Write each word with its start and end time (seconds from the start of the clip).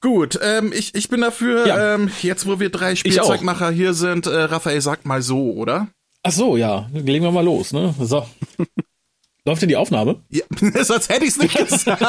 Gut, 0.00 0.38
ähm, 0.42 0.72
ich, 0.72 0.94
ich 0.94 1.08
bin 1.08 1.20
dafür, 1.20 1.66
Ja. 1.66 1.94
ähm, 1.94 2.10
jetzt 2.22 2.46
wo 2.46 2.60
wir 2.60 2.70
drei 2.70 2.94
Spielzeugmacher 2.94 3.70
hier 3.70 3.94
sind, 3.94 4.26
äh, 4.26 4.36
Raphael 4.42 4.80
sagt 4.80 5.06
mal 5.06 5.22
so, 5.22 5.52
oder? 5.52 5.88
Ach 6.22 6.32
so, 6.32 6.56
ja. 6.56 6.88
Legen 6.92 7.24
wir 7.24 7.32
mal 7.32 7.44
los, 7.44 7.72
ne? 7.72 7.94
So. 8.00 8.26
Läuft 9.44 9.62
denn 9.62 9.68
die 9.70 9.76
Aufnahme? 9.76 10.20
Ja, 10.28 10.44
sonst 10.84 11.08
hätte 11.08 11.24
ich's 11.24 11.38
nicht 11.38 11.56
gesagt. 11.68 12.00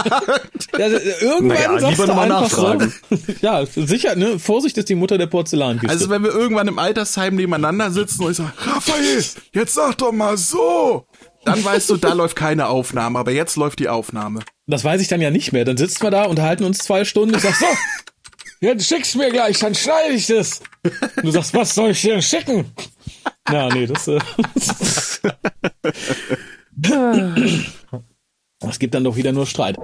Ja, 0.78 0.88
äh, 0.88 0.98
irgendwann 1.22 1.48
Naja, 1.48 1.80
sagst 1.80 1.90
lieber 1.98 2.08
du 2.08 2.14
mal 2.14 2.24
einfach 2.32 2.42
nachfragen. 2.42 2.94
So. 3.10 3.18
Ja, 3.42 3.66
sicher, 3.66 4.16
ne? 4.16 4.40
Vorsicht 4.40 4.78
ist 4.78 4.90
die 4.90 4.96
Mutter 4.96 5.18
der 5.18 5.28
Porzellankiste. 5.28 5.90
Also 5.90 6.10
wenn 6.10 6.24
wir 6.24 6.32
irgendwann 6.32 6.68
im 6.68 6.78
Altersheim 6.80 7.36
nebeneinander 7.36 7.92
sitzen 7.92 8.24
und 8.26 8.32
ich 8.32 8.38
sage, 8.38 8.52
Raphael, 8.58 9.24
jetzt 9.54 9.74
sag 9.74 9.98
doch 10.00 10.12
mal 10.12 10.38
so. 10.38 11.06
Dann 11.46 11.64
weißt 11.64 11.90
du, 11.92 11.96
da 11.98 12.12
läuft 12.14 12.36
keine 12.36 12.68
Aufnahme, 12.68 13.18
aber 13.18 13.32
jetzt 13.32 13.56
läuft 13.56 13.80
die 13.80 13.88
Aufnahme. 13.90 14.42
Das 14.70 14.84
weiß 14.84 15.02
ich 15.02 15.08
dann 15.08 15.22
ja 15.22 15.32
nicht 15.32 15.52
mehr. 15.52 15.66
Dann 15.66 15.78
sitzen 15.78 16.04
wir 16.04 16.12
da, 16.12 16.26
unterhalten 16.26 16.64
uns 16.64 16.78
zwei 16.80 17.06
Stunden. 17.06 17.36
Ich 17.36 17.42
sag 17.42 17.56
so, 17.56 17.66
jetzt 18.62 18.88
schickst 18.88 19.16
mir 19.16 19.32
gleich, 19.32 19.60
dann 19.60 19.76
schneide 19.76 20.14
ich 20.14 20.28
das. 20.28 20.62
Und 20.84 21.26
du 21.26 21.32
sagst, 21.32 21.54
was 21.54 21.76
soll 21.76 21.92
ich 21.92 22.02
dir 22.02 22.14
denn 22.14 22.22
schicken? 22.22 22.66
Ja, 23.52 23.70
nee, 23.70 23.88
das. 23.88 24.08
Äh, 24.08 24.20
das 28.60 28.80
gibt 28.80 28.94
dann 28.94 29.04
doch 29.04 29.16
wieder 29.16 29.32
nur 29.32 29.46
Streit. 29.46 29.78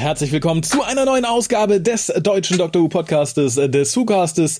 Herzlich 0.00 0.32
willkommen 0.32 0.62
zu 0.62 0.82
einer 0.82 1.04
neuen 1.04 1.26
Ausgabe 1.26 1.78
des 1.78 2.06
deutschen 2.06 2.56
Doctor 2.56 2.80
Who 2.80 2.88
Podcastes, 2.88 3.58
äh, 3.58 3.68
des 3.68 3.94
Whocastes. 3.94 4.58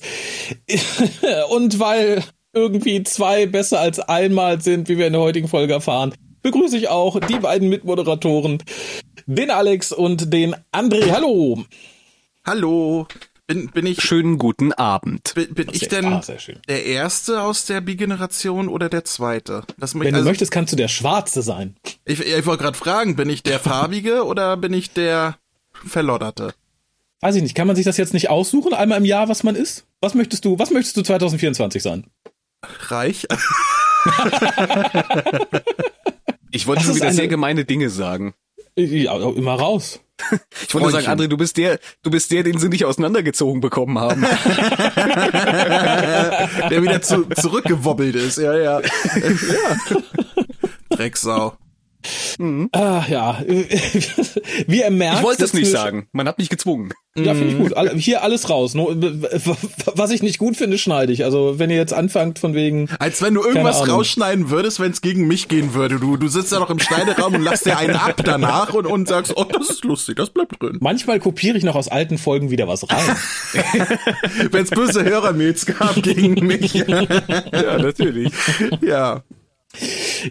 Und 1.49 1.79
weil 1.79 2.23
irgendwie 2.53 3.01
zwei 3.03 3.47
besser 3.47 3.79
als 3.79 3.99
einmal 3.99 4.61
sind, 4.61 4.87
wie 4.87 4.99
wir 4.99 5.07
in 5.07 5.13
der 5.13 5.21
heutigen 5.21 5.47
Folge 5.47 5.73
erfahren, 5.73 6.13
begrüße 6.43 6.77
ich 6.77 6.89
auch 6.89 7.19
die 7.19 7.39
beiden 7.39 7.69
Mitmoderatoren, 7.69 8.59
den 9.25 9.49
Alex 9.49 9.91
und 9.91 10.31
den 10.31 10.55
André. 10.71 11.09
Hallo. 11.11 11.63
Hallo, 12.45 13.07
bin, 13.53 13.67
bin 13.69 13.85
ich, 13.85 14.01
Schönen 14.01 14.37
guten 14.37 14.71
Abend. 14.73 15.33
bin, 15.35 15.53
bin 15.53 15.67
ich 15.71 15.87
denn 15.87 16.05
ah, 16.05 16.21
der 16.67 16.85
Erste 16.85 17.41
aus 17.41 17.65
der 17.65 17.81
Bi-Generation 17.81 18.67
oder 18.69 18.87
der 18.89 19.03
Zweite? 19.03 19.63
Das 19.77 19.93
Wenn 19.93 20.11
du 20.11 20.15
also, 20.15 20.29
möchtest, 20.29 20.51
kannst 20.51 20.71
du 20.71 20.77
der 20.77 20.87
Schwarze 20.87 21.41
sein. 21.41 21.75
Ich, 22.05 22.19
ich 22.21 22.45
wollte 22.45 22.63
gerade 22.63 22.77
fragen, 22.77 23.15
bin 23.15 23.29
ich 23.29 23.43
der 23.43 23.59
Farbige 23.59 24.23
oder 24.25 24.55
bin 24.57 24.73
ich 24.73 24.91
der 24.91 25.37
Verlodderte? 25.73 26.53
Weiß 27.19 27.35
ich 27.35 27.43
nicht, 27.43 27.53
kann 27.55 27.67
man 27.67 27.75
sich 27.75 27.85
das 27.85 27.97
jetzt 27.97 28.13
nicht 28.13 28.29
aussuchen, 28.29 28.73
einmal 28.73 28.97
im 28.97 29.05
Jahr, 29.05 29.27
was 29.29 29.43
man 29.43 29.55
ist? 29.55 29.85
Was 29.99 30.15
möchtest 30.15 30.45
du, 30.45 30.57
was 30.57 30.71
möchtest 30.71 30.97
du 30.97 31.01
2024 31.01 31.83
sein? 31.83 32.05
Reich? 32.89 33.27
Ich 36.53 36.67
wollte 36.67 36.79
Das 36.81 36.87
schon 36.87 36.95
wieder 36.97 37.05
eine- 37.07 37.15
sehr 37.15 37.29
gemeine 37.29 37.63
Dinge 37.63 37.89
sagen. 37.89 38.33
Ja, 38.75 39.15
immer 39.29 39.53
raus. 39.53 40.01
Ich 40.67 40.73
wollte 40.73 40.91
sagen. 40.91 41.07
André, 41.07 41.27
du 41.27 41.37
bist 41.37 41.57
der, 41.57 41.79
du 42.03 42.11
bist 42.11 42.31
der, 42.31 42.43
den 42.43 42.57
sie 42.57 42.69
nicht 42.69 42.85
auseinandergezogen 42.85 43.61
bekommen 43.61 43.99
haben. 43.99 44.21
der 46.69 46.81
wieder 46.81 47.01
zu, 47.01 47.25
zurückgewobbelt 47.25 48.15
ist, 48.15 48.37
ja, 48.37 48.53
ja. 48.57 48.79
ja. 48.81 48.87
Drecksau. 50.89 51.57
Ah, 52.71 53.03
ja. 53.07 53.41
Wie 54.67 54.79
ihr 54.79 54.89
merkt. 54.91 55.17
Ich 55.19 55.23
wollte 55.23 55.43
es 55.43 55.53
nicht 55.53 55.69
sagen. 55.71 56.07
Man 56.11 56.27
hat 56.27 56.37
mich 56.37 56.49
gezwungen. 56.49 56.91
Ja, 57.15 57.33
finde 57.35 57.47
ich 57.53 57.57
gut. 57.57 57.73
Alle- 57.75 57.93
Hier 57.95 58.23
alles 58.23 58.49
raus. 58.49 58.73
Was 58.75 60.11
ich 60.11 60.23
nicht 60.23 60.37
gut 60.37 60.55
finde, 60.55 60.77
schneide 60.77 61.11
ich. 61.11 61.25
Also, 61.25 61.59
wenn 61.59 61.69
ihr 61.69 61.75
jetzt 61.75 61.93
anfangt 61.93 62.39
von 62.39 62.53
wegen. 62.53 62.87
Als 62.99 63.21
wenn 63.21 63.33
du 63.33 63.43
irgendwas 63.43 63.87
rausschneiden 63.87 64.49
würdest, 64.49 64.79
wenn 64.79 64.91
es 64.91 65.01
gegen 65.01 65.27
mich 65.27 65.47
gehen 65.49 65.73
würde. 65.73 65.99
Du, 65.99 66.15
du 66.15 66.27
sitzt 66.29 66.51
da 66.53 66.59
noch 66.59 66.69
im 66.69 66.79
Schneideraum 66.79 67.35
und 67.35 67.41
lachst 67.41 67.65
dir 67.65 67.77
einen 67.77 67.95
ab 67.95 68.21
danach 68.23 68.73
und, 68.73 68.85
und 68.85 69.07
sagst, 69.09 69.33
oh, 69.35 69.43
das 69.43 69.69
ist 69.69 69.83
lustig, 69.83 70.15
das 70.15 70.29
bleibt 70.29 70.61
drin. 70.61 70.77
Manchmal 70.79 71.19
kopiere 71.19 71.57
ich 71.57 71.63
noch 71.65 71.75
aus 71.75 71.89
alten 71.89 72.17
Folgen 72.17 72.49
wieder 72.49 72.67
was 72.67 72.89
rein. 72.89 73.15
Wenn 74.51 74.63
es 74.63 74.69
böse 74.69 75.03
Hörermails 75.03 75.65
gab 75.65 76.01
gegen 76.01 76.45
mich. 76.45 76.73
Ja, 76.73 77.77
natürlich. 77.77 78.31
ja. 78.81 79.23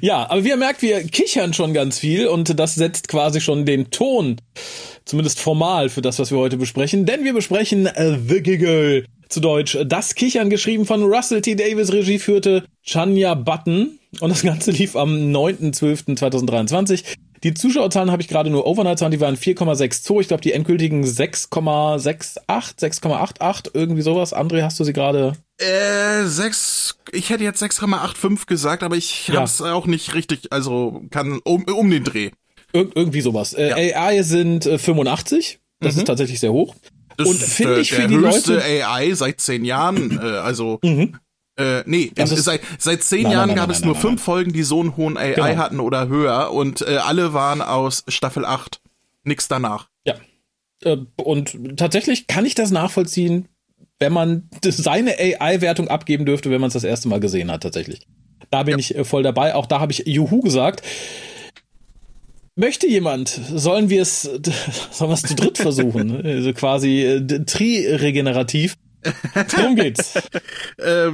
Ja, 0.01 0.31
aber 0.31 0.45
wie 0.45 0.49
ihr 0.49 0.56
merkt, 0.56 0.83
wir 0.83 1.03
kichern 1.03 1.53
schon 1.53 1.73
ganz 1.73 1.99
viel 1.99 2.27
und 2.27 2.59
das 2.59 2.75
setzt 2.75 3.09
quasi 3.09 3.41
schon 3.41 3.65
den 3.65 3.91
Ton, 3.91 4.37
zumindest 5.05 5.41
formal, 5.41 5.89
für 5.89 6.03
das, 6.03 6.19
was 6.19 6.31
wir 6.31 6.39
heute 6.39 6.56
besprechen. 6.56 7.06
Denn 7.06 7.25
wir 7.25 7.33
besprechen 7.33 7.87
äh, 7.87 8.19
The 8.28 8.43
Giggle, 8.43 9.05
zu 9.28 9.41
Deutsch 9.41 9.78
Das 9.87 10.15
Kichern, 10.15 10.51
geschrieben 10.51 10.84
von 10.87 11.03
Russell 11.05 11.41
T. 11.41 11.55
Davis, 11.55 11.93
Regie 11.93 12.19
führte 12.19 12.65
Chanya 12.84 13.34
Button 13.34 13.99
und 14.21 14.28
das 14.28 14.43
Ganze 14.43 14.73
lief 14.73 14.97
am 14.97 15.33
9.12.2023. 15.33 17.05
Die 17.43 17.55
Zuschauerzahlen 17.55 18.11
habe 18.11 18.21
ich 18.21 18.28
gerade 18.28 18.51
nur 18.51 18.67
Overnight-Zahlen, 18.67 19.12
die 19.12 19.21
waren 19.21 19.37
4,62. 19.37 20.21
Ich 20.21 20.28
glaube, 20.28 20.43
die 20.43 20.53
endgültigen 20.53 21.05
6,68, 21.05 22.43
6,88, 22.78 23.71
irgendwie 23.72 24.03
sowas. 24.03 24.34
André, 24.34 24.62
hast 24.62 24.78
du 24.78 24.84
sie 24.84 24.93
gerade? 24.93 25.33
Äh, 25.60 26.25
sechs, 26.26 26.97
ich 27.12 27.31
hätte 27.31 27.44
jetzt 27.44 27.62
6,85 27.62 28.47
gesagt, 28.47 28.82
aber 28.82 28.97
ich 28.97 29.28
Ja. 29.28 29.41
hab's 29.41 29.60
auch 29.60 29.87
nicht 29.87 30.15
richtig, 30.15 30.53
also 30.53 31.03
kann 31.10 31.41
um, 31.44 31.65
um 31.65 31.91
den 31.91 32.04
Dreh. 32.04 32.31
Ir 32.72 32.88
irgendwie 32.94 33.21
sowas. 33.21 33.53
Äh, 33.54 33.93
AI 33.94 34.22
sind 34.22 34.65
äh, 34.66 34.78
85. 34.78 35.60
Das 35.81 35.97
ist 35.97 36.06
tatsächlich 36.06 36.41
sehr 36.41 36.53
hoch. 36.53 36.75
Das 37.16 37.28
Und 37.28 37.37
ist 37.43 37.53
finde 37.53 37.76
äh, 37.76 37.81
ich 37.81 37.93
für 37.93 38.06
die 38.06 38.15
Leute- 38.15 38.62
AI 38.62 39.12
seit 39.15 39.41
zehn 39.41 39.65
Jahren, 39.65 40.19
äh, 40.22 40.25
also 40.38 40.78
äh, 40.82 41.82
nee, 41.84 42.10
in, 42.15 42.27
seit, 42.27 42.60
seit 42.78 43.03
zehn 43.03 43.25
Nein, 43.25 43.32
Jahren 43.32 43.47
nein, 43.48 43.56
gab 43.56 43.66
nein, 43.69 43.75
es 43.75 43.81
nein, 43.81 43.88
nur 43.88 43.97
fünf 43.97 44.22
Folgen, 44.22 44.53
die 44.53 44.62
so 44.62 44.81
einen 44.81 44.97
hohen 44.97 45.19
AI 45.19 45.32
Genau. 45.34 45.56
hatten 45.56 45.81
oder 45.81 46.09
höher 46.09 46.53
und 46.53 46.81
äh, 46.82 46.97
alle 46.97 47.34
waren 47.34 47.60
aus 47.60 48.04
Staffel 48.09 48.44
8. 48.47 48.81
Nix 49.25 49.48
danach. 49.48 49.88
Ja. 50.06 50.15
Äh, 50.82 50.98
und 51.16 51.77
tatsächlich 51.77 52.27
kann 52.28 52.47
ich 52.47 52.54
das 52.54 52.71
nachvollziehen, 52.71 53.48
wenn 54.00 54.12
man 54.12 54.49
seine 54.65 55.12
AI-Wertung 55.19 55.88
abgeben 55.88 56.27
dürfte, 56.27 56.50
wenn 56.50 56.61
man 56.61 56.69
es 56.69 56.75
das 56.75 56.84
erste 56.84 57.09
Mal 57.09 57.21
gesehen 57.21 57.50
hat, 57.53 57.62
tatsächlich. 57.62 58.00
Da 58.50 58.65
bin 58.65 58.78
ich 58.78 58.97
äh, 58.97 59.05
voll 59.05 59.22
dabei. 59.22 59.55
Auch 59.55 59.66
da 59.66 59.78
habe 59.78 59.93
ich 59.93 60.05
Juhu 60.06 60.41
gesagt. 60.41 60.83
Möchte 62.56 62.89
jemand, 62.89 63.28
sollen 63.28 63.91
wir 63.91 64.03
es, 64.03 64.22
sollen 64.91 65.10
wir 65.10 65.15
es 65.15 65.22
zu 65.22 65.37
dritt 65.37 65.59
versuchen? 65.59 66.21
Also 66.25 66.53
quasi 66.53 67.05
äh, 67.05 67.44
tri-regenerativ. 67.44 68.77
Worum 69.56 69.77
geht's? 69.77 70.15
Äh, 70.77 71.12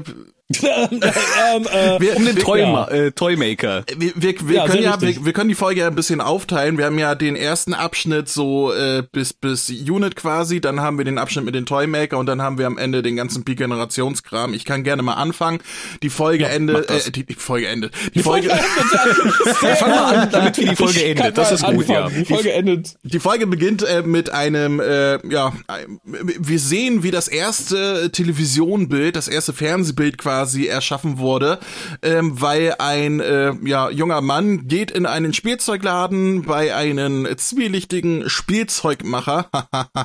ähm, 0.62 1.66
äh, 1.72 2.00
wir, 2.00 2.16
Um 2.16 2.24
den 2.24 2.36
wir, 2.36 2.42
Toy 2.44 2.60
Ja. 2.60 2.86
äh, 2.88 3.10
Toymaker. 3.12 3.84
wir, 3.96 4.12
wir, 4.14 4.34
wir, 4.48 4.54
Ja, 4.56 4.66
können 4.66 4.82
ja, 4.82 5.00
wir, 5.00 5.24
wir 5.24 5.32
können 5.32 5.48
die 5.48 5.54
Folge 5.56 5.80
ja 5.80 5.88
ein 5.88 5.94
bisschen 5.96 6.20
aufteilen. 6.20 6.78
Wir 6.78 6.84
haben 6.86 6.98
ja 6.98 7.14
den 7.16 7.34
ersten 7.34 7.74
Abschnitt 7.74 8.28
so 8.28 8.72
äh, 8.72 9.02
bis 9.10 9.32
bis 9.32 9.68
Unit 9.70 10.14
quasi, 10.14 10.60
dann 10.60 10.80
haben 10.80 10.98
wir 10.98 11.04
den 11.04 11.18
Abschnitt 11.18 11.44
mit 11.44 11.54
den 11.56 11.66
Toymaker 11.66 12.18
und 12.18 12.26
dann 12.26 12.42
haben 12.42 12.58
wir 12.58 12.66
am 12.68 12.78
Ende 12.78 13.02
den 13.02 13.16
ganzen 13.16 13.42
Bi-Generationskram. 13.42 14.54
Ich 14.54 14.64
kann 14.64 14.84
gerne 14.84 15.02
mal 15.02 15.14
anfangen. 15.14 15.58
Die 16.02 16.10
Folge 16.10 16.46
endet, 16.46 16.90
äh, 16.90 17.10
die, 17.10 17.26
die 17.26 17.34
Folge 17.34 17.66
endet. 17.66 17.92
Die, 18.14 18.20
Folge, 18.22 18.48
Fang 19.54 19.90
mal 19.90 20.14
an, 20.16 20.30
damit 20.30 20.56
wir 20.58 20.68
die 20.68 20.76
Folge 20.76 21.00
Ich 21.00 21.06
endet. 21.10 21.36
Das 21.38 21.50
ist 21.50 21.64
gut, 21.64 21.88
ja. 21.88 22.08
Die 22.08 22.24
Folge 22.24 22.52
endet. 22.52 22.94
Die 23.02 23.18
Folge 23.18 23.46
beginnt 23.48 23.82
äh, 23.82 24.02
mit 24.02 24.30
einem, 24.30 24.78
äh, 24.78 25.18
ja, 25.28 25.52
ein- 25.66 26.00
wir 26.04 26.60
sehen, 26.60 27.02
wie 27.02 27.10
das 27.10 27.26
erste 27.26 28.10
Televisionbild, 28.12 29.16
das 29.16 29.26
erste 29.26 29.52
Fernsehbild 29.52 30.18
quasi 30.18 30.35
erschaffen 30.44 31.18
wurde, 31.18 31.58
ähm, 32.02 32.40
weil 32.40 32.74
ein 32.78 33.20
äh, 33.20 33.54
ja, 33.64 33.90
junger 33.90 34.20
Mann 34.20 34.68
geht 34.68 34.90
in 34.90 35.06
einen 35.06 35.32
Spielzeugladen 35.32 36.42
bei 36.42 36.74
einem 36.74 37.26
zwielichtigen 37.36 38.28
Spielzeugmacher 38.28 39.48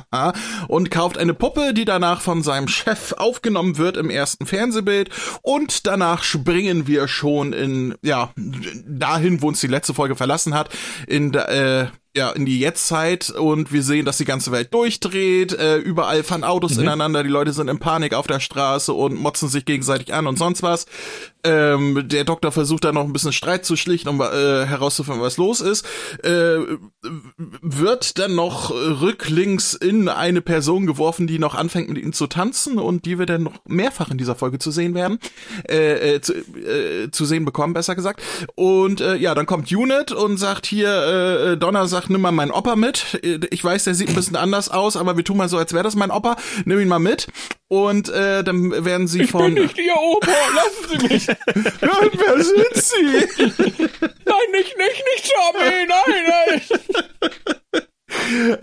und 0.68 0.90
kauft 0.90 1.18
eine 1.18 1.34
Puppe, 1.34 1.74
die 1.74 1.84
danach 1.84 2.20
von 2.20 2.42
seinem 2.42 2.68
Chef 2.68 3.12
aufgenommen 3.12 3.78
wird 3.78 3.96
im 3.96 4.10
ersten 4.10 4.46
Fernsehbild. 4.46 5.10
Und 5.42 5.86
danach 5.86 6.22
springen 6.22 6.86
wir 6.86 7.08
schon 7.08 7.52
in, 7.52 7.94
ja, 8.02 8.30
dahin, 8.86 9.42
wo 9.42 9.48
uns 9.48 9.60
die 9.60 9.66
letzte 9.66 9.94
Folge 9.94 10.16
verlassen 10.16 10.54
hat, 10.54 10.70
in, 11.06 11.34
äh, 11.34 11.86
ja, 12.14 12.30
in 12.30 12.44
die 12.44 12.60
Jetztzeit 12.60 13.30
und 13.30 13.72
wir 13.72 13.82
sehen, 13.82 14.04
dass 14.04 14.18
die 14.18 14.26
ganze 14.26 14.52
Welt 14.52 14.72
durchdreht, 14.74 15.54
äh, 15.54 15.78
überall 15.78 16.22
fahren 16.22 16.44
Autos 16.44 16.74
mhm. 16.74 16.82
ineinander, 16.82 17.22
die 17.22 17.30
Leute 17.30 17.52
sind 17.52 17.68
in 17.68 17.78
Panik 17.78 18.12
auf 18.12 18.26
der 18.26 18.40
Straße 18.40 18.92
und 18.92 19.14
motzen 19.14 19.48
sich 19.48 19.64
gegenseitig 19.64 20.12
an 20.12 20.26
und 20.26 20.36
sonst 20.36 20.62
was. 20.62 20.86
Ähm, 21.44 22.06
der 22.06 22.24
Doktor 22.24 22.52
versucht 22.52 22.84
da 22.84 22.92
noch 22.92 23.04
ein 23.04 23.12
bisschen 23.12 23.32
Streit 23.32 23.64
zu 23.64 23.76
schlichten, 23.76 24.08
um 24.08 24.20
äh, 24.20 24.64
herauszufinden, 24.64 25.22
was 25.22 25.38
los 25.38 25.60
ist. 25.60 25.84
Äh, 26.22 26.58
wird 27.62 28.18
dann 28.18 28.34
noch 28.34 28.70
rücklinks 28.70 29.74
in 29.74 30.08
eine 30.08 30.40
Person 30.40 30.86
geworfen, 30.86 31.26
die 31.26 31.40
noch 31.40 31.54
anfängt 31.54 31.88
mit 31.88 31.98
ihm 31.98 32.12
zu 32.12 32.28
tanzen 32.28 32.78
und 32.78 33.06
die 33.06 33.18
wir 33.18 33.26
dann 33.26 33.42
noch 33.42 33.54
mehrfach 33.66 34.10
in 34.10 34.18
dieser 34.18 34.36
Folge 34.36 34.58
zu 34.58 34.70
sehen 34.70 34.94
werden, 34.94 35.18
äh, 35.68 36.14
äh, 36.14 36.20
zu, 36.20 36.34
äh, 36.34 37.10
zu 37.10 37.24
sehen 37.24 37.44
bekommen, 37.44 37.72
besser 37.72 37.96
gesagt. 37.96 38.22
Und 38.54 39.00
äh, 39.00 39.16
ja, 39.16 39.34
dann 39.34 39.46
kommt 39.46 39.72
Unit 39.72 40.12
und 40.12 40.36
sagt 40.36 40.66
hier, 40.66 41.52
äh, 41.52 41.56
Donner 41.56 41.88
sagt, 41.88 42.01
nimm 42.08 42.20
mal 42.20 42.32
meinen 42.32 42.50
Opa 42.50 42.76
mit. 42.76 43.20
Ich 43.50 43.62
weiß, 43.64 43.84
der 43.84 43.94
sieht 43.94 44.08
ein 44.08 44.14
bisschen 44.14 44.36
anders 44.36 44.68
aus, 44.68 44.96
aber 44.96 45.16
wir 45.16 45.24
tun 45.24 45.36
mal 45.36 45.48
so, 45.48 45.58
als 45.58 45.72
wäre 45.72 45.84
das 45.84 45.94
mein 45.94 46.10
Opa. 46.10 46.36
Nimm 46.64 46.80
ihn 46.80 46.88
mal 46.88 46.98
mit. 46.98 47.28
Und 47.68 48.08
äh, 48.10 48.44
dann 48.44 48.84
werden 48.84 49.08
sie 49.08 49.22
ich 49.22 49.30
von. 49.30 49.48
Ich 49.48 49.54
bin 49.54 49.62
nicht 49.64 49.78
Ihr 49.78 49.96
Opa, 49.96 50.30
lassen 50.54 51.00
Sie 51.00 51.08
mich. 51.08 51.26
ja, 51.80 52.00
wer 52.12 52.44
sind 52.44 52.74
Sie? 52.74 53.04
nein, 54.24 54.50
nicht, 54.52 54.76
nicht, 54.76 55.04
nicht 55.14 55.32
Charmy, 55.32 55.86
nein, 55.88 56.24
nein. 56.28 56.60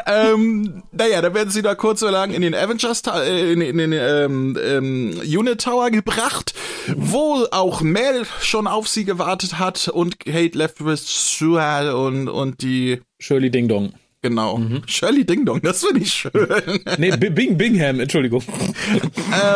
ähm, 0.05 0.83
naja, 0.91 1.21
dann 1.21 1.33
werden 1.33 1.49
sie 1.49 1.61
da 1.61 1.75
kurz 1.75 1.99
so 2.01 2.09
lang 2.09 2.31
in 2.31 2.41
den 2.41 2.55
Avengers, 2.55 3.01
äh, 3.07 3.53
in, 3.53 3.61
in 3.61 3.77
den 3.77 3.93
ähm, 3.93 4.57
ähm, 4.61 5.21
Unit 5.21 5.61
Tower 5.61 5.89
gebracht, 5.91 6.53
wo 6.95 7.45
auch 7.51 7.81
Mel 7.81 8.25
schon 8.41 8.67
auf 8.67 8.87
sie 8.87 9.05
gewartet 9.05 9.59
hat 9.59 9.87
und 9.87 10.19
Kate 10.19 10.57
left 10.57 10.83
with 10.83 11.03
Sue 11.05 11.95
und, 11.95 12.27
und 12.27 12.61
die 12.61 13.01
Shirley 13.19 13.51
Ding 13.51 13.67
Dong. 13.67 13.93
Genau. 14.21 14.57
Mhm. 14.57 14.81
Shirley 14.85 15.25
Ding 15.25 15.45
Dong, 15.45 15.61
das 15.61 15.85
finde 15.85 16.01
ich 16.01 16.11
schön. 16.13 16.31
nee, 16.97 17.11
Bing 17.15 17.57
Bingham, 17.57 18.01
Entschuldigung. 18.01 18.43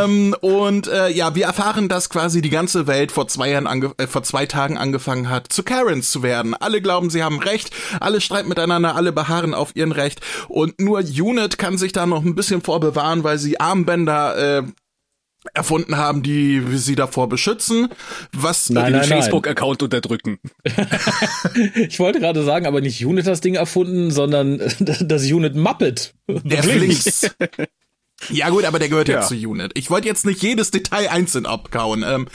ähm, 0.02 0.34
und 0.40 0.88
äh, 0.88 1.10
ja, 1.10 1.36
wir 1.36 1.46
erfahren, 1.46 1.90
dass 1.90 2.10
quasi 2.10 2.42
die 2.42 2.50
ganze 2.50 2.88
Welt 2.88 3.12
vor 3.12 3.28
zwei 3.28 3.50
Jahren 3.50 3.68
äh, 3.98 4.08
vor 4.08 4.24
zwei 4.24 4.46
Tagen 4.46 4.78
angefangen 4.78 5.30
hat, 5.30 5.52
zu 5.52 5.64
Karens 5.64 6.12
zu 6.12 6.24
werden. 6.24 6.54
Alle 6.54 6.82
glauben, 6.82 7.10
sie 7.10 7.24
haben 7.24 7.40
Recht, 7.40 7.72
alle 8.00 8.22
streiten 8.22 8.48
miteinander, 8.48 8.96
alle 8.96 9.12
beharren 9.12 9.54
auf 9.54 9.76
ihren 9.76 9.92
Recht 9.92 10.22
und 10.48 10.80
nur 10.80 11.00
Unit 11.00 11.58
kann 11.58 11.78
sich 11.78 11.92
da 11.92 12.06
noch 12.06 12.24
ein 12.24 12.36
bisschen 12.36 12.62
vorbewahren, 12.62 13.26
weil 13.26 13.40
sie 13.40 13.60
Armbänder 13.60 14.60
äh, 14.60 14.64
erfunden 15.54 15.98
haben, 15.98 16.24
die 16.24 16.62
sie 16.74 16.96
davor 16.96 17.30
beschützen, 17.30 17.90
was 18.32 18.70
nein, 18.70 18.94
den 18.94 19.04
Facebook-Account 19.04 19.84
unterdrücken. 19.84 20.40
ich 21.76 22.00
wollte 22.00 22.20
gerade 22.20 22.44
sagen, 22.44 22.66
aber 22.66 22.82
nicht 22.82 23.06
Unit 23.06 23.28
das 23.28 23.42
Ding 23.42 23.56
erfunden, 23.56 24.12
sondern 24.12 24.60
das 24.80 25.24
Unit 25.24 25.56
Muppet. 25.56 26.14
Der 26.28 26.64
Flinks. 26.64 27.30
ja 28.30 28.50
gut, 28.50 28.66
aber 28.66 28.80
der 28.80 28.90
gehört 28.90 29.10
ja. 29.10 29.22
ja 29.22 29.28
zu 29.28 29.36
Unit. 29.36 29.72
Ich 29.76 29.90
wollte 29.90 30.08
jetzt 30.08 30.26
nicht 30.26 30.42
jedes 30.42 30.72
Detail 30.72 31.10
einzeln 31.10 31.46
abkauen. 31.46 32.04
Ähm, 32.08 32.28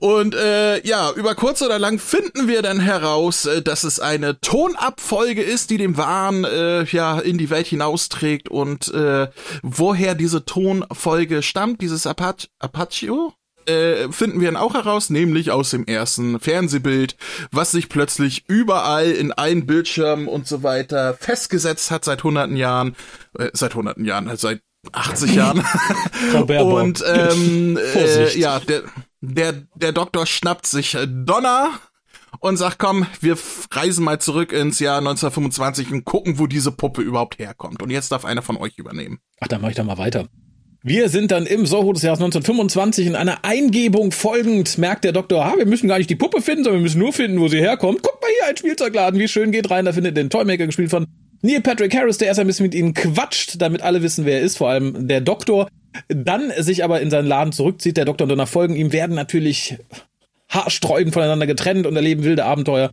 und 0.00 0.34
äh, 0.34 0.86
ja, 0.86 1.12
über 1.12 1.34
kurz 1.34 1.62
oder 1.62 1.78
lang 1.78 1.98
finden 1.98 2.48
wir 2.48 2.62
dann 2.62 2.80
heraus, 2.80 3.46
äh, 3.46 3.62
dass 3.62 3.84
es 3.84 4.00
eine 4.00 4.40
Tonabfolge 4.40 5.42
ist, 5.42 5.70
die 5.70 5.78
den 5.78 5.96
Wahn 5.96 6.44
äh, 6.44 6.84
ja 6.84 7.18
in 7.18 7.38
die 7.38 7.50
Welt 7.50 7.66
hinausträgt. 7.66 8.48
Und 8.48 8.92
äh, 8.92 9.28
woher 9.62 10.14
diese 10.14 10.44
Tonfolge 10.44 11.42
stammt, 11.42 11.80
dieses 11.82 12.06
Apach 12.06 12.46
Apache 12.58 13.32
äh, 13.66 14.10
finden 14.10 14.40
wir 14.40 14.48
dann 14.48 14.60
auch 14.60 14.74
heraus, 14.74 15.10
nämlich 15.10 15.50
aus 15.50 15.70
dem 15.70 15.86
ersten 15.86 16.38
Fernsehbild, 16.40 17.16
was 17.50 17.72
sich 17.72 17.88
plötzlich 17.88 18.44
überall 18.48 19.10
in 19.10 19.32
allen 19.32 19.66
Bildschirmen 19.66 20.28
und 20.28 20.46
so 20.46 20.62
weiter 20.62 21.14
festgesetzt 21.14 21.90
hat 21.90 22.04
seit 22.04 22.22
hunderten 22.22 22.56
Jahren, 22.56 22.94
äh, 23.38 23.50
seit 23.52 23.74
hunderten 23.74 24.04
Jahren, 24.04 24.28
halt 24.28 24.40
seit 24.40 24.60
80 24.92 25.34
Jahren. 25.34 25.64
und 26.32 27.04
ähm, 27.06 27.78
äh, 27.94 28.38
ja, 28.38 28.60
der 28.60 28.82
der, 29.34 29.66
der 29.74 29.92
Doktor 29.92 30.26
schnappt 30.26 30.66
sich 30.66 30.96
Donner 31.06 31.70
und 32.40 32.56
sagt, 32.56 32.78
komm, 32.78 33.06
wir 33.20 33.36
reisen 33.70 34.04
mal 34.04 34.20
zurück 34.20 34.52
ins 34.52 34.78
Jahr 34.78 34.98
1925 34.98 35.90
und 35.92 36.04
gucken, 36.04 36.38
wo 36.38 36.46
diese 36.46 36.72
Puppe 36.72 37.02
überhaupt 37.02 37.38
herkommt. 37.38 37.82
Und 37.82 37.90
jetzt 37.90 38.12
darf 38.12 38.24
einer 38.24 38.42
von 38.42 38.56
euch 38.56 38.78
übernehmen. 38.78 39.18
Ach, 39.40 39.48
dann 39.48 39.60
mach 39.60 39.70
ich 39.70 39.76
da 39.76 39.84
mal 39.84 39.98
weiter. 39.98 40.26
Wir 40.82 41.08
sind 41.08 41.32
dann 41.32 41.46
im 41.46 41.66
Soho 41.66 41.92
des 41.92 42.02
Jahres 42.02 42.20
1925 42.20 43.08
in 43.08 43.16
einer 43.16 43.44
Eingebung 43.44 44.12
folgend 44.12 44.78
merkt 44.78 45.02
der 45.02 45.10
Doktor, 45.10 45.44
ah, 45.44 45.54
wir 45.56 45.66
müssen 45.66 45.88
gar 45.88 45.98
nicht 45.98 46.10
die 46.10 46.14
Puppe 46.14 46.40
finden, 46.40 46.62
sondern 46.62 46.80
wir 46.80 46.84
müssen 46.84 47.00
nur 47.00 47.12
finden, 47.12 47.40
wo 47.40 47.48
sie 47.48 47.58
herkommt. 47.58 48.02
Guck 48.02 48.20
mal 48.20 48.30
hier, 48.38 48.48
ein 48.50 48.56
Spielzeugladen, 48.56 49.18
wie 49.18 49.26
schön 49.26 49.50
geht 49.50 49.70
rein, 49.70 49.84
da 49.84 49.92
findet 49.92 50.16
den 50.16 50.30
Toymaker 50.30 50.66
gespielt 50.66 50.90
von 50.90 51.06
Neil 51.42 51.60
Patrick 51.60 51.94
Harris, 51.94 52.18
der 52.18 52.28
erst 52.28 52.40
ein 52.40 52.46
bisschen 52.46 52.64
mit 52.64 52.74
ihnen 52.74 52.94
quatscht, 52.94 53.60
damit 53.60 53.82
alle 53.82 54.02
wissen, 54.02 54.24
wer 54.24 54.38
er 54.38 54.42
ist, 54.42 54.58
vor 54.58 54.68
allem 54.68 55.08
der 55.08 55.20
Doktor. 55.20 55.68
Dann 56.08 56.52
sich 56.58 56.84
aber 56.84 57.00
in 57.00 57.10
seinen 57.10 57.26
Laden 57.26 57.52
zurückzieht, 57.52 57.96
der 57.96 58.04
Doktor 58.04 58.24
und 58.24 58.30
Donner 58.30 58.46
folgen 58.46 58.76
ihm, 58.76 58.92
werden 58.92 59.16
natürlich 59.16 59.76
haarsträubend 60.48 61.14
voneinander 61.14 61.46
getrennt 61.46 61.86
und 61.86 61.96
erleben 61.96 62.24
wilde 62.24 62.44
Abenteuer. 62.44 62.90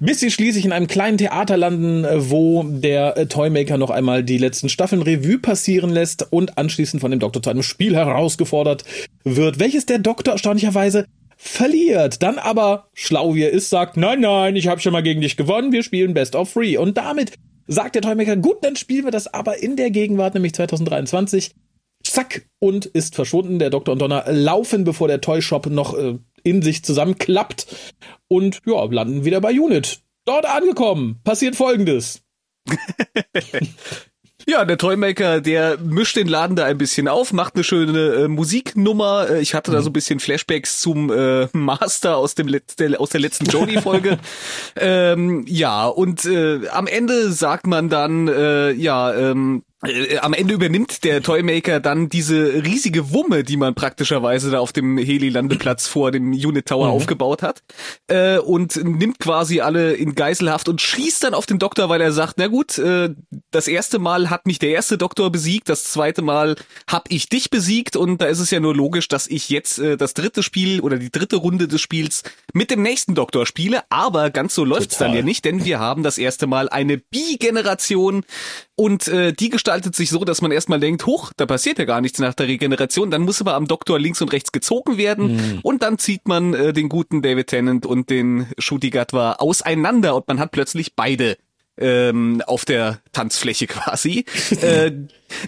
Bis 0.00 0.20
sie 0.20 0.30
schließlich 0.30 0.64
in 0.64 0.70
einem 0.70 0.86
kleinen 0.86 1.18
Theater 1.18 1.56
landen, 1.56 2.06
wo 2.30 2.62
der 2.62 3.16
äh, 3.16 3.26
Toymaker 3.26 3.78
noch 3.78 3.90
einmal 3.90 4.22
die 4.22 4.38
letzten 4.38 4.68
Staffeln 4.68 5.02
Revue 5.02 5.38
passieren 5.38 5.90
lässt 5.90 6.32
und 6.32 6.56
anschließend 6.56 7.00
von 7.00 7.10
dem 7.10 7.18
Doktor 7.18 7.42
zu 7.42 7.50
einem 7.50 7.64
Spiel 7.64 7.96
herausgefordert 7.96 8.84
wird, 9.24 9.58
welches 9.58 9.86
der 9.86 9.98
Doktor 9.98 10.32
erstaunlicherweise 10.32 11.06
verliert. 11.36 12.22
Dann 12.22 12.38
aber, 12.38 12.88
schlau 12.94 13.34
wie 13.34 13.42
er 13.42 13.50
ist, 13.50 13.70
sagt, 13.70 13.96
nein, 13.96 14.20
nein, 14.20 14.54
ich 14.54 14.68
habe 14.68 14.80
schon 14.80 14.92
mal 14.92 15.02
gegen 15.02 15.20
dich 15.20 15.36
gewonnen, 15.36 15.72
wir 15.72 15.82
spielen 15.82 16.14
Best 16.14 16.36
of 16.36 16.50
Free. 16.50 16.76
Und 16.76 16.96
damit 16.96 17.32
sagt 17.66 17.96
der 17.96 18.02
Toymaker, 18.02 18.36
gut, 18.36 18.58
dann 18.62 18.76
spielen 18.76 19.04
wir 19.04 19.12
das 19.12 19.32
aber 19.32 19.62
in 19.62 19.76
der 19.76 19.90
Gegenwart, 19.90 20.34
nämlich 20.34 20.54
2023. 20.54 21.52
Zack, 22.12 22.46
und 22.58 22.86
ist 22.86 23.14
verschwunden. 23.14 23.58
Der 23.58 23.70
Doktor 23.70 23.92
und 23.92 24.00
Donner 24.00 24.24
laufen, 24.28 24.84
bevor 24.84 25.08
der 25.08 25.20
Toy 25.20 25.42
Shop 25.42 25.66
noch 25.66 25.96
äh, 25.96 26.18
in 26.42 26.62
sich 26.62 26.84
zusammenklappt. 26.84 27.66
Und 28.28 28.60
ja, 28.66 28.84
landen 28.84 29.24
wieder 29.24 29.40
bei 29.40 29.58
Unit. 29.58 30.00
Dort 30.24 30.46
angekommen, 30.46 31.20
passiert 31.24 31.56
folgendes. 31.56 32.22
Ja, 34.46 34.64
der 34.64 34.78
Toymaker, 34.78 35.42
der 35.42 35.76
mischt 35.76 36.16
den 36.16 36.26
Laden 36.26 36.56
da 36.56 36.64
ein 36.64 36.78
bisschen 36.78 37.06
auf, 37.06 37.34
macht 37.34 37.54
eine 37.54 37.64
schöne 37.64 37.98
äh, 38.14 38.28
Musiknummer. 38.28 39.28
Äh, 39.28 39.40
ich 39.42 39.52
hatte 39.52 39.70
mhm. 39.70 39.74
da 39.74 39.82
so 39.82 39.90
ein 39.90 39.92
bisschen 39.92 40.20
Flashbacks 40.20 40.80
zum 40.80 41.12
äh, 41.12 41.48
Master 41.52 42.16
aus 42.16 42.34
dem 42.34 42.48
Letz 42.48 42.74
der, 42.76 42.98
aus 42.98 43.10
der 43.10 43.20
letzten 43.20 43.44
Jody-Folge. 43.44 44.18
ähm, 44.76 45.44
ja, 45.46 45.86
und 45.86 46.24
äh, 46.24 46.66
am 46.68 46.86
Ende 46.86 47.30
sagt 47.30 47.66
man 47.66 47.90
dann, 47.90 48.26
äh, 48.26 48.70
ja, 48.70 49.12
ähm, 49.12 49.64
äh, 49.77 49.77
am 49.80 50.34
Ende 50.34 50.54
übernimmt 50.54 51.04
der 51.04 51.22
Toymaker 51.22 51.78
dann 51.78 52.08
diese 52.08 52.64
riesige 52.64 53.12
Wumme, 53.12 53.44
die 53.44 53.56
man 53.56 53.76
praktischerweise 53.76 54.50
da 54.50 54.58
auf 54.58 54.72
dem 54.72 54.98
Heli-Landeplatz 54.98 55.86
vor 55.86 56.10
dem 56.10 56.32
Unit 56.32 56.66
Tower 56.66 56.88
mhm. 56.88 56.94
aufgebaut 56.94 57.42
hat, 57.42 57.62
äh, 58.08 58.38
und 58.38 58.74
nimmt 58.74 59.20
quasi 59.20 59.60
alle 59.60 59.92
in 59.92 60.16
Geiselhaft 60.16 60.68
und 60.68 60.80
schießt 60.80 61.22
dann 61.22 61.32
auf 61.32 61.46
den 61.46 61.60
Doktor, 61.60 61.88
weil 61.88 62.00
er 62.00 62.10
sagt, 62.10 62.34
na 62.38 62.48
gut, 62.48 62.76
äh, 62.78 63.10
das 63.52 63.68
erste 63.68 64.00
Mal 64.00 64.30
hat 64.30 64.46
mich 64.46 64.58
der 64.58 64.70
erste 64.70 64.98
Doktor 64.98 65.30
besiegt, 65.30 65.68
das 65.68 65.84
zweite 65.84 66.22
Mal 66.22 66.56
hab 66.88 67.08
ich 67.12 67.28
dich 67.28 67.48
besiegt 67.48 67.94
und 67.94 68.20
da 68.20 68.26
ist 68.26 68.40
es 68.40 68.50
ja 68.50 68.58
nur 68.58 68.74
logisch, 68.74 69.06
dass 69.06 69.28
ich 69.28 69.48
jetzt 69.48 69.78
äh, 69.78 69.96
das 69.96 70.12
dritte 70.12 70.42
Spiel 70.42 70.80
oder 70.80 70.98
die 70.98 71.12
dritte 71.12 71.36
Runde 71.36 71.68
des 71.68 71.80
Spiels 71.80 72.24
mit 72.52 72.72
dem 72.72 72.82
nächsten 72.82 73.14
Doktor 73.14 73.46
spiele, 73.46 73.82
aber 73.90 74.30
ganz 74.30 74.56
so 74.56 74.64
läuft's 74.64 74.96
Total. 74.96 75.08
dann 75.08 75.16
ja 75.18 75.22
nicht, 75.22 75.44
denn 75.44 75.64
wir 75.64 75.78
haben 75.78 76.02
das 76.02 76.18
erste 76.18 76.48
Mal 76.48 76.68
eine 76.68 76.98
Bi-Generation 76.98 78.24
und 78.74 79.06
äh, 79.06 79.32
die 79.32 79.50
gestaltet 79.50 79.67
sich 79.94 80.10
so, 80.10 80.24
dass 80.24 80.42
man 80.42 80.50
erstmal 80.50 80.80
denkt, 80.80 81.06
hoch, 81.06 81.32
da 81.36 81.46
passiert 81.46 81.78
ja 81.78 81.84
gar 81.84 82.00
nichts 82.00 82.18
nach 82.18 82.34
der 82.34 82.48
Regeneration. 82.48 83.10
Dann 83.10 83.22
muss 83.22 83.40
aber 83.40 83.54
am 83.54 83.66
Doktor 83.66 83.98
links 83.98 84.20
und 84.22 84.32
rechts 84.32 84.52
gezogen 84.52 84.96
werden. 84.96 85.36
Mhm. 85.36 85.60
Und 85.62 85.82
dann 85.82 85.98
zieht 85.98 86.28
man 86.28 86.54
äh, 86.54 86.72
den 86.72 86.88
guten 86.88 87.22
David 87.22 87.48
Tennant 87.48 87.86
und 87.86 88.10
den 88.10 88.46
Shooty 88.58 88.90
Gatwa 88.90 89.32
auseinander 89.32 90.14
und 90.14 90.28
man 90.28 90.38
hat 90.38 90.50
plötzlich 90.50 90.94
beide 90.94 91.36
ähm, 91.78 92.42
auf 92.46 92.64
der 92.64 93.00
Tanzfläche 93.12 93.66
quasi. 93.66 94.24
äh, 94.60 94.92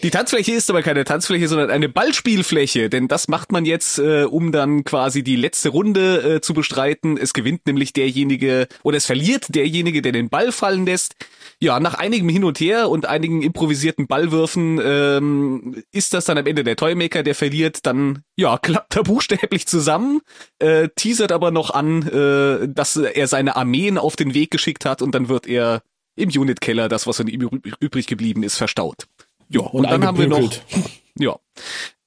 die 0.02 0.10
Tanzfläche 0.10 0.52
ist 0.52 0.68
aber 0.68 0.82
keine 0.82 1.04
Tanzfläche, 1.04 1.48
sondern 1.48 1.70
eine 1.70 1.88
Ballspielfläche, 1.88 2.90
denn 2.90 3.08
das 3.08 3.28
macht 3.28 3.50
man 3.50 3.64
jetzt, 3.64 3.98
äh, 3.98 4.24
um 4.24 4.52
dann 4.52 4.84
quasi 4.84 5.22
die 5.22 5.36
letzte 5.36 5.70
Runde 5.70 6.36
äh, 6.36 6.40
zu 6.40 6.52
bestreiten. 6.52 7.16
Es 7.16 7.32
gewinnt 7.32 7.66
nämlich 7.66 7.92
derjenige 7.92 8.68
oder 8.82 8.98
es 8.98 9.06
verliert 9.06 9.54
derjenige, 9.54 10.02
der 10.02 10.12
den 10.12 10.28
Ball 10.28 10.52
fallen 10.52 10.84
lässt. 10.84 11.16
Ja, 11.60 11.80
nach 11.80 11.94
einigem 11.94 12.28
Hin 12.28 12.44
und 12.44 12.60
Her 12.60 12.88
und 12.88 13.06
einigen 13.06 13.42
improvisierten 13.42 14.06
Ballwürfen 14.06 14.80
ähm, 14.82 15.82
ist 15.92 16.14
das 16.14 16.24
dann 16.24 16.38
am 16.38 16.46
Ende 16.46 16.64
der 16.64 16.76
Toymaker, 16.76 17.22
der 17.22 17.34
verliert. 17.34 17.86
Dann 17.86 18.22
ja 18.36 18.58
klappt 18.62 18.96
er 18.96 19.02
buchstäblich 19.02 19.66
zusammen, 19.66 20.20
äh, 20.58 20.88
teasert 20.94 21.32
aber 21.32 21.50
noch 21.50 21.70
an, 21.70 22.06
äh, 22.08 22.68
dass 22.68 22.96
er 22.96 23.26
seine 23.28 23.56
Armeen 23.56 23.98
auf 23.98 24.16
den 24.16 24.34
Weg 24.34 24.50
geschickt 24.50 24.84
hat 24.84 25.02
und 25.02 25.14
dann 25.14 25.28
wird 25.28 25.46
er 25.46 25.82
im 26.20 26.28
Unit-Keller, 26.28 26.88
das 26.88 27.06
was 27.06 27.16
von 27.16 27.26
ihm 27.26 27.48
übrig 27.80 28.06
geblieben 28.06 28.42
ist, 28.42 28.56
verstaut. 28.56 29.06
Ja, 29.48 29.60
und, 29.60 29.84
und 29.84 29.90
dann 29.90 30.04
haben 30.04 30.18
wir 30.18 30.28
noch 30.28 30.50
ja. 31.18 31.36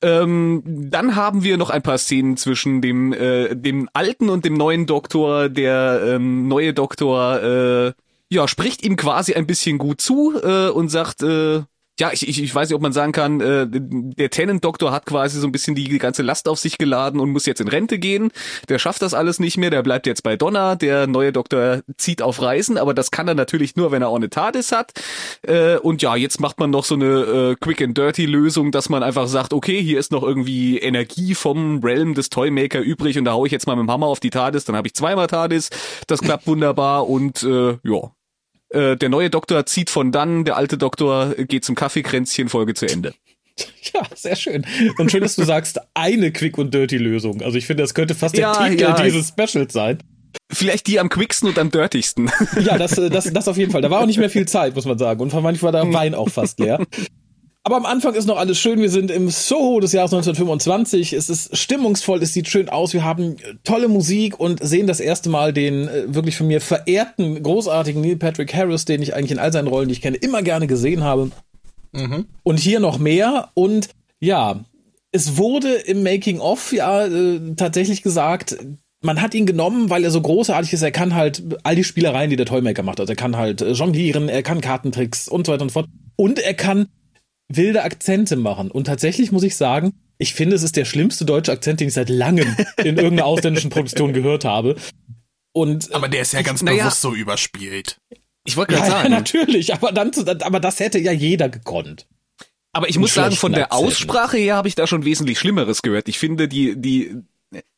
Ähm, 0.02 0.64
dann 0.66 1.16
haben 1.16 1.44
wir 1.44 1.58
noch 1.58 1.70
ein 1.70 1.82
paar 1.82 1.98
Szenen 1.98 2.38
zwischen 2.38 2.82
dem 2.82 3.14
äh, 3.14 3.56
dem 3.56 3.90
alten 3.94 4.30
und 4.30 4.46
dem 4.46 4.54
neuen 4.54 4.86
Doktor. 4.86 5.50
Der 5.50 6.02
ähm, 6.06 6.48
neue 6.48 6.74
Doktor 6.74 7.42
äh, 7.42 7.94
ja, 8.30 8.48
spricht 8.48 8.84
ihm 8.84 8.96
quasi 8.96 9.34
ein 9.34 9.46
bisschen 9.48 9.78
gut 9.78 10.02
zu 10.02 10.34
äh, 10.42 10.70
und 10.70 10.90
sagt, 10.90 11.22
äh, 11.22 11.64
ja, 12.00 12.12
ich, 12.12 12.28
ich, 12.28 12.42
ich 12.42 12.56
weiß 12.56 12.70
nicht, 12.70 12.76
ob 12.76 12.82
man 12.82 12.92
sagen 12.92 13.12
kann, 13.12 13.40
äh, 13.40 13.68
der 13.70 14.32
Tenant-Doktor 14.32 14.92
hat 14.92 15.06
quasi 15.06 15.40
so 15.40 15.48
ein 15.48 15.52
bisschen 15.52 15.76
die 15.76 15.98
ganze 16.00 16.24
Last 16.24 16.48
auf 16.48 16.58
sich 16.58 16.80
geladen 16.80 17.20
und 17.20 17.30
muss 17.30 17.46
jetzt 17.46 17.62
in 17.62 17.68
Rente 17.68 18.00
gehen. 18.00 18.32
Der 18.68 18.80
schafft 18.80 19.04
das 19.04 19.14
alles 19.14 19.40
nicht 19.40 19.58
mehr, 19.58 19.70
der 19.70 19.84
bleibt 19.84 20.08
jetzt 20.08 20.24
bei 20.24 20.36
Donna. 20.36 20.76
Der 20.76 21.06
neue 21.06 21.32
Doktor 21.32 21.82
zieht 21.98 22.24
auf 22.24 22.42
Reisen, 22.42 22.80
aber 22.80 22.96
das 22.96 23.12
kann 23.12 23.28
er 23.28 23.36
natürlich 23.36 23.76
nur, 23.76 23.92
wenn 23.92 24.02
er 24.02 24.10
auch 24.10 24.16
eine 24.16 24.32
TARDIS 24.32 24.72
hat. 24.72 24.94
Äh, 25.44 25.78
und 25.78 26.02
ja, 26.02 26.16
jetzt 26.16 26.40
macht 26.40 26.60
man 26.60 26.72
noch 26.72 26.84
so 26.84 26.96
eine 26.96 27.06
äh, 27.06 27.56
Quick-and-Dirty-Lösung, 27.60 28.72
dass 28.72 28.90
man 28.90 29.04
einfach 29.04 29.28
sagt, 29.28 29.54
okay, 29.54 29.80
hier 29.80 30.00
ist 30.00 30.12
noch 30.12 30.24
irgendwie 30.24 30.80
Energie 30.80 31.36
vom 31.36 31.80
Realm 31.84 32.16
des 32.16 32.32
Toymaker 32.32 32.80
übrig 32.80 33.20
und 33.20 33.26
da 33.26 33.34
hau 33.34 33.46
ich 33.46 33.52
jetzt 33.52 33.68
mal 33.68 33.76
mit 33.76 33.84
dem 33.84 33.92
Hammer 33.92 34.08
auf 34.08 34.20
die 34.20 34.32
TARDIS, 34.32 34.66
dann 34.66 34.76
habe 34.76 34.88
ich 34.88 34.96
zweimal 34.96 35.28
TARDIS. 35.28 35.70
Das 36.08 36.22
klappt 36.22 36.48
wunderbar 36.48 37.08
und 37.08 37.44
äh, 37.44 37.78
ja, 37.84 38.12
äh, 38.74 38.98
der 38.98 39.10
neue 39.10 39.30
Doktor 39.30 39.66
zieht 39.66 39.90
von 39.90 40.12
dann, 40.12 40.46
der 40.46 40.58
alte 40.58 40.78
Doktor 40.78 41.34
geht 41.36 41.64
zum 41.66 41.76
Kaffeekränzchen, 41.76 42.50
Folge 42.50 42.74
zu 42.74 42.88
Ende. 42.88 43.14
Ja, 43.94 44.02
sehr 44.16 44.36
schön. 44.36 44.66
Und 44.98 45.12
schön, 45.12 45.22
dass 45.22 45.36
du 45.36 45.44
sagst, 45.44 45.80
eine 45.94 46.32
Quick- 46.32 46.58
und 46.58 46.74
Dirty-Lösung. 46.74 47.44
Also 47.44 47.60
ich 47.60 47.68
finde, 47.68 47.84
das 47.84 47.94
könnte 47.94 48.16
fast 48.16 48.36
Ja, 48.36 48.52
der 48.58 48.72
Titel 48.72 48.82
ja. 48.82 49.00
dieses 49.00 49.28
Specials 49.28 49.74
sein. 49.74 50.00
Vielleicht 50.52 50.88
die 50.88 51.00
am 51.00 51.10
quicksten 51.10 51.50
und 51.50 51.60
am 51.60 51.70
dirtigsten. 51.70 52.32
Ja, 52.60 52.80
das, 52.80 52.98
äh, 52.98 53.12
das, 53.12 53.32
das 53.32 53.48
auf 53.48 53.58
jeden 53.58 53.72
Fall. 53.72 53.82
Da 53.84 53.92
war 53.92 54.02
auch 54.02 54.08
nicht 54.08 54.18
mehr 54.18 54.32
viel 54.32 54.48
Zeit, 54.48 54.74
muss 54.74 54.86
man 54.86 54.98
sagen. 54.98 55.20
Und 55.22 55.32
manchmal 55.34 55.74
war 55.74 55.84
der 55.84 55.94
Wein 56.00 56.16
auch 56.16 56.30
fast 56.30 56.60
leer. 56.60 56.80
Aber 57.66 57.78
am 57.78 57.86
Anfang 57.86 58.14
ist 58.14 58.26
noch 58.26 58.38
alles 58.38 58.60
schön. 58.60 58.82
Wir 58.82 58.90
sind 58.90 59.10
im 59.10 59.30
Soho 59.30 59.80
des 59.80 59.94
Jahres 59.94 60.12
1925. 60.12 61.14
Es 61.14 61.30
ist 61.30 61.56
stimmungsvoll, 61.56 62.22
es 62.22 62.34
sieht 62.34 62.50
schön 62.50 62.68
aus. 62.68 62.94
Wir 62.94 63.06
haben 63.06 63.38
äh, 63.38 63.56
tolle 63.64 63.88
Musik 63.88 64.38
und 64.38 64.62
sehen 64.62 64.86
das 64.86 65.00
erste 65.00 65.30
Mal 65.30 65.54
den 65.54 65.88
äh, 65.88 66.14
wirklich 66.14 66.36
von 66.36 66.48
mir 66.48 66.60
verehrten, 66.60 67.42
großartigen 67.42 68.02
Neil 68.02 68.18
Patrick 68.18 68.54
Harris, 68.54 68.84
den 68.84 69.02
ich 69.02 69.16
eigentlich 69.16 69.32
in 69.32 69.40
all 69.40 69.54
seinen 69.54 69.70
Rollen, 69.70 69.88
die 69.88 69.94
ich 69.94 70.02
kenne, 70.02 70.18
immer 70.18 70.42
gerne 70.42 70.68
gesehen 70.68 71.04
habe. 71.04 71.32
Und 72.44 72.60
hier 72.60 72.82
noch 72.82 73.00
mehr. 73.00 73.52
Und 73.54 73.90
ja, 74.20 74.66
es 75.14 75.38
wurde 75.38 75.74
im 75.74 76.04
Making 76.04 76.42
of 76.42 76.74
ja 76.74 77.06
äh, 77.06 77.40
tatsächlich 77.56 78.02
gesagt, 78.02 78.58
man 79.02 79.22
hat 79.22 79.34
ihn 79.36 79.46
genommen, 79.46 79.90
weil 79.90 80.04
er 80.04 80.12
so 80.12 80.22
großartig 80.22 80.74
ist. 80.74 80.82
Er 80.82 80.92
kann 80.92 81.16
halt 81.16 81.44
all 81.64 81.78
die 81.78 81.84
Spielereien, 81.86 82.30
die 82.30 82.36
der 82.36 82.46
Toymaker 82.46 82.84
macht. 82.84 83.00
Also 83.00 83.14
er 83.14 83.18
kann 83.18 83.38
halt 83.38 83.62
äh, 83.62 83.72
jonglieren, 83.72 84.28
er 84.28 84.44
kann 84.44 84.60
Kartentricks 84.60 85.30
und 85.30 85.46
so 85.46 85.54
weiter 85.54 85.62
und 85.62 85.70
so 85.70 85.80
fort. 85.80 85.88
Und 86.18 86.40
er 86.40 86.56
kann 86.56 86.88
wilde 87.56 87.84
Akzente 87.84 88.36
machen. 88.36 88.72
Und 88.72 88.86
tatsächlich 88.86 89.32
muss 89.32 89.44
ich 89.44 89.56
sagen, 89.56 89.94
ich 90.18 90.34
finde, 90.34 90.56
es 90.56 90.64
ist 90.64 90.76
der 90.78 90.86
schlimmste 90.86 91.26
deutsche 91.26 91.52
Akzent, 91.52 91.80
den 91.80 91.88
ich 91.88 91.94
seit 91.94 92.10
langem 92.10 92.56
in 92.78 92.98
irgendeiner 92.98 93.26
ausländischen 93.26 93.70
Produktion 93.70 94.14
gehört 94.14 94.46
habe. 94.46 94.76
Und 95.52 95.94
Aber 95.94 96.10
der 96.10 96.22
ist 96.22 96.34
ja 96.34 96.42
ganz 96.42 96.62
naja. 96.62 96.84
bewusst 96.84 97.02
so 97.02 97.14
überspielt. 97.14 97.98
Ich 98.46 98.58
wollte 98.58 98.74
ja, 98.74 98.80
gerade 98.80 98.92
ja, 98.92 98.98
sagen. 98.98 99.12
natürlich, 99.12 99.74
aber 99.74 99.92
dann, 99.92 100.12
zu- 100.14 100.26
aber 100.28 100.60
das 100.60 100.80
hätte 100.80 101.00
ja 101.00 101.12
jeder 101.12 101.50
gekonnt. 101.50 102.08
Aber 102.74 102.90
ich 102.90 102.98
muss 102.98 103.14
sagen, 103.14 103.36
von 103.36 103.52
der. 103.54 103.72
Aussprache 103.72 104.38
her 104.38 104.56
habe 104.56 104.68
ich 104.68 104.76
da 104.76 104.88
schon 104.88 105.06
wesentlich 105.06 105.38
Schlimmeres 105.40 105.84
gehört. 105.84 106.10
Ich 106.10 106.18
finde, 106.18 106.48
die, 106.48 106.76
die, 106.76 107.16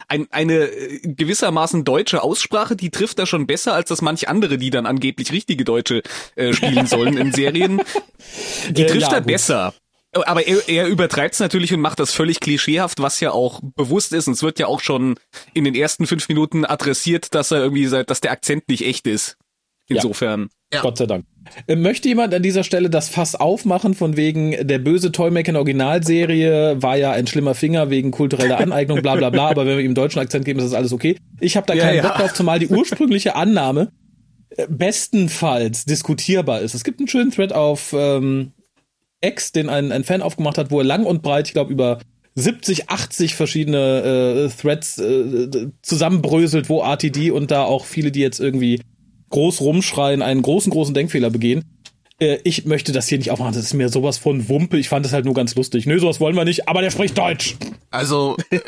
ein, 0.07 0.27
eine 0.31 0.65
äh, 0.65 0.99
gewissermaßen 1.03 1.83
deutsche 1.83 2.23
Aussprache, 2.23 2.75
die 2.75 2.89
trifft 2.91 3.19
da 3.19 3.25
schon 3.25 3.47
besser, 3.47 3.73
als 3.73 3.89
das 3.89 4.01
manch 4.01 4.27
andere, 4.27 4.57
die 4.57 4.69
dann 4.69 4.85
angeblich 4.85 5.31
richtige 5.31 5.63
Deutsche 5.65 6.03
äh, 6.35 6.53
spielen 6.53 6.87
sollen 6.87 7.17
in 7.17 7.31
Serien. 7.31 7.81
Die 8.69 8.83
Äh, 8.83 8.87
trifft 8.87 9.01
ja, 9.03 9.09
da 9.09 9.19
gut. 9.19 9.27
besser. 9.27 9.73
Aber 10.13 10.47
er, 10.47 10.69
er 10.69 10.87
übertreibt 10.87 11.33
es 11.33 11.39
natürlich 11.41 11.73
und 11.73 11.81
macht 11.81 11.99
das 11.99 12.13
völlig 12.13 12.39
klischeehaft, 12.39 13.01
was 13.01 13.19
ja 13.19 13.31
auch 13.31 13.59
bewusst 13.75 14.13
ist. 14.13 14.27
Und 14.27 14.33
es 14.33 14.43
wird 14.43 14.59
ja 14.59 14.67
auch 14.67 14.79
schon 14.79 15.19
in 15.53 15.65
den 15.65 15.75
ersten 15.75 16.07
fünf 16.07 16.29
Minuten 16.29 16.63
adressiert, 16.65 17.35
dass 17.35 17.51
er 17.51 17.59
irgendwie, 17.59 17.85
sagt, 17.85 18.09
dass 18.09 18.21
der 18.21 18.31
Akzent 18.31 18.69
nicht 18.69 18.85
echt 18.85 19.07
ist. 19.07 19.37
Insofern. 19.87 20.49
Ja. 20.73 20.81
Gott 20.81 20.97
sei 20.97 21.05
Dank. 21.05 21.25
Äh, 21.67 21.75
Möchte 21.75 22.07
jemand 22.07 22.33
an 22.33 22.43
dieser 22.43 22.63
Stelle 22.63 22.89
das 22.89 23.09
Fass 23.09 23.35
aufmachen, 23.35 23.93
von 23.93 24.17
wegen 24.17 24.67
der 24.67 24.79
böse 24.79 25.11
Toymaker 25.11 25.49
in 25.49 25.53
der 25.53 25.61
Originalserie 25.61 26.81
war 26.81 26.97
ja 26.97 27.11
ein 27.11 27.27
schlimmer 27.27 27.55
Finger 27.55 27.89
wegen 27.89 28.11
kultureller 28.11 28.59
Aneignung, 28.59 29.01
bla 29.01 29.15
bla 29.15 29.29
bla, 29.29 29.47
aber 29.49 29.65
wenn 29.65 29.77
wir 29.77 29.83
ihm 29.83 29.95
deutschen 29.95 30.19
Akzent 30.19 30.45
geben, 30.45 30.59
ist 30.59 30.65
das 30.65 30.73
alles 30.73 30.93
okay. 30.93 31.17
Ich 31.39 31.57
habe 31.57 31.67
da 31.67 31.73
Ja, 31.73 31.85
keinen 31.85 31.97
ja. 31.97 32.07
Bock 32.07 32.17
drauf, 32.17 32.33
zumal 32.33 32.59
die 32.59 32.67
ursprüngliche 32.69 33.35
Annahme 33.35 33.91
äh, 34.49 34.67
bestenfalls 34.69 35.85
diskutierbar 35.85 36.61
ist. 36.61 36.73
Es 36.73 36.83
gibt 36.83 36.99
einen 36.99 37.07
schönen 37.07 37.31
Thread 37.31 37.53
auf 37.53 37.93
ähm, 37.97 38.51
X, 39.21 39.51
den 39.51 39.69
ein, 39.69 39.91
ein 39.91 40.03
Fan 40.03 40.21
aufgemacht 40.21 40.57
hat, 40.57 40.71
wo 40.71 40.79
er 40.79 40.85
lang 40.85 41.05
und 41.05 41.21
breit, 41.21 41.47
ich 41.47 41.53
glaube, 41.53 41.71
über 41.71 41.99
70, 42.35 42.89
80 42.89 43.35
verschiedene 43.35 44.49
äh, 44.51 44.61
Threads 44.61 44.97
äh, 44.97 45.69
zusammenbröselt, 45.81 46.69
wo 46.69 46.81
RTD 46.81 47.31
und 47.31 47.49
da 47.49 47.63
auch 47.63 47.85
viele, 47.85 48.11
die 48.11 48.19
jetzt 48.19 48.39
irgendwie 48.39 48.81
groß 49.29 49.61
rumschreien, 49.61 50.21
einen 50.21 50.41
großen, 50.41 50.71
großen 50.71 50.93
Denkfehler 50.93 51.29
begehen. 51.29 51.63
Äh, 52.19 52.37
ich 52.43 52.65
möchte 52.65 52.91
das 52.91 53.07
hier 53.07 53.17
nicht 53.17 53.31
aufmachen. 53.31 53.53
Das 53.53 53.63
ist 53.63 53.73
mir 53.73 53.89
sowas 53.89 54.17
von 54.17 54.47
Wumpe. 54.47 54.77
Ich 54.77 54.89
fand 54.89 55.05
das 55.05 55.13
halt 55.13 55.25
nur 55.25 55.33
ganz 55.33 55.55
lustig. 55.55 55.85
Nö, 55.85 55.99
sowas 55.99 56.19
wollen 56.19 56.35
wir 56.35 56.45
nicht, 56.45 56.69
aber 56.69 56.81
der 56.81 56.91
spricht 56.91 57.17
Deutsch. 57.17 57.57
Also, 57.91 58.37
äh, 58.49 58.59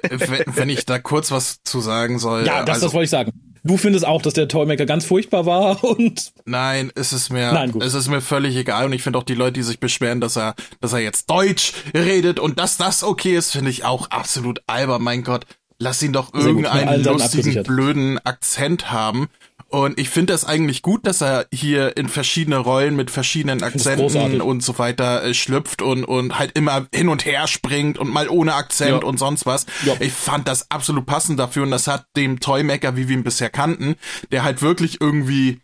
wenn, 0.56 0.70
ich 0.70 0.86
da 0.86 1.00
kurz 1.00 1.32
was 1.32 1.64
zu 1.64 1.80
sagen 1.80 2.20
soll. 2.20 2.46
Ja, 2.46 2.64
das, 2.64 2.76
also, 2.76 2.88
das 2.88 2.94
wollte 2.94 3.06
ich 3.06 3.10
sagen. 3.10 3.32
Du 3.64 3.76
findest 3.76 4.06
auch, 4.06 4.22
dass 4.22 4.34
der 4.34 4.48
Toymaker 4.48 4.86
ganz 4.86 5.06
furchtbar 5.06 5.46
war 5.46 5.84
und 5.98 6.32
Nein, 6.46 6.92
es 6.96 7.12
ist 7.12 7.30
mir, 7.30 7.52
Nein, 7.52 7.72
gut. 7.72 7.84
es 7.84 7.94
ist 7.94 8.08
mir 8.08 8.22
völlig 8.22 8.56
egal 8.56 8.86
und 8.86 8.94
ich 8.94 9.04
finde 9.04 9.20
auch 9.20 9.24
die 9.24 9.34
Leute, 9.34 9.54
die 9.54 9.64
sich 9.64 9.80
beschweren, 9.80 10.22
dass 10.22 10.38
er, 10.38 10.56
dass 10.80 10.94
er 10.94 11.00
jetzt 11.00 11.30
Deutsch 11.30 11.74
redet 11.94 12.40
und 12.40 12.60
dass 12.60 12.78
das 12.78 13.04
okay 13.04 13.36
ist, 13.36 13.52
finde 13.52 13.72
ich 13.72 13.84
auch 13.84 14.10
absolut 14.10 14.62
albern. 14.68 15.02
Mein 15.02 15.24
Gott, 15.24 15.46
lass 15.80 16.02
ihn 16.02 16.14
doch 16.14 16.34
irgendeinen 16.34 17.04
lustigen, 17.04 17.64
blöden 17.64 18.20
Akzent 18.20 18.92
haben. 18.92 19.28
Und 19.70 20.00
ich 20.00 20.10
finde 20.10 20.32
das 20.32 20.46
eigentlich 20.46 20.82
gut, 20.82 21.06
dass 21.06 21.22
er 21.22 21.46
hier 21.54 21.98
in 21.98 22.08
verschiedene 22.08 22.58
Rollen 22.58 22.96
mit 22.96 23.12
verschiedenen 23.12 23.64
Akzenten 23.64 24.40
und 24.42 24.64
so 24.64 24.80
weiter 24.80 25.24
äh, 25.26 25.34
schlüpft 25.34 25.82
und, 25.82 26.06
und 26.06 26.40
halt 26.40 26.58
immer 26.58 26.88
hin 26.94 27.10
und 27.10 27.26
her 27.26 27.48
springt 27.48 27.98
und 27.98 28.10
mal 28.10 28.30
ohne 28.30 28.54
Akzent 28.56 29.02
Ja. 29.04 29.08
und 29.08 29.18
sonst 29.20 29.46
was. 29.46 29.66
Ja. 29.84 29.96
Ich 30.00 30.14
fand 30.14 30.48
das 30.48 30.72
absolut 30.72 31.06
passend 31.06 31.38
dafür 31.40 31.64
und 31.64 31.72
das 31.72 31.88
hat 31.88 32.06
dem 32.16 32.40
Toymaker, 32.40 32.96
wie 32.96 33.10
wir 33.10 33.18
ihn 33.18 33.24
bisher 33.24 33.50
kannten, 33.50 33.96
der 34.32 34.44
halt 34.44 34.62
wirklich 34.62 35.02
irgendwie 35.02 35.60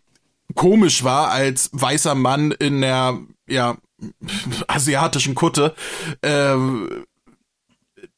komisch 0.54 1.02
war 1.02 1.30
als 1.30 1.70
weißer 1.72 2.14
Mann 2.14 2.50
in 2.52 2.82
der 2.82 3.18
ja 3.48 3.78
asiatischen 4.68 5.34
Kutte 5.34 5.74
äh, 6.20 6.54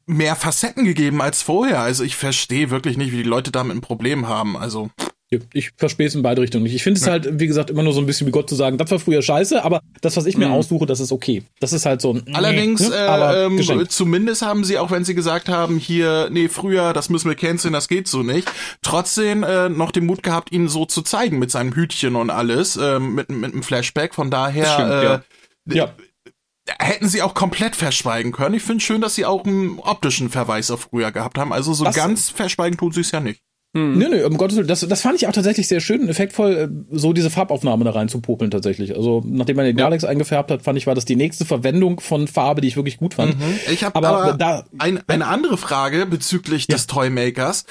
mehr 0.06 0.36
Facetten 0.36 0.84
gegeben 0.84 1.22
als 1.22 1.42
vorher. 1.42 1.80
Also 1.80 2.02
ich 2.04 2.16
verstehe 2.16 2.70
wirklich 2.70 2.96
nicht, 2.96 3.12
wie 3.12 3.18
die 3.18 3.22
Leute 3.22 3.52
damit 3.52 3.76
ein 3.76 3.80
Problem 3.82 4.28
haben. 4.28 4.56
Also 4.56 4.90
ich 5.28 5.72
verspähe 5.76 6.06
es 6.06 6.14
in 6.14 6.22
beide 6.22 6.40
Richtungen 6.40 6.62
nicht. 6.62 6.74
Ich 6.74 6.84
finde 6.84 7.00
es 7.00 7.06
halt, 7.06 7.40
wie 7.40 7.48
gesagt, 7.48 7.70
immer 7.70 7.82
nur 7.82 7.92
so 7.92 8.00
ein 8.00 8.06
bisschen 8.06 8.28
wie 8.28 8.30
Gott 8.30 8.48
zu 8.48 8.54
sagen, 8.54 8.78
das 8.78 8.90
war 8.92 9.00
früher 9.00 9.22
scheiße, 9.22 9.64
aber 9.64 9.80
das, 10.00 10.16
was 10.16 10.24
ich 10.26 10.36
mir 10.36 10.50
aussuche, 10.50 10.86
das 10.86 11.00
ist 11.00 11.10
okay. 11.10 11.42
Das 11.58 11.72
ist 11.72 11.84
halt 11.84 12.00
so 12.00 12.12
ein 12.12 12.34
allerdings, 12.34 12.88
ne? 12.88 12.94
äh, 12.94 12.98
aber 12.98 13.44
ähm, 13.46 13.88
zumindest 13.88 14.42
haben 14.42 14.62
sie, 14.62 14.78
auch 14.78 14.92
wenn 14.92 15.04
sie 15.04 15.16
gesagt 15.16 15.48
haben, 15.48 15.78
hier, 15.78 16.28
nee, 16.30 16.48
früher, 16.48 16.92
das 16.92 17.10
müssen 17.10 17.28
wir 17.28 17.34
canceln, 17.34 17.72
das 17.72 17.88
geht 17.88 18.06
so 18.06 18.22
nicht, 18.22 18.48
trotzdem 18.82 19.42
äh, 19.42 19.68
noch 19.68 19.90
den 19.90 20.06
Mut 20.06 20.22
gehabt, 20.22 20.52
ihn 20.52 20.68
so 20.68 20.84
zu 20.86 21.02
zeigen 21.02 21.40
mit 21.40 21.50
seinem 21.50 21.74
Hütchen 21.74 22.14
und 22.14 22.30
alles, 22.30 22.76
ähm, 22.76 23.16
mit, 23.16 23.28
mit 23.28 23.52
einem 23.52 23.64
Flashback. 23.64 24.14
Von 24.14 24.30
daher, 24.30 24.64
Das 24.64 24.74
stimmt, 24.74 24.90
äh, 24.90 25.76
ja. 25.76 25.86
ja. 25.86 25.94
hätten 26.78 27.08
sie 27.08 27.22
auch 27.22 27.34
komplett 27.34 27.74
verschweigen 27.74 28.30
können. 28.30 28.54
Ich 28.54 28.62
finde 28.62 28.84
schön, 28.84 29.00
dass 29.00 29.16
sie 29.16 29.24
auch 29.24 29.44
einen 29.44 29.80
optischen 29.80 30.30
Verweis 30.30 30.70
auf 30.70 30.82
früher 30.82 31.10
gehabt 31.10 31.36
haben. 31.36 31.52
Also 31.52 31.74
so 31.74 31.84
Was? 31.84 31.96
ganz 31.96 32.30
verschweigen 32.30 32.78
tun 32.78 32.92
sie 32.92 33.00
es 33.00 33.10
ja 33.10 33.18
nicht. 33.18 33.40
Nö, 33.72 34.08
nö, 34.08 34.24
um 34.26 34.38
Gottes 34.38 34.56
Willen, 34.56 34.68
das, 34.68 34.80
das 34.80 35.02
fand 35.02 35.16
ich 35.20 35.26
auch 35.28 35.32
tatsächlich 35.32 35.68
sehr 35.68 35.80
schön, 35.80 36.08
effektvoll, 36.08 36.54
äh, 36.56 36.96
so 36.96 37.12
diese 37.12 37.28
Farbaufnahme 37.28 37.84
da 37.84 37.90
rein 37.90 38.08
zu 38.08 38.22
popeln 38.22 38.50
tatsächlich. 38.50 38.96
Also, 38.96 39.22
nachdem 39.26 39.56
man 39.56 39.66
den 39.66 39.76
Daleks 39.76 40.04
eingefärbt 40.04 40.50
hat, 40.50 40.62
fand 40.62 40.78
ich, 40.78 40.86
war 40.86 40.94
das 40.94 41.04
die 41.04 41.16
nächste 41.16 41.44
Verwendung 41.44 42.00
von 42.00 42.26
Farbe, 42.26 42.62
die 42.62 42.68
ich 42.68 42.76
wirklich 42.76 42.96
gut 42.96 43.12
fand. 43.14 43.36
Ich 43.70 43.84
habe 43.84 43.94
Aber 43.96 44.08
aber, 44.08 44.32
da- 44.32 44.64
ein, 44.78 45.00
eine 45.08 45.26
andere 45.26 45.58
Frage 45.58 46.06
bezüglich 46.06 46.66
des 46.68 46.86
Toymakers. 46.86 47.66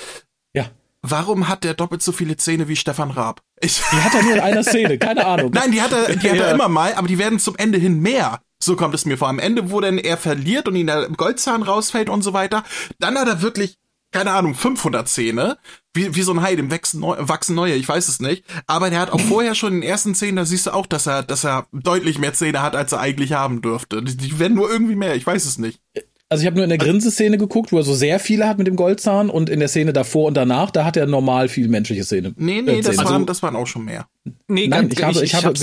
Ja. 0.54 0.66
Warum 1.02 1.48
hat 1.48 1.64
der 1.64 1.74
doppelt 1.74 2.04
so 2.04 2.12
viele 2.12 2.38
Zähne 2.38 2.68
wie 2.68 2.75
Stefan 2.75 3.10
Raab? 3.10 3.42
Ich, 3.60 3.82
Die 3.92 3.96
hat 3.98 4.14
er 4.14 4.22
nur 4.24 4.34
in 4.34 4.40
einer 4.42 4.64
Szene, 4.64 5.00
keine 5.00 5.25
Ahnung. 5.25 5.50
nein, 5.54 5.72
die 5.72 5.82
hat 5.82 5.92
er, 5.92 6.16
die 6.16 6.30
hat 6.30 6.38
er 6.38 6.48
Ja. 6.50 6.52
immer 6.54 6.68
mal, 6.68 6.94
aber 6.94 7.08
die 7.08 7.18
werden 7.18 7.40
zum 7.40 7.56
Ende 7.58 7.80
hin 7.80 8.00
mehr. 8.00 8.42
So 8.62 8.75
kommt 8.75 8.94
es 8.96 9.06
mir 9.06 9.18
vor. 9.18 9.28
Am 9.28 9.40
Ende, 9.40 9.72
wo 9.72 9.82
dann 9.82 9.98
er 9.98 10.18
verliert 10.18 10.68
und 10.68 10.75
ihm 10.75 10.88
der 10.88 11.08
Goldzahn 11.10 11.64
rausfällt 11.64 12.10
und 12.10 12.22
so 12.24 12.34
weiter, 12.34 12.64
dann 13.00 13.18
hat 13.18 13.28
er 13.28 13.42
wirklich, 13.42 13.78
keine 14.15 14.31
Ahnung, 14.31 14.55
500 14.55 15.10
Zähne. 15.10 15.57
Wie, 15.93 16.15
wie 16.15 16.22
so 16.22 16.31
ein 16.31 16.41
Hai, 16.41 16.55
dem 16.55 16.72
wachsen, 16.72 17.01
neu, 17.01 17.17
wachsen 17.19 17.53
neue, 17.53 17.74
ich 17.75 17.88
weiß 17.88 18.07
es 18.07 18.22
nicht. 18.22 18.45
Aber 18.65 18.89
der 18.89 19.00
hat 19.00 19.12
auch 19.12 19.19
vorher 19.19 19.55
schon 19.55 19.74
in 19.74 19.81
den 19.81 19.89
ersten 19.89 20.15
Szenen, 20.15 20.38
da 20.38 20.45
siehst 20.45 20.67
du 20.67 20.72
auch, 20.72 20.86
dass 20.86 21.05
er, 21.05 21.22
dass 21.22 21.43
er 21.43 21.67
deutlich 21.74 22.17
mehr 22.17 22.34
Zähne 22.34 22.62
hat, 22.62 22.77
als 22.77 22.93
er 22.93 23.01
eigentlich 23.01 23.34
haben 23.34 23.62
dürfte. 23.62 24.01
Die, 24.01 24.15
die 24.15 24.39
werden 24.39 24.53
nur 24.55 24.69
irgendwie 24.69 24.95
mehr, 24.95 25.15
ich 25.15 25.27
weiß 25.27 25.43
es 25.43 25.57
nicht. 25.57 25.81
Also 26.29 26.41
ich 26.41 26.48
habe 26.48 26.55
nur 26.55 26.63
in 26.63 26.69
der 26.69 26.77
Grinseszene 26.77 27.38
geguckt, 27.38 27.74
wo 27.74 27.77
er 27.77 27.84
so 27.84 27.93
sehr 27.93 28.19
viele 28.19 28.48
hat 28.48 28.57
mit 28.57 28.67
dem 28.67 28.77
Goldzahn 28.77 29.29
und 29.29 29.50
in 29.50 29.60
der 29.60 29.67
Szene 29.67 29.91
davor 29.91 30.27
und 30.27 30.34
danach, 30.36 30.72
da 30.72 30.86
hat 30.86 30.95
er 30.95 31.07
normal 31.07 31.50
viel 31.50 31.67
menschliche 31.67 32.05
Szene. 32.05 32.34
Nee, 32.38 32.62
nee, 32.62 32.79
äh, 32.79 32.81
das 32.81 32.98
waren, 32.98 33.25
das 33.25 33.43
waren 33.43 33.55
auch 33.57 33.67
schon 33.67 33.84
mehr. 33.84 34.07
Nee, 34.48 34.67
Nein, 34.67 34.89
ganz- 34.89 34.93
ich 34.93 35.03
habe, 35.03 35.25
ich, 35.25 35.36
habe 35.36 35.48
hab's- 35.48 35.60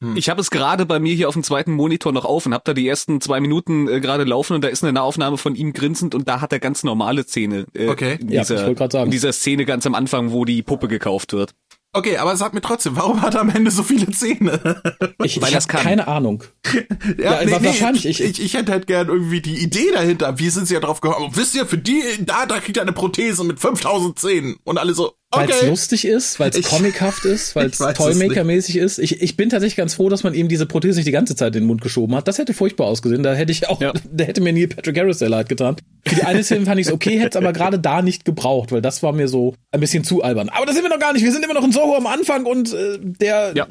geguckt. 0.00 0.18
Ich 0.18 0.28
habe 0.28 0.40
es 0.40 0.50
gerade 0.50 0.86
bei 0.86 0.98
mir 0.98 1.14
hier 1.14 1.28
auf 1.28 1.34
dem 1.34 1.42
zweiten 1.42 1.72
Monitor 1.72 2.12
noch 2.12 2.24
auf 2.24 2.46
und 2.46 2.54
habe 2.54 2.64
da 2.64 2.74
die 2.74 2.86
ersten 2.86 3.20
zwei 3.20 3.40
Minuten 3.40 3.88
äh, 3.88 4.00
gerade 4.00 4.24
laufen 4.24 4.54
und 4.54 4.62
da 4.62 4.68
ist 4.68 4.82
eine 4.82 4.92
Nahaufnahme 4.92 5.36
von 5.38 5.54
ihm 5.54 5.72
grinsend 5.72 6.14
und 6.14 6.28
da 6.28 6.40
hat 6.40 6.52
er 6.52 6.60
ganz 6.60 6.84
normale 6.84 7.26
Zähne. 7.26 7.66
Äh, 7.74 7.88
Okay. 7.88 8.18
In 8.20 8.28
Ja, 8.30 8.42
ich 8.42 8.48
dieser, 8.48 8.62
wollte 8.66 8.74
grad 8.76 8.92
sagen. 8.92 9.04
In 9.06 9.10
dieser 9.10 9.32
Szene 9.32 9.64
ganz 9.64 9.86
am 9.86 9.94
Anfang, 9.94 10.32
wo 10.32 10.44
die 10.44 10.62
Puppe 10.62 10.88
gekauft 10.88 11.32
wird. 11.32 11.54
Okay, 11.94 12.18
aber 12.18 12.36
sag 12.36 12.52
mir 12.52 12.60
trotzdem, 12.60 12.96
warum 12.96 13.22
hat 13.22 13.34
er 13.34 13.40
am 13.40 13.48
Ende 13.48 13.70
so 13.70 13.82
viele 13.82 14.10
Zähne? 14.10 14.82
Ich, 15.24 15.36
ich 15.36 15.54
habe 15.54 15.66
keine 15.66 16.06
Ahnung. 16.06 16.44
ja, 17.18 17.42
ja 17.42 17.44
nee, 17.44 17.64
wahrscheinlich. 17.64 18.04
Nee, 18.04 18.10
ich, 18.10 18.20
ich, 18.20 18.40
ich 18.40 18.54
hätte 18.54 18.70
halt 18.70 18.86
gern 18.86 19.08
irgendwie 19.08 19.40
die 19.42 19.56
Idee 19.62 19.90
dahinter. 19.92 20.38
Wie 20.38 20.48
sind 20.48 20.66
sie 20.66 20.74
ja 20.74 20.80
drauf 20.80 21.00
gekommen? 21.00 21.30
Wisst 21.34 21.56
ihr, 21.56 21.66
für 21.66 21.76
die, 21.76 22.02
da, 22.20 22.46
da 22.46 22.60
kriegt 22.60 22.76
er 22.76 22.82
eine 22.84 22.92
Prothese 22.92 23.42
mit 23.42 23.58
5000 23.58 24.16
Zähnen. 24.18 24.56
Und 24.64 24.78
alle 24.78 24.94
so. 24.94 25.14
Weil 25.30 25.50
es 25.50 25.62
lustig 25.66 26.06
ist, 26.06 26.40
weil 26.40 26.48
es 26.48 26.62
comichaft 26.62 27.26
ist, 27.26 27.54
weil 27.56 27.66
es 27.66 27.78
Toymaker-mäßig 27.78 28.78
ist. 28.78 28.98
Ich, 28.98 29.20
ich 29.20 29.36
bin 29.36 29.50
tatsächlich 29.50 29.76
ganz 29.76 29.92
froh, 29.92 30.08
dass 30.08 30.24
man 30.24 30.32
ihm 30.32 30.48
diese 30.48 30.64
Prothese 30.64 30.96
nicht 30.98 31.06
die 31.06 31.12
ganze 31.12 31.36
Zeit 31.36 31.54
in 31.54 31.62
den 31.62 31.66
Mund 31.66 31.82
geschoben 31.82 32.14
hat. 32.14 32.26
Das 32.28 32.38
hätte 32.38 32.54
furchtbar 32.54 32.86
ausgesehen. 32.86 33.22
Da 33.22 33.34
hätte 33.34 33.52
ich 33.52 33.68
auch, 33.68 33.82
ja. 33.82 33.92
da 34.10 34.24
hätte 34.24 34.40
mir 34.40 34.54
Neil 34.54 34.68
Patrick 34.68 34.98
Harris 34.98 35.18
sehr 35.18 35.28
leid 35.28 35.50
getan. 35.50 35.76
Für 36.06 36.14
die 36.14 36.22
eine 36.22 36.42
Szene 36.42 36.64
fand 36.64 36.80
ich 36.80 36.86
es 36.86 36.92
okay, 36.92 37.18
hätte 37.18 37.36
es 37.38 37.44
aber 37.44 37.52
gerade 37.52 37.78
da 37.78 38.00
nicht 38.00 38.24
gebraucht, 38.24 38.72
weil 38.72 38.80
das 38.80 39.02
war 39.02 39.12
mir 39.12 39.28
so 39.28 39.54
ein 39.70 39.80
bisschen 39.80 40.02
zu 40.02 40.22
albern. 40.22 40.48
Aber 40.48 40.64
da 40.64 40.72
sind 40.72 40.82
wir 40.82 40.88
noch 40.88 40.98
gar 40.98 41.12
nicht. 41.12 41.22
Wir 41.22 41.32
sind 41.32 41.44
immer 41.44 41.54
noch 41.54 41.64
in 41.64 41.72
Soho 41.72 41.94
am 41.94 42.06
Anfang 42.06 42.46
und 42.46 42.72
äh, 42.72 42.98
der 42.98 43.52
ja. 43.54 43.66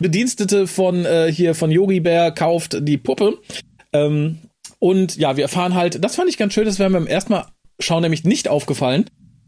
Bedienstete 0.00 0.66
von 0.66 1.04
äh, 1.04 1.30
hier 1.30 1.54
von 1.54 1.70
Yogi 1.70 2.00
Bär 2.00 2.30
kauft 2.30 2.78
die 2.80 2.96
Puppe. 2.96 3.38
Ähm, 3.92 4.38
und 4.78 5.16
ja, 5.16 5.36
wir 5.36 5.44
erfahren 5.44 5.74
halt, 5.74 6.02
das 6.02 6.16
fand 6.16 6.30
ich 6.30 6.38
ganz 6.38 6.54
schön, 6.54 6.64
das 6.64 6.78
wäre 6.78 6.88
mir 6.88 6.98
beim 6.98 7.06
ersten 7.06 7.34
Mal 7.34 7.48
schauen 7.80 8.02
nämlich 8.02 8.24
nicht 8.24 8.48
aufgefallen 8.48 9.06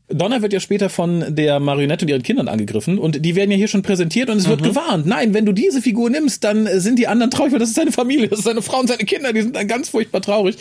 Donna 0.09 0.43
wird 0.43 0.53
ja 0.53 0.61
später 0.61 0.91
von 0.91 1.35
der 1.35 1.61
Marionette 1.61 2.05
und 2.05 2.11
ihren 2.11 2.23
Kindern 2.23 2.49
angegriffen 2.49 2.99
und 2.99 3.25
die 3.25 3.35
werden 3.35 3.51
ja 3.51 3.57
hier 3.57 3.69
schon 3.69 3.83
präsentiert 3.83 4.29
und 4.29 4.37
es 4.37 4.47
mhm. 4.47 4.51
wird 4.51 4.63
gewarnt. 4.63 5.07
Nein, 5.07 5.33
wenn 5.33 5.47
du 5.47 5.53
diese 5.53 5.81
Figur 5.81 6.11
nimmst, 6.11 6.45
dann 6.45 6.69
sind 6.81 6.99
die 6.99 7.07
anderen 7.07 7.31
traurig, 7.31 7.53
weil 7.53 7.59
das 7.59 7.71
ist 7.71 7.77
seine 7.77 7.93
Familie, 7.93 8.29
das 8.29 8.41
ist 8.41 8.45
seine 8.45 8.63
Frau 8.63 8.81
und 8.81 8.89
seine 8.89 9.05
Kinder, 9.05 9.33
die 9.33 9.43
sind 9.43 9.57
dann 9.57 9.67
ganz 9.67 9.89
furchtbar 9.89 10.21
traurig. 10.21 10.57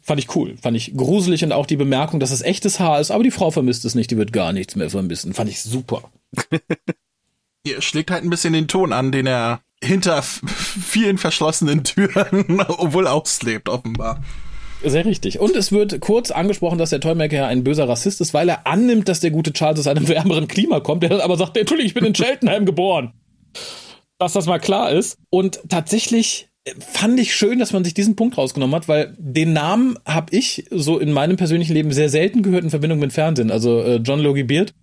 Fand 0.00 0.18
ich 0.18 0.34
cool, 0.34 0.56
fand 0.60 0.76
ich 0.76 0.96
gruselig 0.96 1.44
und 1.44 1.52
auch 1.52 1.66
die 1.66 1.76
Bemerkung, 1.76 2.20
dass 2.20 2.30
es 2.30 2.40
echtes 2.40 2.80
Haar 2.80 3.00
ist, 3.00 3.10
aber 3.10 3.22
die 3.22 3.30
Frau 3.30 3.50
vermisst 3.50 3.84
es 3.84 3.94
nicht, 3.94 4.10
die 4.10 4.16
wird 4.16 4.32
gar 4.32 4.52
nichts 4.52 4.76
mehr 4.76 4.88
vermissen. 4.88 5.34
Fand 5.34 5.50
ich 5.50 5.62
super. 5.62 6.10
Ihr 7.64 7.82
schlägt 7.82 8.10
halt 8.10 8.24
ein 8.24 8.30
bisschen 8.30 8.54
den 8.54 8.66
Ton 8.66 8.94
an, 8.94 9.12
den 9.12 9.26
er 9.26 9.60
hinter 9.82 10.22
vielen 10.22 11.18
verschlossenen 11.18 11.84
Türen 11.84 12.58
wohl 12.78 13.06
auslebt, 13.06 13.68
offenbar. 13.68 14.22
Sehr 14.82 15.04
richtig. 15.04 15.38
Und 15.38 15.56
es 15.56 15.72
wird 15.72 16.00
kurz 16.00 16.30
angesprochen, 16.30 16.78
dass 16.78 16.90
der 16.90 17.00
Toymaker 17.00 17.36
ja 17.36 17.46
ein 17.46 17.64
böser 17.64 17.88
Rassist 17.88 18.20
ist, 18.20 18.32
weil 18.32 18.48
er 18.48 18.66
annimmt, 18.66 19.08
dass 19.08 19.20
der 19.20 19.30
gute 19.30 19.52
Charles 19.52 19.80
aus 19.80 19.86
einem 19.86 20.08
wärmeren 20.08 20.48
Klima 20.48 20.80
kommt. 20.80 21.02
Der 21.02 21.22
aber 21.22 21.36
sagt, 21.36 21.56
Entschuldigung, 21.56 21.86
ich 21.86 21.94
bin 21.94 22.04
in 22.04 22.14
Cheltenham 22.14 22.64
geboren. 22.64 23.12
Dass 24.18 24.32
das 24.32 24.46
mal 24.46 24.58
klar 24.58 24.90
ist. 24.90 25.18
Und 25.30 25.60
tatsächlich 25.68 26.48
fand 26.78 27.18
ich 27.18 27.34
schön, 27.34 27.58
dass 27.58 27.72
man 27.72 27.84
sich 27.84 27.94
diesen 27.94 28.16
Punkt 28.16 28.36
rausgenommen 28.36 28.76
hat, 28.76 28.88
weil 28.88 29.14
den 29.18 29.52
Namen 29.52 29.98
habe 30.04 30.34
ich 30.36 30.66
so 30.70 30.98
in 30.98 31.12
meinem 31.12 31.36
persönlichen 31.36 31.72
Leben 31.72 31.92
sehr 31.92 32.10
selten 32.10 32.42
gehört 32.42 32.64
in 32.64 32.70
Verbindung 32.70 32.98
mit 32.98 33.12
Fernsehen. 33.12 33.50
Also 33.50 33.80
äh, 33.80 33.96
John 33.96 34.20
Logie 34.20 34.44
Beard, 34.44 34.74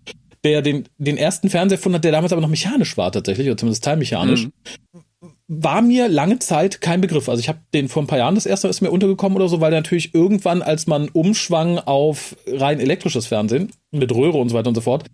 der 0.43 0.61
den, 0.61 0.85
den 0.97 1.17
ersten 1.17 1.49
Fernseher 1.49 1.77
erfunden 1.77 1.97
hat, 1.97 2.03
der 2.03 2.11
damals 2.11 2.33
aber 2.33 2.41
noch 2.41 2.49
mechanisch 2.49 2.97
war 2.97 3.11
tatsächlich, 3.11 3.47
oder 3.47 3.57
zumindest 3.57 3.83
teilmechanisch. 3.83 4.45
Mhm 4.45 5.03
war 5.47 5.81
mir 5.81 6.09
lange 6.09 6.39
Zeit 6.39 6.81
kein 6.81 6.99
Begriff. 6.99 7.29
Also 7.29 7.39
ich 7.39 7.47
habe 7.47 7.59
den 7.73 7.87
vor 7.87 8.03
ein 8.03 8.07
paar 8.07 8.17
Jahren 8.17 8.35
das 8.35 8.45
erste 8.45 8.67
Mal 8.67 8.71
ist 8.71 8.81
mir 8.81 8.91
untergekommen 8.91 9.37
oder 9.37 9.47
so, 9.47 9.61
weil 9.61 9.71
natürlich 9.71 10.13
irgendwann, 10.13 10.61
als 10.61 10.87
man 10.87 11.09
umschwang 11.09 11.79
auf 11.79 12.35
rein 12.47 12.79
elektrisches 12.79 13.27
Fernsehen 13.27 13.71
mit 13.91 14.13
Röhre 14.13 14.37
und 14.37 14.49
so 14.49 14.55
weiter 14.55 14.67
und 14.67 14.75
so 14.75 14.81
fort, 14.81 15.05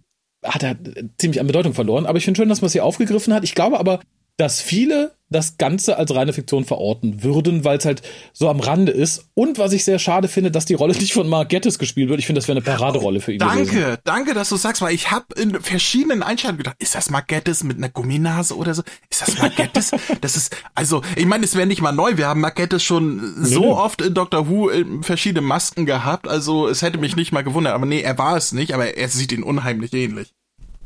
hat 0.43 0.63
er 0.63 0.75
ziemlich 1.17 1.39
an 1.39 1.47
Bedeutung 1.47 1.73
verloren. 1.73 2.05
Aber 2.05 2.17
ich 2.17 2.25
finde 2.25 2.39
schön, 2.39 2.49
dass 2.49 2.61
man 2.61 2.67
es 2.67 2.73
hier 2.73 2.83
aufgegriffen 2.83 3.33
hat. 3.33 3.43
Ich 3.43 3.55
glaube 3.55 3.79
aber, 3.79 3.99
dass 4.37 4.61
viele 4.61 5.11
das 5.33 5.57
Ganze 5.57 5.97
als 5.97 6.15
reine 6.15 6.31
Fiktion 6.31 6.63
verorten 6.63 7.23
würden, 7.23 7.65
weil 7.65 7.77
es 7.77 7.85
halt 7.85 8.01
so 8.31 8.49
am 8.49 8.59
Rande 8.59 8.91
ist. 8.91 9.29
Und 9.33 9.57
was 9.57 9.73
ich 9.73 9.83
sehr 9.83 9.99
schade 9.99 10.27
finde, 10.27 10.51
dass 10.51 10.65
die 10.65 10.75
Rolle 10.75 10.93
nicht 10.97 11.11
von 11.11 11.27
Mark 11.27 11.49
Gettis 11.49 11.79
gespielt 11.79 12.09
wird. 12.09 12.19
Ich 12.19 12.25
finde, 12.25 12.39
das 12.39 12.47
wäre 12.47 12.57
eine 12.57 12.63
Paraderolle 12.63 13.19
für 13.19 13.33
ihn. 13.33 13.39
Danke, 13.39 13.65
gewesen. 13.65 13.97
danke, 14.05 14.33
dass 14.33 14.49
du 14.49 14.55
sagst, 14.55 14.81
weil 14.81 14.93
ich 14.93 15.11
habe 15.11 15.25
in 15.35 15.59
verschiedenen 15.59 16.23
Einstellungen 16.23 16.59
gedacht, 16.59 16.75
ist 16.79 16.95
das 16.95 17.09
Mark 17.09 17.27
Gettis 17.27 17.63
mit 17.63 17.77
einer 17.77 17.89
Gumminase 17.89 18.55
oder 18.55 18.73
so? 18.73 18.83
Ist 19.09 19.21
das 19.21 19.37
Mark 19.39 19.55
Gettis? 19.55 19.91
das 20.21 20.37
ist, 20.37 20.55
also, 20.75 21.01
ich 21.15 21.25
meine, 21.25 21.43
es 21.43 21.55
wäre 21.55 21.67
nicht 21.67 21.81
mal 21.81 21.91
neu. 21.91 22.17
Wir 22.17 22.27
haben 22.27 22.41
Mark 22.41 22.55
Gettis 22.55 22.83
schon 22.83 23.33
so 23.43 23.59
nee. 23.59 23.67
oft 23.67 24.01
in 24.01 24.13
Doctor 24.13 24.47
Who 24.47 24.69
verschiedene 25.01 25.45
Masken 25.45 25.85
gehabt. 25.85 26.27
Also, 26.27 26.67
es 26.67 26.81
hätte 26.81 26.99
mich 26.99 27.15
nicht 27.15 27.31
mal 27.31 27.43
gewundert. 27.43 27.73
Aber 27.73 27.85
nee, 27.85 28.01
er 28.01 28.17
war 28.17 28.37
es 28.37 28.51
nicht, 28.51 28.73
aber 28.73 28.95
er 28.95 29.09
sieht 29.09 29.31
ihn 29.31 29.43
unheimlich 29.43 29.93
ähnlich. 29.93 30.33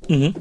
Mhm. 0.08 0.34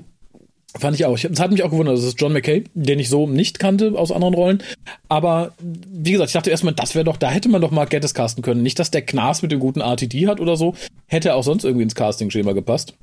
Fand 0.79 0.97
ich 0.97 1.05
auch. 1.05 1.17
Es 1.17 1.41
hat 1.41 1.51
mich 1.51 1.63
auch 1.63 1.71
gewundert, 1.71 1.97
das 1.97 2.05
ist 2.05 2.21
John 2.21 2.33
McKay, 2.33 2.65
den 2.75 2.99
ich 2.99 3.09
so 3.09 3.27
nicht 3.27 3.59
kannte 3.59 3.93
aus 3.97 4.13
anderen 4.13 4.35
Rollen. 4.35 4.63
Aber 5.09 5.53
wie 5.59 6.13
gesagt, 6.13 6.31
ich 6.31 6.35
dachte 6.35 6.51
erstmal, 6.51 6.75
das 6.75 6.95
wäre 6.95 7.05
doch, 7.05 7.17
da 7.17 7.31
hätte 7.31 7.49
man 7.49 7.61
doch 7.61 7.71
mal 7.71 7.87
Gettis 7.87 8.15
casten 8.15 8.43
können. 8.43 8.63
Nicht, 8.63 8.79
dass 8.79 8.91
der 8.91 9.03
Knas 9.03 9.43
mit 9.43 9.53
dem 9.53 9.61
guten 9.61 9.81
RTD 9.81 10.27
hat 10.27 10.41
oder 10.41 10.57
so. 10.57 10.75
Hätte 11.07 11.35
auch 11.35 11.45
sonst 11.45 11.65
irgendwie 11.65 11.85
ins 11.85 11.95
Casting-Schema 11.95 12.53
gepasst. 12.53 12.95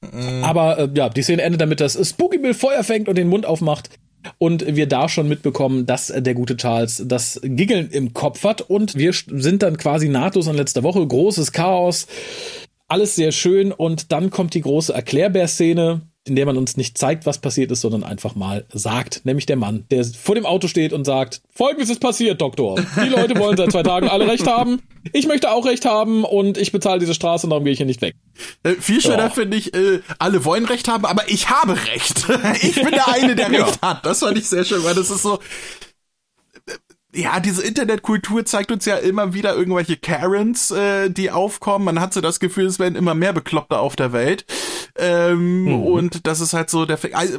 Mhm. 0.00 0.44
Aber 0.44 0.78
äh, 0.78 0.88
ja, 0.94 1.08
die 1.08 1.22
Szene 1.22 1.42
endet 1.42 1.60
damit, 1.60 1.80
dass 1.80 1.98
Spooky 2.08 2.38
Bill 2.38 2.54
Feuer 2.54 2.84
fängt 2.84 3.08
und 3.08 3.16
den 3.16 3.28
Mund 3.28 3.46
aufmacht. 3.46 3.90
Und 4.38 4.76
wir 4.76 4.86
da 4.86 5.08
schon 5.08 5.28
mitbekommen, 5.28 5.84
dass 5.84 6.06
der 6.14 6.34
gute 6.34 6.56
Charles 6.56 7.02
das 7.06 7.40
Giggeln 7.42 7.90
im 7.90 8.12
Kopf 8.12 8.44
hat. 8.44 8.60
Und 8.60 8.94
wir 8.96 9.12
sind 9.12 9.62
dann 9.62 9.76
quasi 9.76 10.08
nahtlos 10.08 10.46
an 10.46 10.56
letzter 10.56 10.84
Woche. 10.84 11.04
Großes 11.04 11.50
Chaos. 11.50 12.06
Alles 12.86 13.16
sehr 13.16 13.32
schön. 13.32 13.72
Und 13.72 14.12
dann 14.12 14.30
kommt 14.30 14.54
die 14.54 14.60
große 14.60 14.92
Erklärbär-Szene 14.92 16.02
in 16.24 16.36
der 16.36 16.46
man 16.46 16.56
uns 16.56 16.76
nicht 16.76 16.96
zeigt, 16.96 17.26
was 17.26 17.38
passiert 17.38 17.72
ist, 17.72 17.80
sondern 17.80 18.04
einfach 18.04 18.36
mal 18.36 18.64
sagt, 18.72 19.22
nämlich 19.24 19.46
der 19.46 19.56
Mann, 19.56 19.84
der 19.90 20.04
vor 20.04 20.36
dem 20.36 20.46
Auto 20.46 20.68
steht 20.68 20.92
und 20.92 21.04
sagt, 21.04 21.42
folgendes 21.52 21.90
ist 21.90 22.00
passiert, 22.00 22.40
Doktor. 22.40 22.80
Die 23.04 23.08
Leute 23.08 23.36
wollen 23.38 23.56
seit 23.56 23.72
zwei 23.72 23.82
Tagen 23.82 24.08
alle 24.08 24.28
Recht 24.28 24.46
haben. 24.46 24.80
Ich 25.12 25.26
möchte 25.26 25.50
auch 25.50 25.66
Recht 25.66 25.84
haben 25.84 26.22
und 26.22 26.58
ich 26.58 26.70
bezahle 26.70 27.00
diese 27.00 27.14
Straße 27.14 27.46
und 27.46 27.50
darum 27.50 27.64
gehe 27.64 27.72
ich 27.72 27.78
hier 27.78 27.86
nicht 27.86 28.02
weg. 28.02 28.14
Äh, 28.62 28.74
viel 28.74 29.00
schöner 29.00 29.18
ja. 29.18 29.30
finde 29.30 29.56
ich, 29.56 29.74
äh, 29.74 30.00
alle 30.20 30.44
wollen 30.44 30.64
Recht 30.64 30.86
haben, 30.86 31.04
aber 31.06 31.28
ich 31.28 31.50
habe 31.50 31.76
Recht. 31.88 32.26
ich 32.62 32.76
bin 32.76 32.92
der 32.92 33.08
eine, 33.08 33.34
der 33.34 33.50
Recht 33.50 33.82
hat. 33.82 34.06
Das 34.06 34.20
fand 34.20 34.38
ich 34.38 34.48
sehr 34.48 34.64
schön, 34.64 34.84
weil 34.84 34.94
das 34.94 35.10
ist 35.10 35.22
so, 35.22 35.40
ja, 37.14 37.40
diese 37.40 37.62
Internetkultur 37.62 38.44
zeigt 38.46 38.72
uns 38.72 38.86
ja 38.86 38.96
immer 38.96 39.34
wieder 39.34 39.54
irgendwelche 39.54 39.98
Karens, 39.98 40.70
äh, 40.70 41.10
die 41.10 41.30
aufkommen. 41.30 41.84
Man 41.84 42.00
hat 42.00 42.14
so 42.14 42.22
das 42.22 42.40
Gefühl, 42.40 42.66
es 42.66 42.78
werden 42.78 42.96
immer 42.96 43.14
mehr 43.14 43.34
Bekloppte 43.34 43.78
auf 43.78 43.96
der 43.96 44.12
Welt. 44.12 44.46
Ähm, 44.96 45.64
mhm. 45.64 45.82
Und 45.82 46.26
das 46.26 46.40
ist 46.40 46.54
halt 46.54 46.70
so 46.70 46.86
der. 46.86 46.98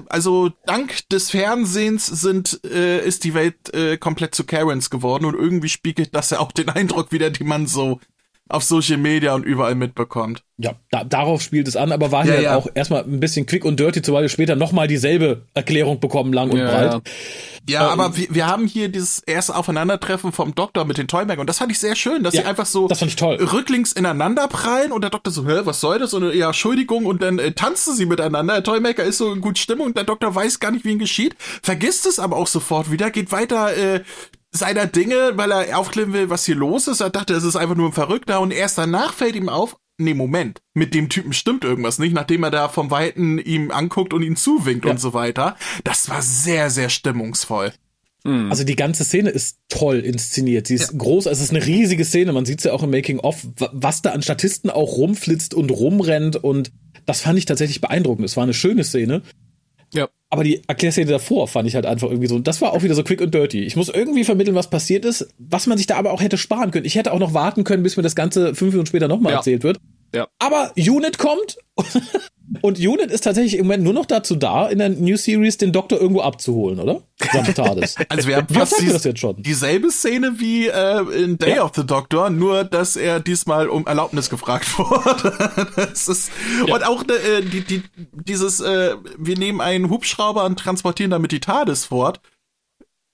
Also 0.10 0.52
dank 0.66 1.10
des 1.10 1.32
Fernsehens 1.32 2.06
sind 2.06 2.60
äh, 2.66 3.04
ist 3.06 3.24
die 3.24 3.34
Welt 3.34 3.74
äh, 3.74 3.98
komplett 3.98 4.36
zu 4.36 4.44
Karens 4.44 4.90
geworden 4.90 5.26
und 5.26 5.36
irgendwie 5.36 5.70
spiegelt 5.70 6.14
das 6.16 6.30
ja 6.30 6.40
auch 6.40 6.52
den 6.52 6.70
Eindruck 6.70 7.12
wieder, 7.12 7.32
den 7.32 7.48
man 7.48 7.66
so 7.66 8.00
auf 8.50 8.64
Social 8.64 8.98
Media 8.98 9.34
und 9.34 9.44
überall 9.44 9.76
mitbekommt. 9.76 10.44
Ja, 10.58 10.74
da, 10.92 11.04
darauf 11.04 11.42
spielt 11.42 11.68
es 11.68 11.76
an, 11.76 11.92
aber 11.92 12.12
war 12.12 12.26
ja, 12.26 12.34
hier 12.34 12.42
ja. 12.44 12.56
auch 12.56 12.68
erstmal 12.76 13.04
ein 13.04 13.20
bisschen 13.20 13.48
quick 13.48 13.66
und 13.66 13.80
dirty, 13.80 14.04
zumal 14.04 14.22
wir 14.22 14.30
später 14.30 14.56
nochmal 14.56 14.88
dieselbe 14.88 15.48
Erklärung 15.56 16.00
bekommen, 16.00 16.32
lang 16.32 16.52
und 16.52 16.60
ja, 16.60 16.66
breit. 16.66 17.02
Ja, 17.68 17.92
ähm, 17.92 18.00
aber 18.00 18.18
wir, 18.18 18.28
wir 18.30 18.46
haben 18.46 18.68
hier 18.68 18.90
dieses 18.90 19.20
erste 19.20 19.56
Aufeinandertreffen 19.56 20.32
vom 20.32 20.54
Doktor 20.54 20.86
mit 20.86 21.00
den 21.00 21.08
Toymaker 21.08 21.42
und 21.42 21.48
das 21.48 21.58
fand 21.58 21.72
ich 21.72 21.80
sehr 21.80 21.96
schön, 21.96 22.22
dass 22.22 22.34
sie 22.36 22.44
einfach 22.44 22.68
so 22.68 22.86
rücklings 22.86 23.94
ineinander 23.94 24.48
prallen 24.48 24.92
und 24.92 25.02
der 25.02 25.10
Doktor 25.10 25.32
so, 25.32 25.48
hä, 25.48 25.62
was 25.64 25.80
soll 25.80 25.98
das? 25.98 26.14
Und 26.14 26.36
ja, 26.36 26.48
Entschuldigung 26.48 27.08
und 27.08 27.24
dann 27.24 27.40
äh, 27.40 27.54
tanzen 27.54 27.96
sie 27.96 28.06
miteinander. 28.06 28.54
Der 28.54 28.64
Toymaker 28.64 29.04
ist 29.04 29.18
so 29.18 29.34
in 29.34 29.42
gut 29.42 29.58
Stimmung 29.58 29.88
und 29.88 29.98
der 29.98 30.04
Doktor 30.04 30.36
weiß 30.36 30.60
gar 30.60 30.70
nicht, 30.70 30.86
wie 30.86 30.92
ihm 30.92 31.00
geschieht, 31.00 31.36
vergisst 31.64 32.06
es 32.06 32.20
aber 32.20 32.38
auch 32.38 32.48
sofort 32.48 32.92
wieder, 32.92 33.10
geht 33.10 33.32
weiter 33.32 33.76
äh, 33.76 34.02
seiner 34.52 34.86
Dinge, 34.86 35.32
weil 35.36 35.52
er 35.52 35.80
aufklären 35.80 36.14
will, 36.14 36.30
was 36.30 36.46
hier 36.46 36.56
los 36.56 36.88
ist. 36.88 37.02
Er 37.02 37.10
dachte, 37.10 37.34
es 37.34 37.44
ist 37.44 37.56
einfach 37.56 37.76
nur 37.76 37.90
ein 37.90 37.94
Verrückter 37.94 38.40
und 38.40 38.52
erst 38.52 38.78
danach 38.78 39.14
fällt 39.14 39.36
ihm 39.36 39.50
auf, 39.50 39.78
nee, 39.98 40.14
Moment, 40.14 40.62
mit 40.74 40.94
dem 40.94 41.10
Typen 41.10 41.34
stimmt 41.34 41.64
irgendwas 41.64 42.00
nicht, 42.00 42.14
nachdem 42.14 42.44
er 42.44 42.52
da 42.52 42.70
vom 42.70 42.92
Weiten 42.92 43.38
ihm 43.38 43.72
anguckt 43.72 44.14
und 44.14 44.24
ihn 44.24 44.36
zuwinkt 44.36 44.86
ja. 44.86 44.92
und 44.92 45.00
so 45.00 45.14
weiter. 45.14 45.56
Das 45.84 46.10
war 46.10 46.22
sehr, 46.22 46.70
sehr 46.70 46.90
stimmungsvoll. 46.90 47.74
Hm. 48.26 48.50
Also 48.50 48.64
die 48.64 48.76
ganze 48.76 49.04
Szene 49.04 49.30
ist 49.30 49.58
toll 49.70 50.00
inszeniert. 50.00 50.68
Sie 50.68 50.76
ist 50.76 50.94
ja. 50.94 50.98
groß, 50.98 51.26
es 51.26 51.42
ist 51.42 51.52
eine 51.52 51.66
riesige 51.66 52.06
Szene. 52.06 52.32
Man 52.34 52.46
sieht 52.46 52.60
es 52.60 52.66
ja 52.66 52.74
auch 52.74 52.84
im 52.84 52.92
Making 52.92 53.20
of, 53.20 53.46
was 53.72 54.02
da 54.02 54.12
an 54.12 54.22
Statisten 54.22 54.70
auch 54.70 54.98
rumflitzt 54.98 55.54
und 55.54 55.72
rumrennt 55.72 56.38
und 56.38 56.72
das 57.06 57.22
fand 57.22 57.38
ich 57.38 57.46
tatsächlich 57.46 57.82
beeindruckend. 57.82 58.26
Es 58.26 58.38
war 58.38 58.44
eine 58.44 58.54
schöne 58.54 58.84
Szene. 58.86 59.24
Ja. 59.94 60.10
Aber 60.30 60.44
die 60.44 60.64
Erklärszene 60.68 61.12
davor 61.12 61.48
fand 61.48 61.68
ich 61.68 61.76
halt 61.76 61.86
einfach 61.86 62.10
irgendwie 62.10 62.28
so, 62.28 62.40
das 62.40 62.62
war 62.62 62.74
auch 62.74 62.82
wieder 62.82 62.96
so 62.96 63.04
quick 63.04 63.22
und 63.22 63.34
dirty. 63.34 63.62
Ich 63.62 63.76
muss 63.76 63.90
irgendwie 63.90 64.24
vermitteln, 64.24 64.56
was 64.56 64.70
passiert 64.70 65.06
ist, 65.06 65.28
was 65.38 65.68
man 65.68 65.78
sich 65.78 65.88
da 65.88 65.96
aber 65.98 66.12
auch 66.12 66.22
hätte 66.22 66.38
sparen 66.38 66.72
können. 66.72 66.86
Ich 66.86 66.96
hätte 66.96 67.14
auch 67.14 67.20
noch 67.20 67.34
warten 67.34 67.64
können, 67.64 67.84
bis 67.84 67.98
mir 67.98 68.04
das 68.04 68.16
Ganze 68.16 68.56
fünf 68.56 68.74
Minuten 68.74 68.88
später 68.88 69.08
nochmal 69.08 69.34
ja. 69.34 69.38
erzählt 69.38 69.64
wird. 69.64 69.78
Ja. 70.14 70.28
Aber 70.40 70.74
Unit 70.76 71.18
kommt 71.18 71.58
und 72.62 72.78
Unit 72.78 73.10
ist 73.10 73.22
tatsächlich 73.22 73.58
im 73.58 73.66
Moment 73.66 73.84
nur 73.84 73.94
noch 73.94 74.06
dazu 74.06 74.36
da, 74.36 74.68
in 74.68 74.80
der 74.80 74.90
New 74.90 75.16
Series 75.16 75.58
den 75.58 75.72
Doktor 75.72 76.00
irgendwo 76.00 76.22
abzuholen, 76.22 76.80
oder? 76.80 77.02
TARDIS. 77.18 77.96
Also 78.10 78.28
wir 78.28 78.38
haben 78.38 78.54
fast 78.54 78.74
das 78.74 79.04
jetzt 79.04 79.20
schon? 79.20 79.42
dieselbe 79.42 79.90
Szene 79.90 80.34
wie 80.40 80.68
äh, 80.68 81.24
in 81.24 81.38
Day 81.38 81.56
ja. 81.56 81.64
of 81.64 81.72
the 81.76 81.86
Doctor, 81.86 82.30
nur 82.30 82.64
dass 82.64 82.96
er 82.96 83.20
diesmal 83.20 83.70
um 83.70 83.88
Erlaubnis 83.88 84.30
gefragt 84.30 84.68
wurde. 84.78 85.90
ist, 85.92 86.32
ja. 86.68 86.74
Und 86.74 86.86
auch 86.86 87.04
äh, 87.04 87.42
die, 87.42 87.62
die, 87.62 87.84
dieses, 88.12 88.60
äh, 88.60 88.96
wir 89.18 89.38
nehmen 89.38 89.62
einen 89.62 89.90
Hubschrauber 89.90 90.44
und 90.44 90.60
transportieren 90.60 91.12
damit 91.12 91.32
die 91.32 91.40
TARDIS 91.40 91.86
fort 91.86 92.20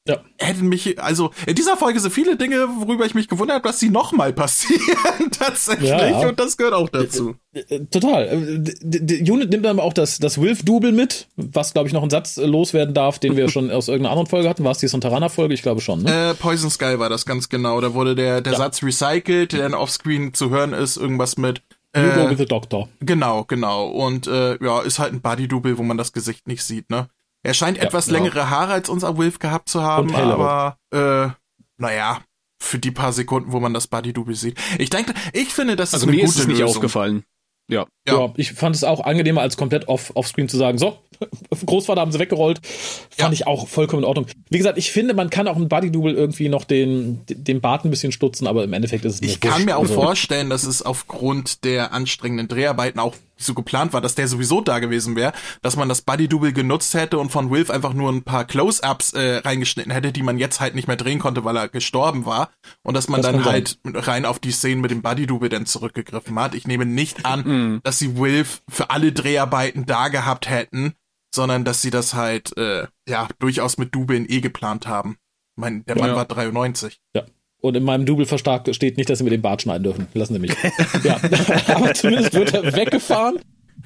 ja. 0.10 0.24
hätten 0.38 0.68
mich, 0.68 1.02
also 1.02 1.32
in 1.46 1.56
dieser 1.56 1.78
Folge 1.78 2.00
sind 2.00 2.12
viele 2.12 2.36
Dinge, 2.36 2.68
worüber 2.80 3.06
ich 3.06 3.14
mich 3.14 3.28
gewundert 3.28 3.56
habe, 3.56 3.68
dass 3.68 3.80
sie 3.80 3.90
nochmal 3.90 4.34
passieren 4.34 5.32
tatsächlich 5.32 5.90
ja, 5.90 6.28
und 6.28 6.40
das 6.40 6.58
gehört 6.58 6.74
auch 6.74 6.90
dazu. 6.90 7.36
Äh, 7.54 7.60
äh, 7.76 7.86
total. 7.86 8.60
Die 8.60 9.32
Unit 9.32 9.50
nimmt 9.50 9.66
dann 9.66 9.80
auch 9.80 9.94
das, 9.94 10.20
das 10.20 10.40
Wilf-Double 10.40 10.92
mit, 10.92 11.28
was 11.36 11.74
glaube 11.74 11.88
ich 11.88 11.94
noch 11.94 12.04
ein 12.04 12.10
Satz 12.10 12.38
loswerden 12.38 12.94
darf, 12.94 13.20
den 13.20 13.36
wir 13.36 13.50
schon 13.50 13.72
aus 13.72 13.88
irgendeiner 13.88 14.12
anderen 14.12 14.30
Folge 14.30 14.50
hatten. 14.50 14.64
War 14.64 14.72
es 14.72 14.80
die 14.80 14.88
Sontarana-Folge? 14.88 15.54
Ich 15.54 15.62
glaube 15.62 15.82
schon. 15.82 16.04
Ne? 16.04 16.32
Äh, 16.32 16.34
Poison 16.34 16.70
Sky 16.70 17.00
war 17.00 17.10
das 17.10 17.26
ganz 17.26 17.50
genau. 17.50 17.80
Da 17.82 17.94
wurde 17.94 18.16
der, 18.16 18.42
der 18.42 18.54
ja. 18.54 18.60
Satz 18.60 18.84
recycelt, 18.84 19.54
der 19.54 19.62
dann 19.62 19.74
offscreen 19.74 20.34
zu 20.34 20.50
hören 20.50 20.74
ist, 20.74 20.98
irgendwas 20.98 21.38
mit 21.38 21.62
You 21.96 22.04
äh, 22.04 22.16
go 22.16 22.30
with 22.30 22.38
the 22.38 22.46
doctor. 22.46 22.88
Genau, 23.00 23.46
genau. 23.46 23.88
Und 23.88 24.28
äh, 24.28 24.64
ja, 24.64 24.82
ist 24.82 25.00
halt 25.00 25.14
ein 25.14 25.22
Body-Double, 25.22 25.78
wo 25.78 25.84
man 25.84 25.98
das 25.98 26.14
Gesicht 26.14 26.48
nicht 26.48 26.64
sieht, 26.64 26.90
ne? 26.90 27.10
Er 27.44 27.54
scheint 27.54 27.78
ja, 27.78 27.84
etwas 27.84 28.08
genau. 28.08 28.20
längere 28.20 28.50
Haare 28.50 28.74
als 28.74 28.90
unser 28.90 29.18
Wilf 29.18 29.40
gehabt 29.40 29.70
zu 29.70 29.82
haben, 29.82 30.14
aber 30.14 30.78
äh, 30.92 31.30
naja, 31.78 32.22
für 32.62 32.80
die 32.80 32.92
paar 32.92 33.14
Sekunden, 33.14 33.52
wo 33.52 33.60
man 33.60 33.74
das 33.74 33.88
Body-Double 33.88 34.36
sieht. 34.36 34.58
Ich 34.78 34.90
denke, 34.90 35.14
ich 35.34 35.50
finde, 35.50 35.76
das 35.76 35.94
also 35.94 36.06
ist 36.06 36.10
eine 36.10 36.18
mir 36.18 36.26
gute 36.26 36.34
ist 36.34 36.40
es 36.42 36.48
nicht 36.48 36.60
Lösung. 36.60 36.76
aufgefallen. 36.76 37.24
Ja. 37.70 37.86
ja. 38.08 38.20
ja. 38.20 38.34
ich 38.36 38.54
fand 38.54 38.76
es 38.76 38.84
auch 38.84 39.02
angenehmer, 39.02 39.42
als 39.42 39.56
komplett 39.56 39.88
off, 39.88 40.12
offscreen 40.16 40.50
zu 40.50 40.58
sagen, 40.58 40.78
so, 40.78 40.98
Großvater 41.66 42.02
haben 42.02 42.12
sie 42.12 42.20
weggerollt. 42.20 42.60
Fand 42.66 43.18
ja. 43.18 43.32
ich 43.32 43.48
auch 43.48 43.68
vollkommen 43.68 44.04
in 44.04 44.08
Ordnung. 44.08 44.26
Wie 44.50 44.58
gesagt, 44.58 44.78
ich 44.78 44.92
finde, 44.92 45.14
man 45.14 45.30
kann 45.30 45.48
auch 45.48 45.56
im 45.56 45.70
Body-Double 45.70 46.14
irgendwie 46.14 46.50
noch 46.50 46.64
den, 46.66 47.22
den 47.28 47.62
Bart 47.62 47.86
ein 47.86 47.92
bisschen 47.92 48.12
stutzen, 48.12 48.48
aber 48.48 48.64
im 48.64 48.74
Endeffekt 48.74 49.06
ist 49.06 49.16
es 49.16 49.22
nicht 49.22 49.32
Ich 49.36 49.40
kann 49.40 49.66
mir 49.66 49.78
auch 49.78 49.84
also. 49.84 49.94
vorstellen, 49.94 50.50
dass 50.50 50.64
es 50.64 50.82
aufgrund 50.82 51.64
der 51.64 51.94
anstrengenden 51.94 52.48
Dreharbeiten 52.48 53.00
auch 53.00 53.16
so 53.40 53.54
geplant 53.54 53.94
war, 53.94 54.02
dass 54.02 54.16
der 54.16 54.28
sowieso 54.28 54.62
da 54.62 54.80
gewesen 54.80 55.16
wäre, 55.16 55.34
dass 55.62 55.76
man 55.76 55.90
das 55.90 56.02
Body-Double 56.02 56.54
genutzt 56.54 56.94
hätte 56.94 57.18
und 57.18 57.32
von 57.32 57.50
Wilf 57.52 57.70
einfach 57.70 57.94
nur 57.94 58.12
ein 58.12 58.24
paar 58.24 58.46
Close-Ups 58.46 59.14
äh, 59.14 59.38
reingeschnitten 59.38 59.92
hätte, 59.92 60.12
die 60.12 60.24
man 60.24 60.38
jetzt 60.38 60.60
halt 60.60 60.76
nicht 60.76 60.88
mehr 60.88 60.98
drehen 60.98 61.20
konnte, 61.20 61.44
weil 61.44 61.58
er 61.58 61.70
gestorben 61.70 62.26
war. 62.26 62.52
Und 62.84 62.94
dass 62.96 63.08
man 63.08 63.22
das 63.22 63.32
dann 63.32 63.46
halt 63.46 63.80
rein 63.86 64.26
auf 64.26 64.40
die 64.40 64.52
Szenen 64.52 64.82
mit 64.82 64.92
dem 64.92 65.02
Body-Double 65.02 65.50
dann 65.50 65.66
zurückgegriffen 65.66 66.38
hat. 66.40 66.56
Ich 66.56 66.68
nehme 66.68 66.86
nicht 66.86 67.26
an, 67.26 67.40
mm. 67.76 67.82
dass 67.84 68.00
sie 68.00 68.18
Wilf 68.18 68.62
für 68.70 68.90
alle 68.90 69.12
Dreharbeiten 69.12 69.86
da 69.86 70.10
gehabt 70.10 70.50
hätten, 70.50 70.94
sondern 71.34 71.64
dass 71.64 71.82
sie 71.82 71.92
das 71.92 72.14
halt, 72.14 72.56
äh, 72.58 72.88
ja, 73.08 73.28
durchaus 73.40 73.78
mit 73.78 73.94
Dubeln 73.96 74.26
eh 74.28 74.42
geplant 74.42 74.88
haben. 74.88 75.18
Ich 75.56 75.62
meine, 75.62 75.82
der 75.82 75.98
Mann 75.98 76.12
ja. 76.12 76.16
war 76.16 76.26
93. 76.26 77.00
Ja. 77.16 77.24
Und 77.62 77.76
in 77.76 77.84
meinem 77.84 78.06
Double 78.06 78.26
verstärkt 78.26 78.74
steht 78.74 78.98
nicht, 78.98 79.10
dass 79.10 79.18
sie 79.18 79.24
mit 79.24 79.34
dem 79.34 79.42
Bart 79.42 79.62
schneiden 79.62 79.84
dürfen. 79.84 80.08
Lassen 80.14 80.34
Sie 80.34 80.40
mich. 80.40 80.52
ja. 81.04 81.20
Aber 81.76 81.94
zumindest 81.94 82.34
wird 82.34 82.54
er 82.54 82.76
weggefahren. 82.76 83.40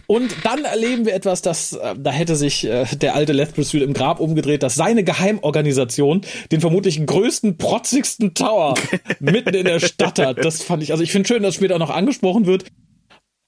Und 0.06 0.36
dann 0.44 0.66
erleben 0.66 1.06
wir 1.06 1.14
etwas, 1.14 1.42
das, 1.42 1.74
äh, 1.74 1.96
da 1.98 2.12
hätte 2.12 2.36
sich 2.36 2.66
äh, 2.66 2.86
der 2.96 3.16
alte 3.16 3.32
Leth 3.32 3.56
Pursuit 3.56 3.82
im 3.82 3.94
Grab 3.94 4.20
umgedreht, 4.20 4.62
dass 4.62 4.76
seine 4.76 5.04
Geheimorganisation 5.04 6.22
den 6.52 6.62
vermutlich 6.62 7.04
größten, 7.06 7.58
protzigsten 7.58 8.34
Tower 8.34 8.76
mitten 9.20 9.54
in 9.54 9.66
der 9.66 9.80
Stadt 9.80 10.20
hat. 10.20 10.44
Das 10.44 10.62
fand 10.62 10.84
ich, 10.84 10.92
also 10.92 11.04
ich 11.04 11.12
finde 11.12 11.28
schön, 11.28 11.44
dass 11.44 11.56
später 11.56 11.80
noch 11.80 11.90
angesprochen 11.90 12.46
wird. 12.46 12.66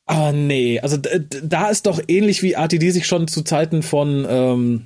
Aber 0.07 0.31
nee, 0.31 0.79
also 0.79 0.97
da 0.97 1.69
ist 1.69 1.87
doch 1.87 1.99
ähnlich 2.07 2.41
wie 2.43 2.53
RTD 2.53 2.91
sich 2.91 3.07
schon 3.07 3.27
zu 3.27 3.41
Zeiten 3.41 3.81
von, 3.81 4.25
ähm, 4.29 4.85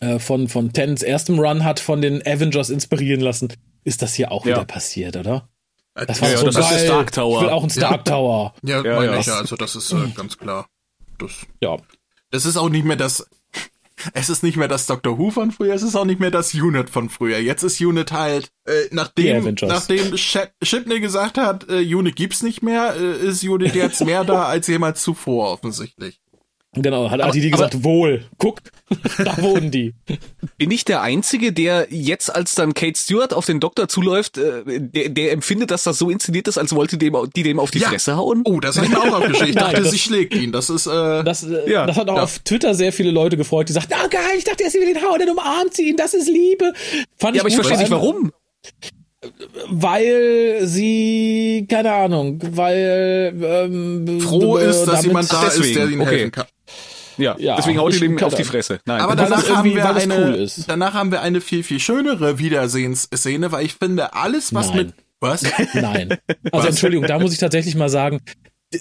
äh, 0.00 0.18
von, 0.18 0.48
von 0.48 0.72
Tens 0.72 1.02
erstem 1.02 1.38
Run 1.38 1.64
hat 1.64 1.80
von 1.80 2.00
den 2.00 2.26
Avengers 2.26 2.70
inspirieren 2.70 3.20
lassen 3.20 3.52
ist 3.84 4.02
das 4.02 4.14
hier 4.14 4.32
auch 4.32 4.44
ja. 4.44 4.56
wieder 4.56 4.64
passiert, 4.64 5.16
oder? 5.16 5.48
Das 5.94 6.20
war 6.20 6.30
ja, 6.30 6.38
so 6.38 6.46
das 6.46 6.56
geil. 6.56 6.76
ist 6.76 6.84
Stark 6.86 7.12
Tower. 7.12 7.36
Ich 7.36 7.42
will 7.44 7.50
auch 7.50 7.62
einen 7.62 7.70
Stark 7.70 8.04
Tower. 8.04 8.54
Ja, 8.62 8.82
ja, 8.82 8.96
meine 8.96 9.20
ich 9.20 9.26
ja, 9.26 9.36
also 9.36 9.56
das 9.56 9.76
ist 9.76 9.92
äh, 9.92 10.08
ganz 10.14 10.36
klar. 10.36 10.68
Das, 11.18 11.30
ja. 11.60 11.76
Das 12.30 12.46
ist 12.46 12.56
auch 12.56 12.68
nicht 12.68 12.84
mehr 12.84 12.96
das, 12.96 13.28
es 14.12 14.28
ist 14.28 14.42
nicht 14.42 14.56
mehr 14.56 14.66
das 14.66 14.86
Dr. 14.86 15.18
Who 15.18 15.30
von 15.30 15.52
früher, 15.52 15.72
es 15.72 15.82
ist 15.82 15.94
auch 15.94 16.04
nicht 16.04 16.18
mehr 16.18 16.32
das 16.32 16.52
Unit 16.52 16.90
von 16.90 17.10
früher. 17.10 17.38
Jetzt 17.38 17.62
ist 17.62 17.80
Unit 17.80 18.10
halt, 18.10 18.50
äh, 18.66 18.88
nachdem, 18.90 19.54
nachdem 19.62 20.16
Chipney 20.16 20.98
gesagt 20.98 21.38
hat, 21.38 21.68
äh, 21.68 21.94
Unit 21.94 22.16
gibt's 22.16 22.42
nicht 22.42 22.62
mehr, 22.62 22.96
äh, 22.96 23.28
ist 23.28 23.44
Unit 23.44 23.76
jetzt 23.76 24.04
mehr 24.04 24.24
da 24.24 24.44
als 24.46 24.66
jemals 24.66 25.00
zuvor, 25.02 25.52
offensichtlich. 25.52 26.20
Genau, 26.76 27.10
hat 27.10 27.20
Adi 27.20 27.50
gesagt, 27.50 27.84
wohl, 27.84 28.24
guck, 28.38 28.60
da 29.18 29.40
wohnen 29.40 29.70
die. 29.70 29.94
Bin 30.58 30.70
ich 30.70 30.84
der 30.84 31.02
Einzige, 31.02 31.52
der 31.52 31.88
jetzt, 31.90 32.34
als 32.34 32.54
dann 32.54 32.74
Kate 32.74 32.98
Stewart 32.98 33.32
auf 33.32 33.46
den 33.46 33.60
Doktor 33.60 33.88
zuläuft, 33.88 34.38
äh, 34.38 34.62
der, 34.80 35.08
der 35.08 35.32
empfindet, 35.32 35.70
dass 35.70 35.84
das 35.84 35.98
so 35.98 36.10
inszeniert 36.10 36.48
ist, 36.48 36.58
als 36.58 36.74
wollte 36.74 36.98
dem, 36.98 37.16
die 37.34 37.42
dem 37.42 37.58
auf 37.58 37.70
die 37.70 37.78
ja. 37.78 37.88
Fresse 37.88 38.16
hauen? 38.16 38.42
Oh, 38.44 38.60
das 38.60 38.76
habe 38.76 38.86
ich 38.86 38.92
mir 38.92 39.00
auch 39.00 39.18
aufgeschrieben. 39.18 39.48
Ich 39.50 39.54
dachte, 39.54 39.74
Nein, 39.74 39.82
das, 39.84 39.92
sie 39.92 39.98
schlägt 39.98 40.34
ihn. 40.34 40.52
Das 40.52 40.70
ist, 40.70 40.86
äh, 40.86 41.24
das, 41.24 41.44
äh, 41.44 41.70
ja, 41.70 41.86
das 41.86 41.96
hat 41.96 42.08
auch 42.08 42.16
ja. 42.16 42.22
auf 42.22 42.38
Twitter 42.40 42.74
sehr 42.74 42.92
viele 42.92 43.10
Leute 43.10 43.36
gefreut, 43.36 43.68
die 43.68 43.72
sagten, 43.72 43.94
oh 43.94 44.08
geil, 44.08 44.22
ich 44.36 44.44
dachte, 44.44 44.62
er 44.64 44.68
ist 44.68 44.74
wieder 44.74 44.86
den 44.86 45.02
hauen, 45.02 45.18
dann 45.18 45.30
umarmt 45.30 45.74
sie 45.74 45.88
ihn, 45.88 45.96
das 45.96 46.14
ist 46.14 46.28
Liebe. 46.28 46.72
Fand 47.18 47.36
ja, 47.36 47.40
ich 47.40 47.40
aber 47.40 47.48
ich 47.48 47.54
verstehe 47.54 47.78
nicht, 47.78 47.90
warum 47.90 48.32
weil 49.68 50.60
sie, 50.62 51.66
keine 51.68 51.92
Ahnung, 51.92 52.40
weil 52.52 53.34
ähm, 53.42 54.20
froh 54.20 54.56
ist, 54.56 54.84
dass 54.84 55.04
jemand 55.04 55.32
da 55.32 55.44
deswegen. 55.44 55.64
ist, 55.64 55.76
der 55.76 55.88
ihnen 55.88 56.00
okay. 56.00 56.10
helfen 56.10 56.32
kann. 56.32 56.46
Ja, 57.16 57.36
ja 57.38 57.56
deswegen 57.56 57.78
haut 57.78 57.94
ihr 57.94 58.02
ihm 58.02 58.18
auf 58.22 58.34
die 58.34 58.44
Fresse. 58.44 58.80
Nein. 58.84 59.00
Aber 59.00 59.16
danach 59.16 59.48
haben, 59.48 59.74
wir 59.74 59.94
eine, 59.94 60.14
cool 60.14 60.48
danach 60.66 60.94
haben 60.94 61.10
wir 61.10 61.22
eine 61.22 61.40
viel, 61.40 61.62
viel 61.62 61.80
schönere 61.80 62.38
Wiedersehensszene, 62.38 63.52
weil 63.52 63.64
ich 63.64 63.74
finde, 63.74 64.14
alles, 64.14 64.54
was 64.54 64.68
Nein. 64.68 64.76
mit 64.76 64.94
was? 65.20 65.42
Nein. 65.74 66.18
Also 66.52 66.68
Entschuldigung, 66.68 67.06
da 67.06 67.18
muss 67.18 67.32
ich 67.32 67.38
tatsächlich 67.38 67.74
mal 67.74 67.88
sagen, 67.88 68.20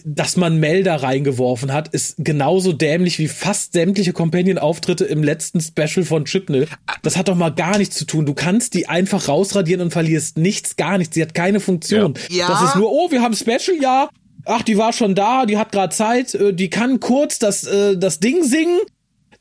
dass 0.06 0.38
man 0.38 0.60
Mel 0.60 0.84
da 0.84 0.96
reingeworfen 0.96 1.72
hat, 1.72 1.90
ist 1.90 2.16
genauso 2.18 2.74
dämlich 2.74 3.20
wie 3.20 3.28
fast 3.28 3.74
sämtliche 3.74 4.14
Companion-Auftritte 4.14 5.06
im 5.06 5.24
letzten 5.24 5.62
Special 5.62 6.06
von 6.06 6.26
Chipnell. 6.26 6.68
Das 7.02 7.18
hat 7.18 7.28
doch 7.28 7.36
mal 7.36 7.50
gar 7.50 7.78
nichts 7.78 7.96
zu 7.96 8.06
tun. 8.06 8.26
Du 8.26 8.34
kannst 8.34 8.74
die 8.74 8.88
einfach 8.88 9.28
rausradieren 9.28 9.82
und 9.82 9.92
verlierst 9.92 10.38
nichts, 10.38 10.76
gar 10.76 10.98
nichts. 10.98 11.16
Sie 11.16 11.22
hat 11.22 11.34
keine 11.34 11.60
Funktion. 11.60 12.16
Ja. 12.30 12.38
ja. 12.38 12.48
Das 12.48 12.64
ist 12.64 12.76
nur, 12.76 12.92
oh, 12.92 13.12
wir 13.12 13.22
haben 13.22 13.36
Special, 13.36 13.78
ja, 13.82 14.10
ach, 14.46 14.62
die 14.62 14.78
war 14.78 14.94
schon 14.94 15.16
da, 15.16 15.46
die 15.46 15.58
hat 15.58 15.72
gerade 15.72 15.94
Zeit, 15.96 16.34
äh, 16.36 16.54
die 16.54 16.70
kann 16.70 17.00
kurz 17.00 17.40
das, 17.40 17.64
äh, 17.64 17.98
das 17.98 18.20
Ding 18.20 18.44
singen. 18.44 18.80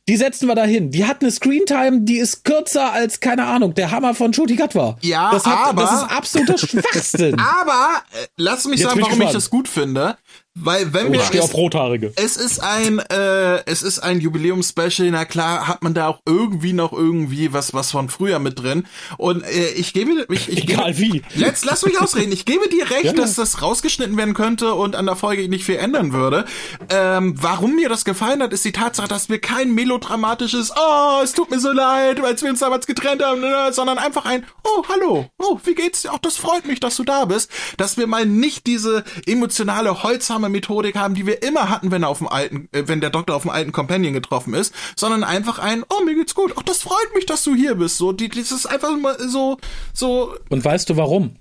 Die 0.08 0.16
setzen 0.16 0.48
wir 0.48 0.56
da 0.56 0.64
hin. 0.64 0.90
Die 0.90 1.04
hat 1.06 1.22
eine 1.22 1.30
Screentime, 1.30 2.00
die 2.00 2.16
ist 2.16 2.44
kürzer 2.44 2.92
als, 2.92 3.20
keine 3.20 3.44
Ahnung, 3.46 3.74
der 3.74 3.92
Hammer 3.92 4.14
von 4.14 4.34
Shoti 4.34 4.56
Gatwa. 4.56 4.96
Ja, 5.00 5.30
das 5.30 5.46
hat, 5.46 5.68
aber... 5.68 5.82
Das 5.82 5.92
ist 5.92 6.10
absoluter 6.10 6.58
Schwachsinn. 6.66 7.38
aber, 7.38 8.02
äh, 8.10 8.26
lass 8.36 8.64
mich 8.66 8.80
Jetzt 8.80 8.88
sagen, 8.88 9.00
warum 9.00 9.22
ich 9.22 9.30
das 9.30 9.48
gut 9.48 9.68
finde. 9.68 10.16
Weil 10.54 10.92
wenn 10.92 11.06
oh, 11.08 11.12
wir 11.12 11.20
ich 11.20 11.40
auf 11.40 11.54
Rothaarige. 11.54 12.12
Es 12.16 12.36
ist 12.36 12.62
ein 12.62 12.98
äh, 12.98 13.64
es 13.64 13.82
ist 13.82 14.00
ein 14.00 14.20
Jubiläumspecial, 14.20 15.10
na 15.10 15.24
klar, 15.24 15.66
hat 15.66 15.82
man 15.82 15.94
da 15.94 16.08
auch 16.08 16.20
irgendwie 16.26 16.74
noch 16.74 16.92
irgendwie 16.92 17.54
was 17.54 17.72
was 17.72 17.90
von 17.90 18.10
früher 18.10 18.38
mit 18.38 18.60
drin 18.60 18.84
und 19.16 19.44
äh, 19.44 19.70
ich 19.70 19.94
gebe 19.94 20.26
ich, 20.28 20.50
ich 20.50 20.64
egal 20.68 20.92
gebe, 20.92 20.98
wie. 20.98 21.22
Jetzt 21.34 21.64
lass 21.64 21.86
mich 21.86 21.98
ausreden. 21.98 22.32
Ich 22.32 22.44
gebe 22.44 22.68
dir 22.68 22.90
recht, 22.90 23.04
ja, 23.04 23.12
dass 23.14 23.34
das 23.34 23.62
rausgeschnitten 23.62 24.14
werden 24.18 24.34
könnte 24.34 24.74
und 24.74 24.94
an 24.94 25.06
der 25.06 25.16
Folge 25.16 25.48
nicht 25.48 25.64
viel 25.64 25.76
ändern 25.76 26.12
würde. 26.12 26.44
Ähm, 26.90 27.34
warum 27.40 27.74
mir 27.74 27.88
das 27.88 28.04
gefallen 28.04 28.42
hat, 28.42 28.52
ist 28.52 28.66
die 28.66 28.72
Tatsache, 28.72 29.08
dass 29.08 29.30
wir 29.30 29.40
kein 29.40 29.72
melodramatisches 29.72 30.70
Oh, 30.76 31.22
es 31.24 31.32
tut 31.32 31.50
mir 31.50 31.60
so 31.60 31.72
leid, 31.72 32.20
weil 32.20 32.38
wir 32.38 32.50
uns 32.50 32.60
damals 32.60 32.86
getrennt 32.86 33.22
haben, 33.22 33.40
ne, 33.40 33.72
sondern 33.72 33.96
einfach 33.96 34.26
ein 34.26 34.44
Oh, 34.64 34.84
hallo. 34.86 35.30
Oh, 35.38 35.58
wie 35.64 35.74
geht's 35.74 36.02
dir? 36.02 36.12
Auch 36.12 36.18
das 36.18 36.36
freut 36.36 36.66
mich, 36.66 36.78
dass 36.78 36.96
du 36.96 37.04
da 37.04 37.24
bist, 37.24 37.50
dass 37.78 37.96
wir 37.96 38.06
mal 38.06 38.26
nicht 38.26 38.66
diese 38.66 39.02
emotionale 39.24 40.02
Holzhammer 40.02 40.21
langsame 40.22 40.48
Methodik 40.48 40.96
haben, 40.96 41.16
die 41.16 41.26
wir 41.26 41.42
immer 41.42 41.68
hatten, 41.68 41.90
wenn 41.90 42.04
er 42.04 42.08
auf 42.08 42.18
dem 42.18 42.28
alten, 42.28 42.68
äh, 42.70 42.84
wenn 42.86 43.00
der 43.00 43.10
Doktor 43.10 43.34
auf 43.34 43.42
dem 43.42 43.50
alten 43.50 43.72
Companion 43.72 44.12
getroffen 44.12 44.54
ist, 44.54 44.72
sondern 44.96 45.24
einfach 45.24 45.58
ein, 45.58 45.82
oh, 45.88 46.04
mir 46.04 46.14
geht's 46.14 46.36
gut, 46.36 46.54
ach, 46.56 46.62
das 46.62 46.82
freut 46.82 47.12
mich, 47.14 47.26
dass 47.26 47.42
du 47.42 47.56
hier 47.56 47.74
bist, 47.74 47.98
so, 47.98 48.12
die, 48.12 48.28
das 48.28 48.52
ist 48.52 48.66
einfach 48.66 48.96
mal 48.96 49.16
so, 49.18 49.58
so. 49.92 50.36
Und 50.48 50.64
weißt 50.64 50.88
du 50.90 50.96
warum? 50.96 51.36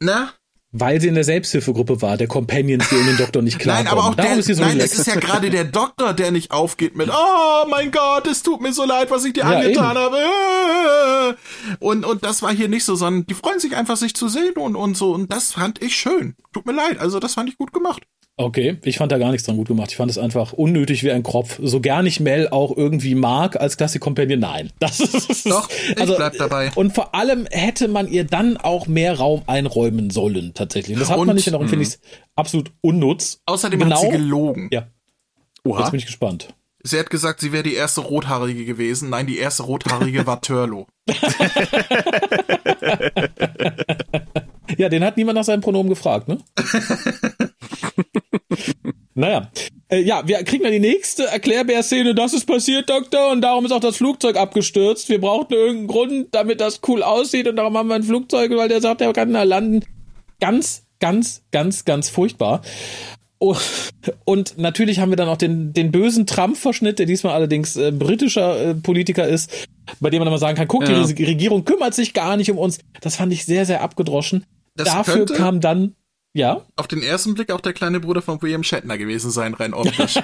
Na? 0.00 0.32
Weil 0.72 1.00
sie 1.00 1.08
in 1.08 1.14
der 1.14 1.24
Selbsthilfegruppe 1.24 2.02
war, 2.02 2.18
der 2.18 2.26
Companions, 2.26 2.90
die 2.90 2.96
um 2.96 3.06
den 3.06 3.16
Doktor 3.16 3.40
nicht 3.40 3.58
klar 3.58 3.76
Nein, 3.84 3.86
aber 3.86 4.04
auch 4.04 4.14
der, 4.14 4.36
ist 4.36 4.46
so 4.46 4.62
nein, 4.62 4.78
es 4.78 4.98
ist 4.98 5.06
ja 5.06 5.14
gerade 5.14 5.48
der 5.48 5.64
Doktor, 5.64 6.12
der 6.12 6.30
nicht 6.30 6.50
aufgeht 6.50 6.94
mit, 6.96 7.08
oh 7.08 7.66
mein 7.70 7.90
Gott, 7.90 8.26
es 8.26 8.42
tut 8.42 8.60
mir 8.60 8.74
so 8.74 8.84
leid, 8.84 9.10
was 9.10 9.24
ich 9.24 9.32
dir 9.32 9.44
ja, 9.44 9.50
angetan 9.50 9.96
eben. 9.96 10.04
habe. 10.04 11.36
Und, 11.78 12.04
und 12.04 12.24
das 12.24 12.42
war 12.42 12.52
hier 12.52 12.68
nicht 12.68 12.84
so, 12.84 12.94
sondern 12.96 13.24
die 13.24 13.34
freuen 13.34 13.60
sich 13.60 13.74
einfach, 13.74 13.96
sich 13.96 14.14
zu 14.14 14.28
sehen 14.28 14.54
und, 14.56 14.76
und 14.76 14.96
so. 14.96 15.14
Und 15.14 15.32
das 15.32 15.52
fand 15.52 15.82
ich 15.82 15.96
schön. 15.96 16.34
Tut 16.52 16.66
mir 16.66 16.74
leid, 16.74 16.98
also 16.98 17.20
das 17.20 17.34
fand 17.34 17.48
ich 17.48 17.56
gut 17.56 17.72
gemacht. 17.72 18.02
Okay, 18.38 18.76
ich 18.84 18.98
fand 18.98 19.10
da 19.12 19.16
gar 19.16 19.30
nichts 19.30 19.46
dran 19.46 19.56
gut 19.56 19.68
gemacht. 19.68 19.92
Ich 19.92 19.96
fand 19.96 20.10
es 20.10 20.18
einfach 20.18 20.52
unnötig 20.52 21.02
wie 21.02 21.10
ein 21.10 21.22
Kropf. 21.22 21.58
So 21.62 21.80
gern 21.80 22.04
ich 22.04 22.20
Mel 22.20 22.50
auch 22.50 22.76
irgendwie 22.76 23.14
mag 23.14 23.58
als 23.58 23.78
Classic 23.78 24.00
Companion, 24.00 24.40
nein. 24.40 24.70
Das 24.78 25.00
ist 25.00 25.46
Doch, 25.46 25.70
ich 25.70 25.98
also, 25.98 26.16
bleib 26.16 26.36
dabei. 26.36 26.70
Und 26.74 26.94
vor 26.94 27.14
allem 27.14 27.46
hätte 27.50 27.88
man 27.88 28.08
ihr 28.08 28.24
dann 28.24 28.58
auch 28.58 28.88
mehr 28.88 29.16
Raum 29.16 29.40
einräumen 29.46 30.10
sollen, 30.10 30.52
tatsächlich. 30.52 30.98
Das 30.98 31.08
hat 31.08 31.16
und, 31.16 31.28
man 31.28 31.36
nicht 31.36 31.46
und 31.46 31.52
darum 31.52 31.68
finde 31.68 31.84
ich 31.84 31.88
es 31.88 31.98
absolut 32.34 32.72
unnutz. 32.82 33.40
Außerdem 33.46 33.80
genau, 33.80 33.96
hat 33.96 34.02
sie 34.02 34.10
gelogen. 34.10 34.68
Ja. 34.70 34.88
Oha. 35.64 35.80
Jetzt 35.80 35.92
bin 35.92 36.00
ich 36.00 36.06
gespannt. 36.06 36.48
Sie 36.82 36.98
hat 36.98 37.08
gesagt, 37.08 37.40
sie 37.40 37.52
wäre 37.52 37.62
die 37.62 37.74
erste 37.74 38.02
Rothaarige 38.02 38.66
gewesen. 38.66 39.08
Nein, 39.08 39.26
die 39.26 39.38
erste 39.38 39.62
Rothaarige 39.62 40.26
war 40.26 40.42
Turlo. 40.42 40.86
ja, 44.76 44.90
den 44.90 45.02
hat 45.02 45.16
niemand 45.16 45.36
nach 45.36 45.44
seinem 45.44 45.62
Pronomen 45.62 45.88
gefragt, 45.88 46.28
ne? 46.28 46.36
Naja. 49.14 49.50
Äh, 49.88 50.00
ja, 50.00 50.26
wir 50.26 50.42
kriegen 50.44 50.64
dann 50.64 50.72
die 50.72 50.80
nächste 50.80 51.26
Erklärbär-Szene. 51.26 52.14
Das 52.14 52.32
ist 52.32 52.46
passiert, 52.46 52.90
Doktor, 52.90 53.30
und 53.32 53.40
darum 53.40 53.64
ist 53.64 53.72
auch 53.72 53.80
das 53.80 53.96
Flugzeug 53.96 54.36
abgestürzt. 54.36 55.08
Wir 55.08 55.20
brauchten 55.20 55.54
irgendeinen 55.54 55.86
Grund, 55.86 56.28
damit 56.32 56.60
das 56.60 56.80
cool 56.88 57.02
aussieht, 57.02 57.46
und 57.48 57.56
darum 57.56 57.76
haben 57.76 57.88
wir 57.88 57.94
ein 57.94 58.02
Flugzeug, 58.02 58.50
weil 58.56 58.68
der 58.68 58.80
sagt, 58.80 59.00
er 59.00 59.12
kann 59.12 59.32
da 59.32 59.42
landen. 59.42 59.84
Ganz, 60.40 60.84
ganz, 60.98 61.42
ganz, 61.50 61.84
ganz 61.84 62.08
furchtbar. 62.08 62.62
Oh, 63.38 63.56
und 64.24 64.56
natürlich 64.56 64.98
haben 64.98 65.10
wir 65.10 65.16
dann 65.16 65.28
auch 65.28 65.36
den, 65.36 65.74
den 65.74 65.92
bösen 65.92 66.26
Trump-Verschnitt, 66.26 66.98
der 66.98 67.06
diesmal 67.06 67.34
allerdings 67.34 67.76
äh, 67.76 67.92
britischer 67.92 68.70
äh, 68.70 68.74
Politiker 68.74 69.28
ist, 69.28 69.68
bei 70.00 70.08
dem 70.08 70.20
man 70.20 70.28
immer 70.28 70.38
sagen 70.38 70.56
kann, 70.56 70.68
guck, 70.68 70.88
ja. 70.88 71.04
die 71.04 71.24
Regierung 71.24 71.64
kümmert 71.64 71.94
sich 71.94 72.14
gar 72.14 72.38
nicht 72.38 72.50
um 72.50 72.56
uns. 72.56 72.78
Das 73.02 73.16
fand 73.16 73.32
ich 73.32 73.44
sehr, 73.44 73.66
sehr 73.66 73.82
abgedroschen. 73.82 74.46
Das 74.74 74.88
Dafür 74.88 75.26
kam 75.26 75.60
dann 75.60 75.94
ja. 76.36 76.66
Auf 76.76 76.86
den 76.86 77.02
ersten 77.02 77.34
Blick 77.34 77.50
auch 77.50 77.60
der 77.60 77.72
kleine 77.72 77.98
Bruder 77.98 78.20
von 78.20 78.40
William 78.42 78.62
Shatner 78.62 78.98
gewesen 78.98 79.30
sein, 79.30 79.54
rein 79.54 79.72
optisch. 79.72 80.18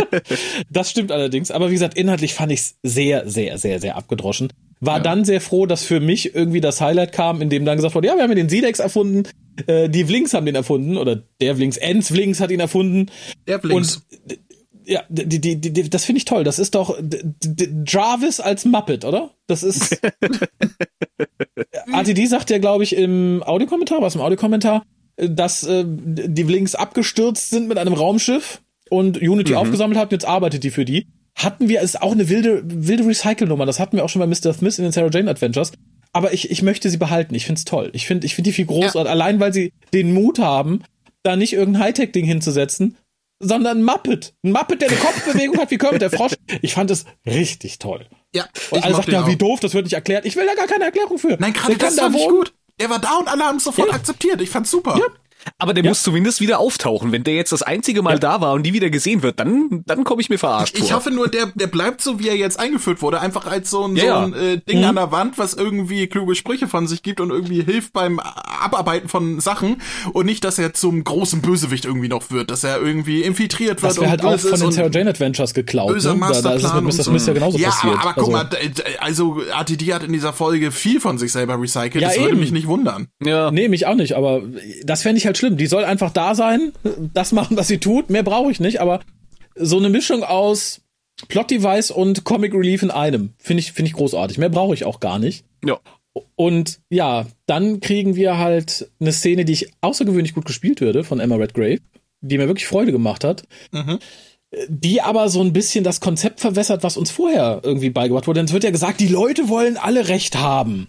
das 0.70 0.90
stimmt 0.90 1.12
allerdings. 1.12 1.50
Aber 1.50 1.68
wie 1.68 1.74
gesagt, 1.74 1.96
inhaltlich 1.96 2.34
fand 2.34 2.52
ich 2.52 2.60
es 2.60 2.78
sehr, 2.82 3.28
sehr, 3.28 3.58
sehr, 3.58 3.78
sehr 3.78 3.96
abgedroschen. 3.96 4.52
War 4.80 4.96
ja. 4.96 5.02
dann 5.02 5.24
sehr 5.24 5.40
froh, 5.40 5.66
dass 5.66 5.84
für 5.84 6.00
mich 6.00 6.34
irgendwie 6.34 6.60
das 6.60 6.80
Highlight 6.80 7.12
kam, 7.12 7.42
in 7.42 7.50
dem 7.50 7.64
dann 7.64 7.76
gesagt 7.76 7.94
wurde, 7.94 8.08
ja, 8.08 8.16
wir 8.16 8.22
haben 8.22 8.34
den 8.34 8.48
Sidex 8.48 8.78
erfunden, 8.78 9.28
äh, 9.66 9.88
die 9.88 10.04
Vlinks 10.04 10.32
haben 10.32 10.46
den 10.46 10.54
erfunden, 10.54 10.96
oder 10.96 11.22
der 11.40 11.54
Vlinks, 11.56 11.76
Ens 11.76 12.08
Vlinks 12.08 12.40
hat 12.40 12.50
ihn 12.50 12.60
erfunden. 12.60 13.10
Der 13.46 13.60
Vlinks. 13.60 13.96
Und 13.96 14.38
ja, 14.84 15.02
die, 15.08 15.40
die, 15.40 15.60
die, 15.60 15.90
das 15.90 16.04
finde 16.04 16.18
ich 16.18 16.24
toll. 16.24 16.44
Das 16.44 16.58
ist 16.58 16.74
doch 16.74 16.98
Jarvis 17.86 18.40
als 18.40 18.64
Muppet, 18.64 19.04
oder? 19.04 19.30
Das 19.46 19.62
ist. 19.62 20.00
ATD 21.92 22.26
sagt 22.26 22.50
ja, 22.50 22.58
glaube 22.58 22.84
ich, 22.84 22.96
im 22.96 23.42
Audiokommentar, 23.44 24.00
was 24.02 24.14
im 24.14 24.20
Audiokommentar, 24.20 24.84
dass 25.16 25.64
äh, 25.64 25.84
die 25.86 26.42
Links 26.42 26.74
abgestürzt 26.74 27.50
sind 27.50 27.68
mit 27.68 27.78
einem 27.78 27.92
Raumschiff 27.92 28.60
und 28.90 29.20
Unity 29.20 29.52
mhm. 29.52 29.58
aufgesammelt 29.58 29.98
hat 29.98 30.08
und 30.08 30.12
jetzt 30.12 30.26
arbeitet 30.26 30.64
die 30.64 30.70
für 30.70 30.84
die. 30.84 31.06
Hatten 31.34 31.68
wir, 31.68 31.80
ist 31.80 32.02
auch 32.02 32.12
eine 32.12 32.28
wilde, 32.28 32.62
wilde 32.64 33.06
Recycle-Nummer. 33.06 33.64
Das 33.64 33.80
hatten 33.80 33.96
wir 33.96 34.04
auch 34.04 34.08
schon 34.08 34.20
bei 34.20 34.26
Mr. 34.26 34.52
Smith 34.52 34.78
in 34.78 34.84
den 34.84 34.92
Sarah 34.92 35.10
Jane 35.10 35.30
Adventures. 35.30 35.72
Aber 36.12 36.34
ich, 36.34 36.50
ich 36.50 36.62
möchte 36.62 36.90
sie 36.90 36.98
behalten. 36.98 37.34
Ich 37.34 37.46
find's 37.46 37.64
toll. 37.64 37.90
Ich 37.94 38.06
finde 38.06 38.26
ich 38.26 38.34
find 38.34 38.46
die 38.46 38.52
viel 38.52 38.66
großartig. 38.66 39.06
Ja. 39.06 39.10
Allein, 39.10 39.40
weil 39.40 39.54
sie 39.54 39.72
den 39.94 40.12
Mut 40.12 40.38
haben, 40.38 40.82
da 41.22 41.36
nicht 41.36 41.54
irgendein 41.54 41.84
Hightech-Ding 41.84 42.26
hinzusetzen, 42.26 42.96
sondern 43.38 43.78
ein 43.78 43.82
Muppet. 43.82 44.34
Ein 44.44 44.52
Muppet, 44.52 44.82
der 44.82 44.88
eine 44.88 44.98
Kopfbewegung 44.98 45.58
hat 45.58 45.70
wie 45.70 45.78
Kermit 45.78 46.02
der 46.02 46.10
Frosch. 46.10 46.34
Ich 46.60 46.74
fand 46.74 46.90
es 46.90 47.06
richtig 47.26 47.78
toll. 47.78 48.06
Ja. 48.34 48.46
Und 48.70 48.84
alle 48.84 48.94
sagten, 48.94 49.12
ja, 49.12 49.26
wie 49.26 49.36
doof, 49.36 49.60
das 49.60 49.74
wird 49.74 49.84
nicht 49.84 49.94
erklärt. 49.94 50.24
Ich 50.26 50.36
will 50.36 50.46
da 50.46 50.54
gar 50.54 50.66
keine 50.66 50.84
Erklärung 50.84 51.18
für. 51.18 51.36
Nein, 51.38 51.52
gerade 51.52 51.76
das 51.76 51.98
fand 51.98 52.16
ich 52.16 52.28
gut. 52.28 52.54
Er 52.82 52.90
war 52.90 52.98
da 52.98 53.16
und 53.16 53.28
alle 53.28 53.44
haben 53.44 53.58
es 53.58 53.64
sofort 53.64 53.90
ja. 53.90 53.94
akzeptiert. 53.94 54.40
Ich 54.40 54.50
fand's 54.50 54.72
super. 54.72 54.96
Ja. 54.98 55.04
Aber 55.58 55.74
der 55.74 55.84
ja. 55.84 55.90
muss 55.90 56.02
zumindest 56.02 56.40
wieder 56.40 56.58
auftauchen. 56.58 57.12
Wenn 57.12 57.24
der 57.24 57.34
jetzt 57.34 57.52
das 57.52 57.62
einzige 57.62 58.02
Mal 58.02 58.14
ja. 58.14 58.18
da 58.18 58.40
war 58.40 58.52
und 58.54 58.62
nie 58.62 58.72
wieder 58.72 58.90
gesehen 58.90 59.22
wird, 59.22 59.40
dann, 59.40 59.82
dann 59.86 60.04
komme 60.04 60.20
ich 60.20 60.28
mir 60.28 60.38
verarscht 60.38 60.74
ich, 60.74 60.80
vor. 60.80 60.88
Ich 60.88 60.94
hoffe 60.94 61.10
nur, 61.10 61.28
der, 61.28 61.46
der 61.54 61.66
bleibt 61.66 62.00
so, 62.00 62.18
wie 62.18 62.28
er 62.28 62.36
jetzt 62.36 62.58
eingeführt 62.58 63.02
wurde. 63.02 63.20
Einfach 63.20 63.46
als 63.46 63.70
so 63.70 63.84
ein, 63.84 63.96
ja, 63.96 64.26
so 64.26 64.34
ein 64.34 64.34
äh, 64.34 64.58
Ding 64.58 64.78
mhm. 64.78 64.84
an 64.84 64.94
der 64.96 65.12
Wand, 65.12 65.38
was 65.38 65.54
irgendwie 65.54 66.06
kluge 66.06 66.34
Sprüche 66.34 66.68
von 66.68 66.86
sich 66.86 67.02
gibt 67.02 67.20
und 67.20 67.30
irgendwie 67.30 67.62
hilft 67.62 67.92
beim 67.92 68.18
Abarbeiten 68.18 69.08
von 69.08 69.40
Sachen. 69.40 69.80
Und 70.12 70.26
nicht, 70.26 70.44
dass 70.44 70.58
er 70.58 70.74
zum 70.74 71.04
großen 71.04 71.42
Bösewicht 71.42 71.84
irgendwie 71.84 72.08
noch 72.08 72.30
wird, 72.30 72.50
dass 72.50 72.64
er 72.64 72.80
irgendwie 72.80 73.22
infiltriert 73.22 73.82
wird. 73.82 73.92
Das 73.92 74.00
wäre 74.00 74.10
halt 74.10 74.24
auch 74.24 74.38
von 74.38 74.60
den 74.60 74.72
Sarah 74.72 74.90
Jane 74.90 75.10
Adventures 75.10 75.54
geklaut. 75.54 75.92
Böser 75.92 76.14
ne? 76.14 76.20
Masterplan. 76.20 76.62
Da, 76.62 76.80
da 76.80 76.88
ist 76.88 77.06
es 77.06 77.26
ja 77.26 77.32
genauso 77.32 77.58
ja, 77.58 77.68
passiert. 77.68 77.94
Aber, 77.94 78.02
aber 78.02 78.14
guck 78.14 78.34
also, 78.34 79.34
mal, 79.34 79.40
also 79.42 79.42
ATD 79.52 79.92
hat 79.92 80.02
in 80.02 80.12
dieser 80.12 80.32
Folge 80.32 80.72
viel 80.72 81.00
von 81.00 81.18
sich 81.18 81.32
selber 81.32 81.60
recycelt. 81.60 82.02
das 82.02 82.16
eben. 82.16 82.24
würde 82.24 82.36
mich 82.36 82.52
nicht 82.52 82.66
wundern. 82.66 83.08
Ja. 83.22 83.50
Nee, 83.50 83.68
mich 83.68 83.86
auch 83.86 83.94
nicht. 83.94 84.14
Aber 84.14 84.42
das 84.84 85.02
fände 85.02 85.18
ich 85.18 85.26
halt 85.26 85.31
schlimm. 85.38 85.56
Die 85.56 85.66
soll 85.66 85.84
einfach 85.84 86.10
da 86.10 86.34
sein, 86.34 86.72
das 87.14 87.32
machen, 87.32 87.56
was 87.56 87.68
sie 87.68 87.78
tut. 87.78 88.10
Mehr 88.10 88.22
brauche 88.22 88.50
ich 88.50 88.60
nicht, 88.60 88.80
aber 88.80 89.00
so 89.54 89.78
eine 89.78 89.88
Mischung 89.88 90.24
aus 90.24 90.80
Plot-Device 91.28 91.90
und 91.90 92.24
Comic 92.24 92.54
Relief 92.54 92.82
in 92.82 92.90
einem 92.90 93.34
finde 93.38 93.60
ich, 93.60 93.72
finde 93.72 93.88
ich 93.88 93.94
großartig. 93.94 94.38
Mehr 94.38 94.48
brauche 94.48 94.74
ich 94.74 94.84
auch 94.84 95.00
gar 95.00 95.18
nicht. 95.18 95.44
Ja. 95.64 95.78
Und 96.36 96.80
ja, 96.90 97.26
dann 97.46 97.80
kriegen 97.80 98.16
wir 98.16 98.38
halt 98.38 98.90
eine 99.00 99.12
Szene, 99.12 99.44
die 99.44 99.52
ich 99.52 99.70
außergewöhnlich 99.80 100.34
gut 100.34 100.44
gespielt 100.44 100.80
würde 100.80 101.04
von 101.04 101.20
Emma 101.20 101.36
Redgrave, 101.36 101.78
die 102.20 102.38
mir 102.38 102.48
wirklich 102.48 102.66
Freude 102.66 102.92
gemacht 102.92 103.24
hat. 103.24 103.44
Mhm 103.72 103.98
die 104.68 105.00
aber 105.00 105.28
so 105.28 105.40
ein 105.40 105.52
bisschen 105.52 105.82
das 105.82 106.00
Konzept 106.00 106.40
verwässert, 106.40 106.82
was 106.82 106.96
uns 106.96 107.10
vorher 107.10 107.60
irgendwie 107.62 107.90
beigebracht 107.90 108.26
wurde. 108.26 108.40
Denn 108.40 108.46
es 108.46 108.52
wird 108.52 108.64
ja 108.64 108.70
gesagt, 108.70 109.00
die 109.00 109.08
Leute 109.08 109.48
wollen 109.48 109.76
alle 109.78 110.08
Recht 110.08 110.36
haben 110.36 110.88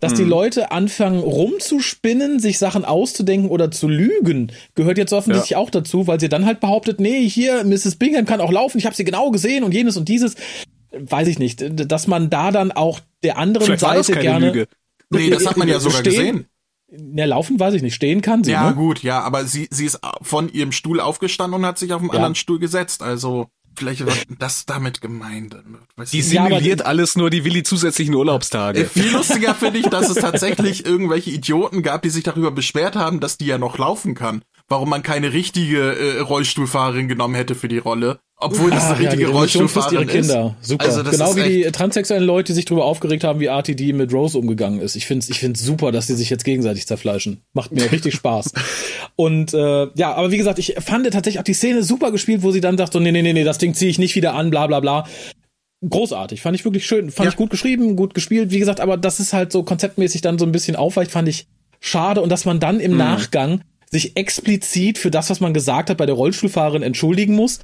dass 0.00 0.14
die 0.14 0.22
hm. 0.22 0.30
Leute 0.30 0.72
anfangen 0.72 1.20
rumzuspinnen, 1.20 2.40
sich 2.40 2.58
Sachen 2.58 2.84
auszudenken 2.84 3.50
oder 3.50 3.70
zu 3.70 3.86
lügen, 3.86 4.50
gehört 4.74 4.98
jetzt 4.98 5.12
offensichtlich 5.12 5.50
ja. 5.50 5.58
auch 5.58 5.70
dazu, 5.70 6.06
weil 6.06 6.18
sie 6.18 6.28
dann 6.28 6.46
halt 6.46 6.60
behauptet, 6.60 7.00
nee, 7.00 7.28
hier, 7.28 7.64
Mrs. 7.64 7.96
Bingham 7.96 8.24
kann 8.24 8.40
auch 8.40 8.50
laufen, 8.50 8.78
ich 8.78 8.86
habe 8.86 8.96
sie 8.96 9.04
genau 9.04 9.30
gesehen 9.30 9.62
und 9.62 9.72
jenes 9.72 9.96
und 9.96 10.08
dieses. 10.08 10.34
Weiß 10.92 11.28
ich 11.28 11.38
nicht, 11.38 11.62
dass 11.88 12.08
man 12.08 12.30
da 12.30 12.50
dann 12.50 12.72
auch 12.72 12.98
der 13.22 13.38
anderen 13.38 13.78
Vielleicht 13.78 14.06
Seite 14.06 14.18
gerne. 14.18 14.46
Lüge. 14.46 14.66
Nee, 15.10 15.30
das 15.30 15.46
hat 15.46 15.56
man 15.56 15.68
ja 15.68 15.78
sogar 15.78 16.00
stehen, 16.00 16.46
gesehen. 16.90 17.16
Ja, 17.16 17.26
laufen 17.26 17.60
weiß 17.60 17.74
ich 17.74 17.82
nicht. 17.82 17.94
Stehen 17.94 18.22
kann 18.22 18.42
sie. 18.42 18.50
Ja, 18.50 18.70
ne? 18.70 18.76
gut, 18.76 19.02
ja, 19.02 19.20
aber 19.20 19.44
sie, 19.44 19.68
sie 19.70 19.84
ist 19.84 20.00
von 20.22 20.52
ihrem 20.52 20.72
Stuhl 20.72 20.98
aufgestanden 20.98 21.60
und 21.60 21.66
hat 21.66 21.78
sich 21.78 21.92
auf 21.92 22.00
einen 22.00 22.08
ja. 22.08 22.16
anderen 22.16 22.34
Stuhl 22.34 22.58
gesetzt. 22.58 23.02
Also. 23.02 23.48
Vielleicht 23.80 24.04
war 24.04 24.12
das 24.38 24.66
damit 24.66 25.00
gemeint. 25.00 25.56
Die 26.12 26.20
simuliert 26.20 26.80
ja, 26.80 26.84
alles 26.84 27.16
nur 27.16 27.30
die 27.30 27.46
Willi 27.46 27.62
zusätzlichen 27.62 28.14
Urlaubstage. 28.14 28.80
Äh, 28.80 28.84
viel 28.84 29.10
lustiger 29.10 29.54
finde 29.54 29.78
ich, 29.78 29.86
dass 29.86 30.10
es 30.10 30.16
tatsächlich 30.16 30.84
irgendwelche 30.84 31.30
Idioten 31.30 31.82
gab, 31.82 32.02
die 32.02 32.10
sich 32.10 32.22
darüber 32.22 32.50
beschwert 32.50 32.94
haben, 32.94 33.20
dass 33.20 33.38
die 33.38 33.46
ja 33.46 33.56
noch 33.56 33.78
laufen 33.78 34.14
kann. 34.14 34.42
Warum 34.68 34.90
man 34.90 35.02
keine 35.02 35.32
richtige 35.32 35.94
äh, 35.94 36.20
Rollstuhlfahrerin 36.20 37.08
genommen 37.08 37.34
hätte 37.34 37.54
für 37.54 37.68
die 37.68 37.78
Rolle. 37.78 38.20
Obwohl 38.42 38.70
das 38.70 38.86
eine 38.86 38.98
richtige 38.98 39.24
ja, 39.24 39.28
Rollstuhlfahrerin 39.28 39.98
ihre 39.98 40.06
Kinder. 40.06 40.56
ist. 40.60 40.68
Super. 40.68 40.84
Also 40.86 41.04
genau 41.04 41.36
wie 41.36 41.42
die 41.42 41.62
transsexuellen 41.70 42.24
Leute 42.24 42.50
die 42.50 42.54
sich 42.54 42.64
darüber 42.64 42.86
aufgeregt 42.86 43.22
haben, 43.22 43.38
wie 43.38 43.46
RTD 43.46 43.92
mit 43.92 44.12
Rose 44.14 44.38
umgegangen 44.38 44.80
ist. 44.80 44.96
Ich 44.96 45.06
finde 45.06 45.26
ich 45.28 45.38
find's 45.38 45.62
super, 45.62 45.92
dass 45.92 46.06
die 46.06 46.14
sich 46.14 46.30
jetzt 46.30 46.44
gegenseitig 46.44 46.86
zerfleischen. 46.86 47.42
Macht 47.52 47.70
mir 47.72 47.92
richtig 47.92 48.14
Spaß. 48.14 48.52
Und 49.16 49.52
äh, 49.52 49.88
ja, 49.94 50.14
aber 50.14 50.30
wie 50.30 50.38
gesagt, 50.38 50.58
ich 50.58 50.74
fand 50.80 51.04
tatsächlich 51.10 51.38
auch 51.38 51.44
die 51.44 51.52
Szene 51.52 51.82
super 51.82 52.10
gespielt, 52.10 52.42
wo 52.42 52.50
sie 52.50 52.62
dann 52.62 52.78
sagt, 52.78 52.94
so, 52.94 53.00
nee, 53.00 53.12
nee, 53.12 53.22
nee, 53.22 53.34
nee, 53.34 53.44
das 53.44 53.58
Ding 53.58 53.74
ziehe 53.74 53.90
ich 53.90 53.98
nicht 53.98 54.14
wieder 54.14 54.34
an, 54.34 54.50
bla 54.50 54.66
bla 54.66 54.80
bla. 54.80 55.06
Großartig, 55.88 56.40
fand 56.40 56.56
ich 56.56 56.64
wirklich 56.64 56.86
schön, 56.86 57.10
fand 57.10 57.26
ja. 57.26 57.30
ich 57.30 57.36
gut 57.36 57.50
geschrieben, 57.50 57.96
gut 57.96 58.14
gespielt. 58.14 58.50
Wie 58.50 58.58
gesagt, 58.58 58.80
aber 58.80 58.96
das 58.96 59.20
ist 59.20 59.32
halt 59.32 59.52
so 59.52 59.62
konzeptmäßig 59.62 60.22
dann 60.22 60.38
so 60.38 60.46
ein 60.46 60.52
bisschen 60.52 60.76
aufweicht, 60.76 61.10
fand 61.10 61.28
ich 61.28 61.46
schade. 61.78 62.22
Und 62.22 62.30
dass 62.30 62.46
man 62.46 62.58
dann 62.58 62.80
im 62.80 62.92
mhm. 62.92 62.98
Nachgang 62.98 63.60
sich 63.90 64.16
explizit 64.16 64.98
für 64.98 65.10
das, 65.10 65.28
was 65.30 65.40
man 65.40 65.52
gesagt 65.52 65.90
hat, 65.90 65.98
bei 65.98 66.06
der 66.06 66.14
Rollstuhlfahrerin 66.14 66.82
entschuldigen 66.82 67.34
muss 67.34 67.60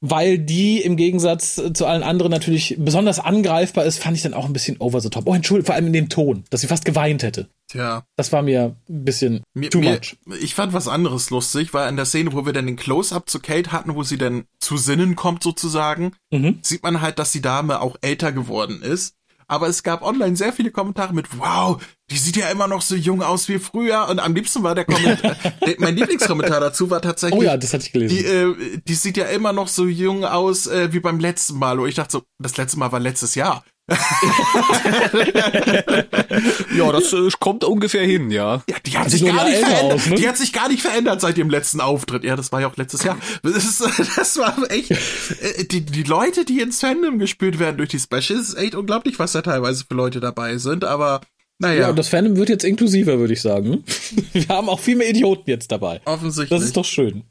weil 0.00 0.38
die 0.38 0.80
im 0.80 0.96
Gegensatz 0.96 1.60
zu 1.72 1.86
allen 1.86 2.02
anderen 2.02 2.30
natürlich 2.30 2.76
besonders 2.78 3.18
angreifbar 3.18 3.84
ist, 3.84 4.02
fand 4.02 4.16
ich 4.16 4.22
dann 4.22 4.34
auch 4.34 4.44
ein 4.44 4.52
bisschen 4.52 4.76
over 4.78 5.00
the 5.00 5.08
top. 5.08 5.26
Oh, 5.26 5.34
entschuldigung, 5.34 5.66
vor 5.66 5.74
allem 5.74 5.86
in 5.86 5.92
dem 5.92 6.08
Ton, 6.08 6.44
dass 6.50 6.60
sie 6.60 6.66
fast 6.66 6.84
geweint 6.84 7.22
hätte. 7.22 7.48
Tja. 7.68 8.04
Das 8.16 8.32
war 8.32 8.42
mir 8.42 8.76
ein 8.88 9.04
bisschen 9.04 9.42
mir, 9.54 9.70
too 9.70 9.80
much. 9.80 10.16
Mir, 10.24 10.36
ich 10.36 10.54
fand 10.54 10.72
was 10.72 10.86
anderes 10.86 11.30
lustig, 11.30 11.74
weil 11.74 11.88
in 11.88 11.96
der 11.96 12.04
Szene, 12.04 12.32
wo 12.32 12.46
wir 12.46 12.52
dann 12.52 12.66
den 12.66 12.76
Close-Up 12.76 13.28
zu 13.28 13.40
Kate 13.40 13.72
hatten, 13.72 13.94
wo 13.94 14.02
sie 14.02 14.18
dann 14.18 14.44
zu 14.60 14.76
Sinnen 14.76 15.16
kommt 15.16 15.42
sozusagen, 15.42 16.12
mhm. 16.30 16.58
sieht 16.62 16.82
man 16.82 17.00
halt, 17.00 17.18
dass 17.18 17.32
die 17.32 17.42
Dame 17.42 17.80
auch 17.80 17.96
älter 18.02 18.32
geworden 18.32 18.82
ist 18.82 19.16
aber 19.48 19.68
es 19.68 19.82
gab 19.82 20.02
online 20.02 20.36
sehr 20.36 20.52
viele 20.52 20.70
Kommentare 20.70 21.14
mit, 21.14 21.38
wow, 21.38 21.80
die 22.10 22.18
sieht 22.18 22.36
ja 22.36 22.48
immer 22.50 22.68
noch 22.68 22.82
so 22.82 22.94
jung 22.94 23.22
aus 23.22 23.48
wie 23.48 23.58
früher. 23.58 24.08
Und 24.08 24.20
am 24.20 24.34
liebsten 24.34 24.62
war 24.62 24.74
der 24.76 24.84
Kommentar, 24.84 25.36
mein 25.78 25.96
Lieblingskommentar 25.96 26.60
dazu 26.60 26.88
war 26.88 27.02
tatsächlich. 27.02 27.40
Oh 27.40 27.42
ja, 27.42 27.56
das 27.56 27.74
hatte 27.74 27.84
ich 27.84 27.92
gelesen. 27.92 28.16
Die, 28.16 28.24
äh, 28.24 28.80
die 28.86 28.94
sieht 28.94 29.16
ja 29.16 29.26
immer 29.26 29.52
noch 29.52 29.66
so 29.68 29.86
jung 29.86 30.24
aus 30.24 30.68
äh, 30.68 30.92
wie 30.92 31.00
beim 31.00 31.18
letzten 31.18 31.58
Mal. 31.58 31.80
Und 31.80 31.88
ich 31.88 31.96
dachte 31.96 32.12
so, 32.12 32.22
das 32.38 32.56
letzte 32.56 32.78
Mal 32.78 32.92
war 32.92 33.00
letztes 33.00 33.34
Jahr. 33.34 33.64
ja, 36.76 36.90
das 36.90 37.12
äh, 37.12 37.28
kommt 37.38 37.62
ungefähr 37.62 38.04
hin, 38.04 38.32
ja. 38.32 38.64
Ja, 38.68 38.76
die 38.84 38.98
hat 38.98 39.10
sich 39.10 39.24
gar 39.24 39.44
nicht 39.44 39.58
verändert. 39.58 39.92
Aus, 39.92 40.06
ne? 40.06 40.16
Die 40.16 40.28
hat 40.28 40.36
sich 40.36 40.52
gar 40.52 40.68
nicht 40.68 40.82
verändert 40.82 41.20
seit 41.20 41.36
dem 41.36 41.50
letzten 41.50 41.80
Auftritt. 41.80 42.24
Ja, 42.24 42.34
das 42.34 42.50
war 42.50 42.60
ja 42.60 42.66
auch 42.68 42.76
letztes 42.76 43.04
Jahr. 43.04 43.16
Das, 43.42 43.54
ist, 43.56 43.80
das 44.16 44.36
war 44.38 44.56
echt. 44.70 44.90
Äh, 44.90 45.64
die, 45.70 45.82
die 45.84 46.02
Leute, 46.02 46.44
die 46.44 46.60
ins 46.60 46.80
Fandom 46.80 47.18
gespürt 47.20 47.60
werden 47.60 47.76
durch 47.78 47.90
die 47.90 48.00
Specials, 48.00 48.48
ist 48.48 48.54
echt 48.54 48.74
unglaublich, 48.74 49.20
was 49.20 49.32
da 49.32 49.42
teilweise 49.42 49.84
für 49.88 49.94
Leute 49.94 50.18
dabei 50.18 50.58
sind. 50.58 50.84
Aber 50.84 51.20
naja. 51.58 51.82
Ja, 51.82 51.90
und 51.90 51.98
das 51.98 52.08
Fandom 52.08 52.36
wird 52.36 52.50
jetzt 52.50 52.64
inklusiver, 52.64 53.18
würde 53.18 53.32
ich 53.32 53.40
sagen. 53.40 53.82
Wir 54.32 54.48
haben 54.48 54.68
auch 54.68 54.80
viel 54.80 54.96
mehr 54.96 55.08
Idioten 55.08 55.48
jetzt 55.48 55.72
dabei. 55.72 56.00
Offensichtlich. 56.04 56.50
Das 56.50 56.62
ist 56.66 56.76
doch 56.76 56.84
schön. 56.84 57.24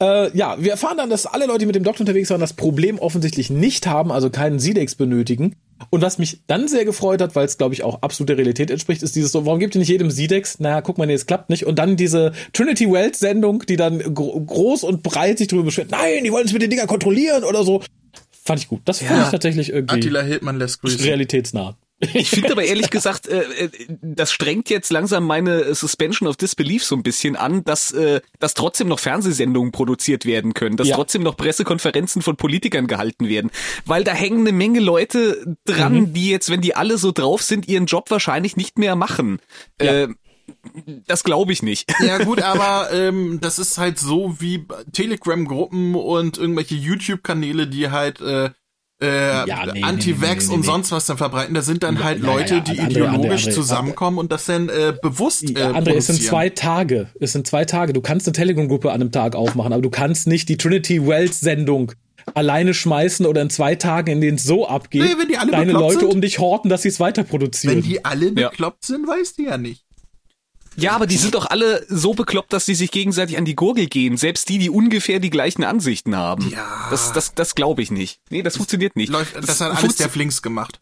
Äh, 0.00 0.36
ja, 0.36 0.56
wir 0.58 0.72
erfahren 0.72 0.98
dann, 0.98 1.10
dass 1.10 1.26
alle 1.26 1.46
Leute, 1.46 1.60
die 1.60 1.66
mit 1.66 1.74
dem 1.74 1.82
Doktor 1.82 2.02
unterwegs 2.02 2.30
waren, 2.30 2.40
das 2.40 2.52
Problem 2.52 2.98
offensichtlich 2.98 3.50
nicht 3.50 3.86
haben, 3.86 4.12
also 4.12 4.30
keinen 4.30 4.58
Sidex 4.58 4.94
benötigen. 4.94 5.56
Und 5.90 6.02
was 6.02 6.18
mich 6.18 6.42
dann 6.46 6.68
sehr 6.68 6.84
gefreut 6.84 7.20
hat, 7.20 7.34
weil 7.34 7.46
es, 7.46 7.58
glaube 7.58 7.74
ich, 7.74 7.82
auch 7.82 8.02
absolut 8.02 8.28
der 8.28 8.38
Realität 8.38 8.70
entspricht, 8.70 9.02
ist 9.02 9.16
dieses 9.16 9.32
so, 9.32 9.46
warum 9.46 9.58
gibt 9.58 9.74
ihr 9.74 9.78
nicht 9.78 9.88
jedem 9.88 10.10
Sidex? 10.10 10.60
Naja, 10.60 10.80
guck 10.80 10.98
mal, 10.98 11.06
nee, 11.06 11.14
es 11.14 11.26
klappt 11.26 11.50
nicht. 11.50 11.66
Und 11.66 11.78
dann 11.78 11.96
diese 11.96 12.32
Trinity 12.52 12.90
Wells 12.90 13.18
Sendung, 13.18 13.64
die 13.66 13.76
dann 13.76 13.98
gro 14.14 14.38
groß 14.40 14.84
und 14.84 15.02
breit 15.02 15.38
sich 15.38 15.48
darüber 15.48 15.64
beschwert, 15.64 15.90
nein, 15.90 16.24
die 16.24 16.32
wollen 16.32 16.46
es 16.46 16.52
mit 16.52 16.62
den 16.62 16.70
Dinger 16.70 16.86
kontrollieren 16.86 17.44
oder 17.44 17.64
so. 17.64 17.82
Fand 18.44 18.60
ich 18.60 18.68
gut. 18.68 18.82
Das 18.84 19.00
ja. 19.00 19.08
fand 19.08 19.24
ich 19.24 19.30
tatsächlich 19.30 19.70
irgendwie 19.70 19.96
Attila 19.96 20.22
Hildmann 20.22 20.58
lässt 20.58 20.80
grüßen. 20.80 21.00
realitätsnah. 21.00 21.76
Ich 21.98 22.28
finde 22.28 22.52
aber 22.52 22.64
ehrlich 22.64 22.90
gesagt, 22.90 23.26
äh, 23.26 23.40
äh, 23.64 23.70
das 24.02 24.30
strengt 24.30 24.68
jetzt 24.68 24.90
langsam 24.92 25.24
meine 25.24 25.74
Suspension 25.74 26.28
of 26.28 26.36
Disbelief 26.36 26.84
so 26.84 26.94
ein 26.94 27.02
bisschen 27.02 27.36
an, 27.36 27.64
dass, 27.64 27.90
äh, 27.92 28.20
dass 28.38 28.52
trotzdem 28.52 28.88
noch 28.88 28.98
Fernsehsendungen 28.98 29.72
produziert 29.72 30.26
werden 30.26 30.52
können, 30.52 30.76
dass 30.76 30.88
Ja. 30.88 30.96
trotzdem 30.96 31.22
noch 31.22 31.36
Pressekonferenzen 31.38 32.20
von 32.20 32.36
Politikern 32.36 32.86
gehalten 32.86 33.28
werden. 33.28 33.50
Weil 33.86 34.04
da 34.04 34.12
hängen 34.12 34.40
eine 34.40 34.52
Menge 34.52 34.80
Leute 34.80 35.56
dran, 35.64 35.94
Mhm. 35.94 36.12
die 36.12 36.28
jetzt, 36.30 36.50
wenn 36.50 36.60
die 36.60 36.76
alle 36.76 36.98
so 36.98 37.12
drauf 37.12 37.40
sind, 37.42 37.66
ihren 37.66 37.86
Job 37.86 38.10
wahrscheinlich 38.10 38.56
nicht 38.56 38.78
mehr 38.78 38.94
machen. 38.94 39.40
Ja. 39.80 40.02
Äh, 40.02 40.08
das 41.06 41.24
glaube 41.24 41.52
ich 41.52 41.62
nicht. 41.62 41.90
Ja 42.04 42.18
gut, 42.24 42.42
aber 42.42 42.90
ähm, 42.92 43.38
das 43.40 43.58
ist 43.58 43.78
halt 43.78 43.98
so 43.98 44.36
wie 44.38 44.66
Telegram-Gruppen 44.92 45.94
und 45.94 46.38
irgendwelche 46.38 46.74
YouTube-Kanäle, 46.74 47.66
die 47.66 47.90
halt 47.90 48.20
äh, 48.20 48.50
äh, 49.02 49.46
Ja, 49.46 49.66
nee, 49.66 49.72
nee, 49.74 49.82
Anti-Vax 49.82 50.44
nee, 50.46 50.50
nee, 50.50 50.54
und 50.56 50.64
sonst 50.64 50.92
was 50.92 51.06
dann 51.06 51.16
verbreiten. 51.18 51.54
Da 51.54 51.62
sind 51.62 51.82
dann 51.82 52.02
halt 52.02 52.20
ja, 52.20 52.26
Leute, 52.26 52.54
ja, 52.56 52.60
die 52.60 52.80
André, 52.80 52.90
ideologisch 52.90 53.42
André, 53.44 53.48
André, 53.48 53.54
zusammenkommen 53.54 54.18
und 54.18 54.32
das 54.32 54.46
dann 54.46 54.68
äh, 54.68 54.94
bewusst 55.00 55.44
äh, 55.50 55.52
Ja, 55.60 55.70
André, 55.72 55.94
es 55.96 56.06
sind 56.06 56.22
zwei 56.22 56.48
Tage. 56.50 57.08
Es 57.20 57.32
sind 57.32 57.46
zwei 57.46 57.64
Tage. 57.64 57.92
Du 57.92 58.00
kannst 58.00 58.26
eine 58.26 58.32
Telegram-Gruppe 58.32 58.90
an 58.92 59.00
einem 59.00 59.12
Tag 59.12 59.34
aufmachen, 59.36 59.72
aber 59.72 59.82
du 59.82 59.90
kannst 59.90 60.26
nicht 60.26 60.48
die 60.48 60.56
Trinity 60.56 61.06
Wells-Sendung 61.06 61.92
alleine 62.34 62.74
schmeißen 62.74 63.24
oder 63.24 63.40
in 63.42 63.50
zwei 63.50 63.76
Tagen, 63.76 64.10
in 64.10 64.20
denen 64.20 64.36
es 64.36 64.42
so 64.44 64.66
abgeht, 64.66 65.02
Nee, 65.02 65.14
wenn 65.18 65.28
die 65.28 65.36
alle 65.38 65.52
deine 65.52 65.72
Leute 65.72 66.00
sind. 66.00 66.12
um 66.12 66.20
dich 66.20 66.38
horten, 66.40 66.68
dass 66.68 66.82
sie 66.82 66.88
es 66.88 66.98
weiter 66.98 67.22
produzieren. 67.22 67.76
Wenn 67.76 67.82
die 67.82 68.04
alle 68.04 68.32
Ja. 68.36 68.48
bekloppt 68.48 68.84
sind, 68.84 69.06
weiß 69.06 69.34
die 69.34 69.44
ja 69.44 69.56
nicht. 69.58 69.85
Ja, 70.76 70.92
aber 70.92 71.06
die 71.06 71.16
sind 71.16 71.34
doch 71.34 71.46
alle 71.46 71.84
so 71.88 72.14
bekloppt, 72.14 72.52
dass 72.52 72.66
sie 72.66 72.74
sich 72.74 72.90
gegenseitig 72.90 73.38
an 73.38 73.44
die 73.44 73.56
Gurgel 73.56 73.86
gehen. 73.86 74.16
Selbst 74.16 74.48
die, 74.48 74.58
die 74.58 74.70
ungefähr 74.70 75.18
die 75.18 75.30
gleichen 75.30 75.64
Ansichten 75.64 76.16
haben. 76.16 76.50
Ja. 76.50 76.88
Das, 76.90 77.12
das, 77.12 77.34
das 77.34 77.54
glaube 77.54 77.82
ich 77.82 77.90
nicht. 77.90 78.20
Nee, 78.30 78.42
das 78.42 78.56
funktioniert 78.56 78.96
nicht. 78.96 79.10
Läuft, 79.10 79.36
das, 79.36 79.60
hat 79.60 79.76
alles 79.76 79.96
der 79.96 80.10
Flinks 80.10 80.42
gemacht. 80.42 80.80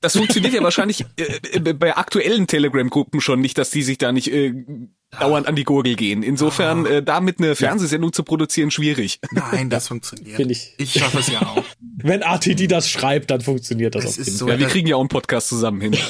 Das 0.00 0.16
funktioniert 0.16 0.52
ja 0.52 0.62
wahrscheinlich 0.62 1.04
äh, 1.16 1.56
äh, 1.56 1.72
bei 1.72 1.96
aktuellen 1.96 2.46
Telegram-Gruppen 2.46 3.20
schon 3.20 3.40
nicht, 3.40 3.56
dass 3.58 3.70
die 3.70 3.82
sich 3.82 3.98
da 3.98 4.12
nicht 4.12 4.30
äh, 4.32 4.52
dauernd 5.18 5.46
an 5.46 5.56
die 5.56 5.64
Gurgel 5.64 5.96
gehen. 5.96 6.22
Insofern, 6.22 6.84
äh, 6.86 7.02
damit 7.02 7.38
eine 7.38 7.56
Fernsehsendung 7.56 8.12
zu 8.12 8.22
produzieren, 8.22 8.70
schwierig. 8.70 9.20
Nein, 9.30 9.70
das 9.70 9.88
funktioniert. 9.88 10.36
Find 10.36 10.50
ich. 10.50 10.74
ich 10.78 10.92
schaffe 10.92 11.18
es 11.18 11.28
ja 11.28 11.40
auch. 11.42 11.64
Wenn 12.02 12.20
RTD 12.22 12.66
das 12.70 12.90
schreibt, 12.90 13.30
dann 13.30 13.40
funktioniert 13.40 13.94
das, 13.94 14.04
Das 14.04 14.16
jeden 14.18 14.30
so. 14.36 14.46
Fall. 14.46 14.54
Ja, 14.56 14.60
wir 14.60 14.66
kriegen 14.68 14.86
ja 14.86 14.96
auch 14.96 15.00
einen 15.00 15.08
Podcast 15.08 15.48
zusammen 15.48 15.80
hin. 15.80 15.96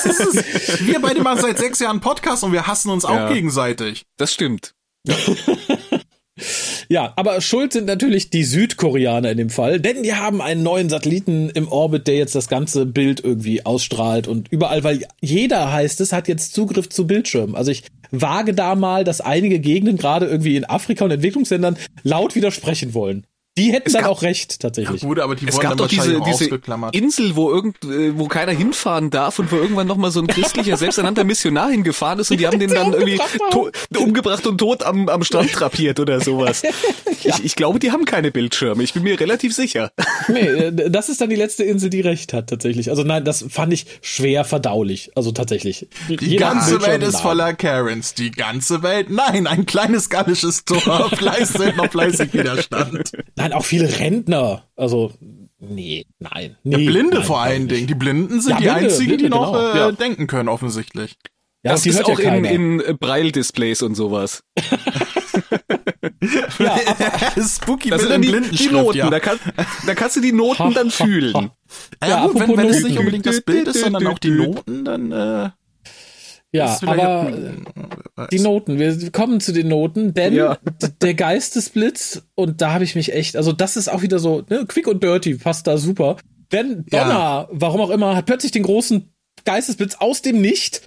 Das 0.00 0.04
ist 0.04 0.20
es. 0.20 0.86
Wir 0.86 1.00
beide 1.00 1.20
machen 1.22 1.40
seit 1.40 1.58
sechs 1.58 1.80
Jahren 1.80 1.98
Podcast 2.00 2.44
und 2.44 2.52
wir 2.52 2.68
hassen 2.68 2.90
uns 2.90 3.04
auch 3.04 3.14
Ja. 3.16 3.32
gegenseitig. 3.32 4.04
Das 4.16 4.32
stimmt. 4.32 4.74
Ja, 6.88 7.12
aber 7.16 7.40
schuld 7.40 7.72
sind 7.72 7.86
natürlich 7.86 8.30
die 8.30 8.44
Südkoreaner 8.44 9.30
in 9.30 9.38
dem 9.38 9.50
Fall, 9.50 9.80
denn 9.80 10.02
die 10.02 10.14
haben 10.14 10.40
einen 10.40 10.62
neuen 10.62 10.88
Satelliten 10.88 11.50
im 11.50 11.68
Orbit, 11.68 12.06
der 12.06 12.16
jetzt 12.16 12.34
das 12.34 12.48
ganze 12.48 12.86
Bild 12.86 13.20
irgendwie 13.22 13.64
ausstrahlt 13.66 14.28
und 14.28 14.48
überall, 14.50 14.84
weil 14.84 15.04
jeder 15.20 15.72
heißt 15.72 16.00
es, 16.00 16.12
hat 16.12 16.28
jetzt 16.28 16.54
Zugriff 16.54 16.88
zu 16.88 17.06
Bildschirmen. 17.06 17.54
Also 17.54 17.70
ich 17.70 17.84
wage 18.10 18.54
da 18.54 18.74
mal, 18.74 19.04
dass 19.04 19.20
einige 19.20 19.58
Gegenden 19.60 19.96
gerade 19.96 20.26
irgendwie 20.26 20.56
in 20.56 20.64
Afrika 20.64 21.04
und 21.04 21.10
Entwicklungsländern 21.10 21.76
laut 22.02 22.34
widersprechen 22.34 22.94
wollen. 22.94 23.26
Die 23.58 23.72
hätten 23.72 23.92
dann 23.92 24.02
gab- 24.04 24.10
auch 24.12 24.22
recht, 24.22 24.60
tatsächlich. 24.60 25.02
Gut, 25.02 25.18
aber 25.18 25.34
die 25.34 25.46
Es 25.46 25.58
gab 25.58 25.76
doch 25.76 25.88
diese, 25.88 26.20
diese. 26.22 26.48
Insel, 26.92 27.36
wo 27.36 27.50
irgend, 27.50 27.84
äh, 27.84 28.16
wo 28.18 28.26
keiner 28.28 28.52
hinfahren 28.52 29.10
darf 29.10 29.38
und 29.38 29.52
wo 29.52 29.56
irgendwann 29.56 29.86
noch 29.86 29.96
mal 29.96 30.10
so 30.10 30.20
ein 30.20 30.26
christlicher, 30.28 30.76
selbsternannter 30.78 31.24
Missionar 31.24 31.70
hingefahren 31.70 32.18
ist 32.20 32.30
und 32.30 32.38
die 32.38 32.46
haben 32.46 32.58
den 32.58 32.70
dann 32.70 32.92
irgendwie 32.92 33.18
umgebracht 33.18 33.52
to 33.92 33.98
umgebracht 34.00 34.46
und 34.46 34.58
tot 34.58 34.82
am, 34.84 35.08
am 35.08 35.24
Strand 35.24 35.50
drapiert 35.58 36.00
oder 36.00 36.20
sowas. 36.20 36.62
Ja. 37.22 37.34
ich, 37.36 37.46
ich 37.46 37.56
glaube, 37.56 37.80
die 37.80 37.90
haben 37.90 38.04
keine 38.04 38.30
Bildschirme. 38.30 38.80
Ich 38.84 38.92
bin 38.94 39.02
mir 39.02 39.18
relativ 39.18 39.52
sicher. 39.52 39.90
Nee, 40.28 40.38
äh, 40.38 40.88
das 40.88 41.08
ist 41.08 41.20
dann 41.20 41.28
die 41.28 41.34
letzte 41.34 41.64
Insel, 41.64 41.90
die 41.90 42.00
recht 42.00 42.32
hat, 42.32 42.48
tatsächlich. 42.48 42.90
Also 42.90 43.02
nein, 43.02 43.24
das 43.24 43.44
fand 43.48 43.72
ich 43.72 43.86
schwer 44.02 44.44
verdaulich. 44.44 45.10
Also 45.16 45.32
tatsächlich. 45.32 45.88
Die 46.08 46.14
Jeder 46.24 46.50
ganze 46.50 46.80
Welt 46.80 47.02
ist 47.02 47.14
nein. 47.14 47.22
voller 47.22 47.54
Karens. 47.54 48.14
Die 48.14 48.30
ganze 48.30 48.84
Welt, 48.84 49.10
nein, 49.10 49.48
ein 49.48 49.66
kleines 49.66 50.10
gallisches 50.10 50.64
Dorf 50.64 51.20
leistet 51.20 51.76
noch 51.76 51.90
fleißig 51.90 52.32
Widerstand. 52.32 53.10
Nein, 53.34 53.47
auch 53.52 53.64
viele 53.64 53.98
Rentner. 53.98 54.64
Also, 54.76 55.12
nee, 55.58 56.06
nein. 56.18 56.56
Nee, 56.62 56.86
Blinde 56.86 57.18
nein, 57.18 57.26
vor 57.26 57.40
allen 57.40 57.62
nicht. 57.64 57.72
Dingen. 57.76 57.86
Die 57.86 57.94
Blinden 57.94 58.40
sind 58.40 58.52
Ja, 58.52 58.56
die 58.58 58.64
Blinde, 58.64 58.80
einzigen, 58.80 59.10
die 59.10 59.16
Blinde, 59.16 59.30
noch 59.36 59.52
genau, 59.52 59.72
äh, 59.74 59.78
ja. 59.78 59.92
denken 59.92 60.26
können, 60.26 60.48
offensichtlich. 60.48 61.16
Ja, 61.64 61.72
das 61.72 61.82
die 61.82 61.88
ist 61.90 61.96
hört 61.96 62.08
ja 62.08 62.14
auch 62.14 62.18
in, 62.20 62.44
in 62.44 62.80
äh, 62.80 62.94
Braille-Displays 62.94 63.82
und 63.82 63.94
sowas. 63.94 64.42
Ja, 66.58 66.76
Spooky 67.42 67.90
Das 67.90 68.02
sind 68.02 68.22
die, 68.22 68.40
die 68.40 68.68
Noten. 68.70 68.98
ja. 68.98 69.10
Da, 69.10 69.20
kann, 69.20 69.38
da 69.86 69.94
kannst 69.94 70.16
du 70.16 70.20
die 70.20 70.32
Noten 70.32 70.74
dann 70.74 70.90
fühlen. 70.90 71.32
Ja, 72.02 72.08
Ja, 72.08 72.26
gut, 72.26 72.40
wenn, 72.40 72.56
wenn 72.56 72.68
es 72.68 72.82
nicht 72.82 72.98
unbedingt 72.98 73.26
das 73.26 73.40
Bild 73.40 73.68
ist, 73.68 73.80
sondern 73.80 74.06
auch 74.06 74.18
die 74.18 74.30
Noten, 74.30 74.84
dann 74.84 75.12
äh, 75.12 75.50
ja, 76.52 76.78
aber 76.86 77.08
auch- 77.08 77.28
äh, 77.28 78.26
die 78.32 78.40
Noten, 78.40 78.78
wir 78.78 79.10
kommen 79.12 79.40
zu 79.40 79.52
den 79.52 79.68
Noten, 79.68 80.14
denn 80.14 80.34
Ja. 80.34 80.58
der 81.02 81.14
Geistesblitz, 81.14 82.22
und 82.34 82.60
da 82.60 82.72
habe 82.72 82.84
ich 82.84 82.94
mich 82.94 83.12
echt, 83.12 83.36
also 83.36 83.52
das 83.52 83.76
ist 83.76 83.88
auch 83.88 84.02
wieder 84.02 84.18
so, 84.18 84.44
ne, 84.48 84.64
quick 84.66 84.86
und 84.88 85.02
dirty, 85.02 85.34
passt 85.34 85.66
da 85.66 85.78
super. 85.78 86.16
Denn 86.52 86.84
Donner, 86.86 87.48
warum 87.52 87.80
auch 87.80 87.90
immer, 87.90 88.16
hat 88.16 88.26
plötzlich 88.26 88.52
den 88.52 88.62
großen 88.62 89.12
Geistesblitz 89.44 89.96
aus 89.96 90.22
dem 90.22 90.40
Nicht 90.40 90.82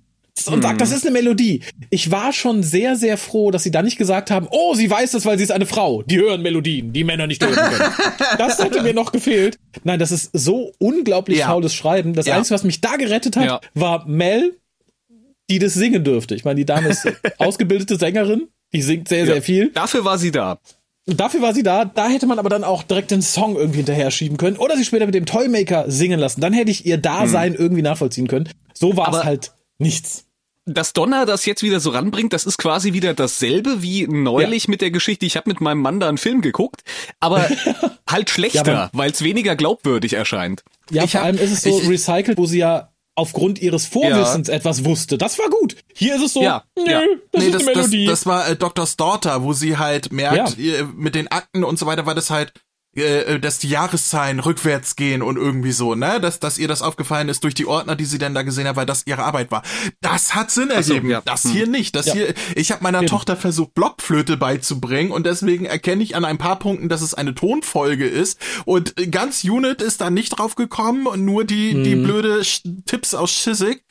und 0.48 0.58
Mhm. 0.58 0.62
sagt, 0.64 0.82
das 0.82 0.92
ist 0.92 1.06
eine 1.06 1.14
Melodie. 1.14 1.62
Ich 1.92 2.10
war 2.10 2.34
schon 2.34 2.64
sehr, 2.64 2.96
sehr 2.96 3.18
froh, 3.18 3.52
dass 3.52 3.64
sie 3.64 3.70
da 3.72 3.82
nicht 3.84 3.98
gesagt 3.98 4.32
haben, 4.32 4.48
oh, 4.50 4.74
sie 4.74 4.90
weiß 4.90 5.12
das, 5.12 5.26
weil 5.26 5.38
sie 5.38 5.44
ist 5.44 5.52
eine 5.52 5.68
Frau. 5.68 6.02
Die 6.04 6.18
hören 6.18 6.42
Melodien, 6.42 6.92
die 6.94 7.04
Männer 7.04 7.28
nicht 7.28 7.44
hören 7.46 7.54
können. 7.56 7.94
das 8.40 8.58
hätte 8.64 8.82
mir 8.82 8.94
noch 8.94 9.12
gefehlt. 9.12 9.58
Nein, 9.84 10.00
das 10.00 10.12
ist 10.12 10.32
so 10.34 10.72
unglaublich 10.80 11.40
Ja. 11.40 11.48
faules 11.48 11.74
Schreiben. 11.76 12.14
Das 12.14 12.26
Ja. 12.26 12.38
Einzige, 12.38 12.56
was 12.56 12.64
mich 12.64 12.82
da 12.82 12.96
gerettet 12.96 13.36
hat, 13.38 13.46
Ja. 13.46 13.62
war 13.76 14.08
Mel, 14.08 14.58
die 15.52 15.60
das 15.60 15.74
singen 15.74 16.04
dürfte. 16.04 16.34
Ich 16.36 16.44
meine, 16.46 16.56
die 16.56 16.66
Dame 16.66 16.90
ist 16.90 17.08
ausgebildete 17.38 17.98
Sängerin, 17.98 18.48
die 18.74 18.82
singt 18.82 19.08
sehr, 19.08 19.26
sehr 19.26 19.42
viel. 19.42 19.70
Dafür 19.72 20.06
war 20.06 20.18
sie 20.18 20.32
da. 20.32 20.60
Dafür 21.06 21.42
war 21.42 21.54
sie 21.54 21.64
da. 21.64 21.84
Da 21.86 22.08
hätte 22.08 22.26
man 22.28 22.40
aber 22.40 22.50
dann 22.50 22.64
auch 22.64 22.84
direkt 22.84 23.12
den 23.12 23.22
Song 23.22 23.56
irgendwie 23.56 23.78
hinterher 23.78 24.12
schieben 24.12 24.38
können 24.38 24.58
oder 24.58 24.78
sie 24.78 24.86
später 24.86 25.06
mit 25.06 25.16
dem 25.16 25.26
Toymaker 25.26 25.86
singen 25.92 26.20
lassen. 26.20 26.42
Dann 26.42 26.54
hätte 26.54 26.72
ich 26.72 26.86
ihr 26.86 26.98
Dasein 26.98 27.54
irgendwie 27.56 27.82
nachvollziehen 27.82 28.28
können. 28.28 28.48
So 28.74 28.96
war 28.98 29.14
es 29.14 29.24
halt 29.24 29.52
nichts. 29.80 30.26
dass 30.66 30.94
Donner 30.94 31.26
das 31.26 31.46
jetzt 31.46 31.64
wieder 31.64 31.80
so 31.80 31.90
ranbringt, 31.90 32.34
das 32.34 32.46
ist 32.46 32.58
quasi 32.60 32.94
wieder 32.94 33.14
dasselbe 33.16 33.82
wie 33.82 34.08
neulich 34.08 34.68
mit 34.68 34.80
der 34.82 34.92
Geschichte, 34.92 35.26
ich 35.26 35.36
habe 35.36 35.50
mit 35.50 35.60
meinem 35.60 35.80
Mann 35.82 36.00
da 36.00 36.08
einen 36.08 36.20
Film 36.20 36.42
geguckt, 36.42 36.82
aber 37.20 37.48
halt 38.08 38.30
schlechter, 38.30 38.72
Ja, 38.72 38.90
weil 38.94 39.10
es 39.12 39.24
weniger 39.24 39.56
glaubwürdig 39.56 40.14
erscheint. 40.14 40.64
Ja, 40.92 41.04
Ich 41.04 41.12
vor 41.12 41.22
hab- 41.22 41.28
allem 41.28 41.38
ist 41.40 41.52
es 41.52 41.62
so 41.64 41.80
ich- 41.82 41.90
recycelt, 41.90 42.38
wo 42.38 42.46
sie 42.46 42.60
ja 42.60 42.90
aufgrund 43.16 43.62
ihres 43.62 43.86
Vorwissens 43.86 44.48
etwas 44.50 44.86
wusste. 44.86 45.18
Das 45.18 45.38
war 45.38 45.50
gut. 45.50 45.76
Hier 45.94 46.16
ist 46.16 46.24
es 46.24 46.34
so, 46.34 46.42
Ja, 46.42 46.64
nö, 46.78 46.90
ja. 46.90 47.02
das 47.32 47.42
nee, 47.42 47.48
ist 47.50 47.56
das, 47.56 47.62
eine 47.68 47.74
das, 47.74 47.88
Melodie. 47.90 48.06
das 48.06 48.26
war 48.26 48.48
äh, 48.50 48.56
Doctor's 48.56 48.96
Daughter, 48.98 49.44
wo 49.44 49.54
sie 49.54 49.78
halt 49.78 50.12
merkt, 50.12 50.58
Ja. 50.58 50.64
ihr, 50.64 50.86
mit 50.96 51.16
den 51.16 51.28
Akten 51.28 51.64
und 51.64 51.78
so 51.78 51.86
weiter 51.86 52.06
war 52.06 52.16
das 52.16 52.30
halt, 52.30 52.54
äh, 52.96 53.40
dass 53.40 53.58
die 53.60 53.70
Jahreszahlen 53.70 54.40
rückwärts 54.40 54.96
gehen 54.96 55.22
und 55.22 55.38
irgendwie 55.38 55.72
so, 55.72 55.96
ne? 55.96 56.20
Dass, 56.20 56.40
dass 56.40 56.58
ihr 56.58 56.68
das 56.68 56.82
aufgefallen 56.82 57.30
ist 57.30 57.44
durch 57.44 57.54
die 57.54 57.66
Ordner, 57.66 57.96
die 57.96 58.04
sie 58.06 58.18
dann 58.18 58.34
da 58.34 58.42
gesehen 58.42 58.68
hat, 58.68 58.76
weil 58.76 58.86
das 58.86 59.04
ihre 59.08 59.24
Arbeit 59.24 59.50
war. 59.52 59.64
Das 60.02 60.36
hat 60.36 60.52
Sinn 60.52 60.68
so, 60.70 60.74
ergeben. 60.94 61.10
ja. 61.10 61.22
Das 61.24 61.46
Hm. 61.46 61.52
hier 61.52 61.68
nicht. 61.68 61.96
Das 61.96 62.08
Ja. 62.08 62.14
hier, 62.14 62.34
ich 62.56 62.72
habe 62.72 62.84
meiner 62.84 63.06
Tochter 63.06 63.38
versucht, 63.38 63.74
Blockflöte 63.76 64.36
beizubringen 64.38 65.12
und 65.12 65.26
deswegen 65.26 65.66
erkenne 65.66 66.04
ich 66.04 66.16
an 66.16 66.26
ein 66.26 66.38
paar 66.38 66.60
Punkten, 66.60 66.90
dass 66.90 67.02
es 67.02 67.14
eine 67.14 67.34
Tonfolge 67.34 68.08
ist. 68.08 68.40
Und 68.66 68.94
ganz 69.12 69.44
Unit 69.44 69.82
ist 69.82 70.02
da 70.02 70.10
nicht 70.10 70.30
drauf 70.38 70.56
gekommen 70.56 71.08
und 71.08 71.24
nur 71.24 71.46
die, 71.46 71.82
die 71.84 71.96
blöde 71.96 72.40
Sch- 72.42 72.86
Tipps 72.86 73.14
aus 73.14 73.32
Chiswick. 73.32 73.84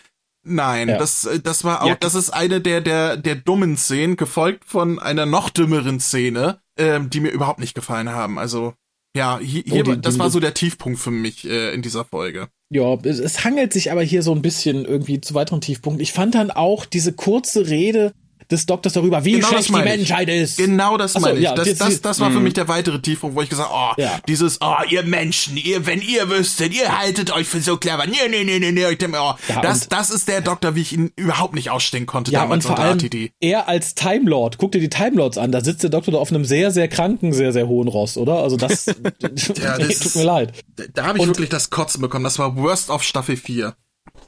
Nein, 0.42 0.88
Ja. 0.88 0.98
das, 0.98 1.26
äh, 1.26 1.40
das 1.40 1.64
war 1.64 1.82
auch, 1.82 1.88
Ja. 1.88 1.96
das 2.00 2.14
ist 2.14 2.30
eine 2.30 2.60
der, 2.60 2.80
der, 2.80 3.16
der 3.16 3.34
dummen 3.34 3.76
Szenen, 3.76 4.16
gefolgt 4.16 4.64
von 4.66 4.98
einer 4.98 5.26
noch 5.26 5.50
dümmeren 5.50 6.00
Szene, 6.00 6.60
ähm, 6.78 7.10
die 7.10 7.20
mir 7.20 7.30
überhaupt 7.30 7.60
nicht 7.60 7.74
gefallen 7.74 8.08
haben. 8.10 8.38
Also, 8.38 8.72
ja, 9.16 9.38
hier, 9.40 9.62
hier 9.66 9.80
Oh, 9.80 9.94
die- 9.94 10.00
das 10.00 10.14
die- 10.14 10.20
war 10.20 10.30
so 10.30 10.40
der 10.40 10.54
Tiefpunkt 10.54 10.98
für 10.98 11.10
mich 11.10 11.44
äh, 11.48 11.72
in 11.74 11.82
dieser 11.82 12.04
Folge. 12.04 12.48
Ja, 12.72 12.96
es, 13.02 13.18
es 13.18 13.44
hangelt 13.44 13.72
sich 13.72 13.90
aber 13.90 14.02
hier 14.02 14.22
so 14.22 14.32
ein 14.32 14.42
bisschen 14.42 14.84
irgendwie 14.84 15.20
zu 15.20 15.34
weiteren 15.34 15.60
Tiefpunkten. 15.60 16.00
Ich 16.02 16.12
fand 16.12 16.36
dann 16.36 16.50
auch 16.52 16.84
diese 16.84 17.12
kurze 17.12 17.68
Rede 17.68 18.12
des 18.50 18.66
Doktors 18.66 18.92
darüber, 18.94 19.24
wie 19.24 19.32
Genau 19.32 19.42
das 19.42 19.50
schlecht 19.50 19.68
die 19.68 19.72
meine 19.72 19.90
ich. 19.94 19.96
Menschheit 20.08 20.28
ist. 20.28 20.56
Genau 20.58 20.96
das 20.96 21.12
so, 21.14 21.20
meine 21.20 21.38
ich. 21.38 21.44
ja, 21.44 21.54
das, 21.54 21.74
das, 21.76 22.00
das 22.00 22.20
war 22.20 22.30
für 22.30 22.40
mich 22.40 22.54
der 22.54 22.68
weitere 22.68 23.00
Tiefpunkt, 23.00 23.36
wo 23.36 23.42
ich 23.42 23.48
gesagt 23.48 23.70
oh, 23.72 23.92
Ja. 23.96 24.18
dieses, 24.28 24.58
oh, 24.60 24.74
ihr 24.88 25.02
Menschen, 25.04 25.56
ihr, 25.56 25.86
wenn 25.86 26.00
ihr 26.02 26.28
wüsstet, 26.28 26.74
ihr 26.74 26.98
haltet 26.98 27.30
euch 27.32 27.46
für 27.46 27.60
so 27.60 27.76
clever. 27.76 28.06
Nee, 28.06 28.16
nee, 28.28 28.44
nee, 28.44 28.58
nee, 28.58 28.72
nee. 28.72 28.88
Ich 28.90 28.98
denke 28.98 29.18
oh, 29.20 29.34
Ja, 29.48 29.60
das, 29.60 29.82
und- 29.82 29.92
das 29.92 30.10
ist 30.10 30.28
der 30.28 30.40
Doktor, 30.40 30.74
wie 30.74 30.80
ich 30.82 30.92
ihn 30.92 31.12
überhaupt 31.16 31.54
nicht 31.54 31.70
ausstehen 31.70 32.06
konnte 32.06 32.30
Ja, 32.32 32.40
und 32.40 32.44
damals 32.50 32.64
vor 32.66 32.72
unter 32.76 32.82
allem 32.84 32.98
RTD. 32.98 33.32
er 33.40 33.68
als 33.68 33.94
Time 33.94 34.28
Lord. 34.28 34.58
Guck 34.58 34.72
dir 34.72 34.80
die 34.80 34.88
Time 34.90 35.16
Lords 35.16 35.38
an. 35.38 35.52
Da 35.52 35.60
sitzt 35.62 35.82
der 35.82 35.90
Doktor 35.90 36.12
da 36.12 36.18
auf 36.18 36.30
einem 36.30 36.44
sehr, 36.44 36.70
sehr 36.70 36.88
kranken, 36.88 37.32
sehr, 37.32 37.52
sehr 37.52 37.68
hohen 37.68 37.88
Ross, 37.88 38.16
oder? 38.16 38.42
Also 38.42 38.56
das, 38.56 38.86
Ja, 39.62 39.78
nee, 39.78 39.86
das 39.88 39.98
tut 40.00 40.16
mir 40.16 40.24
leid. 40.24 40.52
Da, 40.76 40.84
da 40.94 41.04
habe 41.06 41.18
ich 41.18 41.22
Und- 41.22 41.28
wirklich 41.28 41.48
das 41.50 41.70
Kotzen 41.70 42.00
bekommen. 42.00 42.24
Das 42.24 42.38
war 42.38 42.56
Worst 42.56 42.90
of 42.90 43.02
Staffel 43.02 43.36
4. 43.36 43.74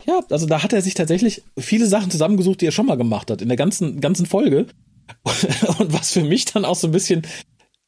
Ja, 0.07 0.21
also 0.31 0.47
da 0.47 0.63
hat 0.63 0.73
er 0.73 0.83
sich 0.83 0.95
tatsächlich 0.95 1.43
viele 1.59 1.87
Sachen 1.87 2.11
zusammengesucht, 2.11 2.61
die 2.61 2.67
er 2.67 2.73
schon 2.73 2.87
mal 2.87 2.97
gemacht 2.97 3.31
hat 3.31 3.43
in 3.43 3.49
der 3.49 3.57
ganzen 3.57 4.01
ganzen 4.01 4.27
Folge. 4.27 4.67
Und 5.79 5.93
was 5.93 6.13
für 6.13 6.25
mich 6.25 6.45
dann 6.47 6.65
auch 6.65 6.77
so 6.77 6.89
ein 6.89 6.93
bisschen 6.93 7.23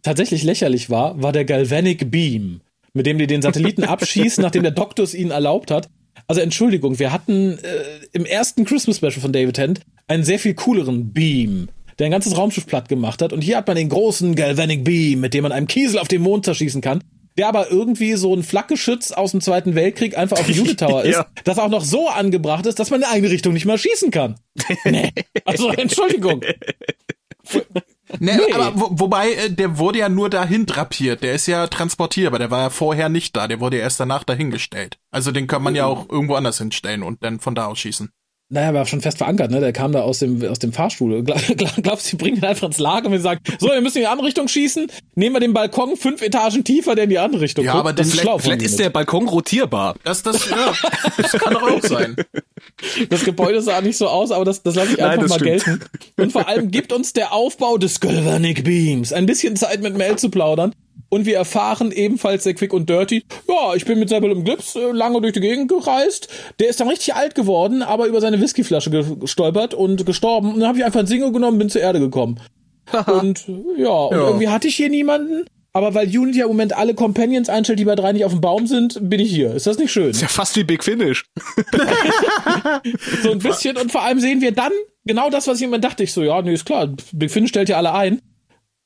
tatsächlich 0.03 0.43
lächerlich 0.43 0.91
war, 0.91 1.21
war 1.23 1.33
der 1.33 1.45
Galvanic 1.45 2.11
Beam, 2.11 2.61
mit 2.93 3.07
dem 3.07 3.19
die 3.19 3.27
den 3.27 3.43
Satelliten 3.43 3.85
abschießen, 3.85 4.43
nachdem 4.43 4.63
der 4.63 4.73
Doktor 4.73 5.05
es 5.05 5.15
ihnen 5.15 5.31
erlaubt 5.31 5.71
hat. 5.71 5.89
Also 6.27 6.41
Entschuldigung, 6.41 6.99
wir 6.99 7.13
hatten 7.13 7.59
äh, 7.59 8.07
im 8.13 8.25
ersten 8.25 8.65
Christmas 8.65 8.99
Special 8.99 9.21
von 9.21 9.33
David 9.33 9.57
Tent 9.57 9.81
einen 10.07 10.25
sehr 10.25 10.39
viel 10.39 10.55
cooleren 10.55 11.13
Beam, 11.13 11.69
der 11.99 12.07
ein 12.07 12.13
ganzes 12.13 12.37
Raumschiff 12.37 12.67
platt 12.67 12.89
gemacht 12.89 13.21
hat. 13.21 13.33
Und 13.33 13.43
hier 13.43 13.57
hat 13.57 13.67
man 13.67 13.77
den 13.77 13.89
großen 13.89 14.35
Galvanic 14.35 14.85
Beam, 14.85 15.21
mit 15.21 15.35
dem 15.35 15.43
man 15.43 15.53
einem 15.53 15.67
Kiesel 15.67 15.99
auf 15.99 16.09
den 16.09 16.23
Mond 16.23 16.45
zerschießen 16.45 16.81
kann. 16.81 17.03
Der 17.37 17.49
aber 17.49 17.71
irgendwie 17.71 18.15
so 18.15 18.35
ein 18.35 18.43
Flakgeschütz 18.45 19.11
aus 19.13 19.33
dem 19.33 19.41
Zweiten 19.41 19.75
Weltkrieg 19.75 20.17
einfach 20.17 20.39
auf 20.39 20.47
dem 20.47 20.61
Unit 20.61 20.79
Tower 20.81 21.03
ist, 21.05 21.15
Ja. 21.17 21.27
das 21.45 21.59
auch 21.59 21.69
noch 21.69 21.85
so 21.85 22.09
angebracht 22.09 22.67
ist, 22.67 22.79
dass 22.79 22.91
man 22.91 23.01
in 23.01 23.07
eine 23.09 23.29
Richtung 23.31 23.53
nicht 23.55 23.67
mal 23.67 23.79
schießen 23.79 24.11
kann. 24.11 24.37
Nee. 24.85 25.11
Also 25.45 25.71
Entschuldigung. 25.71 26.43
Ne, 28.21 28.39
Nee. 28.47 28.53
aber 28.53 28.73
wo, 28.81 28.89
wobei, 28.93 29.33
äh, 29.33 29.51
der 29.51 29.79
wurde 29.79 29.99
ja 29.99 30.09
nur 30.09 30.31
dahin 30.31 30.67
drapiert. 30.67 31.23
Der 31.23 31.33
ist 31.35 31.47
ja 31.47 31.67
transportierbar. 31.67 32.39
Der 32.39 32.51
war 32.51 32.61
ja 32.63 32.71
vorher 32.71 33.09
nicht 33.09 33.35
da. 33.37 33.49
Der 33.49 33.61
wurde 33.61 33.79
ja 33.79 33.83
erst 33.83 33.99
danach 33.99 34.25
dahingestellt. 34.25 34.99
Also 35.11 35.33
den 35.33 35.47
kann 35.47 35.63
man 35.63 35.75
ja 35.75 35.87
auch 35.87 36.09
irgendwo 36.09 36.35
anders 36.37 36.59
hinstellen 36.59 37.03
und 37.03 37.23
dann 37.25 37.41
von 37.41 37.55
da 37.55 37.67
aus 37.67 37.79
schießen. 37.81 38.11
Naja, 38.55 38.73
war 38.73 38.87
schon 38.87 39.01
fest 39.01 39.19
verankert, 39.19 39.51
ne? 39.51 39.59
Der 39.59 39.73
kam 39.73 39.91
da 39.91 40.03
aus 40.03 40.21
dem, 40.21 40.41
aus 40.49 40.61
dem 40.61 40.73
Fahrstuhl. 40.73 41.19
Gla- 41.25 41.35
gla- 41.57 41.83
Glaubst 41.83 42.07
du, 42.07 42.17
die 42.17 42.23
bringen 42.23 42.37
ihn 42.37 42.45
einfach 42.45 42.69
ins 42.69 42.79
Lager 42.79 43.07
und 43.07 43.13
wir 43.13 43.21
sagen, 43.21 43.41
so, 43.59 43.67
wir 43.67 43.81
müssen 43.81 43.99
in 43.99 44.03
die 44.05 44.07
andere 44.07 44.29
Richtung 44.29 44.47
schießen, 44.47 44.87
nehmen 45.17 45.35
wir 45.35 45.41
den 45.41 45.53
Balkon 45.53 45.97
fünf 45.97 46.23
Etagen 46.23 46.63
tiefer, 46.63 46.95
der 46.95 47.05
in 47.05 47.11
die 47.11 47.19
andere 47.19 47.41
Richtung 47.43 47.65
Ja, 47.65 47.73
guckt. 47.73 47.81
aber 47.81 47.93
das 47.93 48.07
ist 48.15 48.21
Vielleicht 48.21 48.63
ist 48.63 48.79
der 48.79 48.91
Balkon 48.91 49.27
rotierbar. 49.29 49.97
Das, 50.05 50.23
das, 50.23 50.49
ja, 50.49 50.73
das 51.17 51.33
kann 51.33 51.53
doch 51.55 51.63
auch 51.69 51.83
sein. 51.83 52.15
Das 53.11 53.25
Gebäude 53.25 53.61
sah 53.61 53.81
nicht 53.81 53.97
so 53.99 54.09
aus, 54.09 54.31
aber 54.31 54.45
das, 54.45 54.63
das 54.63 54.75
lasse 54.75 54.93
ich 54.93 54.99
Nein, 54.99 55.11
einfach 55.11 55.23
das 55.23 55.31
mal 55.31 55.39
stimmt. 55.39 55.65
gelten. 55.65 55.81
Und 56.17 56.33
vor 56.33 56.49
allem 56.49 56.71
gibt 56.71 56.93
uns 56.93 57.13
der 57.13 57.33
Aufbau 57.33 57.77
des 57.77 58.01
Galvanic 58.01 58.65
Beams 58.65 59.13
ein 59.13 59.27
bisschen 59.27 59.55
Zeit 59.57 59.83
mit 59.83 59.97
Mel 59.97 60.17
zu 60.17 60.31
plaudern. 60.31 60.73
Und 61.11 61.27
wir 61.27 61.37
erfahren 61.37 61.93
ebenfalls 61.93 62.45
sehr 62.45 62.55
quick 62.55 62.73
und 62.73 62.89
dirty, 62.91 63.23
ja, 63.49 63.75
ich 63.75 63.85
bin 63.85 63.99
mit 64.01 64.09
Sebel 64.09 64.31
im 64.33 64.43
Glips 64.45 64.75
äh, 64.75 64.91
lange 64.91 65.21
durch 65.21 65.33
die 65.35 65.41
Gegend 65.41 65.69
gereist. 65.69 66.29
Der 66.59 66.69
ist 66.69 66.81
dann 66.81 66.89
richtig 66.89 67.15
alt 67.15 67.35
geworden, 67.35 67.83
aber 67.83 68.07
über 68.07 68.21
seine 68.21 68.41
Whiskyflasche 68.41 68.91
ge- 68.91 69.17
gestolpert 69.21 69.75
und 69.75 70.05
gestorben. 70.07 70.53
Und 70.55 70.61
dann 70.61 70.69
habe 70.69 70.79
ich 70.79 70.85
einfach 70.85 71.01
ein 71.01 71.07
Single 71.07 71.31
genommen, 71.33 71.59
bin 71.59 71.69
zur 71.71 71.83
Erde 71.83 72.01
gekommen. 72.01 72.41
und 73.07 73.47
ja, 73.79 73.89
und 73.89 74.17
Ja. 74.17 74.27
irgendwie 74.27 74.49
hatte 74.49 74.67
ich 74.69 74.77
hier 74.77 74.89
niemanden. 74.91 75.45
Aber 75.77 75.93
weil 75.93 76.07
Unity 76.07 76.39
ja 76.39 76.45
im 76.45 76.53
Moment 76.53 76.77
alle 76.77 76.95
Companions 76.95 77.49
einstellt, 77.49 77.81
die 77.81 77.85
bei 77.85 77.97
drei 77.97 78.13
nicht 78.13 78.25
auf 78.25 78.31
dem 78.31 78.41
Baum 78.41 78.69
sind, 78.69 78.97
bin 79.11 79.19
ich 79.19 79.31
hier. 79.33 79.53
Ist 79.55 79.67
das 79.67 79.77
nicht 79.77 79.91
schön? 79.91 80.11
Ist 80.11 80.23
ja 80.23 80.29
fast 80.29 80.55
wie 80.55 80.63
Big 80.63 80.85
Finish. 80.85 81.25
So 83.23 83.33
ein 83.33 83.39
bisschen 83.39 83.77
und 83.77 83.91
vor 83.91 84.03
allem 84.03 84.21
sehen 84.21 84.41
wir 84.41 84.53
dann 84.53 84.73
genau 85.05 85.31
das, 85.31 85.47
was 85.47 85.59
ich 85.59 85.65
immer 85.65 85.79
dachte. 85.79 86.03
Ich 86.05 86.13
so, 86.13 86.23
ja, 86.23 86.41
nee, 86.43 86.53
ist 86.55 86.65
klar, 86.67 86.89
Big 87.13 87.31
Finish 87.31 87.51
stellt 87.51 87.69
ja 87.69 87.77
alle 87.77 87.93
ein. 87.93 88.21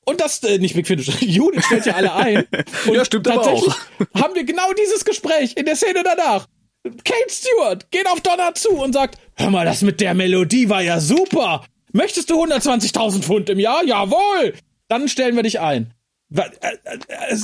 Und 0.09 0.19
das, 0.21 0.41
äh, 0.43 0.57
nicht 0.57 0.73
Big 0.73 0.87
Finish, 0.87 1.09
Unit 1.21 1.63
stellt 1.65 1.85
ja 1.85 1.93
alle 1.93 2.13
ein. 2.13 2.47
Und 2.87 2.95
Ja, 2.95 3.05
stimmt 3.05 3.27
aber 3.27 3.43
tatsächlich 3.43 3.73
auch. 3.73 4.21
haben 4.21 4.33
wir 4.33 4.43
genau 4.43 4.73
dieses 4.73 5.05
Gespräch 5.05 5.55
in 5.55 5.65
der 5.65 5.75
Szene 5.75 6.01
danach. 6.03 6.47
Kate 6.83 7.29
Stewart 7.29 7.91
geht 7.91 8.07
auf 8.07 8.21
Donna 8.21 8.55
zu 8.55 8.69
und 8.71 8.93
sagt, 8.93 9.19
hör 9.35 9.51
mal, 9.51 9.65
das 9.65 9.83
mit 9.83 10.01
der 10.01 10.15
Melodie 10.15 10.69
war 10.69 10.81
ja 10.81 10.99
super. 10.99 11.63
Möchtest 11.91 12.29
du 12.31 12.43
120.000 12.43 13.21
Pfund 13.21 13.49
im 13.49 13.59
Jahr? 13.59 13.83
Jawohl! 13.83 14.53
Dann 14.87 15.07
stellen 15.07 15.35
wir 15.35 15.43
dich 15.43 15.59
ein. 15.59 15.93
Äh, 16.33 16.41
äh, 16.41 16.95
äh, 17.07 17.37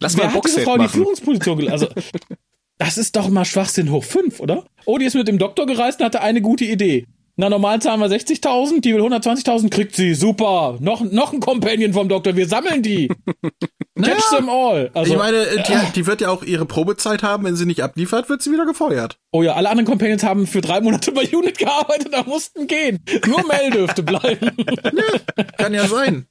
Lass 0.00 0.16
Wer 0.16 0.26
mal 0.26 0.34
hat 0.34 0.44
diese 0.44 0.60
Frau 0.60 0.74
in 0.74 0.80
die 0.80 0.86
machen. 0.86 0.96
Führungsposition 0.96 1.68
Also, 1.68 1.88
das 2.78 2.98
ist 2.98 3.16
doch 3.16 3.28
mal 3.28 3.44
Schwachsinn 3.44 3.90
hoch 3.90 4.04
fünf, 4.04 4.40
oder? 4.40 4.66
Oh, 4.84 4.98
die 4.98 5.06
ist 5.06 5.14
mit 5.14 5.28
dem 5.28 5.38
Doktor 5.38 5.66
gereist 5.66 6.00
und 6.00 6.06
hatte 6.06 6.20
eine 6.20 6.42
gute 6.42 6.64
Idee. 6.64 7.06
Na, 7.36 7.48
normal 7.48 7.82
zahlen 7.82 8.00
wir 8.00 8.06
60.000, 8.06 8.80
die 8.80 8.94
will 8.94 9.02
120.000, 9.02 9.68
kriegt 9.68 9.96
sie. 9.96 10.14
Super. 10.14 10.76
Noch, 10.80 11.00
noch 11.00 11.32
ein 11.32 11.40
Companion 11.40 11.92
vom 11.92 12.08
Doktor, 12.08 12.36
wir 12.36 12.46
sammeln 12.46 12.82
die. 12.82 13.08
Catch 14.00 14.30
them 14.36 14.48
all. 14.48 14.90
Also, 14.94 15.12
Ich 15.12 15.18
meine, 15.18 15.38
äh, 15.38 15.62
die, 15.62 15.92
die 15.96 16.06
wird 16.06 16.20
ja 16.20 16.28
auch 16.30 16.44
ihre 16.44 16.64
Probezeit 16.64 17.24
haben. 17.24 17.44
Wenn 17.44 17.56
sie 17.56 17.66
nicht 17.66 17.82
abliefert, 17.82 18.28
wird 18.28 18.40
sie 18.42 18.52
wieder 18.52 18.66
gefeuert. 18.66 19.18
oh 19.32 19.42
ja, 19.42 19.54
alle 19.54 19.68
anderen 19.68 19.86
Companions 19.86 20.22
haben 20.22 20.46
für 20.46 20.60
drei 20.60 20.80
Monate 20.80 21.10
bei 21.10 21.28
Unit 21.28 21.58
gearbeitet, 21.58 22.08
da 22.12 22.22
mussten 22.22 22.68
gehen. 22.68 23.00
Nur 23.26 23.44
Mel 23.46 23.70
dürfte 23.70 24.04
bleiben. 24.04 24.52
Kann 25.58 25.74
ja 25.74 25.88
sein. 25.88 26.26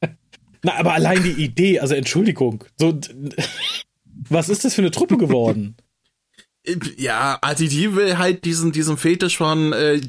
Na, 0.62 0.76
aber 0.76 0.94
allein 0.94 1.22
die 1.22 1.44
Idee, 1.44 1.80
also 1.82 1.96
Entschuldigung. 1.96 2.64
So, 2.78 2.98
was 4.30 4.48
ist 4.48 4.64
das 4.64 4.74
für 4.74 4.82
eine 4.82 4.92
Truppe 4.92 5.18
geworden? 5.18 5.76
Ja, 6.96 7.40
also 7.42 7.66
die 7.66 7.94
will 7.96 8.18
halt 8.18 8.46
diesen, 8.46 8.72
diesen 8.72 8.96
Fetisch 8.96 9.38
von 9.38 9.74
äh, 9.74 10.00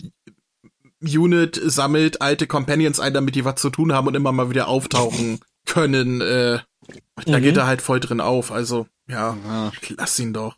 Unit 1.05 1.61
sammelt 1.65 2.21
alte 2.23 2.47
Companions 2.47 3.01
ein, 3.01 3.15
damit 3.15 3.35
die 3.35 3.45
was 3.45 3.61
zu 3.61 3.71
tun 3.71 3.93
haben 3.93 4.07
und 4.09 4.15
immer 4.15 4.33
mal 4.33 4.51
wieder 4.51 4.69
auftauchen 4.69 5.41
können. 5.67 6.21
Äh, 6.21 6.59
da 7.27 7.39
Mhm. 7.39 7.43
geht 7.43 7.57
er 7.57 7.67
halt 7.67 7.81
voll 7.83 8.01
drin 8.01 8.21
auf. 8.21 8.53
Also, 8.53 8.87
ja, 9.09 9.71
lass 9.97 10.19
ihn 10.19 10.33
doch. 10.33 10.57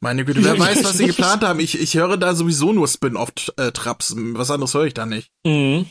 Meine 0.00 0.24
Güte, 0.24 0.42
wer 0.44 0.58
weiß, 0.58 0.82
was 0.84 0.98
sie 0.98 1.06
geplant 1.06 1.42
haben. 1.44 1.60
Ich, 1.60 1.80
ich 1.80 1.94
höre 1.94 2.16
da 2.16 2.34
sowieso 2.34 2.72
nur 2.72 2.88
Spin-off-Traps. 2.88 4.14
Was 4.16 4.50
anderes 4.50 4.74
höre 4.74 4.84
ich 4.86 4.94
da 4.94 5.06
nicht. 5.06 5.30
Mhm. 5.46 5.86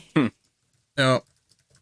Ja. 0.97 1.21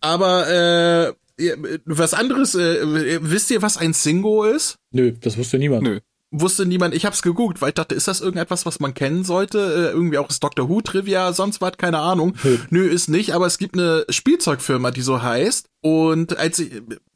Aber 0.02 0.48
äh, 0.48 1.14
ja, 1.44 1.56
was 1.86 2.14
anderes, 2.14 2.54
äh, 2.56 3.20
wisst 3.22 3.50
ihr, 3.52 3.62
was 3.62 3.78
ein 3.78 3.94
Singo 3.94 4.44
ist? 4.46 4.76
Nö, 4.92 5.14
das 5.20 5.38
wusste 5.38 5.58
niemand. 5.58 5.84
Nö. 5.84 6.00
Wusste 6.32 6.66
niemand, 6.66 6.94
ich 6.94 7.06
hab's 7.06 7.22
gegoogelt, 7.22 7.62
weil 7.62 7.70
ich 7.70 7.76
dachte, 7.76 7.96
ist 7.96 8.08
das 8.08 8.22
irgendetwas, 8.22 8.66
was 8.66 8.80
man 8.80 8.94
kennen 8.94 9.24
sollte? 9.24 9.58
Äh, 9.60 9.96
irgendwie 9.96 10.18
auch 10.18 10.28
das 10.28 10.40
Doctor 10.40 10.70
Who 10.70 10.82
Trivia, 10.82 11.34
sonst 11.34 11.62
was, 11.62 11.78
keine 11.78 12.00
Ahnung. 12.00 12.36
Nö. 12.44 12.58
Nö, 12.70 12.88
ist 12.88 13.10
nicht, 13.10 13.34
aber 13.34 13.48
es 13.48 13.58
gibt 13.58 13.76
eine 13.76 14.06
Spielzeugfirma, 14.10 14.92
die 14.92 15.02
so 15.02 15.22
heißt. 15.22 15.68
Und 15.82 16.38
als 16.38 16.60
ich, 16.60 16.72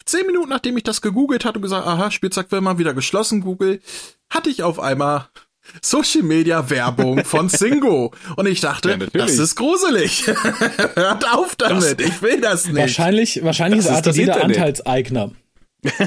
zehn 0.06 0.26
Minuten 0.26 0.50
nachdem 0.50 0.78
ich 0.78 0.84
das 0.84 1.02
gegoogelt 1.02 1.46
hatte 1.46 1.58
und 1.60 1.64
gesagt, 1.64 1.86
aha, 1.86 2.12
Spielzeugfirma 2.12 2.78
wieder 2.78 2.94
geschlossen, 2.94 3.42
Google, 3.42 3.82
hatte 4.30 4.50
ich 4.50 4.64
auf 4.64 4.80
einmal 4.80 5.28
Social 5.82 6.24
Media 6.24 6.70
Werbung 6.70 7.24
von 7.24 7.50
Singo. 7.50 8.14
Und 8.36 8.48
ich 8.48 8.62
dachte, 8.62 8.90
Ja, 8.90 8.98
das 8.98 9.38
ist 9.38 9.56
gruselig. 9.56 10.28
Hört 10.96 11.32
auf 11.34 11.56
damit, 11.56 12.02
ich 12.02 12.22
will 12.22 12.42
das 12.42 12.66
nicht. 12.66 12.78
Wahrscheinlich, 12.78 13.44
wahrscheinlich 13.44 13.86
Das 13.86 13.98
ist 13.98 14.06
das 14.08 14.18
ATD 14.18 14.26
der. 14.26 14.44
Anteilseigner. 14.44 15.32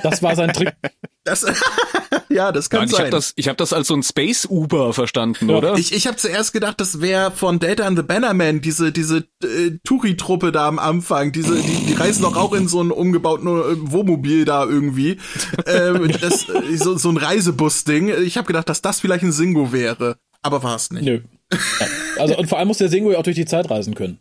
Das 0.02 0.22
war 0.22 0.36
sein 0.36 0.52
Trick. 0.52 0.74
Das, 1.26 1.44
ja, 2.28 2.52
das 2.52 2.70
kann 2.70 2.82
Nein, 2.82 2.88
ich 2.88 2.94
sein. 2.94 3.00
habe 3.06 3.10
das, 3.10 3.32
ich 3.34 3.48
hab 3.48 3.56
das 3.56 3.72
als 3.72 3.88
so 3.88 3.94
ein 3.94 4.04
Space 4.04 4.46
Uber 4.48 4.92
verstanden, 4.92 5.48
Ja, 5.48 5.56
oder? 5.56 5.74
Ich, 5.74 5.92
ich 5.92 6.06
habe 6.06 6.16
zuerst 6.16 6.52
gedacht, 6.52 6.80
das 6.80 7.00
wäre 7.00 7.32
von 7.32 7.58
Delta 7.58 7.84
and 7.84 7.98
the 7.98 8.04
Bannerman, 8.04 8.60
diese 8.60 8.92
diese 8.92 9.24
äh, 9.42 9.72
Touri-Truppe 9.82 10.52
da 10.52 10.68
am 10.68 10.78
Anfang. 10.78 11.32
Diese, 11.32 11.56
die, 11.60 11.86
die 11.86 11.94
reisen 11.94 12.22
doch 12.22 12.36
auch 12.36 12.52
in 12.52 12.68
so 12.68 12.80
ein 12.80 12.92
umgebauten 12.92 13.48
äh, 13.48 13.90
Wohnmobil 13.90 14.44
da 14.44 14.64
irgendwie. 14.64 15.18
ähm, 15.66 16.12
das, 16.20 16.48
äh, 16.48 16.76
so, 16.76 16.96
so 16.96 17.10
ein 17.10 17.16
Reisebus-Ding. 17.16 18.08
Ich 18.22 18.36
habe 18.38 18.46
gedacht, 18.46 18.68
dass 18.68 18.80
das 18.80 19.00
vielleicht 19.00 19.24
ein 19.24 19.32
Singo 19.32 19.72
wäre. 19.72 20.18
Aber 20.42 20.62
war 20.62 20.76
es 20.76 20.92
nicht. 20.92 21.04
Nö. 21.04 21.22
Ja. 21.50 21.86
Also, 22.18 22.36
und 22.36 22.48
vor 22.48 22.58
allem 22.58 22.68
muss 22.68 22.78
der 22.78 22.88
Singo 22.88 23.10
ja 23.10 23.18
auch 23.18 23.24
durch 23.24 23.34
die 23.34 23.46
Zeit 23.46 23.68
reisen 23.68 23.96
können. 23.96 24.20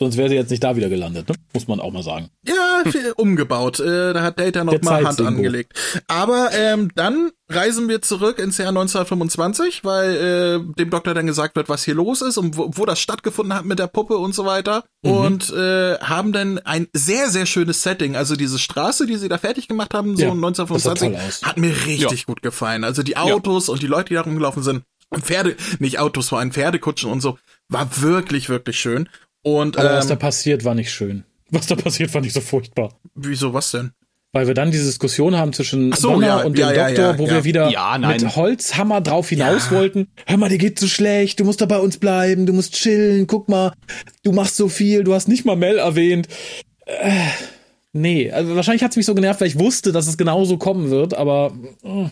Sonst 0.00 0.16
wäre 0.16 0.28
sie 0.28 0.34
jetzt 0.34 0.50
nicht 0.50 0.64
da 0.64 0.74
wieder 0.74 0.88
gelandet, 0.88 1.28
ne? 1.28 1.36
muss 1.52 1.68
man 1.68 1.78
auch 1.78 1.92
mal 1.92 2.02
sagen. 2.02 2.28
Ja, 2.44 2.82
viel 2.90 3.12
umgebaut. 3.16 3.78
Äh, 3.78 4.12
da 4.12 4.22
hat 4.22 4.40
Data 4.40 4.64
noch 4.64 4.72
Der 4.72 4.84
mal 4.84 5.04
Hand 5.06 5.20
angelegt. 5.20 5.72
Aber 6.08 6.50
ähm, 6.52 6.90
dann 6.96 7.30
reisen 7.48 7.88
wir 7.88 8.02
zurück 8.02 8.40
ins 8.40 8.58
Jahr 8.58 8.70
1925, 8.70 9.84
weil 9.84 10.16
äh, 10.16 10.74
dem 10.74 10.90
Doktor 10.90 11.14
dann 11.14 11.26
gesagt 11.26 11.54
wird, 11.54 11.68
was 11.68 11.84
hier 11.84 11.94
los 11.94 12.22
ist 12.22 12.38
und 12.38 12.56
wo, 12.56 12.70
wo 12.74 12.86
das 12.86 12.98
stattgefunden 12.98 13.54
hat 13.54 13.66
mit 13.66 13.78
der 13.78 13.86
Puppe 13.86 14.18
und 14.18 14.34
so 14.34 14.44
weiter. 14.44 14.82
Mhm. 15.04 15.10
Und 15.12 15.52
äh, 15.52 15.96
haben 15.98 16.32
dann 16.32 16.58
ein 16.58 16.88
sehr, 16.92 17.30
sehr 17.30 17.46
schönes 17.46 17.82
Setting. 17.84 18.16
Also 18.16 18.34
diese 18.34 18.58
Straße, 18.58 19.06
die 19.06 19.16
sie 19.16 19.28
da 19.28 19.38
fertig 19.38 19.68
gemacht 19.68 19.94
haben, 19.94 20.16
so 20.16 20.22
Ja, 20.22 20.28
das 20.30 20.82
sah 20.82 20.90
1925, 20.92 21.08
toll 21.08 21.28
aus. 21.28 21.42
hat 21.42 21.56
mir 21.56 21.72
richtig 21.86 22.26
gut 22.26 22.42
gefallen. 22.42 22.82
Also 22.82 23.04
die 23.04 23.16
Autos 23.16 23.68
und 23.68 23.80
die 23.80 23.86
Leute, 23.86 24.08
die 24.08 24.14
da 24.14 24.22
rumgelaufen 24.22 24.64
sind. 24.64 24.82
Und 25.10 25.24
Pferde, 25.24 25.56
nicht 25.78 26.00
Autos, 26.00 26.30
vor 26.30 26.40
allem 26.40 26.50
Pferdekutschen 26.50 27.10
und 27.12 27.20
so, 27.20 27.38
war 27.68 28.00
wirklich, 28.02 28.48
wirklich 28.48 28.80
schön. 28.80 29.08
Und 29.44 29.76
Aber 29.78 29.90
was 29.90 30.08
da 30.08 30.14
ähm, 30.14 30.18
passiert, 30.18 30.64
war 30.64 30.74
nicht 30.74 30.90
schön. 30.90 31.22
Was 31.50 31.66
da 31.66 31.76
passiert, 31.76 32.10
fand 32.10 32.26
ich 32.26 32.32
so 32.32 32.40
furchtbar. 32.40 32.98
wieso 33.14 33.52
was 33.54 33.70
denn? 33.70 33.92
Weil 34.32 34.48
wir 34.48 34.54
dann 34.54 34.72
diese 34.72 34.86
Diskussion 34.86 35.36
haben 35.36 35.52
zwischen 35.52 35.92
Ach 35.92 35.96
so, 35.96 36.10
Donna 36.10 36.26
ja, 36.26 36.36
und 36.42 36.58
ja, 36.58 36.70
dem 36.70 36.76
ja, 36.76 36.86
Doktor, 36.88 37.04
ja, 37.04 37.18
wo 37.18 37.26
ja. 37.26 37.30
wir 37.34 37.44
wieder 37.44 37.98
mit 38.08 38.34
Holzhammer 38.34 39.00
drauf 39.00 39.28
hinaus 39.28 39.66
Ja. 39.66 39.76
wollten. 39.76 40.08
Hör 40.26 40.38
mal, 40.38 40.48
dir 40.48 40.58
geht's 40.58 40.80
so 40.80 40.88
schlecht, 40.88 41.38
du 41.38 41.44
musst 41.44 41.60
doch 41.60 41.68
bei 41.68 41.78
uns 41.78 41.98
bleiben, 41.98 42.44
du 42.46 42.52
musst 42.52 42.74
chillen, 42.74 43.28
guck 43.28 43.48
mal, 43.48 43.72
du 44.24 44.32
machst 44.32 44.56
so 44.56 44.68
viel, 44.68 45.04
du 45.04 45.14
hast 45.14 45.28
nicht 45.28 45.44
mal 45.44 45.54
Mel 45.54 45.78
erwähnt. 45.78 46.26
Äh, 46.86 47.12
nee, 47.92 48.32
also 48.32 48.56
wahrscheinlich 48.56 48.82
hat's 48.82 48.96
mich 48.96 49.06
so 49.06 49.14
genervt, 49.14 49.40
weil 49.40 49.46
ich 49.48 49.58
wusste, 49.58 49.92
dass 49.92 50.08
es 50.08 50.16
genauso 50.18 50.56
kommen 50.58 50.90
wird, 50.90 51.14
aber 51.14 51.52
äh, 51.84 52.08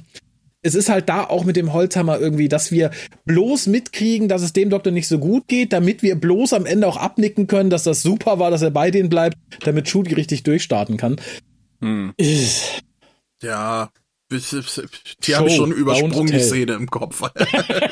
es 0.63 0.75
ist 0.75 0.89
halt 0.89 1.09
da 1.09 1.25
auch 1.25 1.45
mit 1.45 1.57
dem 1.57 1.73
Holzhammer 1.73 2.19
irgendwie, 2.19 2.49
dass 2.49 2.71
wir 2.71 2.93
bloß 3.25 3.67
mitkriegen, 3.67 4.29
dass 4.29 4.43
es 4.43 4.53
dem 4.53 4.71
Doktor 4.71 4.93
nicht 4.93 5.09
so 5.09 5.19
gut 5.19 5.49
geht, 5.49 5.73
damit 5.73 6.03
wir 6.03 6.15
bloß 6.15 6.53
am 6.53 6.67
Ende 6.67 6.87
auch 6.87 6.97
abnicken 6.97 7.49
können, 7.49 7.69
dass 7.69 7.83
das 7.83 8.03
super 8.03 8.39
war, 8.39 8.51
dass 8.51 8.63
er 8.63 8.71
bei 8.71 8.91
denen 8.91 9.09
bleibt, 9.09 9.37
damit 9.65 9.89
Judy 9.89 10.15
richtig 10.15 10.45
durchstarten 10.45 10.97
kann. 10.97 11.17
Hm. 11.81 12.13
Ja, 13.43 13.91
die 15.27 15.35
habe 15.37 15.49
ich 15.49 15.57
schon 15.57 15.73
übersprungen, 15.73 16.27
die. 16.33 16.41
Szene 16.41 16.73
im 16.73 16.89
Kopf. 16.89 17.23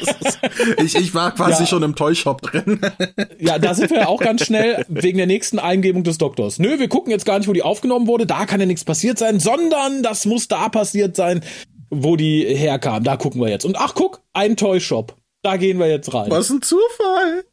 ich, 0.83 0.95
ich 0.95 1.15
war 1.15 1.35
quasi 1.35 1.65
Ja. 1.65 1.67
schon 1.67 1.83
im 1.83 1.95
Toyshop 1.95 2.41
drin. 2.43 2.81
Ja, 3.39 3.59
da 3.59 3.75
sind 3.75 3.91
wir 3.91 4.09
auch 4.09 4.21
ganz 4.21 4.45
schnell 4.47 4.85
wegen 4.89 5.19
der 5.19 5.27
nächsten 5.27 5.59
Eingebung 5.59 6.05
des 6.05 6.19
Doktors. 6.19 6.59
Nö, 6.59 6.79
wir 6.79 6.89
gucken 6.89 7.11
jetzt 7.11 7.25
gar 7.27 7.39
nicht, 7.39 7.49
wo 7.49 7.53
die 7.53 7.63
aufgenommen 7.63 8.07
wurde. 8.07 8.27
Da 8.27 8.47
kann 8.47 8.61
ja 8.61 8.67
nichts 8.67 8.85
passiert 8.85 9.19
sein, 9.19 9.41
sondern 9.41 10.03
das 10.03 10.25
muss 10.27 10.47
da 10.49 10.69
passiert 10.69 11.17
sein, 11.17 11.43
wo 11.91 12.17
die 12.17 12.45
herkam. 12.45 13.05
Da 13.05 13.17
gucken 13.17 13.41
wir 13.41 13.49
jetzt. 13.49 13.65
Und 13.65 13.77
ach, 13.79 13.95
guck, 13.95 14.23
ein 14.33 14.57
Toyshop. 14.57 15.17
Da 15.43 15.57
gehen 15.57 15.79
wir 15.79 15.89
jetzt 15.89 16.13
rein. 16.13 16.31
Was 16.31 16.51
ein 16.51 16.61
Zufall. 16.61 17.45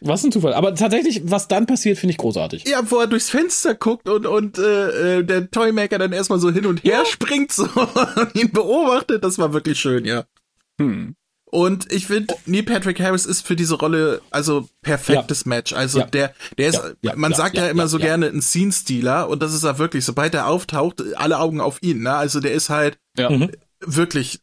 Was 0.00 0.24
ein 0.24 0.32
Zufall. 0.32 0.52
Aber 0.54 0.74
tatsächlich, 0.74 1.22
was 1.24 1.46
dann 1.46 1.66
passiert, 1.66 1.96
finde 1.96 2.10
ich 2.10 2.18
großartig. 2.18 2.66
Ja, 2.66 2.90
wo 2.90 2.98
er 2.98 3.06
durchs 3.06 3.30
Fenster 3.30 3.76
guckt 3.76 4.08
und, 4.08 4.26
und 4.26 4.58
äh, 4.58 5.18
äh 5.18 5.22
der 5.22 5.48
Toymaker 5.50 5.98
dann 5.98 6.12
erstmal 6.12 6.40
so 6.40 6.50
hin 6.50 6.66
und 6.66 6.82
her 6.82 6.98
ja. 6.98 7.04
springt 7.04 7.52
so 7.52 7.64
und 8.16 8.34
ihn 8.34 8.50
beobachtet, 8.50 9.22
das 9.22 9.38
war 9.38 9.52
wirklich 9.52 9.78
schön, 9.78 10.04
ja. 10.04 10.24
Hm. 10.80 11.14
Und 11.48 11.92
ich 11.92 12.08
finde, 12.08 12.34
Neil 12.46 12.64
Patrick 12.64 13.00
Harris 13.00 13.24
ist 13.24 13.46
für 13.46 13.54
diese 13.54 13.76
Rolle 13.76 14.20
also 14.30 14.68
perfektes 14.82 15.44
ja. 15.44 15.48
Match. 15.50 15.72
Also 15.72 16.00
ja. 16.00 16.06
der, 16.06 16.34
der 16.58 16.68
ist, 16.68 16.82
ja, 17.02 17.12
man 17.14 17.32
sagt 17.32 17.56
ja, 17.56 17.68
immer 17.68 17.86
so 17.86 17.98
gerne 17.98 18.26
ein 18.26 18.42
Scene-Stealer 18.42 19.28
und 19.28 19.40
das 19.42 19.54
ist 19.54 19.62
er 19.62 19.78
wirklich. 19.78 20.04
Sobald 20.04 20.34
er 20.34 20.48
auftaucht, 20.48 21.02
alle 21.14 21.38
Augen 21.38 21.60
auf 21.60 21.78
ihn. 21.82 22.02
Ne? 22.02 22.12
Also 22.12 22.40
der 22.40 22.52
ist 22.52 22.68
halt 22.68 22.98
mhm. 23.16 23.52
Wirklich 23.80 24.40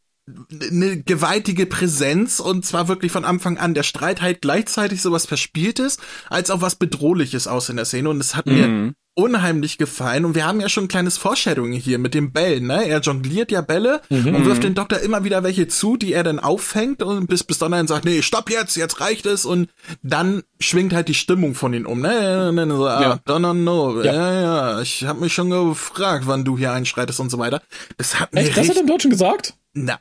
eine 0.50 1.02
gewaltige 1.04 1.66
Präsenz 1.66 2.40
und 2.40 2.66
zwar 2.66 2.88
wirklich 2.88 3.12
von 3.12 3.26
Anfang 3.26 3.58
an. 3.58 3.74
Der 3.74 3.84
Streit 3.84 4.22
halt 4.22 4.42
gleichzeitig 4.42 5.02
sowas 5.02 5.26
Verspieltes 5.26 5.98
als 6.30 6.50
auch 6.50 6.62
was 6.62 6.76
Bedrohliches 6.76 7.48
aus 7.48 7.70
in 7.70 7.76
der 7.76 7.86
Szene 7.86 8.10
und 8.10 8.22
es 8.22 8.36
hat 8.36 8.46
mhm. 8.46 8.54
mir 8.54 8.94
unheimlich 9.16 9.78
gefallen 9.78 10.26
und 10.26 10.34
wir 10.34 10.46
haben 10.46 10.60
ja 10.60 10.70
schon 10.70 10.86
ein 10.86 10.88
kleines 10.88 11.18
Foreshadowing 11.18 11.74
hier 11.74 12.00
mit 12.00 12.14
dem 12.14 12.32
Bällen, 12.32 12.68
ne? 12.68 12.88
Er 12.88 13.00
jongliert 13.00 13.52
ja 13.52 13.62
Bälle 13.62 14.02
mhm. 14.10 14.34
und 14.34 14.46
wirft 14.46 14.64
den 14.64 14.74
Doktor 14.74 15.00
immer 15.00 15.24
wieder 15.24 15.44
welche 15.44 15.68
zu, 15.68 15.98
die 15.98 16.14
er 16.14 16.24
dann 16.24 16.40
auffängt 16.40 17.04
und 17.04 17.28
bis 17.28 17.44
bis 17.44 17.60
dann 17.60 17.88
sagt, 17.88 18.06
nee, 18.06 18.22
stopp 18.22 18.50
jetzt, 18.50 18.76
jetzt 18.76 19.02
reicht 19.02 19.26
es 19.26 19.46
und 19.46 19.70
dann 20.02 20.42
schwingt 20.60 20.94
halt 20.94 21.08
die 21.08 21.14
Stimmung 21.14 21.54
von 21.54 21.74
ihm 21.74 21.86
um, 21.86 22.02
ne? 22.02 22.52
So, 22.70 22.88
ah, 22.88 23.02
ja. 23.02 23.20
Don't 23.28 23.62
know. 23.62 24.02
Ja. 24.02 24.14
ja, 24.14 24.42
ja, 24.42 24.82
ich 24.82 25.06
habe 25.06 25.20
mich 25.22 25.34
schon 25.34 25.50
gefragt, 25.50 26.24
wann 26.26 26.44
du 26.44 26.58
hier 26.58 26.72
einschreitest 26.72 27.20
und 27.20 27.30
so 27.30 27.38
weiter. 27.38 27.62
Das 27.98 28.20
hat 28.20 28.34
mir 28.34 28.42
Echt, 28.42 28.58
das 28.58 28.70
hat 28.70 28.76
er 28.76 28.82
im 28.82 28.88
Deutschen 28.88 29.12
gesagt? 29.12 29.54
Na, 29.76 30.00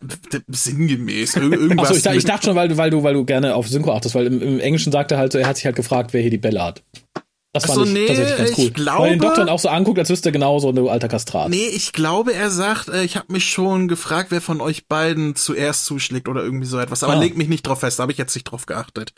sinngemäß. 0.48 1.36
irgendwas. 1.36 1.90
Achso, 1.90 2.10
ich, 2.10 2.16
ich, 2.18 2.24
dachte 2.24 2.46
schon, 2.46 2.56
weil 2.56 2.68
du, 2.68 2.76
weil 2.76 2.90
du, 2.90 3.02
weil 3.02 3.14
du 3.14 3.24
gerne 3.24 3.54
auf 3.54 3.68
Synchro 3.68 3.94
achtest, 3.94 4.14
weil 4.14 4.26
im, 4.26 4.40
im 4.40 4.60
Englischen 4.60 4.92
sagt 4.92 5.12
er 5.12 5.18
halt 5.18 5.32
so, 5.32 5.38
er 5.38 5.46
hat 5.46 5.56
sich 5.56 5.64
halt 5.64 5.76
gefragt, 5.76 6.12
wer 6.12 6.20
hier 6.20 6.30
die 6.30 6.38
Bälle 6.38 6.62
hat. 6.62 6.82
Das 7.53 7.66
fand 7.66 7.74
so, 7.76 7.84
ich 7.84 7.90
nee, 7.90 8.07
tatsächlich 8.07 8.36
ganz 8.38 8.59
cool. 8.59 8.64
Ich 8.64 8.74
glaube, 8.74 9.03
weil 9.03 9.11
den 9.11 9.18
Doktor 9.20 9.48
auch 9.48 9.59
so 9.59 9.68
anguckt, 9.68 9.98
als 9.98 10.09
wüsste 10.09 10.30
er 10.30 10.32
genau 10.32 10.59
so 10.59 10.70
ein 10.70 10.88
alter 10.88 11.09
Kastrat. 11.09 11.50
Nee, 11.50 11.66
ich 11.66 11.92
glaube, 11.92 12.32
er 12.32 12.50
sagt, 12.50 12.88
äh, 12.88 13.05
ich 13.05 13.16
habe 13.16 13.30
mich 13.30 13.50
schon 13.50 13.88
gefragt, 13.88 14.30
wer 14.30 14.40
von 14.40 14.62
euch 14.62 14.86
beiden 14.86 15.36
zuerst 15.36 15.84
zuschlägt 15.84 16.28
oder 16.28 16.42
irgendwie 16.42 16.66
so 16.66 16.78
etwas. 16.78 17.03
Aber 17.03 17.12
ah. 17.12 17.18
leg 17.18 17.36
mich 17.36 17.48
nicht 17.48 17.66
drauf 17.66 17.80
fest, 17.80 17.98
da 17.98 18.03
habe 18.03 18.12
ich 18.12 18.18
jetzt 18.18 18.34
nicht 18.34 18.44
drauf 18.44 18.64
geachtet. 18.64 19.12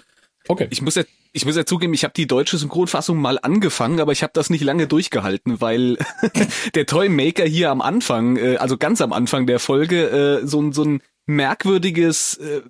Okay. 0.49 0.67
Ich 0.71 0.83
muss 0.83 0.97
ja, 0.97 1.05
ich 1.33 1.47
muss 1.47 1.57
ja 1.57 1.65
zugeben, 1.65 1.95
ich 1.95 2.05
habe 2.05 2.13
die 2.15 2.27
deutsche 2.27 2.59
Synchronfassung 2.59 3.19
mal 3.19 3.39
angefangen, 3.41 4.01
aber 4.01 4.13
ich 4.13 4.23
habe 4.23 4.33
das 4.35 4.51
nicht 4.51 4.65
lange 4.65 4.87
durchgehalten, 4.89 5.61
weil 5.61 5.97
der 6.75 6.87
Toymaker 6.87 7.45
hier 7.45 7.71
am 7.71 7.81
Anfang, 7.81 8.37
äh, 8.37 8.57
also 8.57 8.77
ganz 8.77 9.01
am 9.01 9.13
Anfang 9.13 9.47
der 9.47 9.61
Folge, 9.61 10.43
äh, 10.43 10.47
so, 10.47 10.73
so 10.73 10.85
ein 10.85 11.03
merkwürdiges 11.27 12.37
äh, 12.39 12.63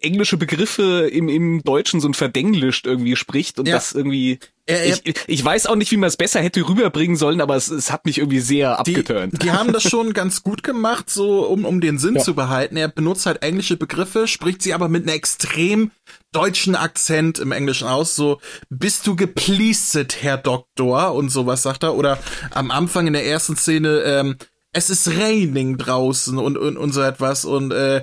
englische 0.00 0.36
Begriffe 0.36 1.08
im, 1.10 1.28
im 1.28 1.62
Deutschen 1.62 2.00
so 2.00 2.08
ein 2.08 2.14
Verdenglischt 2.14 2.86
irgendwie 2.86 3.16
spricht 3.16 3.58
und 3.58 3.66
ja. 3.66 3.74
das 3.74 3.92
irgendwie. 3.92 4.38
Er, 4.66 4.84
er, 4.84 4.98
ich, 5.04 5.14
ich 5.26 5.44
weiß 5.44 5.66
auch 5.66 5.76
nicht, 5.76 5.90
wie 5.90 5.96
man 5.96 6.08
es 6.08 6.16
besser 6.16 6.40
hätte 6.40 6.60
rüberbringen 6.68 7.16
sollen, 7.16 7.40
aber 7.40 7.56
es, 7.56 7.68
es 7.68 7.90
hat 7.90 8.04
mich 8.04 8.18
irgendwie 8.18 8.40
sehr 8.40 8.78
abgeturnt. 8.78 9.32
Die, 9.32 9.38
die 9.38 9.50
haben 9.50 9.72
das 9.72 9.82
schon 9.82 10.12
ganz 10.12 10.42
gut 10.42 10.62
gemacht, 10.62 11.08
so 11.10 11.46
um, 11.46 11.64
um 11.64 11.80
den 11.80 11.98
Sinn 11.98 12.16
ja. 12.16 12.22
zu 12.22 12.34
behalten. 12.34 12.76
Er 12.76 12.88
benutzt 12.88 13.26
halt 13.26 13.42
englische 13.42 13.76
Begriffe, 13.76 14.28
spricht 14.28 14.62
sie 14.62 14.74
aber 14.74 14.88
mit 14.88 15.04
einem 15.04 15.16
extrem 15.16 15.90
deutschen 16.32 16.76
Akzent 16.76 17.38
im 17.38 17.50
Englischen 17.50 17.88
aus. 17.88 18.14
So, 18.14 18.40
bist 18.68 19.06
du 19.06 19.16
gepleased, 19.16 20.22
Herr 20.22 20.36
Doktor? 20.36 21.14
Und 21.14 21.30
sowas 21.30 21.62
sagt 21.62 21.82
er. 21.82 21.96
Oder 21.96 22.18
am 22.50 22.70
Anfang 22.70 23.06
in 23.06 23.14
der 23.14 23.26
ersten 23.26 23.56
Szene, 23.56 24.02
ähm, 24.04 24.36
es 24.72 24.90
ist 24.90 25.08
raining 25.08 25.78
draußen 25.78 26.38
und, 26.38 26.58
und, 26.58 26.76
und 26.76 26.92
so 26.92 27.00
etwas 27.00 27.44
und 27.44 27.72
äh, 27.72 28.02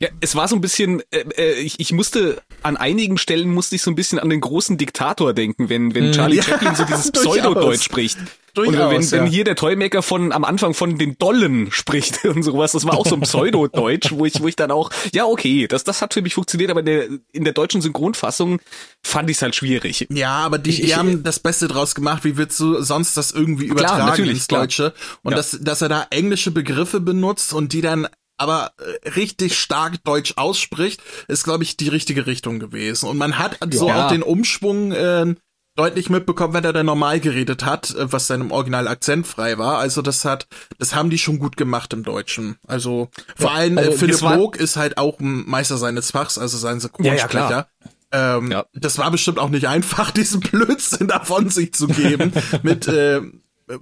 ja, 0.00 0.08
es 0.20 0.34
war 0.34 0.48
so 0.48 0.56
ein 0.56 0.60
bisschen, 0.60 1.02
äh, 1.10 1.24
äh, 1.36 1.52
ich, 1.60 1.78
ich 1.80 1.92
musste 1.92 2.42
an 2.62 2.76
einigen 2.76 3.16
Stellen 3.16 3.52
musste 3.52 3.76
ich 3.76 3.82
so 3.82 3.90
ein 3.90 3.94
bisschen 3.94 4.18
an 4.18 4.28
den 4.28 4.40
großen 4.40 4.76
Diktator 4.76 5.32
denken, 5.32 5.68
wenn 5.68 5.94
wenn 5.94 6.06
hm. 6.06 6.12
Charlie 6.12 6.36
ja, 6.36 6.42
Chaplin 6.42 6.74
so 6.74 6.84
dieses 6.84 7.10
Pseudodeutsch 7.12 7.82
spricht. 7.82 8.18
Durchaus, 8.54 8.74
und 8.74 8.90
wenn, 8.90 9.02
ja. 9.02 9.10
wenn 9.12 9.26
hier 9.26 9.44
der 9.44 9.56
Toymaker 9.56 10.00
von 10.02 10.30
am 10.30 10.44
Anfang 10.44 10.74
von 10.74 10.96
den 10.96 11.18
Dollen 11.18 11.72
spricht 11.72 12.24
und 12.24 12.42
sowas, 12.42 12.72
das 12.72 12.84
war 12.84 12.94
auch 12.94 13.06
so 13.06 13.16
ein 13.16 13.20
Pseudodeutsch, 13.22 14.12
wo 14.12 14.26
ich 14.26 14.40
wo 14.40 14.46
ich 14.46 14.56
dann 14.56 14.70
auch, 14.70 14.90
ja 15.12 15.24
okay, 15.24 15.66
das 15.66 15.84
das 15.84 16.02
hat 16.02 16.14
für 16.14 16.22
mich 16.22 16.34
funktioniert, 16.34 16.70
aber 16.70 16.80
in 16.80 16.86
der 16.86 17.08
in 17.32 17.44
der 17.44 17.52
deutschen 17.52 17.80
Synchronfassung 17.80 18.60
fand 19.02 19.30
ich 19.30 19.38
es 19.38 19.42
halt 19.42 19.54
schwierig. 19.54 20.06
Ja, 20.10 20.38
aber 20.38 20.58
die, 20.58 20.82
die 20.82 20.94
haben 20.94 21.22
das 21.22 21.40
Beste 21.40 21.66
draus 21.66 21.94
gemacht. 21.94 22.24
Wie 22.24 22.36
willst 22.36 22.60
du 22.60 22.80
sonst 22.82 23.16
das 23.16 23.32
irgendwie 23.32 23.66
übertragen 23.66 23.96
klar, 23.96 24.10
natürlich, 24.10 24.34
ins 24.34 24.46
Deutsche? 24.48 24.90
Klar. 24.90 25.18
Und 25.22 25.30
ja. 25.32 25.36
dass 25.36 25.58
dass 25.60 25.82
er 25.82 25.88
da 25.88 26.06
englische 26.10 26.50
Begriffe 26.50 27.00
benutzt 27.00 27.52
und 27.52 27.72
die 27.72 27.80
dann 27.80 28.06
aber 28.36 28.72
äh, 28.78 29.08
richtig 29.10 29.58
stark 29.58 30.02
Deutsch 30.04 30.34
ausspricht, 30.36 31.00
ist, 31.28 31.44
glaube 31.44 31.64
ich, 31.64 31.76
die 31.76 31.88
richtige 31.88 32.26
Richtung 32.26 32.58
gewesen. 32.58 33.08
Und 33.08 33.18
man 33.18 33.38
hat 33.38 33.58
so 33.70 33.90
auch 33.90 34.08
den 34.08 34.22
Umschwung 34.22 34.92
äh, 34.92 35.34
deutlich 35.76 36.08
mitbekommen, 36.08 36.54
wenn 36.54 36.64
er 36.64 36.72
dann 36.72 36.86
normal 36.86 37.20
geredet 37.20 37.64
hat, 37.64 37.90
äh, 37.94 38.12
was 38.12 38.26
seinem 38.26 38.50
Original 38.50 38.88
akzentfrei 38.88 39.58
war. 39.58 39.78
Also 39.78 40.02
das 40.02 40.24
hat, 40.24 40.46
das 40.78 40.94
haben 40.94 41.10
die 41.10 41.18
schon 41.18 41.38
gut 41.38 41.56
gemacht 41.56 41.92
im 41.92 42.04
Deutschen. 42.04 42.56
Also 42.66 43.08
vor 43.36 43.50
ja, 43.50 43.56
allem 43.56 43.78
also, 43.78 43.92
Philipp 43.92 44.22
Moog 44.22 44.56
ist 44.56 44.76
halt 44.76 44.98
auch 44.98 45.18
ein 45.20 45.48
Meister 45.48 45.76
seines 45.76 46.10
Fachs, 46.10 46.38
also 46.38 46.56
sein 46.58 46.80
Synchronsprecher. 46.80 47.50
Ja, 47.50 47.68
ja, 48.12 48.36
ähm, 48.38 48.50
ja. 48.50 48.66
Das 48.74 48.98
war 48.98 49.10
bestimmt 49.10 49.38
auch 49.38 49.50
nicht 49.50 49.66
einfach, 49.66 50.10
diesen 50.12 50.40
Blödsinn 50.40 51.08
davon 51.08 51.50
sich 51.50 51.74
zu 51.74 51.88
geben, 51.88 52.32
mit 52.62 52.86
äh, 52.86 53.20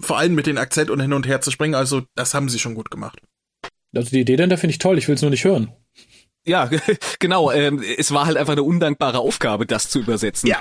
vor 0.01 0.17
allem 0.19 0.35
mit 0.35 0.47
den 0.47 0.59
Akzent 0.59 0.91
und 0.91 1.01
hin 1.01 1.13
und 1.13 1.27
her 1.27 1.41
zu 1.41 1.51
springen. 1.51 1.75
Also 1.75 2.03
das 2.15 2.35
haben 2.35 2.49
sie 2.49 2.59
schon 2.59 2.75
gut 2.75 2.91
gemacht. 2.91 3.21
Also 3.95 4.11
die 4.11 4.21
Idee 4.21 4.37
denn, 4.37 4.51
finde 4.57 4.73
ich 4.73 4.79
toll, 4.79 4.99
ich 4.99 5.09
will 5.09 5.15
es 5.15 5.23
nur 5.23 5.31
nicht 5.31 5.45
hören. 5.45 5.73
Ja, 6.45 6.71
genau. 7.19 7.51
Ähm, 7.51 7.83
es 7.99 8.13
war 8.13 8.27
halt 8.27 8.37
einfach 8.37 8.53
eine 8.53 8.63
undankbare 8.63 9.19
Aufgabe, 9.19 9.67
das 9.67 9.89
zu 9.89 10.01
übersetzen. 10.01 10.49
Ja. 10.49 10.59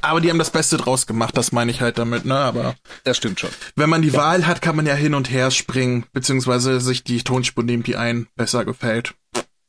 Aber 0.00 0.20
die 0.20 0.30
haben 0.30 0.38
das 0.38 0.50
Beste 0.50 0.76
draus 0.76 1.06
gemacht, 1.06 1.36
das 1.36 1.52
meine 1.52 1.70
ich 1.70 1.80
halt 1.80 1.96
damit, 1.96 2.24
ne? 2.24 2.34
Aber 2.34 2.74
das 3.04 3.16
stimmt 3.16 3.38
schon. 3.38 3.50
Wenn 3.76 3.88
man 3.88 4.02
die 4.02 4.08
ja. 4.08 4.14
Wahl 4.14 4.46
hat, 4.48 4.60
kann 4.60 4.74
man 4.74 4.84
ja 4.84 4.94
hin 4.94 5.14
und 5.14 5.30
her 5.30 5.52
springen, 5.52 6.04
beziehungsweise 6.12 6.80
sich 6.80 7.04
die 7.04 7.22
Tonspur 7.22 7.62
nehmen, 7.62 7.84
die 7.84 7.94
einen 7.94 8.26
besser 8.34 8.64
gefällt. 8.64 9.14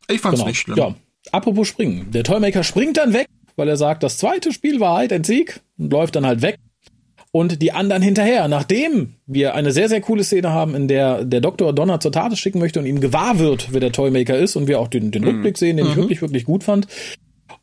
Ich 0.08 0.22
fand's 0.22 0.40
genau. 0.40 0.50
nicht 0.50 0.60
schlimm. 0.60 0.78
Ja. 0.78 0.96
Apropos 1.32 1.68
springen. 1.68 2.12
Der 2.12 2.24
Toymaker 2.24 2.64
springt 2.64 2.98
dann 2.98 3.14
weg, 3.14 3.28
weil 3.56 3.70
er 3.70 3.78
sagt, 3.78 4.02
das 4.04 4.18
zweite 4.18 4.52
Spiel 4.52 4.80
war 4.80 4.98
halt 4.98 5.14
ein 5.14 5.24
Sieg 5.24 5.62
und 5.78 5.94
läuft 5.94 6.16
dann 6.16 6.26
halt 6.26 6.42
weg 6.42 6.58
und 7.36 7.64
die 7.64 7.72
anderen 7.72 8.04
hinterher. 8.04 8.48
Nachdem 8.48 9.16
wir 9.26 9.56
eine 9.56 9.72
sehr, 9.72 9.90
sehr 9.90 10.02
coole 10.02 10.24
Szene 10.24 10.52
haben, 10.52 10.76
in 10.76 10.88
der 10.88 11.26
der 11.26 11.42
Doktor 11.42 11.74
Donner 11.74 12.00
zur 12.00 12.12
Tate 12.12 12.38
schicken 12.38 12.60
möchte 12.60 12.80
und 12.80 12.86
ihm 12.86 13.02
gewahr 13.02 13.40
wird, 13.40 13.74
wer 13.74 13.80
der 13.80 13.92
Toymaker 13.92 14.38
ist 14.38 14.56
und 14.56 14.68
wir 14.68 14.80
auch 14.80 14.88
den, 14.88 15.12
den 15.12 15.24
mhm. 15.24 15.30
Rückblick 15.30 15.58
sehen, 15.58 15.78
den 15.78 15.88
mhm. 15.88 15.92
ich 15.92 15.98
wirklich, 15.98 16.22
wirklich 16.22 16.46
gut 16.46 16.64
fand. 16.64 16.88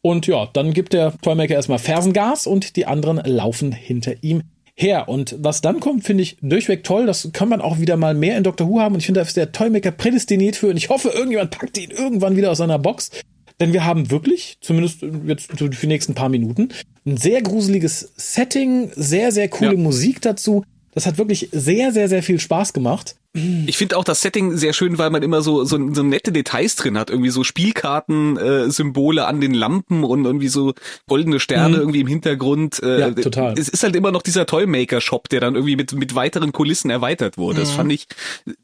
Und 0.03 0.27
ja, 0.27 0.49
dann 0.53 0.73
gibt 0.73 0.93
der 0.93 1.15
Toymaker 1.23 1.55
erstmal 1.55 1.79
Fersengas 1.79 2.47
und 2.47 2.75
die 2.77 2.87
anderen 2.87 3.21
laufen 3.25 3.71
hinter 3.71 4.15
ihm 4.23 4.43
her. 4.75 5.09
Und 5.09 5.37
was 5.39 5.61
dann 5.61 5.79
kommt, 5.79 6.05
finde 6.05 6.25
ich 6.25 6.39
durchweg 6.43 6.83
toll. 6.83 7.07
Das 7.07 7.31
kann 7.33 7.49
man 7.49 7.61
auch 7.61 7.79
wieder 7.79 7.97
mal 7.97 8.15
mehr 8.15 8.37
in 8.37 8.45
Doctor 8.45 8.69
Who 8.69 8.81
haben. 8.81 8.95
Und 8.95 9.01
ich 9.01 9.07
finde, 9.07 9.21
da 9.21 9.27
ist 9.27 9.37
der 9.37 9.53
Toymaker 9.53 9.93
prädestiniert 9.93 10.57
für. 10.57 10.69
Und 10.69 10.79
ich 10.79 10.89
hoffe, 10.89 11.11
irgendjemand 11.11 11.53
packt 11.53 11.79
ihn 11.79 11.91
irgendwann 11.91 12.37
wieder 12.37 12.51
aus 12.51 12.59
seiner 12.59 12.79
Box. 12.79 13.11
Denn 13.61 13.75
wir 13.75 13.85
haben 13.85 14.11
wirklich, 14.11 14.57
zumindest 14.63 15.03
jetzt 15.27 15.53
für 15.59 15.69
die 15.69 15.87
nächsten 15.87 16.15
paar 16.15 16.31
Minuten, 16.31 16.71
ein 17.07 17.19
sehr 17.19 17.43
gruseliges 17.43 18.13
Setting, 18.17 18.91
sehr, 18.97 19.33
sehr 19.33 19.49
coole 19.49 19.73
ja. 19.73 19.79
Musik 19.79 20.23
dazu. 20.23 20.65
Das 20.93 21.07
hat 21.07 21.19
wirklich 21.19 21.51
sehr, 21.53 21.93
sehr, 21.93 22.09
sehr 22.09 22.23
viel 22.23 22.41
Spaß 22.41 22.73
gemacht. 22.73 23.17
Ich 23.33 23.77
finde 23.77 23.97
auch 23.97 24.03
das 24.03 24.23
Setting 24.23 24.57
sehr 24.57 24.73
schön, 24.73 24.99
weil 24.99 25.11
man 25.11 25.23
immer 25.23 25.41
so, 25.41 25.63
so, 25.63 25.79
so 25.95 26.03
nette 26.03 26.33
Details 26.33 26.75
drin 26.75 26.99
hat. 26.99 27.11
Irgendwie 27.11 27.31
so 27.31 27.45
Spielkarten-Symbole 27.45 29.21
äh, 29.21 29.25
an 29.25 29.41
den 29.41 29.55
Lampen 29.55 30.03
und 30.03 30.25
irgendwie 30.25 30.49
so 30.49 30.75
goldene 31.07 31.39
Sterne 31.39 31.77
mhm. 31.77 31.81
irgendwie 31.83 32.01
im 32.01 32.07
Hintergrund. 32.09 32.83
Äh, 32.83 33.01
ja, 33.01 33.11
total. 33.13 33.55
Es 33.57 33.69
ist 33.69 33.85
halt 33.85 33.95
immer 33.95 34.11
noch 34.11 34.23
dieser 34.23 34.47
Toymaker-Shop, 34.47 35.29
der 35.29 35.41
dann 35.41 35.55
irgendwie 35.55 35.77
mit, 35.77 35.93
mit 35.93 36.17
weiteren 36.17 36.51
Kulissen 36.51 36.91
erweitert 36.91 37.39
wurde. 37.39 37.59
Mhm. 37.59 37.63
Das 37.63 37.71
fand 37.71 37.93
ich 37.93 38.07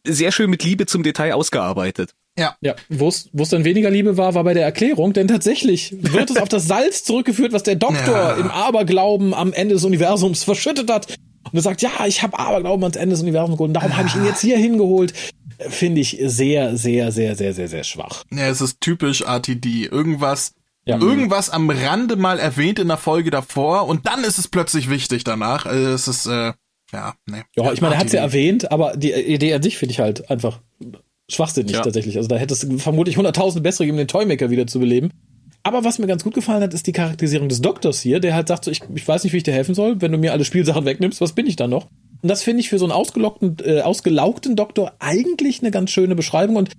sehr 0.05 0.33
schön 0.33 0.51
mit 0.51 0.64
Liebe 0.64 0.87
zum 0.87 1.05
Detail 1.05 1.35
ausgearbeitet. 1.35 2.14
Ja. 2.39 2.57
Ja, 2.61 2.75
wo 2.89 3.09
es 3.09 3.49
dann 3.49 3.64
weniger 3.64 3.91
Liebe 3.91 4.17
war, 4.17 4.35
war 4.35 4.45
bei 4.45 4.53
der 4.53 4.64
Erklärung, 4.64 5.12
denn 5.12 5.29
tatsächlich 5.29 5.95
wird 6.01 6.31
es 6.31 6.37
auf 6.43 6.49
das 6.49 6.67
Salz 6.67 7.05
zurückgeführt, 7.05 7.53
was 7.53 7.62
der 7.62 7.77
Doktor 7.77 8.14
ja. 8.14 8.33
im 8.35 8.51
Aberglauben 8.51 9.33
am 9.33 9.53
Ende 9.53 9.75
des 9.75 9.85
Universums 9.85 10.45
verschüttet 10.45 10.91
hat. 10.91 11.14
Und 11.53 11.55
er 11.55 11.62
sagt, 11.62 11.82
ja, 11.82 11.90
ich 12.07 12.22
habe 12.22 12.38
Aberglauben 12.38 12.84
ans 12.84 12.97
Ende 12.97 13.14
des 13.14 13.22
Universums 13.22 13.57
geholt, 13.57 13.68
und 13.68 13.74
darum 13.74 13.97
habe 13.97 14.09
ich 14.09 14.14
ihn 14.14 14.24
jetzt 14.24 14.40
hier 14.40 14.59
hingeholt. 14.59 15.12
Finde 15.68 16.01
ich 16.01 16.18
sehr, 16.22 16.76
sehr, 16.76 17.12
sehr, 17.12 17.34
sehr, 17.34 17.55
sehr, 17.55 17.68
sehr 17.68 17.84
schwach. 17.84 18.24
Ja, 18.30 18.49
es 18.49 18.61
ist 18.61 18.80
typisch 18.80 19.22
RTD. 19.22 19.86
Irgendwas, 19.86 20.53
ja. 20.84 20.99
irgendwas 20.99 21.49
am 21.51 21.70
Rande 21.70 22.16
mal 22.16 22.38
erwähnt 22.38 22.78
in 22.78 22.88
der 22.88 22.99
Folge 22.99 23.30
davor 23.30 23.86
und 23.88 24.07
dann 24.07 24.22
ist 24.24 24.38
es 24.38 24.49
plötzlich 24.49 24.90
wichtig 24.90 25.24
danach. 25.24 25.64
Also 25.64 25.88
es 25.88 26.09
ist, 26.09 26.26
äh, 26.26 26.53
ja, 26.92 27.14
nee. 27.26 27.42
Ja, 27.57 27.72
ich 27.72 27.80
meine, 27.80 27.94
er 27.94 28.01
hat 28.01 28.09
es 28.09 28.12
ja 28.12 28.20
erwähnt, 28.20 28.70
aber 28.70 28.97
die 28.97 29.12
Idee 29.12 29.55
an 29.55 29.62
sich 29.62 29.78
finde 29.78 29.92
ich 29.92 30.01
halt 30.01 30.30
einfach 30.30 30.61
schwachsinnig 31.28 31.72
ja. 31.72 31.82
tatsächlich. 31.82 32.16
Also 32.16 32.28
da 32.28 32.36
hätte 32.36 32.55
es 32.55 32.66
vermutlich 32.78 33.16
hunderttausend 33.16 33.62
bessere 33.62 33.84
gegeben, 33.84 33.99
den 33.99 34.09
Toymaker 34.09 34.51
wieder 34.51 34.66
zu 34.66 34.78
beleben. 34.78 35.11
Aber 35.67 35.83
was 35.83 35.99
mir 35.99 36.07
ganz 36.07 36.23
gut 36.23 36.35
gefallen 36.35 36.62
hat, 36.62 36.73
ist 36.75 36.87
die 36.87 36.93
Charakterisierung 36.93 37.49
des 37.49 37.61
Doktors 37.61 38.01
hier, 38.01 38.21
der 38.21 38.37
halt 38.37 38.47
sagt 38.47 38.64
so, 38.64 38.71
ich, 38.71 38.83
ich 38.95 39.09
weiß 39.09 39.25
nicht, 39.25 39.33
wie 39.33 39.39
ich 39.39 39.43
dir 39.43 39.53
helfen 39.53 39.75
soll, 39.75 40.01
wenn 40.01 40.12
du 40.12 40.19
mir 40.19 40.31
alle 40.31 40.45
Spielsachen 40.45 40.85
wegnimmst, 40.85 41.21
was 41.21 41.33
bin 41.33 41.45
ich 41.49 41.57
dann 41.57 41.71
noch? 41.71 41.89
Und 42.23 42.29
das 42.29 42.45
finde 42.45 42.61
ich 42.61 42.69
für 42.69 42.79
so 42.79 42.85
einen 42.85 42.93
ausgelockten, 42.93 43.57
äh, 43.64 43.81
ausgelaugten 43.81 44.55
Doktor 44.55 44.93
eigentlich 45.01 45.62
eine 45.62 45.73
ganz 45.73 45.91
schöne 45.91 46.14
Beschreibung 46.14 46.55
und 46.55 46.71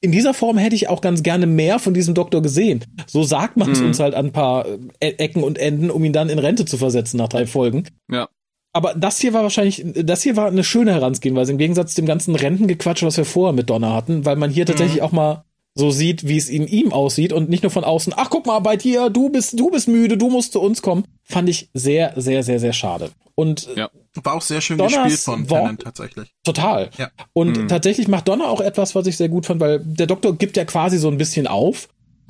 in 0.00 0.12
dieser 0.12 0.32
Form 0.32 0.58
hätte 0.58 0.76
ich 0.76 0.88
auch 0.88 1.00
ganz 1.00 1.24
gerne 1.24 1.48
mehr 1.48 1.80
von 1.80 1.92
diesem 1.92 2.14
Doktor 2.14 2.40
gesehen. 2.40 2.84
So 3.08 3.24
sagt 3.24 3.56
man 3.56 3.72
es 3.72 3.80
mhm. 3.80 3.86
uns 3.86 3.98
halt 3.98 4.14
an 4.14 4.26
ein 4.26 4.32
paar 4.32 4.64
äh, 5.00 5.14
Ecken 5.14 5.42
und 5.42 5.58
Enden, 5.58 5.90
um 5.90 6.04
ihn 6.04 6.12
dann 6.12 6.28
in 6.28 6.38
Rente 6.38 6.66
zu 6.66 6.76
versetzen 6.76 7.16
nach 7.16 7.28
drei 7.28 7.46
Folgen. 7.46 7.88
Ja. 8.08 8.28
Aber 8.72 8.94
das 8.94 9.18
hier 9.18 9.32
war 9.32 9.42
wahrscheinlich, 9.42 9.84
das 10.04 10.22
hier 10.22 10.36
war 10.36 10.46
eine 10.46 10.62
schöne 10.62 10.92
Herangehensweise 10.92 11.50
im 11.50 11.58
Gegensatz 11.58 11.94
zu 11.94 12.00
dem 12.00 12.06
ganzen 12.06 12.36
Rentengequatsch, 12.36 13.02
was 13.02 13.16
wir 13.16 13.24
vorher 13.24 13.54
mit 13.54 13.68
Donner 13.70 13.92
hatten, 13.92 14.24
weil 14.24 14.36
man 14.36 14.50
hier 14.50 14.66
tatsächlich 14.66 14.98
mhm. 14.98 15.02
auch 15.02 15.12
mal 15.12 15.44
so 15.76 15.90
sieht, 15.90 16.26
wie 16.26 16.38
es 16.38 16.48
in 16.48 16.66
ihm 16.66 16.92
aussieht 16.92 17.32
und 17.32 17.50
nicht 17.50 17.62
nur 17.62 17.70
von 17.70 17.84
außen, 17.84 18.14
ach 18.16 18.30
guck 18.30 18.46
mal 18.46 18.58
bei 18.60 18.76
dir, 18.76 19.10
du 19.10 19.28
bist, 19.28 19.60
du 19.60 19.70
bist 19.70 19.88
müde, 19.88 20.16
du 20.16 20.30
musst 20.30 20.52
zu 20.52 20.60
uns 20.60 20.80
kommen, 20.80 21.04
fand 21.22 21.48
ich 21.50 21.68
sehr, 21.74 22.14
sehr, 22.16 22.42
sehr, 22.42 22.58
sehr 22.58 22.72
schade. 22.72 23.10
Und 23.34 23.68
ja. 23.76 23.90
war 24.14 24.34
auch 24.34 24.42
sehr 24.42 24.62
schön 24.62 24.78
Donners 24.78 24.94
gespielt 24.94 25.20
von 25.20 25.46
Tennant 25.46 25.82
tatsächlich. 25.82 26.34
Total. 26.42 26.88
Ja. 26.96 27.10
Und 27.34 27.58
mhm. 27.58 27.68
tatsächlich 27.68 28.08
macht 28.08 28.26
Donner 28.26 28.48
auch 28.48 28.62
etwas, 28.62 28.94
was 28.94 29.06
ich 29.06 29.18
sehr 29.18 29.28
gut 29.28 29.44
fand, 29.44 29.60
weil 29.60 29.80
der 29.84 30.06
Doktor 30.06 30.34
gibt 30.34 30.56
ja 30.56 30.64
quasi 30.64 30.96
so 30.96 31.08
ein 31.08 31.18
bisschen 31.18 31.46
auf 31.46 31.88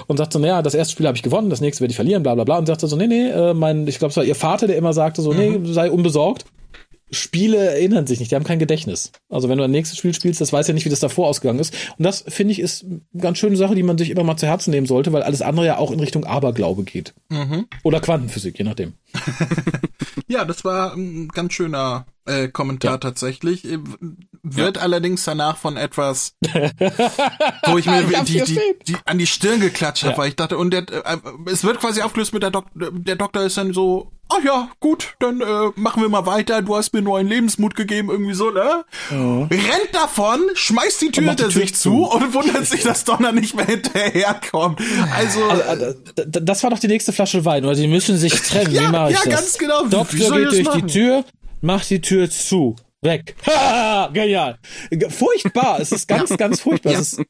und 0.09 0.17
sagt 0.17 0.33
so, 0.33 0.41
naja, 0.41 0.63
das 0.63 0.75
erste 0.75 0.93
Spiel 0.93 1.07
habe 1.07 1.17
ich 1.17 1.23
gewonnen, 1.23 1.49
das 1.49 1.61
nächste 1.61 1.83
werde 1.83 1.93
ich 1.93 1.97
verlieren, 1.97 2.25
bla 2.25 2.35
bla 2.35 2.43
bla. 2.43 2.59
Und 2.59 2.67
sagt 2.67 2.81
so, 2.81 2.97
nee, 2.97 3.07
nee, 3.07 3.29
äh, 3.29 3.55
mein, 3.55 3.87
ich 3.87 4.01
glaube, 4.01 4.11
es 4.11 4.17
war 4.17 4.25
ihr 4.25 4.35
Vater, 4.35 4.67
der 4.67 4.77
immer 4.77 4.93
sagte 4.93 5.23
so, 5.23 5.33
mhm. 5.33 5.63
nee, 5.63 5.73
sei 5.73 5.89
unbesorgt. 5.89 6.45
Spiele 7.11 7.59
erinnern 7.59 8.07
sich 8.07 8.19
nicht, 8.19 8.33
die 8.33 8.35
haben 8.35 8.45
kein 8.45 8.59
Gedächtnis. 8.59 9.13
Also 9.29 9.49
wenn 9.49 9.59
du 9.59 9.65
ein 9.65 9.71
nächstes 9.71 9.99
Spiel 9.99 10.13
spielst, 10.13 10.41
das 10.41 10.53
weiß 10.53 10.67
ja 10.67 10.75
nicht, 10.75 10.85
wie 10.87 10.91
das 10.91 11.01
davor 11.01 11.29
ausgegangen 11.29 11.61
ist. 11.61 11.73
Und 11.97 12.05
das, 12.05 12.25
finde 12.27 12.53
ich, 12.53 12.59
ist 12.59 12.85
eine 12.85 13.01
ganz 13.17 13.39
schöne 13.39 13.57
Sache, 13.57 13.77
die 13.77 13.85
man 13.85 13.97
sich 13.97 14.11
immer 14.11 14.25
mal 14.25 14.37
zu 14.37 14.47
Herzen 14.47 14.71
nehmen 14.71 14.87
sollte, 14.87 15.13
weil 15.13 15.23
alles 15.23 15.43
andere 15.43 15.67
ja 15.67 15.79
auch 15.79 15.93
in 15.93 16.01
Richtung 16.01 16.25
Aberglaube 16.25 16.83
geht. 16.83 17.15
Mhm. 17.29 17.67
Oder 17.85 18.01
Quantenphysik, 18.01 18.59
je 18.59 18.65
nachdem. 18.65 18.95
ja, 20.27 20.45
das 20.45 20.65
war 20.65 20.95
ein 20.95 21.29
ganz 21.29 21.53
schöner 21.53 22.07
äh, 22.25 22.49
Kommentar 22.49 22.93
ja. 22.93 22.99
tatsächlich. 22.99 23.65
Äh, 24.47 24.57
wird 24.57 24.77
ja. 24.77 24.83
allerdings 24.83 25.25
danach 25.25 25.57
von 25.57 25.77
etwas, 25.77 26.35
wo 27.67 27.79
ich 27.79 27.87
mir 27.87 28.03
ich 28.03 28.21
die, 28.25 28.43
die, 28.43 28.61
die, 28.87 28.97
an 29.05 29.19
die 29.19 29.27
Stirn 29.27 29.61
geklatscht 29.61 30.05
habe, 30.05 30.13
ja. 30.13 30.19
weil 30.19 30.29
ich 30.29 30.37
dachte, 30.37 30.59
und 30.59 30.71
der, 30.71 30.83
äh, 30.91 31.19
es 31.47 31.65
wird 31.65 31.81
quasi 31.81 32.03
aufgelöst 32.03 32.33
mit 32.33 32.43
der 32.43 32.51
Doktor, 32.51 32.91
der 32.93 33.17
Doktor 33.17 33.43
ist 33.43 33.57
dann 33.57 33.73
so, 33.73 34.13
ach 34.29 34.43
ja, 34.45 34.69
gut, 34.81 35.15
dann 35.21 35.41
äh, 35.41 35.71
machen 35.77 36.03
wir 36.03 36.09
mal 36.09 36.27
weiter, 36.27 36.63
du 36.63 36.77
hast 36.77 36.93
mir 36.93 37.03
neuen 37.03 37.29
Lebensmut 37.29 37.75
gegeben, 37.75 38.11
irgendwie 38.11 38.35
so, 38.35 38.51
ne? 38.51 38.85
Oh. 39.13 39.47
Rennt 39.51 39.91
davon, 39.93 40.41
schmeißt 40.55 41.03
die 41.03 41.11
Tür 41.11 41.29
hinter 41.29 41.51
sich 41.51 41.75
zu 41.75 42.05
und 42.05 42.35
wundert 42.35 42.67
sich, 42.67 42.83
dass 42.83 43.05
Donner 43.05 43.33
nicht 43.33 43.55
mehr 43.55 43.67
hinterherkommt. 43.67 44.81
Also, 45.15 45.45
also, 45.45 45.63
also 45.63 45.95
das 46.25 46.63
war 46.63 46.71
doch 46.71 46.79
die 46.79 46.89
nächste 46.89 47.13
Flasche 47.13 47.45
Wein, 47.45 47.65
oder 47.65 47.75
die 47.75 47.89
müssen 47.89 48.17
sich 48.17 48.35
trennen, 48.43 48.73
ja, 48.73 48.83
wie 48.83 48.93
mache 48.93 49.11
ich 49.11 49.17
ja, 49.17 49.25
das? 49.25 49.33
Ja, 49.33 49.37
ganz 49.37 49.59
genau. 49.59 49.87
Doktor 49.87 50.39
geht 50.39 50.53
durch 50.53 50.65
machen? 50.65 50.87
die 50.87 50.93
Tür, 50.93 51.25
macht 51.61 51.91
die 51.91 52.01
Tür 52.01 52.31
zu. 52.31 52.77
Weg. 53.07 53.35
Ha, 53.47 54.11
genial. 54.13 54.59
Furchtbar. 55.09 55.81
Es 55.81 55.93
ist 55.93 56.07
ganz, 56.07 56.29
ganz 56.37 56.61
furchtbar. 56.61 56.93
Ja. 56.93 57.01
Es 57.01 57.15
ist 57.15 57.23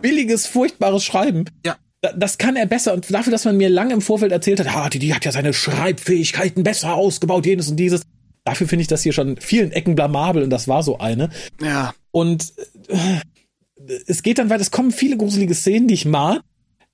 billiges, 0.00 0.46
furchtbares 0.46 1.04
Schreiben. 1.04 1.44
Ja. 1.64 1.76
Das 2.16 2.38
kann 2.38 2.54
er 2.54 2.66
besser. 2.66 2.92
Und 2.94 3.12
dafür, 3.12 3.32
dass 3.32 3.44
man 3.44 3.56
mir 3.56 3.68
lange 3.68 3.94
im 3.94 4.00
Vorfeld 4.00 4.30
erzählt 4.30 4.60
hat, 4.60 4.68
ah, 4.68 4.88
die, 4.88 5.00
die 5.00 5.14
hat 5.14 5.24
ja 5.24 5.32
seine 5.32 5.52
Schreibfähigkeiten 5.52 6.62
besser 6.62 6.94
ausgebaut, 6.94 7.46
jenes 7.46 7.68
und 7.68 7.76
dieses. 7.76 8.02
Dafür 8.44 8.68
finde 8.68 8.82
ich 8.82 8.88
das 8.88 9.02
hier 9.02 9.12
schon 9.12 9.38
vielen 9.38 9.72
Ecken 9.72 9.96
blamabel 9.96 10.44
und 10.44 10.50
das 10.50 10.68
war 10.68 10.84
so 10.84 10.98
eine. 10.98 11.30
Ja. 11.60 11.94
Und 12.12 12.52
äh, 12.88 13.20
es 14.06 14.22
geht 14.22 14.38
dann 14.38 14.50
weiter, 14.50 14.60
es 14.60 14.70
kommen 14.70 14.92
viele 14.92 15.16
gruselige 15.16 15.54
Szenen, 15.54 15.88
die 15.88 15.94
ich 15.94 16.04
mag. 16.04 16.42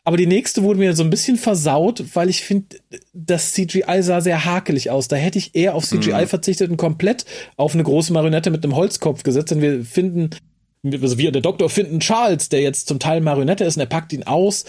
Aber 0.05 0.17
die 0.17 0.27
nächste 0.27 0.65
wurde 0.65 0.81
mir 0.81 0.97
so 0.97 1.05
ein 1.05 1.11
bisschen 1.11 1.37
versaut, 1.37 2.03
weil 2.15 2.29
ich 2.29 2.43
finde, 2.43 2.79
das 3.13 3.53
CGI 3.53 4.03
sah 4.03 4.21
sehr 4.21 4.45
hakelig 4.45 4.91
aus. 4.91 5.07
Da 5.07 5.15
hätte 5.17 5.39
ich 5.39 5.55
eher 5.55 5.77
auf 5.77 5.87
CGI 5.87 6.23
mhm. 6.23 6.27
verzichtet 6.27 6.71
und 6.71 6.77
komplett 6.77 7.25
auf 7.57 7.75
eine 7.75 7.85
große 7.85 8.13
Marionette 8.13 8.51
mit 8.51 8.65
einem 8.65 8.75
Holzkopf 8.75 9.23
gesetzt. 9.23 9.53
Denn 9.53 9.63
wir 9.63 9.85
finden, 9.85 10.31
also 10.85 11.19
wir, 11.19 11.31
der 11.31 11.43
Doktor 11.43 11.71
finden 11.71 12.01
Charles, 12.01 12.49
der 12.49 12.63
jetzt 12.63 12.89
zum 12.89 12.99
Teil 12.99 13.21
Marionette 13.21 13.65
ist 13.65 13.77
und 13.77 13.81
er 13.81 13.87
packt 13.87 14.13
ihn 14.13 14.25
aus. 14.25 14.65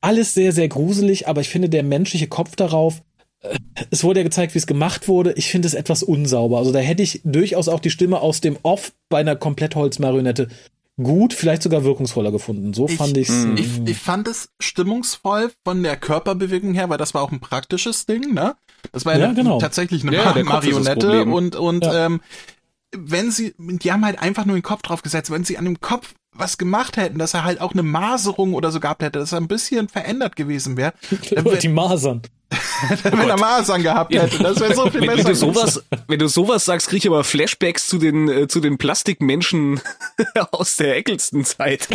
Alles 0.00 0.34
sehr, 0.34 0.50
sehr 0.50 0.66
gruselig, 0.66 1.28
aber 1.28 1.42
ich 1.42 1.48
finde 1.48 1.68
der 1.68 1.84
menschliche 1.84 2.26
Kopf 2.26 2.56
darauf, 2.56 3.02
äh, 3.42 3.56
es 3.90 4.02
wurde 4.02 4.18
ja 4.18 4.24
gezeigt, 4.24 4.54
wie 4.54 4.58
es 4.58 4.66
gemacht 4.66 5.06
wurde. 5.06 5.32
Ich 5.34 5.46
finde 5.48 5.68
es 5.68 5.74
etwas 5.74 6.02
unsauber. 6.02 6.58
Also 6.58 6.72
da 6.72 6.80
hätte 6.80 7.04
ich 7.04 7.20
durchaus 7.24 7.68
auch 7.68 7.78
die 7.78 7.90
Stimme 7.90 8.20
aus 8.20 8.40
dem 8.40 8.58
Off 8.64 8.92
bei 9.08 9.18
einer 9.18 9.36
Komplettholzmarionette 9.36 10.48
gut, 11.02 11.34
vielleicht 11.34 11.62
sogar 11.62 11.84
wirkungsvoller 11.84 12.32
gefunden. 12.32 12.74
So 12.74 12.88
fand 12.88 13.16
ich, 13.16 13.28
ich's. 13.28 13.46
Ich, 13.56 13.80
ich 13.84 13.98
fand 13.98 14.28
es 14.28 14.50
stimmungsvoll 14.60 15.50
von 15.64 15.82
der 15.82 15.96
Körperbewegung 15.96 16.74
her, 16.74 16.88
weil 16.88 16.98
das 16.98 17.14
war 17.14 17.22
auch 17.22 17.32
ein 17.32 17.40
praktisches 17.40 18.06
Ding, 18.06 18.34
ne? 18.34 18.56
Das 18.92 19.04
war 19.04 19.14
ja, 19.14 19.26
ja 19.26 19.32
genau. 19.32 19.58
tatsächlich 19.58 20.02
eine 20.06 20.16
ja, 20.16 20.34
Marionette 20.42 21.24
und 21.24 21.56
und 21.56 21.84
ja. 21.84 22.06
ähm, 22.06 22.20
wenn 22.96 23.30
sie, 23.30 23.54
die 23.58 23.92
haben 23.92 24.04
halt 24.04 24.20
einfach 24.20 24.44
nur 24.44 24.56
den 24.56 24.62
Kopf 24.62 24.82
drauf 24.82 25.02
gesetzt, 25.02 25.30
wenn 25.30 25.44
sie 25.44 25.56
an 25.56 25.64
dem 25.64 25.80
Kopf 25.80 26.14
was 26.34 26.58
gemacht 26.58 26.96
hätten, 26.96 27.18
dass 27.18 27.34
er 27.34 27.44
halt 27.44 27.60
auch 27.60 27.72
eine 27.72 27.82
Maserung 27.82 28.54
oder 28.54 28.70
so 28.70 28.80
gehabt 28.80 29.02
hätte, 29.02 29.18
dass 29.18 29.32
er 29.32 29.38
ein 29.38 29.48
bisschen 29.48 29.88
verändert 29.88 30.36
gewesen 30.36 30.76
wäre. 30.76 30.94
die 31.62 31.68
Masern. 31.68 32.22
wenn 33.02 33.30
er 33.30 33.38
Masern 33.38 33.82
gehabt 33.82 34.14
hätte. 34.14 34.42
Das 34.42 34.60
wäre 34.60 34.74
so 34.74 34.90
viel 34.90 35.00
besser. 35.00 35.16
Wenn 35.16 35.26
du 35.26 35.34
sowas, 35.34 35.82
wenn 36.06 36.18
du 36.18 36.28
sowas 36.28 36.64
sagst, 36.64 36.88
kriege 36.88 36.98
ich 36.98 37.06
aber 37.06 37.24
Flashbacks 37.24 37.86
zu 37.86 37.98
den, 37.98 38.28
äh, 38.28 38.48
zu 38.48 38.60
den 38.60 38.78
Plastikmenschen 38.78 39.80
aus 40.50 40.76
der 40.76 40.96
Eccleston-Zeit. 40.96 41.88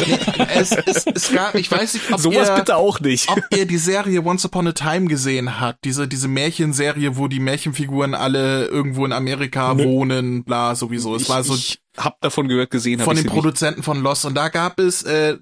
es, 0.55 0.71
es, 0.71 1.05
es 1.05 1.31
gab, 1.31 1.55
ich 1.55 1.69
weiß 1.69 1.93
nicht, 1.93 2.11
ob 2.11 2.19
sowas 2.19 2.49
ihr, 2.49 2.55
bitte 2.55 2.75
auch 2.75 2.99
nicht. 2.99 3.29
Ob 3.29 3.43
ihr 3.55 3.65
die 3.65 3.77
Serie 3.77 4.23
Once 4.23 4.45
Upon 4.45 4.67
a 4.67 4.71
Time 4.71 5.07
gesehen 5.07 5.59
habt. 5.59 5.85
Diese, 5.85 6.07
diese 6.07 6.27
Märchenserie, 6.27 7.17
wo 7.17 7.27
die 7.27 7.39
Märchenfiguren 7.39 8.15
alle 8.15 8.65
irgendwo 8.65 9.05
in 9.05 9.13
Amerika 9.13 9.73
Nö. 9.73 9.83
wohnen, 9.85 10.43
bla, 10.43 10.75
sowieso. 10.75 11.15
Es 11.15 11.23
ich, 11.23 11.29
war 11.29 11.43
so. 11.43 11.53
Ich 11.53 11.79
hab 11.97 12.21
davon 12.21 12.47
gehört, 12.47 12.71
gesehen. 12.71 12.99
Von 12.99 13.15
den 13.15 13.25
Produzenten 13.25 13.79
nicht. 13.79 13.85
von 13.85 14.01
Lost. 14.01 14.25
Und 14.25 14.35
da 14.35 14.49
gab 14.49 14.79
es, 14.79 15.03
äh, 15.03 15.37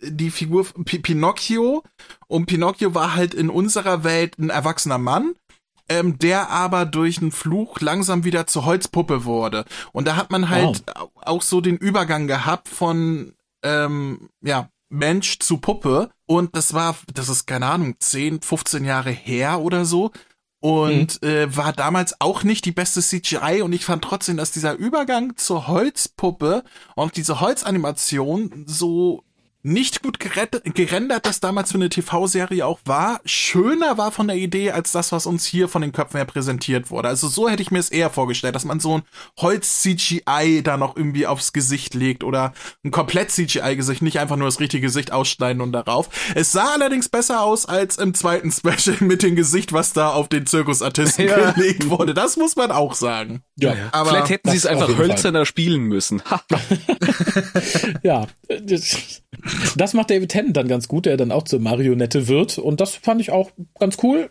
die 0.00 0.30
Figur 0.30 0.64
P 0.84 0.98
Pinocchio 0.98 1.82
und 2.26 2.46
Pinocchio 2.46 2.94
war 2.94 3.14
halt 3.14 3.34
in 3.34 3.50
unserer 3.50 4.04
Welt 4.04 4.38
ein 4.38 4.50
erwachsener 4.50 4.98
Mann, 4.98 5.34
ähm, 5.88 6.18
der 6.18 6.50
aber 6.50 6.86
durch 6.86 7.20
einen 7.20 7.32
Fluch 7.32 7.80
langsam 7.80 8.24
wieder 8.24 8.46
zur 8.46 8.64
Holzpuppe 8.64 9.24
wurde. 9.24 9.64
Und 9.92 10.06
da 10.06 10.16
hat 10.16 10.30
man 10.30 10.48
halt 10.48 10.84
wow. 10.86 11.10
auch 11.16 11.42
so 11.42 11.60
den 11.60 11.76
Übergang 11.76 12.26
gehabt 12.26 12.68
von 12.68 13.34
ähm, 13.62 14.30
ja 14.40 14.70
Mensch 14.88 15.38
zu 15.38 15.56
Puppe 15.56 16.10
und 16.26 16.54
das 16.54 16.74
war, 16.74 16.96
das 17.14 17.28
ist 17.28 17.46
keine 17.46 17.66
Ahnung, 17.66 17.96
10, 17.98 18.42
15 18.42 18.84
Jahre 18.84 19.10
her 19.10 19.60
oder 19.60 19.84
so 19.84 20.12
und 20.62 21.20
mhm. 21.22 21.28
äh, 21.28 21.56
war 21.56 21.72
damals 21.72 22.20
auch 22.20 22.44
nicht 22.44 22.64
die 22.64 22.70
beste 22.70 23.02
CGI 23.02 23.62
und 23.62 23.72
ich 23.72 23.84
fand 23.84 24.04
trotzdem, 24.04 24.36
dass 24.36 24.52
dieser 24.52 24.74
Übergang 24.74 25.36
zur 25.36 25.66
Holzpuppe 25.66 26.62
und 26.94 27.16
diese 27.16 27.40
Holzanimation 27.40 28.64
so 28.68 29.24
nicht 29.62 30.02
gut 30.02 30.18
gerendert, 30.18 31.26
das 31.26 31.40
damals 31.40 31.70
für 31.70 31.78
eine 31.78 31.88
TV-Serie 31.88 32.66
auch 32.66 32.80
war, 32.84 33.20
schöner 33.24 33.96
war 33.96 34.10
von 34.10 34.26
der 34.26 34.36
Idee 34.36 34.72
als 34.72 34.92
das, 34.92 35.12
was 35.12 35.26
uns 35.26 35.46
hier 35.46 35.68
von 35.68 35.82
den 35.82 35.92
Köpfen 35.92 36.16
her 36.16 36.24
präsentiert 36.24 36.90
wurde. 36.90 37.08
Also 37.08 37.28
so 37.28 37.48
hätte 37.48 37.62
ich 37.62 37.70
mir 37.70 37.78
es 37.78 37.90
eher 37.90 38.10
vorgestellt, 38.10 38.54
dass 38.54 38.64
man 38.64 38.80
so 38.80 38.98
ein 38.98 39.02
Holz-CGI 39.38 40.62
da 40.64 40.76
noch 40.76 40.96
irgendwie 40.96 41.26
aufs 41.26 41.52
Gesicht 41.52 41.94
legt 41.94 42.24
oder 42.24 42.52
ein 42.84 42.90
komplett 42.90 43.30
CGI-Gesicht, 43.30 44.02
nicht 44.02 44.18
einfach 44.18 44.36
nur 44.36 44.48
das 44.48 44.58
richtige 44.58 44.86
Gesicht 44.86 45.12
ausschneiden 45.12 45.62
und 45.62 45.72
darauf. 45.72 46.08
Es 46.34 46.52
sah 46.52 46.72
allerdings 46.72 47.08
besser 47.08 47.42
aus 47.42 47.66
als 47.66 47.98
im 47.98 48.14
zweiten 48.14 48.50
Special 48.52 48.96
mit 49.00 49.22
dem 49.22 49.36
Gesicht, 49.36 49.72
was 49.72 49.92
da 49.92 50.10
auf 50.10 50.28
den 50.28 50.46
Zirkusartisten 50.46 51.26
ja. 51.28 51.52
gelegt 51.52 51.88
wurde. 51.88 52.14
Das 52.14 52.36
muss 52.36 52.56
man 52.56 52.72
auch 52.72 52.94
sagen. 52.94 53.42
Ja, 53.56 53.74
aber 53.92 54.10
vielleicht 54.10 54.30
hätten 54.30 54.50
sie 54.50 54.56
es 54.56 54.66
einfach 54.66 54.88
hölzerner 54.96 55.40
Fall. 55.40 55.46
spielen 55.46 55.82
müssen. 55.84 56.22
ja, 58.02 58.26
das 59.76 59.94
macht 59.94 60.10
David 60.10 60.30
Tennant 60.30 60.56
dann 60.56 60.68
ganz 60.68 60.88
gut, 60.88 61.06
der 61.06 61.16
dann 61.16 61.32
auch 61.32 61.44
zur 61.44 61.60
Marionette 61.60 62.28
wird. 62.28 62.58
Und 62.58 62.80
das 62.80 62.94
fand 62.94 63.20
ich 63.20 63.30
auch 63.30 63.50
ganz 63.78 63.98
cool. 64.02 64.30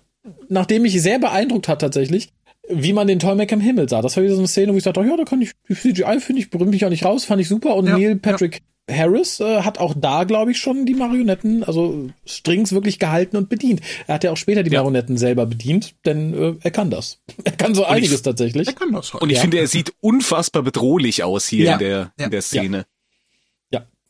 Nachdem 0.49 0.83
mich 0.83 1.01
sehr 1.01 1.19
beeindruckt 1.19 1.67
hat 1.67 1.81
tatsächlich, 1.81 2.31
wie 2.69 2.93
man 2.93 3.07
den 3.07 3.19
Toymac 3.19 3.51
im 3.51 3.59
Himmel 3.59 3.89
sah. 3.89 4.01
Das 4.01 4.15
war 4.15 4.23
wieder 4.23 4.35
so 4.35 4.41
eine 4.41 4.47
Szene, 4.47 4.73
wo 4.73 4.77
ich 4.77 4.83
dachte, 4.83 4.99
oh 4.99 5.03
ja, 5.03 5.17
da 5.17 5.23
kann 5.23 5.41
ich, 5.41 5.51
die 5.67 5.75
CGI 5.75 6.19
finde 6.19 6.41
ich, 6.41 6.49
bringt 6.49 6.69
mich 6.69 6.85
auch 6.85 6.89
nicht 6.89 7.05
raus, 7.05 7.25
fand 7.25 7.41
ich 7.41 7.47
super. 7.47 7.75
Und 7.75 7.87
ja, 7.87 7.97
Neil 7.97 8.15
Patrick 8.17 8.61
ja. 8.89 8.95
Harris 8.95 9.39
äh, 9.39 9.61
hat 9.61 9.79
auch 9.79 9.93
da, 9.97 10.23
glaube 10.25 10.51
ich, 10.51 10.59
schon 10.59 10.85
die 10.85 10.93
Marionetten, 10.93 11.63
also 11.63 12.09
Strings 12.25 12.71
wirklich 12.71 12.99
gehalten 12.99 13.37
und 13.37 13.49
bedient. 13.49 13.81
Er 14.07 14.15
hat 14.15 14.23
ja 14.23 14.31
auch 14.31 14.37
später 14.37 14.63
die 14.63 14.71
ja. 14.71 14.79
Marionetten 14.79 15.17
selber 15.17 15.45
bedient, 15.45 15.95
denn 16.05 16.33
äh, 16.33 16.53
er 16.61 16.71
kann 16.71 16.89
das. 16.89 17.19
Er 17.43 17.53
kann 17.53 17.73
so 17.75 17.85
und 17.85 17.91
einiges 17.91 18.17
ich, 18.17 18.21
tatsächlich. 18.21 18.67
Er 18.67 18.73
kann 18.73 18.91
das 18.93 19.13
halt. 19.13 19.23
Und 19.23 19.29
ich 19.29 19.39
finde, 19.39 19.57
er 19.57 19.67
sieht 19.67 19.93
unfassbar 19.99 20.61
bedrohlich 20.61 21.23
aus 21.23 21.47
hier 21.47 21.73
in 21.73 21.79
der, 21.79 22.13
in 22.17 22.29
der 22.29 22.41
Szene 22.41 22.85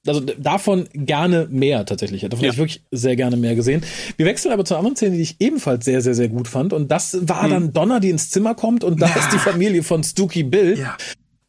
also 0.08 0.20
davon 0.20 0.88
gerne 0.93 1.47
mehr 1.52 1.86
tatsächlich. 1.86 2.22
Davon 2.22 2.39
ja. 2.39 2.52
habe 2.52 2.54
ich 2.54 2.58
wirklich 2.58 2.84
sehr 2.91 3.16
gerne 3.16 3.38
mehr 3.38 3.56
gesehen. 3.56 3.84
Wir 4.18 4.26
wechseln 4.26 4.52
aber 4.52 4.66
zur 4.66 4.78
anderen 4.78 4.95
Szene, 4.95 5.16
die 5.16 5.22
ich 5.22 5.36
ebenfalls 5.39 5.86
sehr, 5.86 6.02
sehr, 6.02 6.16
sehr 6.16 6.30
gut 6.30 6.47
fand. 6.47 6.74
Und 6.74 6.91
das 6.91 7.18
war 7.22 7.43
hm. 7.43 7.49
dann 7.49 7.74
Donna, 7.74 7.99
die 7.99 8.10
ins 8.10 8.30
Zimmer 8.30 8.56
kommt 8.56 8.84
und 8.84 9.02
da 9.02 9.08
ja. 9.08 9.16
ist 9.16 9.32
die 9.32 9.38
Familie 9.38 9.84
von 9.84 10.04
Stooky 10.04 10.43
Bill. 10.43 10.80
Ja. 10.80 10.97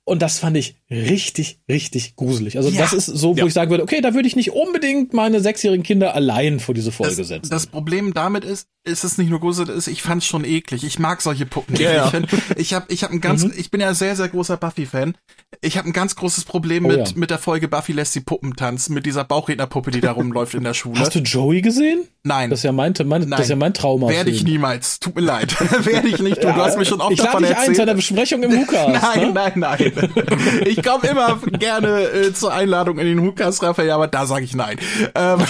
Und 0.04 0.20
das 0.20 0.40
fand 0.40 0.56
ich 0.56 0.76
richtig, 0.90 1.60
richtig 1.68 2.16
gruselig. 2.16 2.56
Also 2.56 2.70
ja. 2.70 2.80
das 2.80 2.92
ist 2.92 3.06
so, 3.06 3.36
wo 3.36 3.40
ja. 3.40 3.46
ich 3.46 3.52
sagen 3.52 3.70
würde, 3.70 3.84
okay, 3.84 4.00
da 4.00 4.14
würde 4.14 4.26
ich 4.26 4.34
nicht 4.34 4.50
unbedingt 4.50 5.12
meine 5.12 5.40
sechsjährigen 5.40 5.84
Kinder 5.84 6.14
allein 6.14 6.58
vor 6.58 6.74
diese 6.74 6.90
Folge 6.90 7.14
das, 7.14 7.28
setzen. 7.28 7.50
Das 7.50 7.68
Problem 7.68 8.12
damit 8.12 8.44
ist, 8.44 8.66
ist 8.84 9.04
es 9.04 9.16
nicht 9.16 9.30
nur 9.30 9.38
gruselig, 9.38 9.76
ist, 9.76 9.86
ich 9.86 10.02
fand's 10.02 10.26
schon 10.26 10.44
eklig. 10.44 10.82
Ich 10.82 10.98
mag 10.98 11.22
solche 11.22 11.46
Puppen 11.46 11.74
nicht. 11.74 11.82
Ja, 11.82 12.12
ich, 12.12 12.58
ich 12.58 12.74
habe 12.74 12.92
ich 12.92 13.04
hab 13.04 13.12
ein 13.12 13.20
ganz, 13.20 13.44
mhm. 13.44 13.52
ich 13.56 13.70
bin 13.70 13.80
ja 13.80 13.94
sehr, 13.94 14.16
sehr 14.16 14.28
großer 14.28 14.56
Buffy-Fan. 14.56 15.16
Ich 15.60 15.78
habe 15.78 15.88
ein 15.88 15.92
ganz 15.92 16.16
großes 16.16 16.44
Problem 16.44 16.84
oh, 16.84 16.88
mit, 16.88 17.08
ja. 17.10 17.14
mit 17.14 17.30
der 17.30 17.38
Folge 17.38 17.68
Buffy 17.68 17.92
lässt 17.92 18.14
die 18.16 18.20
Puppen 18.20 18.56
tanzen, 18.56 18.94
mit 18.94 19.06
dieser 19.06 19.22
Bauchrednerpuppe, 19.22 19.92
die 19.92 20.00
da 20.00 20.10
rumläuft 20.10 20.54
in 20.54 20.64
der 20.64 20.74
Schule. 20.74 20.98
Hast 20.98 21.14
du 21.14 21.20
Joey 21.20 21.62
gesehen? 21.62 22.08
Nein. 22.24 22.50
Das 22.50 22.60
ist 22.60 22.64
ja 22.64 22.72
mein, 22.72 22.94
mein, 23.04 23.22
Nein. 23.22 23.30
Das 23.30 23.40
ist 23.42 23.50
ja 23.50 23.56
mein 23.56 23.74
Trauma. 23.74 24.08
Werde 24.08 24.30
ich 24.30 24.42
niemals. 24.42 24.98
Tut 24.98 25.14
mir 25.14 25.22
leid. 25.22 25.54
Werde 25.84 26.08
ich 26.08 26.18
nicht. 26.20 26.42
Du, 26.42 26.48
ja, 26.48 26.54
du 26.54 26.60
hast 26.60 26.76
mir 26.76 26.84
schon 26.84 27.00
oft 27.00 27.12
ich 27.12 27.20
davon 27.20 27.44
erzählt. 27.44 27.62
Ich 27.62 27.68
ein 27.68 27.74
zu 27.76 27.82
einer 27.82 27.94
Besprechung 27.94 28.42
im 28.42 28.52
Hukas. 28.52 28.88
nein, 29.02 29.20
ne? 29.28 29.32
nein, 29.32 29.52
nein. 29.56 29.91
Ich 30.64 30.82
komme 30.82 31.08
immer 31.08 31.38
gerne 31.58 32.02
äh, 32.02 32.32
zur 32.32 32.52
Einladung 32.52 32.98
in 32.98 33.06
den 33.06 33.20
Hukas, 33.20 33.62
Raphael, 33.62 33.90
aber 33.90 34.06
da 34.06 34.26
sage 34.26 34.44
ich 34.44 34.54
nein. 34.54 34.78
Ähm, 35.14 35.40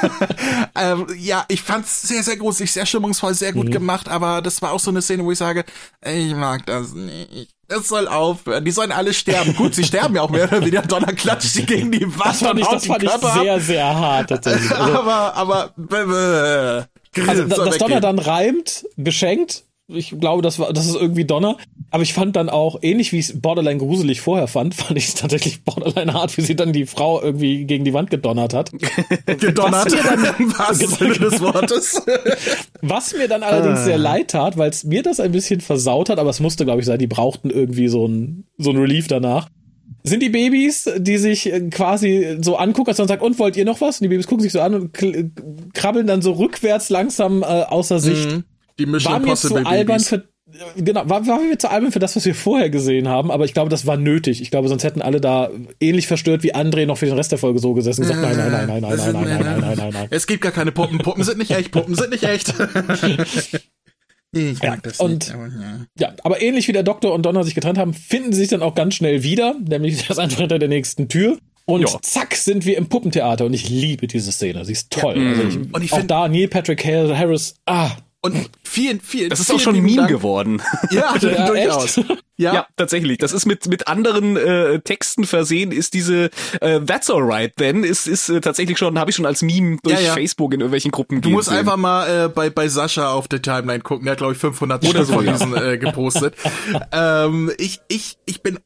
ähm, 0.80 1.06
ja, 1.18 1.44
ich 1.48 1.62
fand's 1.62 2.02
sehr, 2.02 2.22
sehr 2.22 2.36
gruselig, 2.36 2.72
sehr 2.72 2.86
stimmungsvoll, 2.86 3.34
sehr 3.34 3.52
gut 3.52 3.66
mhm. 3.66 3.72
gemacht, 3.72 4.08
aber 4.08 4.42
das 4.42 4.60
war 4.62 4.72
auch 4.72 4.80
so 4.80 4.90
eine 4.90 5.02
Szene, 5.02 5.24
wo 5.24 5.32
ich 5.32 5.38
sage, 5.38 5.64
ich 6.04 6.34
mag 6.34 6.66
das 6.66 6.92
nicht. 6.92 7.50
Das 7.68 7.88
soll 7.88 8.08
aufhören. 8.08 8.64
Die 8.64 8.70
sollen 8.70 8.92
alle 8.92 9.14
sterben. 9.14 9.56
Gut, 9.56 9.74
sie 9.74 9.84
sterben 9.84 10.14
ja 10.14 10.22
auch 10.22 10.28
mehr 10.28 10.44
oder 10.44 10.60
weniger. 10.60 10.82
Donner 10.82 11.14
klatscht 11.14 11.54
die 11.54 11.64
gegen 11.64 11.90
die 11.90 12.06
Wand. 12.18 12.26
Das 12.26 12.40
fand 12.40 12.60
ich, 12.60 12.66
das 12.66 12.86
fand 12.86 13.02
ich 13.02 13.10
sehr, 13.10 13.60
sehr 13.60 13.94
hart. 13.94 14.46
Also, 14.46 14.74
aber, 14.74 15.34
aber, 15.34 15.74
also, 17.26 17.44
dass 17.44 17.78
Donner 17.78 18.00
dann 18.00 18.18
reimt, 18.18 18.84
geschenkt, 18.96 19.64
ich 19.86 20.18
glaube, 20.18 20.40
das 20.40 20.58
war, 20.58 20.72
das 20.72 20.86
ist 20.86 20.94
irgendwie 20.94 21.24
Donner. 21.24 21.58
Aber 21.90 22.02
ich 22.02 22.14
fand 22.14 22.36
dann 22.36 22.48
auch, 22.48 22.78
ähnlich 22.80 23.12
wie 23.12 23.18
ich 23.18 23.28
es 23.28 23.40
Borderline 23.40 23.78
gruselig 23.78 24.20
vorher 24.20 24.46
fand, 24.46 24.74
fand 24.74 24.96
ich 24.96 25.08
es 25.08 25.14
tatsächlich 25.14 25.62
Borderline 25.64 26.12
hart, 26.12 26.36
wie 26.36 26.42
sie 26.42 26.56
dann 26.56 26.72
die 26.72 26.86
Frau 26.86 27.22
irgendwie 27.22 27.64
gegen 27.66 27.84
die 27.84 27.92
Wand 27.92 28.10
gedonnert 28.10 28.54
hat. 28.54 28.72
gedonnert? 29.26 29.86
Was 29.86 29.92
mir 29.92 30.02
dann, 30.02 30.54
Was 30.56 30.78
des 30.78 31.40
Wortes? 31.40 32.02
Was 32.80 33.14
mir 33.14 33.28
dann 33.28 33.42
allerdings 33.42 33.80
ah. 33.80 33.84
sehr 33.84 33.98
leid 33.98 34.28
tat, 34.28 34.56
weil 34.56 34.70
es 34.70 34.84
mir 34.84 35.02
das 35.02 35.20
ein 35.20 35.32
bisschen 35.32 35.60
versaut 35.60 36.08
hat, 36.08 36.18
aber 36.18 36.30
es 36.30 36.40
musste, 36.40 36.64
glaube 36.64 36.80
ich, 36.80 36.86
sein, 36.86 36.98
die 36.98 37.06
brauchten 37.06 37.50
irgendwie 37.50 37.88
so 37.88 38.06
ein, 38.06 38.46
so 38.58 38.70
ein 38.70 38.76
Relief 38.76 39.06
danach. 39.06 39.48
Sind 40.02 40.22
die 40.22 40.28
Babys, 40.28 40.90
die 40.98 41.16
sich 41.16 41.50
quasi 41.70 42.38
so 42.40 42.56
angucken, 42.56 42.90
als 42.90 42.98
man 42.98 43.08
sagt, 43.08 43.22
und 43.22 43.38
wollt 43.38 43.56
ihr 43.56 43.64
noch 43.64 43.80
was? 43.80 44.00
Und 44.00 44.04
die 44.04 44.08
Babys 44.08 44.26
gucken 44.26 44.42
sich 44.42 44.52
so 44.52 44.60
an 44.60 44.74
und 44.74 44.92
krabbeln 45.72 46.06
dann 46.06 46.20
so 46.20 46.32
rückwärts 46.32 46.90
langsam 46.90 47.42
äh, 47.42 47.46
außer 47.46 48.00
Sicht. 48.00 48.30
Mhm 48.30 48.44
die 48.78 48.86
Mission 48.86 49.12
war 49.12 49.20
mir 49.20 49.36
zu 49.36 49.54
albern 49.56 50.00
für 50.00 50.24
genau, 50.76 51.08
war, 51.08 51.26
war 51.26 51.40
mir 51.40 51.58
zu 51.58 51.70
albern 51.70 51.92
für 51.92 51.98
das, 51.98 52.16
was 52.16 52.24
wir 52.24 52.34
vorher 52.34 52.70
gesehen 52.70 53.08
haben, 53.08 53.30
aber 53.30 53.44
ich 53.44 53.54
glaube, 53.54 53.70
das 53.70 53.86
war 53.86 53.96
nötig. 53.96 54.40
Ich 54.40 54.50
glaube, 54.50 54.68
sonst 54.68 54.84
hätten 54.84 55.02
alle 55.02 55.20
da 55.20 55.50
ähnlich 55.80 56.06
verstört 56.06 56.42
wie 56.42 56.54
André 56.54 56.86
noch 56.86 56.98
für 56.98 57.06
den 57.06 57.14
Rest 57.14 57.32
der 57.32 57.38
Folge 57.38 57.58
so 57.58 57.72
gesessen 57.72 58.02
und 58.02 58.08
gesagt, 58.08 58.22
nein, 58.22 58.36
nein, 58.36 58.66
nein, 58.66 58.66
nein, 58.66 58.82
nein, 58.82 59.12
nein, 59.12 59.12
nein, 59.12 59.40
nein, 59.40 59.60
nein, 59.60 59.78
nein, 59.78 59.90
nein. 59.92 60.08
Es 60.10 60.26
gibt 60.26 60.42
gar 60.42 60.52
keine 60.52 60.72
Puppen. 60.72 60.98
Puppen 60.98 61.24
sind 61.24 61.38
nicht 61.38 61.50
echt. 61.50 61.70
Puppen 61.70 61.94
sind 61.94 62.10
nicht 62.10 62.24
echt. 62.24 62.54
Ich 64.36 64.60
mag 64.64 64.82
das 64.82 64.98
und, 64.98 65.28
nicht. 65.28 65.32
Aber, 65.32 65.46
ja. 65.46 65.86
ja, 65.96 66.14
aber 66.24 66.42
ähnlich 66.42 66.66
wie 66.66 66.72
der 66.72 66.82
Doktor 66.82 67.14
und 67.14 67.24
Donner 67.24 67.44
sich 67.44 67.54
getrennt 67.54 67.78
haben, 67.78 67.94
finden 67.94 68.32
sie 68.32 68.40
sich 68.40 68.48
dann 68.48 68.62
auch 68.62 68.74
ganz 68.74 68.96
schnell 68.96 69.22
wieder, 69.22 69.54
nämlich 69.64 70.08
das 70.08 70.18
einfach 70.18 70.40
hinter 70.40 70.58
der 70.58 70.68
nächsten 70.68 71.08
Tür. 71.08 71.38
Und 71.66 71.82
ja. 71.82 71.98
zack, 72.02 72.34
sind 72.34 72.66
wir 72.66 72.76
im 72.76 72.88
Puppentheater 72.88 73.46
und 73.46 73.54
ich 73.54 73.68
liebe 73.68 74.08
diese 74.08 74.32
Szene. 74.32 74.64
Sie 74.64 74.72
ist 74.72 74.90
toll. 74.90 75.22
Ja. 75.22 75.28
Also 75.30 75.42
ich, 75.42 75.72
und 75.72 75.84
ich 75.84 75.92
auch 75.92 76.02
da 76.02 76.28
Neil 76.28 76.48
Patrick 76.48 76.84
Harris, 76.84 77.54
ah, 77.66 77.92
und 78.24 78.50
vielen, 78.62 79.02
vielen, 79.02 79.28
Das 79.28 79.38
ist 79.38 79.46
vielen 79.48 79.58
auch 79.58 79.62
schon 79.62 79.76
ein 79.76 79.82
Meme 79.82 79.96
Dank. 79.96 80.08
geworden. 80.08 80.62
Ja, 80.90 81.14
ja 81.20 81.46
durchaus. 81.46 82.00
Ja. 82.36 82.54
ja, 82.54 82.66
tatsächlich. 82.76 83.18
Das 83.18 83.34
ist 83.34 83.44
mit 83.44 83.68
mit 83.68 83.86
anderen 83.86 84.38
äh, 84.38 84.80
Texten 84.80 85.24
versehen. 85.24 85.72
Ist 85.72 85.92
diese 85.92 86.30
äh, 86.62 86.80
That's 86.80 87.10
alright 87.10 87.54
then 87.56 87.84
ist 87.84 88.08
ist 88.08 88.30
äh, 88.30 88.40
tatsächlich 88.40 88.78
schon 88.78 88.98
habe 88.98 89.10
ich 89.10 89.16
schon 89.16 89.26
als 89.26 89.42
Meme 89.42 89.76
durch 89.82 90.00
ja. 90.00 90.14
Facebook 90.14 90.54
in 90.54 90.60
irgendwelchen 90.60 90.90
Gruppen. 90.90 91.20
Du 91.20 91.28
musst 91.28 91.50
sehen. 91.50 91.58
einfach 91.58 91.76
mal 91.76 92.24
äh, 92.24 92.28
bei 92.28 92.48
bei 92.48 92.68
Sascha 92.68 93.12
auf 93.12 93.28
der 93.28 93.42
Timeline 93.42 93.80
gucken. 93.80 94.06
Der 94.06 94.12
hat 94.12 94.18
glaube 94.18 94.32
ich 94.32 94.38
500 94.38 94.88
Oder 94.88 95.04
so, 95.04 95.12
von 95.12 95.26
diesen 95.26 95.54
äh, 95.54 95.76
gepostet. 95.76 96.34
ähm, 96.92 97.52
ich 97.58 97.80
ich 97.88 98.16
ich 98.24 98.42
bin 98.42 98.58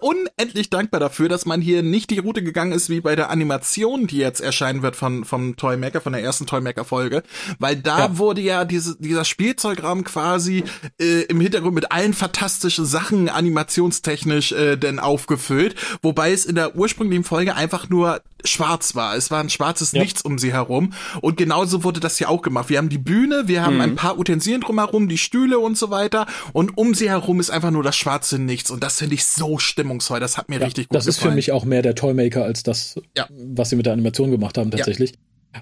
unendlich 0.00 0.70
dankbar 0.70 1.00
dafür, 1.00 1.28
dass 1.28 1.46
man 1.46 1.60
hier 1.60 1.82
nicht 1.82 2.10
die 2.10 2.18
Route 2.18 2.42
gegangen 2.42 2.72
ist 2.72 2.90
wie 2.90 3.00
bei 3.00 3.16
der 3.16 3.30
Animation, 3.30 4.06
die 4.06 4.18
jetzt 4.18 4.40
erscheinen 4.40 4.82
wird 4.82 4.96
von 4.96 5.24
vom 5.24 5.56
Toymaker, 5.56 6.00
von 6.00 6.12
der 6.12 6.22
ersten 6.22 6.46
Toymaker 6.46 6.84
Folge, 6.84 7.22
weil 7.58 7.76
da 7.76 7.98
ja. 7.98 8.18
wurde 8.18 8.40
ja 8.40 8.64
diese, 8.64 8.96
dieser 8.98 9.24
Spielzeugraum 9.24 10.04
quasi 10.04 10.64
äh, 11.00 11.22
im 11.22 11.40
Hintergrund 11.40 11.74
mit 11.74 11.92
allen 11.92 12.14
fantastischen 12.14 12.86
Sachen 12.86 13.28
animationstechnisch 13.28 14.52
äh, 14.52 14.76
denn 14.76 14.98
aufgefüllt, 14.98 15.74
wobei 16.02 16.32
es 16.32 16.44
in 16.44 16.54
der 16.54 16.76
ursprünglichen 16.76 17.24
Folge 17.24 17.54
einfach 17.54 17.88
nur 17.88 18.22
schwarz 18.44 18.94
war. 18.94 19.16
Es 19.16 19.30
war 19.30 19.40
ein 19.40 19.50
schwarzes 19.50 19.92
ja. 19.92 20.02
Nichts 20.02 20.22
um 20.22 20.38
sie 20.38 20.52
herum 20.52 20.92
und 21.20 21.36
genauso 21.36 21.84
wurde 21.84 22.00
das 22.00 22.18
hier 22.18 22.30
auch 22.30 22.42
gemacht. 22.42 22.68
Wir 22.68 22.78
haben 22.78 22.88
die 22.88 22.98
Bühne, 22.98 23.44
wir 23.46 23.62
haben 23.62 23.76
mhm. 23.76 23.80
ein 23.80 23.96
paar 23.96 24.18
Utensilien 24.18 24.60
drumherum, 24.60 25.08
die 25.08 25.18
Stühle 25.18 25.58
und 25.58 25.76
so 25.76 25.90
weiter 25.90 26.26
und 26.52 26.76
um 26.76 26.94
sie 26.94 27.08
herum 27.08 27.40
ist 27.40 27.50
einfach 27.50 27.70
nur 27.70 27.82
das 27.82 27.96
schwarze 27.96 28.38
Nichts 28.38 28.70
und 28.70 28.82
das 28.82 28.98
finde 28.98 29.14
ich 29.14 29.24
so 29.24 29.58
stimmungsvoll. 29.58 30.20
Das 30.20 30.36
hat 30.36 30.48
mir 30.48 30.58
ja, 30.58 30.66
richtig 30.66 30.88
gut 30.88 30.96
das 30.96 31.06
gefallen. 31.06 31.14
Das 31.14 31.16
ist 31.16 31.22
für 31.22 31.34
mich 31.34 31.52
auch 31.52 31.64
mehr 31.64 31.82
der 31.82 31.94
Toymaker 31.94 32.44
als 32.44 32.62
das, 32.62 33.00
ja. 33.16 33.26
was 33.30 33.70
sie 33.70 33.76
mit 33.76 33.86
der 33.86 33.92
Animation 33.92 34.30
gemacht 34.30 34.58
haben 34.58 34.70
tatsächlich. 34.70 35.14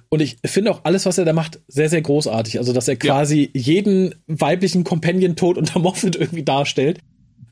Und 0.08 0.20
ich 0.20 0.38
finde 0.44 0.70
auch 0.70 0.80
alles, 0.84 1.06
was 1.06 1.18
er 1.18 1.24
da 1.24 1.32
macht, 1.32 1.60
sehr, 1.68 1.88
sehr 1.88 2.02
großartig. 2.02 2.58
Also, 2.58 2.72
dass 2.72 2.88
er 2.88 2.96
quasi 2.96 3.50
jeden 3.54 4.14
weiblichen 4.26 4.84
Companion 4.84 5.36
tot 5.36 5.56
unter 5.58 5.78
Moffat 5.78 6.16
irgendwie 6.16 6.44
darstellt. 6.44 7.00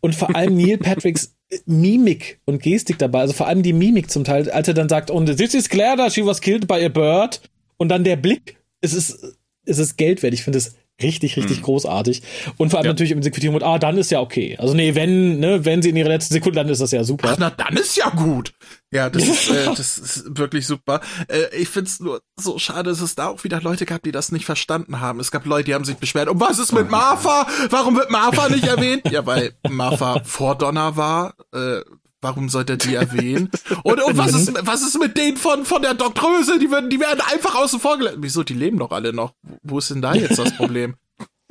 Und 0.01 0.15
vor 0.15 0.35
allem 0.35 0.57
Neil 0.57 0.79
Patricks 0.79 1.34
Mimik 1.67 2.41
und 2.45 2.63
Gestik 2.63 2.99
dabei, 2.99 3.21
also 3.21 3.33
vor 3.33 3.47
allem 3.47 3.63
die 3.63 3.73
Mimik 3.73 4.11
zum 4.11 4.25
Teil, 4.25 4.51
als 4.51 4.69
er 4.69 4.75
dann 4.75 4.89
sagt, 4.89 5.11
und 5.11 5.27
this 5.27 5.55
is 5.55 5.69
Claire, 5.69 6.11
she 6.11 6.25
was 6.25 6.41
killed 6.41 6.67
by 6.67 6.85
a 6.85 6.89
bird. 6.89 7.41
Und 7.77 7.89
dann 7.89 8.05
der 8.05 8.17
Blick, 8.17 8.57
es 8.81 8.95
ist, 8.95 9.37
es 9.65 9.79
ist 9.79 9.97
Geld 9.97 10.23
wert. 10.23 10.35
Ich 10.35 10.43
finde 10.43 10.59
es 10.59 10.75
Richtig, 11.03 11.37
richtig 11.37 11.57
hm. 11.57 11.65
großartig. 11.65 12.23
Und 12.57 12.71
vor 12.71 12.79
allem 12.79 12.87
ja. 12.87 12.93
natürlich 12.93 13.11
im 13.11 13.23
Sekundieren, 13.23 13.61
ah, 13.65 13.79
dann 13.79 13.99
ist 13.99 14.13
ja 14.13 14.21
okay. 14.21 14.57
Also 14.61 14.75
nee, 14.75 14.95
wenn, 14.95 15.41
ne, 15.41 15.65
wenn 15.65 15.83
sie 15.83 15.91
in 15.91 15.97
ihrer 15.97 16.09
letzten 16.09 16.35
Sekunde, 16.35 16.61
dann 16.61 16.69
ist 16.69 16.81
das 16.81 16.93
ja 16.93 17.03
super. 17.03 17.31
Ach, 17.33 17.37
na, 17.39 17.51
dann 17.51 17.77
ist 17.77 17.97
ja 17.97 18.11
gut. 18.11 18.55
Ja, 18.93 19.11
das 19.11 19.27
ist, 19.27 19.51
äh, 19.51 19.65
das 19.77 19.99
ist 19.99 20.39
wirklich 20.39 20.69
super. 20.69 21.01
Äh, 21.27 21.57
ich 21.57 21.69
find's 21.69 21.99
nur 21.99 22.23
so 22.39 22.61
schade, 22.61 22.91
dass 22.91 23.01
es 23.01 23.17
da 23.17 23.27
auch 23.27 23.43
wieder 23.43 23.61
Leute 23.61 23.87
gab, 23.87 24.05
die 24.05 24.13
das 24.13 24.31
nicht 24.31 24.45
verstanden 24.45 25.01
haben. 25.01 25.19
Es 25.19 25.33
gab 25.33 25.47
Leute, 25.47 25.65
die 25.65 25.75
haben 25.75 25.85
sich 25.85 25.97
beschwert, 25.97 26.29
und 26.29 26.41
was 26.41 26.61
ist 26.61 26.73
mit 26.73 26.89
Martha? 26.89 27.47
Warum 27.71 27.97
wird 27.97 28.11
Martha 28.11 28.49
nicht 28.49 28.67
erwähnt? 28.67 29.03
Ja, 29.11 29.27
weil 29.27 29.53
Martha 29.69 30.23
vor 30.23 30.57
Donner 30.57 30.97
war, 30.97 31.35
äh, 31.53 31.81
Warum 32.25 32.49
sollte 32.49 32.73
er 32.73 32.77
die 32.79 32.95
erwähnen? 32.95 33.51
Und, 33.83 34.03
und 34.03 34.17
was 34.17 34.33
ist, 34.33 34.51
was 34.67 34.81
ist 34.81 34.99
mit 34.99 35.19
denen 35.19 35.37
von, 35.37 35.67
von 35.67 35.83
der 35.83 35.93
Doktröse? 35.93 36.59
Die 36.59 36.71
werden, 36.71 36.89
die 36.89 36.99
werden 36.99 37.21
einfach 37.31 37.55
außen 37.55 37.79
vor 37.79 37.99
gelassen. 37.99 38.17
Wieso? 38.23 38.43
Die 38.43 38.55
leben 38.55 38.79
doch 38.79 38.93
alle 38.93 39.13
noch. 39.13 39.35
Wo 39.63 39.77
ist 39.77 39.91
denn 39.91 40.01
da 40.01 40.15
jetzt 40.15 40.39
das 40.39 40.57
Problem? 40.57 40.95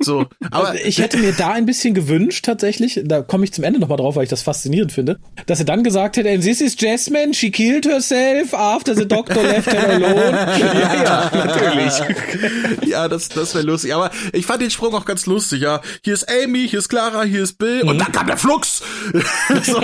So, 0.02 0.26
aber 0.50 0.74
ich 0.84 0.98
hätte 0.98 1.18
mir 1.18 1.32
da 1.32 1.52
ein 1.52 1.66
bisschen 1.66 1.94
gewünscht 1.94 2.44
tatsächlich, 2.44 3.00
da 3.04 3.22
komme 3.22 3.44
ich 3.44 3.52
zum 3.52 3.62
Ende 3.62 3.78
nochmal 3.78 3.96
drauf, 3.96 4.16
weil 4.16 4.24
ich 4.24 4.28
das 4.28 4.42
faszinierend 4.42 4.90
finde, 4.90 5.20
dass 5.46 5.60
er 5.60 5.66
dann 5.66 5.84
gesagt 5.84 6.16
hätte, 6.16 6.28
this 6.40 6.60
is 6.60 6.74
Jasmine, 6.76 7.32
she 7.32 7.52
killed 7.52 7.86
herself 7.86 8.52
after 8.54 8.96
the 8.96 9.06
doctor 9.06 9.40
left 9.40 9.72
her 9.72 9.88
alone. 9.88 10.32
ja, 10.58 11.04
ja, 11.04 11.30
natürlich. 11.32 12.88
ja, 12.88 13.06
das, 13.06 13.28
das 13.28 13.54
wäre 13.54 13.64
lustig. 13.64 13.94
Aber 13.94 14.10
ich 14.32 14.44
fand 14.46 14.62
den 14.62 14.70
Sprung 14.70 14.94
auch 14.94 15.04
ganz 15.04 15.26
lustig, 15.26 15.62
ja. 15.62 15.80
Hier 16.02 16.14
ist 16.14 16.28
Amy, 16.28 16.68
hier 16.68 16.80
ist 16.80 16.88
Clara, 16.88 17.22
hier 17.22 17.44
ist 17.44 17.58
Bill 17.58 17.84
mhm. 17.84 17.90
und 17.90 17.98
dann 17.98 18.10
kam 18.10 18.26
der 18.26 18.36
Flux. 18.36 18.82
so, 19.62 19.80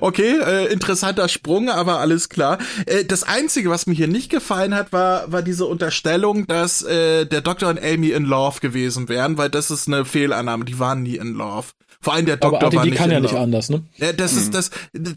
okay, 0.00 0.40
äh, 0.44 0.72
interessanter 0.72 1.28
Sprung, 1.28 1.70
aber 1.70 2.00
alles 2.00 2.28
klar. 2.28 2.58
Äh, 2.86 3.04
das 3.04 3.22
Einzige, 3.22 3.70
was 3.70 3.86
mir 3.86 3.94
hier 3.94 4.08
nicht 4.08 4.28
gefallen 4.28 4.74
hat, 4.74 4.92
war, 4.92 5.30
war 5.30 5.42
diese 5.42 5.66
Unterstellung, 5.66 6.48
dass 6.48 6.82
äh, 6.82 7.26
der 7.26 7.42
Doktor 7.42 7.68
und 7.68 7.80
Amy 7.80 8.10
in 8.10 8.24
Love 8.24 8.58
gewesen 8.60 9.08
wären 9.08 9.36
weil 9.36 9.45
das 9.48 9.70
ist 9.70 9.88
eine 9.88 10.04
Fehlannahme. 10.04 10.64
Die 10.64 10.78
waren 10.78 11.02
nie 11.02 11.16
in 11.16 11.34
Love. 11.34 11.66
Vor 12.00 12.14
allem 12.14 12.26
der 12.26 12.36
Doktor 12.36 12.68
Aber 12.68 12.76
war 12.76 12.84
die 12.84 12.90
nicht 12.90 12.98
kann 12.98 13.10
ja 13.10 13.20
nicht 13.20 13.34
anders, 13.34 13.68
ne? 13.68 13.82
Ja, 13.96 14.12
das 14.12 14.32
hm. 14.32 14.38
ist 14.38 14.54
das, 14.54 14.70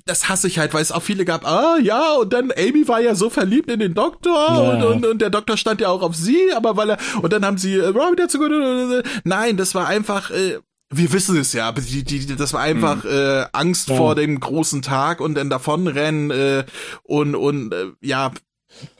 das 0.06 0.30
hasse 0.30 0.48
ich 0.48 0.60
halt, 0.60 0.74
weil 0.74 0.82
es 0.82 0.92
auch 0.92 1.04
viele 1.04 1.26
gab. 1.26 1.46
Ah, 1.46 1.78
ja, 1.82 2.16
und 2.16 2.34
dann 2.34 2.52
Amy 2.52 2.88
war 2.88 3.02
ja 3.02 3.16
so 3.16 3.30
verliebt 3.30 3.70
in 3.70 3.80
den 3.80 3.94
Doktor 3.94 4.32
ja. 4.32 4.74
und, 4.74 4.84
und, 4.84 5.06
und 5.06 5.22
der 5.22 5.30
Doktor 5.30 5.58
stand 5.58 5.82
ja 5.82 5.90
auch 5.90 6.02
auf 6.02 6.16
sie, 6.16 6.54
aber 6.56 6.78
weil 6.78 6.92
er 6.92 6.98
und 7.22 7.32
dann 7.34 7.46
haben 7.46 7.58
sie 7.58 7.76
äh, 7.76 7.88
Robert 7.88 8.20
dazu 8.20 8.40
Nein, 9.24 9.58
das 9.58 9.76
war 9.76 9.88
einfach. 9.88 10.32
Äh, 10.32 10.60
wir 10.92 11.14
wissen 11.14 11.38
es 11.38 11.54
ja, 11.54 11.68
aber 11.68 11.82
die, 11.82 12.04
die, 12.04 12.36
das 12.36 12.54
war 12.54 12.62
einfach 12.62 13.04
hm. 13.04 13.12
äh, 13.12 13.46
Angst 13.52 13.90
ja. 13.90 13.96
vor 13.96 14.16
dem 14.16 14.40
großen 14.40 14.82
Tag 14.82 15.22
und 15.22 15.36
dann 15.36 15.50
davonrennen 15.50 16.32
äh, 16.32 16.64
und 17.04 17.36
und 17.36 17.74
äh, 17.74 17.92
ja 18.02 18.32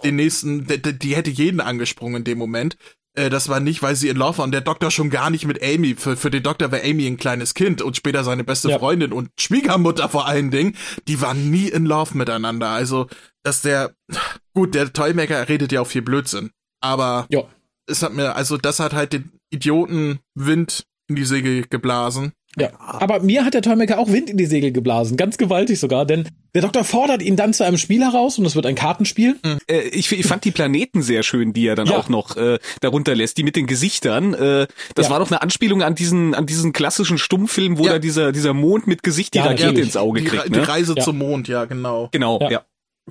den 0.04 0.16
nächsten, 0.16 0.68
die, 0.68 0.98
die 0.98 1.16
hätte 1.16 1.30
jeden 1.30 1.62
angesprungen 1.62 2.18
in 2.18 2.24
dem 2.24 2.38
Moment. 2.38 2.78
Äh, 3.16 3.30
das 3.30 3.50
war 3.50 3.60
nicht, 3.60 3.82
weil 3.82 3.96
sie 3.96 4.10
in 4.10 4.18
Love 4.18 4.40
war 4.40 4.46
und 4.46 4.52
der 4.52 4.62
Doktor 4.62 4.92
schon 4.92 5.10
gar 5.10 5.30
nicht 5.30 5.46
mit 5.46 5.62
Amy. 5.64 5.96
Für, 5.96 6.16
für 6.16 6.30
den 6.30 6.44
Doktor 6.44 6.72
war 6.72 6.80
Amy 6.84 7.08
ein 7.08 7.18
kleines 7.18 7.54
Kind 7.54 7.82
und 7.82 7.96
später 7.96 8.24
seine 8.24 8.44
beste 8.44 8.70
ja. 8.70 8.80
Freundin 8.80 9.14
und 9.14 9.30
Schwiegermutter 9.40 10.10
vor 10.10 10.28
allen 10.28 10.52
Dingen. 10.52 10.76
Die 11.08 11.22
waren 11.22 11.50
nie 11.50 11.68
in 11.68 11.86
Love 11.86 12.18
miteinander. 12.18 12.70
Also, 12.70 13.08
dass 13.44 13.62
der, 13.62 13.94
gut, 14.54 14.76
der 14.76 14.94
Toymaker 14.94 15.48
redet 15.50 15.72
ja 15.72 15.82
auch 15.82 15.88
viel 15.88 16.02
Blödsinn. 16.02 16.52
Aber 16.82 17.28
ja. 17.30 17.44
es 17.88 18.04
hat 18.04 18.14
mir, 18.14 18.36
also 18.36 18.58
das 18.58 18.80
hat 18.80 18.94
halt 18.94 19.14
den 19.14 19.32
Idioten 19.52 20.20
Wind 20.36 20.86
in 21.08 21.16
die 21.16 21.26
Segel 21.26 21.66
geblasen. 21.68 22.34
Ja. 22.58 22.70
Aber 22.80 23.20
mir 23.22 23.46
hat 23.46 23.54
der 23.54 23.62
Toymaker 23.62 24.00
auch 24.00 24.12
Wind 24.12 24.30
in 24.30 24.36
die 24.38 24.48
Segel 24.48 24.72
geblasen, 24.72 25.18
ganz 25.18 25.38
gewaltig 25.38 25.80
sogar, 25.80 26.06
denn 26.06 26.28
der 26.56 26.64
Doktor 26.64 26.84
fordert 26.84 27.22
ihn 27.22 27.36
dann 27.36 27.54
zu 27.54 27.64
einem 27.64 27.78
Spiel 27.78 28.02
heraus 28.04 28.40
und 28.40 28.46
es 28.46 28.56
wird 28.56 28.66
ein 28.66 28.74
Kartenspiel. 28.76 29.38
Äh, 29.70 29.82
ich, 29.90 30.12
ich 30.12 30.26
fand 30.26 30.44
die 30.46 30.52
Planeten 30.52 31.04
sehr 31.04 31.22
schön, 31.24 31.54
die 31.54 31.68
er 31.68 31.76
dann 31.76 31.86
Ja. 31.88 31.98
auch 31.98 32.10
noch 32.10 32.36
äh, 32.38 32.58
darunter 32.82 33.14
lässt, 33.16 33.38
die 33.38 33.44
mit 33.44 33.56
den 33.56 33.68
Gesichtern. 33.68 34.34
Äh, 34.34 34.68
das 34.96 35.06
Ja. 35.06 35.12
war 35.12 35.20
doch 35.20 35.30
eine 35.30 35.42
Anspielung 35.44 35.84
an 35.84 35.94
diesen 35.94 36.34
an 36.34 36.48
diesen 36.48 36.74
klassischen 36.74 37.20
Stummfilm, 37.20 37.78
wo 37.78 37.86
Ja. 37.86 37.94
da 37.94 38.00
dieser 38.00 38.32
dieser 38.32 38.54
Mond 38.54 38.88
mit 38.88 39.04
Gesicht 39.04 39.36
die 39.36 39.38
Ja, 39.38 39.46
Rakete 39.46 39.80
ins 39.82 39.96
Auge 39.96 40.22
Die, 40.22 40.28
Re- 40.28 40.38
kriegt. 40.38 40.56
die 40.56 40.60
Ne? 40.60 40.68
Reise 40.68 40.96
Ja. 40.98 41.04
zum 41.04 41.20
Mond, 41.20 41.48
ja, 41.48 41.66
genau. 41.66 42.10
Genau, 42.12 42.40
Ja. 42.42 42.50
ja. 42.50 42.62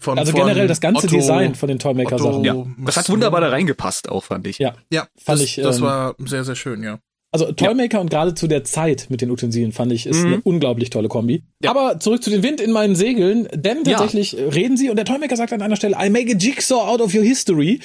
Von, 0.01 0.18
Also 0.18 0.30
von 0.32 0.43
generell 0.43 0.68
das 0.68 0.80
ganze 0.80 1.07
Otto- 1.07 1.16
Design 1.16 1.55
von 1.57 1.68
den 1.68 1.78
Toymaker-Sachen. 1.80 2.34
Otto- 2.41 2.45
ja. 2.45 2.66
Das 2.78 2.97
hat 2.97 3.09
wunderbar 3.09 3.41
da 3.41 3.49
reingepasst, 3.49 4.09
auch 4.09 4.22
fand 4.24 4.47
ich. 4.47 4.59
Ja. 4.59 4.74
Ja, 4.93 5.09
Fand 5.16 5.41
das, 5.41 5.43
ich, 5.43 5.57
das 5.57 5.78
ähm, 5.78 5.82
war 5.82 6.14
sehr, 6.18 6.45
sehr 6.45 6.55
schön, 6.55 6.82
ja. 6.84 6.99
Also 7.31 7.53
Toymaker 7.53 8.01
und 8.01 8.09
gerade 8.11 8.35
zu 8.35 8.47
der 8.47 8.64
Zeit 8.64 9.07
mit 9.11 9.20
den 9.20 9.31
Utensilien 9.31 9.72
fand 9.72 9.93
ich 9.93 10.07
ist 10.07 10.20
Mhm. 10.20 10.26
eine 10.26 10.41
unglaublich 10.45 10.89
tolle 10.91 11.09
Kombi. 11.09 11.43
Ja. 11.62 11.70
Aber 11.70 12.01
zurück 12.01 12.22
zu 12.22 12.31
den 12.31 12.43
Wind 12.43 12.61
in 12.61 12.72
meinen 12.72 12.97
Segeln, 12.97 13.49
denn 13.55 13.79
Ja. 13.85 13.99
tatsächlich 13.99 14.35
reden 14.35 14.76
sie 14.79 14.89
und 14.89 14.97
der 14.97 15.05
Toymaker 15.05 15.37
sagt 15.37 15.53
an 15.53 15.61
einer 15.61 15.76
Stelle, 15.76 15.97
I 16.01 16.09
make 16.09 16.33
a 16.33 16.37
jigsaw 16.37 16.81
out 16.89 17.01
of 17.03 17.14
your 17.14 17.22
history. 17.22 17.81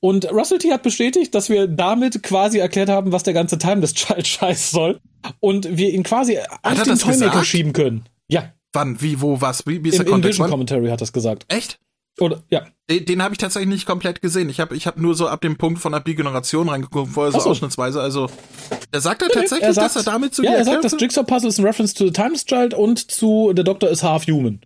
Und 0.00 0.32
Russell 0.32 0.58
T 0.58 0.72
hat 0.72 0.82
bestätigt, 0.82 1.34
dass 1.34 1.50
wir 1.50 1.66
damit 1.68 2.22
quasi 2.22 2.58
erklärt 2.58 2.88
haben, 2.88 3.12
was 3.12 3.22
der 3.22 3.34
ganze 3.34 3.58
Time 3.58 3.80
des 3.80 3.94
Child 3.94 4.26
Scheiß 4.26 4.70
soll 4.70 4.98
und 5.40 5.76
wir 5.76 5.90
ihn 5.92 6.02
quasi 6.02 6.38
auf 6.38 6.46
er 6.62 6.74
den 6.84 6.98
Toymaker 6.98 7.26
gesagt? 7.30 7.46
schieben 7.46 7.72
können. 7.72 8.04
Ja, 8.28 8.52
Wann, 8.72 9.02
wie, 9.02 9.20
wo, 9.20 9.40
was? 9.40 9.66
Wie, 9.66 9.82
wie 9.84 9.88
ist 9.88 9.94
im, 9.96 9.98
der 9.98 10.06
im 10.06 10.12
Kontext? 10.12 10.34
Vision 10.38 10.44
Wann? 10.44 10.50
Commentary 10.52 10.88
hat 10.90 11.00
das 11.00 11.12
gesagt. 11.12 11.44
Echt? 11.48 11.80
Oder 12.18 12.42
ja, 12.50 12.66
Den, 12.90 13.04
den 13.04 13.22
habe 13.22 13.34
ich 13.34 13.38
tatsächlich 13.38 13.68
nicht 13.68 13.86
komplett 13.86 14.20
gesehen. 14.20 14.48
Ich 14.50 14.60
habe 14.60 14.76
ich 14.76 14.86
hab 14.86 14.98
nur 14.98 15.14
so 15.14 15.28
ab 15.28 15.40
dem 15.40 15.56
Punkt 15.56 15.80
von 15.80 15.92
der 15.92 16.00
Generation 16.00 16.68
reingeguckt, 16.68 17.12
vorher 17.12 17.32
so 17.32 17.40
so. 17.40 17.50
ausschnittsweise. 17.50 18.00
Also, 18.00 18.28
er 18.90 19.00
sagt 19.00 19.22
er 19.22 19.28
tatsächlich, 19.28 19.62
er 19.62 19.74
sagt, 19.74 19.96
dass 19.96 20.06
er 20.06 20.12
damit 20.12 20.34
zu 20.34 20.42
Ja, 20.42 20.52
er 20.52 20.64
sagt, 20.64 20.84
das 20.84 20.92
erklärte? 20.92 21.04
Jigsaw 21.04 21.24
Puzzle 21.24 21.48
ist 21.48 21.58
ein 21.58 21.66
Reference 21.66 21.94
to 21.94 22.06
the 22.06 22.12
Times 22.12 22.44
Child 22.44 22.74
und 22.74 23.10
zu 23.10 23.52
The 23.56 23.64
Doctor 23.64 23.88
is 23.88 24.02
half 24.02 24.26
human. 24.26 24.60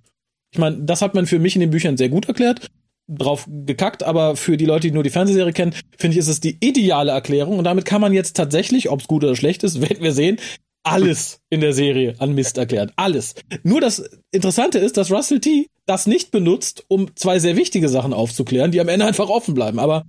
Ich 0.52 0.58
meine, 0.58 0.78
das 0.82 1.02
hat 1.02 1.14
man 1.14 1.26
für 1.26 1.38
mich 1.38 1.54
in 1.54 1.60
den 1.60 1.70
Büchern 1.70 1.96
sehr 1.96 2.08
gut 2.08 2.26
erklärt, 2.26 2.68
drauf 3.08 3.46
gekackt, 3.48 4.02
aber 4.02 4.36
für 4.36 4.56
die 4.56 4.66
Leute, 4.66 4.88
die 4.88 4.94
nur 4.94 5.02
die 5.02 5.10
Fernsehserie 5.10 5.52
kennen, 5.52 5.74
finde 5.98 6.14
ich, 6.14 6.18
ist 6.18 6.28
es 6.28 6.40
die 6.40 6.56
ideale 6.60 7.12
Erklärung 7.12 7.58
und 7.58 7.64
damit 7.64 7.84
kann 7.84 8.00
man 8.00 8.12
jetzt 8.12 8.36
tatsächlich, 8.36 8.88
ob 8.88 9.00
es 9.00 9.08
gut 9.08 9.24
oder 9.24 9.36
schlecht 9.36 9.64
ist, 9.64 9.80
werden 9.82 10.02
wir 10.02 10.12
sehen, 10.12 10.38
alles 10.84 11.40
in 11.50 11.60
der 11.60 11.72
Serie 11.72 12.14
an 12.18 12.34
Mist 12.34 12.58
erklärt. 12.58 12.92
Alles. 12.96 13.34
Nur 13.62 13.80
das 13.80 14.10
Interessante 14.30 14.78
ist, 14.78 14.96
dass 14.96 15.10
Russell 15.10 15.40
T. 15.40 15.66
das 15.86 16.06
nicht 16.06 16.30
benutzt, 16.30 16.84
um 16.88 17.14
zwei 17.16 17.38
sehr 17.38 17.56
wichtige 17.56 17.88
Sachen 17.88 18.12
aufzuklären, 18.12 18.70
die 18.70 18.80
am 18.80 18.88
Ende 18.88 19.06
einfach 19.06 19.28
offen 19.28 19.54
bleiben. 19.54 19.78
Aber 19.78 20.04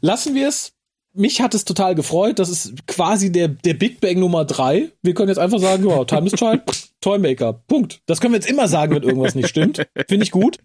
lassen 0.00 0.34
wir 0.34 0.48
es. 0.48 0.72
Mich 1.12 1.40
hat 1.40 1.54
es 1.54 1.64
total 1.64 1.94
gefreut. 1.94 2.38
Das 2.38 2.50
ist 2.50 2.86
quasi 2.86 3.32
der, 3.32 3.48
der 3.48 3.72
Big 3.72 4.00
Bang 4.00 4.18
Nummer 4.18 4.44
drei. 4.44 4.92
Wir 5.02 5.14
können 5.14 5.30
jetzt 5.30 5.38
einfach 5.38 5.58
sagen, 5.58 5.88
ja, 5.88 6.04
Time 6.04 6.26
is 6.26 6.32
Child, 6.32 6.62
Toymaker. 7.00 7.54
Punkt. 7.66 8.00
Das 8.04 8.20
können 8.20 8.34
wir 8.34 8.40
jetzt 8.40 8.50
immer 8.50 8.68
sagen, 8.68 8.94
wenn 8.94 9.02
irgendwas 9.02 9.34
nicht 9.34 9.48
stimmt. 9.48 9.86
Finde 10.08 10.24
ich 10.24 10.30
gut. 10.30 10.58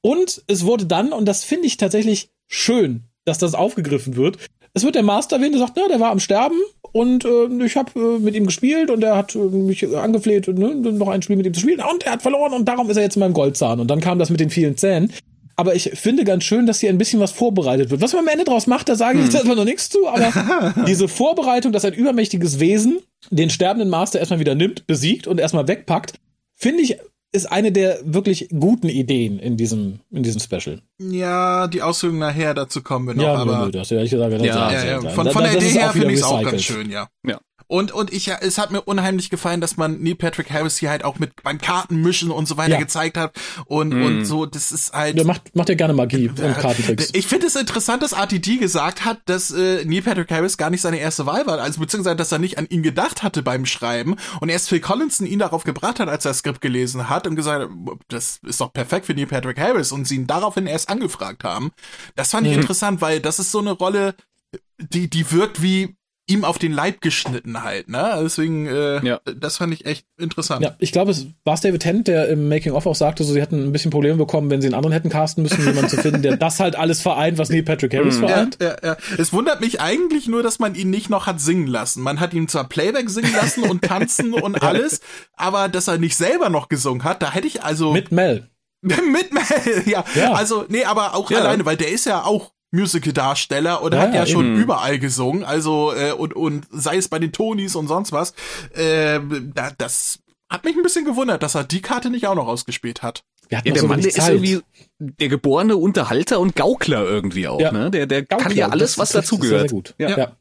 Und 0.00 0.42
es 0.46 0.64
wurde 0.64 0.86
dann, 0.86 1.12
und 1.12 1.26
das 1.26 1.44
finde 1.44 1.66
ich 1.66 1.76
tatsächlich 1.76 2.30
schön, 2.46 3.04
dass 3.26 3.36
das 3.36 3.54
aufgegriffen 3.54 4.16
wird. 4.16 4.38
Es 4.72 4.84
wird 4.84 4.94
der 4.94 5.02
Master 5.02 5.36
erwähnt, 5.36 5.54
der 5.54 5.60
sagt, 5.60 5.76
ja, 5.76 5.88
der 5.88 6.00
war 6.00 6.10
am 6.10 6.20
Sterben 6.20 6.56
und 6.92 7.24
äh, 7.24 7.64
ich 7.64 7.76
habe 7.76 7.98
äh, 7.98 8.18
mit 8.18 8.34
ihm 8.34 8.46
gespielt 8.46 8.90
und 8.90 9.02
er 9.02 9.16
hat 9.16 9.34
äh, 9.34 9.38
mich 9.38 9.86
angefleht, 9.96 10.48
ne, 10.48 10.74
noch 10.74 11.08
ein 11.08 11.22
Spiel 11.22 11.36
mit 11.36 11.46
ihm 11.46 11.54
zu 11.54 11.60
spielen 11.60 11.80
und 11.80 12.04
er 12.04 12.12
hat 12.12 12.22
verloren 12.22 12.52
und 12.52 12.66
darum 12.66 12.88
ist 12.90 12.96
er 12.96 13.02
jetzt 13.02 13.16
in 13.16 13.20
meinem 13.20 13.34
Goldzahn. 13.34 13.80
Und 13.80 13.88
dann 13.88 14.00
kam 14.00 14.18
das 14.18 14.30
mit 14.30 14.40
den 14.40 14.50
vielen 14.50 14.76
Zähnen. 14.76 15.12
Aber 15.56 15.74
ich 15.74 15.90
finde 15.94 16.24
ganz 16.24 16.44
schön, 16.44 16.64
dass 16.64 16.80
hier 16.80 16.88
ein 16.88 16.96
bisschen 16.96 17.20
was 17.20 17.32
vorbereitet 17.32 17.90
wird. 17.90 18.00
Was 18.00 18.14
man 18.14 18.22
am 18.22 18.28
Ende 18.28 18.44
draus 18.44 18.66
macht, 18.66 18.88
da 18.88 18.94
sage 18.96 19.18
ich 19.18 19.24
jetzt 19.24 19.34
erstmal 19.34 19.56
noch 19.56 19.66
nichts 19.66 19.90
zu, 19.90 20.08
aber 20.08 20.74
diese 20.86 21.06
Vorbereitung, 21.06 21.72
dass 21.72 21.84
ein 21.84 21.92
übermächtiges 21.92 22.60
Wesen 22.60 23.00
den 23.30 23.50
sterbenden 23.50 23.90
Master 23.90 24.18
erstmal 24.18 24.40
wieder 24.40 24.54
nimmt, 24.54 24.86
besiegt 24.86 25.26
und 25.26 25.38
erstmal 25.38 25.68
wegpackt, 25.68 26.14
finde 26.56 26.82
ich, 26.82 26.96
ist 27.32 27.50
eine 27.50 27.70
der 27.70 28.00
wirklich 28.04 28.48
guten 28.48 28.88
Ideen 28.88 29.38
in 29.38 29.56
diesem, 29.56 30.00
in 30.10 30.22
diesem 30.22 30.40
Special. 30.40 30.82
Ja, 30.98 31.68
die 31.68 31.82
Ausführungen 31.82 32.18
nachher, 32.18 32.54
dazu 32.54 32.82
kommen 32.82 33.06
wir 33.06 33.14
noch, 33.14 33.22
ja, 33.22 33.34
aber. 33.34 33.58
nö, 33.58 33.64
nö, 33.66 33.70
das, 33.70 33.90
ja, 33.90 34.02
ich 34.02 34.10
gesagt, 34.10 34.32
das 34.32 34.42
Ja, 34.42 34.72
Ja, 34.72 34.84
ja, 34.84 35.10
von, 35.10 35.30
von 35.30 35.42
der 35.42 35.54
das 35.54 35.62
Idee 35.62 35.66
ist 35.66 35.78
her 35.78 35.90
finde 35.92 36.12
ich 36.12 36.20
es 36.20 36.24
auch 36.24 36.42
ganz 36.42 36.62
schön, 36.62 36.90
ja. 36.90 37.08
Ja. 37.26 37.38
Und, 37.70 37.92
und 37.92 38.12
ich, 38.12 38.26
es 38.28 38.58
hat 38.58 38.72
mir 38.72 38.82
unheimlich 38.82 39.30
gefallen, 39.30 39.60
dass 39.60 39.76
man 39.76 40.02
Neil 40.02 40.16
Patrick 40.16 40.50
Harris 40.50 40.76
hier 40.78 40.90
halt 40.90 41.04
auch 41.04 41.20
mit 41.20 41.40
beim 41.44 41.58
Kartenmischen 41.58 42.32
und 42.32 42.48
so 42.48 42.56
weiter 42.56 42.72
Ja. 42.72 42.78
gezeigt 42.80 43.16
hat. 43.16 43.36
Und, 43.66 43.92
und 43.92 44.24
so, 44.24 44.44
das 44.44 44.72
ist 44.72 44.92
halt. 44.92 45.16
Der 45.16 45.24
macht, 45.24 45.54
macht 45.54 45.68
ja 45.68 45.76
gerne 45.76 45.94
Magie 45.94 46.28
und 46.28 46.36
Kartentricks. 46.36 47.10
Ich 47.12 47.28
finde 47.28 47.46
es 47.46 47.54
interessant, 47.54 48.02
dass 48.02 48.12
RTD 48.12 48.58
gesagt 48.58 49.04
hat, 49.04 49.20
dass 49.26 49.52
äh, 49.52 49.84
Neil 49.84 50.02
Patrick 50.02 50.30
Harris 50.32 50.56
gar 50.56 50.70
nicht 50.70 50.80
seine 50.80 50.98
erste 50.98 51.26
Wahl 51.26 51.46
war, 51.46 51.60
also 51.60 51.80
beziehungsweise, 51.80 52.16
dass 52.16 52.32
er 52.32 52.40
nicht 52.40 52.58
an 52.58 52.66
ihn 52.68 52.82
gedacht 52.82 53.22
hatte 53.22 53.42
beim 53.44 53.64
Schreiben 53.66 54.16
und 54.40 54.48
erst 54.48 54.68
Phil 54.68 54.80
Collinson 54.80 55.24
ihn 55.26 55.38
darauf 55.38 55.62
gebracht 55.62 56.00
hat, 56.00 56.08
als 56.08 56.24
er 56.24 56.30
das 56.30 56.38
Skript 56.38 56.60
gelesen 56.60 57.08
hat 57.08 57.28
und 57.28 57.36
gesagt 57.36 57.62
hat, 57.62 57.70
das 58.08 58.40
ist 58.44 58.60
doch 58.60 58.72
perfekt 58.72 59.06
für 59.06 59.14
Neil 59.14 59.26
Patrick 59.26 59.60
Harris 59.60 59.92
und 59.92 60.06
sie 60.06 60.16
ihn 60.16 60.26
daraufhin 60.26 60.66
erst 60.66 60.88
angefragt 60.88 61.44
haben. 61.44 61.70
Das 62.16 62.30
fand 62.32 62.48
ich 62.48 62.52
Mhm. 62.54 62.62
interessant, 62.62 63.00
weil 63.00 63.20
das 63.20 63.38
ist 63.38 63.52
so 63.52 63.60
eine 63.60 63.70
Rolle, 63.70 64.16
die, 64.78 65.08
die 65.08 65.30
wirkt 65.30 65.62
wie 65.62 65.94
ihm 66.30 66.44
auf 66.44 66.58
den 66.58 66.72
Leib 66.72 67.00
geschnitten 67.00 67.62
halt, 67.62 67.88
ne? 67.88 68.18
Deswegen, 68.22 68.66
äh, 68.66 69.04
Ja. 69.04 69.20
das 69.36 69.56
fand 69.58 69.74
ich 69.74 69.84
echt 69.84 70.06
interessant. 70.18 70.62
Ja, 70.64 70.74
ich 70.78 70.92
glaube, 70.92 71.10
es 71.10 71.26
war 71.44 71.54
es 71.54 71.60
David 71.60 71.82
Tennant, 71.82 72.08
der 72.08 72.28
im 72.28 72.48
Making-of 72.48 72.86
auch 72.86 72.94
sagte, 72.94 73.24
so, 73.24 73.32
sie 73.32 73.40
hätten 73.40 73.62
ein 73.64 73.72
bisschen 73.72 73.90
Probleme 73.90 74.16
bekommen, 74.16 74.48
wenn 74.50 74.60
sie 74.62 74.68
einen 74.68 74.74
anderen 74.74 74.92
hätten 74.92 75.08
casten 75.10 75.42
müssen, 75.42 75.64
jemanden 75.64 75.88
zu 75.90 75.96
finden, 75.98 76.22
der 76.22 76.36
das 76.36 76.60
halt 76.60 76.76
alles 76.76 77.02
vereint, 77.02 77.36
was 77.38 77.50
Neil 77.50 77.62
Patrick 77.64 77.92
Harris 77.94 78.20
Ja, 78.20 78.28
vereint. 78.28 78.58
ja, 78.62 78.76
ja. 78.82 78.96
Es 79.18 79.32
wundert 79.32 79.60
mich 79.60 79.80
eigentlich 79.80 80.28
nur, 80.28 80.42
dass 80.42 80.58
man 80.58 80.74
ihn 80.74 80.90
nicht 80.90 81.10
noch 81.10 81.26
hat 81.26 81.40
singen 81.40 81.66
lassen. 81.66 82.02
Man 82.02 82.20
hat 82.20 82.32
ihn 82.32 82.48
zwar 82.48 82.68
Playback 82.68 83.10
singen 83.10 83.32
lassen 83.34 83.64
und 83.64 83.82
tanzen 83.82 84.32
und 84.34 84.62
alles, 84.62 85.00
aber 85.36 85.68
dass 85.68 85.88
er 85.88 85.98
nicht 85.98 86.16
selber 86.16 86.48
noch 86.48 86.68
gesungen 86.68 87.04
hat, 87.04 87.22
da 87.22 87.32
hätte 87.32 87.46
ich 87.46 87.62
also 87.62 87.92
Mit 87.92 88.12
Mel. 88.12 88.48
mit 88.82 89.32
Mel, 89.32 89.82
ja. 89.86 90.04
Ja. 90.14 90.32
Also 90.32 90.64
nee, 90.68 90.84
aber 90.84 91.14
auch 91.14 91.30
Ja. 91.30 91.40
alleine, 91.40 91.66
weil 91.66 91.76
der 91.76 91.90
ist 91.90 92.06
ja 92.06 92.24
auch 92.24 92.52
Musical-Darsteller 92.72 93.82
und 93.82 93.94
Ja, 93.94 94.00
hat 94.00 94.14
ja 94.14 94.20
ja, 94.20 94.26
schon 94.26 94.46
eben. 94.46 94.56
überall 94.62 94.98
gesungen, 94.98 95.44
also 95.44 95.92
äh, 95.94 96.12
und 96.12 96.34
und 96.34 96.66
sei 96.70 96.96
es 96.96 97.08
bei 97.08 97.18
den 97.18 97.32
Tonys 97.32 97.74
und 97.76 97.88
sonst 97.88 98.12
was. 98.12 98.32
Äh, 98.74 99.20
da, 99.54 99.70
das 99.76 100.20
hat 100.48 100.64
mich 100.64 100.76
ein 100.76 100.82
bisschen 100.82 101.04
gewundert, 101.04 101.42
dass 101.42 101.54
er 101.54 101.64
die 101.64 101.80
Karte 101.82 102.10
nicht 102.10 102.26
auch 102.26 102.34
noch 102.34 102.46
ausgespielt 102.48 103.02
hat. 103.02 103.22
Ja, 103.50 103.60
der 103.62 103.76
so 103.76 103.88
Mann, 103.88 104.00
der 104.00 104.10
ist 104.10 104.28
irgendwie 104.28 104.60
der 105.00 105.28
geborene 105.28 105.76
Unterhalter 105.76 106.38
und 106.38 106.54
Gaukler 106.54 107.04
irgendwie 107.04 107.48
auch, 107.48 107.60
Ja. 107.60 107.72
ne? 107.72 107.90
Der, 107.90 108.06
der 108.06 108.24
kann 108.24 108.38
Gaukler, 108.38 108.54
ja 108.54 108.68
alles, 108.68 108.96
was 108.98 109.10
dazugehört. 109.10 109.60
Sehr, 109.62 109.68
sehr 109.68 109.76
gut. 109.76 109.94
Ja. 109.98 110.16
Ja. 110.16 110.36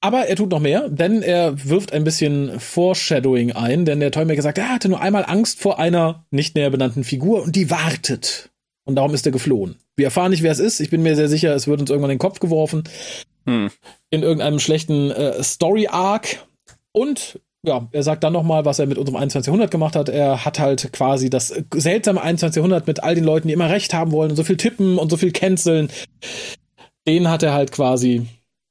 Aber 0.00 0.26
er 0.26 0.36
tut 0.36 0.50
noch 0.50 0.60
mehr, 0.60 0.88
denn 0.88 1.22
er 1.22 1.64
wirft 1.68 1.92
ein 1.92 2.04
bisschen 2.04 2.60
Foreshadowing 2.60 3.52
ein, 3.52 3.84
denn 3.84 3.98
der 3.98 4.10
Toymaker 4.12 4.42
sagt, 4.42 4.58
er 4.58 4.68
hatte 4.68 4.88
nur 4.88 5.00
einmal 5.00 5.24
Angst 5.26 5.60
vor 5.60 5.78
einer 5.78 6.26
nicht 6.30 6.54
näher 6.54 6.70
benannten 6.70 7.02
Figur 7.02 7.42
und 7.42 7.56
die 7.56 7.70
wartet. 7.70 8.50
Und 8.86 8.94
darum 8.94 9.12
ist 9.12 9.26
er 9.26 9.32
geflohen. 9.32 9.76
Wir 9.96 10.06
erfahren 10.06 10.30
nicht, 10.30 10.42
wer 10.42 10.52
es 10.52 10.60
ist. 10.60 10.80
Ich 10.80 10.90
bin 10.90 11.02
mir 11.02 11.16
sehr 11.16 11.28
sicher, 11.28 11.54
es 11.54 11.66
wird 11.66 11.80
uns 11.80 11.90
irgendwann 11.90 12.10
in 12.10 12.14
den 12.16 12.20
Kopf 12.20 12.38
geworfen. 12.38 12.84
Hm. 13.44 13.70
In 14.10 14.22
irgendeinem 14.22 14.60
schlechten 14.60 15.10
äh, 15.10 15.42
Story-Arc. 15.42 16.46
Und 16.92 17.40
ja, 17.64 17.88
er 17.90 18.02
sagt 18.04 18.22
dann 18.22 18.32
nochmal, 18.32 18.64
was 18.64 18.78
er 18.78 18.86
mit 18.86 18.96
unserem 18.96 19.16
21. 19.16 19.48
Jahrhundert 19.48 19.72
gemacht 19.72 19.96
hat. 19.96 20.08
Er 20.08 20.44
hat 20.44 20.60
halt 20.60 20.92
quasi 20.92 21.30
das 21.30 21.48
seltsame 21.74 22.22
21. 22.22 22.56
Jahrhundert 22.56 22.86
mit 22.86 23.02
all 23.02 23.16
den 23.16 23.24
Leuten, 23.24 23.48
die 23.48 23.54
immer 23.54 23.68
recht 23.68 23.92
haben 23.92 24.12
wollen 24.12 24.30
und 24.30 24.36
so 24.36 24.44
viel 24.44 24.56
tippen 24.56 24.98
und 24.98 25.10
so 25.10 25.16
viel 25.16 25.32
canceln. 25.32 25.90
Den 27.08 27.28
hat 27.28 27.42
er 27.42 27.52
halt 27.52 27.72
quasi 27.72 28.26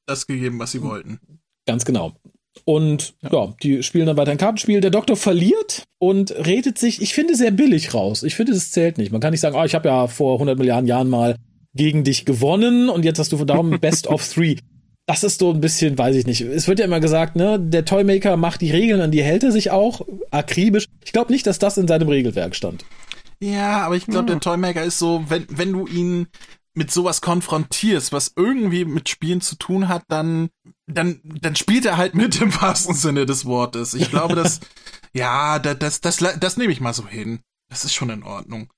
Das 0.05 0.27
gegeben, 0.27 0.59
was 0.59 0.71
sie 0.71 0.81
wollten. 0.81 1.19
Ganz 1.67 1.83
genau. 1.83 2.13
Und 2.67 3.13
ja. 3.21 3.53
die 3.61 3.83
spielen 3.83 4.07
dann 4.07 4.17
weiter 4.17 4.31
ein 4.31 4.39
Kartenspiel. 4.39 4.81
Der 4.81 4.89
Doktor 4.89 5.15
verliert 5.15 5.83
und 5.99 6.31
redet 6.31 6.79
sich, 6.79 7.01
ich 7.01 7.13
finde, 7.13 7.35
sehr 7.35 7.51
billig 7.51 7.93
raus. 7.93 8.23
Ich 8.23 8.35
finde, 8.35 8.53
das 8.53 8.71
zählt 8.71 8.97
nicht. 8.97 9.11
Man 9.11 9.21
kann 9.21 9.31
nicht 9.31 9.41
sagen, 9.41 9.55
oh, 9.55 9.63
ich 9.63 9.75
habe 9.75 9.87
ja 9.87 10.07
vor 10.07 10.33
100 10.33 10.57
Milliarden 10.57 10.87
Jahren 10.87 11.09
mal 11.09 11.35
gegen 11.75 12.03
dich 12.03 12.25
gewonnen 12.25 12.89
und 12.89 13.05
jetzt 13.05 13.19
hast 13.19 13.31
du 13.31 13.45
darum 13.45 13.79
Best 13.79 14.07
of 14.07 14.27
Three. 14.27 14.55
Das 15.07 15.23
ist 15.23 15.39
so 15.39 15.51
ein 15.51 15.61
bisschen, 15.61 15.95
weiß 15.97 16.15
ich 16.15 16.25
nicht. 16.25 16.41
Es 16.41 16.67
wird 16.67 16.79
ja 16.79 16.85
immer 16.85 16.99
gesagt, 16.99 17.35
ne, 17.35 17.59
der 17.59 17.85
Toymaker 17.85 18.37
macht 18.37 18.61
die 18.61 18.71
Regeln, 18.71 19.01
an 19.01 19.11
die 19.11 19.21
hält 19.21 19.43
er 19.43 19.51
sich 19.51 19.69
auch 19.69 20.01
akribisch. 20.31 20.85
Ich 21.03 21.13
glaube 21.13 21.31
nicht, 21.31 21.45
dass 21.45 21.59
das 21.59 21.77
in 21.77 21.87
seinem 21.87 22.09
Regelwerk 22.09 22.55
stand. 22.55 22.85
Ja, 23.39 23.85
aber 23.85 23.95
ich 23.95 24.07
glaube, 24.07 24.25
der 24.25 24.39
Toymaker 24.39 24.83
ist 24.83 24.97
so, 24.97 25.23
wenn, 25.27 25.45
wenn 25.49 25.73
du 25.73 25.85
ihn 25.85 26.27
mit 26.73 26.91
sowas 26.91 27.21
konfrontierst, 27.21 28.11
was 28.11 28.33
irgendwie 28.35 28.85
mit 28.85 29.07
Spielen 29.09 29.41
zu 29.41 29.55
tun 29.57 29.87
hat, 29.87 30.03
dann, 30.07 30.49
dann, 30.87 31.19
dann 31.23 31.55
spielt 31.55 31.85
er 31.85 31.97
halt 31.97 32.15
mit 32.15 32.39
im 32.41 32.53
wahrsten 32.61 32.95
Sinne 32.95 33.25
des 33.25 33.45
Wortes. 33.45 33.93
Ich 33.93 34.09
glaube, 34.09 34.35
das, 34.35 34.59
ja, 35.13 35.59
das, 35.59 36.01
das, 36.01 36.17
das, 36.17 36.39
das 36.39 36.57
nehme 36.57 36.71
ich 36.71 36.81
mal 36.81 36.93
so 36.93 37.07
hin. 37.07 37.39
Das 37.69 37.83
ist 37.85 37.93
schon 37.93 38.09
in 38.09 38.23
Ordnung. 38.23 38.69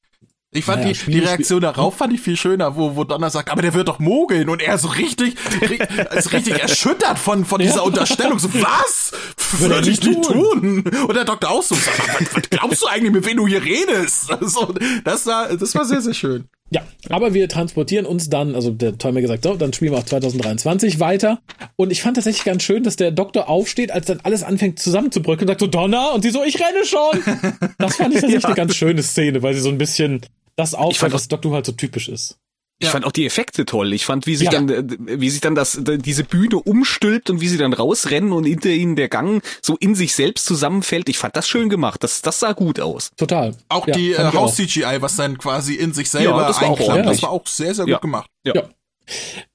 Ich 0.52 0.64
fand 0.64 0.82
Naja, 0.82 0.94
die, 0.94 1.12
die 1.12 1.20
Reaktion 1.20 1.60
darauf 1.60 1.98
fand 1.98 2.14
ich 2.14 2.22
viel 2.22 2.38
schöner, 2.38 2.78
wo, 2.78 2.96
wo 2.96 3.04
Donner 3.04 3.30
sagt, 3.30 3.50
aber 3.52 3.62
der 3.62 3.74
wird 3.74 3.90
doch 3.90 4.00
mogeln 4.00 4.48
und 4.48 4.62
er 4.62 4.78
so 4.78 4.88
richtig, 4.88 5.36
ri- 5.60 6.16
ist 6.16 6.32
richtig 6.32 6.62
erschüttert 6.62 7.20
von, 7.20 7.44
von 7.44 7.60
dieser 7.60 7.84
Unterstellung. 7.84 8.40
So, 8.40 8.54
was? 8.54 9.12
würde 9.60 9.76
er 9.76 9.82
nicht 9.82 10.04
tun. 10.04 10.24
tun. 10.24 10.84
Und 11.08 11.14
der 11.16 11.26
Doktor 11.26 11.50
auch 11.52 11.62
so, 11.64 11.76
was, 11.76 12.34
was 12.36 12.50
glaubst 12.50 12.82
du 12.82 12.88
eigentlich, 12.88 13.12
mit 13.12 13.26
wem 13.26 13.38
du 13.38 13.46
hier 13.48 13.64
redest? 13.64 14.32
Also, 14.32 14.74
das 15.04 15.26
war, 15.26 15.50
das 15.56 15.76
war 15.76 15.84
sehr, 15.84 16.02
sehr 16.02 16.14
schön. 16.14 16.46
Ja, 16.70 16.86
aber 17.10 17.34
wir 17.34 17.48
transportieren 17.48 18.06
uns 18.06 18.30
dann, 18.30 18.54
also 18.54 18.72
der 18.72 18.98
Toymaker 18.98 19.28
sagt 19.28 19.44
so, 19.44 19.56
dann 19.56 19.72
spielen 19.72 19.94
wir 19.94 20.00
auch 20.00 20.06
2023 20.06 21.00
weiter. 21.00 21.40
Und 21.78 21.92
ich 21.92 22.02
fand 22.02 22.18
tatsächlich 22.18 22.44
ganz 22.44 22.64
schön, 22.64 22.84
dass 22.84 22.98
der 22.98 23.12
Doktor 23.12 23.48
aufsteht, 23.48 23.92
als 23.92 24.08
dann 24.08 24.20
alles 24.24 24.44
anfängt 24.44 24.80
zusammenzubrücken 24.80 25.44
und 25.44 25.48
sagt 25.48 25.62
so, 25.62 25.68
Donner, 25.68 26.14
und 26.14 26.24
sie 26.24 26.30
so, 26.30 26.44
ich 26.44 26.60
renne 26.60 26.86
schon. 26.86 27.58
Das 27.78 27.96
fand 27.96 28.14
ich 28.14 28.22
tatsächlich 28.22 28.44
ja. 28.44 28.50
eine 28.50 28.56
ganz 28.56 28.76
schöne 28.76 29.04
Szene, 29.04 29.44
weil 29.44 29.54
sie 29.54 29.62
so 29.62 29.70
ein 29.70 29.78
bisschen 29.78 30.22
das 30.56 30.74
aufhört, 30.74 31.14
was 31.14 31.28
Doctor 31.28 31.54
halt 31.54 31.66
so 31.66 31.72
typisch 31.72 32.10
ist. 32.10 32.40
Ich 32.80 32.86
ja. 32.86 32.92
fand 32.92 33.06
auch 33.06 33.12
die 33.12 33.26
Effekte 33.26 33.66
toll. 33.66 33.92
Ich 33.94 34.06
fand, 34.06 34.28
wie 34.28 34.36
sich 34.36 34.52
ja. 34.52 34.62
dann, 34.62 34.70
äh, 34.70 35.20
wie 35.20 35.30
sich 35.32 35.42
dann 35.42 35.56
das, 35.56 35.82
diese 35.82 36.24
Bühne 36.24 36.58
umstülpt 36.58 37.32
und 37.32 37.42
wie 37.42 37.48
sie 37.48 37.58
dann 37.58 37.74
rausrennen 37.74 38.32
und 38.32 38.44
hinter 38.44 38.70
ihnen 38.70 38.96
der 38.96 39.10
Gang 39.10 39.44
so 39.64 39.78
in 39.80 39.96
sich 39.96 40.14
selbst 40.14 40.46
zusammenfällt. 40.46 41.10
Ich 41.10 41.18
fand 41.18 41.36
das 41.36 41.48
schön 41.48 41.70
gemacht. 41.70 42.04
Das, 42.04 42.22
das 42.22 42.40
sah 42.40 42.54
gut 42.54 42.80
aus. 42.80 43.10
Total. 43.18 43.56
Auch 43.70 43.88
ja, 43.88 43.96
die 43.96 44.12
äh, 44.12 44.32
Haus-CGI, 44.32 44.98
was 45.00 45.16
dann 45.16 45.40
quasi 45.40 45.74
in 45.74 45.94
sich 45.94 46.10
selber 46.10 46.42
ja, 46.42 46.48
das 46.48 46.62
war 46.62 46.70
auch, 46.70 46.96
das 47.04 47.24
war 47.24 47.32
auch 47.32 47.48
sehr, 47.48 47.74
sehr 47.74 47.86
gut 47.86 48.02
gemacht. 48.02 48.30
Ja. 48.46 48.54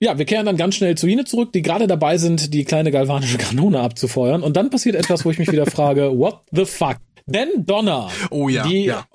Ja, 0.00 0.18
wir 0.18 0.24
kehren 0.24 0.46
dann 0.46 0.56
ganz 0.56 0.76
schnell 0.76 0.96
zu 0.96 1.06
ihnen 1.06 1.26
zurück, 1.26 1.52
die 1.52 1.62
gerade 1.62 1.86
dabei 1.86 2.16
sind, 2.16 2.54
die 2.54 2.64
kleine 2.64 2.90
galvanische 2.90 3.36
Kanone 3.38 3.80
abzufeuern. 3.80 4.42
Und 4.42 4.56
dann 4.56 4.70
passiert 4.70 4.96
etwas, 4.96 5.24
wo 5.24 5.30
ich 5.30 5.38
mich 5.38 5.52
wieder 5.52 5.66
frage, 5.66 6.10
what 6.18 6.40
the 6.50 6.64
fuck? 6.64 6.96
Denn 7.26 7.48
Donna, 7.66 8.10
oh 8.30 8.48
ja, 8.48 8.66
die 8.66 8.86
ja. 8.86 9.06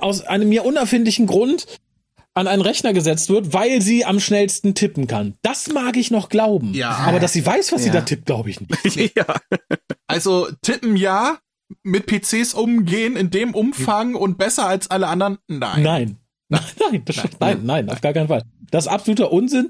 aus 0.00 0.22
einem 0.22 0.48
mir 0.48 0.64
unerfindlichen 0.64 1.26
Grund 1.26 1.66
an 2.40 2.48
einen 2.48 2.62
Rechner 2.62 2.92
gesetzt 2.92 3.28
wird, 3.28 3.52
weil 3.52 3.82
sie 3.82 4.04
am 4.04 4.18
schnellsten 4.18 4.74
tippen 4.74 5.06
kann. 5.06 5.34
Das 5.42 5.68
mag 5.68 5.96
ich 5.96 6.10
noch 6.10 6.28
glauben. 6.28 6.74
Ja. 6.74 6.90
Aber 6.90 7.20
dass 7.20 7.32
sie 7.32 7.44
weiß, 7.44 7.72
was 7.72 7.84
ja. 7.84 7.86
sie 7.86 7.90
da 7.90 8.00
tippt, 8.00 8.26
glaube 8.26 8.50
ich 8.50 8.60
nicht. 8.60 9.14
ja. 9.16 9.26
Also 10.06 10.48
tippen 10.62 10.96
ja, 10.96 11.38
mit 11.82 12.06
PCs 12.06 12.54
umgehen 12.54 13.16
in 13.16 13.30
dem 13.30 13.54
Umfang 13.54 14.14
und 14.14 14.38
besser 14.38 14.66
als 14.66 14.90
alle 14.90 15.06
anderen? 15.06 15.38
Nein. 15.46 15.82
Nein. 15.82 16.16
Nein, 16.52 16.62
nein, 16.80 17.02
das, 17.04 17.16
nein, 17.16 17.30
nein, 17.38 17.60
nein, 17.62 17.90
auf 17.90 18.00
gar 18.00 18.12
keinen 18.12 18.26
Fall. 18.26 18.42
Das 18.72 18.86
ist 18.86 18.90
absoluter 18.90 19.30
Unsinn. 19.30 19.68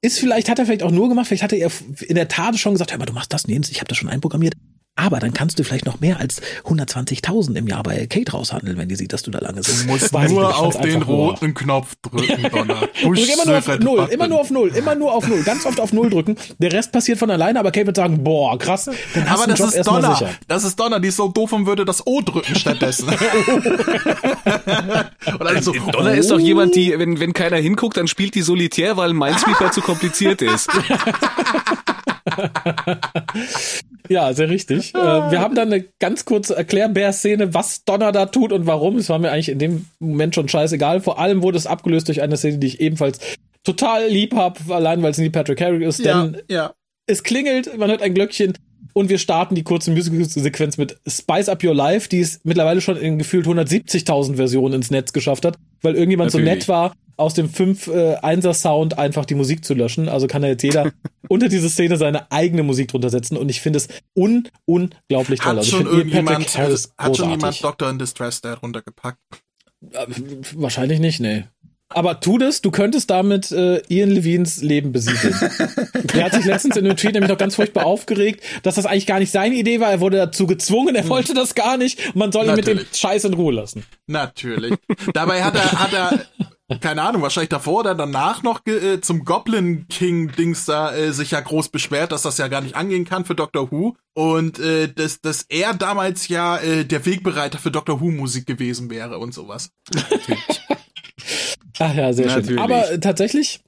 Ist 0.00 0.20
vielleicht, 0.20 0.48
hat 0.48 0.60
er 0.60 0.64
vielleicht 0.64 0.84
auch 0.84 0.92
nur 0.92 1.08
gemacht, 1.08 1.26
vielleicht 1.26 1.42
hat 1.42 1.52
er 1.52 1.68
in 2.06 2.14
der 2.14 2.28
Tat 2.28 2.56
schon 2.60 2.74
gesagt, 2.74 2.92
hör 2.92 2.98
mal, 3.00 3.06
du 3.06 3.12
machst 3.12 3.32
das, 3.32 3.48
nee, 3.48 3.60
ich 3.68 3.80
habe 3.80 3.88
das 3.88 3.98
schon 3.98 4.08
einprogrammiert. 4.08 4.54
Aber 4.98 5.20
dann 5.20 5.34
kannst 5.34 5.58
du 5.58 5.62
vielleicht 5.62 5.84
noch 5.84 6.00
mehr 6.00 6.18
als 6.20 6.40
120.000 6.64 7.54
im 7.56 7.68
Jahr 7.68 7.82
bei 7.82 8.06
Kate 8.06 8.32
raushandeln, 8.32 8.78
wenn 8.78 8.88
die 8.88 8.96
sieht, 8.96 9.12
dass 9.12 9.22
du 9.22 9.30
da 9.30 9.40
lange 9.40 9.62
sitzt. 9.62 9.84
Du 9.84 9.88
musst 9.88 10.10
Weiß 10.10 10.30
nur 10.30 10.56
auf 10.56 10.80
den 10.80 11.02
roten 11.02 11.52
Knopf 11.52 11.96
drücken, 12.00 12.42
Donner. 12.50 12.88
Drück 13.02 13.18
immer 13.18 13.44
nur 13.44 13.58
auf 13.58 13.78
Null, 13.78 14.08
immer 14.10 14.28
nur 14.28 14.40
auf 14.40 14.50
Null, 14.50 14.68
immer 14.74 14.94
nur 14.94 15.12
auf 15.12 15.28
Null, 15.28 15.42
ganz 15.42 15.66
oft 15.66 15.80
auf 15.80 15.92
Null 15.92 16.08
drücken. 16.08 16.36
Der 16.58 16.72
Rest 16.72 16.92
passiert 16.92 17.18
von 17.18 17.30
alleine, 17.30 17.60
aber 17.60 17.72
Kate 17.72 17.88
wird 17.88 17.96
sagen, 17.96 18.24
boah, 18.24 18.58
krass, 18.58 18.86
dann 18.86 19.28
hast 19.28 19.42
aber 19.42 19.48
das 19.48 19.58
Job 19.58 19.74
ist 19.74 19.86
Donner. 19.86 20.14
Sicher. 20.16 20.30
Das 20.48 20.64
ist 20.64 20.80
Donner, 20.80 20.98
die 20.98 21.08
ist 21.08 21.16
so 21.16 21.28
doof 21.28 21.52
und 21.52 21.66
würde 21.66 21.84
das 21.84 22.06
O 22.06 22.22
drücken 22.22 22.54
stattdessen. 22.54 23.08
Oder 25.38 25.62
so, 25.62 25.72
Donner 25.72 26.12
oh. 26.12 26.14
ist 26.14 26.30
doch 26.30 26.40
jemand, 26.40 26.74
die, 26.74 26.98
wenn, 26.98 27.20
wenn 27.20 27.34
keiner 27.34 27.58
hinguckt, 27.58 27.98
dann 27.98 28.08
spielt 28.08 28.34
die 28.34 28.40
solitär, 28.42 28.96
weil 28.96 29.12
Minesweeper 29.12 29.70
zu 29.72 29.82
kompliziert 29.82 30.40
ist. 30.40 30.70
Ja, 34.08 34.32
sehr 34.32 34.48
richtig. 34.48 34.94
Äh, 34.94 34.98
wir 34.98 35.40
haben 35.40 35.54
dann 35.54 35.72
eine 35.72 35.84
ganz 35.98 36.24
kurze 36.24 36.56
Erklärbär-Szene, 36.56 37.54
was 37.54 37.84
Donner 37.84 38.12
da 38.12 38.26
tut 38.26 38.52
und 38.52 38.66
warum. 38.66 38.96
Es 38.96 39.08
war 39.08 39.18
mir 39.18 39.32
eigentlich 39.32 39.48
in 39.48 39.58
dem 39.58 39.86
Moment 39.98 40.34
schon 40.34 40.48
scheißegal. 40.48 41.00
Vor 41.00 41.18
allem 41.18 41.42
wurde 41.42 41.58
es 41.58 41.66
abgelöst 41.66 42.08
durch 42.08 42.22
eine 42.22 42.36
Szene, 42.36 42.58
die 42.58 42.66
ich 42.66 42.80
ebenfalls 42.80 43.18
total 43.64 44.06
lieb 44.08 44.34
habe, 44.34 44.60
allein 44.74 45.02
weil 45.02 45.10
es 45.10 45.18
nie 45.18 45.30
Patrick 45.30 45.60
Harry 45.60 45.84
ist. 45.84 46.04
Denn 46.04 46.36
ja, 46.48 46.56
ja. 46.56 46.74
es 47.06 47.22
klingelt, 47.22 47.76
man 47.78 47.90
hört 47.90 48.02
ein 48.02 48.14
Glöckchen 48.14 48.52
und 48.92 49.08
wir 49.08 49.18
starten 49.18 49.54
die 49.54 49.64
kurze 49.64 49.90
Musical-Sequenz 49.90 50.78
mit 50.78 50.96
Spice 51.06 51.48
Up 51.48 51.62
Your 51.64 51.74
Life, 51.74 52.08
die 52.08 52.20
es 52.20 52.40
mittlerweile 52.44 52.80
schon 52.80 52.96
in 52.96 53.18
gefühlt 53.18 53.46
170.000 53.46 54.36
Versionen 54.36 54.74
ins 54.74 54.90
Netz 54.90 55.12
geschafft 55.12 55.44
hat, 55.44 55.58
weil 55.82 55.94
irgendjemand 55.94 56.32
Natürlich. 56.32 56.48
so 56.48 56.54
nett 56.54 56.68
war, 56.68 56.94
aus 57.16 57.34
dem 57.34 57.48
5-1er-Sound 57.48 58.94
äh, 58.94 58.96
einfach 58.96 59.24
die 59.24 59.34
Musik 59.34 59.64
zu 59.64 59.74
löschen. 59.74 60.08
Also 60.08 60.26
kann 60.26 60.42
da 60.42 60.48
jetzt 60.48 60.62
jeder 60.62 60.92
unter 61.28 61.48
diese 61.48 61.68
Szene 61.68 61.96
seine 61.96 62.30
eigene 62.30 62.62
Musik 62.62 62.88
drunter 62.88 63.10
setzen 63.10 63.36
und 63.36 63.48
ich 63.48 63.60
finde 63.60 63.78
es 63.78 63.88
un 64.14 64.48
unglaublich 64.64 65.40
toll. 65.40 65.50
Hat 65.50 65.58
also 65.58 65.78
schon 65.78 65.86
irgendjemand, 65.86 66.56
hat 66.56 67.16
schon 67.16 67.30
jemand 67.30 67.62
Doctor 67.62 67.90
in 67.90 67.98
Distress 67.98 68.40
da 68.40 68.54
runtergepackt? 68.54 69.18
Äh, 69.92 70.06
wahrscheinlich 70.54 71.00
nicht, 71.00 71.20
nee. 71.20 71.44
Aber 71.88 72.18
tu 72.18 72.36
das, 72.36 72.62
du 72.62 72.72
könntest 72.72 73.10
damit 73.10 73.52
äh, 73.52 73.80
Ian 73.88 74.10
Levines 74.10 74.60
Leben 74.60 74.90
besiedeln. 74.90 75.34
er 76.14 76.24
hat 76.24 76.34
sich 76.34 76.44
letztens 76.44 76.76
in 76.76 76.84
einem 76.84 76.96
Tweet 76.96 77.12
nämlich 77.12 77.30
noch 77.30 77.38
ganz 77.38 77.54
furchtbar 77.54 77.86
aufgeregt, 77.86 78.42
dass 78.64 78.74
das 78.74 78.86
eigentlich 78.86 79.06
gar 79.06 79.20
nicht 79.20 79.30
seine 79.30 79.54
Idee 79.54 79.78
war. 79.78 79.92
Er 79.92 80.00
wurde 80.00 80.16
dazu 80.16 80.48
gezwungen, 80.48 80.96
er 80.96 81.04
hm. 81.04 81.10
wollte 81.10 81.32
das 81.32 81.54
gar 81.54 81.76
nicht. 81.76 82.16
Man 82.16 82.32
soll 82.32 82.48
ihn 82.48 82.56
mit 82.56 82.66
dem 82.66 82.80
Scheiß 82.92 83.24
in 83.24 83.34
Ruhe 83.34 83.52
lassen. 83.52 83.84
Natürlich. 84.08 84.74
Dabei 85.14 85.44
hat 85.44 85.54
er, 85.54 85.72
hat 85.72 85.92
er 85.92 86.26
keine 86.80 87.02
Ahnung, 87.02 87.22
wahrscheinlich 87.22 87.50
davor 87.50 87.80
oder 87.80 87.94
danach 87.94 88.42
noch 88.42 88.66
äh, 88.66 89.00
zum 89.00 89.24
Goblin 89.24 89.86
King 89.88 90.32
Dings 90.32 90.64
da 90.64 90.94
äh, 90.94 91.12
sich 91.12 91.30
ja 91.30 91.40
groß 91.40 91.68
beschwert, 91.68 92.10
dass 92.10 92.22
das 92.22 92.38
ja 92.38 92.48
gar 92.48 92.60
nicht 92.60 92.74
angehen 92.74 93.04
kann 93.04 93.24
für 93.24 93.36
Doctor 93.36 93.70
Who 93.70 93.94
und 94.14 94.58
äh, 94.58 94.92
dass, 94.92 95.20
dass 95.20 95.42
er 95.42 95.74
damals 95.74 96.26
ja 96.26 96.58
äh, 96.58 96.84
der 96.84 97.06
Wegbereiter 97.06 97.58
für 97.58 97.70
Doctor 97.70 98.00
Who 98.00 98.10
Musik 98.10 98.46
gewesen 98.46 98.90
wäre 98.90 99.18
und 99.18 99.32
sowas. 99.32 99.70
Ach 101.78 101.94
ja, 101.94 102.12
sehr 102.12 102.26
Natürlich. 102.26 102.48
schön. 102.48 102.58
Aber 102.58 102.90
äh, 102.90 102.98
tatsächlich 102.98 103.60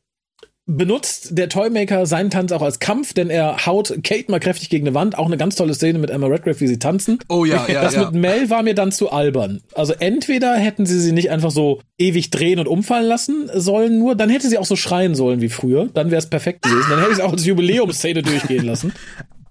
benutzt 0.69 1.31
der 1.31 1.49
Toymaker 1.49 2.05
seinen 2.05 2.29
Tanz 2.31 2.53
auch 2.53 2.61
als 2.61 2.79
Kampf, 2.79 3.15
denn 3.15 3.31
er 3.31 3.67
haut 3.67 3.99
Kate 4.05 4.31
mal 4.31 4.39
kräftig 4.39 4.69
gegen 4.69 4.87
eine 4.87 4.95
Wand. 4.95 5.17
Auch 5.17 5.27
eine 5.27 5.39
ganz 5.39 5.57
tolle 5.57 5.73
Szene 5.75 5.99
mit 5.99 6.11
Emma 6.11 6.27
Redgrave, 6.27 6.61
wie 6.61 6.69
sie 6.69 6.79
tanzen. 6.79 7.19
Oh 7.29 7.47
ja, 7.47 7.67
ja. 7.69 7.83
Das 7.83 7.95
ja. 7.95 8.05
mit 8.05 8.21
Mel 8.21 8.51
war 8.51 8.63
mir 8.63 8.75
dann 8.75 8.93
zu 8.93 9.11
albern. 9.11 9.63
Also 9.75 9.95
entweder 9.95 10.55
hätten 10.57 10.85
sie 10.85 11.01
sie 11.01 11.13
nicht 11.13 11.31
einfach 11.31 11.51
so 11.51 11.81
ewig 11.97 12.29
drehen 12.31 12.59
und 12.61 12.69
umfallen 12.69 13.07
lassen 13.07 13.51
sollen, 13.55 13.99
nur 13.99 14.15
dann 14.15 14.29
hätte 14.29 14.49
sie 14.49 14.59
auch 14.59 14.67
so 14.67 14.77
schreien 14.77 15.15
sollen 15.15 15.41
wie 15.41 15.49
früher. 15.49 15.89
Dann 15.95 16.11
wäre 16.11 16.19
es 16.19 16.29
perfekt 16.29 16.63
gewesen. 16.63 16.87
Dann 16.91 16.99
hätte 16.99 17.13
ich 17.13 17.19
es 17.19 17.25
auch 17.25 17.33
als 17.33 17.47
Jubiläumsszene 17.47 18.23
durchgehen 18.23 18.67
lassen. 18.67 18.93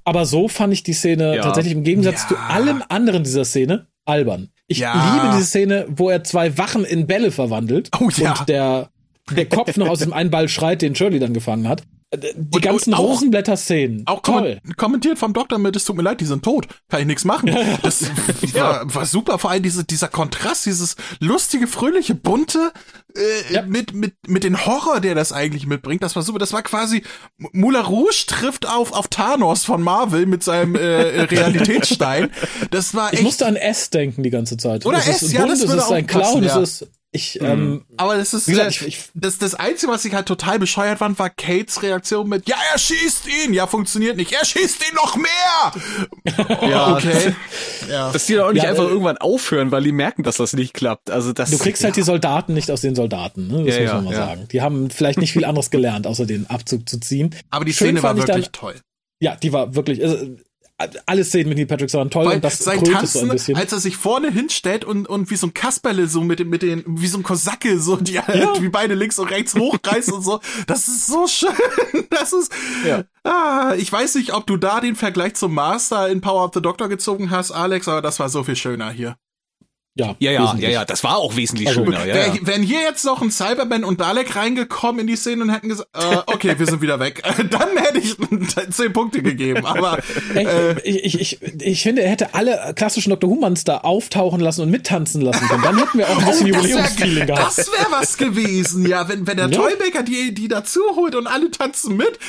Aber 0.04 0.26
so 0.26 0.48
fand 0.48 0.72
ich 0.72 0.84
die 0.84 0.94
Szene 0.94 1.36
ja. 1.36 1.42
tatsächlich 1.42 1.74
im 1.74 1.84
Gegensatz 1.84 2.24
ja. 2.24 2.28
zu 2.30 2.38
allem 2.38 2.84
anderen 2.88 3.24
dieser 3.24 3.44
Szene 3.44 3.88
albern. 4.06 4.50
Ich 4.68 4.80
liebe 4.80 5.32
diese 5.34 5.46
Szene, 5.46 5.86
wo 5.90 6.10
er 6.10 6.24
zwei 6.24 6.58
Wachen 6.58 6.86
in 6.86 7.08
Bälle 7.08 7.32
verwandelt 7.32 7.90
oh, 8.00 8.10
ja. 8.16 8.32
und 8.32 8.50
der, 8.50 8.90
der 9.32 9.48
Kopf 9.48 9.76
noch 9.78 9.90
aus 9.90 10.00
dem 10.00 10.14
einen 10.14 10.32
Ball 10.32 10.48
schreit, 10.50 10.82
den 10.82 10.96
Shirley 10.96 11.20
dann 11.20 11.34
gefangen 11.34 11.68
hat. 11.68 11.84
Äh, 12.10 12.18
die 12.36 12.56
und, 12.56 12.62
ganzen 12.62 12.94
und 12.94 13.00
Rosenblätter-Szenen. 13.00 14.04
Auch 14.06 14.22
toll. 14.22 14.60
kommentiert 14.78 15.20
vom 15.20 15.34
Doktor 15.34 15.58
mit, 15.58 15.76
es 15.76 15.84
tut 15.84 15.98
mir 15.98 16.04
leid, 16.04 16.22
die 16.22 16.26
sind 16.26 16.44
tot. 16.44 16.68
Kann 16.88 17.02
ich 17.02 17.08
nichts 17.08 17.26
machen. 17.26 17.56
Das 17.84 18.10
war, 18.54 18.94
war 18.94 19.06
super. 19.06 19.40
Vor 19.40 19.52
allem 19.52 19.64
diese, 19.64 19.84
dieser 19.84 20.08
Kontrast, 20.08 20.66
dieses 20.66 20.96
lustige, 21.20 21.68
fröhliche, 21.68 22.16
bunte, 22.16 22.72
äh, 23.16 23.54
ja. 23.54 23.62
mit, 23.64 23.94
mit, 23.94 24.14
mit 24.28 24.44
den 24.44 24.66
Horror, 24.66 25.02
der 25.02 25.16
das 25.16 25.34
eigentlich 25.34 25.68
mitbringt. 25.68 26.02
Das 26.02 26.16
war 26.16 26.24
super. 26.24 26.40
Das 26.40 26.54
war 26.54 26.64
quasi, 26.64 27.04
Moulin 27.38 27.82
Rouge 27.82 28.26
trifft 28.28 28.68
auf, 28.68 28.94
auf 28.94 29.08
Thanos 29.10 29.66
von 29.66 29.82
Marvel 29.82 30.26
mit 30.26 30.44
seinem 30.44 30.76
äh, 30.76 31.22
Realitätsstein. 31.24 32.30
Das 32.72 32.96
war 32.96 33.10
echt. 33.10 33.20
Ich 33.20 33.24
musste 33.24 33.46
an 33.46 33.56
S 33.56 33.90
denken 33.90 34.24
die 34.24 34.30
ganze 34.30 34.58
Zeit. 34.58 34.86
Oder 34.86 35.00
S, 35.00 35.32
ja, 35.32 35.42
bunt, 35.42 35.52
das 35.52 35.68
würde 35.68 35.82
ist 35.82 35.92
ein 35.92 36.08
Clown, 36.08 36.44
ja. 36.44 36.60
es 36.60 36.82
ist 36.82 36.92
ich, 37.18 37.40
mhm. 37.42 37.48
ähm, 37.48 37.86
aber 37.98 38.16
das 38.16 38.34
ist, 38.34 38.46
gesagt, 38.46 38.72
ich, 38.72 38.88
ich, 38.88 39.00
das, 39.14 39.38
das 39.38 39.56
Einzige, 39.56 39.92
was 39.92 40.06
ich 40.06 40.14
halt 40.14 40.28
total 40.28 40.60
bescheuert 40.60 41.00
fand, 41.00 41.20
war 41.20 41.30
Kates 41.30 41.84
Reaktion 41.84 42.30
mit, 42.30 42.48
ja, 42.48 42.56
er 42.72 42.80
schießt 42.80 43.26
ihn, 43.28 43.54
ja, 43.54 43.68
funktioniert 43.68 44.16
nicht, 44.16 44.32
er 44.32 44.46
schießt 44.46 44.84
ihn 44.88 44.96
noch 44.96 45.16
mehr! 45.18 46.62
ja, 46.70 46.96
okay. 46.96 47.36
ja. 47.90 48.12
Dass 48.12 48.26
die 48.26 48.36
doch 48.36 48.48
auch 48.48 48.54
nicht 48.54 48.64
ja, 48.64 48.70
einfach 48.70 48.86
äh, 48.86 48.90
irgendwann 48.90 49.18
aufhören, 49.18 49.72
weil 49.72 49.84
die 49.84 49.92
merken, 49.92 50.24
dass 50.24 50.38
das 50.38 50.54
nicht 50.54 50.74
klappt. 50.74 51.12
Also 51.12 51.34
das, 51.34 51.52
du 51.52 51.58
kriegst 51.58 51.82
halt 51.82 51.82
ja. 51.82 51.86
halt 51.88 51.96
die 51.98 52.04
Soldaten 52.04 52.54
nicht 52.54 52.72
aus 52.72 52.82
den 52.82 52.96
Soldaten, 52.96 53.48
ne? 53.48 53.66
das 53.66 53.76
ja, 53.76 53.84
muss 53.84 53.94
man 53.94 54.04
mal 54.06 54.16
sagen. 54.16 54.48
Die 54.52 54.62
haben 54.62 54.90
vielleicht 54.90 55.20
nicht 55.20 55.34
viel 55.34 55.46
anderes 55.46 55.70
gelernt, 55.70 56.08
außer 56.08 56.26
den 56.26 56.50
Abzug 56.50 56.88
zu 56.88 57.00
ziehen. 57.00 57.36
Aber 57.50 57.66
die 57.66 57.74
Schön 57.74 57.88
Szene 57.88 58.04
war 58.04 58.16
wirklich 58.16 58.46
dann, 58.46 58.54
toll. 58.54 58.76
Ja, 59.20 59.36
die 59.36 59.52
war 59.52 59.76
wirklich, 59.76 60.04
also, 60.04 60.38
alle 61.08 61.24
Szenen 61.24 61.50
mit 61.50 61.58
Neil 61.58 61.66
Patrick 61.66 61.92
waren 61.94 62.12
toll 62.12 62.26
Weil 62.26 62.36
und 62.36 62.44
das 62.44 62.60
sein 62.60 62.84
Tanzen, 62.84 63.20
so 63.22 63.26
ein 63.26 63.30
bisschen. 63.30 63.58
als 63.58 63.72
er 63.72 63.80
sich 63.80 63.98
vorne 63.98 64.30
hinstellt 64.30 64.86
und, 64.86 65.08
und 65.10 65.32
wie 65.32 65.36
so 65.36 65.48
ein 65.48 65.54
Kasperle 65.54 66.08
so 66.08 66.22
mit, 66.22 66.46
mit 66.46 66.62
den, 66.62 66.84
wie 66.86 67.08
so 67.08 67.18
ein 67.18 67.24
Kosacke 67.24 67.80
so, 67.80 67.96
die 67.96 68.20
halt 68.20 68.40
ja. 68.40 68.54
wie 68.62 68.70
beide 68.70 68.94
links 68.94 69.18
und 69.18 69.30
rechts 69.30 69.56
hochreißt 69.56 70.12
und 70.12 70.22
so. 70.22 70.40
Das 70.68 70.88
ist 70.88 71.08
so 71.08 71.28
schön. 71.28 71.50
Das 72.10 72.32
ist, 72.34 72.52
ja. 72.86 73.04
ah, 73.24 73.74
ich 73.78 73.92
weiß 73.92 74.16
nicht, 74.16 74.34
ob 74.34 74.46
du 74.48 74.58
da 74.58 74.80
den 74.80 74.96
Vergleich 74.96 75.36
zum 75.36 75.54
Master 75.54 76.10
in 76.10 76.22
Power 76.22 76.46
of 76.46 76.52
the 76.54 76.62
Doctor 76.62 76.90
gezogen 76.90 77.32
hast, 77.32 77.52
Alex, 77.52 77.88
aber 77.88 78.02
das 78.02 78.20
war 78.20 78.30
so 78.30 78.44
viel 78.44 78.56
schöner 78.56 78.90
hier. 78.92 79.18
Ja, 79.98 80.16
ja, 80.20 80.32
ja, 80.32 80.56
ja, 80.58 80.70
ja, 80.70 80.86
das 80.86 81.04
war 81.04 81.18
auch 81.18 81.36
wesentlich 81.36 81.70
also, 81.70 81.84
schöner. 81.84 82.06
Ja, 82.06 82.14
wär, 82.14 82.28
ja. 82.28 82.34
Wären 82.42 82.62
hier 82.62 82.82
jetzt 82.82 83.04
noch 83.04 83.22
ein 83.22 83.32
Cyberman 83.32 83.84
und 83.84 84.00
Dalek 84.00 84.36
reingekommen 84.36 85.02
in 85.02 85.08
die 85.08 85.16
Szene 85.16 85.44
und 85.44 85.50
hätten 85.50 85.70
gesagt, 85.70 85.90
äh, 85.94 86.18
okay, 86.28 86.58
wir 86.58 86.66
sind 86.66 86.82
wieder 86.82 87.00
weg, 87.00 87.24
dann 87.50 87.78
hätte 87.78 88.00
ich 88.00 88.16
zehn 88.70 88.94
Punkte 88.94 89.24
gegeben. 89.24 89.66
Aber 89.66 90.00
äh, 90.36 90.80
ich, 90.82 91.20
ich, 91.20 91.42
ich, 91.42 91.62
ich 91.62 91.82
finde, 91.82 92.04
er 92.04 92.12
hätte 92.12 92.34
alle 92.36 92.74
klassischen 92.76 93.10
Dr. 93.10 93.30
Humans 93.30 93.64
da 93.64 93.80
auftauchen 93.80 94.40
lassen 94.40 94.62
und 94.62 94.70
mittanzen 94.70 95.22
lassen 95.22 95.48
können. 95.48 95.64
Dann 95.64 95.78
hätten 95.78 95.98
wir 95.98 96.10
auch 96.10 96.18
ein 96.18 96.26
bisschen 96.26 96.52
oh, 96.52 96.58
Jubiläumsfeeling 96.58 97.28
gehabt. 97.28 97.58
Das 97.58 97.72
wäre 97.72 97.88
was 97.92 98.18
gewesen, 98.18 98.88
ja, 98.88 99.10
wenn 99.10 99.26
wenn 99.26 99.38
der 99.38 99.50
ja. 99.50 99.58
Toymaker 99.58 100.04
die 100.04 100.34
die 100.34 100.48
dazu 100.48 100.82
holt 100.96 101.16
und 101.16 101.28
alle 101.28 101.50
tanzen 101.52 101.98
mit 101.98 102.20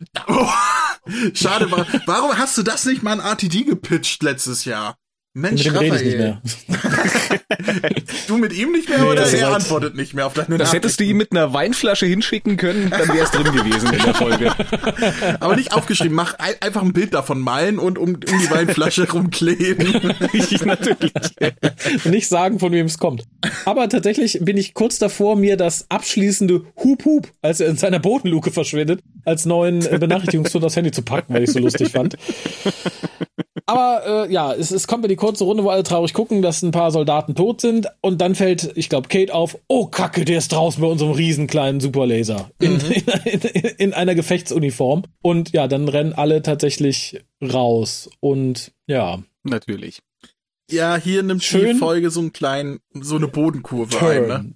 Schade, 1.34 1.70
warum 2.06 2.38
hast 2.38 2.56
du 2.56 2.62
das 2.62 2.86
nicht 2.86 3.02
mal 3.02 3.12
an 3.12 3.20
RTD 3.20 3.64
gepitcht 3.64 4.22
letztes 4.22 4.64
Jahr? 4.64 4.96
Mensch, 5.32 5.64
mit 5.64 5.74
dem 5.74 5.78
rede 5.78 5.96
ich 5.96 6.02
nicht 6.02 6.18
mehr. 6.18 6.42
du 8.26 8.36
mit 8.36 8.52
ihm 8.52 8.72
nicht 8.72 8.88
mehr 8.88 8.98
nee, 8.98 9.10
oder 9.10 9.32
er 9.32 9.54
antwortet 9.54 9.94
nicht 9.94 10.12
mehr 10.12 10.26
auf 10.26 10.34
deine 10.34 10.58
Das 10.58 10.72
hättest 10.72 10.98
du 10.98 11.04
ihm 11.04 11.18
mit 11.18 11.30
einer 11.30 11.52
Weinflasche 11.52 12.06
hinschicken 12.06 12.56
können, 12.56 12.90
dann 12.90 13.06
wäre 13.08 13.22
es 13.22 13.30
drin 13.30 13.44
gewesen 13.44 13.92
in 13.92 14.02
der 14.02 14.14
Folge. 14.14 14.52
Aber 15.40 15.54
nicht 15.54 15.72
aufgeschrieben, 15.72 16.16
mach 16.16 16.34
ein, 16.34 16.54
einfach 16.60 16.82
ein 16.82 16.92
Bild 16.92 17.14
davon 17.14 17.38
malen 17.38 17.78
und 17.78 17.96
um, 17.96 18.14
um 18.14 18.16
die 18.16 18.50
Weinflasche 18.50 19.08
rumkleben. 19.08 20.14
ich 20.32 20.64
natürlich. 20.64 21.12
nicht 22.04 22.28
sagen, 22.28 22.58
von 22.58 22.72
wem 22.72 22.86
es 22.86 22.98
kommt. 22.98 23.22
Aber 23.66 23.88
tatsächlich 23.88 24.40
bin 24.42 24.56
ich 24.56 24.74
kurz 24.74 24.98
davor, 24.98 25.36
mir 25.36 25.56
das 25.56 25.86
abschließende 25.90 26.64
Hup 26.82 27.04
Hup, 27.04 27.28
als 27.40 27.60
er 27.60 27.68
in 27.68 27.76
seiner 27.76 28.00
Bodenluke 28.00 28.50
verschwindet, 28.50 29.00
als 29.24 29.46
neuen 29.46 29.78
Benachrichtigungston 29.78 30.64
aufs 30.64 30.74
Handy 30.74 30.90
zu 30.90 31.02
packen, 31.02 31.32
weil 31.34 31.44
ich 31.44 31.52
so 31.52 31.60
lustig 31.60 31.90
fand. 31.90 32.16
Aber 33.70 34.26
äh, 34.26 34.32
ja, 34.32 34.52
es, 34.52 34.72
es 34.72 34.88
kommt 34.88 35.02
mir 35.02 35.08
die 35.08 35.14
kurze 35.14 35.44
Runde, 35.44 35.62
wo 35.62 35.68
alle 35.68 35.84
traurig 35.84 36.12
gucken, 36.12 36.42
dass 36.42 36.60
ein 36.62 36.72
paar 36.72 36.90
Soldaten 36.90 37.36
tot 37.36 37.60
sind. 37.60 37.86
Und 38.00 38.20
dann 38.20 38.34
fällt, 38.34 38.72
ich 38.74 38.88
glaube, 38.88 39.06
Kate 39.06 39.32
auf, 39.32 39.56
oh 39.68 39.86
Kacke, 39.86 40.24
der 40.24 40.38
ist 40.38 40.50
draußen 40.50 40.82
bei 40.82 40.88
unserem 40.88 41.12
riesen 41.12 41.46
kleinen 41.46 41.78
Superlaser. 41.78 42.50
In, 42.58 42.72
mhm. 42.72 42.80
in, 43.24 43.40
in, 43.40 43.62
in 43.78 43.94
einer 43.94 44.16
Gefechtsuniform. 44.16 45.04
Und 45.22 45.52
ja, 45.52 45.68
dann 45.68 45.86
rennen 45.86 46.12
alle 46.12 46.42
tatsächlich 46.42 47.22
raus. 47.40 48.10
Und 48.18 48.72
ja. 48.88 49.22
Natürlich. 49.44 50.00
Ja, 50.68 50.96
hier 50.96 51.22
nimmt 51.22 51.44
Schön. 51.44 51.74
die 51.74 51.78
Folge 51.78 52.10
so 52.10 52.20
einen 52.20 52.32
kleinen, 52.32 52.80
so 52.92 53.14
eine 53.14 53.28
Bodenkurve 53.28 53.96
Turn. 53.96 54.10
ein, 54.10 54.26
ne? 54.26 54.54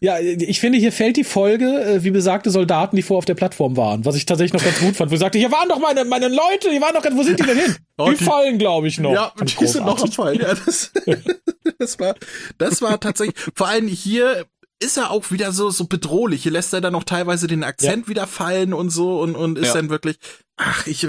Ja, 0.00 0.18
ich 0.20 0.60
finde, 0.60 0.78
hier 0.78 0.92
fällt 0.92 1.16
die 1.16 1.24
Folge, 1.24 1.64
äh, 1.82 2.04
wie 2.04 2.10
besagte 2.10 2.50
Soldaten, 2.50 2.96
die 2.96 3.02
vor 3.02 3.18
auf 3.18 3.24
der 3.24 3.34
Plattform 3.34 3.76
waren, 3.76 4.04
was 4.04 4.16
ich 4.16 4.26
tatsächlich 4.26 4.52
noch 4.52 4.64
ganz 4.64 4.78
gut 4.78 4.96
fand, 4.96 5.10
wo 5.10 5.14
ich 5.14 5.20
sagte, 5.20 5.38
hier 5.38 5.50
waren 5.50 5.68
doch 5.68 5.78
meine, 5.78 6.04
meine 6.04 6.28
Leute, 6.28 6.70
die 6.70 6.80
waren 6.80 6.94
doch, 6.94 7.04
wo 7.12 7.22
sind 7.22 7.40
die 7.40 7.44
denn 7.44 7.58
hin? 7.58 7.76
Die, 7.98 8.14
die, 8.14 8.24
fallen, 8.24 8.58
glaube 8.58 8.88
ich, 8.88 9.00
noch. 9.00 9.12
Ja, 9.12 9.32
die 9.40 9.66
sind 9.66 9.86
noch 9.86 10.02
am 10.02 10.12
Fallen. 10.12 10.38
Ja, 10.38 10.52
das, 10.52 10.92
das 11.78 11.98
war, 11.98 12.14
das 12.58 12.82
war 12.82 13.00
tatsächlich, 13.00 13.34
vor 13.54 13.68
allem 13.68 13.88
hier 13.88 14.44
ist 14.82 14.98
er 14.98 15.10
auch 15.10 15.30
wieder 15.30 15.50
so, 15.52 15.70
so 15.70 15.86
bedrohlich. 15.86 16.42
Hier 16.42 16.52
lässt 16.52 16.74
er 16.74 16.82
dann 16.82 16.92
noch 16.92 17.04
teilweise 17.04 17.46
den 17.46 17.64
Akzent 17.64 18.04
ja. 18.04 18.08
wieder 18.08 18.26
fallen 18.26 18.74
und 18.74 18.90
so 18.90 19.18
und, 19.20 19.34
und 19.34 19.58
ist 19.58 19.68
ja. 19.68 19.74
dann 19.74 19.88
wirklich, 19.88 20.18
ach, 20.56 20.86
ich, 20.86 21.08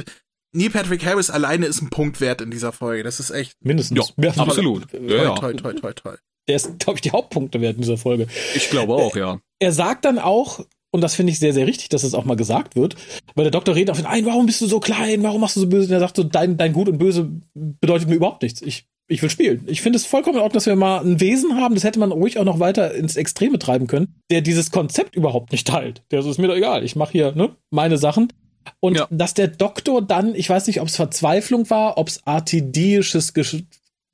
Neil 0.54 0.70
Patrick 0.70 1.06
Harris 1.06 1.30
alleine 1.30 1.66
ist 1.66 1.82
ein 1.82 1.90
Punkt 1.90 2.22
wert 2.22 2.42
in 2.42 2.52
dieser 2.52 2.72
Folge. 2.72 3.04
Das 3.04 3.20
ist 3.20 3.32
echt. 3.32 3.54
Mindestens. 3.60 4.14
Ja, 4.18 4.32
absolut. 4.38 4.90
Toll, 4.90 5.12
ja, 5.12 5.36
toll, 5.36 5.56
toll, 5.56 5.76
toll, 5.76 5.94
toll. 5.94 6.20
Der 6.48 6.56
ist, 6.56 6.80
glaube 6.80 6.98
ich, 6.98 7.02
die 7.02 7.12
Hauptpunkte 7.12 7.62
wert 7.62 7.76
in 7.76 7.82
dieser 7.82 7.98
Folge. 7.98 8.28
Ich 8.56 8.70
glaube 8.70 8.96
auch, 8.96 9.16
ja. 9.16 9.40
Er 9.60 9.72
sagt 9.72 10.06
dann 10.06 10.20
auch, 10.20 10.66
und 10.92 11.02
das 11.02 11.16
finde 11.16 11.32
ich 11.32 11.40
sehr, 11.40 11.54
sehr 11.54 11.68
richtig, 11.68 11.90
dass 11.90 12.04
es 12.04 12.14
auch 12.14 12.26
mal 12.26 12.36
gesagt 12.36 12.76
wird, 12.76 12.96
weil 13.36 13.44
der 13.44 13.52
Doktor 13.52 13.76
redet 13.76 13.92
auf 13.92 14.00
ihn 14.00 14.06
ein, 14.06 14.26
warum 14.26 14.46
bist 14.46 14.62
du 14.62 14.68
so 14.68 14.80
klein, 14.80 15.24
warum 15.24 15.42
machst 15.42 15.56
du 15.56 15.60
so 15.60 15.68
böse? 15.68 15.88
Und 15.88 15.94
er 15.94 16.00
sagt 16.00 16.16
so, 16.16 16.24
dein, 16.24 16.58
dein 16.58 16.74
Gut 16.74 16.88
und 16.88 16.98
Böse 16.98 17.30
bedeutet 17.54 18.08
mir 18.08 18.16
überhaupt 18.16 18.42
nichts. 18.42 18.62
Ich, 18.62 18.88
ich 19.08 19.22
will 19.22 19.30
spielen. 19.30 19.64
Ich 19.68 19.82
finde 19.82 19.98
es 19.98 20.06
vollkommen 20.06 20.38
in 20.38 20.42
Ordnung, 20.42 20.56
dass 20.56 20.66
wir 20.66 20.76
mal 20.76 21.02
ein 21.02 21.20
Wesen 21.20 21.56
haben, 21.56 21.76
das 21.76 21.84
hätte 21.84 22.00
man 22.00 22.12
ruhig 22.12 22.40
auch 22.40 22.46
noch 22.46 22.60
weiter 22.60 22.94
ins 22.94 23.16
Extreme 23.16 23.60
treiben 23.60 23.88
können, 23.88 24.16
der 24.32 24.42
dieses 24.42 24.72
Konzept 24.72 25.16
überhaupt 25.16 25.52
nicht 25.52 25.68
teilt. 25.68 26.04
Der 26.12 26.22
so, 26.22 26.30
ist 26.30 26.38
mir 26.38 26.48
doch 26.48 26.56
egal, 26.56 26.84
ich 26.84 26.96
mache 26.96 27.12
hier 27.12 27.34
ne, 27.34 27.56
meine 27.70 27.98
Sachen. 27.98 28.32
Und 28.80 28.98
ja. 28.98 29.08
dass 29.10 29.34
der 29.34 29.48
Doktor 29.48 30.02
dann, 30.02 30.36
ich 30.36 30.50
weiß 30.50 30.68
nicht, 30.68 30.82
ob 30.82 30.88
es 30.88 30.96
Verzweiflung 30.96 31.70
war, 31.70 31.98
ob 31.98 32.10
es 32.10 32.26
artidisches 32.26 33.34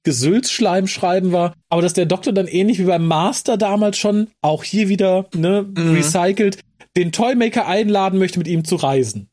Gesülzschleim 0.03 0.87
schreiben 0.87 1.31
war, 1.31 1.53
aber 1.69 1.81
dass 1.81 1.93
der 1.93 2.05
Doktor 2.05 2.33
dann 2.33 2.47
ähnlich 2.47 2.79
wie 2.79 2.83
beim 2.83 3.07
Master 3.07 3.57
damals 3.57 3.97
schon 3.97 4.27
auch 4.41 4.63
hier 4.63 4.89
wieder 4.89 5.25
ne, 5.33 5.65
mhm. 5.75 5.95
recycelt, 5.95 6.59
den 6.95 7.11
Toymaker 7.11 7.65
einladen 7.67 8.19
möchte, 8.19 8.37
mit 8.37 8.47
ihm 8.47 8.65
zu 8.65 8.75
reisen. 8.75 9.29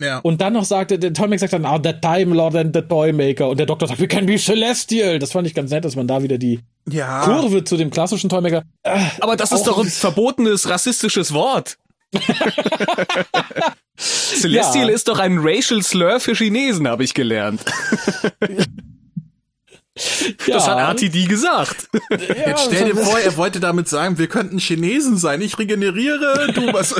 Ja. 0.00 0.18
Und 0.18 0.40
dann 0.40 0.54
noch 0.54 0.64
sagte, 0.64 0.98
der 0.98 1.12
Toymaker 1.12 1.40
sagt 1.40 1.52
dann, 1.52 1.66
ah, 1.66 1.78
the 1.82 1.92
Time 1.92 2.34
Lord 2.34 2.56
and 2.56 2.74
the 2.74 2.80
Toymaker. 2.80 3.48
Und 3.50 3.58
der 3.58 3.66
Doktor 3.66 3.86
sagt, 3.86 4.00
we 4.00 4.08
can 4.08 4.24
be 4.24 4.38
celestial. 4.38 5.18
Das 5.18 5.32
fand 5.32 5.46
ich 5.46 5.54
ganz 5.54 5.70
nett, 5.70 5.84
dass 5.84 5.94
man 5.94 6.06
da 6.06 6.22
wieder 6.22 6.38
die 6.38 6.60
ja. 6.88 7.20
Kurve 7.22 7.64
zu 7.64 7.76
dem 7.76 7.90
klassischen 7.90 8.30
Toymaker. 8.30 8.64
Äh, 8.82 8.98
aber 9.20 9.36
das 9.36 9.52
ist 9.52 9.64
doch 9.64 9.78
ein 9.78 9.90
verbotenes 9.90 10.68
rassistisches 10.68 11.34
Wort. 11.34 11.76
Celestial 13.96 14.88
ja. 14.88 14.94
ist 14.94 15.06
doch 15.08 15.18
ein 15.18 15.38
Racial 15.38 15.82
Slur 15.82 16.18
für 16.18 16.34
Chinesen, 16.34 16.88
habe 16.88 17.04
ich 17.04 17.12
gelernt. 17.12 17.60
Ja. 20.46 20.54
Das 20.54 20.68
hat 20.68 20.78
RTD 20.78 21.26
gesagt. 21.26 21.88
Ja, 22.10 22.48
Jetzt 22.48 22.66
stell 22.66 22.92
dir 22.92 22.96
vor, 22.96 23.18
er 23.24 23.36
wollte 23.36 23.58
damit 23.58 23.88
sagen, 23.88 24.18
wir 24.18 24.28
könnten 24.28 24.58
Chinesen 24.58 25.16
sein. 25.16 25.40
Ich 25.40 25.58
regeneriere, 25.58 26.52
du 26.54 26.72
was. 26.72 26.94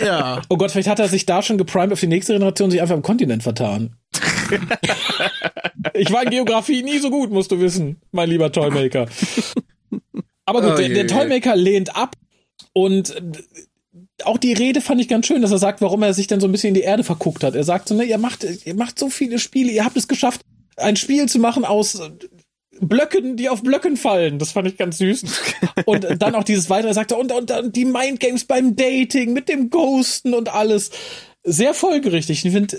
ja. 0.04 0.42
Oh 0.48 0.56
Gott, 0.56 0.72
vielleicht 0.72 0.88
hat 0.88 0.98
er 0.98 1.08
sich 1.08 1.26
da 1.26 1.42
schon 1.42 1.58
geprimed 1.58 1.92
auf 1.92 2.00
die 2.00 2.08
nächste 2.08 2.32
Generation, 2.32 2.70
sich 2.70 2.82
einfach 2.82 2.96
im 2.96 3.02
Kontinent 3.02 3.44
vertan. 3.44 3.96
ich 5.94 6.12
war 6.12 6.24
in 6.24 6.30
Geografie 6.30 6.82
nie 6.82 6.98
so 6.98 7.10
gut, 7.10 7.30
musst 7.30 7.52
du 7.52 7.60
wissen, 7.60 8.00
mein 8.10 8.28
lieber 8.28 8.50
Toymaker. 8.50 9.06
Aber 10.44 10.60
gut, 10.60 10.72
oh, 10.72 10.76
der, 10.76 10.88
der 10.88 11.06
Toymaker 11.06 11.54
lehnt 11.54 11.94
ab 11.96 12.16
und 12.72 13.14
auch 14.24 14.38
die 14.38 14.52
Rede 14.52 14.80
fand 14.80 15.00
ich 15.00 15.08
ganz 15.08 15.26
schön, 15.26 15.42
dass 15.42 15.50
er 15.50 15.58
sagt, 15.58 15.80
warum 15.80 16.02
er 16.02 16.14
sich 16.14 16.26
dann 16.26 16.40
so 16.40 16.48
ein 16.48 16.52
bisschen 16.52 16.68
in 16.68 16.74
die 16.74 16.80
Erde 16.82 17.04
verguckt 17.04 17.44
hat. 17.44 17.54
Er 17.54 17.64
sagt 17.64 17.88
so, 17.88 17.94
ne, 17.94 18.04
ihr 18.04 18.18
macht, 18.18 18.44
ihr 18.64 18.74
macht 18.74 18.98
so 18.98 19.10
viele 19.10 19.38
Spiele, 19.38 19.70
ihr 19.70 19.84
habt 19.84 19.96
es 19.96 20.08
geschafft, 20.08 20.42
ein 20.76 20.96
Spiel 20.96 21.28
zu 21.28 21.38
machen 21.38 21.64
aus 21.64 22.00
Blöcken, 22.80 23.36
die 23.36 23.48
auf 23.48 23.62
Blöcken 23.62 23.96
fallen. 23.96 24.38
Das 24.38 24.52
fand 24.52 24.66
ich 24.68 24.76
ganz 24.76 24.98
süß. 24.98 25.24
Und 25.84 26.06
dann 26.18 26.34
auch 26.34 26.44
dieses 26.44 26.70
weitere, 26.70 26.90
er 26.90 26.94
sagte, 26.94 27.16
und, 27.16 27.32
und, 27.32 27.50
und 27.50 27.76
die 27.76 27.84
Mindgames 27.84 28.44
beim 28.44 28.74
Dating 28.76 29.32
mit 29.32 29.48
dem 29.48 29.70
Ghosten 29.70 30.34
und 30.34 30.52
alles. 30.52 30.90
Sehr 31.44 31.74
folgerichtig. 31.74 32.44
Ich 32.44 32.52
finde 32.52 32.78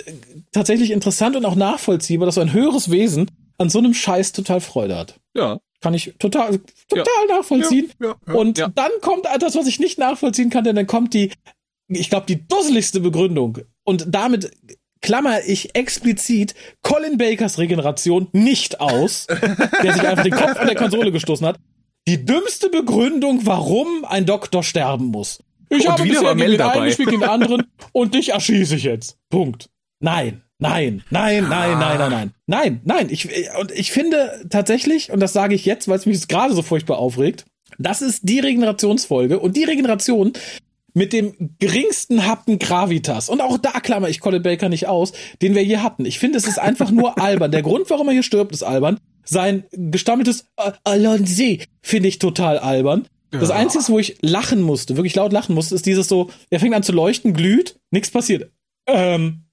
tatsächlich 0.51 0.91
interessant 0.91 1.35
und 1.35 1.45
auch 1.45 1.55
nachvollziehbar, 1.55 2.25
dass 2.25 2.35
so 2.35 2.41
ein 2.41 2.53
höheres 2.53 2.91
Wesen 2.91 3.29
an 3.57 3.69
so 3.69 3.79
einem 3.79 3.93
Scheiß 3.93 4.31
total 4.31 4.61
Freude 4.61 4.97
hat. 4.97 5.19
Ja. 5.35 5.59
Kann 5.83 5.93
ich 5.93 6.13
total, 6.17 6.61
total 6.87 7.05
ja. 7.27 7.35
nachvollziehen. 7.35 7.91
Ja, 7.99 8.15
ja, 8.25 8.33
und 8.33 8.57
dann 8.57 8.91
kommt 9.01 9.25
das, 9.39 9.55
was 9.55 9.67
ich 9.67 9.79
nicht 9.79 9.99
nachvollziehen 9.99 10.49
kann, 10.49 10.63
denn 10.63 10.77
dann 10.77 10.87
kommt 10.87 11.13
die, 11.13 11.29
ich 11.89 12.09
glaube, 12.09 12.25
die 12.25 12.47
dusseligste 12.47 13.01
Begründung. 13.01 13.57
Und 13.83 14.05
damit 14.07 14.49
klammer 15.01 15.43
ich 15.45 15.75
explizit 15.75 16.55
Colin 16.83 17.17
Bakers 17.17 17.57
Regeneration 17.57 18.29
nicht 18.31 18.79
aus, 18.79 19.27
der 19.83 19.93
sich 19.93 20.07
einfach 20.07 20.23
den 20.23 20.31
Kopf 20.31 20.55
an 20.55 20.67
der 20.67 20.77
Konsole 20.77 21.11
gestoßen 21.11 21.45
hat. 21.45 21.59
Die 22.07 22.23
dümmste 22.23 22.69
Begründung, 22.69 23.45
warum 23.45 24.05
ein 24.05 24.25
Doktor 24.25 24.63
sterben 24.63 25.07
muss. 25.07 25.43
Ich 25.67 25.85
und 25.85 25.91
habe 25.91 26.03
bisher 26.03 26.33
gegen 26.33 26.51
den 26.51 26.61
einen 26.61 26.85
gespielt, 26.85 27.09
gegen 27.09 27.21
den 27.21 27.29
anderen 27.29 27.63
und 27.91 28.13
dich 28.13 28.29
erschieße 28.29 28.77
ich 28.77 28.83
jetzt. 28.83 29.17
Punkt. 29.29 29.69
Nein. 29.99 30.42
Nein, 30.59 31.03
nein, 31.09 31.47
nein, 31.49 31.77
nein, 31.77 31.97
nein, 31.97 32.11
nein. 32.11 32.31
Nein, 32.47 32.81
nein. 32.85 33.07
Ich, 33.09 33.27
und 33.59 33.71
ich 33.71 33.91
finde 33.91 34.45
tatsächlich, 34.49 35.11
und 35.11 35.19
das 35.19 35.33
sage 35.33 35.55
ich 35.55 35.65
jetzt, 35.65 35.87
weil 35.87 35.97
es 35.97 36.05
mich 36.05 36.27
gerade 36.27 36.53
so 36.53 36.61
furchtbar 36.61 36.99
aufregt, 36.99 37.45
das 37.79 38.01
ist 38.01 38.21
die 38.23 38.39
Regenerationsfolge 38.39 39.39
und 39.39 39.57
die 39.57 39.63
Regeneration 39.63 40.33
mit 40.93 41.11
dem 41.11 41.33
geringsten 41.59 42.25
Happen 42.25 42.59
Gravitas. 42.59 43.29
Und 43.29 43.41
auch 43.41 43.57
da 43.57 43.79
klammer 43.79 44.09
ich 44.09 44.19
Colin 44.19 44.43
Baker 44.43 44.69
nicht 44.69 44.87
aus, 44.87 45.11
den 45.41 45.55
wir 45.55 45.63
hier 45.63 45.81
hatten. 45.81 46.05
Ich 46.05 46.19
finde, 46.19 46.37
es 46.37 46.47
ist 46.47 46.59
einfach 46.59 46.91
nur 46.91 47.19
albern. 47.21 47.51
Der 47.51 47.63
Grund, 47.63 47.89
warum 47.89 48.07
er 48.07 48.13
hier 48.13 48.23
stirbt, 48.23 48.51
ist 48.51 48.63
albern. 48.63 48.99
Sein 49.25 49.63
gestammeltes 49.71 50.45
äh, 50.57 50.71
Alonzi 50.83 51.61
finde 51.81 52.09
ich 52.09 52.19
total 52.19 52.59
albern. 52.59 53.07
Das 53.31 53.49
Einzige, 53.49 53.87
wo 53.87 53.97
ich 53.97 54.17
lachen 54.21 54.61
musste, 54.61 54.95
wirklich 54.95 55.15
laut 55.15 55.33
lachen 55.33 55.55
musste, 55.55 55.73
ist 55.73 55.87
dieses 55.87 56.07
so, 56.07 56.29
er 56.51 56.59
fängt 56.59 56.75
an 56.75 56.83
zu 56.83 56.91
leuchten, 56.91 57.33
glüht, 57.33 57.79
nichts 57.89 58.11
passiert. 58.11 58.51
Ähm, 58.85 59.43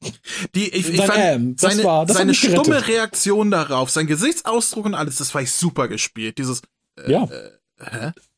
die, 0.54 0.68
ich, 0.68 0.88
ich 0.88 0.96
fand, 1.02 1.12
ähm, 1.16 1.56
das 1.56 1.72
seine, 1.72 1.84
war, 1.84 2.06
das 2.06 2.16
seine 2.16 2.34
stumme 2.34 2.86
Reaktion 2.88 3.50
darauf, 3.50 3.90
sein 3.90 4.06
Gesichtsausdruck 4.06 4.86
und 4.86 4.94
alles, 4.94 5.16
das 5.16 5.34
war 5.34 5.42
ich 5.42 5.52
super 5.52 5.88
gespielt. 5.88 6.38
Dieses, 6.38 6.62
äh, 6.98 7.12
ja. 7.12 7.28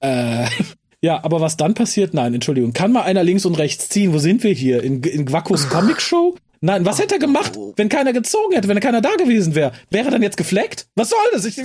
Äh, 0.00 0.44
äh, 0.44 0.48
ja, 1.00 1.24
aber 1.24 1.40
was 1.40 1.56
dann 1.56 1.74
passiert? 1.74 2.12
Nein, 2.12 2.34
Entschuldigung. 2.34 2.72
Kann 2.72 2.92
mal 2.92 3.02
einer 3.02 3.24
links 3.24 3.46
und 3.46 3.56
rechts 3.56 3.88
ziehen? 3.88 4.12
Wo 4.12 4.18
sind 4.18 4.42
wir 4.42 4.52
hier? 4.52 4.82
In, 4.82 5.02
in 5.02 5.24
Gwakos 5.24 5.68
Comic 5.68 6.00
Show? 6.00 6.36
Nein, 6.60 6.84
was 6.84 7.00
hätte 7.00 7.16
er 7.16 7.20
gemacht, 7.20 7.58
wenn 7.76 7.88
keiner 7.88 8.12
gezogen 8.12 8.54
hätte, 8.54 8.68
wenn 8.68 8.78
keiner 8.78 9.00
da 9.00 9.16
gewesen 9.16 9.54
wäre? 9.54 9.72
Wäre 9.90 10.06
er 10.06 10.10
dann 10.12 10.22
jetzt 10.22 10.36
gefleckt? 10.36 10.86
Was 10.94 11.10
soll 11.10 11.18
das? 11.32 11.44
Ich, 11.44 11.60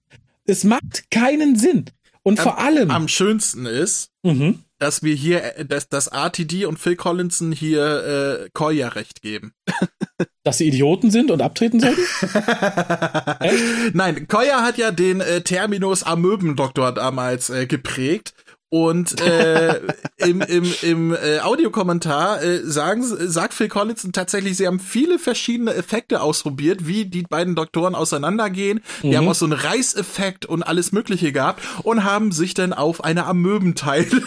es 0.46 0.64
macht 0.64 1.10
keinen 1.10 1.56
Sinn. 1.56 1.86
Und 2.22 2.38
am, 2.38 2.42
vor 2.42 2.58
allem. 2.58 2.90
Am 2.90 3.08
schönsten 3.08 3.66
ist, 3.66 4.10
mhm 4.26 4.58
dass 4.78 5.02
wir 5.02 5.14
hier, 5.14 5.56
äh, 5.56 5.64
dass, 5.64 5.88
dass 5.88 6.08
RTD 6.08 6.66
und 6.66 6.78
Phil 6.78 6.96
Collinson 6.96 7.52
hier 7.52 8.42
äh, 8.44 8.50
Koya 8.52 8.88
recht 8.88 9.22
geben. 9.22 9.52
Dass 10.44 10.58
sie 10.58 10.68
Idioten 10.68 11.10
sind 11.10 11.32
und 11.32 11.42
abtreten 11.42 11.80
sollten? 11.80 12.00
Nein, 13.94 14.28
Koya 14.28 14.62
hat 14.62 14.78
ja 14.78 14.92
den 14.92 15.20
äh, 15.20 15.40
Terminus 15.40 16.04
Amöbendoktor 16.04 16.92
damals 16.92 17.50
äh, 17.50 17.66
geprägt 17.66 18.32
Und 18.68 19.20
äh, 19.20 19.80
im, 20.16 20.40
im, 20.40 20.64
im 20.82 21.14
äh, 21.14 21.38
Audiokommentar 21.40 22.42
äh, 22.42 22.58
sagen, 22.64 23.02
sagt 23.04 23.54
Phil 23.54 23.68
Collins 23.68 24.06
tatsächlich, 24.12 24.56
sie 24.56 24.66
haben 24.66 24.80
viele 24.80 25.18
verschiedene 25.20 25.72
Effekte 25.74 26.20
ausprobiert, 26.20 26.86
wie 26.86 27.04
die 27.04 27.22
beiden 27.22 27.54
Doktoren 27.54 27.94
auseinandergehen. 27.94 28.80
Die 29.02 29.08
Mhm. 29.08 29.16
haben 29.16 29.28
auch 29.28 29.34
so 29.36 29.44
einen 29.46 29.52
Reißeffekt 29.52 30.46
und 30.46 30.62
alles 30.64 30.90
Mögliche 30.92 31.30
gehabt 31.32 31.62
und 31.84 32.02
haben 32.04 32.32
sich 32.32 32.54
dann 32.54 32.72
auf 32.72 33.04
eine 33.04 33.26
Amöbenteilung 33.26 34.06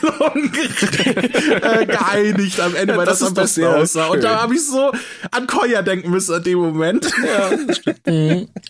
äh, 1.62 1.86
geeinigt 1.86 2.60
am 2.62 2.76
Ende, 2.76 2.96
weil 2.96 3.06
das 3.06 3.20
das, 3.20 3.28
am 3.30 3.34
besten 3.34 3.66
aussah. 3.66 4.08
Und 4.08 4.24
da 4.24 4.30
schön. 4.30 4.42
habe 4.42 4.56
ich 4.56 4.66
so 4.66 4.92
an 5.32 5.48
Koya 5.48 5.82
denken 5.82 6.10
müssen 6.12 6.36
in 6.38 6.44
dem 6.44 6.60
Moment. 6.60 7.12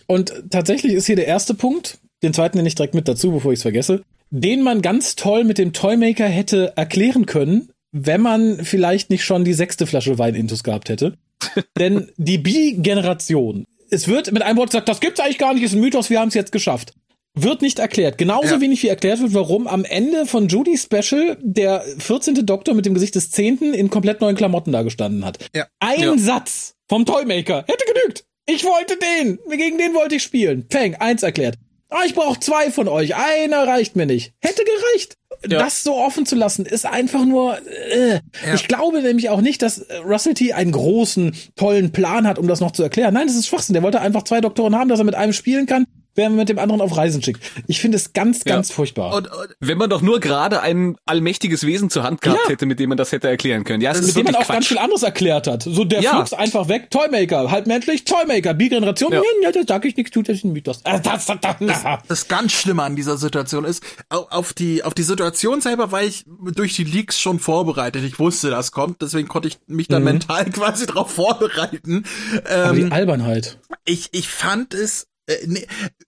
Und 0.06 0.32
tatsächlich 0.50 0.94
ist 0.94 1.06
hier 1.06 1.16
der 1.16 1.26
erste 1.26 1.54
Punkt, 1.54 1.98
den 2.22 2.34
zweiten 2.34 2.56
nenne 2.58 2.68
ich 2.68 2.74
direkt 2.74 2.94
mit 2.94 3.08
dazu, 3.08 3.32
bevor 3.32 3.52
ich 3.52 3.58
es 3.58 3.62
vergesse, 3.62 4.02
den 4.30 4.62
man 4.62 4.82
ganz 4.82 5.16
toll 5.16 5.44
mit 5.44 5.58
dem 5.58 5.72
Toymaker 5.72 6.26
hätte 6.26 6.72
erklären 6.76 7.26
können, 7.26 7.70
wenn 7.92 8.20
man 8.20 8.64
vielleicht 8.64 9.10
nicht 9.10 9.24
schon 9.24 9.44
die 9.44 9.54
sechste 9.54 9.86
Flasche 9.86 10.18
Wein 10.18 10.34
intus 10.34 10.62
gehabt 10.64 10.88
hätte. 10.88 11.14
Denn 11.78 12.10
die 12.16 12.38
Bi-Generation, 12.38 13.64
es 13.90 14.06
wird 14.08 14.30
mit 14.32 14.42
einem 14.42 14.58
Wort 14.58 14.70
gesagt, 14.70 14.88
das 14.88 15.00
gibt's 15.00 15.20
eigentlich 15.20 15.38
gar 15.38 15.54
nicht, 15.54 15.62
ist 15.64 15.74
ein 15.74 15.80
Mythos, 15.80 16.10
wir 16.10 16.20
haben 16.20 16.28
es 16.28 16.34
jetzt 16.34 16.52
geschafft. 16.52 16.94
Wird 17.34 17.62
nicht 17.62 17.78
erklärt. 17.78 18.18
Genauso 18.18 18.56
Ja. 18.56 18.60
wenig 18.60 18.82
wie 18.82 18.88
erklärt 18.88 19.20
wird, 19.20 19.34
warum 19.34 19.68
am 19.68 19.84
Ende 19.84 20.26
von 20.26 20.48
Judy 20.48 20.76
Special 20.76 21.38
der 21.40 21.84
14. 21.98 22.44
Doktor 22.44 22.74
mit 22.74 22.86
dem 22.86 22.94
Gesicht 22.94 23.14
des 23.14 23.30
10. 23.30 23.72
in 23.72 23.88
komplett 23.88 24.20
neuen 24.20 24.34
Klamotten 24.36 24.72
da 24.72 24.82
gestanden 24.82 25.24
hat. 25.24 25.38
Ja. 25.54 25.66
Ein 25.78 26.00
Ja. 26.00 26.18
Satz 26.18 26.74
vom 26.88 27.06
Toymaker 27.06 27.64
hätte 27.68 27.84
genügt. 27.92 28.24
Ich 28.46 28.64
wollte 28.64 28.96
den. 28.96 29.38
Gegen 29.56 29.78
den 29.78 29.94
wollte 29.94 30.16
ich 30.16 30.24
spielen. 30.24 30.66
Peng, 30.66 30.96
eins 30.96 31.22
erklärt. 31.22 31.56
Ah, 31.90 32.04
ich 32.06 32.14
brauche 32.14 32.38
zwei 32.38 32.70
von 32.70 32.88
euch. 32.88 33.16
Einer 33.16 33.66
reicht 33.66 33.96
mir 33.96 34.06
nicht. 34.06 34.32
Hätte 34.40 34.62
gereicht. 34.64 35.16
Ja. 35.48 35.58
Das 35.58 35.82
so 35.82 35.96
offen 35.96 36.26
zu 36.26 36.36
lassen, 36.36 36.66
ist 36.66 36.86
einfach 36.86 37.24
nur. 37.24 37.58
Äh. 37.66 38.20
Ja. 38.46 38.54
Ich 38.54 38.68
glaube 38.68 39.02
nämlich 39.02 39.28
auch 39.28 39.40
nicht, 39.40 39.62
dass 39.62 39.78
äh, 39.78 39.96
Russell 39.96 40.34
T. 40.34 40.52
einen 40.52 40.72
großen, 40.72 41.34
tollen 41.56 41.92
Plan 41.92 42.26
hat, 42.26 42.38
um 42.38 42.46
das 42.46 42.60
noch 42.60 42.72
zu 42.72 42.82
erklären. 42.82 43.14
Nein, 43.14 43.26
das 43.26 43.36
ist 43.36 43.46
Schwachsinn. 43.46 43.72
Der 43.72 43.82
wollte 43.82 44.00
einfach 44.00 44.22
zwei 44.22 44.40
Doktoren 44.40 44.76
haben, 44.76 44.88
dass 44.88 45.00
er 45.00 45.04
mit 45.04 45.14
einem 45.14 45.32
spielen 45.32 45.66
kann, 45.66 45.86
während 46.14 46.34
er 46.36 46.38
mit 46.40 46.48
dem 46.48 46.58
anderen 46.58 46.80
auf 46.80 46.96
Reisen 46.96 47.22
schickt. 47.22 47.40
Ich 47.66 47.80
finde 47.80 47.96
es 47.96 48.12
ganz, 48.12 48.40
Ja. 48.44 48.54
ganz 48.54 48.70
furchtbar. 48.70 49.14
Und, 49.14 49.26
und 49.30 49.48
Wenn 49.60 49.78
man 49.78 49.88
doch 49.90 50.02
nur 50.02 50.20
gerade 50.20 50.60
ein 50.60 50.96
allmächtiges 51.06 51.64
Wesen 51.66 51.90
zur 51.90 52.02
Hand 52.02 52.20
gehabt 52.20 52.40
Ja. 52.44 52.50
hätte, 52.50 52.66
mit 52.66 52.78
dem 52.80 52.88
man 52.88 52.98
das 52.98 53.12
hätte 53.12 53.28
erklären 53.28 53.64
können. 53.64 53.80
Ja, 53.82 53.92
es 53.92 54.00
ist 54.00 54.06
mit 54.08 54.16
dem 54.16 54.24
man 54.24 54.34
auch 54.34 54.38
ganz 54.40 54.48
Quatsch. 54.48 54.68
viel 54.68 54.78
anderes 54.78 55.02
erklärt 55.02 55.46
hat. 55.46 55.62
So, 55.62 55.84
der 55.84 56.00
Ja. 56.02 56.10
flugs 56.16 56.32
einfach 56.32 56.68
weg, 56.68 56.90
Toymaker, 56.90 57.50
halb 57.50 57.66
menschlich, 57.66 58.04
Toymaker, 58.04 58.54
Bi-Generation, 58.54 59.12
ja. 59.12 59.18
Ja. 59.42 59.48
ja, 59.48 59.52
da 59.52 59.60
sag 59.66 59.84
ich 59.84 59.96
nichts, 59.96 60.10
tut 60.12 60.28
das 60.28 60.38
ist 60.38 60.44
ein 60.44 60.52
Mythos. 60.52 60.80
Äh, 60.84 61.00
das, 61.00 61.26
das, 61.26 61.38
das, 61.40 61.56
na. 61.60 62.02
das 62.08 62.28
ganz 62.28 62.52
Schlimme 62.52 62.82
an 62.82 62.96
dieser 62.96 63.16
Situation 63.16 63.64
ist, 63.64 63.82
au- 64.08 64.26
auf 64.30 64.52
die, 64.52 64.82
auf 64.84 64.94
die 64.94 65.02
Situation 65.02 65.60
selber 65.60 65.92
war 65.92 66.02
ich 66.02 66.24
durch 66.26 66.74
die 66.74 66.84
Leaks 66.84 67.20
schon 67.20 67.38
vorbereitet. 67.38 68.02
Ich 68.04 68.18
wusste, 68.18 68.50
das 68.50 68.72
kommt, 68.72 69.00
deswegen 69.02 69.28
konnte 69.28 69.48
ich 69.48 69.58
mich 69.66 69.88
dann 69.88 70.04
mental 70.04 70.44
quasi 70.50 70.86
darauf 70.86 71.10
vorbereiten. 71.10 72.04
Aber 72.44 72.70
Ähm, 72.70 72.86
die 72.86 72.92
Albernheit. 72.92 73.58
ich, 73.84 74.08
ich 74.12 74.28
fand 74.28 74.74
es, 74.74 75.06
äh, 75.30 75.46
nee, 75.46 75.66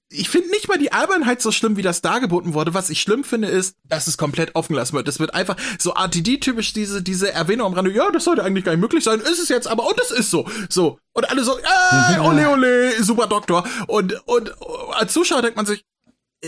ich 0.09 0.28
finde 0.28 0.51
nicht 0.51 0.69
mal 0.69 0.78
die 0.78 0.93
Albernheit 0.93 1.40
so 1.40 1.53
schlimm, 1.53 1.77
wie 1.77 1.82
das 1.82 2.03
dargeboten 2.03 2.55
wurde. 2.55 2.74
Was 2.74 2.90
ich 2.90 3.01
schlimm 3.01 3.24
finde, 3.24 3.49
ist, 3.49 3.77
dass 3.85 4.07
es 4.07 4.19
komplett 4.19 4.55
offen 4.55 4.74
gelassen 4.74 4.94
wird. 4.94 5.09
Es 5.09 5.20
wird 5.20 5.35
einfach 5.35 5.57
so 5.78 5.94
RTD-typisch 5.94 6.73
diese, 6.73 7.03
diese 7.03 7.32
Erwähnung 7.32 7.66
am 7.69 7.74
Rande, 7.74 7.93
ja, 7.93 8.11
das 8.11 8.24
sollte 8.24 8.44
eigentlich 8.44 8.65
gar 8.65 8.73
nicht 8.73 8.81
möglich 8.81 9.05
sein, 9.05 9.20
ist 9.20 9.39
es 9.39 9.49
jetzt 9.49 9.66
aber, 9.66 9.86
und 9.86 9.99
es 10.01 10.11
ist 10.11 10.31
so. 10.31 10.47
So. 10.69 10.99
Und 11.12 11.31
alle 11.31 11.44
so, 11.44 11.59
äh, 12.15 12.19
ole, 12.19 12.49
ole, 12.51 13.03
super 13.03 13.27
Doktor. 13.27 13.65
Und, 13.86 14.15
und 14.27 14.53
als 14.93 15.12
Zuschauer 15.12 15.43
denkt 15.43 15.57
man 15.57 15.66
sich, 15.66 15.85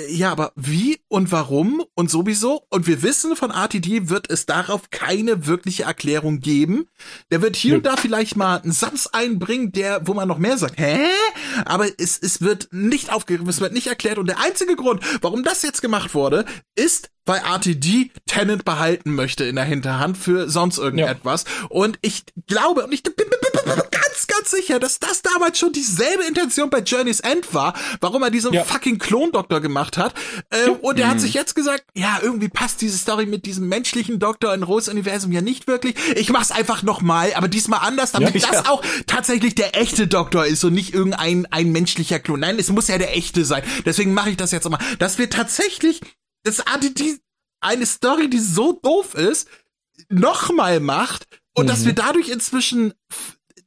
ja, 0.09 0.33
aber 0.33 0.53
wie 0.57 0.99
und 1.09 1.31
warum 1.31 1.85
und 1.95 2.11
sowieso? 2.11 2.67
Und 2.69 2.89
wir 2.89 3.03
wissen, 3.03 3.37
von 3.37 3.53
RTD 3.53 4.09
wird 4.09 4.29
es 4.29 4.45
darauf 4.45 4.91
keine 4.91 5.47
wirkliche 5.47 5.85
Erklärung 5.85 6.41
geben. 6.41 6.89
Der 7.31 7.43
wird 7.43 7.55
hier 7.55 7.77
und 7.77 7.87
da 7.87 7.97
vielleicht 7.97 8.35
mal 8.37 8.61
einen 8.61 8.73
Satz 8.73 9.07
einbringen, 9.07 9.71
der, 9.71 10.07
wo 10.07 10.15
man 10.15 10.27
noch 10.27 10.39
mehr 10.39 10.59
sagt, 10.59 10.81
hä? 10.81 11.07
Aber 11.65 11.87
es, 11.99 12.19
es 12.19 12.41
wird 12.41 12.69
nicht 12.73 13.13
aufgegriffen, 13.13 13.49
es 13.49 13.61
wird 13.61 13.73
nicht 13.73 13.87
erklärt. 13.87 14.19
Und 14.19 14.27
der 14.27 14.41
einzige 14.41 14.75
Grund, 14.75 15.01
warum 15.23 15.45
das 15.45 15.63
jetzt 15.63 15.81
gemacht 15.81 16.13
wurde, 16.15 16.45
ist, 16.75 17.11
weil 17.27 17.41
RTD 17.41 18.11
Tennant 18.27 18.65
behalten 18.65 19.15
möchte 19.15 19.45
in 19.45 19.57
der 19.57 19.65
Hinterhand 19.65 20.19
für 20.19 20.49
sonst 20.49 20.79
irgendetwas. 20.79 21.45
Und 21.69 21.99
ich 22.03 22.25
glaube, 22.47 22.85
und 22.85 22.93
ich 22.93 23.03
bin, 23.03 23.15
bin, 23.17 23.27
bin, 23.29 23.41
bin 23.65 23.83
ganz, 23.91 24.27
ganz 24.27 24.51
sicher, 24.51 24.79
dass 24.79 24.99
das 24.99 25.23
damals 25.23 25.59
schon 25.59 25.73
dieselbe 25.73 26.25
Intention 26.25 26.71
bei 26.71 26.81
Journey's 26.81 27.21
End 27.21 27.55
war, 27.55 27.75
warum 28.01 28.23
er 28.23 28.31
diesen 28.31 28.53
Ja. 28.53 28.65
fucking 28.65 28.99
Klondoktor 28.99 29.61
gemacht 29.61 29.97
hat. 29.97 30.15
Äh, 30.51 30.69
Und 30.71 30.99
er 30.99 31.09
hat 31.09 31.21
sich 31.21 31.35
jetzt 31.35 31.55
gesagt, 31.55 31.85
ja, 31.95 32.19
irgendwie 32.23 32.49
passt 32.49 32.81
diese 32.81 32.99
Story 32.99 33.27
mit 33.27 33.47
diesem 33.47 33.69
menschlichen 33.69 34.19
Doktor 34.19 34.53
in 34.55 34.63
Rose 34.63 34.91
Universum 34.91 35.33
ja 35.33 35.41
nicht 35.41 35.67
wirklich. 35.67 35.95
Ich 36.17 36.31
mach's 36.31 36.51
einfach 36.51 36.83
nochmal, 36.83 37.33
aber 37.35 37.49
diesmal 37.49 37.81
anders, 37.83 38.13
damit 38.13 38.35
Ja. 38.35 38.49
das 38.51 38.67
auch 38.67 38.83
tatsächlich 39.07 39.55
der 39.55 39.77
echte 39.81 40.07
Doktor 40.07 40.47
ist 40.47 40.63
und 40.65 40.75
nicht 40.75 40.93
irgendein 40.95 41.47
ein 41.51 41.73
menschlicher 41.73 42.19
Klon. 42.19 42.41
Nein, 42.41 42.59
es 42.59 42.69
muss 42.71 42.89
ja 42.89 42.99
der 42.99 43.17
echte 43.17 43.45
sein. 43.45 43.63
Deswegen 43.87 44.13
mache 44.15 44.31
ich 44.31 44.37
das 44.37 44.51
jetzt 44.51 44.69
mal. 44.69 44.79
Dass 44.99 45.19
wir 45.19 45.31
tatsächlich 45.31 46.01
das 46.45 46.63
die, 46.99 47.19
eine 47.61 47.87
Story, 47.87 48.31
die 48.31 48.39
so 48.39 48.73
doof 48.73 49.15
ist, 49.15 49.49
nochmal 50.09 50.81
macht 50.81 51.27
und 51.55 51.69
dass 51.69 51.85
wir 51.85 51.93
dadurch 51.93 52.29
inzwischen 52.29 52.95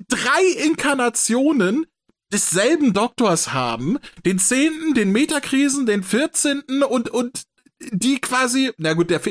drei 0.07 0.43
Inkarnationen 0.63 1.85
desselben 2.31 2.93
Doktors 2.93 3.53
haben, 3.53 3.97
den 4.25 4.39
zehnten, 4.39 4.93
den 4.93 5.11
Metakrisen, 5.11 5.85
den 5.85 6.03
vierzehnten 6.03 6.83
und, 6.83 7.09
und 7.09 7.43
die 7.91 8.19
quasi, 8.19 8.71
na 8.77 8.93
gut, 8.93 9.09
der, 9.09 9.21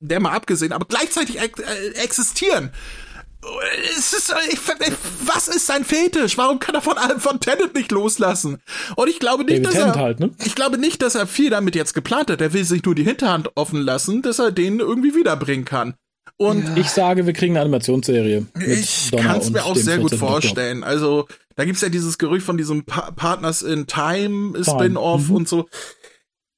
der 0.00 0.20
mal 0.20 0.32
abgesehen, 0.32 0.72
aber 0.72 0.86
gleichzeitig 0.86 1.38
äh, 1.38 1.88
existieren. 1.94 2.72
Ist, 3.96 4.34
ich, 4.50 4.58
was 5.24 5.48
ist 5.48 5.66
sein 5.66 5.84
Fetisch? 5.84 6.38
Warum 6.38 6.60
kann 6.60 6.76
er 6.76 6.82
von 6.82 6.96
allem 6.96 7.18
von 7.18 7.40
Tenet 7.40 7.74
nicht 7.74 7.90
loslassen? 7.90 8.62
Und 8.94 9.08
ich 9.08 9.18
glaube 9.18 9.44
nicht, 9.44 9.64
David 9.64 9.66
dass 9.66 9.74
Tennant 9.74 9.96
er, 9.96 10.02
halt, 10.02 10.20
ne? 10.20 10.30
ich 10.44 10.54
glaube 10.54 10.78
nicht, 10.78 11.02
dass 11.02 11.16
er 11.16 11.26
viel 11.26 11.50
damit 11.50 11.74
jetzt 11.74 11.92
geplant 11.94 12.30
hat. 12.30 12.40
Er 12.40 12.52
will 12.52 12.64
sich 12.64 12.84
nur 12.84 12.94
die 12.94 13.02
Hinterhand 13.02 13.50
offen 13.56 13.80
lassen, 13.80 14.22
dass 14.22 14.38
er 14.38 14.52
den 14.52 14.78
irgendwie 14.78 15.14
wiederbringen 15.14 15.64
kann. 15.64 15.94
Und 16.36 16.76
Ich 16.76 16.90
sage, 16.90 17.26
wir 17.26 17.32
kriegen 17.32 17.54
eine 17.54 17.62
Animationsserie. 17.62 18.46
ich 18.66 19.10
kann 19.10 19.40
es 19.40 19.50
mir 19.50 19.64
auch 19.64 19.76
sehr 19.76 19.98
gut 19.98 20.10
14. 20.10 20.18
Doktor. 20.18 20.28
vorstellen. 20.28 20.84
Also, 20.84 21.26
da 21.56 21.64
gibt's 21.64 21.80
ja 21.82 21.88
dieses 21.88 22.18
Gerücht 22.18 22.46
von 22.46 22.56
diesem 22.56 22.84
pa 22.84 23.10
Partners 23.10 23.62
in 23.62 23.86
Time 23.86 24.52
Spin-off 24.62 25.28
mhm. 25.28 25.34
und 25.34 25.48
so. 25.48 25.68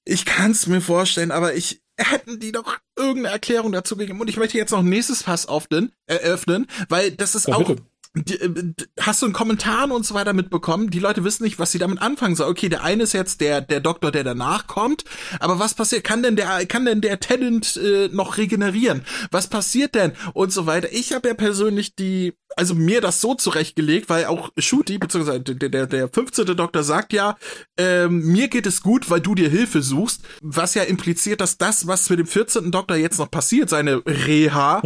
Ich 0.04 0.26
kann 0.26 0.50
es 0.50 0.66
mir 0.66 0.80
vorstellen, 0.80 1.30
aber 1.30 1.54
ich 1.54 1.80
hätten 1.98 2.40
die 2.40 2.52
doch 2.52 2.76
irgendeine 2.96 3.34
Erklärung 3.34 3.72
dazu 3.72 3.96
gegeben. 3.96 4.20
Und 4.20 4.28
ich 4.28 4.36
möchte 4.36 4.58
jetzt 4.58 4.70
noch 4.70 4.80
ein 4.80 4.88
nächstes 4.88 5.22
Fass 5.22 5.48
öffnen, 5.48 5.92
eröffnen, 6.06 6.66
weil 6.88 7.10
das 7.12 7.34
ist 7.34 7.48
Ja, 7.48 7.56
auch. 7.56 7.74
Die, 8.16 8.40
äh, 8.40 8.74
hast 9.00 9.22
du 9.22 9.26
in 9.26 9.32
Kommentaren 9.32 9.90
und 9.90 10.06
so 10.06 10.14
weiter 10.14 10.34
mitbekommen? 10.34 10.88
Die 10.90 11.00
Leute 11.00 11.24
wissen 11.24 11.42
nicht, 11.42 11.58
was 11.58 11.72
sie 11.72 11.78
damit 11.78 12.00
anfangen 12.00 12.36
sollen. 12.36 12.50
Okay, 12.50 12.68
der 12.68 12.84
eine 12.84 13.02
ist 13.02 13.12
jetzt 13.12 13.40
der 13.40 13.60
der 13.60 13.80
Doktor, 13.80 14.12
der 14.12 14.22
danach 14.22 14.68
kommt, 14.68 15.04
aber 15.40 15.58
was 15.58 15.74
passiert? 15.74 16.04
Kann 16.04 16.22
denn 16.22 16.36
der 16.36 16.64
kann 16.66 16.84
denn 16.84 17.00
der 17.00 17.18
Tennant 17.18 17.76
äh, 17.76 18.08
noch 18.12 18.36
regenerieren? 18.36 19.04
Was 19.32 19.48
passiert 19.48 19.96
denn 19.96 20.12
und 20.32 20.52
so 20.52 20.66
weiter? 20.66 20.92
Ich 20.92 21.12
habe 21.12 21.26
ja 21.26 21.34
persönlich 21.34 21.96
die 21.96 22.34
also 22.56 22.74
mir 22.74 23.00
das 23.00 23.20
so 23.20 23.34
zurechtgelegt, 23.34 24.08
weil 24.08 24.26
auch 24.26 24.50
Shooty, 24.56 24.98
beziehungsweise 24.98 25.40
der, 25.40 25.68
der, 25.68 25.86
der 25.86 26.08
15. 26.08 26.46
Doktor 26.56 26.82
sagt 26.82 27.12
ja, 27.12 27.36
ähm, 27.76 28.32
mir 28.32 28.48
geht 28.48 28.66
es 28.66 28.82
gut, 28.82 29.10
weil 29.10 29.20
du 29.20 29.34
dir 29.34 29.48
Hilfe 29.48 29.82
suchst, 29.82 30.22
was 30.40 30.74
ja 30.74 30.82
impliziert, 30.82 31.40
dass 31.40 31.58
das, 31.58 31.86
was 31.86 32.08
mit 32.10 32.18
dem 32.18 32.26
14. 32.26 32.70
Doktor 32.70 32.96
jetzt 32.96 33.18
noch 33.18 33.30
passiert, 33.30 33.68
seine 33.68 34.02
Reha, 34.06 34.80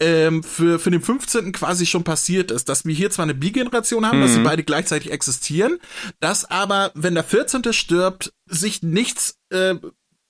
ähm, 0.00 0.42
für, 0.42 0.78
für 0.78 0.90
den 0.90 1.02
15. 1.02 1.52
quasi 1.52 1.86
schon 1.86 2.04
passiert 2.04 2.50
ist. 2.50 2.68
Dass 2.68 2.84
wir 2.84 2.94
hier 2.94 3.10
zwar 3.10 3.24
eine 3.24 3.34
Bi-Generation 3.34 4.06
haben, 4.06 4.20
dass 4.20 4.34
sie 4.34 4.40
beide 4.40 4.64
gleichzeitig 4.64 5.10
existieren, 5.10 5.78
dass 6.20 6.44
aber, 6.44 6.92
wenn 6.94 7.14
der 7.14 7.24
14. 7.24 7.72
stirbt, 7.72 8.32
sich 8.46 8.82
nichts 8.82 9.38
äh, 9.50 9.74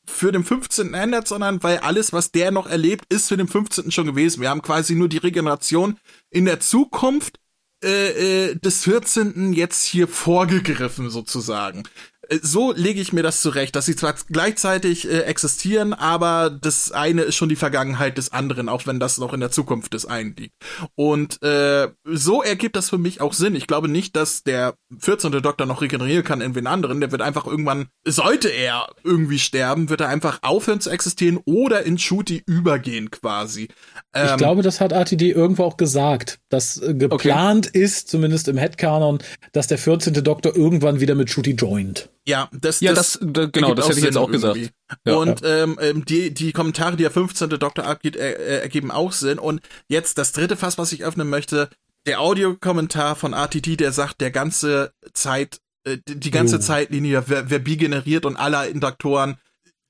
für 0.07 0.33
den 0.33 0.45
15. 0.45 0.95
ändert, 0.95 1.29
sondern 1.29 1.63
weil 1.63 1.79
alles, 1.79 2.13
was 2.13 2.31
der 2.31 2.51
noch 2.51 2.67
erlebt, 2.67 3.13
ist 3.13 3.29
für 3.29 3.37
den 3.37 3.49
15. 3.49 3.91
schon 3.91 4.07
gewesen. 4.07 4.41
Wir 4.41 4.51
haben 4.51 4.63
quasi 4.63 4.95
nur 4.95 5.09
die 5.09 5.19
Regeneration 5.19 5.99
in 6.31 6.45
der 6.45 6.61
Zukunft 6.61 7.39
äh, 7.83 8.51
äh, 8.51 8.55
des 8.57 8.85
14. 8.85 9.53
jetzt 9.53 9.85
hier 9.85 10.09
vorgegriffen 10.09 11.11
sozusagen. 11.11 11.83
Äh, 12.29 12.39
So 12.43 12.73
lege 12.73 13.01
ich 13.01 13.13
mir 13.13 13.23
das 13.23 13.41
zurecht, 13.41 13.77
dass 13.77 13.87
sie 13.87 13.97
zwar 13.97 14.15
gleichzeitig 14.31 15.09
äh, 15.09 15.21
existieren, 15.23 15.93
aber 15.93 16.51
das 16.51 16.93
eine 16.93 17.23
ist 17.23 17.37
schon 17.37 17.49
die 17.49 17.57
Vergangenheit 17.57 18.19
des 18.19 18.33
anderen, 18.33 18.69
auch 18.69 18.87
wenn 18.87 19.01
das 19.01 19.19
noch 19.19 19.33
in 19.33 19.41
der 19.41 19.51
Zukunft 19.51 19.95
des 19.95 20.07
einen 20.07 20.35
liegt. 20.37 20.55
Und 20.95 21.43
äh, 21.43 21.89
so 22.05 22.43
ergibt 22.43 22.77
das 22.77 22.91
für 22.91 22.99
mich 22.99 23.21
auch 23.21 23.33
Sinn. 23.33 23.55
Ich 23.55 23.67
glaube 23.67 23.89
nicht, 23.89 24.17
dass 24.17 24.43
der 24.43 24.75
14. 24.99 25.33
Doktor 25.43 25.67
noch 25.67 25.83
regenerieren 25.83 26.25
kann 26.25 26.41
in 26.41 26.55
wen 26.55 26.67
anderen. 26.67 27.01
Der 27.01 27.11
wird 27.13 27.23
einfach 27.23 27.47
irgendwann, 27.47 27.87
sollte 28.07 28.49
er 28.49 28.87
irgendwie 29.03 29.39
sterben, 29.39 29.89
wird 29.91 30.01
er 30.01 30.09
einfach 30.09 30.39
aufhören 30.43 30.81
zu 30.81 30.91
existieren 30.91 31.41
oder 31.45 31.83
in 31.85 31.99
Shooty 31.99 32.43
übergehen 32.47 33.11
quasi. 33.11 33.65
Ich 33.65 33.71
Ähm, 34.15 34.37
glaube, 34.37 34.63
das 34.63 34.81
hat 34.81 34.93
RTD 34.93 35.31
irgendwo 35.31 35.65
auch 35.65 35.77
gesagt, 35.77 36.39
dass 36.49 36.79
äh, 36.81 36.95
geplant 36.95 37.67
ist, 37.67 38.09
zumindest 38.09 38.49
im 38.49 38.57
Headcanon, 38.59 39.19
dass 39.53 39.67
der 39.67 39.79
14. 39.79 40.15
Doktor 40.25 40.55
irgendwann 40.57 41.01
wieder 41.01 41.15
mit 41.15 41.31
Shooty 41.31 41.53
joint. 41.53 42.09
Ja, 42.27 42.49
das, 42.53 42.81
ja, 42.81 42.95
das, 42.95 43.19
das 43.21 43.53
genau, 43.53 43.75
das 43.75 43.89
hätte 43.89 43.99
ich 43.99 44.05
jetzt 44.05 44.17
auch 44.17 44.31
gesagt. 44.31 44.59
Ja, 45.07 45.17
und 45.17 45.43
ja. 45.43 45.63
Ähm, 45.63 45.79
ähm, 45.81 46.05
die, 46.07 46.33
die 46.33 46.53
Kommentare, 46.53 46.97
die 46.97 47.03
der 47.03 47.11
15. 47.11 47.51
Doktor 47.51 47.85
abgibt, 47.85 48.17
äh, 48.17 48.61
ergeben 48.61 48.91
auch 48.91 49.13
Sinn. 49.13 49.39
Und 49.39 49.61
jetzt 49.89 50.17
das 50.17 50.33
dritte 50.33 50.57
Fass, 50.57 50.79
was 50.79 50.93
ich 50.93 51.05
öffnen 51.05 51.29
möchte, 51.29 51.69
der 52.07 52.21
Audiokommentar 52.21 53.17
von 53.17 53.35
RTT, 53.35 53.79
der 53.81 53.93
sagt, 53.93 54.21
der 54.21 54.31
ganze 54.31 54.93
Zeit, 55.13 55.59
äh, 55.87 55.99
die 56.07 56.31
ganze 56.31 56.57
oh. 56.57 56.61
Zeitlinie 56.61 57.29
wäre 57.29 57.51
wär 57.51 57.61
generiert 57.61 58.25
und 58.25 58.37
alle 58.37 58.69
Induktoren 58.69 59.37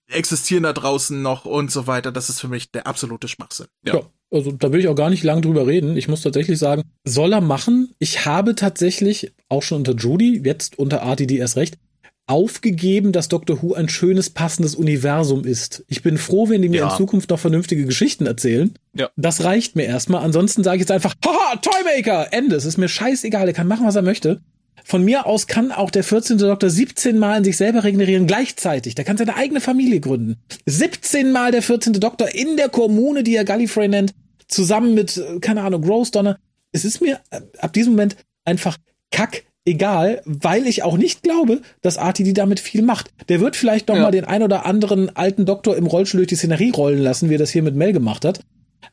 existieren 0.08 0.64
da 0.64 0.72
draußen 0.72 1.22
noch 1.22 1.44
und 1.44 1.70
so 1.70 1.86
weiter. 1.86 2.12
Das 2.12 2.28
ist 2.28 2.40
für 2.40 2.48
mich 2.48 2.70
der 2.70 2.86
absolute 2.86 3.28
Schwachsinn. 3.28 3.66
Ja. 3.84 3.94
ja. 3.94 4.02
Also 4.30 4.50
da 4.50 4.72
will 4.72 4.80
ich 4.80 4.88
auch 4.88 4.96
gar 4.96 5.10
nicht 5.10 5.22
lang 5.22 5.42
drüber 5.42 5.66
reden. 5.66 5.96
Ich 5.96 6.08
muss 6.08 6.22
tatsächlich 6.22 6.58
sagen, 6.58 6.82
soll 7.04 7.32
er 7.32 7.40
machen. 7.40 7.94
Ich 8.00 8.26
habe 8.26 8.56
tatsächlich 8.56 9.32
auch 9.48 9.62
schon 9.62 9.78
unter 9.78 9.94
Judy, 9.94 10.42
jetzt 10.44 10.78
unter 10.78 10.98
RTD 10.98 11.36
erst 11.36 11.56
recht, 11.56 11.78
aufgegeben, 12.26 13.12
dass 13.12 13.28
Doctor 13.28 13.62
Who 13.62 13.74
ein 13.74 13.88
schönes, 13.88 14.30
passendes 14.30 14.74
Universum 14.74 15.44
ist. 15.44 15.84
Ich 15.88 16.02
bin 16.02 16.16
froh, 16.16 16.48
wenn 16.48 16.62
die 16.62 16.68
mir 16.68 16.80
ja. 16.80 16.90
in 16.90 16.96
Zukunft 16.96 17.30
noch 17.30 17.38
vernünftige 17.38 17.84
Geschichten 17.84 18.26
erzählen. 18.26 18.72
Ja. 18.94 19.10
Das 19.16 19.44
reicht 19.44 19.76
mir 19.76 19.84
erstmal. 19.84 20.24
Ansonsten 20.24 20.64
sage 20.64 20.76
ich 20.76 20.80
jetzt 20.80 20.90
einfach, 20.90 21.14
haha, 21.24 21.56
Toymaker, 21.56 22.32
Ende. 22.32 22.56
Es 22.56 22.64
ist 22.64 22.78
mir 22.78 22.88
scheißegal, 22.88 23.46
er 23.46 23.54
kann 23.54 23.68
machen, 23.68 23.86
was 23.86 23.96
er 23.96 24.02
möchte. 24.02 24.40
Von 24.86 25.04
mir 25.04 25.26
aus 25.26 25.46
kann 25.46 25.72
auch 25.72 25.90
der 25.90 26.04
14. 26.04 26.38
Doktor 26.38 26.68
17 26.68 27.18
Mal 27.18 27.38
in 27.38 27.44
sich 27.44 27.56
selber 27.56 27.84
regenerieren 27.84 28.26
gleichzeitig. 28.26 28.94
Der 28.94 29.04
kann 29.04 29.16
seine 29.16 29.36
eigene 29.36 29.60
Familie 29.60 30.00
gründen. 30.00 30.36
17 30.66 31.32
Mal 31.32 31.52
der 31.52 31.62
14. 31.62 31.94
Doktor 31.94 32.28
in 32.34 32.56
der 32.56 32.68
Kommune, 32.68 33.22
die 33.22 33.34
er 33.34 33.44
Gallifrey 33.44 33.88
nennt, 33.88 34.14
zusammen 34.48 34.94
mit, 34.94 35.22
keine 35.40 35.62
Ahnung, 35.62 35.84
Rose 35.84 36.10
Donner. 36.10 36.38
Es 36.72 36.84
ist 36.84 37.00
mir 37.00 37.20
ab 37.58 37.72
diesem 37.72 37.92
Moment 37.92 38.16
einfach 38.44 38.76
kack 39.10 39.44
egal, 39.64 40.22
weil 40.24 40.66
ich 40.66 40.82
auch 40.82 40.96
nicht 40.96 41.22
glaube, 41.22 41.62
dass 41.82 41.96
RTD 41.96 42.32
damit 42.32 42.60
viel 42.60 42.82
macht. 42.82 43.10
Der 43.28 43.40
wird 43.40 43.56
vielleicht 43.56 43.88
noch 43.88 43.96
ja. 43.96 44.02
mal 44.02 44.10
den 44.10 44.24
ein 44.24 44.42
oder 44.42 44.66
anderen 44.66 45.14
alten 45.16 45.46
Doktor 45.46 45.76
im 45.76 45.86
Rollstuhl 45.86 46.18
durch 46.18 46.28
die 46.28 46.36
Szenerie 46.36 46.70
rollen 46.70 47.00
lassen, 47.00 47.30
wie 47.30 47.34
er 47.34 47.38
das 47.38 47.50
hier 47.50 47.62
mit 47.62 47.74
Mel 47.74 47.92
gemacht 47.92 48.24
hat. 48.24 48.40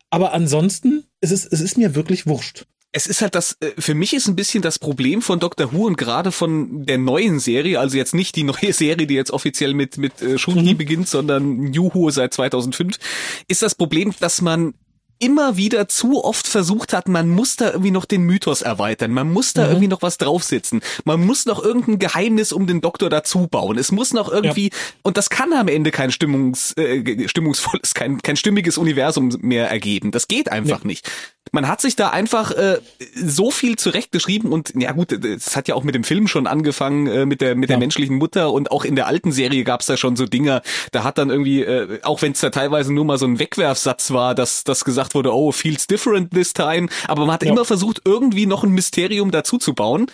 Aber 0.10 0.34
ansonsten, 0.34 1.04
es 1.22 1.32
ist, 1.32 1.52
es 1.52 1.62
ist 1.62 1.78
mir 1.78 1.96
wirklich 1.96 2.28
wurscht. 2.28 2.66
Es 2.94 3.08
ist 3.08 3.22
halt 3.22 3.36
das, 3.36 3.56
äh, 3.62 3.72
für 3.80 3.96
mich 3.96 4.14
ist 4.14 4.28
ein 4.28 4.36
bisschen 4.36 4.62
das 4.62 4.78
Problem 4.78 5.22
von 5.22 5.40
Doctor 5.40 5.72
Who 5.72 5.86
und 5.86 5.98
gerade 5.98 6.34
von 6.34 6.86
der 6.86 6.98
neuen 6.98 7.40
Serie, 7.40 7.80
also 7.80 7.96
jetzt 7.96 8.14
nicht 8.14 8.36
die 8.36 8.44
neue 8.44 8.74
Serie, 8.74 9.08
die 9.08 9.16
jetzt 9.16 9.32
offiziell 9.32 9.74
mit, 9.74 9.98
mit 9.98 10.22
äh, 10.22 10.38
Shooty 10.38 10.74
mhm. 10.74 10.78
beginnt, 10.78 11.08
sondern 11.08 11.72
New 11.72 11.94
Who 11.94 12.10
seit 12.10 12.34
2005, 12.34 12.98
ist 13.48 13.62
das 13.62 13.76
Problem, 13.76 14.14
dass 14.20 14.42
man 14.42 14.74
immer 15.22 15.56
wieder 15.56 15.88
zu 15.88 16.24
oft 16.24 16.48
versucht 16.48 16.94
hat, 16.94 17.08
man 17.08 17.30
muss 17.30 17.56
da 17.56 17.72
irgendwie 17.72 17.92
noch 17.92 18.06
den 18.06 18.24
Mythos 18.24 18.62
erweitern, 18.62 19.12
man 19.12 19.32
muss 19.32 19.54
da 19.54 19.66
mhm. 19.66 19.70
irgendwie 19.70 19.88
noch 19.88 20.02
was 20.02 20.18
draufsetzen, 20.18 20.82
man 21.06 21.26
muss 21.26 21.46
noch 21.46 21.64
irgendein 21.64 22.00
Geheimnis 22.00 22.52
um 22.52 22.68
den 22.68 22.82
Doktor 22.82 23.10
dazu 23.10 23.48
bauen, 23.48 23.78
es 23.78 23.92
muss 23.92 24.14
noch 24.14 24.32
irgendwie, 24.32 24.70
ja. 24.70 24.78
und 25.04 25.18
das 25.18 25.30
kann 25.30 25.54
am 25.54 25.68
Ende 25.68 25.92
kein 25.92 26.12
Stimmungs, 26.12 26.74
äh, 26.78 27.28
stimmungsvolles, 27.28 27.94
kein, 27.94 28.22
kein 28.22 28.36
stimmiges 28.36 28.78
Universum 28.78 29.30
mehr 29.42 29.70
ergeben. 29.70 30.12
Das 30.12 30.28
geht 30.28 30.52
einfach 30.52 30.82
ja. 30.82 30.88
nicht 30.88 31.10
man 31.52 31.68
hat 31.68 31.82
sich 31.82 31.96
da 31.96 32.10
einfach 32.10 32.52
äh, 32.52 32.80
so 33.16 33.52
viel 33.52 33.76
zurechtgeschrieben 33.76 34.52
und 34.52 34.74
ja 34.76 34.92
gut, 34.92 35.12
es 35.12 35.56
hat 35.56 35.68
ja 35.68 35.76
auch 35.76 35.84
mit 35.84 35.96
dem 35.96 36.04
Film 36.04 36.28
schon 36.28 36.48
angefangen, 36.48 37.08
äh, 37.08 37.26
mit 37.26 37.42
der 37.42 37.56
mit 37.56 37.70
ja. 37.70 37.76
der 37.76 37.80
menschlichen 37.80 38.18
Mutter 38.18 38.52
und 38.52 38.72
auch 38.72 38.86
in 38.86 38.96
der 38.96 39.08
alten 39.08 39.32
Serie 39.32 39.64
gab's 39.64 39.88
da 39.88 39.98
schon 39.98 40.16
so 40.16 40.26
Dinger, 40.26 40.62
da 40.92 41.04
hat 41.04 41.18
dann 41.18 41.30
irgendwie, 41.30 41.64
äh, 41.64 42.00
auch 42.04 42.22
wenn 42.22 42.34
es 42.34 42.40
da 42.40 42.52
teilweise 42.52 42.94
nur 42.94 43.06
mal 43.06 43.18
so 43.18 43.26
ein 43.26 43.40
Wegwerfsatz 43.40 44.12
war, 44.12 44.36
dass 44.36 44.64
das 44.64 44.86
gesagt 44.86 45.16
wurde, 45.16 45.34
oh, 45.34 45.52
feels 45.52 45.88
different 45.88 46.32
this 46.32 46.54
time, 46.54 46.88
aber 47.08 47.26
man 47.26 47.34
hat 47.34 47.44
ja. 47.44 47.52
immer 47.52 47.66
versucht, 47.66 48.02
irgendwie 48.06 48.46
noch 48.46 48.64
ein 48.64 48.72
Mysterium 48.72 49.32
dazu 49.32 49.58
zu 49.58 49.74
bauen. 49.74 50.08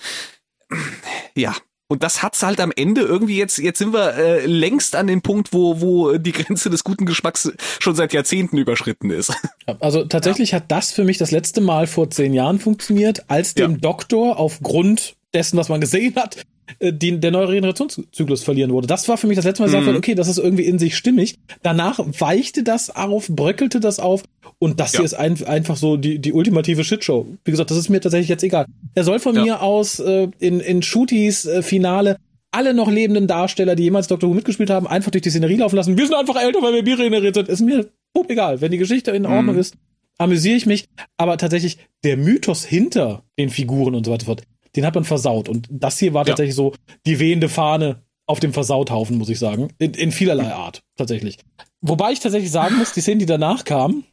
Ja, 1.35 1.55
und 1.87 2.03
das 2.03 2.21
hat's 2.21 2.43
halt 2.43 2.59
am 2.59 2.71
Ende 2.75 3.01
irgendwie 3.01 3.37
jetzt, 3.37 3.57
jetzt 3.57 3.79
sind 3.79 3.93
wir 3.93 4.13
äh, 4.15 4.45
längst 4.45 4.95
an 4.95 5.07
dem 5.07 5.21
Punkt, 5.21 5.53
wo, 5.53 5.79
wo 5.79 6.17
die 6.17 6.33
Grenze 6.33 6.69
des 6.69 6.83
guten 6.83 7.05
Geschmacks 7.05 7.51
schon 7.79 7.95
seit 7.95 8.13
Jahrzehnten 8.13 8.57
überschritten 8.57 9.09
ist. 9.09 9.33
Also 9.79 10.05
tatsächlich 10.05 10.51
ja. 10.51 10.57
hat 10.57 10.71
das 10.71 10.91
für 10.91 11.03
mich 11.03 11.17
das 11.17 11.31
letzte 11.31 11.59
Mal 11.59 11.87
vor 11.87 12.09
zehn 12.09 12.33
Jahren 12.33 12.59
funktioniert, 12.59 13.29
als 13.29 13.53
dem 13.53 13.71
ja. 13.73 13.77
Doktor 13.77 14.39
aufgrund 14.39 15.15
dessen, 15.33 15.57
was 15.57 15.69
man 15.69 15.81
gesehen 15.81 16.15
hat, 16.15 16.45
die, 16.81 17.19
der 17.19 17.31
neue 17.31 17.49
Regenerationszyklus 17.49 18.43
verlieren 18.43 18.71
wurde. 18.71 18.87
Das 18.87 19.07
war 19.07 19.17
für 19.17 19.27
mich 19.27 19.35
das 19.35 19.45
letzte 19.45 19.63
Mal, 19.63 19.69
mhm. 19.69 19.79
gesagt, 19.79 19.97
okay, 19.97 20.15
das 20.15 20.27
ist 20.27 20.37
irgendwie 20.37 20.65
in 20.65 20.79
sich 20.79 20.95
stimmig. 20.97 21.37
Danach 21.63 21.99
weichte 21.99 22.63
das 22.63 22.95
auf, 22.95 23.27
bröckelte 23.27 23.79
das 23.79 23.99
auf 23.99 24.23
und 24.59 24.79
das 24.79 24.93
ja. 24.93 24.99
hier 24.99 25.05
ist 25.05 25.13
ein, 25.13 25.43
einfach 25.45 25.77
so 25.77 25.97
die, 25.97 26.19
die 26.19 26.33
ultimative 26.33 26.83
Shitshow. 26.83 27.27
Wie 27.45 27.51
gesagt, 27.51 27.71
das 27.71 27.77
ist 27.77 27.89
mir 27.89 28.01
tatsächlich 28.01 28.29
jetzt 28.29 28.43
egal. 28.43 28.65
Er 28.95 29.03
soll 29.03 29.19
von 29.19 29.35
ja. 29.35 29.43
mir 29.43 29.61
aus 29.61 29.99
äh, 29.99 30.27
in, 30.39 30.59
in 30.59 30.81
Shooties 30.81 31.45
äh, 31.45 31.61
Finale 31.61 32.17
alle 32.51 32.73
noch 32.73 32.89
lebenden 32.89 33.27
Darsteller, 33.27 33.75
die 33.75 33.83
jemals 33.83 34.07
Doctor 34.07 34.29
Who 34.29 34.33
mitgespielt 34.33 34.69
haben, 34.69 34.87
einfach 34.87 35.11
durch 35.11 35.21
die 35.21 35.29
Szenerie 35.29 35.57
laufen 35.57 35.75
lassen. 35.75 35.97
Wir 35.97 36.05
sind 36.05 36.15
einfach 36.15 36.41
älter, 36.41 36.61
weil 36.61 36.73
wir 36.73 36.83
Bier 36.83 36.97
regeneriert 36.97 37.35
sind. 37.35 37.49
Ist 37.49 37.61
mir 37.61 37.87
egal. 38.27 38.61
Wenn 38.61 38.71
die 38.71 38.77
Geschichte 38.77 39.11
in 39.11 39.25
Ordnung 39.25 39.55
mhm. 39.55 39.61
ist, 39.61 39.75
amüsiere 40.17 40.55
ich 40.55 40.65
mich. 40.65 40.87
Aber 41.17 41.37
tatsächlich 41.37 41.77
der 42.03 42.17
Mythos 42.17 42.65
hinter 42.65 43.23
den 43.37 43.49
Figuren 43.49 43.95
und 43.95 44.05
so 44.05 44.11
weiter 44.11 44.25
fort, 44.25 44.43
den 44.77 44.85
hat 44.85 44.95
man 44.95 45.03
versaut. 45.03 45.49
Und 45.49 45.67
das 45.71 45.97
hier 45.97 46.13
war 46.13 46.21
ja. 46.21 46.29
tatsächlich 46.29 46.55
so 46.55 46.73
die 47.05 47.19
wehende 47.19 47.49
Fahne 47.49 48.03
auf 48.27 48.39
dem 48.39 48.53
Versauthaufen, 48.53 49.17
muss 49.17 49.29
ich 49.29 49.39
sagen. 49.39 49.69
In, 49.79 49.93
in 49.93 50.11
vielerlei 50.11 50.53
Art, 50.53 50.83
tatsächlich. 50.97 51.39
Wobei 51.81 52.11
ich 52.11 52.19
tatsächlich 52.19 52.51
sagen 52.51 52.77
muss, 52.77 52.93
die 52.93 53.01
Szenen, 53.01 53.19
die 53.19 53.25
danach 53.25 53.65
kamen, 53.65 54.03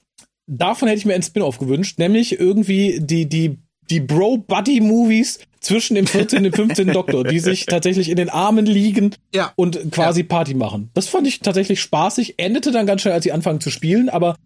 davon 0.47 0.89
hätte 0.89 0.99
ich 0.99 1.05
mir 1.05 1.15
einen 1.15 1.23
Spin-off 1.23 1.59
gewünscht, 1.59 1.99
nämlich 1.99 2.39
irgendwie 2.41 2.99
die, 3.01 3.29
die, 3.29 3.59
die 3.91 4.01
Bro-Buddy-Movies 4.01 5.41
zwischen 5.61 5.97
dem 5.97 6.07
14. 6.07 6.39
und 6.39 6.45
dem 6.45 6.53
15. 6.53 6.89
Doktor, 6.89 7.25
die 7.25 7.41
sich 7.41 7.67
tatsächlich 7.67 8.09
in 8.09 8.17
den 8.17 8.31
Armen 8.31 8.67
liegen 8.67 9.15
ja. 9.35 9.53
und 9.57 9.93
quasi 9.93 10.21
ja. 10.21 10.27
Party 10.27 10.55
machen. 10.55 10.91
Das 10.95 11.09
fand 11.09 11.27
ich 11.27 11.41
tatsächlich 11.41 11.81
spaßig, 11.81 12.35
endete 12.39 12.71
dann 12.71 12.87
ganz 12.87 13.03
schnell, 13.03 13.15
als 13.15 13.25
sie 13.25 13.33
anfangen 13.33 13.61
zu 13.61 13.71
spielen, 13.71 14.09
aber 14.09 14.37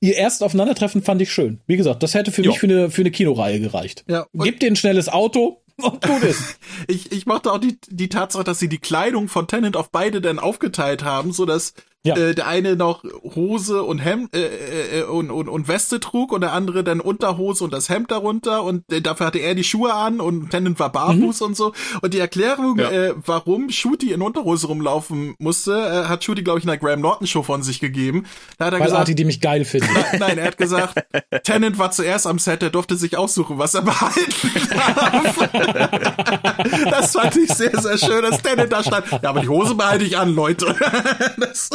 ihr 0.00 0.16
erstes 0.16 0.42
Aufeinandertreffen 0.42 1.02
fand 1.02 1.20
ich 1.20 1.32
schön. 1.32 1.60
Wie 1.66 1.76
gesagt, 1.76 2.02
das 2.02 2.14
hätte 2.14 2.30
für 2.32 2.42
jo. 2.42 2.50
mich 2.50 2.60
für 2.60 2.66
eine, 2.66 2.90
für 2.90 3.02
eine 3.02 3.10
Kinoreihe 3.10 3.60
gereicht. 3.60 4.04
Ja. 4.08 4.26
Gib 4.32 4.60
dir 4.60 4.68
ein 4.68 4.76
schnelles 4.76 5.08
Auto, 5.08 5.60
und 5.82 6.02
tut 6.02 6.22
es. 6.22 6.58
ich, 6.86 7.12
ich 7.12 7.26
mochte 7.26 7.52
auch 7.52 7.58
die, 7.58 7.78
die 7.88 8.08
Tatsache, 8.08 8.44
dass 8.44 8.58
sie 8.58 8.68
die 8.68 8.78
Kleidung 8.78 9.28
von 9.28 9.46
Tennant 9.46 9.76
auf 9.76 9.90
beide 9.90 10.20
dann 10.20 10.38
aufgeteilt 10.38 11.04
haben, 11.04 11.32
so 11.32 11.46
dass 11.46 11.74
ja. 12.06 12.16
Äh, 12.16 12.34
der 12.34 12.46
eine 12.46 12.76
noch 12.76 13.02
Hose 13.34 13.82
und 13.82 13.98
Hemd 13.98 14.34
äh, 14.34 15.00
äh, 15.00 15.02
und, 15.04 15.30
und, 15.30 15.48
und 15.48 15.68
Weste 15.68 15.98
trug 16.00 16.32
und 16.32 16.42
der 16.42 16.52
andere 16.52 16.84
dann 16.84 17.00
Unterhose 17.00 17.64
und 17.64 17.72
das 17.72 17.88
Hemd 17.88 18.10
darunter 18.10 18.62
und 18.62 18.90
äh, 18.92 19.00
dafür 19.00 19.26
hatte 19.26 19.38
er 19.38 19.54
die 19.54 19.64
Schuhe 19.64 19.92
an 19.92 20.20
und 20.20 20.50
Tennant 20.50 20.78
war 20.78 20.92
barfuß 20.92 21.40
mhm. 21.40 21.46
und 21.46 21.56
so. 21.56 21.72
Und 22.00 22.14
die 22.14 22.20
Erklärung, 22.20 22.78
ja. 22.78 22.90
äh, 22.90 23.14
warum 23.16 23.70
Shooty 23.70 24.12
in 24.12 24.22
Unterhose 24.22 24.68
rumlaufen 24.68 25.34
musste, 25.38 25.72
äh, 25.72 26.08
hat 26.08 26.22
Shooty, 26.22 26.42
glaube 26.42 26.60
ich, 26.60 26.64
in 26.64 26.68
der 26.68 26.78
Graham 26.78 27.00
Norton 27.00 27.26
Show 27.26 27.42
von 27.42 27.62
sich 27.62 27.80
gegeben. 27.80 28.26
Da 28.58 28.66
hat 28.66 28.74
er 28.74 28.78
Weil 28.78 28.86
gesagt, 28.86 29.00
Arti, 29.00 29.14
die 29.14 29.24
mich 29.24 29.40
geil 29.40 29.64
finden. 29.64 29.88
Nein, 29.92 30.18
nein, 30.20 30.38
er 30.38 30.46
hat 30.46 30.58
gesagt, 30.58 31.04
Tennant 31.42 31.78
war 31.78 31.90
zuerst 31.90 32.26
am 32.26 32.38
Set, 32.38 32.62
er 32.62 32.70
durfte 32.70 32.96
sich 32.96 33.16
aussuchen, 33.16 33.58
was 33.58 33.74
er 33.74 33.82
behalten 33.82 34.50
darf. 34.70 35.48
das 36.90 37.12
fand 37.12 37.36
ich 37.36 37.52
sehr, 37.52 37.78
sehr 37.78 37.98
schön, 37.98 38.22
dass 38.22 38.40
Tennant 38.40 38.72
da 38.72 38.82
stand. 38.82 39.06
Ja, 39.22 39.30
aber 39.30 39.40
die 39.40 39.48
Hose 39.48 39.74
behalte 39.74 40.04
ich 40.04 40.16
an, 40.16 40.34
Leute. 40.34 40.74
das, 41.38 41.70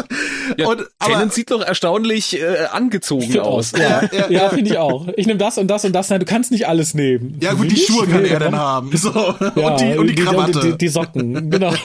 ja, 0.58 0.68
und, 0.68 0.82
aber, 1.00 1.30
sieht 1.30 1.52
doch 1.52 1.62
erstaunlich 1.62 2.40
äh, 2.40 2.66
angezogen 2.72 3.40
aus. 3.40 3.74
Ja, 3.78 4.04
ja, 4.12 4.30
ja 4.30 4.50
finde 4.50 4.72
ich 4.72 4.78
auch. 4.78 5.08
Ich 5.16 5.28
nehme 5.28 5.40
das 5.40 5.58
und 5.58 5.68
das 5.68 5.86
und 5.86 5.94
das. 5.94 6.10
Nein, 6.10 6.20
du 6.20 6.26
kannst 6.26 6.52
nicht 6.52 6.68
alles 6.68 6.94
nehmen. 6.94 7.38
Ja 7.42 7.54
gut, 7.54 7.72
die 7.72 7.78
Schuhe 7.78 8.08
kann 8.08 8.26
er 8.26 8.40
dann 8.40 8.56
haben. 8.56 8.96
So. 8.96 9.12
Ja, 9.56 9.72
und, 9.72 9.82
die, 9.82 9.98
und 9.98 10.08
die 10.08 10.16
Krawatte. 10.16 10.60
Die, 10.60 10.72
die, 10.72 10.78
die 10.78 10.88
Socken, 10.88 11.50
genau. 11.50 11.74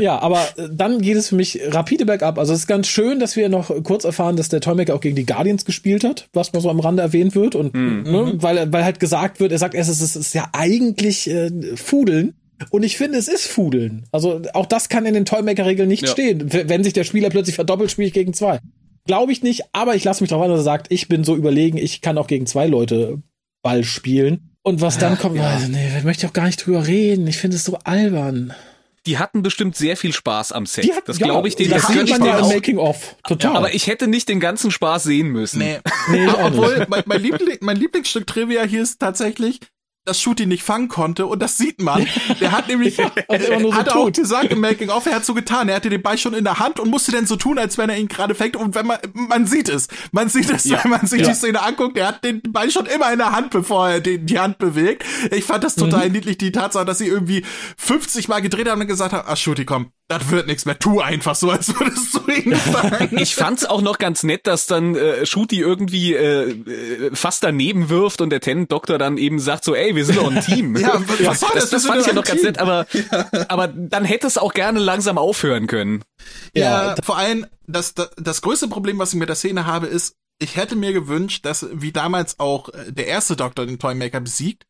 ja, 0.00 0.18
aber 0.18 0.40
äh, 0.56 0.68
dann 0.70 1.00
geht 1.00 1.16
es 1.16 1.28
für 1.28 1.36
mich 1.36 1.60
rapide 1.68 2.06
bergab. 2.06 2.38
Also 2.38 2.52
es 2.52 2.60
ist 2.60 2.66
ganz 2.66 2.88
schön, 2.88 3.20
dass 3.20 3.36
wir 3.36 3.48
noch 3.48 3.70
kurz 3.82 4.04
erfahren, 4.04 4.36
dass 4.36 4.48
der 4.48 4.60
Toymaker 4.60 4.94
auch 4.94 5.00
gegen 5.00 5.16
die 5.16 5.26
Guardians 5.26 5.64
gespielt 5.64 6.04
hat, 6.04 6.28
was 6.32 6.52
mal 6.52 6.60
so 6.60 6.70
am 6.70 6.80
Rande 6.80 7.02
erwähnt 7.02 7.34
wird. 7.34 7.54
Und 7.54 7.74
mhm. 7.74 8.02
ne, 8.02 8.32
weil, 8.36 8.72
weil 8.72 8.84
halt 8.84 9.00
gesagt 9.00 9.40
wird, 9.40 9.52
er 9.52 9.58
sagt 9.58 9.74
erst, 9.74 9.90
es 9.90 10.00
ist, 10.00 10.16
es 10.16 10.26
ist 10.26 10.34
ja 10.34 10.48
eigentlich 10.52 11.28
äh, 11.28 11.50
Fudeln. 11.76 12.34
Und 12.70 12.82
ich 12.82 12.96
finde, 12.96 13.18
es 13.18 13.28
ist 13.28 13.46
Fudeln. 13.46 14.04
Also 14.12 14.42
auch 14.54 14.66
das 14.66 14.88
kann 14.88 15.06
in 15.06 15.14
den 15.14 15.24
Toymaker-Regeln 15.24 15.88
nicht 15.88 16.02
ja. 16.02 16.08
stehen. 16.08 16.52
Wenn 16.52 16.84
sich 16.84 16.92
der 16.92 17.04
Spieler 17.04 17.30
plötzlich 17.30 17.56
verdoppelt, 17.56 17.90
spiele 17.90 18.08
ich 18.08 18.14
gegen 18.14 18.34
zwei. 18.34 18.58
Glaube 19.06 19.32
ich 19.32 19.42
nicht, 19.42 19.62
aber 19.72 19.96
ich 19.96 20.04
lasse 20.04 20.22
mich 20.22 20.30
darauf 20.30 20.44
an, 20.44 20.50
dass 20.50 20.60
er 20.60 20.64
sagt, 20.64 20.86
ich 20.90 21.08
bin 21.08 21.24
so 21.24 21.34
überlegen, 21.34 21.76
ich 21.76 22.00
kann 22.00 22.18
auch 22.18 22.28
gegen 22.28 22.46
zwei 22.46 22.66
Leute 22.66 23.20
Ball 23.62 23.84
spielen. 23.84 24.56
Und 24.62 24.80
was 24.80 24.98
dann 24.98 25.18
kommt, 25.18 25.36
ja. 25.36 25.48
also, 25.48 25.66
nee, 25.66 25.88
möchte 26.04 26.24
ich 26.24 26.30
auch 26.30 26.34
gar 26.34 26.46
nicht 26.46 26.64
drüber 26.64 26.86
reden. 26.86 27.26
Ich 27.26 27.38
finde 27.38 27.56
es 27.56 27.64
so 27.64 27.78
albern. 27.82 28.54
Die 29.06 29.18
hatten 29.18 29.42
bestimmt 29.42 29.74
sehr 29.74 29.96
viel 29.96 30.12
Spaß 30.12 30.52
am 30.52 30.66
Set. 30.66 30.94
Hat, 30.94 31.08
das 31.08 31.18
ja, 31.18 31.26
glaube 31.26 31.48
ich 31.48 31.56
denen. 31.56 31.70
Das, 31.70 31.82
das 31.82 31.92
sieht 31.92 32.08
man 32.10 32.24
ja 32.24 32.38
im 32.38 32.48
Making 32.48 32.78
of. 32.78 33.16
Total. 33.26 33.56
aber 33.56 33.74
ich 33.74 33.88
hätte 33.88 34.06
nicht 34.06 34.28
den 34.28 34.38
ganzen 34.38 34.70
Spaß 34.70 35.02
sehen 35.02 35.28
müssen. 35.28 35.58
Nee. 35.58 35.80
nee 36.10 36.28
Obwohl, 36.28 36.86
mein, 36.88 37.02
mein, 37.06 37.20
Liebling, 37.20 37.58
mein 37.60 37.76
Lieblingsstück 37.76 38.28
Trivia 38.28 38.62
hier 38.62 38.82
ist 38.82 39.00
tatsächlich, 39.00 39.58
dass 40.04 40.20
Shooty 40.20 40.46
nicht 40.46 40.64
fangen 40.64 40.88
konnte 40.88 41.26
und 41.26 41.40
das 41.40 41.56
sieht 41.56 41.80
man. 41.80 42.06
Der 42.40 42.50
hat 42.52 42.66
nämlich, 42.68 42.98
Also 43.28 43.46
immer 43.52 43.60
nur 43.60 43.72
so 43.72 43.78
hat 43.78 43.88
auch 43.90 44.10
gesagt 44.10 44.50
im 44.50 44.60
Making 44.60 44.90
of, 44.90 45.06
er 45.06 45.14
hat 45.16 45.24
so 45.24 45.32
getan, 45.32 45.68
er 45.68 45.76
hatte 45.76 45.90
den 45.90 46.02
Ball 46.02 46.18
schon 46.18 46.34
in 46.34 46.42
der 46.44 46.58
Hand 46.58 46.80
und 46.80 46.90
musste 46.90 47.12
dann 47.12 47.26
so 47.26 47.36
tun, 47.36 47.56
als 47.58 47.78
wenn 47.78 47.88
er 47.88 47.96
ihn 47.96 48.08
gerade 48.08 48.34
fängt 48.34 48.56
und 48.56 48.74
wenn 48.74 48.86
man, 48.86 48.98
man 49.12 49.46
sieht 49.46 49.68
es, 49.68 49.86
man 50.10 50.28
sieht 50.28 50.50
es, 50.50 50.68
wenn 50.68 50.90
man 50.90 51.06
sich 51.06 51.20
Ja. 51.22 51.28
die 51.28 51.34
Szene 51.34 51.62
anguckt, 51.62 51.96
er 51.96 52.08
hat 52.08 52.24
den 52.24 52.42
Ball 52.42 52.70
schon 52.70 52.86
immer 52.86 53.12
in 53.12 53.18
der 53.18 53.30
Hand, 53.32 53.50
bevor 53.50 53.88
er 53.90 54.00
den, 54.00 54.26
die 54.26 54.38
Hand 54.40 54.58
bewegt. 54.58 55.04
Ich 55.30 55.44
fand 55.44 55.62
das 55.62 55.76
total 55.76 56.06
Mhm. 56.08 56.12
niedlich, 56.14 56.36
die 56.38 56.50
Tatsache, 56.50 56.84
dass 56.84 56.98
sie 56.98 57.06
irgendwie 57.06 57.44
50 57.76 58.26
Mal 58.28 58.42
gedreht 58.42 58.68
haben 58.68 58.80
und 58.80 58.88
gesagt 58.88 59.12
haben, 59.12 59.26
ach 59.28 59.36
Shooty, 59.36 59.64
komm, 59.64 59.92
das 60.12 60.30
wird 60.30 60.46
nichts 60.46 60.64
mehr, 60.66 60.78
tu 60.78 61.00
einfach 61.00 61.34
so, 61.34 61.50
als 61.50 61.68
würdest 61.78 62.14
du 62.14 62.30
ihn 62.30 62.54
fangen. 62.54 63.10
Ich 63.22 63.34
fand's 63.34 63.64
auch 63.64 63.80
noch 63.80 63.98
ganz 63.98 64.22
nett, 64.22 64.46
dass 64.46 64.66
dann 64.66 64.94
äh, 64.94 65.24
Shooty 65.24 65.60
irgendwie 65.60 66.14
äh, 66.14 66.50
äh, 66.50 67.10
fast 67.14 67.44
daneben 67.44 67.88
wirft 67.88 68.20
und 68.20 68.30
der 68.30 68.40
Tenant-Doktor 68.40 68.98
dann 68.98 69.16
eben 69.16 69.38
sagt 69.38 69.64
so, 69.64 69.74
ey, 69.74 69.94
wir 69.96 70.04
sind 70.04 70.18
doch 70.18 70.30
ein 70.30 70.42
Team. 70.42 70.76
Ja, 70.82 71.00
was 71.20 71.40
soll 71.40 71.50
das? 71.54 71.70
das? 71.70 71.70
Das 71.70 71.86
fand 71.86 72.00
ich 72.00 72.06
ja 72.08 72.12
noch 72.12 72.22
ein 72.22 72.28
ganz 72.28 72.40
Team. 72.40 72.46
nett, 72.46 72.58
aber, 72.58 72.86
aber 73.48 73.68
dann 73.68 74.04
hätte 74.04 74.26
es 74.26 74.36
auch 74.36 74.52
gerne 74.52 74.80
langsam 74.80 75.16
aufhören 75.16 75.66
können. 75.66 76.02
Ja, 76.54 76.96
vor 77.02 77.16
allem, 77.16 77.46
das, 77.66 77.94
das, 77.94 78.10
das 78.16 78.42
größte 78.42 78.68
Problem, 78.68 78.98
was 78.98 79.12
ich 79.12 79.18
mit 79.18 79.28
der 79.28 79.36
Szene 79.36 79.66
habe, 79.66 79.86
ist, 79.86 80.16
ich 80.40 80.56
hätte 80.56 80.74
mir 80.74 80.92
gewünscht, 80.92 81.46
dass, 81.46 81.66
wie 81.72 81.92
damals 81.92 82.40
auch 82.40 82.68
äh, 82.70 82.92
der 82.92 83.06
erste 83.06 83.36
Doktor 83.36 83.64
den 83.64 83.78
Toymaker 83.78 84.20
besiegt, 84.20 84.66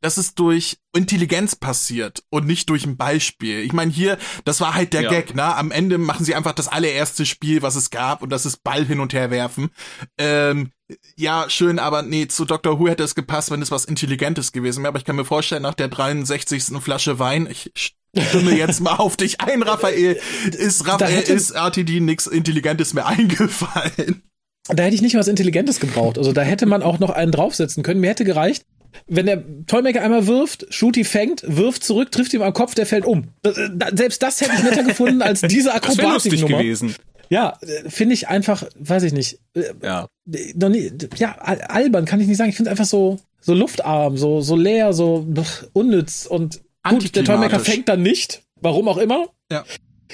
dass 0.00 0.16
es 0.16 0.34
durch 0.34 0.78
Intelligenz 0.94 1.56
passiert 1.56 2.22
und 2.30 2.46
nicht 2.46 2.68
durch 2.70 2.86
ein 2.86 2.96
Beispiel. 2.96 3.60
Ich 3.60 3.72
meine, 3.72 3.92
hier, 3.92 4.18
das 4.44 4.60
war 4.60 4.74
halt 4.74 4.92
der 4.92 5.02
Ja. 5.02 5.10
Gag, 5.10 5.34
ne? 5.34 5.54
Am 5.56 5.70
Ende 5.70 5.98
machen 5.98 6.24
sie 6.24 6.34
einfach 6.34 6.52
das 6.52 6.68
allererste 6.68 7.26
Spiel, 7.26 7.62
was 7.62 7.76
es 7.76 7.90
gab, 7.90 8.22
und 8.22 8.30
das 8.30 8.46
ist 8.46 8.62
Ball 8.64 8.84
hin 8.84 9.00
und 9.00 9.12
her 9.12 9.30
werfen. 9.30 9.70
Ähm, 10.18 10.70
ja, 11.16 11.48
schön, 11.48 11.78
aber 11.78 12.02
nee, 12.02 12.26
zu 12.26 12.44
Dr. 12.44 12.78
Who 12.78 12.88
hätte 12.88 13.04
es 13.04 13.14
gepasst, 13.14 13.50
wenn 13.50 13.62
es 13.62 13.70
was 13.70 13.84
Intelligentes 13.84 14.52
gewesen 14.52 14.82
wäre. 14.82 14.88
Aber 14.88 14.98
ich 14.98 15.04
kann 15.04 15.16
mir 15.16 15.24
vorstellen, 15.24 15.62
nach 15.62 15.74
der 15.74 15.88
63. 15.88 16.64
Flasche 16.80 17.18
Wein, 17.18 17.46
ich 17.48 17.72
stimme 18.16 18.56
jetzt 18.56 18.80
mal 18.80 18.96
auf 18.96 19.16
dich 19.16 19.40
ein, 19.40 19.62
Raphael, 19.62 20.18
ist, 20.50 20.86
Raphael, 20.88 21.22
ist 21.22 21.52
RTD 21.52 22.00
nix 22.00 22.26
Intelligentes 22.26 22.94
mehr 22.94 23.06
eingefallen. 23.06 24.22
Da 24.68 24.82
hätte 24.82 24.94
ich 24.94 25.02
nicht 25.02 25.14
was 25.16 25.28
Intelligentes 25.28 25.80
gebraucht. 25.80 26.18
Also 26.18 26.32
da 26.32 26.42
hätte 26.42 26.66
man 26.66 26.82
auch 26.82 26.98
noch 26.98 27.10
einen 27.10 27.32
draufsetzen 27.32 27.82
können. 27.82 28.00
Mir 28.00 28.10
hätte 28.10 28.24
gereicht, 28.24 28.64
wenn 29.06 29.26
der 29.26 29.44
Toymaker 29.66 30.02
einmal 30.02 30.26
wirft, 30.26 30.66
Shooty 30.72 31.04
fängt, 31.04 31.42
wirft 31.46 31.84
zurück, 31.84 32.10
trifft 32.12 32.32
ihm 32.34 32.42
am 32.42 32.52
Kopf, 32.52 32.74
der 32.74 32.86
fällt 32.86 33.04
um. 33.04 33.28
Das, 33.42 33.56
äh, 33.56 33.68
Selbst 33.94 34.22
das 34.22 34.40
hätte 34.40 34.52
ich 34.56 34.62
netter 34.62 34.82
gefunden 34.84 35.22
als 35.22 35.40
diese 35.42 35.70
Das 35.82 35.96
wäre 35.98 36.12
lustig 36.12 36.32
Akrobatiknummer. 36.34 36.58
gewesen. 36.62 36.94
Ja, 37.28 37.56
äh, 37.60 37.88
finde 37.88 38.14
ich 38.14 38.28
einfach, 38.28 38.64
weiß 38.78 39.04
ich 39.04 39.12
nicht. 39.12 39.38
äh, 39.54 39.62
Ja. 39.82 40.08
nie, 40.26 40.90
ja, 41.16 41.36
al- 41.38 41.60
albern 41.62 42.04
kann 42.04 42.20
ich 42.20 42.26
nicht 42.26 42.36
sagen. 42.36 42.50
Ich 42.50 42.56
finde 42.56 42.70
einfach 42.72 42.84
so, 42.86 43.18
so 43.40 43.54
luftarm, 43.54 44.16
so, 44.16 44.40
so 44.40 44.56
leer, 44.56 44.92
so 44.92 45.26
unnütz 45.72 46.26
und 46.26 46.60
gut, 46.88 47.14
der. 47.16 47.24
Toymaker 47.24 47.60
fängt 47.60 47.88
dann 47.88 48.02
nicht. 48.02 48.42
Warum 48.60 48.88
auch 48.88 48.98
immer. 48.98 49.28
Ja. 49.50 49.64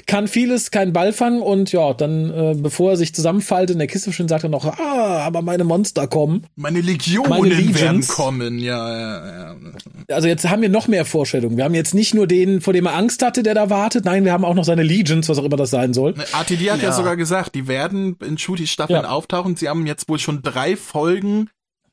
Kann 0.06 0.28
vieles, 0.28 0.70
keinen 0.70 0.92
Ball 0.92 1.12
fangen 1.12 1.40
und 1.40 1.72
ja, 1.72 1.94
dann, 1.94 2.30
äh, 2.30 2.54
bevor 2.56 2.90
er 2.90 2.96
sich 2.98 3.14
zusammenfaltet 3.14 3.74
in 3.74 3.78
der 3.78 3.88
Kiste 3.88 4.12
schön, 4.12 4.28
sagt 4.28 4.44
er 4.44 4.50
noch, 4.50 4.64
ah, 4.66 5.20
aber 5.24 5.40
meine 5.40 5.64
Monster 5.64 6.06
kommen. 6.06 6.46
Meine 6.54 6.82
Legionen 6.82 7.30
Meine 7.30 7.54
Legions. 7.54 7.80
werden 7.80 8.06
kommen, 8.06 8.58
ja, 8.58 8.98
ja, 8.98 9.54
ja. 9.54 9.56
Also 10.10 10.28
jetzt 10.28 10.48
haben 10.48 10.60
wir 10.60 10.68
noch 10.68 10.86
mehr 10.88 11.04
Vorstellungen. 11.06 11.56
Wir 11.56 11.64
haben 11.64 11.74
jetzt 11.74 11.94
nicht 11.94 12.14
nur 12.14 12.26
den, 12.26 12.60
vor 12.60 12.74
dem 12.74 12.84
er 12.86 12.94
Angst 12.94 13.22
hatte, 13.22 13.42
der 13.42 13.54
da 13.54 13.70
wartet. 13.70 14.04
Nein, 14.04 14.24
wir 14.24 14.32
haben 14.32 14.44
auch 14.44 14.54
noch 14.54 14.64
seine 14.64 14.82
Legions, 14.82 15.28
was 15.28 15.38
auch 15.38 15.44
immer 15.44 15.56
das 15.56 15.70
sein 15.70 15.94
soll. 15.94 16.14
RTD 16.32 16.70
hat 16.70 16.82
ja. 16.82 16.90
Ja. 16.90 16.92
sogar 16.92 17.16
gesagt, 17.16 17.54
die 17.54 17.66
werden 17.66 18.16
in 18.22 18.36
Shooty 18.36 18.66
Staffeln 18.66 19.02
Ja. 19.04 19.08
auftauchen. 19.08 19.56
Sie 19.56 19.68
haben 19.68 19.86
jetzt 19.86 20.08
wohl 20.08 20.18
schon 20.18 20.42
drei 20.42 20.76
Folgen 20.76 21.48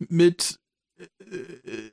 mit 0.09 0.59
äh, 0.99 1.05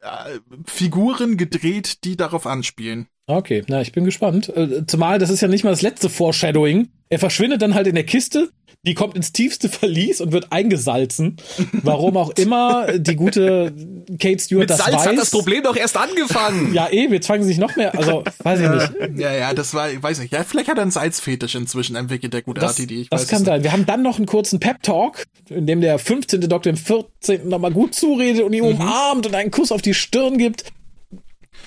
äh, 0.05 0.41
Figuren 0.67 1.37
gedreht, 1.37 2.05
die 2.05 2.17
darauf 2.17 2.47
anspielen. 2.47 3.07
Okay, 3.37 3.63
na, 3.69 3.81
ich 3.81 3.93
bin 3.93 4.05
gespannt. 4.05 4.49
Äh, 4.55 4.87
Zumal 4.87 5.19
das 5.19 5.31
ist 5.31 5.41
ja 5.41 5.49
nicht 5.49 5.65
mal 5.65 5.71
das 5.71 5.83
letzte 5.83 6.09
Foreshadowing. 6.09 6.89
Er 7.09 7.19
verschwindet 7.19 7.61
dann 7.63 7.75
halt 7.75 7.87
in 7.89 7.95
der 7.97 8.05
Kiste, 8.05 8.51
die 8.87 8.95
kommt 8.95 9.15
ins 9.17 9.33
tiefste 9.33 9.69
Verlies 9.69 10.21
und 10.21 10.33
wird 10.33 10.53
eingesalzen. 10.53 11.37
Warum 11.83 12.17
auch 12.17 12.31
immer 12.31 12.99
die 12.99 13.17
gute 13.17 13.75
Kate 14.19 14.39
Stewart 14.39 14.61
Mit 14.61 14.71
das 14.71 14.79
Salz 14.79 14.95
weiß. 14.95 15.07
hat 15.07 15.19
das 15.19 15.31
Problem 15.31 15.63
doch 15.65 15.77
erst 15.77 15.97
angefangen. 15.97 16.73
Ja, 16.73 16.89
eh, 16.91 17.11
wir 17.11 17.21
zwangen 17.21 17.43
sich 17.43 17.59
noch 17.59 17.75
mehr. 17.77 17.97
Also, 17.99 18.23
weiß 18.43 18.61
ich 18.61 18.69
nicht. 18.71 19.19
Ja, 19.21 19.35
ja, 19.35 19.53
das 19.55 19.75
war, 19.75 19.91
ich 19.91 20.03
weiß 20.03 20.21
nicht. 20.21 20.33
Ja, 20.33 20.45
vielleicht 20.45 20.69
hat 20.69 20.79
er 20.79 20.83
einen 20.83 20.93
Salzfetisch 20.93 21.57
inzwischen 21.57 21.97
entwickelt, 21.97 22.33
der 22.33 22.43
gute 22.43 22.61
Das, 22.61 22.79
RTD. 22.79 23.03
Ich 23.03 23.11
das 23.11 23.23
weiß 23.23 23.29
kann 23.29 23.43
es 23.43 23.47
sein. 23.47 23.63
Wir 23.65 23.73
haben 23.73 23.85
dann 23.87 24.03
noch 24.03 24.17
einen 24.17 24.27
kurzen 24.27 24.61
Pep-Talk, 24.61 25.25
in 25.51 25.67
dem 25.67 25.81
der 25.81 25.99
15. 25.99 26.41
Doktor 26.43 26.73
dem 26.73 26.77
14. 26.79 27.49
nochmal 27.49 27.73
gut 27.73 27.95
zuredet 27.95 28.43
und 28.45 28.53
ihn 28.53 28.63
Mhm. 28.65 28.77
umarmt 28.81 29.27
und 29.27 29.35
einen 29.35 29.51
Kuss 29.51 29.73
auf 29.73 29.83
die 29.83 29.95
Stirn 29.95 30.39
gibt. 30.39 30.73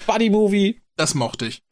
Buddy-Movie. 0.07 0.80
Das 0.95 1.15
mochte 1.15 1.45
ich. 1.48 1.64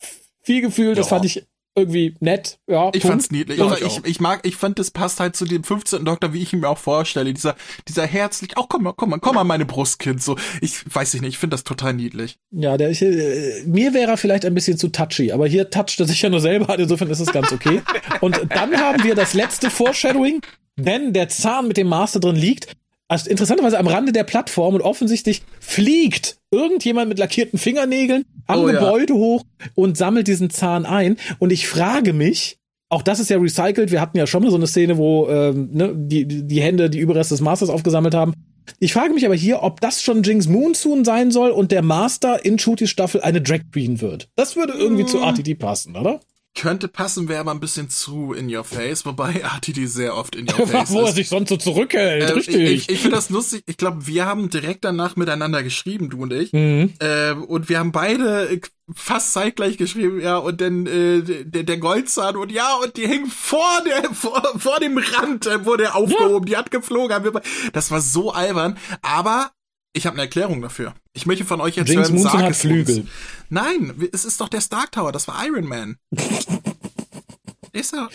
Viel 0.41 0.61
Gefühl, 0.61 0.95
das 0.95 1.07
Ja. 1.07 1.09
fand 1.17 1.25
ich 1.25 1.45
irgendwie 1.73 2.15
nett. 2.19 2.59
Ja, 2.67 2.87
Ich 2.87 3.01
Punkt. 3.01 3.07
fand's 3.07 3.31
niedlich. 3.31 3.57
Ja, 3.57 3.77
ich 3.77 4.03
ich, 4.03 4.19
mag, 4.19 4.41
ich 4.43 4.57
fand, 4.57 4.77
das 4.77 4.91
passt 4.91 5.21
halt 5.21 5.37
zu 5.37 5.45
dem 5.45 5.63
15. 5.63 6.03
Doktor, 6.03 6.33
wie 6.33 6.41
ich 6.41 6.51
ihn 6.51 6.59
mir 6.59 6.67
auch 6.67 6.77
vorstelle. 6.77 7.33
Dieser, 7.33 7.55
dieser 7.87 8.05
herzlich, 8.05 8.57
auch 8.57 8.67
komm 8.67 8.83
mal, 8.83 8.91
komm 8.93 9.11
mal, 9.11 9.19
komm 9.19 9.35
mal, 9.35 9.45
meine 9.45 9.65
Brustkind. 9.65 10.21
So, 10.21 10.35
ich 10.59 10.83
weiß 10.93 11.13
ich 11.13 11.21
nicht, 11.21 11.29
ich 11.29 11.37
finde 11.37 11.53
das 11.53 11.63
total 11.63 11.93
niedlich. 11.93 12.37
Ja, 12.51 12.75
der, 12.75 12.89
ich, 12.89 13.01
äh, 13.01 13.63
mir 13.65 13.93
wäre 13.93 14.11
er 14.11 14.17
vielleicht 14.17 14.43
ein 14.43 14.53
bisschen 14.53 14.77
zu 14.77 14.89
touchy, 14.89 15.31
aber 15.31 15.47
hier 15.47 15.69
toucht 15.69 15.97
er 15.99 16.07
sich 16.07 16.21
ja 16.21 16.29
nur 16.29 16.41
selber, 16.41 16.77
insofern 16.77 17.09
ist 17.09 17.21
es 17.21 17.31
ganz 17.31 17.53
okay. 17.53 17.81
Und 18.21 18.41
dann 18.49 18.75
haben 18.75 19.03
wir 19.05 19.15
das 19.15 19.33
letzte 19.33 19.69
Foreshadowing, 19.69 20.41
denn 20.75 21.13
der 21.13 21.29
Zahn 21.29 21.69
mit 21.69 21.77
dem 21.77 21.87
Master 21.87 22.19
drin 22.19 22.35
liegt, 22.35 22.75
also 23.11 23.29
interessanterweise 23.29 23.77
am 23.77 23.87
Rande 23.87 24.13
der 24.13 24.23
Plattform 24.23 24.73
und 24.73 24.81
offensichtlich 24.81 25.41
fliegt 25.59 26.37
irgendjemand 26.49 27.09
mit 27.09 27.19
lackierten 27.19 27.59
Fingernägeln 27.59 28.23
am 28.47 28.61
Oh 28.61 28.69
ja. 28.69 28.79
Gebäude 28.79 29.15
hoch 29.15 29.43
und 29.75 29.97
sammelt 29.97 30.27
diesen 30.27 30.49
Zahn 30.49 30.85
ein. 30.85 31.17
Und 31.37 31.51
ich 31.51 31.67
frage 31.67 32.13
mich, 32.13 32.57
auch 32.87 33.01
das 33.01 33.19
ist 33.19 33.29
ja 33.29 33.37
recycelt, 33.37 33.91
wir 33.91 33.99
hatten 33.99 34.17
ja 34.17 34.27
schon 34.27 34.43
mal 34.43 34.49
so 34.49 34.55
eine 34.55 34.65
Szene, 34.65 34.97
wo 34.97 35.27
ähm, 35.27 35.69
ne, 35.73 35.93
die, 35.93 36.25
die 36.25 36.61
Hände 36.61 36.89
die 36.89 36.99
Überreste 36.99 37.33
des 37.33 37.41
Masters 37.41 37.69
aufgesammelt 37.69 38.13
haben. 38.13 38.33
Ich 38.79 38.93
frage 38.93 39.13
mich 39.13 39.25
aber 39.25 39.35
hier, 39.35 39.61
ob 39.61 39.81
das 39.81 40.01
schon 40.01 40.23
Jinx 40.23 40.47
Moonsoon 40.47 41.03
sein 41.03 41.31
soll 41.31 41.51
und 41.51 41.73
der 41.73 41.81
Master 41.81 42.45
in 42.45 42.59
Shooty 42.59 42.87
Staffel 42.87 43.19
eine 43.19 43.41
Drag 43.41 43.59
Queen 43.73 43.99
wird. 43.99 44.29
Das 44.37 44.55
würde 44.55 44.71
irgendwie 44.71 45.05
zu 45.05 45.17
RTD 45.17 45.55
passen, 45.55 45.97
oder? 45.97 46.21
Könnte 46.53 46.89
passen, 46.89 47.29
wäre 47.29 47.39
aber 47.39 47.51
ein 47.51 47.61
bisschen 47.61 47.89
zu 47.89 48.33
in 48.33 48.53
your 48.53 48.65
face, 48.65 49.05
wobei 49.05 49.31
RTD 49.41 49.87
sehr 49.87 50.15
oft 50.17 50.35
in 50.35 50.47
your 50.51 50.67
face 50.67 50.91
Wo 50.91 51.01
er 51.03 51.09
ist. 51.09 51.15
sich 51.15 51.29
sonst 51.29 51.49
so 51.49 51.55
zurückhält, 51.57 52.29
Ähm, 52.29 52.35
richtig. 52.35 52.55
Ich, 52.55 52.71
ich, 52.71 52.89
ich 52.89 52.99
finde 52.99 53.15
das 53.15 53.29
lustig. 53.29 53.63
Ich 53.67 53.77
glaube, 53.77 54.05
wir 54.05 54.25
haben 54.25 54.49
direkt 54.49 54.83
danach 54.83 55.15
miteinander 55.15 55.63
geschrieben, 55.63 56.09
du 56.09 56.21
und 56.23 56.33
ich. 56.33 56.51
mhm. 56.51 56.93
Ähm, 56.99 57.43
und 57.45 57.69
wir 57.69 57.79
haben 57.79 57.93
beide 57.93 58.49
äh, 58.49 58.59
fast 58.93 59.31
zeitgleich 59.31 59.77
geschrieben, 59.77 60.19
ja, 60.19 60.37
und 60.37 60.59
dann 60.59 60.85
äh, 60.87 61.21
der, 61.21 61.63
der 61.63 61.77
Goldzahn 61.77 62.35
und 62.35 62.51
ja, 62.51 62.75
und 62.83 62.97
die 62.97 63.07
hing 63.07 63.27
vor 63.27 63.81
der 63.85 64.03
vor, 64.13 64.43
vor 64.57 64.79
dem 64.81 64.97
Rand, 64.97 65.47
äh, 65.47 65.65
wurde 65.65 65.85
er 65.85 65.95
aufgehoben, 65.95 66.45
die 66.45 66.57
hat 66.57 66.69
geflogen. 66.69 67.39
Das 67.71 67.91
war 67.91 68.01
so 68.01 68.31
albern, 68.33 68.77
aber 69.01 69.51
ich 69.93 70.05
habe 70.05 70.15
eine 70.15 70.23
Erklärung 70.23 70.61
dafür. 70.61 70.93
Ich 71.13 71.25
möchte 71.25 71.45
von 71.45 71.61
euch 71.61 71.75
jetzt 71.75 71.89
Jinx 71.89 72.09
hören, 72.09 72.21
Moonson 72.21 72.41
hat 72.41 72.55
Flügel. 72.55 73.01
Uns. 73.01 73.09
Nein, 73.49 74.09
es 74.13 74.25
ist 74.25 74.39
doch 74.41 74.49
der 74.49 74.61
Stark 74.61 74.91
Tower, 74.91 75.11
das 75.11 75.27
war 75.27 75.45
Iron 75.45 75.65
Man. 75.65 75.97
ist 77.73 77.93
er? 77.93 78.09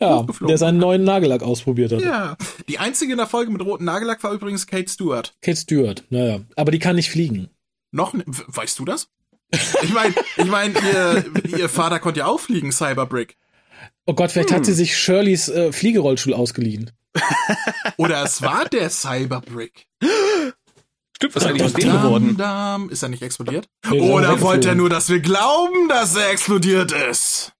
Ja, 0.00 0.24
der 0.46 0.58
seinen 0.58 0.78
neuen 0.78 1.02
Nagellack 1.02 1.42
ausprobiert 1.42 1.92
hat. 1.92 2.00
Ja. 2.00 2.36
Die 2.68 2.78
einzige 2.78 3.12
in 3.12 3.18
der 3.18 3.26
Folge 3.26 3.50
mit 3.50 3.62
rotem 3.62 3.84
Nagellack 3.84 4.22
war 4.22 4.32
übrigens 4.32 4.66
Kate 4.66 4.88
Stewart. 4.88 5.34
Kate 5.42 5.56
Stewart, 5.56 6.04
naja. 6.10 6.40
Aber 6.54 6.70
die 6.70 6.78
kann 6.78 6.94
nicht 6.96 7.10
fliegen. 7.10 7.48
Noch, 7.90 8.12
ne- 8.12 8.24
weißt 8.26 8.78
du 8.78 8.84
das? 8.84 9.08
Ich 9.82 9.92
meine, 9.92 10.14
ich 10.36 10.44
mein, 10.44 10.74
ihr, 10.74 11.24
ihr 11.58 11.68
Vater 11.68 11.98
konnte 11.98 12.20
ja 12.20 12.26
auch 12.26 12.38
fliegen, 12.38 12.70
Cyberbrick. 12.70 13.36
Oh 14.06 14.14
Gott, 14.14 14.30
vielleicht 14.30 14.52
hat 14.52 14.66
sie 14.66 14.72
sich 14.72 14.96
Shirleys 14.96 15.48
äh, 15.48 15.72
Fliegerollstuhl 15.72 16.34
ausgeliehen. 16.34 16.92
Oder 17.96 18.22
es 18.22 18.42
war 18.42 18.66
der 18.66 18.90
Cyberbrick. 18.90 19.86
Stimmt, 21.18 21.34
was 21.34 21.42
ist 21.42 21.48
eigentlich 21.48 21.64
aus 21.64 21.72
dem 21.72 21.90
geworden? 21.90 22.36
Dam, 22.36 22.90
ist 22.90 23.02
er 23.02 23.08
nicht 23.08 23.22
explodiert? 23.24 23.68
Nee, 23.90 23.98
der 23.98 24.08
Oder 24.08 24.40
wollte 24.40 24.68
er 24.68 24.74
nur, 24.76 24.88
dass 24.88 25.08
wir 25.08 25.18
glauben, 25.18 25.88
dass 25.88 26.14
er 26.14 26.30
explodiert 26.30 26.92
ist? 26.92 27.52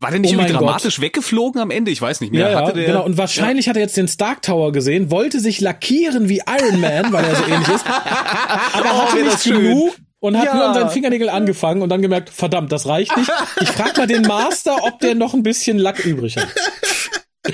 War 0.00 0.10
der 0.10 0.18
nicht 0.18 0.30
Oh 0.34 0.40
irgendwie 0.40 0.52
dramatisch 0.52 1.00
weggeflogen 1.00 1.60
am 1.60 1.70
Ende? 1.70 1.92
Ich 1.92 2.02
weiß 2.02 2.20
nicht 2.20 2.32
mehr. 2.32 2.40
Ja, 2.40 2.50
ja, 2.50 2.66
Hatte 2.66 2.72
der, 2.74 2.86
genau. 2.86 3.04
Und 3.04 3.16
wahrscheinlich 3.16 3.68
hat 3.68 3.76
er 3.76 3.82
jetzt 3.82 3.96
den 3.96 4.08
Stark 4.08 4.42
Tower 4.42 4.72
gesehen, 4.72 5.12
wollte 5.12 5.38
sich 5.38 5.60
lackieren 5.60 6.28
wie 6.28 6.42
Iron 6.48 6.80
Man, 6.80 7.12
weil 7.12 7.24
er 7.24 7.36
so 7.36 7.44
ähnlich 7.44 7.68
ist, 7.68 7.86
aber 8.72 8.90
Oh, 8.92 9.02
hatte 9.02 9.22
nicht 9.22 9.44
genug 9.44 9.94
und 10.18 10.36
hat 10.36 10.46
Ja. 10.46 10.54
nur 10.54 10.64
an 10.66 10.74
seinen 10.74 10.90
Fingernägeln 10.90 11.30
angefangen 11.30 11.82
und 11.82 11.88
dann 11.88 12.02
gemerkt, 12.02 12.28
verdammt, 12.30 12.72
das 12.72 12.86
reicht 12.88 13.16
nicht. 13.16 13.30
Ich 13.60 13.68
frag 13.70 13.96
mal 13.96 14.08
den 14.08 14.22
Master, 14.22 14.82
ob 14.82 14.98
der 14.98 15.14
noch 15.14 15.32
ein 15.32 15.44
bisschen 15.44 15.78
Lack 15.78 16.04
übrig 16.04 16.36
hat. 16.36 16.48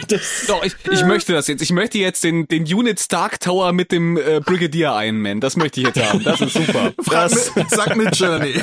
Das 0.09 0.44
Doch, 0.47 0.64
ich, 0.64 0.74
ich 0.90 1.05
möchte 1.05 1.32
das 1.32 1.47
jetzt. 1.47 1.62
Ich 1.62 1.73
möchte 1.73 1.98
jetzt 1.98 2.24
den, 2.24 2.47
den 2.48 2.64
Unit 2.64 3.01
Stark 3.01 3.40
Tower 3.40 3.73
mit 3.73 3.93
dem 3.93 4.16
äh, 4.16 4.40
Brigadier 4.40 4.93
Iron 4.94 5.20
Man. 5.20 5.40
Das 5.40 5.56
möchte 5.56 5.81
ich 5.81 5.86
jetzt 5.86 6.02
haben. 6.02 6.23
Das 6.23 6.40
ist 6.40 6.55
super. 6.55 6.93
Das 7.12 7.55
mit, 7.55 7.70
sag 7.70 7.97
mit 7.97 8.16
Journey. 8.16 8.55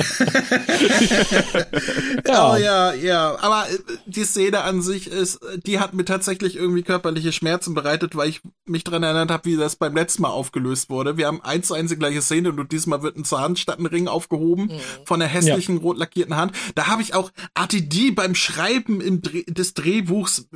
ja. 2.26 2.52
Oh 2.52 2.56
ja, 2.56 2.92
ja. 2.94 3.38
Aber 3.40 3.66
äh, 3.70 3.78
die 4.06 4.24
Szene 4.24 4.62
an 4.62 4.82
sich 4.82 5.06
ist, 5.06 5.38
die 5.66 5.78
hat 5.78 5.94
mir 5.94 6.04
tatsächlich 6.04 6.56
irgendwie 6.56 6.82
körperliche 6.82 7.32
Schmerzen 7.32 7.74
bereitet, 7.74 8.16
weil 8.16 8.28
ich 8.28 8.40
mich 8.66 8.82
dran 8.84 9.02
erinnert 9.02 9.30
habe, 9.30 9.44
wie 9.44 9.56
das 9.56 9.76
beim 9.76 9.94
letzten 9.94 10.22
Mal 10.22 10.30
aufgelöst 10.30 10.90
wurde. 10.90 11.16
Wir 11.16 11.26
haben 11.26 11.40
eins 11.42 11.68
zu 11.68 11.74
eins 11.74 11.90
die 11.90 11.96
gleiche 11.96 12.22
Szene 12.22 12.50
und 12.50 12.72
diesmal 12.72 13.02
wird 13.02 13.16
ein 13.16 13.24
Zahn 13.24 13.56
statt 13.56 13.78
ein 13.78 13.86
Ring 13.86 14.08
aufgehoben 14.08 14.64
mhm. 14.64 14.80
von 15.04 15.20
der 15.20 15.28
hässlichen 15.28 15.76
ja. 15.76 15.82
rot 15.82 15.98
lackierten 15.98 16.36
Hand. 16.36 16.52
Da 16.74 16.88
habe 16.88 17.02
ich 17.02 17.14
auch 17.14 17.30
ATD 17.54 18.10
beim 18.10 18.34
Schreiben 18.34 19.00
im 19.00 19.22
Dreh, 19.22 19.44
des 19.44 19.74
Drehbuchs 19.74 20.48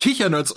Kichernerds. 0.00 0.52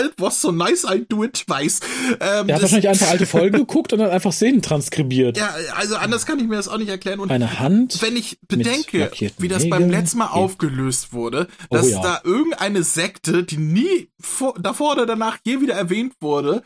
It 0.00 0.12
was 0.18 0.40
so 0.40 0.50
nice, 0.50 0.84
I 0.84 1.04
do 1.08 1.24
it 1.24 1.46
twice. 1.46 1.80
Ähm, 2.20 2.48
er 2.48 2.56
hat 2.56 2.62
wahrscheinlich 2.62 2.88
einfach 2.88 3.08
alte 3.08 3.26
Folgen 3.34 3.58
geguckt 3.58 3.92
und 3.92 3.98
dann 3.98 4.10
einfach 4.10 4.32
Szenen 4.32 4.62
transkribiert. 4.62 5.36
Ja, 5.36 5.54
also 5.76 5.96
anders 5.96 6.26
kann 6.26 6.38
ich 6.38 6.46
mir 6.46 6.56
das 6.56 6.68
auch 6.68 6.78
nicht 6.78 6.88
erklären. 6.88 7.20
Und 7.20 7.30
Eine 7.30 7.58
Hand. 7.58 8.00
Wenn 8.02 8.16
ich 8.16 8.38
bedenke, 8.46 9.10
wie 9.38 9.48
das 9.48 9.68
beim 9.68 9.90
letzten 9.90 10.18
Mal 10.18 10.28
aufgelöst 10.28 11.12
wurde, 11.12 11.48
oh 11.70 11.76
dass 11.76 11.86
oh, 11.86 11.90
ja. 11.90 12.02
da 12.02 12.20
irgendeine 12.24 12.82
Sekte, 12.82 13.44
die 13.44 13.58
nie 13.58 14.08
vor, 14.24 14.54
davor 14.58 14.92
oder 14.92 15.06
danach 15.06 15.38
je 15.44 15.60
wieder 15.60 15.74
erwähnt 15.74 16.14
wurde, 16.20 16.62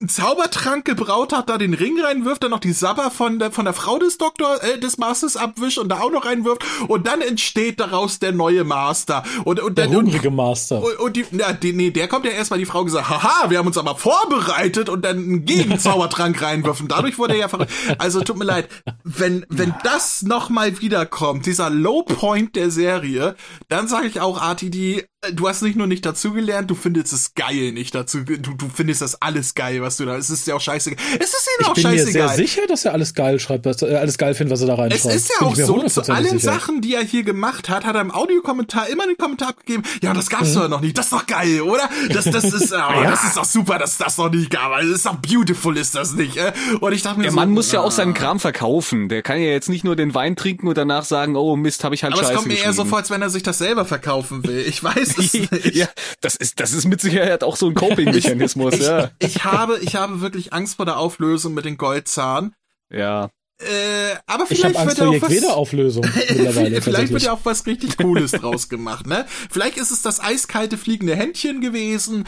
einen 0.00 0.08
Zaubertrank 0.08 0.84
gebraut 0.84 1.32
hat, 1.32 1.48
da 1.48 1.58
den 1.58 1.74
Ring 1.74 2.00
reinwirft, 2.00 2.42
dann 2.42 2.50
noch 2.50 2.60
die 2.60 2.72
Sabber 2.72 3.10
von 3.10 3.38
der, 3.38 3.52
von 3.52 3.64
der 3.64 3.74
Frau 3.74 3.98
des 3.98 4.18
Doktor, 4.18 4.62
äh, 4.62 4.78
des 4.78 4.98
Masters 4.98 5.36
abwischt 5.36 5.78
und 5.78 5.88
da 5.88 6.00
auch 6.00 6.10
noch 6.10 6.24
reinwirft 6.24 6.64
und 6.88 7.06
dann 7.06 7.20
entsteht 7.20 7.80
daraus 7.80 8.18
der 8.18 8.32
neue 8.32 8.64
Master. 8.64 9.24
Und, 9.44 9.60
und 9.60 9.78
der, 9.78 9.88
der 9.88 9.96
hungrige 9.96 10.30
Master. 10.30 10.82
Und, 10.82 10.98
und 10.98 11.16
die, 11.16 11.24
ja, 11.32 11.52
die, 11.52 11.72
nee, 11.72 11.90
der 11.90 12.08
kommt 12.08 12.24
ja 12.24 12.32
erstmal 12.32 12.58
die 12.58 12.66
Frau 12.66 12.84
gesagt, 12.84 13.08
haha, 13.08 13.50
wir 13.50 13.58
haben 13.58 13.66
uns 13.66 13.78
aber 13.78 13.96
vorbereitet 13.96 14.88
und 14.88 15.04
dann 15.04 15.18
einen 15.18 15.44
Gegenzaubertrank 15.44 16.40
reinwürfen. 16.42 16.88
Dadurch 16.88 17.18
wurde 17.18 17.34
er 17.34 17.40
ja 17.40 17.48
verrückt. 17.48 17.72
Also 17.98 18.20
tut 18.20 18.38
mir 18.38 18.44
leid, 18.44 18.68
wenn, 19.04 19.44
wenn 19.48 19.74
das 19.82 20.22
nochmal 20.22 20.80
wiederkommt, 20.80 21.46
dieser 21.46 21.70
Low 21.70 22.02
Point 22.02 22.56
der 22.56 22.70
Serie, 22.70 23.36
dann 23.68 23.88
sage 23.88 24.06
ich 24.06 24.20
auch, 24.20 24.40
RTD, 24.40 25.06
du 25.30 25.48
hast 25.48 25.62
nicht 25.62 25.76
nur 25.76 25.86
nicht 25.86 26.04
dazugelernt, 26.04 26.70
du 26.70 26.74
findest 26.74 27.12
es 27.12 27.34
geil 27.34 27.72
nicht 27.72 27.94
dazu. 27.94 28.20
Du, 28.20 28.36
du 28.36 28.68
findest 28.72 29.02
das 29.02 29.22
alles 29.22 29.54
geil, 29.54 29.80
was 29.80 29.96
du 29.96 30.04
da. 30.04 30.16
Es 30.16 30.30
ist 30.30 30.46
ja 30.48 30.56
auch 30.56 30.60
scheißegal. 30.60 30.98
Es 31.20 31.28
ist 31.28 31.48
ihm 31.60 31.66
auch 31.66 31.76
scheißegal. 31.76 31.94
Ich 31.94 32.04
bin 32.04 32.22
mir 32.22 32.28
sehr 32.28 32.36
sicher, 32.36 32.62
dass 32.66 32.84
er 32.84 32.92
alles 32.92 33.14
geil 33.14 33.38
schreibt, 33.38 33.64
was, 33.64 33.82
äh, 33.82 33.94
alles 33.94 34.18
geil 34.18 34.34
findet, 34.34 34.52
was 34.52 34.62
er 34.62 34.66
da 34.66 34.74
reinschreibt. 34.74 35.04
Es 35.04 35.22
ist 35.22 35.32
ja 35.40 35.46
auch 35.46 35.54
so, 35.54 35.86
zu 35.88 36.12
allen 36.12 36.38
sicher. 36.38 36.52
Sachen, 36.52 36.80
die 36.80 36.94
er 36.94 37.04
hier 37.04 37.22
gemacht 37.22 37.68
hat, 37.68 37.84
hat 37.84 37.94
er 37.94 38.00
im 38.00 38.10
Audiokommentar 38.10 38.88
immer 38.88 39.04
einen 39.04 39.16
Kommentar 39.16 39.50
abgegeben. 39.50 39.84
Ja, 40.02 40.12
das 40.12 40.28
gab's 40.28 40.50
mhm. 40.50 40.60
doch 40.60 40.68
noch 40.68 40.80
nicht. 40.80 40.98
Das 40.98 41.06
ist 41.06 41.12
doch 41.12 41.26
geil, 41.26 41.60
oder? 41.60 41.88
Das, 42.12 42.24
das 42.24 42.44
ist, 42.44 42.72
oh, 42.72 42.76
ja. 42.76 43.10
das 43.10 43.24
ist 43.24 43.36
doch 43.36 43.44
super, 43.44 43.78
dass 43.78 43.98
das 43.98 44.18
noch 44.18 44.30
nicht 44.30 44.50
gab. 44.50 44.72
Das 44.72 44.86
ist 44.86 45.06
doch 45.06 45.16
beautiful, 45.16 45.76
ist 45.76 45.94
das 45.94 46.14
nicht? 46.14 46.36
Äh? 46.36 46.52
Und 46.80 46.92
ich 46.92 47.02
dachte 47.02 47.18
mir 47.18 47.24
Der 47.24 47.32
so, 47.32 47.36
Mann 47.36 47.50
muss 47.50 47.70
ja 47.70 47.80
auch 47.80 47.92
seinen 47.92 48.14
Kram 48.14 48.40
verkaufen. 48.40 49.08
Der 49.08 49.22
kann 49.22 49.38
ja 49.38 49.50
jetzt 49.50 49.68
nicht 49.68 49.84
nur 49.84 49.94
den 49.94 50.14
Wein 50.14 50.34
trinken 50.34 50.66
und 50.66 50.76
danach 50.76 51.04
sagen, 51.04 51.36
oh 51.36 51.54
Mist, 51.54 51.84
habe 51.84 51.94
ich 51.94 52.02
halt 52.02 52.14
Aber 52.14 52.22
Scheiße 52.22 52.32
es 52.32 52.38
kommt 52.38 52.48
mir 52.48 52.58
eher 52.58 52.72
so 52.72 52.84
vor, 52.84 52.98
als 52.98 53.10
wenn 53.10 53.22
er 53.22 53.30
sich 53.30 53.44
das 53.44 53.58
selber 53.58 53.84
verkaufen 53.84 54.44
will. 54.44 54.64
Ich 54.66 54.82
weiß 54.82 55.11
es 55.18 55.32
nicht. 55.34 55.74
ja, 55.74 55.88
das 56.20 56.36
ist, 56.36 56.60
das 56.60 56.72
ist 56.72 56.86
mit 56.86 57.00
Sicherheit 57.00 57.44
auch 57.44 57.56
so 57.56 57.68
ein 57.68 57.74
Coping-Mechanismus, 57.74 58.78
ja. 58.80 59.10
Ich 59.18 59.44
habe, 59.44 59.78
ich 59.80 59.96
habe 59.96 60.20
wirklich 60.20 60.52
Angst 60.52 60.76
vor 60.76 60.86
der 60.86 60.98
Auflösung 60.98 61.54
mit 61.54 61.64
den 61.64 61.76
Goldzahn. 61.76 62.54
Ja. 62.90 63.30
Äh, 63.58 64.16
aber 64.26 64.46
vielleicht 64.46 64.70
ich 64.70 64.76
hab 64.76 64.82
Angst 64.82 64.98
wird 64.98 65.20
vor 65.20 65.30
jeder 65.30 65.56
Auflösung 65.56 66.04
mittlerweile. 66.28 66.82
vielleicht 66.82 67.12
wird 67.12 67.22
ja 67.22 67.32
auch 67.32 67.44
was 67.44 67.64
richtig 67.66 67.96
Cooles 67.96 68.32
draus 68.32 68.68
gemacht, 68.68 69.06
ne? 69.06 69.24
Vielleicht 69.50 69.76
ist 69.76 69.92
es 69.92 70.02
das 70.02 70.20
eiskalte 70.20 70.76
fliegende 70.76 71.14
Händchen 71.14 71.60
gewesen 71.60 72.24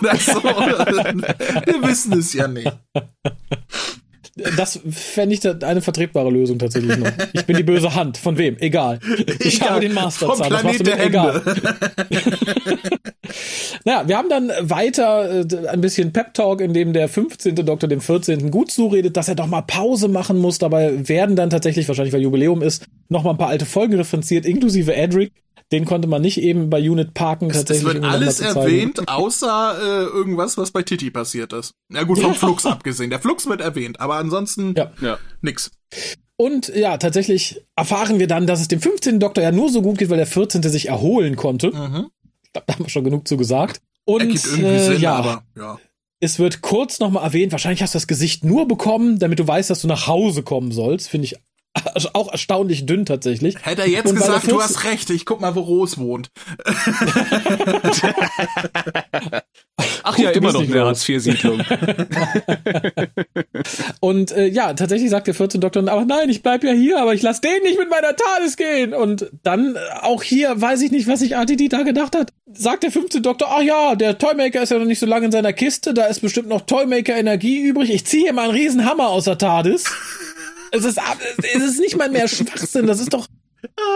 oder 0.00 0.16
so. 0.16 0.42
Wir 0.42 1.82
wissen 1.82 2.18
es 2.18 2.34
ja 2.34 2.46
nicht. 2.46 2.72
Das 4.56 4.80
fände 4.90 5.34
ich 5.34 5.64
eine 5.64 5.80
vertretbare 5.80 6.30
Lösung 6.30 6.58
tatsächlich 6.58 6.96
noch. 6.96 7.10
Ich 7.32 7.44
bin 7.46 7.56
die 7.56 7.62
böse 7.62 7.94
Hand. 7.94 8.18
Von 8.18 8.38
wem? 8.38 8.56
Egal. 8.58 8.98
Ich 9.40 9.58
ja, 9.58 9.70
habe 9.70 9.80
den 9.80 9.94
Masterzahn. 9.94 10.50
Das 10.50 10.62
machst 10.62 10.80
du 10.80 10.84
mir 10.84 11.00
egal. 11.02 11.42
naja, 13.84 14.08
wir 14.08 14.16
haben 14.16 14.28
dann 14.28 14.52
weiter 14.60 15.40
äh, 15.40 15.68
ein 15.68 15.80
bisschen 15.80 16.12
Pep-Talk, 16.12 16.60
in 16.60 16.72
dem 16.72 16.92
der 16.92 17.08
15. 17.08 17.54
Doktor 17.56 17.88
dem 17.88 18.00
14. 18.00 18.50
gut 18.50 18.70
zuredet, 18.70 19.16
dass 19.16 19.28
er 19.28 19.34
doch 19.34 19.46
mal 19.46 19.62
Pause 19.62 20.08
machen 20.08 20.38
muss. 20.38 20.58
Dabei 20.58 21.08
werden 21.08 21.36
dann 21.36 21.50
tatsächlich, 21.50 21.88
wahrscheinlich 21.88 22.12
weil 22.12 22.22
Jubiläum 22.22 22.62
ist, 22.62 22.86
noch 23.08 23.22
mal 23.22 23.30
ein 23.30 23.38
paar 23.38 23.48
alte 23.48 23.66
Folgen 23.66 23.94
referenziert, 23.94 24.46
inklusive 24.46 24.94
Edric. 24.94 25.32
Den 25.72 25.86
konnte 25.86 26.06
man 26.06 26.20
nicht 26.20 26.40
eben 26.40 26.68
bei 26.68 26.78
Unit 26.78 27.14
parken 27.14 27.48
tatsächlich. 27.48 27.88
Es 27.88 27.94
wird 27.94 28.04
alles 28.04 28.40
erwähnt, 28.40 29.08
außer 29.08 29.78
äh, 29.80 30.04
irgendwas, 30.04 30.58
was 30.58 30.70
bei 30.70 30.82
Titi 30.82 31.10
passiert 31.10 31.54
ist. 31.54 31.74
Na 31.88 32.02
gut, 32.02 32.18
vom 32.18 32.32
ja. 32.32 32.38
Flux 32.38 32.66
abgesehen. 32.66 33.08
Der 33.08 33.20
Flux 33.20 33.46
wird 33.46 33.62
erwähnt, 33.62 33.98
aber 33.98 34.16
ansonsten 34.16 34.74
ja. 34.76 34.92
Ja, 35.00 35.18
nix. 35.40 35.70
Und 36.36 36.68
ja, 36.74 36.98
tatsächlich 36.98 37.64
erfahren 37.74 38.18
wir 38.18 38.26
dann, 38.26 38.46
dass 38.46 38.60
es 38.60 38.68
dem 38.68 38.80
15. 38.80 39.18
Doktor 39.18 39.42
ja 39.42 39.50
nur 39.50 39.70
so 39.70 39.80
gut 39.80 39.98
geht, 39.98 40.10
weil 40.10 40.18
der 40.18 40.26
14. 40.26 40.62
sich 40.62 40.88
erholen 40.88 41.36
konnte. 41.36 41.68
Mhm. 41.68 42.08
Da 42.52 42.62
haben 42.70 42.84
wir 42.84 42.90
schon 42.90 43.04
genug 43.04 43.26
zu 43.26 43.36
gesagt. 43.38 43.80
Und 44.04 44.20
Ergibt 44.20 44.44
irgendwie 44.44 44.66
äh, 44.66 44.86
Sinn, 44.86 45.00
ja, 45.00 45.14
aber 45.14 45.44
ja. 45.56 45.78
Es 46.20 46.38
wird 46.38 46.60
kurz 46.60 47.00
nochmal 47.00 47.24
erwähnt, 47.24 47.50
wahrscheinlich 47.50 47.82
hast 47.82 47.94
du 47.94 47.96
das 47.96 48.06
Gesicht 48.06 48.44
nur 48.44 48.68
bekommen, 48.68 49.18
damit 49.18 49.40
du 49.40 49.48
weißt, 49.48 49.70
dass 49.70 49.80
du 49.80 49.88
nach 49.88 50.06
Hause 50.06 50.42
kommen 50.42 50.70
sollst. 50.70 51.08
Finde 51.08 51.24
ich 51.24 51.36
auch 52.12 52.30
erstaunlich 52.30 52.86
dünn 52.86 53.06
tatsächlich. 53.06 53.56
Hätte 53.64 53.82
er 53.82 53.88
jetzt 53.88 54.08
und 54.08 54.16
gesagt, 54.16 54.50
du 54.50 54.60
hast 54.60 54.84
recht, 54.84 55.08
ich 55.10 55.24
guck 55.24 55.40
mal, 55.40 55.54
wo 55.54 55.60
Rose 55.60 55.98
wohnt. 55.98 56.30
Ach 60.04 60.18
ja, 60.18 60.30
immer 60.30 60.52
noch 60.52 60.62
eine 60.62 60.84
Hartz-IV-Siedlung. 60.84 61.60
und 64.00 64.32
äh, 64.32 64.48
ja, 64.48 64.74
tatsächlich 64.74 65.10
sagt 65.10 65.28
der 65.28 65.34
14 65.34 65.60
Doktor, 65.60 65.88
aber 65.88 66.04
nein, 66.04 66.28
ich 66.28 66.42
bleib 66.42 66.64
ja 66.64 66.72
hier, 66.72 67.00
aber 67.00 67.14
ich 67.14 67.22
lass 67.22 67.40
den 67.40 67.62
nicht 67.62 67.78
mit 67.78 67.88
meiner 67.88 68.14
TARDIS 68.14 68.56
gehen. 68.56 68.94
Und 68.94 69.30
dann, 69.42 69.76
äh, 69.76 69.78
auch 70.02 70.22
hier, 70.22 70.60
weiß 70.60 70.82
ich 70.82 70.90
nicht, 70.90 71.08
was 71.08 71.20
sich 71.20 71.32
RTD 71.32 71.68
da 71.68 71.82
gedacht 71.82 72.16
hat. 72.16 72.32
Sagt 72.52 72.82
der 72.82 72.90
15 72.90 73.22
Doktor, 73.22 73.48
ach 73.50 73.62
ja, 73.62 73.94
der 73.94 74.18
Toymaker 74.18 74.62
ist 74.62 74.70
ja 74.70 74.78
noch 74.78 74.84
nicht 74.84 74.98
so 74.98 75.06
lange 75.06 75.26
in 75.26 75.32
seiner 75.32 75.52
Kiste, 75.52 75.94
da 75.94 76.06
ist 76.06 76.20
bestimmt 76.20 76.48
noch 76.48 76.62
Toymaker-Energie 76.62 77.62
übrig. 77.62 77.90
Ich 77.90 78.04
ziehe 78.04 78.24
hier 78.24 78.32
mal 78.32 78.44
einen 78.44 78.52
riesen 78.52 78.84
Hammer 78.84 79.08
aus 79.08 79.24
der 79.24 79.38
TARDIS. 79.38 79.84
Es 80.72 80.84
ist, 80.84 80.98
es 81.54 81.62
ist 81.62 81.80
nicht 81.80 81.96
mal 81.96 82.10
mehr 82.10 82.26
Schwachsinn, 82.28 82.86
das 82.86 82.98
ist 82.98 83.12
doch, 83.12 83.28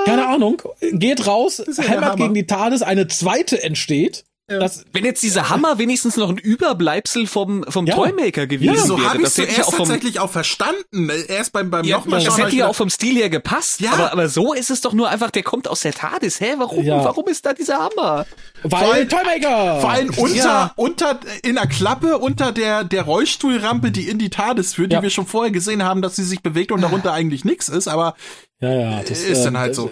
keine 0.04 0.26
Ahnung, 0.28 0.62
geht 0.92 1.26
raus, 1.26 1.62
hämmert 1.78 2.18
gegen 2.18 2.34
die 2.34 2.46
TARDIS, 2.46 2.82
eine 2.82 3.08
zweite 3.08 3.62
entsteht. 3.62 4.24
Ja. 4.48 4.60
Das, 4.60 4.84
Wenn 4.92 5.04
jetzt 5.04 5.24
dieser 5.24 5.50
Hammer 5.50 5.78
wenigstens 5.78 6.16
noch 6.16 6.28
ein 6.28 6.38
Überbleibsel 6.38 7.26
vom, 7.26 7.64
vom 7.68 7.84
ja. 7.86 7.96
Toymaker 7.96 8.46
gewesen 8.46 8.74
ja, 8.74 8.80
so 8.80 8.96
wäre. 8.96 9.14
Hab 9.14 9.20
das 9.20 9.36
hätte 9.36 9.50
ich 9.50 9.64
auch 9.64 9.74
tatsächlich 9.74 10.20
auch 10.20 10.30
verstanden. 10.30 11.10
Erst 11.26 11.52
beim, 11.52 11.68
beim 11.68 11.84
ja, 11.84 11.96
nochmal 11.96 12.22
Das 12.22 12.38
hätte 12.38 12.54
ja 12.54 12.68
auch 12.68 12.74
vom 12.76 12.88
Stil 12.88 13.16
her 13.16 13.28
gepasst. 13.28 13.80
Ja. 13.80 13.92
Aber, 13.92 14.12
aber 14.12 14.28
so 14.28 14.52
ist 14.52 14.70
es 14.70 14.82
doch 14.82 14.92
nur 14.92 15.08
einfach, 15.08 15.32
der 15.32 15.42
kommt 15.42 15.66
aus 15.66 15.80
der 15.80 15.94
TARDIS. 15.94 16.40
Hä, 16.40 16.54
warum, 16.58 16.84
ja. 16.84 17.02
warum 17.04 17.26
ist 17.26 17.44
da 17.44 17.54
dieser 17.54 17.78
Hammer? 17.78 18.24
Weil 18.62 18.92
allem, 18.92 19.08
Toymaker! 19.08 19.80
Vor 19.80 19.90
allem 19.90 20.10
unter, 20.10 20.36
ja. 20.36 20.72
unter, 20.76 21.20
in 21.42 21.56
der 21.56 21.66
Klappe, 21.66 22.18
unter 22.18 22.52
der, 22.52 22.84
der 22.84 23.02
Rollstuhlrampe, 23.02 23.90
die 23.90 24.08
in 24.08 24.18
die 24.18 24.30
TARDIS 24.30 24.74
führt, 24.74 24.92
die 24.92 25.02
wir 25.02 25.10
schon 25.10 25.26
vorher 25.26 25.50
gesehen 25.50 25.82
haben, 25.82 26.02
dass 26.02 26.14
sie 26.14 26.24
sich 26.24 26.42
bewegt 26.42 26.70
und 26.70 26.82
darunter 26.82 27.12
eigentlich 27.12 27.44
nichts 27.44 27.68
ist, 27.68 27.88
aber 27.88 28.14
ja, 28.60 28.72
ja, 28.72 29.02
das, 29.02 29.22
ist 29.22 29.42
dann 29.42 29.58
halt 29.58 29.74
so 29.74 29.90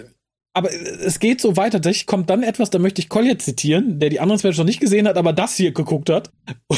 aber 0.55 0.69
es 0.71 1.19
geht 1.19 1.41
so 1.41 1.57
weiter. 1.57 1.77
Tatsächlich 1.81 2.07
kommt 2.07 2.29
dann 2.29 2.41
etwas, 2.41 2.69
da 2.69 2.79
möchte 2.79 3.01
ich 3.01 3.09
Collier 3.09 3.37
zitieren, 3.37 3.99
der 3.99 4.09
die 4.09 4.21
anderen 4.21 4.39
Specials 4.39 4.57
noch 4.57 4.65
nicht 4.65 4.79
gesehen 4.79 5.07
hat, 5.07 5.17
aber 5.17 5.33
das 5.33 5.55
hier 5.55 5.71
geguckt 5.71 6.09
hat. 6.09 6.31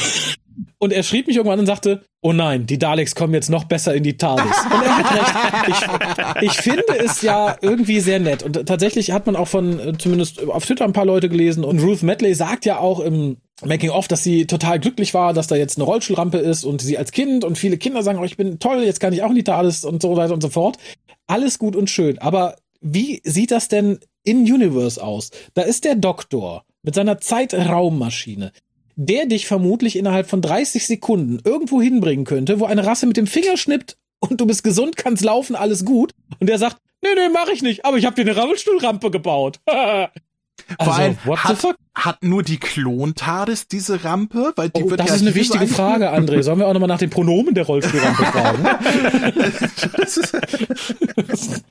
Und 0.80 0.92
er 0.92 1.02
schrieb 1.02 1.26
mich 1.26 1.36
irgendwann 1.36 1.58
und 1.58 1.66
sagte, 1.66 2.02
oh 2.20 2.32
nein, 2.32 2.66
die 2.66 2.78
Daleks 2.78 3.14
kommen 3.14 3.34
jetzt 3.34 3.48
noch 3.48 3.64
besser 3.64 3.94
in 3.94 4.02
die 4.02 4.16
TARDIS. 4.16 4.44
Und 4.44 4.82
er 4.82 4.96
hat 4.96 5.66
recht. 5.66 6.40
Ich, 6.40 6.50
ich 6.50 6.52
finde 6.52 6.84
es 6.98 7.22
ja 7.22 7.56
irgendwie 7.60 8.00
sehr 8.00 8.18
nett. 8.18 8.42
Und 8.42 8.66
tatsächlich 8.66 9.10
hat 9.12 9.26
man 9.26 9.36
auch 9.36 9.48
von, 9.48 9.78
äh, 9.78 9.98
zumindest 9.98 10.42
auf 10.48 10.66
Twitter 10.66 10.84
ein 10.84 10.92
paar 10.92 11.04
Leute 11.04 11.28
gelesen. 11.28 11.64
Und 11.64 11.80
Ruth 11.80 12.02
Medley 12.02 12.34
sagt 12.34 12.64
ja 12.64 12.78
auch 12.78 13.00
im 13.00 13.38
Making 13.64 13.90
of, 13.90 14.08
dass 14.08 14.22
sie 14.22 14.46
total 14.46 14.78
glücklich 14.78 15.14
war, 15.14 15.32
dass 15.32 15.48
da 15.48 15.56
jetzt 15.56 15.78
eine 15.78 15.84
Rollstuhlrampe 15.84 16.38
ist 16.38 16.64
und 16.64 16.80
sie 16.80 16.98
als 16.98 17.12
Kind 17.12 17.44
und 17.44 17.58
viele 17.58 17.76
Kinder 17.76 18.02
sagen, 18.02 18.18
oh, 18.20 18.24
ich 18.24 18.36
bin 18.36 18.58
toll, 18.58 18.82
jetzt 18.84 19.00
kann 19.00 19.12
ich 19.12 19.22
auch 19.22 19.30
in 19.30 19.36
die 19.36 19.44
TARDIS 19.44 19.84
und 19.84 20.02
so 20.02 20.16
weiter 20.16 20.34
und 20.34 20.42
so 20.42 20.48
fort. 20.48 20.78
Alles 21.26 21.58
gut 21.58 21.76
und 21.76 21.90
schön. 21.90 22.18
Aber 22.18 22.56
wie 22.80 23.20
sieht 23.24 23.50
das 23.50 23.68
denn 23.68 23.98
in 24.24 24.40
Universe 24.40 25.02
aus? 25.02 25.30
Da 25.54 25.62
ist 25.62 25.84
der 25.84 25.94
Doktor 25.94 26.64
mit 26.82 26.94
seiner 26.94 27.18
Zeitraummaschine, 27.18 28.52
der 28.96 29.26
dich 29.26 29.46
vermutlich 29.46 29.96
innerhalb 29.96 30.28
von 30.28 30.42
30 30.42 30.86
Sekunden 30.86 31.40
irgendwo 31.44 31.80
hinbringen 31.80 32.24
könnte, 32.24 32.60
wo 32.60 32.64
eine 32.64 32.86
Rasse 32.86 33.06
mit 33.06 33.16
dem 33.16 33.26
Finger 33.26 33.56
schnippt 33.56 33.96
und 34.20 34.40
du 34.40 34.46
bist 34.46 34.64
gesund, 34.64 34.96
kannst 34.96 35.24
laufen, 35.24 35.56
alles 35.56 35.84
gut. 35.84 36.12
Und 36.40 36.48
der 36.48 36.58
sagt, 36.58 36.78
nee, 37.02 37.10
nee, 37.14 37.28
mach 37.32 37.48
ich 37.48 37.62
nicht, 37.62 37.84
aber 37.84 37.96
ich 37.96 38.06
habe 38.06 38.16
dir 38.22 38.30
eine 38.30 38.40
Rollstuhlrampe 38.40 39.10
gebaut. 39.10 39.60
Also, 40.76 40.92
Vor 40.92 41.00
allem, 41.00 41.18
what 41.24 41.44
hat, 41.44 41.56
the 41.56 41.66
fuck? 41.68 41.76
hat 41.94 42.22
nur 42.22 42.42
die 42.42 42.58
Klon-TARDIS 42.58 43.68
diese 43.68 44.04
Rampe? 44.04 44.52
Weil 44.56 44.68
die 44.68 44.82
oh, 44.82 44.90
wird 44.90 45.00
das 45.00 45.08
ja 45.08 45.14
ist 45.14 45.22
eine 45.22 45.34
wichtige 45.34 45.66
Frage, 45.66 46.12
André. 46.12 46.42
Sollen 46.48 46.58
wir 46.58 46.66
auch 46.66 46.74
nochmal 46.74 46.88
nach 46.88 46.98
den 46.98 47.10
Pronomen 47.10 47.54
der 47.54 47.64
Rollstuhlrampe 47.64 48.24
fragen? 48.24 48.62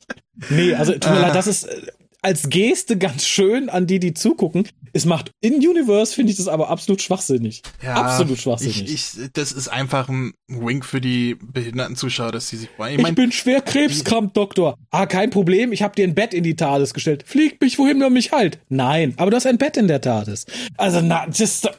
nee, 0.49 0.73
also 0.73 0.93
tut 0.93 1.11
mir 1.11 1.19
leid, 1.19 1.35
das 1.35 1.47
ist 1.47 1.65
äh, 1.65 1.81
als 2.21 2.49
Geste 2.49 2.97
ganz 2.97 3.25
schön 3.25 3.69
an 3.69 3.87
die, 3.87 3.99
die 3.99 4.13
zugucken. 4.13 4.67
Es 4.93 5.05
macht 5.05 5.31
in 5.41 5.55
Universe 5.55 6.13
finde 6.13 6.31
ich 6.31 6.37
das 6.37 6.47
aber 6.47 6.69
absolut 6.69 7.01
schwachsinnig. 7.01 7.61
Ja, 7.83 7.95
absolut 7.95 8.39
schwachsinnig. 8.39 8.83
Ich, 8.83 9.19
ich, 9.19 9.31
das 9.33 9.51
ist 9.51 9.67
einfach 9.67 10.09
ein 10.09 10.33
Wink 10.47 10.85
für 10.85 11.01
die 11.01 11.35
behinderten 11.35 11.95
Zuschauer, 11.95 12.31
dass 12.31 12.47
sie 12.47 12.57
sich 12.57 12.69
freuen. 12.75 12.95
Ich, 12.95 13.01
mein, 13.03 13.11
ich 13.11 13.15
bin 13.15 13.31
schwer 13.31 13.61
krebskrank, 13.61 14.33
Doktor. 14.33 14.75
Ah, 14.89 15.05
kein 15.05 15.29
Problem. 15.29 15.71
Ich 15.71 15.83
habe 15.83 15.93
dir 15.93 16.05
ein 16.05 16.15
Bett 16.15 16.33
in 16.33 16.43
die 16.43 16.55
TARDIS 16.55 16.93
gestellt. 16.93 17.23
Flieg 17.27 17.61
mich, 17.61 17.77
wohin 17.77 17.99
man 17.99 18.13
mich 18.13 18.31
halt. 18.31 18.59
Nein, 18.69 19.13
aber 19.17 19.29
du 19.29 19.37
hast 19.37 19.45
ein 19.45 19.57
Bett 19.57 19.77
in 19.77 19.87
der 19.87 20.01
TARDIS. 20.01 20.45
Also, 20.77 21.01
na, 21.01 21.27
just. 21.31 21.69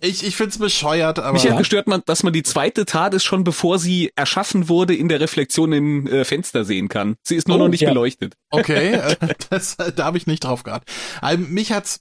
Ich, 0.00 0.26
ich 0.26 0.36
find's 0.36 0.58
bescheuert, 0.58 1.18
aber. 1.18 1.32
Mich 1.32 1.48
hat 1.48 1.56
gestört, 1.56 1.86
dass 2.06 2.22
man 2.22 2.32
die 2.32 2.42
zweite 2.42 2.84
TARDIS 2.84 3.24
schon 3.24 3.44
bevor 3.44 3.78
sie 3.78 4.10
erschaffen 4.16 4.68
wurde, 4.68 4.94
in 4.94 5.08
der 5.08 5.20
Reflexion 5.20 5.72
im 5.72 6.06
äh, 6.06 6.24
Fenster 6.24 6.64
sehen 6.64 6.88
kann. 6.88 7.16
Sie 7.22 7.36
ist 7.36 7.48
nur 7.48 7.56
oh, 7.56 7.60
noch 7.60 7.68
nicht 7.68 7.82
ja. 7.82 7.88
beleuchtet. 7.88 8.34
Okay, 8.50 8.92
äh, 8.92 9.16
das, 9.50 9.77
da 9.96 10.04
habe 10.04 10.18
ich 10.18 10.26
nicht 10.26 10.44
drauf 10.44 10.62
gehabt. 10.62 10.90
Also, 11.20 11.44
mich 11.44 11.72
hat's, 11.72 12.00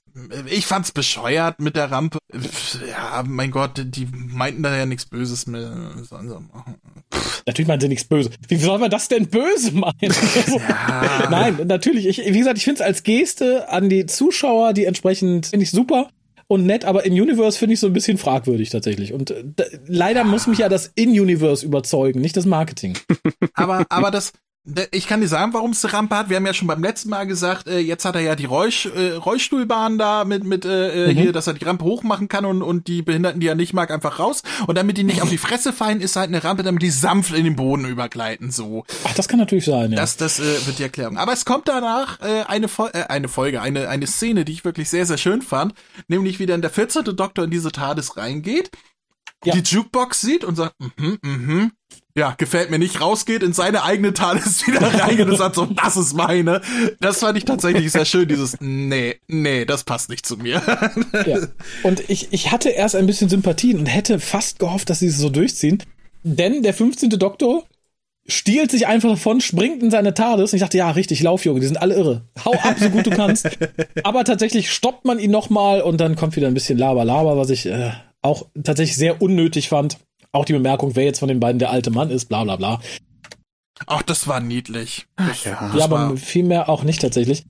ich 0.50 0.66
fand's 0.66 0.92
bescheuert 0.92 1.60
mit 1.60 1.76
der 1.76 1.92
Rampe. 1.92 2.18
Ja, 2.90 3.24
mein 3.26 3.52
Gott, 3.52 3.82
die 3.84 4.08
meinten 4.12 4.64
da 4.64 4.76
ja 4.76 4.86
nichts 4.86 5.06
Böses 5.06 5.48
mehr. 5.48 5.92
Natürlich 7.46 7.68
meinen 7.68 7.80
sie 7.80 7.88
nichts 7.88 8.06
Böses. 8.06 8.34
Wie 8.48 8.58
soll 8.58 8.80
man 8.80 8.90
das 8.90 9.08
denn 9.08 9.28
böse 9.28 9.72
meinen? 9.74 9.94
Ja. 10.58 11.28
Nein, 11.30 11.60
natürlich. 11.66 12.08
Ich, 12.08 12.18
wie 12.18 12.38
gesagt, 12.38 12.58
ich 12.58 12.64
finde 12.64 12.82
es 12.82 12.86
als 12.86 13.04
Geste 13.04 13.70
an 13.70 13.90
die 13.90 14.06
Zuschauer, 14.06 14.74
die 14.74 14.86
entsprechend 14.86 15.48
finde 15.48 15.64
ich 15.64 15.72
super 15.72 16.10
und 16.48 16.66
nett, 16.66 16.86
aber 16.86 17.06
in 17.06 17.14
Universe 17.14 17.58
finde 17.60 17.74
ich 17.74 17.80
so 17.80 17.88
ein 17.88 17.94
bisschen 17.94 18.18
fragwürdig 18.18 18.70
tatsächlich. 18.70 19.14
Und 19.14 19.32
äh, 19.32 19.44
leider 19.86 20.24
muss 20.24 20.48
mich 20.48 20.60
ja 20.60 20.70
das 20.70 20.92
In-Universe 20.96 21.66
überzeugen, 21.66 22.22
nicht 22.22 22.38
das 22.38 22.46
Marketing. 22.46 22.98
Aber, 23.54 23.86
aber 23.90 24.12
das, 24.12 24.32
ich 24.92 25.08
kann 25.08 25.22
dir 25.22 25.28
sagen, 25.28 25.54
warum 25.54 25.72
es 25.72 25.84
eine 25.86 25.94
Rampe 25.94 26.18
hat. 26.18 26.30
Wir 26.30 26.36
haben 26.36 26.46
ja 26.46 26.54
schon 26.54 26.68
beim 26.68 26.84
letzten 26.84 27.10
Mal 27.10 27.26
gesagt, 27.26 27.68
äh, 27.68 27.80
jetzt 27.80 28.04
hat 28.04 28.16
er 28.16 28.22
ja 28.22 28.36
die 28.36 28.46
Rollsch 28.46 28.86
äh, 28.86 29.14
Rollstuhlbahn 29.14 29.98
da 29.98 30.26
mit, 30.26 30.44
mit 30.44 30.66
äh, 30.66 31.06
äh, 31.06 31.14
mhm. 31.14 31.18
hier, 31.18 31.32
dass 31.32 31.48
er 31.48 31.54
die 31.54 31.64
Rampe 31.64 31.86
hochmachen 31.86 32.28
kann 32.28 32.44
und, 32.44 32.62
und 32.62 32.88
die 32.88 33.02
Behinderten, 33.02 33.40
die 33.40 33.48
er 33.48 33.56
nicht 33.56 33.74
mag, 33.74 33.92
einfach 33.92 34.20
raus. 34.20 34.44
Und 34.68 34.78
damit 34.78 34.98
die 34.98 35.04
nicht 35.04 35.22
auf 35.22 35.30
die 35.30 35.38
Fresse 35.38 35.72
fallen, 35.72 36.02
ist 36.02 36.18
halt 36.18 36.28
eine 36.28 36.44
Rampe, 36.44 36.64
damit 36.64 36.82
die 36.82 36.90
sanft 36.90 37.34
in 37.34 37.46
den 37.46 37.56
Boden 37.56 37.86
übergleiten. 37.86 38.52
So. 38.52 38.84
Ach, 39.06 39.14
das 39.14 39.30
kann 39.30 39.40
natürlich 39.40 39.66
sein, 39.66 39.92
ja. 39.92 39.98
Das, 39.98 40.18
das 40.18 40.40
äh, 40.40 40.66
wird 40.66 40.80
die 40.80 40.84
Erklärung. 40.84 41.18
Aber 41.18 41.32
es 41.32 41.46
kommt 41.46 41.68
danach 41.70 42.20
äh, 42.22 42.44
eine, 42.48 42.68
Fol 42.68 42.90
äh, 42.94 43.04
eine 43.04 43.30
Folge, 43.30 43.62
eine, 43.62 43.88
eine 43.88 44.08
Szene, 44.08 44.44
die 44.44 44.52
ich 44.52 44.66
wirklich 44.66 44.90
sehr, 44.90 45.06
sehr 45.06 45.18
schön 45.18 45.42
fand. 45.42 45.74
Nämlich, 46.10 46.40
wie 46.40 46.46
dann 46.46 46.62
der 46.62 46.72
14. 46.72 47.06
Doktor 47.16 47.46
in 47.46 47.52
diese 47.52 47.72
TARDIS 47.72 48.18
reingeht, 48.18 48.72
ja. 49.46 49.54
die 49.54 49.62
Jukebox 49.62 50.20
sieht 50.20 50.44
und 50.44 50.56
sagt, 50.56 50.76
mhm, 50.98 51.18
mhm, 51.22 51.72
ja, 52.18 52.34
gefällt 52.36 52.72
mir 52.72 52.80
nicht, 52.80 53.00
rausgeht, 53.00 53.44
in 53.44 53.54
seine 53.54 53.84
eigene 53.84 54.12
Talis 54.12 54.66
wieder 54.68 54.82
reingeht 54.82 55.28
und 55.28 55.38
sagt 55.38 55.56
so, 55.56 55.66
das 55.66 55.96
ist 55.98 56.14
meine. 56.14 56.62
Das 57.00 57.20
fand 57.20 57.38
ich 57.38 57.46
tatsächlich 57.46 57.92
sehr 57.92 58.06
schön, 58.06 58.28
dieses, 58.28 58.58
nee, 58.60 59.18
nee, 59.28 59.66
das 59.66 59.84
passt 59.84 60.10
nicht 60.10 60.26
zu 60.26 60.38
mir. 60.38 60.62
Ja. 61.26 61.40
Und 61.84 62.10
ich, 62.10 62.30
ich 62.32 62.52
hatte 62.52 62.70
erst 62.70 62.96
ein 62.96 63.06
bisschen 63.06 63.30
Sympathien 63.30 63.78
und 63.78 63.86
hätte 63.86 64.20
fast 64.20 64.60
gehofft, 64.60 64.90
dass 64.90 65.00
sie 65.00 65.08
es 65.08 65.18
so 65.18 65.30
durchziehen. 65.30 65.84
Denn 66.24 66.64
der 66.64 66.74
15. 66.74 67.10
Doktor 67.12 67.64
stiehlt 68.28 68.72
sich 68.72 68.88
einfach 68.88 69.10
davon, 69.10 69.40
springt 69.40 69.84
in 69.84 69.92
seine 69.92 70.14
TARDIS 70.14 70.52
und 70.52 70.58
ich 70.58 70.62
dachte, 70.62 70.78
ja, 70.78 70.90
richtig, 70.92 71.22
lauf, 71.22 71.46
Junge, 71.46 71.60
die 71.60 71.68
sind 71.68 71.78
alle 71.82 71.96
irre. 71.96 72.24
Hau 72.44 72.52
ab, 72.52 72.76
so 72.80 72.90
gut 72.90 73.06
du 73.06 73.12
kannst. 73.12 73.48
Aber 74.04 74.24
tatsächlich 74.24 74.72
stoppt 74.72 75.06
man 75.06 75.20
ihn 75.20 75.32
nochmal 75.32 75.82
und 75.82 76.02
dann 76.02 76.16
kommt 76.16 76.36
wieder 76.36 76.48
ein 76.48 76.54
bisschen 76.54 76.78
Laber, 76.78 77.06
Laber, 77.06 77.38
was 77.38 77.52
ich 77.52 77.68
äh, 77.68 77.92
auch 78.22 78.48
tatsächlich 78.64 78.98
sehr 78.98 79.22
unnötig 79.22 79.70
fand. 79.70 79.98
Auch 80.38 80.46
die 80.46 80.54
Bemerkung, 80.54 80.96
wer 80.96 81.04
jetzt 81.04 81.18
von 81.18 81.30
den 81.30 81.40
beiden 81.40 81.58
der 81.58 81.72
alte 81.72 81.90
Mann 81.90 82.12
ist, 82.12 82.26
bla 82.26 82.44
bla 82.44 82.58
bla. 82.58 82.80
Ach, 83.88 84.04
das 84.04 84.28
war 84.28 84.40
niedlich. 84.40 85.08
Das, 85.16 85.44
ja, 85.46 85.72
ja 85.76 85.84
aber 85.84 86.16
vielmehr 86.16 86.70
auch 86.70 86.84
nicht 86.84 87.02
tatsächlich. 87.02 87.44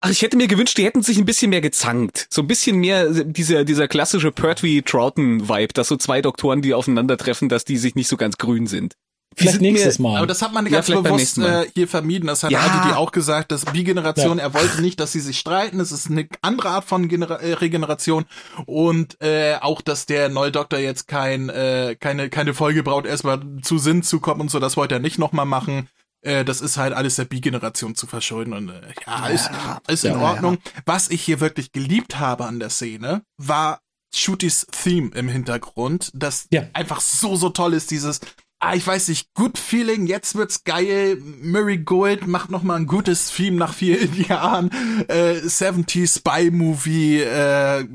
Ach, 0.00 0.10
ich 0.10 0.22
hätte 0.22 0.36
mir 0.36 0.48
gewünscht, 0.48 0.78
die 0.78 0.84
hätten 0.84 1.04
sich 1.04 1.16
ein 1.16 1.26
bisschen 1.26 1.50
mehr 1.50 1.60
gezankt. 1.60 2.26
So 2.28 2.42
ein 2.42 2.48
bisschen 2.48 2.78
mehr 2.78 3.08
dieser, 3.24 3.64
dieser 3.64 3.86
klassische 3.86 4.32
Pertwee-Troughton-Vibe, 4.32 5.74
dass 5.74 5.86
so 5.86 5.96
zwei 5.96 6.20
Doktoren, 6.22 6.60
die 6.60 6.74
aufeinandertreffen, 6.74 7.48
dass 7.48 7.64
die 7.64 7.76
sich 7.76 7.94
nicht 7.94 8.08
so 8.08 8.16
ganz 8.16 8.36
grün 8.36 8.66
sind. 8.66 8.94
Vielleicht 9.36 9.60
nächstes 9.60 9.98
Mal. 9.98 10.16
Aber 10.16 10.26
das 10.26 10.40
hat 10.40 10.54
man 10.54 10.64
ganz 10.64 10.88
ja, 10.88 11.00
bewusst 11.00 11.36
äh, 11.38 11.66
hier 11.74 11.86
vermieden. 11.86 12.26
Das 12.26 12.42
hat 12.42 12.50
ja. 12.50 12.60
Adi 12.60 12.94
auch 12.94 13.12
gesagt, 13.12 13.52
dass 13.52 13.66
Bi-Generation, 13.66 14.38
ja. 14.38 14.44
er 14.44 14.54
wollte 14.54 14.80
nicht, 14.80 14.98
dass 14.98 15.12
sie 15.12 15.20
sich 15.20 15.38
streiten. 15.38 15.78
Es 15.78 15.92
ist 15.92 16.10
eine 16.10 16.26
andere 16.40 16.70
Art 16.70 16.86
von 16.86 17.06
Genera 17.08 17.36
äh, 17.36 17.52
Regeneration. 17.52 18.24
Und 18.64 19.20
äh, 19.20 19.56
auch, 19.60 19.82
dass 19.82 20.06
der 20.06 20.30
neue 20.30 20.52
Doktor 20.52 20.78
jetzt 20.78 21.06
kein, 21.06 21.50
äh, 21.50 21.96
keine, 22.00 22.30
keine 22.30 22.54
Folge 22.54 22.82
braucht, 22.82 23.04
erstmal 23.04 23.40
zu 23.62 23.76
Sinn 23.76 24.02
zu 24.02 24.20
kommen 24.20 24.40
und 24.40 24.50
so, 24.50 24.58
das 24.58 24.76
wollte 24.78 24.94
er 24.94 25.00
nicht 25.00 25.18
nochmal 25.18 25.46
machen. 25.46 25.88
Äh, 26.22 26.46
das 26.46 26.62
ist 26.62 26.78
halt 26.78 26.94
alles 26.94 27.16
der 27.16 27.26
Bi-Generation 27.26 27.94
zu 27.94 28.06
verschulden. 28.06 28.54
Und 28.54 28.70
äh, 28.70 28.80
ja, 29.06 29.26
ist, 29.28 29.50
ist 29.86 30.04
in 30.06 30.16
Ordnung. 30.16 30.56
Was 30.86 31.10
ich 31.10 31.20
hier 31.22 31.40
wirklich 31.40 31.72
geliebt 31.72 32.18
habe 32.18 32.46
an 32.46 32.58
der 32.58 32.70
Szene, 32.70 33.22
war 33.36 33.80
Shootys 34.14 34.66
Theme 34.70 35.10
im 35.14 35.28
Hintergrund, 35.28 36.10
das 36.14 36.48
einfach 36.72 37.00
so, 37.00 37.36
so 37.36 37.50
toll 37.50 37.74
ist, 37.74 37.90
dieses 37.90 38.20
ah, 38.60 38.74
ich 38.74 38.86
weiß 38.86 39.08
nicht, 39.08 39.34
Good 39.34 39.58
Feeling, 39.58 40.06
jetzt 40.06 40.34
wird's 40.34 40.64
geil. 40.64 41.18
Murray 41.42 41.78
Gold 41.78 42.26
macht 42.26 42.50
noch 42.50 42.62
mal 42.62 42.76
ein 42.76 42.86
gutes 42.86 43.30
Theme 43.34 43.56
nach 43.56 43.74
vielen 43.74 44.14
Jahren. 44.28 44.70
Äh, 45.08 45.36
70 45.36 46.08
Spy 46.10 46.50
Movie, 46.50 47.20
äh, 47.20 47.86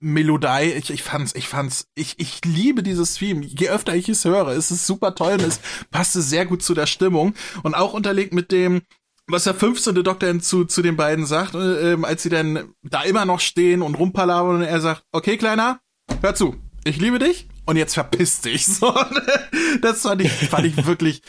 Melodie. 0.00 0.72
Ich, 0.76 0.90
ich 0.90 1.02
fand's, 1.02 1.34
ich 1.34 1.48
fand's, 1.48 1.88
ich, 1.94 2.14
ich 2.18 2.44
liebe 2.44 2.82
dieses 2.82 3.14
Theme. 3.14 3.44
Je 3.44 3.68
öfter 3.68 3.94
ich 3.94 4.08
es 4.08 4.24
höre, 4.24 4.48
es 4.48 4.70
ist 4.70 4.86
super 4.86 5.14
toll 5.14 5.34
und 5.34 5.42
es 5.42 5.60
passte 5.90 6.22
sehr 6.22 6.46
gut 6.46 6.62
zu 6.62 6.74
der 6.74 6.86
Stimmung. 6.86 7.34
Und 7.62 7.74
auch 7.74 7.92
unterlegt 7.92 8.32
mit 8.32 8.50
dem, 8.52 8.82
was 9.26 9.44
der 9.44 9.54
15. 9.54 9.94
Doktor 10.02 10.38
zu, 10.40 10.64
zu 10.64 10.82
den 10.82 10.96
beiden 10.96 11.26
sagt, 11.26 11.54
äh, 11.54 11.96
als 12.02 12.22
sie 12.22 12.28
dann 12.28 12.74
da 12.82 13.02
immer 13.02 13.24
noch 13.24 13.40
stehen 13.40 13.82
und 13.82 13.94
rumpalabern 13.94 14.56
und 14.56 14.62
er 14.62 14.80
sagt, 14.80 15.04
okay, 15.12 15.36
Kleiner, 15.36 15.80
hör 16.20 16.34
zu, 16.34 16.56
ich 16.84 16.98
liebe 16.98 17.18
dich, 17.18 17.48
und 17.66 17.76
jetzt 17.76 17.94
verpiss 17.94 18.40
dich. 18.40 18.66
So, 18.66 18.92
das 19.80 20.02
fand 20.02 20.22
ich, 20.22 20.30
fand 20.30 20.66
ich 20.66 20.86
wirklich 20.86 21.22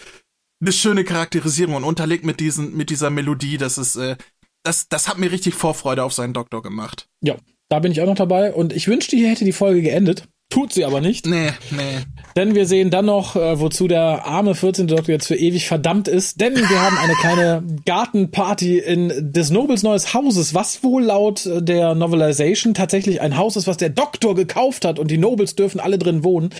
eine 0.61 0.71
schöne 0.71 1.03
Charakterisierung 1.03 1.75
und 1.75 1.83
unterlegt 1.83 2.25
mit 2.25 2.39
diesen, 2.39 2.75
mit 2.75 2.89
dieser 2.89 3.09
Melodie, 3.09 3.57
das 3.57 3.77
ist, 3.77 3.95
äh, 3.95 4.15
das, 4.63 4.87
das 4.87 5.07
hat 5.07 5.17
mir 5.17 5.31
richtig 5.31 5.53
Vorfreude 5.53 6.03
auf 6.03 6.13
seinen 6.13 6.33
Doktor 6.33 6.61
gemacht. 6.61 7.07
Ja, 7.21 7.35
da 7.69 7.79
bin 7.79 7.91
ich 7.91 8.01
auch 8.01 8.07
noch 8.07 8.15
dabei 8.15 8.53
und 8.53 8.73
ich 8.73 8.87
wünschte, 8.87 9.15
hier 9.15 9.29
hätte 9.29 9.45
die 9.45 9.51
Folge 9.51 9.81
geendet. 9.81 10.27
Tut 10.49 10.71
sie 10.71 10.85
aber 10.85 11.01
nicht. 11.01 11.25
Nee, 11.25 11.49
nee. 11.71 11.99
Denn 12.35 12.53
wir 12.53 12.65
sehen 12.65 12.89
dann 12.89 13.05
noch, 13.05 13.35
äh, 13.35 13.59
wozu 13.59 13.87
der 13.87 14.25
arme 14.25 14.55
14. 14.55 14.87
Doktor 14.87 15.11
jetzt 15.11 15.27
für 15.27 15.35
ewig 15.35 15.67
verdammt 15.67 16.07
ist. 16.07 16.39
Denn 16.39 16.55
wir 16.55 16.81
haben 16.81 16.97
eine 16.97 17.13
kleine 17.13 17.63
Gartenparty 17.85 18.77
in 18.77 19.33
des 19.33 19.49
Nobles 19.49 19.83
neues 19.83 20.13
Hauses, 20.13 20.53
was 20.53 20.83
wohl 20.83 21.03
laut 21.03 21.45
äh, 21.45 21.61
der 21.61 21.95
Novelization 21.95 22.73
tatsächlich 22.73 23.21
ein 23.21 23.37
Haus 23.37 23.55
ist, 23.55 23.67
was 23.67 23.77
der 23.77 23.89
Doktor 23.89 24.35
gekauft 24.35 24.85
hat 24.85 24.99
und 24.99 25.09
die 25.09 25.17
Nobles 25.17 25.55
dürfen 25.55 25.79
alle 25.79 25.97
drin 25.97 26.23
wohnen. 26.23 26.51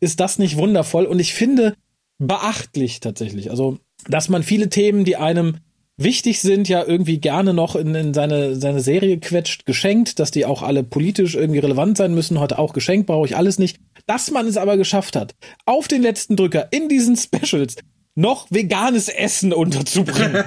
Ist 0.00 0.20
das 0.20 0.38
nicht 0.38 0.56
wundervoll? 0.56 1.04
Und 1.04 1.18
ich 1.18 1.34
finde 1.34 1.74
beachtlich 2.18 3.00
tatsächlich. 3.00 3.50
Also, 3.50 3.78
dass 4.08 4.28
man 4.28 4.42
viele 4.42 4.68
Themen, 4.68 5.04
die 5.04 5.16
einem 5.16 5.58
wichtig 5.96 6.40
sind, 6.40 6.68
ja 6.68 6.84
irgendwie 6.84 7.18
gerne 7.18 7.54
noch 7.54 7.76
in, 7.76 7.94
in 7.94 8.14
seine, 8.14 8.56
seine 8.56 8.80
Serie 8.80 9.18
quetscht, 9.18 9.66
geschenkt, 9.66 10.18
dass 10.18 10.30
die 10.30 10.46
auch 10.46 10.62
alle 10.62 10.82
politisch 10.82 11.34
irgendwie 11.34 11.60
relevant 11.60 11.96
sein 11.96 12.14
müssen. 12.14 12.40
Heute 12.40 12.58
auch 12.58 12.72
geschenkt, 12.72 13.06
brauche 13.06 13.26
ich 13.26 13.36
alles 13.36 13.58
nicht. 13.58 13.78
Dass 14.06 14.30
man 14.30 14.46
es 14.46 14.56
aber 14.56 14.76
geschafft 14.76 15.16
hat, 15.16 15.34
auf 15.64 15.88
den 15.88 16.02
letzten 16.02 16.36
Drücker 16.36 16.68
in 16.70 16.88
diesen 16.88 17.16
Specials 17.16 17.76
noch 18.14 18.46
veganes 18.50 19.08
Essen 19.08 19.52
unterzubringen. 19.52 20.44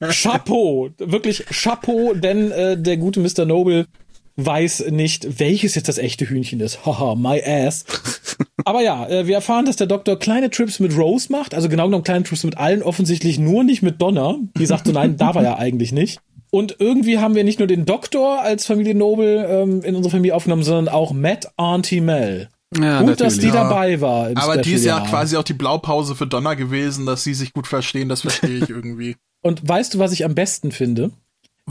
Chapeau, 0.10 0.90
wirklich 0.98 1.44
Chapeau, 1.46 2.14
denn 2.14 2.50
äh, 2.52 2.80
der 2.80 2.96
gute 2.96 3.20
Mr. 3.20 3.44
Noble 3.44 3.86
weiß 4.38 4.86
nicht, 4.90 5.40
welches 5.40 5.74
jetzt 5.74 5.88
das 5.88 5.98
echte 5.98 6.28
Hühnchen 6.28 6.60
ist. 6.60 6.86
Haha, 6.86 7.16
my 7.16 7.42
ass. 7.44 7.84
Aber 8.64 8.82
ja, 8.82 9.08
äh, 9.08 9.26
wir 9.26 9.34
erfahren, 9.34 9.66
dass 9.66 9.76
der 9.76 9.88
Doktor 9.88 10.18
kleine 10.18 10.50
Trips 10.50 10.78
mit 10.78 10.96
Rose 10.96 11.30
macht, 11.30 11.54
also 11.54 11.68
genau 11.68 11.86
genommen 11.86 12.04
kleine 12.04 12.24
Trips 12.24 12.44
mit 12.44 12.56
allen, 12.56 12.82
offensichtlich 12.82 13.38
nur 13.38 13.64
nicht 13.64 13.82
mit 13.82 14.00
Donna. 14.00 14.36
Die 14.56 14.66
sagt 14.66 14.86
so, 14.86 14.92
nein, 14.92 15.16
darf 15.16 15.36
er 15.36 15.42
ja 15.42 15.56
eigentlich 15.56 15.92
nicht. 15.92 16.20
Und 16.50 16.76
irgendwie 16.78 17.18
haben 17.18 17.34
wir 17.34 17.44
nicht 17.44 17.58
nur 17.58 17.68
den 17.68 17.84
Doktor 17.84 18.40
als 18.42 18.64
Familie 18.64 18.94
Nobel 18.94 19.46
ähm, 19.48 19.82
in 19.82 19.96
unsere 19.96 20.12
Familie 20.12 20.34
aufgenommen, 20.34 20.62
sondern 20.62 20.88
auch 20.88 21.12
Matt 21.12 21.50
Auntie 21.56 22.00
Mel. 22.00 22.48
Ja, 22.78 23.02
gut, 23.02 23.20
dass 23.20 23.38
die 23.38 23.48
ja. 23.48 23.52
dabei 23.52 24.00
war. 24.00 24.26
Aber 24.28 24.40
Special 24.40 24.62
die 24.62 24.72
ist 24.72 24.84
ja 24.84 25.00
quasi 25.00 25.36
auch 25.36 25.42
die 25.42 25.54
Blaupause 25.54 26.14
für 26.14 26.26
Donna 26.26 26.54
gewesen, 26.54 27.06
dass 27.06 27.24
sie 27.24 27.34
sich 27.34 27.52
gut 27.52 27.66
verstehen, 27.66 28.08
das 28.08 28.22
verstehe 28.22 28.58
ich 28.58 28.68
irgendwie. 28.68 29.16
Und 29.42 29.66
weißt 29.66 29.94
du, 29.94 29.98
was 29.98 30.12
ich 30.12 30.24
am 30.24 30.34
besten 30.34 30.72
finde? 30.72 31.10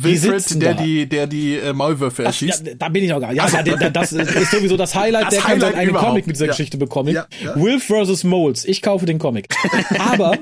Wilfred, 0.04 0.62
der 0.62 0.74
da. 0.74 0.84
die, 0.84 1.08
der 1.08 1.28
die 1.28 1.56
äh, 1.56 1.74
Maulwürfe 1.74 2.24
erschießt. 2.24 2.68
Ja, 2.68 2.76
da 2.76 2.90
bin 2.90 3.04
ich 3.04 3.14
auch 3.14 3.20
gar 3.20 3.34
nicht. 3.34 3.38
Ja, 3.38 3.64
der, 3.64 3.78
der, 3.78 3.90
das 3.92 4.12
ist 4.12 4.52
sowieso 4.52 4.78
das 4.78 4.96
Highlight. 4.96 5.26
Das 5.26 5.34
der 5.36 5.48
Highlight 5.48 5.74
kann 5.74 5.80
einen 5.80 5.94
Comic 5.94 6.28
mit 6.28 6.36
dieser 6.36 6.46
ja. 6.46 6.52
Geschichte 6.52 6.78
bekommen. 6.78 7.14
Ja, 7.14 7.28
ja. 7.44 7.56
Wilf 7.56 7.86
vs. 7.86 8.24
Moles. 8.24 8.66
Ich 8.66 8.82
kaufe 8.82 9.06
den 9.06 9.20
Comic. 9.20 9.48
Aber 10.00 10.38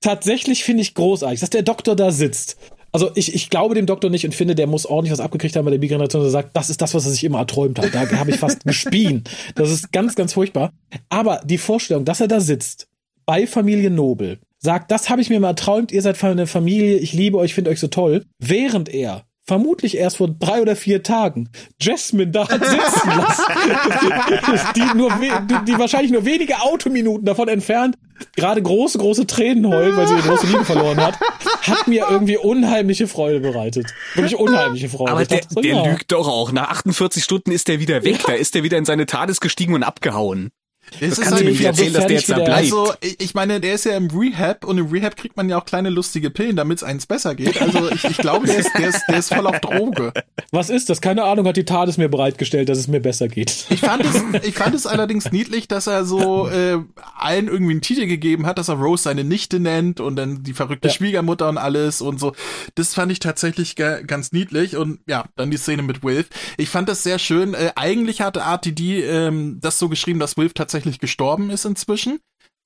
tatsächlich 0.00 0.64
finde 0.64 0.82
ich 0.82 0.94
großartig, 0.94 1.40
dass 1.40 1.50
der 1.50 1.62
Doktor 1.62 1.96
da 1.96 2.10
sitzt. 2.10 2.56
Also 2.92 3.10
ich, 3.14 3.34
ich 3.34 3.50
glaube 3.50 3.74
dem 3.74 3.86
Doktor 3.86 4.10
nicht 4.10 4.24
und 4.24 4.34
finde, 4.34 4.54
der 4.54 4.66
muss 4.66 4.86
ordentlich 4.86 5.12
was 5.12 5.20
abgekriegt 5.20 5.56
haben 5.56 5.64
bei 5.64 5.70
der 5.70 5.78
Bi-Generation, 5.78 6.22
der 6.22 6.30
sagt, 6.30 6.56
das 6.56 6.70
ist 6.70 6.80
das, 6.80 6.94
was 6.94 7.04
er 7.04 7.10
sich 7.10 7.22
immer 7.24 7.38
erträumt 7.38 7.78
hat. 7.78 7.94
Da 7.94 8.10
habe 8.18 8.30
ich 8.30 8.38
fast 8.38 8.64
gespien. 8.64 9.24
Das 9.54 9.70
ist 9.70 9.92
ganz, 9.92 10.14
ganz 10.14 10.32
furchtbar. 10.32 10.72
Aber 11.08 11.40
die 11.44 11.58
Vorstellung, 11.58 12.04
dass 12.04 12.20
er 12.20 12.28
da 12.28 12.40
sitzt, 12.40 12.88
bei 13.26 13.46
Familie 13.46 13.90
Nobel, 13.90 14.38
sagt, 14.58 14.90
das 14.90 15.10
habe 15.10 15.20
ich 15.20 15.30
mir 15.30 15.40
mal 15.40 15.48
erträumt, 15.48 15.92
ihr 15.92 16.02
seid 16.02 16.22
eine 16.22 16.46
Familie, 16.46 16.96
ich 16.98 17.12
liebe 17.12 17.38
euch, 17.38 17.54
finde 17.54 17.70
euch 17.70 17.80
so 17.80 17.88
toll, 17.88 18.24
während 18.38 18.88
er 18.88 19.24
vermutlich 19.46 19.96
erst 19.96 20.18
vor 20.18 20.28
drei 20.28 20.60
oder 20.60 20.76
vier 20.76 21.02
Tagen 21.02 21.48
Jasmine 21.80 22.30
da 22.30 22.48
hat 22.48 22.62
sitzen 22.64 23.08
lassen, 23.08 23.42
die, 24.76 24.96
nur 24.96 25.10
die, 25.18 25.72
die 25.72 25.78
wahrscheinlich 25.78 26.12
nur 26.12 26.26
wenige 26.26 26.60
Autominuten 26.60 27.24
davon 27.24 27.48
entfernt 27.48 27.96
gerade 28.36 28.62
große, 28.62 28.98
große 28.98 29.26
Tränen 29.26 29.66
heulen, 29.66 29.96
weil 29.96 30.06
sie 30.06 30.14
ihre 30.14 30.28
große 30.28 30.46
Liebe 30.46 30.64
verloren 30.64 30.98
hat, 30.98 31.18
hat 31.62 31.86
mir 31.86 32.06
irgendwie 32.10 32.36
unheimliche 32.36 33.06
Freude 33.06 33.40
bereitet. 33.40 33.86
Wirklich 34.14 34.36
unheimliche 34.36 34.88
Freude. 34.88 35.12
Aber 35.12 35.24
der, 35.24 35.42
so, 35.48 35.60
der 35.60 35.74
ja. 35.74 35.84
lügt 35.84 36.12
doch 36.12 36.28
auch. 36.28 36.52
Nach 36.52 36.70
48 36.70 37.22
Stunden 37.22 37.52
ist 37.52 37.68
der 37.68 37.80
wieder 37.80 38.04
weg. 38.04 38.18
Ja. 38.18 38.28
Da 38.28 38.32
ist 38.34 38.54
der 38.54 38.62
wieder 38.62 38.78
in 38.78 38.84
seine 38.84 39.06
TARDIS 39.06 39.40
gestiegen 39.40 39.74
und 39.74 39.82
abgehauen. 39.82 40.50
Das, 41.00 41.10
das 41.10 41.20
kannst 41.20 41.40
du 41.40 41.44
mir 41.44 41.50
nicht 41.50 41.64
erzählen, 41.64 41.92
dass 41.92 42.06
der 42.06 42.16
jetzt 42.16 42.30
da 42.30 42.36
bleibt. 42.36 42.50
Also, 42.50 42.92
ich 43.18 43.34
meine, 43.34 43.60
der 43.60 43.74
ist 43.74 43.84
ja 43.84 43.96
im 43.96 44.08
Rehab 44.08 44.64
und 44.64 44.78
im 44.78 44.86
Rehab 44.86 45.16
kriegt 45.16 45.36
man 45.36 45.48
ja 45.48 45.58
auch 45.58 45.64
kleine 45.64 45.90
lustige 45.90 46.30
Pillen, 46.30 46.56
damit 46.56 46.78
es 46.78 46.84
eins 46.84 47.06
besser 47.06 47.34
geht. 47.34 47.60
Also 47.60 47.90
ich, 47.90 48.04
ich 48.04 48.18
glaube, 48.18 48.46
der 48.46 48.58
ist, 48.58 48.70
der, 48.76 48.88
ist, 48.88 49.02
der 49.08 49.18
ist 49.18 49.34
voll 49.34 49.46
auf 49.46 49.60
Droge. 49.60 50.12
Was 50.50 50.70
ist 50.70 50.90
das? 50.90 51.00
Keine 51.00 51.24
Ahnung, 51.24 51.46
hat 51.46 51.56
die 51.56 51.64
Tat 51.64 51.88
es 51.88 51.98
mir 51.98 52.08
bereitgestellt, 52.08 52.68
dass 52.68 52.78
es 52.78 52.88
mir 52.88 53.00
besser 53.00 53.28
geht. 53.28 53.66
Ich 53.70 53.80
fand 53.80 54.04
es, 54.04 54.22
ich 54.42 54.54
fand 54.54 54.74
es 54.74 54.86
allerdings 54.86 55.30
niedlich, 55.30 55.68
dass 55.68 55.86
er 55.86 56.04
so 56.04 56.48
äh, 56.48 56.78
allen 57.16 57.48
irgendwie 57.48 57.72
einen 57.72 57.82
Titel 57.82 58.06
gegeben 58.06 58.46
hat, 58.46 58.58
dass 58.58 58.68
er 58.68 58.76
Rose 58.76 59.04
seine 59.04 59.24
Nichte 59.24 59.60
nennt 59.60 60.00
und 60.00 60.16
dann 60.16 60.42
die 60.42 60.54
verrückte 60.54 60.88
ja. 60.88 60.94
Schwiegermutter 60.94 61.48
und 61.48 61.58
alles 61.58 62.00
und 62.00 62.18
so. 62.18 62.32
Das 62.74 62.94
fand 62.94 63.12
ich 63.12 63.18
tatsächlich 63.18 63.76
ganz 63.76 64.32
niedlich 64.32 64.76
und 64.76 65.00
ja, 65.06 65.24
dann 65.36 65.50
die 65.50 65.56
Szene 65.56 65.82
mit 65.82 66.02
Wilf. 66.02 66.28
Ich 66.56 66.68
fand 66.68 66.88
das 66.88 67.02
sehr 67.02 67.18
schön. 67.18 67.54
Äh, 67.54 67.72
eigentlich 67.76 68.20
hatte 68.20 68.40
RTD 68.40 69.04
ähm, 69.04 69.58
das 69.60 69.78
so 69.78 69.88
geschrieben, 69.88 70.18
dass 70.18 70.36
Wilf 70.36 70.54
tatsächlich 70.54 70.77
tatsächlich 70.78 71.00
gestorben 71.00 71.50
ist 71.50 71.64
inzwischen. 71.64 72.20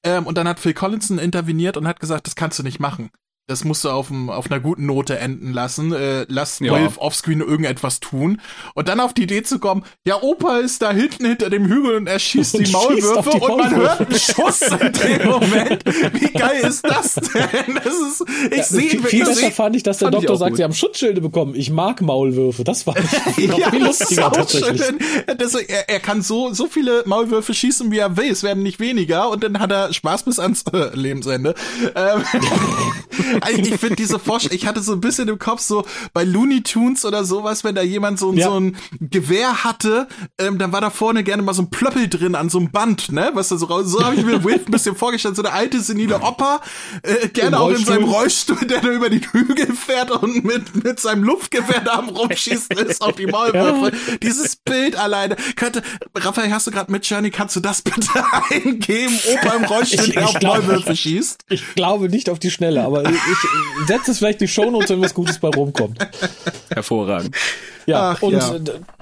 Ähm, 0.04 0.26
und 0.26 0.36
dann 0.36 0.48
hat 0.48 0.60
Phil 0.60 0.74
Collinson 0.74 1.18
interveniert 1.18 1.76
und 1.76 1.86
hat 1.86 2.00
gesagt, 2.00 2.26
das 2.26 2.36
kannst 2.36 2.58
du 2.58 2.62
nicht 2.62 2.80
machen. 2.80 3.10
Das 3.52 3.64
musst 3.64 3.84
du 3.84 3.90
auf, 3.90 4.10
auf 4.28 4.50
einer 4.50 4.60
guten 4.60 4.86
Note 4.86 5.18
enden 5.18 5.52
lassen. 5.52 5.92
Äh, 5.92 6.24
lass 6.28 6.58
ja. 6.60 6.72
Wolf 6.72 6.96
offscreen 6.96 7.40
irgendetwas 7.40 8.00
tun. 8.00 8.40
Und 8.72 8.88
dann 8.88 8.98
auf 8.98 9.12
die 9.12 9.24
Idee 9.24 9.42
zu 9.42 9.58
kommen, 9.58 9.84
ja, 10.06 10.22
Opa 10.22 10.56
ist 10.56 10.80
da 10.80 10.90
hinten 10.90 11.26
hinter 11.26 11.50
dem 11.50 11.66
Hügel 11.66 11.96
und 11.96 12.06
er 12.06 12.18
schießt 12.18 12.54
und 12.58 12.66
die 12.66 12.72
Maulwürfe 12.72 13.30
die 13.34 13.40
und 13.40 13.58
man 13.58 13.76
hört 13.76 14.00
einen 14.00 14.18
Schuss 14.18 14.62
in 14.62 14.92
dem 14.92 15.28
Moment. 15.28 15.84
Wie 15.84 16.32
geil 16.32 16.62
ist 16.62 16.82
das 16.88 17.16
denn? 17.16 17.74
Das 17.74 17.94
ist, 17.94 18.24
ich 18.50 18.56
ja, 18.56 18.64
sehe 18.64 18.88
Viel, 18.88 19.02
viel 19.02 19.24
besser 19.26 19.50
fand 19.50 19.76
ich, 19.76 19.82
dass 19.82 19.98
der 19.98 20.10
Doktor 20.10 20.38
sagt, 20.38 20.52
gut. 20.52 20.56
sie 20.56 20.64
haben 20.64 20.72
Schutzschilde 20.72 21.20
bekommen. 21.20 21.54
Ich 21.54 21.70
mag 21.70 22.00
Maulwürfe. 22.00 22.64
Das 22.64 22.86
war 22.86 22.94
noch 23.36 23.58
ja, 23.58 23.70
viel 23.70 23.84
lustiger 23.84 24.32
tatsächlich. 24.32 24.80
Das, 25.36 25.54
er, 25.54 25.90
er, 25.90 26.00
kann 26.00 26.22
so, 26.22 26.54
so 26.54 26.68
viele 26.68 27.02
Maulwürfe 27.04 27.52
schießen, 27.52 27.90
wie 27.90 27.98
er 27.98 28.16
will. 28.16 28.30
Es 28.30 28.42
werden 28.42 28.62
nicht 28.62 28.80
weniger 28.80 29.28
und 29.28 29.44
dann 29.44 29.58
hat 29.58 29.70
er 29.70 29.92
Spaß 29.92 30.22
bis 30.22 30.38
ans 30.38 30.64
äh, 30.72 30.88
Lebensende. 30.94 31.54
Ähm, 31.94 32.22
ich 33.50 33.80
finde 33.80 33.96
diese 33.96 34.18
Vorstellung, 34.18 34.56
ich 34.56 34.66
hatte 34.66 34.82
so 34.82 34.92
ein 34.92 35.00
bisschen 35.00 35.28
im 35.28 35.38
Kopf 35.38 35.60
so 35.60 35.84
bei 36.12 36.24
Looney 36.24 36.62
Tunes 36.62 37.04
oder 37.04 37.24
sowas, 37.24 37.64
wenn 37.64 37.74
da 37.74 37.82
jemand 37.82 38.18
so, 38.18 38.32
ja. 38.32 38.48
so 38.48 38.58
ein 38.58 38.76
Gewehr 39.00 39.64
hatte, 39.64 40.08
ähm, 40.38 40.58
dann 40.58 40.72
war 40.72 40.80
da 40.80 40.90
vorne 40.90 41.24
gerne 41.24 41.42
mal 41.42 41.54
so 41.54 41.62
ein 41.62 41.70
Plöppel 41.70 42.08
drin 42.08 42.34
an 42.34 42.50
so 42.50 42.58
einem 42.58 42.70
Band, 42.70 43.12
ne? 43.12 43.30
Was 43.34 43.48
da 43.48 43.56
so 43.56 43.66
raus, 43.66 43.86
so 43.86 44.04
habe 44.04 44.16
ich 44.16 44.24
mir 44.24 44.44
Wilf 44.44 44.66
ein 44.66 44.70
bisschen 44.70 44.96
vorgestellt, 44.96 45.36
so 45.36 45.42
eine 45.42 45.52
alte 45.52 45.80
senile 45.80 46.20
Opa, 46.20 46.60
äh, 47.02 47.28
gerne 47.28 47.60
auch 47.60 47.70
in 47.70 47.84
seinem 47.84 48.04
Rollstuhl, 48.04 48.66
der 48.66 48.80
da 48.80 48.88
über 48.88 49.10
die 49.10 49.20
Hügel 49.20 49.74
fährt 49.74 50.10
und 50.10 50.44
mit, 50.44 50.84
mit 50.84 51.00
seinem 51.00 51.24
Luftgewehr 51.24 51.80
da 51.80 51.94
am 51.94 52.08
rumschießen 52.08 52.76
ist 52.78 53.02
auf 53.02 53.14
die 53.14 53.26
Maulwürfe. 53.26 53.96
Ja. 53.96 54.16
Dieses 54.22 54.56
Bild 54.56 54.96
alleine 54.96 55.36
könnte, 55.56 55.82
Raphael, 56.14 56.52
hast 56.52 56.66
du 56.66 56.70
gerade 56.70 56.90
mit 56.90 57.06
Journey, 57.06 57.30
kannst 57.30 57.56
du 57.56 57.60
das 57.60 57.82
bitte 57.82 58.08
eingeben? 58.50 59.18
Opa 59.32 59.56
im 59.56 59.64
Rollstuhl, 59.64 60.08
ich, 60.08 60.14
der 60.14 60.28
auf 60.28 60.40
Maulwürfe 60.40 60.96
schießt? 60.96 61.44
Ich 61.48 61.74
glaube 61.74 62.08
nicht 62.08 62.30
auf 62.30 62.38
die 62.38 62.50
Schnelle, 62.50 62.82
aber 62.84 63.02
ich 63.30 63.86
setze 63.86 64.10
es 64.12 64.18
vielleicht 64.18 64.40
die 64.40 64.48
Shownotes, 64.48 64.90
wenn 64.90 65.02
was 65.02 65.14
Gutes 65.14 65.38
bei 65.38 65.48
rumkommt. 65.48 65.98
Hervorragend. 66.72 67.36
Ja, 67.86 68.12
Ach, 68.12 68.22
und 68.22 68.34
ja. 68.34 68.54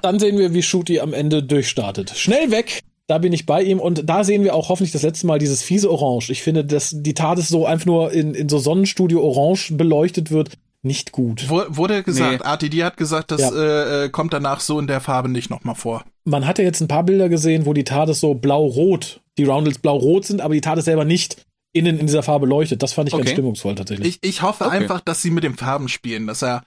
dann 0.03 0.19
sehen 0.19 0.39
wir, 0.39 0.55
wie 0.55 0.63
Shooty 0.63 1.01
am 1.01 1.13
Ende 1.13 1.43
durchstartet. 1.43 2.11
Schnell 2.17 2.51
weg, 2.51 2.83
da 3.07 3.19
bin 3.19 3.33
ich 3.33 3.47
bei 3.47 3.63
ihm 3.63 3.81
und 3.81 4.09
da 4.09 4.25
sehen 4.25 4.45
wir 4.45 4.55
auch 4.55 4.69
hoffentlich 4.69 4.93
das 4.93 5.03
letzte 5.03 5.27
Mal 5.27 5.39
dieses 5.39 5.63
fiese 5.63 5.91
Orange. 5.91 6.31
Ich 6.31 6.43
finde, 6.43 6.65
dass 6.65 6.95
die 6.95 7.15
Tat 7.15 7.39
so 7.41 7.67
einfach 7.67 7.87
nur 7.87 8.13
in, 8.13 8.35
in 8.35 8.49
so 8.49 8.59
Sonnenstudio 8.59 9.23
Orange 9.23 9.75
beleuchtet 9.75 10.31
wird, 10.31 10.51
nicht 10.83 11.13
gut. 11.13 11.51
Wurde 11.51 12.03
gesagt, 12.03 12.43
nee. 12.43 12.51
RTD 12.51 12.85
hat 12.85 12.97
gesagt, 12.97 13.33
das 13.33 13.43
ja. 13.43 13.51
Äh, 13.53 14.05
äh, 14.05 14.09
kommt 14.09 14.33
danach 14.33 14.61
so 14.61 14.79
in 14.79 14.87
der 14.87 15.01
Farbe 15.01 15.29
nicht 15.29 15.51
nochmal 15.51 15.75
vor. 15.75 16.05
Man 16.25 16.47
hatte 16.47 16.63
jetzt 16.63 16.81
ein 16.81 16.89
paar 16.89 17.05
Bilder 17.05 17.29
gesehen, 17.29 17.67
wo 17.67 17.75
die 17.75 17.85
TARDIS 17.85 18.21
so 18.21 18.35
blau-rot, 18.35 19.21
die 19.37 19.45
Roundels 19.45 19.79
blau-rot 19.79 20.25
sind, 20.25 20.41
aber 20.41 20.55
die 20.55 20.61
TARDIS 20.61 20.87
selber 20.87 21.05
nicht 21.05 21.45
innen 21.73 21.99
in 21.99 22.07
dieser 22.07 22.23
Farbe 22.23 22.47
leuchtet. 22.47 22.83
Das 22.83 22.93
fand 22.93 23.09
ich 23.09 23.15
okay. 23.15 23.25
ganz 23.25 23.33
stimmungsvoll 23.33 23.75
tatsächlich. 23.75 24.19
Ich, 24.23 24.29
ich 24.29 24.43
hoffe 24.43 24.67
okay. 24.67 24.77
einfach, 24.77 25.01
dass 25.01 25.23
sie 25.23 25.31
mit 25.31 25.45
den 25.45 25.57
Farben 25.57 25.89
spielen, 25.89 26.27
dass 26.27 26.43
er 26.43 26.63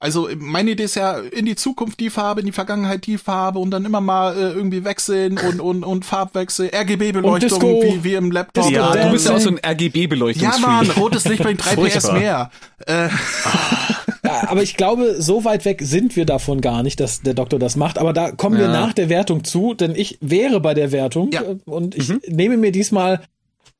also 0.00 0.28
meine 0.36 0.72
Idee 0.72 0.84
ist 0.84 0.96
ja 0.96 1.16
in 1.16 1.46
die 1.46 1.54
Zukunft 1.54 1.98
die 1.98 2.10
Farbe, 2.10 2.40
in 2.40 2.46
die 2.46 2.52
Vergangenheit 2.52 3.06
die 3.06 3.16
Farbe 3.16 3.58
und 3.58 3.70
dann 3.70 3.84
immer 3.84 4.00
mal 4.00 4.36
äh, 4.36 4.52
irgendwie 4.52 4.84
wechseln 4.84 5.38
und 5.38 5.60
und 5.60 5.82
und 5.82 6.04
Farbwechsel, 6.04 6.70
RGB-Beleuchtung 6.74 7.62
wie, 7.62 8.04
wie 8.04 8.14
im 8.14 8.30
Laptop. 8.30 8.70
Ja, 8.70 8.94
du 8.94 9.12
bist 9.12 9.26
ja 9.26 9.34
auch 9.34 9.40
so 9.40 9.48
ein 9.48 9.60
RGB-Beleuchtung. 9.64 10.42
Ja, 10.42 10.58
Mann, 10.58 10.90
rotes 10.96 11.24
Licht 11.24 11.42
bringt 11.42 11.64
3 11.64 11.76
PS 11.76 12.12
mehr. 12.12 12.50
Äh. 12.86 13.08
Ja, 14.24 14.48
aber 14.48 14.62
ich 14.62 14.76
glaube, 14.78 15.20
so 15.20 15.44
weit 15.44 15.66
weg 15.66 15.82
sind 15.82 16.16
wir 16.16 16.24
davon 16.24 16.62
gar 16.62 16.82
nicht, 16.82 16.98
dass 16.98 17.20
der 17.20 17.34
Doktor 17.34 17.58
das 17.58 17.76
macht. 17.76 17.98
Aber 17.98 18.14
da 18.14 18.32
kommen 18.32 18.58
ja. 18.58 18.62
wir 18.62 18.68
nach 18.68 18.94
der 18.94 19.10
Wertung 19.10 19.44
zu, 19.44 19.74
denn 19.74 19.94
ich 19.94 20.16
wäre 20.22 20.60
bei 20.60 20.72
der 20.72 20.92
Wertung 20.92 21.30
ja. 21.30 21.42
und 21.66 21.94
ich 21.94 22.08
mhm. 22.08 22.20
nehme 22.28 22.56
mir 22.56 22.72
diesmal 22.72 23.20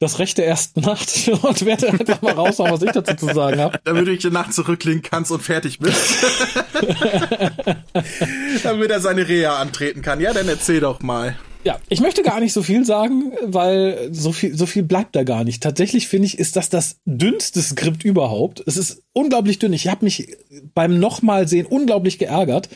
das 0.05 0.19
Recht 0.19 0.39
der 0.39 0.47
ersten 0.47 0.81
Nacht 0.81 1.29
und 1.43 1.65
werde 1.65 1.89
einfach 1.89 2.23
mal 2.23 2.33
raushauen, 2.33 2.71
was 2.71 2.83
ich 2.83 2.93
dazu 2.93 3.15
zu 3.15 3.35
sagen 3.35 3.61
habe. 3.61 3.81
Damit 3.85 4.07
du 4.07 4.13
dich 4.13 4.21
die 4.21 4.31
Nacht 4.31 4.53
zurücklegen 4.55 5.03
kannst 5.03 5.33
und 5.33 5.43
fertig 5.43 5.79
bist. 5.79 6.25
Damit 8.63 8.91
er 8.91 9.01
seine 9.01 9.27
Reha 9.27 9.59
antreten 9.59 10.03
kann. 10.03 10.21
Ja, 10.21 10.33
dann 10.33 10.49
erzähl 10.49 10.81
doch 10.81 11.01
mal. 11.01 11.37
Ja, 11.65 11.79
ich 11.89 12.01
möchte 12.01 12.23
gar 12.23 12.41
nicht 12.41 12.53
so 12.53 12.63
viel 12.63 12.85
sagen, 12.85 13.33
weil 13.43 14.11
so 14.13 14.33
viel, 14.33 14.55
so 14.55 14.67
viel 14.67 14.83
bleibt 14.83 15.17
da 15.17 15.25
gar 15.25 15.45
nicht. 15.45 15.63
Tatsächlich 15.63 16.09
finde 16.09 16.27
ich, 16.27 16.39
ist 16.39 16.57
das 16.57 16.69
das 16.69 16.99
dünnste 17.07 17.63
Skript 17.63 18.05
überhaupt. 18.05 18.63
Es 18.67 18.77
ist 18.77 19.03
unglaublich 19.15 19.59
dünn. 19.59 19.73
Ich 19.73 19.89
habe 19.89 20.05
mich 20.05 20.37
beim 20.75 21.01
nochmal 21.01 21.49
sehen 21.49 21.65
unglaublich 21.65 22.19
geärgert. 22.19 22.69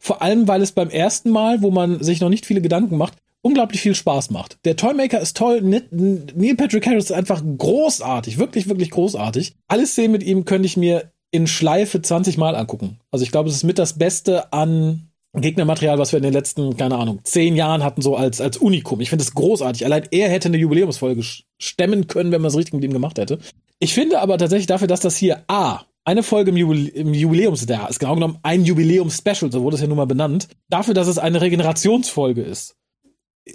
Vor 0.00 0.22
allem, 0.22 0.48
weil 0.48 0.60
es 0.60 0.72
beim 0.72 0.90
ersten 0.90 1.30
Mal, 1.30 1.62
wo 1.62 1.70
man 1.70 2.02
sich 2.02 2.20
noch 2.20 2.28
nicht 2.28 2.44
viele 2.44 2.60
Gedanken 2.60 2.96
macht, 2.96 3.16
unglaublich 3.42 3.80
viel 3.80 3.94
Spaß 3.94 4.30
macht. 4.30 4.58
Der 4.64 4.76
Toymaker 4.76 5.20
ist 5.20 5.36
toll, 5.36 5.60
Neil 5.62 6.56
Patrick 6.56 6.86
Harris 6.86 7.04
ist 7.04 7.12
einfach 7.12 7.42
großartig, 7.58 8.38
wirklich, 8.38 8.68
wirklich 8.68 8.90
großartig. 8.90 9.54
Alle 9.68 9.86
Szenen 9.86 10.12
mit 10.12 10.22
ihm 10.22 10.44
könnte 10.44 10.66
ich 10.66 10.76
mir 10.76 11.12
in 11.32 11.46
Schleife 11.46 12.00
20 12.00 12.38
Mal 12.38 12.54
angucken. 12.54 12.98
Also 13.10 13.24
ich 13.24 13.32
glaube, 13.32 13.48
es 13.48 13.56
ist 13.56 13.64
mit 13.64 13.78
das 13.78 13.98
Beste 13.98 14.52
an 14.52 15.08
Gegnermaterial, 15.34 15.98
was 15.98 16.12
wir 16.12 16.18
in 16.18 16.24
den 16.24 16.34
letzten, 16.34 16.76
keine 16.76 16.96
Ahnung, 16.96 17.20
zehn 17.24 17.56
Jahren 17.56 17.82
hatten, 17.82 18.02
so 18.02 18.16
als, 18.16 18.40
als 18.40 18.58
Unikum. 18.58 19.00
Ich 19.00 19.08
finde 19.08 19.22
es 19.22 19.34
großartig. 19.34 19.84
Allein 19.86 20.06
er 20.10 20.28
hätte 20.28 20.48
eine 20.48 20.58
Jubiläumsfolge 20.58 21.22
stemmen 21.58 22.06
können, 22.06 22.32
wenn 22.32 22.42
man 22.42 22.50
es 22.50 22.56
richtig 22.56 22.74
mit 22.74 22.84
ihm 22.84 22.92
gemacht 22.92 23.18
hätte. 23.18 23.38
Ich 23.78 23.94
finde 23.94 24.20
aber 24.20 24.36
tatsächlich 24.36 24.66
dafür, 24.66 24.88
dass 24.88 25.00
das 25.00 25.16
hier 25.16 25.42
A, 25.48 25.80
eine 26.04 26.22
Folge 26.22 26.50
im, 26.50 26.56
Jubile 26.56 26.90
im 26.90 27.14
Jubiläumsjahr 27.14 27.88
ist 27.88 27.98
genau 27.98 28.14
genommen 28.14 28.38
ein 28.42 28.64
Jubiläumsspecial, 28.64 29.50
so 29.50 29.62
wurde 29.62 29.76
es 29.76 29.80
ja 29.80 29.88
nun 29.88 29.96
mal 29.96 30.04
benannt, 30.04 30.48
dafür, 30.68 30.94
dass 30.94 31.06
es 31.06 31.18
eine 31.18 31.40
Regenerationsfolge 31.40 32.42
ist 32.42 32.76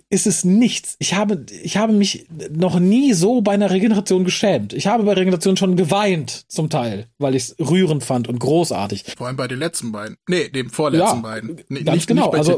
ist 0.09 0.27
es 0.27 0.43
nichts. 0.43 0.95
Ich 0.99 1.13
habe, 1.13 1.45
ich 1.63 1.77
habe 1.77 1.93
mich 1.93 2.27
noch 2.51 2.79
nie 2.79 3.13
so 3.13 3.41
bei 3.41 3.53
einer 3.53 3.71
Regeneration 3.71 4.25
geschämt. 4.25 4.73
Ich 4.73 4.87
habe 4.87 5.03
bei 5.03 5.13
Regeneration 5.13 5.55
schon 5.55 5.75
geweint, 5.75 6.45
zum 6.49 6.69
Teil, 6.69 7.07
weil 7.17 7.35
ich 7.35 7.43
es 7.43 7.55
rührend 7.59 8.03
fand 8.03 8.27
und 8.27 8.39
großartig. 8.39 9.05
Vor 9.17 9.27
allem 9.27 9.37
bei 9.37 9.47
den 9.47 9.59
letzten 9.59 9.91
beiden. 9.91 10.17
Nee, 10.27 10.49
dem 10.49 10.69
vorletzten 10.69 11.17
ja, 11.17 11.21
beiden. 11.21 11.61
Nee, 11.69 11.83
ganz 11.83 11.95
nicht, 11.95 12.07
genau. 12.07 12.33
Nicht 12.33 12.49
also, 12.49 12.55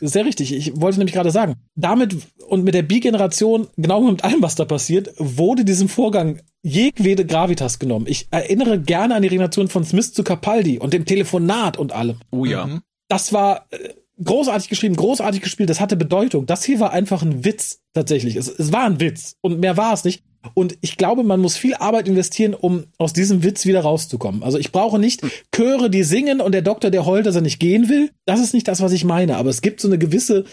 sehr 0.00 0.24
richtig. 0.24 0.52
Ich 0.52 0.80
wollte 0.80 0.98
nämlich 0.98 1.14
gerade 1.14 1.30
sagen, 1.30 1.56
damit 1.76 2.16
und 2.48 2.64
mit 2.64 2.74
der 2.74 2.82
Bi-Generation, 2.82 3.68
genau 3.76 4.00
mit 4.02 4.24
allem, 4.24 4.42
was 4.42 4.56
da 4.56 4.64
passiert, 4.64 5.10
wurde 5.18 5.64
diesem 5.64 5.88
Vorgang 5.88 6.40
jegwede 6.62 7.24
Gravitas 7.24 7.78
genommen. 7.78 8.06
Ich 8.08 8.28
erinnere 8.30 8.80
gerne 8.80 9.14
an 9.14 9.22
die 9.22 9.28
Regeneration 9.28 9.68
von 9.68 9.84
Smith 9.84 10.12
zu 10.12 10.24
Capaldi 10.24 10.78
und 10.78 10.92
dem 10.92 11.04
Telefonat 11.04 11.76
und 11.76 11.92
allem. 11.92 12.18
Oh 12.30 12.44
ja. 12.44 12.66
Mhm. 12.66 12.82
Das 13.08 13.32
war, 13.32 13.66
äh, 13.70 13.90
großartig 14.24 14.68
geschrieben, 14.68 14.96
großartig 14.96 15.40
gespielt, 15.40 15.70
das 15.70 15.80
hatte 15.80 15.96
Bedeutung. 15.96 16.46
Das 16.46 16.64
hier 16.64 16.80
war 16.80 16.92
einfach 16.92 17.22
ein 17.22 17.44
Witz, 17.44 17.80
tatsächlich. 17.94 18.36
Es, 18.36 18.48
es 18.48 18.72
war 18.72 18.84
ein 18.84 19.00
Witz 19.00 19.36
und 19.40 19.60
mehr 19.60 19.76
war 19.76 19.92
es 19.92 20.04
nicht. 20.04 20.22
Und 20.54 20.76
ich 20.80 20.96
glaube, 20.96 21.22
man 21.22 21.40
muss 21.40 21.56
viel 21.56 21.74
Arbeit 21.74 22.08
investieren, 22.08 22.54
um 22.54 22.84
aus 22.98 23.12
diesem 23.12 23.44
Witz 23.44 23.64
wieder 23.64 23.80
rauszukommen. 23.80 24.42
Also 24.42 24.58
ich 24.58 24.72
brauche 24.72 24.98
nicht 24.98 25.22
Chöre, 25.54 25.88
die 25.88 26.02
singen 26.02 26.40
und 26.40 26.52
der 26.52 26.62
Doktor, 26.62 26.90
der 26.90 27.06
heult, 27.06 27.26
dass 27.26 27.36
er 27.36 27.42
nicht 27.42 27.60
gehen 27.60 27.88
will. 27.88 28.10
Das 28.26 28.40
ist 28.40 28.52
nicht 28.52 28.66
das, 28.66 28.80
was 28.80 28.92
ich 28.92 29.04
meine. 29.04 29.36
Aber 29.36 29.50
es 29.50 29.62
gibt 29.62 29.80
so 29.80 29.88
eine 29.88 29.98
gewisse 29.98 30.44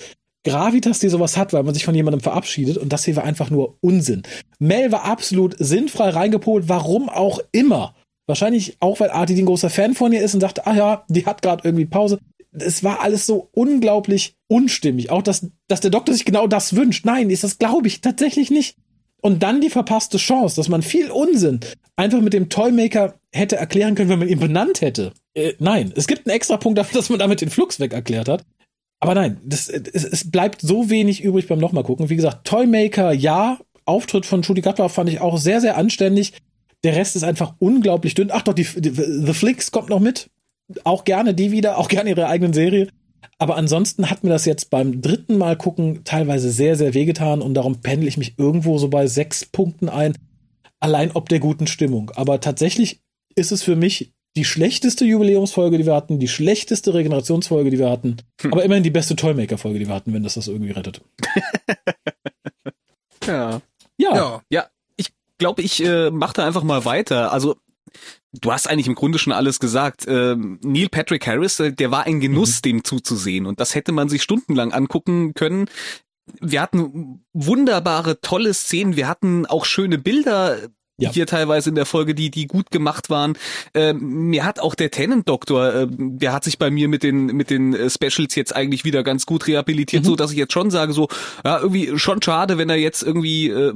Gravitas, 0.45 0.99
die 0.99 1.09
sowas 1.09 1.37
hat, 1.37 1.53
weil 1.53 1.63
man 1.63 1.73
sich 1.73 1.85
von 1.85 1.95
jemandem 1.95 2.21
verabschiedet. 2.21 2.77
Und 2.77 2.93
das 2.93 3.05
hier 3.05 3.15
war 3.15 3.23
einfach 3.23 3.49
nur 3.49 3.77
Unsinn. 3.81 4.23
Mel 4.59 4.91
war 4.91 5.05
absolut 5.05 5.55
sinnfrei 5.57 6.09
reingepolt, 6.09 6.69
warum 6.69 7.09
auch 7.09 7.39
immer. 7.51 7.95
Wahrscheinlich 8.27 8.77
auch, 8.79 8.99
weil 8.99 9.09
Artie 9.09 9.41
ein 9.41 9.47
großer 9.47 9.71
Fan 9.71 9.95
von 9.95 10.13
ihr 10.13 10.21
ist 10.21 10.35
und 10.35 10.43
dachte, 10.43 10.67
ah 10.67 10.75
ja, 10.75 11.03
die 11.09 11.25
hat 11.25 11.41
gerade 11.41 11.67
irgendwie 11.67 11.87
Pause 11.87 12.19
es 12.51 12.83
war 12.83 13.01
alles 13.01 13.25
so 13.25 13.49
unglaublich 13.53 14.35
unstimmig. 14.47 15.11
Auch, 15.11 15.21
dass, 15.21 15.47
dass 15.67 15.81
der 15.81 15.91
Doktor 15.91 16.13
sich 16.13 16.25
genau 16.25 16.47
das 16.47 16.75
wünscht. 16.75 17.05
Nein, 17.05 17.29
ist 17.29 17.43
das 17.43 17.57
glaube 17.57 17.87
ich 17.87 18.01
tatsächlich 18.01 18.49
nicht. 18.51 18.77
Und 19.21 19.43
dann 19.43 19.61
die 19.61 19.69
verpasste 19.69 20.17
Chance, 20.17 20.55
dass 20.55 20.69
man 20.69 20.81
viel 20.81 21.11
Unsinn 21.11 21.59
einfach 21.95 22.21
mit 22.21 22.33
dem 22.33 22.49
Toymaker 22.49 23.15
hätte 23.33 23.57
erklären 23.57 23.95
können, 23.95 24.09
wenn 24.09 24.19
man 24.19 24.29
ihn 24.29 24.39
benannt 24.39 24.81
hätte. 24.81 25.13
Äh, 25.33 25.53
nein, 25.59 25.91
es 25.95 26.07
gibt 26.07 26.25
einen 26.25 26.35
extra 26.35 26.57
Punkt 26.57 26.77
dafür, 26.77 26.97
dass 26.99 27.09
man 27.09 27.19
damit 27.19 27.41
den 27.41 27.49
Flux 27.49 27.79
weg 27.79 27.93
erklärt 27.93 28.29
hat. 28.29 28.45
Aber 29.01 29.15
nein, 29.15 29.39
das, 29.45 29.69
es, 29.69 30.03
es 30.03 30.29
bleibt 30.29 30.61
so 30.61 30.89
wenig 30.89 31.23
übrig 31.23 31.47
beim 31.47 31.59
nochmal 31.59 31.83
gucken. 31.83 32.09
Wie 32.09 32.15
gesagt, 32.15 32.45
Toymaker, 32.47 33.11
ja. 33.13 33.59
Auftritt 33.85 34.25
von 34.25 34.43
Judy 34.43 34.61
Gatwa 34.61 34.87
fand 34.87 35.09
ich 35.09 35.19
auch 35.19 35.37
sehr, 35.37 35.61
sehr 35.61 35.75
anständig. 35.75 36.33
Der 36.83 36.95
Rest 36.95 37.15
ist 37.15 37.23
einfach 37.23 37.55
unglaublich 37.59 38.13
dünn. 38.13 38.29
Ach 38.31 38.43
doch, 38.43 38.53
die, 38.53 38.63
die 38.63 38.91
The 38.91 39.33
Flicks 39.33 39.71
kommt 39.71 39.89
noch 39.89 39.99
mit. 39.99 40.29
Auch 40.83 41.03
gerne 41.03 41.33
die 41.33 41.51
wieder, 41.51 41.77
auch 41.77 41.87
gerne 41.87 42.09
ihre 42.09 42.27
eigenen 42.27 42.53
Serie. 42.53 42.89
Aber 43.37 43.55
ansonsten 43.55 44.09
hat 44.09 44.23
mir 44.23 44.29
das 44.29 44.45
jetzt 44.45 44.69
beim 44.69 45.01
dritten 45.01 45.37
Mal 45.37 45.57
gucken 45.57 46.01
teilweise 46.03 46.51
sehr, 46.51 46.75
sehr 46.75 46.93
wehgetan 46.93 47.41
und 47.41 47.53
darum 47.53 47.81
pendel 47.81 48.07
ich 48.07 48.17
mich 48.17 48.35
irgendwo 48.37 48.77
so 48.77 48.89
bei 48.89 49.07
sechs 49.07 49.45
Punkten 49.45 49.89
ein. 49.89 50.17
Allein 50.79 51.11
ob 51.11 51.29
der 51.29 51.39
guten 51.39 51.67
Stimmung. 51.67 52.11
Aber 52.15 52.39
tatsächlich 52.39 53.01
ist 53.35 53.51
es 53.51 53.63
für 53.63 53.75
mich 53.75 54.13
die 54.35 54.45
schlechteste 54.45 55.05
Jubiläumsfolge, 55.05 55.77
die 55.77 55.85
wir 55.85 55.95
hatten, 55.95 56.19
die 56.19 56.27
schlechteste 56.27 56.93
Regenerationsfolge, 56.93 57.69
die 57.69 57.79
wir 57.79 57.89
hatten, 57.89 58.17
hm. 58.41 58.53
aber 58.53 58.63
immerhin 58.63 58.83
die 58.83 58.91
beste 58.91 59.15
Toymaker-Folge, 59.15 59.79
die 59.79 59.87
wir 59.87 59.95
hatten, 59.95 60.13
wenn 60.13 60.23
das 60.23 60.35
das 60.35 60.47
irgendwie 60.47 60.71
rettet. 60.71 61.01
ja. 63.25 63.61
Ja. 63.97 64.15
Ja. 64.15 64.41
ja. 64.49 64.67
Ich 64.95 65.07
glaube, 65.37 65.61
ich 65.61 65.83
äh, 65.83 66.11
mache 66.11 66.33
da 66.33 66.45
einfach 66.45 66.63
mal 66.63 66.85
weiter. 66.85 67.33
Also 67.33 67.57
Du 68.33 68.51
hast 68.51 68.69
eigentlich 68.69 68.87
im 68.87 68.95
Grunde 68.95 69.17
schon 69.17 69.33
alles 69.33 69.59
gesagt. 69.59 70.05
Ähm, 70.07 70.59
Neil 70.63 70.89
Patrick 70.89 71.25
Harris, 71.25 71.59
äh, 71.59 71.73
der 71.73 71.91
war 71.91 72.05
ein 72.05 72.19
Genuss, 72.19 72.57
mhm. 72.57 72.61
dem 72.61 72.83
zuzusehen. 72.83 73.45
Und 73.45 73.59
das 73.59 73.73
hätte 73.73 73.91
man 73.91 74.09
sich 74.09 74.21
stundenlang 74.21 74.71
angucken 74.71 75.33
können. 75.33 75.65
Wir 76.39 76.61
hatten 76.61 77.25
wunderbare, 77.33 78.21
tolle 78.21 78.53
Szenen. 78.53 78.95
Wir 78.95 79.07
hatten 79.07 79.47
auch 79.47 79.65
schöne 79.65 79.97
Bilder 79.97 80.57
ja. 81.03 81.11
hier 81.11 81.25
teilweise 81.25 81.69
in 81.69 81.75
der 81.75 81.85
Folge, 81.85 82.15
die 82.15 82.29
die 82.29 82.47
gut 82.47 82.71
gemacht 82.71 83.09
waren. 83.09 83.37
Ähm, 83.73 84.29
mir 84.29 84.45
hat 84.45 84.59
auch 84.59 84.75
der 84.75 84.91
Tenant 84.91 85.27
Doktor, 85.27 85.73
äh, 85.73 85.87
der 85.89 86.33
hat 86.33 86.43
sich 86.43 86.57
bei 86.57 86.69
mir 86.69 86.87
mit 86.87 87.03
den 87.03 87.27
mit 87.27 87.49
den 87.49 87.73
äh, 87.73 87.89
Specials 87.89 88.35
jetzt 88.35 88.55
eigentlich 88.55 88.83
wieder 88.85 89.03
ganz 89.03 89.25
gut 89.25 89.47
rehabilitiert, 89.47 90.03
mhm. 90.03 90.07
so 90.07 90.15
dass 90.15 90.31
ich 90.31 90.37
jetzt 90.37 90.53
schon 90.53 90.71
sage 90.71 90.93
so, 90.93 91.07
ja 91.43 91.59
irgendwie 91.59 91.97
schon 91.97 92.21
schade, 92.21 92.57
wenn 92.57 92.69
er 92.69 92.77
jetzt 92.77 93.03
irgendwie 93.03 93.49
äh, 93.49 93.73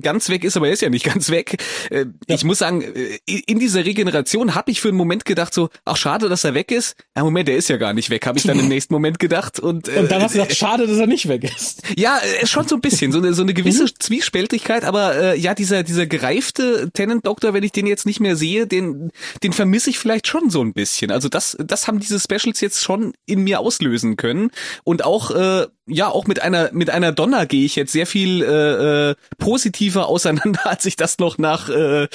ganz 0.00 0.28
weg 0.28 0.44
ist, 0.44 0.56
aber 0.56 0.68
er 0.68 0.72
ist 0.72 0.82
ja 0.82 0.90
nicht 0.90 1.04
ganz 1.12 1.30
weg. 1.30 1.62
Äh, 1.90 2.06
ja. 2.28 2.34
Ich 2.34 2.44
muss 2.44 2.58
sagen, 2.58 2.82
äh, 2.82 3.18
in 3.26 3.58
dieser 3.58 3.84
Regeneration 3.84 4.54
habe 4.54 4.70
ich 4.70 4.80
für 4.80 4.88
einen 4.88 4.96
Moment 4.96 5.24
gedacht 5.24 5.54
so, 5.54 5.70
ach 5.84 5.96
schade, 5.96 6.28
dass 6.28 6.44
er 6.44 6.54
weg 6.54 6.70
ist. 6.70 6.96
Ja 7.16 7.24
Moment, 7.24 7.48
der 7.48 7.56
ist 7.56 7.68
ja 7.68 7.76
gar 7.76 7.92
nicht 7.92 8.10
weg, 8.10 8.26
habe 8.26 8.38
ich 8.38 8.44
dann 8.44 8.58
im 8.58 8.68
nächsten 8.74 8.92
Moment 8.92 9.18
gedacht 9.18 9.60
und 9.60 9.88
äh, 9.88 10.00
und 10.00 10.10
dann 10.10 10.22
hast 10.22 10.34
du 10.34 10.38
gedacht, 10.38 10.56
schade, 10.56 10.86
dass 10.86 10.98
er 10.98 11.06
nicht 11.06 11.28
weg 11.28 11.44
ist. 11.44 11.82
Ja, 11.96 12.18
äh, 12.18 12.46
schon 12.46 12.68
so 12.68 12.76
ein 12.76 12.80
bisschen 12.80 13.12
so 13.12 13.18
eine 13.18 13.34
so 13.34 13.42
eine 13.42 13.54
gewisse 13.54 13.84
mhm. 13.84 13.98
Zwiespältigkeit, 13.98 14.84
aber 14.84 15.16
äh, 15.16 15.38
ja 15.38 15.54
dieser 15.54 15.82
dieser 15.82 16.06
gereifte 16.06 16.43
gereifte 16.44 16.90
Tenant 16.92 17.26
Doctor, 17.26 17.54
wenn 17.54 17.62
ich 17.62 17.72
den 17.72 17.86
jetzt 17.86 18.06
nicht 18.06 18.20
mehr 18.20 18.36
sehe, 18.36 18.66
den, 18.66 19.10
den 19.42 19.52
vermisse 19.52 19.90
ich 19.90 19.98
vielleicht 19.98 20.26
schon 20.26 20.50
so 20.50 20.62
ein 20.62 20.72
bisschen. 20.72 21.10
Also 21.10 21.28
das, 21.28 21.56
das 21.64 21.88
haben 21.88 22.00
diese 22.00 22.20
Specials 22.20 22.60
jetzt 22.60 22.82
schon 22.82 23.14
in 23.26 23.42
mir 23.42 23.60
auslösen 23.60 24.16
können. 24.16 24.50
Und 24.84 25.04
auch, 25.04 25.30
äh, 25.30 25.66
ja, 25.86 26.08
auch 26.08 26.26
mit 26.26 26.40
einer, 26.40 26.70
mit 26.72 26.90
einer 26.90 27.12
Donner 27.12 27.46
gehe 27.46 27.64
ich 27.64 27.76
jetzt 27.76 27.92
sehr 27.92 28.06
viel 28.06 28.42
äh, 28.42 29.10
äh, 29.10 29.14
positiver 29.38 30.08
auseinander, 30.08 30.60
als 30.66 30.84
ich 30.86 30.96
das 30.96 31.18
noch 31.18 31.38
nach, 31.38 31.68
äh, 31.68 32.08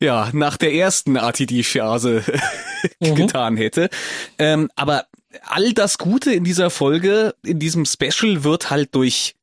ja, 0.00 0.30
nach 0.32 0.56
der 0.56 0.72
ersten 0.74 1.16
RTD-Phase 1.16 2.22
mhm. 3.00 3.14
getan 3.14 3.56
hätte. 3.56 3.88
Ähm, 4.38 4.70
aber 4.76 5.06
all 5.42 5.72
das 5.72 5.98
Gute 5.98 6.32
in 6.32 6.44
dieser 6.44 6.70
Folge, 6.70 7.34
in 7.44 7.58
diesem 7.58 7.84
Special 7.86 8.44
wird 8.44 8.70
halt 8.70 8.94
durch 8.94 9.34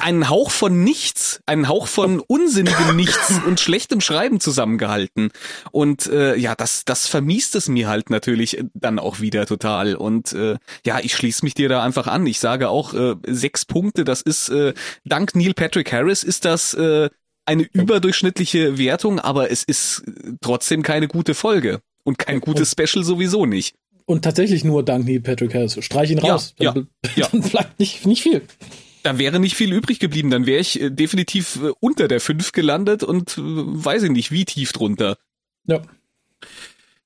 einen 0.00 0.28
Hauch 0.28 0.50
von 0.50 0.84
nichts, 0.84 1.40
einen 1.46 1.68
Hauch 1.68 1.86
von 1.86 2.20
unsinnigem 2.20 2.96
Nichts 2.96 3.32
und 3.46 3.60
schlechtem 3.60 4.00
Schreiben 4.00 4.40
zusammengehalten. 4.40 5.30
Und 5.70 6.06
äh, 6.06 6.36
ja, 6.36 6.54
das, 6.54 6.84
das 6.84 7.06
vermiest 7.06 7.54
es 7.54 7.68
mir 7.68 7.88
halt 7.88 8.10
natürlich 8.10 8.62
dann 8.74 8.98
auch 8.98 9.20
wieder 9.20 9.46
total. 9.46 9.94
Und 9.94 10.32
äh, 10.32 10.56
ja, 10.84 11.00
ich 11.00 11.14
schließe 11.14 11.44
mich 11.44 11.54
dir 11.54 11.68
da 11.68 11.82
einfach 11.82 12.06
an. 12.06 12.26
Ich 12.26 12.40
sage 12.40 12.68
auch 12.68 12.94
äh, 12.94 13.14
sechs 13.26 13.64
Punkte. 13.64 14.04
Das 14.04 14.20
ist 14.20 14.50
äh, 14.50 14.74
dank 15.04 15.34
Neil 15.34 15.54
Patrick 15.54 15.92
Harris 15.92 16.24
ist 16.24 16.44
das 16.44 16.74
äh, 16.74 17.08
eine 17.46 17.62
überdurchschnittliche 17.62 18.78
Wertung, 18.78 19.18
aber 19.18 19.50
es 19.50 19.64
ist 19.64 20.02
trotzdem 20.40 20.82
keine 20.82 21.08
gute 21.08 21.34
Folge 21.34 21.80
und 22.04 22.18
kein 22.18 22.40
gutes 22.40 22.70
Special 22.70 23.04
sowieso 23.04 23.46
nicht. 23.46 23.76
Und 24.06 24.22
tatsächlich 24.22 24.64
nur 24.64 24.82
dank 24.84 25.06
Neil 25.06 25.20
Patrick 25.20 25.54
Harris. 25.54 25.78
Streich 25.82 26.10
ihn 26.10 26.18
raus. 26.18 26.54
Ja, 26.58 26.72
dann, 26.72 26.88
ja, 27.16 27.28
dann 27.32 27.40
bleibt 27.40 27.80
nicht, 27.80 28.06
nicht 28.06 28.22
viel 28.22 28.42
da 29.04 29.18
wäre 29.18 29.38
nicht 29.38 29.54
viel 29.54 29.72
übrig 29.72 30.00
geblieben. 30.00 30.30
Dann 30.30 30.46
wäre 30.46 30.60
ich 30.60 30.80
äh, 30.80 30.90
definitiv 30.90 31.56
äh, 31.62 31.72
unter 31.80 32.08
der 32.08 32.20
5 32.20 32.52
gelandet 32.52 33.02
und 33.04 33.38
äh, 33.38 33.42
weiß 33.42 34.04
ich 34.04 34.10
nicht, 34.10 34.32
wie 34.32 34.44
tief 34.44 34.72
drunter. 34.72 35.16
Ja. 35.66 35.82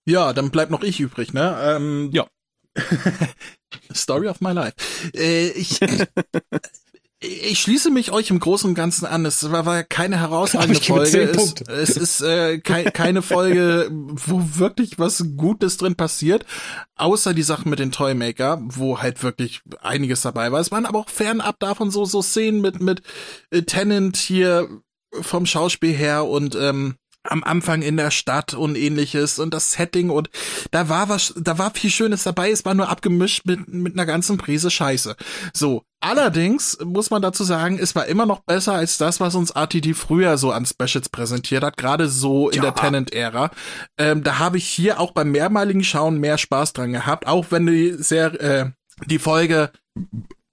Ja, 0.06 0.32
dann 0.32 0.50
bleibt 0.50 0.70
noch 0.70 0.82
ich 0.82 1.00
übrig, 1.00 1.34
ne? 1.34 1.58
Ähm, 1.60 2.10
ja. 2.12 2.26
Story 3.92 4.28
of 4.28 4.40
my 4.40 4.52
life. 4.52 4.74
Äh, 5.14 5.48
ich, 5.48 5.80
Ich 7.20 7.58
schließe 7.58 7.90
mich 7.90 8.12
euch 8.12 8.30
im 8.30 8.38
Großen 8.38 8.68
und 8.68 8.76
Ganzen 8.76 9.04
an. 9.04 9.26
Es 9.26 9.50
war, 9.50 9.66
war 9.66 9.82
keine 9.82 10.20
herausragende 10.20 10.80
Folge. 10.80 11.32
Es, 11.32 11.54
es, 11.66 11.96
ist 11.96 12.20
äh, 12.20 12.58
kei 12.60 12.84
keine 12.84 13.22
Folge, 13.22 13.88
wo 13.90 14.40
wirklich 14.60 15.00
was 15.00 15.24
Gutes 15.36 15.78
drin 15.78 15.96
passiert, 15.96 16.46
außer 16.94 17.34
die 17.34 17.42
Sachen 17.42 17.70
mit 17.70 17.80
den 17.80 17.90
Toymaker, 17.90 18.60
wo 18.62 19.00
halt 19.00 19.24
wirklich 19.24 19.62
einiges 19.80 20.22
dabei 20.22 20.52
war. 20.52 20.60
Es 20.60 20.70
waren 20.70 20.86
aber 20.86 21.00
auch 21.00 21.08
fernab 21.08 21.58
davon 21.58 21.90
so 21.90 22.04
so 22.04 22.22
Szenen 22.22 22.60
mit 22.60 22.80
mit 22.80 23.02
äh, 23.50 23.62
Tennant 23.62 24.16
hier 24.16 24.68
vom 25.10 25.44
Schauspiel 25.44 25.94
her 25.94 26.24
und 26.24 26.54
ähm, 26.54 26.98
am 27.28 27.44
Anfang 27.44 27.82
in 27.82 27.96
der 27.96 28.10
Stadt 28.10 28.54
und 28.54 28.76
ähnliches 28.76 29.38
und 29.38 29.54
das 29.54 29.72
Setting 29.72 30.10
und 30.10 30.30
da 30.70 30.88
war 30.88 31.08
was, 31.08 31.34
da 31.36 31.58
war 31.58 31.72
viel 31.72 31.90
Schönes 31.90 32.24
dabei, 32.24 32.50
es 32.50 32.64
war 32.64 32.74
nur 32.74 32.88
abgemischt 32.88 33.46
mit, 33.46 33.68
mit 33.68 33.94
einer 33.94 34.06
ganzen 34.06 34.38
Prise 34.38 34.70
Scheiße. 34.70 35.16
So. 35.52 35.82
Allerdings 36.00 36.78
muss 36.84 37.10
man 37.10 37.22
dazu 37.22 37.42
sagen, 37.42 37.76
es 37.80 37.96
war 37.96 38.06
immer 38.06 38.24
noch 38.24 38.44
besser 38.44 38.74
als 38.74 38.98
das, 38.98 39.18
was 39.18 39.34
uns 39.34 39.50
RTD 39.50 39.94
früher 39.94 40.38
so 40.38 40.52
an 40.52 40.64
Specials 40.64 41.08
präsentiert 41.08 41.64
hat, 41.64 41.76
gerade 41.76 42.08
so 42.08 42.50
in 42.50 42.62
ja. 42.62 42.70
der 42.70 42.74
Tenant-Ära. 42.76 43.50
Ähm, 43.98 44.22
da 44.22 44.38
habe 44.38 44.58
ich 44.58 44.68
hier 44.68 45.00
auch 45.00 45.10
beim 45.10 45.32
mehrmaligen 45.32 45.82
Schauen 45.82 46.18
mehr 46.18 46.38
Spaß 46.38 46.72
dran 46.72 46.92
gehabt, 46.92 47.26
auch 47.26 47.46
wenn 47.50 47.66
die 47.66 47.96
sehr, 47.98 48.40
äh, 48.40 48.70
die 49.06 49.18
Folge 49.18 49.72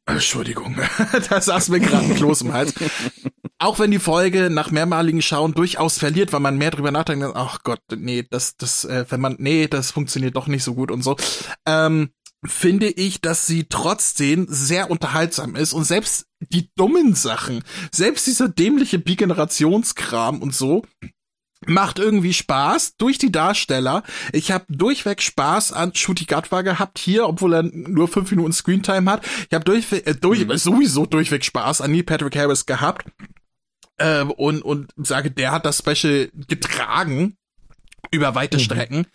Entschuldigung, 0.08 0.78
da 1.30 1.42
saß 1.42 1.70
mir 1.70 1.80
gerade 1.80 2.06
ein 2.06 2.16
Kloß 2.16 2.42
im 2.42 2.54
Hals 2.54 2.74
auch 3.60 3.80
wenn 3.80 3.92
die 3.92 4.00
Folge 4.00 4.50
nach 4.50 4.72
mehrmaligen 4.72 5.22
Schauen 5.22 5.54
durchaus 5.54 5.98
verliert, 5.98 6.34
weil 6.34 6.42
man 6.42 6.58
mehr 6.58 6.72
drüber 6.72 6.92
nachdenkt, 6.92 7.26
ach 7.36 7.64
Gott, 7.64 7.80
nee, 7.96 8.26
das, 8.30 8.58
das, 8.58 8.86
äh, 8.86 9.06
wenn 9.10 9.22
man, 9.22 9.36
nee, 9.40 9.68
das 9.68 9.92
funktioniert 9.92 10.36
doch 10.36 10.48
nicht 10.48 10.64
so 10.64 10.76
gut 10.76 10.92
und 10.92 11.04
so, 11.04 11.16
ähm, 11.66 12.10
finde 12.46 12.88
ich, 12.88 13.22
dass 13.22 13.48
sie 13.48 13.66
trotzdem 13.66 14.46
sehr 14.50 14.92
unterhaltsam 14.92 15.56
ist 15.56 15.74
und 15.74 15.86
selbst 15.86 16.28
die 16.40 16.70
dummen 16.76 17.16
Sachen, 17.16 17.64
selbst 17.92 18.28
dieser 18.28 18.50
dämliche 18.50 19.00
Bigenerationskram 19.00 20.42
und 20.42 20.54
so, 20.54 20.84
macht 21.66 21.98
irgendwie 21.98 22.34
Spaß 22.34 22.98
durch 22.98 23.18
die 23.18 23.32
Darsteller. 23.32 24.04
Ich 24.34 24.52
habe 24.52 24.66
durchweg 24.70 25.22
Spaß 25.22 25.72
an 25.72 25.96
Shooty 25.96 26.26
Gatwa 26.26 26.62
gehabt 26.62 27.00
hier, 27.00 27.28
obwohl 27.28 27.56
er 27.56 27.64
nur 27.64 28.08
fünf 28.08 28.30
Minuten 28.30 28.52
Screentime 28.52 29.10
hat. 29.10 29.26
Ich 29.50 29.56
habe 29.56 29.66
durch, 29.66 29.92
äh, 29.92 30.14
durch, 30.14 30.46
mhm. 30.46 30.58
sowieso 30.58 31.08
durchweg 31.08 31.44
Spaß 31.44 31.82
an 31.82 31.92
Neil 31.92 32.04
Patrick 32.04 32.36
Harris 32.36 32.68
gehabt 32.68 33.06
ähm, 34.00 34.32
und, 34.32 34.62
und 34.62 34.92
sage, 34.98 35.32
der 35.32 35.52
hat 35.52 35.66
das 35.66 35.80
Special 35.80 36.30
getragen 36.48 37.38
über 38.12 38.36
weite 38.36 38.58
mhm. 38.58 38.62
Strecken. 38.62 39.08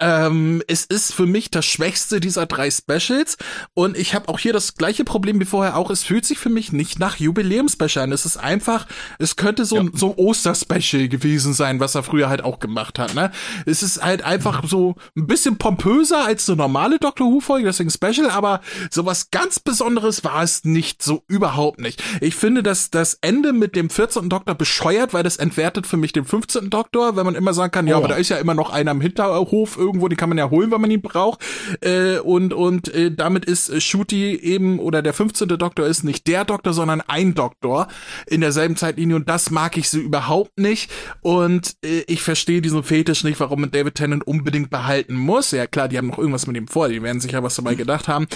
Ähm, 0.00 0.62
es 0.68 0.84
ist 0.84 1.12
für 1.12 1.26
mich 1.26 1.50
das 1.50 1.66
schwächste 1.66 2.20
dieser 2.20 2.46
drei 2.46 2.70
Specials 2.70 3.36
und 3.74 3.96
ich 3.96 4.14
habe 4.14 4.28
auch 4.28 4.38
hier 4.38 4.52
das 4.52 4.74
gleiche 4.74 5.04
Problem 5.04 5.40
wie 5.40 5.44
vorher 5.44 5.76
auch. 5.76 5.90
Es 5.90 6.04
fühlt 6.04 6.24
sich 6.24 6.38
für 6.38 6.50
mich 6.50 6.72
nicht 6.72 6.98
nach 7.00 7.16
Jubiläumspecial 7.16 8.04
an. 8.04 8.12
Es 8.12 8.24
ist 8.24 8.36
einfach, 8.36 8.86
es 9.18 9.34
könnte 9.34 9.64
so, 9.64 9.76
ja. 9.76 9.84
so 9.92 10.12
ein 10.12 10.18
Osterspecial 10.18 11.08
gewesen 11.08 11.52
sein, 11.52 11.80
was 11.80 11.96
er 11.96 12.04
früher 12.04 12.28
halt 12.28 12.44
auch 12.44 12.60
gemacht 12.60 12.98
hat. 12.98 13.14
Ne? 13.14 13.32
Es 13.66 13.82
ist 13.82 14.02
halt 14.02 14.22
einfach 14.22 14.62
so 14.68 14.94
ein 15.16 15.26
bisschen 15.26 15.58
pompöser 15.58 16.24
als 16.24 16.48
eine 16.48 16.56
normale 16.56 16.98
Doctor 16.98 17.26
Who 17.26 17.40
Folge, 17.40 17.66
deswegen 17.66 17.90
Special, 17.90 18.30
aber 18.30 18.60
sowas 18.90 19.30
ganz 19.30 19.58
Besonderes 19.58 20.22
war 20.22 20.42
es 20.42 20.64
nicht, 20.64 21.02
so 21.02 21.24
überhaupt 21.26 21.80
nicht. 21.80 22.02
Ich 22.20 22.36
finde, 22.36 22.62
dass 22.62 22.90
das 22.90 23.18
Ende 23.20 23.52
mit 23.52 23.74
dem 23.74 23.90
14. 23.90 24.28
Doktor 24.28 24.54
bescheuert, 24.54 25.12
weil 25.12 25.24
das 25.24 25.36
entwertet 25.36 25.86
für 25.86 25.96
mich 25.96 26.12
den 26.12 26.24
15. 26.24 26.70
Doktor, 26.70 27.16
wenn 27.16 27.24
man 27.24 27.34
immer 27.34 27.52
sagen 27.52 27.72
kann, 27.72 27.86
ja, 27.88 27.96
oh. 27.96 27.98
aber 27.98 28.08
da 28.08 28.14
ist 28.14 28.28
ja 28.28 28.36
immer 28.38 28.54
noch 28.54 28.70
einer 28.70 28.92
im 28.92 29.00
Hinterhof 29.00 29.76
irgendwo, 29.88 30.08
den 30.08 30.16
kann 30.16 30.28
man 30.28 30.38
ja 30.38 30.50
holen, 30.50 30.70
wenn 30.70 30.80
man 30.80 30.90
ihn 30.90 31.02
braucht. 31.02 31.44
Äh, 31.80 32.18
und 32.18 32.52
und 32.52 32.94
äh, 32.94 33.10
damit 33.10 33.44
ist 33.44 33.68
äh, 33.68 33.80
Shooty 33.80 34.36
eben, 34.36 34.78
oder 34.78 35.02
der 35.02 35.12
15. 35.12 35.48
Doktor 35.48 35.86
ist 35.86 36.04
nicht 36.04 36.26
der 36.26 36.44
Doktor, 36.44 36.72
sondern 36.72 37.00
ein 37.00 37.34
Doktor 37.34 37.88
in 38.26 38.40
derselben 38.40 38.76
Zeitlinie 38.76 39.16
und 39.16 39.28
das 39.28 39.50
mag 39.50 39.76
ich 39.76 39.88
so 39.88 39.98
überhaupt 39.98 40.58
nicht. 40.58 40.90
Und 41.20 41.74
äh, 41.84 42.04
ich 42.06 42.22
verstehe 42.22 42.60
diesen 42.60 42.82
Fetisch 42.82 43.24
nicht, 43.24 43.40
warum 43.40 43.62
man 43.62 43.70
David 43.70 43.94
Tennant 43.94 44.26
unbedingt 44.26 44.70
behalten 44.70 45.14
muss. 45.14 45.50
Ja 45.50 45.66
klar, 45.66 45.88
die 45.88 45.98
haben 45.98 46.08
noch 46.08 46.18
irgendwas 46.18 46.46
mit 46.46 46.56
ihm 46.56 46.68
vor, 46.68 46.88
die 46.88 47.02
werden 47.02 47.20
sicher 47.20 47.42
was 47.42 47.56
dabei 47.56 47.74
gedacht 47.74 48.08
haben. 48.08 48.26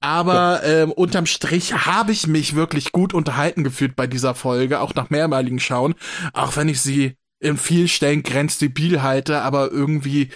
Aber 0.00 0.60
ja. 0.62 0.82
ähm, 0.82 0.92
unterm 0.92 1.26
Strich 1.26 1.86
habe 1.86 2.12
ich 2.12 2.26
mich 2.26 2.54
wirklich 2.56 2.92
gut 2.92 3.14
unterhalten 3.14 3.64
gefühlt 3.64 3.96
bei 3.96 4.06
dieser 4.06 4.34
Folge, 4.34 4.80
auch 4.80 4.94
nach 4.94 5.10
mehrmaligen 5.10 5.60
Schauen, 5.60 5.94
auch 6.32 6.56
wenn 6.56 6.68
ich 6.68 6.80
sie 6.80 7.16
in 7.40 7.56
vielen 7.56 7.88
Stellen 7.88 8.22
grenzdebil 8.22 9.02
halte, 9.02 9.42
aber 9.42 9.70
irgendwie 9.70 10.30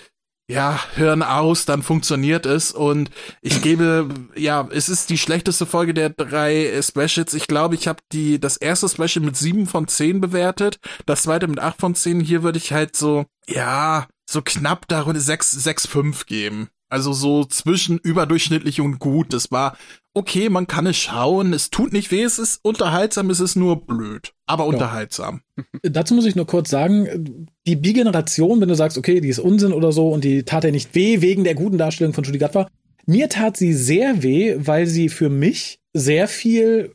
ja, 0.51 0.81
hören 0.97 1.22
aus, 1.22 1.64
dann 1.64 1.85
funktioniert 1.85 2.44
es. 2.44 2.72
Und 2.72 3.10
ich 3.40 3.62
gebe, 3.62 4.09
ja, 4.35 4.68
es 4.72 4.89
ist 4.89 5.09
die 5.09 5.18
schlechteste 5.18 5.64
Folge 5.64 5.94
der 5.94 6.10
drei 6.10 6.81
Specials. 6.82 7.35
Ich 7.35 7.47
glaube, 7.47 7.77
ich 7.77 7.86
habe 7.86 8.01
die 8.12 8.40
das 8.40 8.56
erste 8.56 8.89
Special 8.89 9.24
mit 9.24 9.36
sieben 9.36 9.68
von 9.68 9.86
zehn 9.86 10.20
bewertet, 10.20 10.81
das 11.06 11.22
zweite 11.22 11.47
mit 11.47 11.60
acht 11.60 11.78
von 11.78 11.94
zehn. 11.94 12.18
Hier 12.18 12.43
würde 12.43 12.59
ich 12.59 12.72
halt 12.72 12.97
so, 12.97 13.27
ja, 13.47 14.09
so 14.28 14.43
knapp 14.43 14.89
darunter 14.89 15.20
sechs, 15.20 15.52
sechs, 15.52 15.86
fünf 15.86 16.27
geben. 16.27 16.68
Also 16.89 17.12
so 17.12 17.44
zwischen 17.44 17.98
überdurchschnittlich 17.98 18.81
und 18.81 18.98
gut. 18.98 19.32
Das 19.32 19.52
war 19.52 19.77
okay, 20.15 20.49
man 20.49 20.66
kann 20.66 20.87
es 20.87 20.97
schauen, 20.97 21.53
es 21.53 21.70
tut 21.70 21.93
nicht 21.93 22.11
weh, 22.11 22.23
es 22.23 22.39
ist 22.39 22.61
unterhaltsam, 22.62 23.31
es 23.31 23.41
ist 23.41 23.57
nur 23.57 23.87
blöd, 23.87 24.32
aber 24.47 24.65
ja. 24.65 24.70
unterhaltsam. 24.70 25.43
Dazu 25.82 26.15
muss 26.15 26.27
ich 26.27 26.37
nur 26.37 26.47
kurz 26.47 26.70
sagen, 26.70 27.47
die 27.66 27.77
Bi-Generation, 27.77 28.61
wenn 28.61 28.69
du 28.69 28.74
sagst, 28.74 28.99
okay, 28.99 29.20
die 29.20 29.28
ist 29.28 29.39
Unsinn 29.39 29.73
oder 29.73 29.93
so 29.93 30.09
und 30.09 30.24
die 30.24 30.43
tat 30.43 30.65
ja 30.65 30.70
nicht 30.70 30.95
weh 30.95 31.20
wegen 31.20 31.45
der 31.45 31.55
guten 31.55 31.78
Darstellung 31.78 32.12
von 32.12 32.24
Judy 32.24 32.39
Gatwa, 32.39 32.69
mir 33.07 33.28
tat 33.28 33.57
sie 33.57 33.73
sehr 33.73 34.23
weh, 34.23 34.57
weil 34.59 34.87
sie 34.87 35.09
für 35.09 35.28
mich 35.28 35.81
sehr 35.93 36.28
viel 36.28 36.93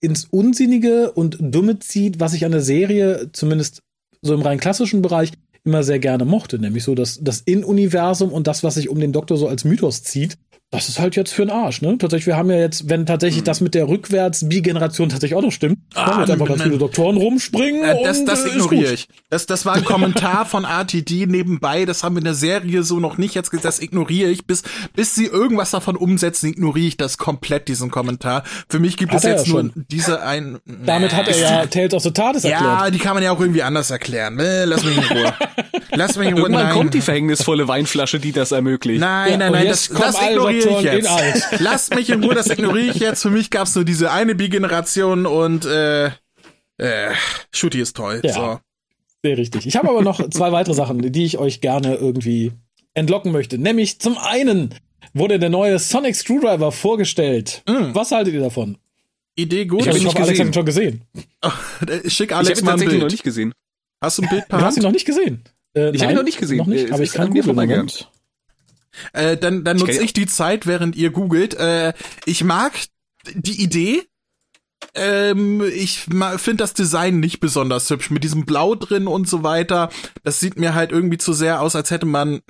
ins 0.00 0.26
Unsinnige 0.26 1.12
und 1.12 1.38
Dumme 1.40 1.78
zieht, 1.78 2.20
was 2.20 2.34
ich 2.34 2.44
an 2.44 2.52
der 2.52 2.60
Serie, 2.60 3.30
zumindest 3.32 3.82
so 4.20 4.34
im 4.34 4.42
rein 4.42 4.60
klassischen 4.60 5.02
Bereich, 5.02 5.32
immer 5.64 5.82
sehr 5.82 5.98
gerne 5.98 6.26
mochte, 6.26 6.58
nämlich 6.58 6.84
so 6.84 6.94
das, 6.94 7.18
das 7.22 7.40
In-Universum 7.40 8.30
und 8.30 8.46
das, 8.46 8.62
was 8.62 8.74
sich 8.74 8.90
um 8.90 9.00
den 9.00 9.12
Doktor 9.12 9.38
so 9.38 9.48
als 9.48 9.64
Mythos 9.64 10.02
zieht. 10.02 10.36
Das 10.74 10.88
ist 10.88 10.98
halt 10.98 11.16
jetzt 11.16 11.32
für 11.32 11.46
den 11.46 11.50
Arsch, 11.50 11.82
ne? 11.82 11.96
Tatsächlich, 11.98 12.26
wir 12.26 12.36
haben 12.36 12.50
ja 12.50 12.58
jetzt, 12.58 12.88
wenn 12.88 13.06
tatsächlich 13.06 13.38
hm. 13.38 13.44
das 13.44 13.60
mit 13.60 13.74
der 13.74 13.88
Rückwärts-Bi-Generation 13.88 15.08
tatsächlich 15.08 15.36
auch 15.36 15.42
noch 15.42 15.52
stimmt, 15.52 15.78
ah, 15.94 16.06
haben 16.06 16.20
jetzt 16.20 16.30
einfach 16.30 16.48
ganz 16.48 16.62
viele 16.62 16.78
Doktoren 16.78 17.16
rumspringen. 17.16 17.84
Äh, 17.84 18.02
das, 18.02 18.24
das 18.24 18.44
äh, 18.44 18.48
ignoriere 18.48 18.92
ich. 18.92 19.08
Das, 19.30 19.46
das 19.46 19.64
war 19.66 19.74
ein 19.74 19.84
Kommentar 19.84 20.46
von 20.46 20.64
RTD 20.64 21.26
nebenbei, 21.26 21.84
das 21.84 22.02
haben 22.02 22.16
wir 22.16 22.18
in 22.18 22.24
der 22.24 22.34
Serie 22.34 22.82
so 22.82 23.00
noch 23.00 23.18
nicht 23.18 23.34
jetzt, 23.34 23.52
das 23.62 23.80
ignoriere 23.80 24.30
ich. 24.30 24.46
Bis, 24.46 24.62
bis 24.94 25.14
sie 25.14 25.26
irgendwas 25.26 25.70
davon 25.70 25.96
umsetzen, 25.96 26.48
ignoriere 26.48 26.86
ich 26.86 26.96
das 26.96 27.18
komplett, 27.18 27.68
diesen 27.68 27.90
Kommentar. 27.90 28.42
Für 28.68 28.78
mich 28.78 28.96
gibt 28.96 29.12
hat 29.12 29.18
es 29.18 29.24
jetzt 29.24 29.46
ja 29.46 29.52
nur 29.54 29.70
diese 29.74 30.22
ein. 30.22 30.58
Damit 30.66 31.14
hat 31.14 31.28
er 31.28 31.38
ja 31.38 31.66
Tales 31.66 31.94
of 31.94 32.02
the 32.02 32.10
TARDIS 32.10 32.44
erklärt. 32.44 32.80
Ja, 32.80 32.90
die 32.90 32.98
kann 32.98 33.14
man 33.14 33.22
ja 33.22 33.32
auch 33.32 33.40
irgendwie 33.40 33.62
anders 33.62 33.90
erklären. 33.90 34.38
Äh, 34.38 34.64
lass 34.64 34.84
mich 34.84 34.96
in 34.96 35.04
Ruhe. 35.04 35.34
Lass 35.92 36.16
mich 36.16 36.28
in 36.28 36.34
Ruhe. 36.34 36.42
Irgendwann 36.44 36.64
nein. 36.64 36.72
kommt 36.72 36.94
die 36.94 37.00
verhängnisvolle 37.00 37.68
Weinflasche, 37.68 38.18
die 38.18 38.32
das 38.32 38.52
ermöglicht. 38.52 39.00
Nein, 39.00 39.32
ja, 39.32 39.36
nein, 39.36 39.52
nein, 39.52 39.68
das, 39.68 39.88
das 39.88 40.20
ignoriere 40.20 40.63
ich 40.70 40.82
jetzt. 40.82 41.10
Lass 41.58 41.90
mich 41.90 42.10
in 42.10 42.22
Ruhe, 42.22 42.34
das 42.34 42.48
ignoriere 42.48 42.90
ich 42.90 43.00
jetzt. 43.00 43.22
Für 43.22 43.30
mich 43.30 43.50
gab's 43.50 43.74
nur 43.74 43.84
diese 43.84 44.10
eine 44.10 44.34
Bi-Generation 44.34 45.26
und 45.26 45.64
äh, 45.64 46.06
äh, 46.78 47.12
Shooty 47.52 47.80
ist 47.80 47.96
toll. 47.96 48.20
Ja, 48.24 48.32
so. 48.32 48.60
Sehr 49.22 49.38
richtig. 49.38 49.66
Ich 49.66 49.76
habe 49.76 49.88
aber 49.88 50.02
noch 50.02 50.28
zwei 50.30 50.52
weitere 50.52 50.74
Sachen, 50.74 51.12
die 51.12 51.24
ich 51.24 51.38
euch 51.38 51.60
gerne 51.60 51.94
irgendwie 51.94 52.52
entlocken 52.92 53.32
möchte. 53.32 53.58
Nämlich 53.58 53.98
zum 54.00 54.18
einen 54.18 54.74
wurde 55.12 55.38
der 55.38 55.50
neue 55.50 55.78
Sonic 55.78 56.14
Screwdriver 56.14 56.72
vorgestellt. 56.72 57.62
Mm. 57.68 57.94
Was 57.94 58.10
haltet 58.10 58.34
ihr 58.34 58.40
davon? 58.40 58.76
Idee 59.36 59.66
gut. 59.66 59.86
Ich, 59.86 59.96
ich 59.96 60.06
hoffe, 60.06 60.18
Alex 60.20 60.38
hat 60.38 60.46
ihn 60.46 60.54
schon 60.54 60.66
gesehen. 60.66 61.02
Oh, 61.42 61.50
schick 62.06 62.32
Alex 62.32 62.58
ich 62.58 62.64
mal 62.64 62.72
ein 62.72 62.80
Bild. 62.80 63.00
noch 63.00 63.10
nicht 63.10 63.24
gesehen. 63.24 63.52
Hast 64.00 64.18
du 64.18 64.22
ein 64.22 64.28
Bild 64.28 64.48
parat? 64.48 64.62
Du 64.62 64.66
hast 64.66 64.76
ihn 64.76 64.82
noch 64.82 64.92
nicht 64.92 65.06
gesehen. 65.06 65.42
Äh, 65.74 65.90
ich 65.94 66.02
habe 66.02 66.12
ihn 66.12 66.16
noch 66.16 66.24
nicht 66.24 66.38
gesehen. 66.38 66.58
Noch 66.58 66.66
nicht, 66.66 66.92
aber 66.92 67.02
ich 67.02 67.12
kann 67.12 67.32
mir 67.32 67.42
vorbeigegangen. 67.42 67.90
Äh, 69.12 69.36
dann 69.36 69.64
dann 69.64 69.76
nutze 69.76 70.02
ich 70.02 70.12
die 70.12 70.26
Zeit, 70.26 70.66
während 70.66 70.96
ihr 70.96 71.10
googelt. 71.10 71.54
Äh, 71.54 71.92
ich 72.24 72.44
mag 72.44 72.72
die 73.34 73.62
Idee. 73.62 74.02
Ähm, 74.94 75.62
ich 75.62 76.00
finde 76.00 76.56
das 76.56 76.74
Design 76.74 77.18
nicht 77.18 77.40
besonders 77.40 77.88
hübsch 77.90 78.10
mit 78.10 78.22
diesem 78.22 78.44
Blau 78.44 78.74
drin 78.74 79.06
und 79.06 79.28
so 79.28 79.42
weiter. 79.42 79.90
Das 80.22 80.40
sieht 80.40 80.58
mir 80.58 80.74
halt 80.74 80.92
irgendwie 80.92 81.18
zu 81.18 81.32
sehr 81.32 81.60
aus, 81.60 81.74
als 81.74 81.90
hätte 81.90 82.06
man, 82.06 82.42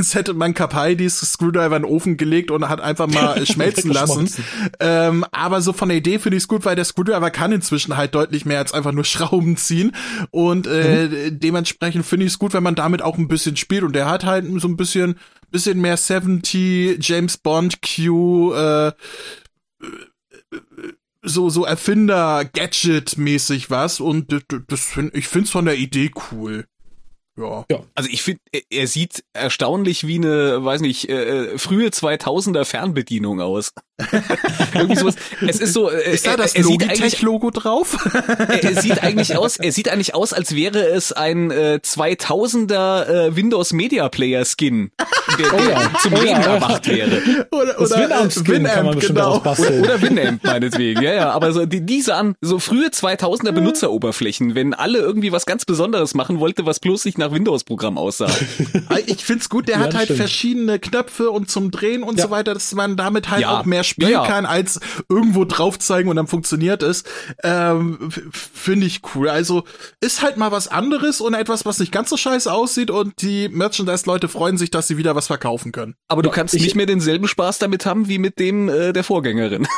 als 0.00 0.14
hätte 0.14 0.34
man 0.34 0.54
Capaldis 0.54 1.20
Screwdriver 1.20 1.76
in 1.76 1.82
den 1.82 1.90
Ofen 1.90 2.16
gelegt 2.16 2.50
und 2.50 2.68
hat 2.68 2.80
einfach 2.80 3.06
mal 3.06 3.44
schmelzen 3.50 3.92
lassen. 3.92 4.30
Ähm, 4.80 5.24
aber 5.30 5.60
so 5.60 5.72
von 5.72 5.90
der 5.90 5.98
Idee 5.98 6.18
finde 6.18 6.38
ich 6.38 6.44
es 6.44 6.48
gut, 6.48 6.64
weil 6.64 6.74
der 6.74 6.84
Screwdriver 6.84 7.30
kann 7.30 7.52
inzwischen 7.52 7.96
halt 7.96 8.14
deutlich 8.14 8.46
mehr 8.46 8.58
als 8.58 8.72
einfach 8.72 8.92
nur 8.92 9.04
Schrauben 9.04 9.56
ziehen 9.56 9.92
und 10.30 10.66
äh, 10.66 11.08
mhm. 11.08 11.40
dementsprechend 11.40 12.06
finde 12.06 12.26
ich 12.26 12.32
es 12.32 12.38
gut, 12.38 12.54
wenn 12.54 12.62
man 12.62 12.74
damit 12.74 13.02
auch 13.02 13.18
ein 13.18 13.28
bisschen 13.28 13.56
spielt 13.56 13.82
und 13.82 13.94
der 13.94 14.08
hat 14.08 14.24
halt 14.24 14.46
so 14.60 14.68
ein 14.68 14.76
bisschen 14.76 15.16
bisschen 15.50 15.80
mehr 15.80 15.96
70 15.96 17.06
James 17.06 17.36
Bond 17.36 17.80
Q 17.82 18.54
äh, 18.54 18.92
so 21.22 21.50
so 21.50 21.64
Erfinder 21.64 22.44
Gadget 22.44 23.18
mäßig 23.18 23.68
was 23.68 24.00
und 24.00 24.34
das 24.68 24.80
find, 24.80 25.14
ich 25.14 25.28
find's 25.28 25.50
von 25.50 25.66
der 25.66 25.76
Idee 25.76 26.10
cool. 26.32 26.64
Ja. 27.38 27.64
ja. 27.70 27.80
Also 27.94 28.10
ich 28.10 28.22
finde, 28.22 28.40
er 28.70 28.86
sieht 28.86 29.24
erstaunlich 29.32 30.06
wie 30.06 30.16
eine, 30.16 30.64
weiß 30.64 30.80
nicht, 30.80 31.08
äh, 31.08 31.58
frühe 31.58 31.88
2000er 31.88 32.64
Fernbedienung 32.64 33.40
aus. 33.40 33.72
Irgendwie 34.74 34.96
sowas. 34.96 35.16
Es 35.46 35.60
ist 35.60 35.72
so. 35.72 35.90
Äh, 35.90 36.14
ist 36.14 36.26
da 36.26 36.36
das 36.36 36.56
Logitech-Logo 36.56 37.50
drauf? 37.50 37.96
er 38.14 38.80
sieht 38.80 39.02
eigentlich 39.02 39.36
aus. 39.36 39.58
Er 39.58 39.72
sieht 39.72 39.88
eigentlich 39.88 40.14
aus, 40.14 40.32
als 40.32 40.54
wäre 40.54 40.86
es 40.88 41.12
ein 41.12 41.50
äh, 41.50 41.80
2000er 41.82 43.06
äh, 43.06 43.36
Windows 43.36 43.72
Media 43.72 44.08
Player 44.08 44.44
Skin, 44.44 44.90
der, 45.38 45.54
oh 45.54 45.68
ja. 45.68 45.90
zum 46.02 46.14
oh 46.14 46.16
Leben 46.16 46.28
ja, 46.28 46.54
erwacht 46.54 46.88
wäre. 46.88 47.46
Oder, 47.50 47.80
oder 47.80 47.96
Winamp, 47.96 48.32
Skin 48.32 48.46
Winamp, 48.46 48.74
kann 48.74 48.86
man 48.86 48.94
bestimmt 48.94 49.18
genau. 49.18 49.36
Oder, 49.40 49.80
oder 49.80 50.02
Winamp 50.02 50.44
meinetwegen. 50.44 51.02
Ja, 51.02 51.12
ja. 51.12 51.30
Aber 51.30 51.52
so 51.52 51.66
die, 51.66 51.84
diese 51.84 52.14
an 52.14 52.34
so 52.40 52.58
frühe 52.58 52.88
2000er 52.88 53.52
Benutzeroberflächen, 53.52 54.54
wenn 54.54 54.74
alle 54.74 54.98
irgendwie 54.98 55.32
was 55.32 55.46
ganz 55.46 55.64
Besonderes 55.64 56.14
machen 56.14 56.40
wollte, 56.40 56.66
was 56.66 56.80
bloß 56.80 57.04
nicht 57.04 57.18
nach 57.20 57.32
Windows-Programm 57.32 57.96
aussah. 57.98 58.30
ich 59.06 59.24
find's 59.24 59.48
gut. 59.48 59.68
Der 59.68 59.76
ja, 59.76 59.82
hat 59.82 59.94
halt 59.94 60.04
stimmt. 60.06 60.18
verschiedene 60.18 60.78
Knöpfe 60.78 61.30
und 61.30 61.50
zum 61.50 61.70
Drehen 61.70 62.02
und 62.02 62.20
so 62.20 62.30
weiter, 62.30 62.54
dass 62.54 62.74
man 62.74 62.96
damit 62.96 63.30
halt 63.30 63.46
auch 63.46 63.64
mehr 63.64 63.84
spielen 63.84 64.10
ja, 64.10 64.22
ja. 64.22 64.26
kann, 64.26 64.46
als 64.46 64.80
irgendwo 65.08 65.44
drauf 65.44 65.78
zeigen 65.78 66.08
und 66.08 66.16
dann 66.16 66.26
funktioniert 66.26 66.82
es. 66.82 67.04
Ähm, 67.42 68.10
Finde 68.32 68.86
ich 68.86 69.02
cool. 69.14 69.28
Also 69.28 69.64
ist 70.00 70.22
halt 70.22 70.36
mal 70.36 70.52
was 70.52 70.68
anderes 70.68 71.20
und 71.20 71.34
etwas, 71.34 71.64
was 71.64 71.78
nicht 71.78 71.92
ganz 71.92 72.10
so 72.10 72.16
scheiße 72.16 72.52
aussieht 72.52 72.90
und 72.90 73.20
die 73.22 73.48
Merchandise-Leute 73.48 74.28
freuen 74.28 74.58
sich, 74.58 74.70
dass 74.70 74.88
sie 74.88 74.96
wieder 74.96 75.14
was 75.14 75.26
verkaufen 75.26 75.72
können. 75.72 75.94
Aber 76.08 76.22
du 76.22 76.30
kannst 76.30 76.54
ich, 76.54 76.62
nicht 76.62 76.74
mehr 76.74 76.86
denselben 76.86 77.28
Spaß 77.28 77.58
damit 77.58 77.86
haben 77.86 78.08
wie 78.08 78.18
mit 78.18 78.38
dem 78.38 78.68
äh, 78.68 78.92
der 78.92 79.04
Vorgängerin. 79.04 79.66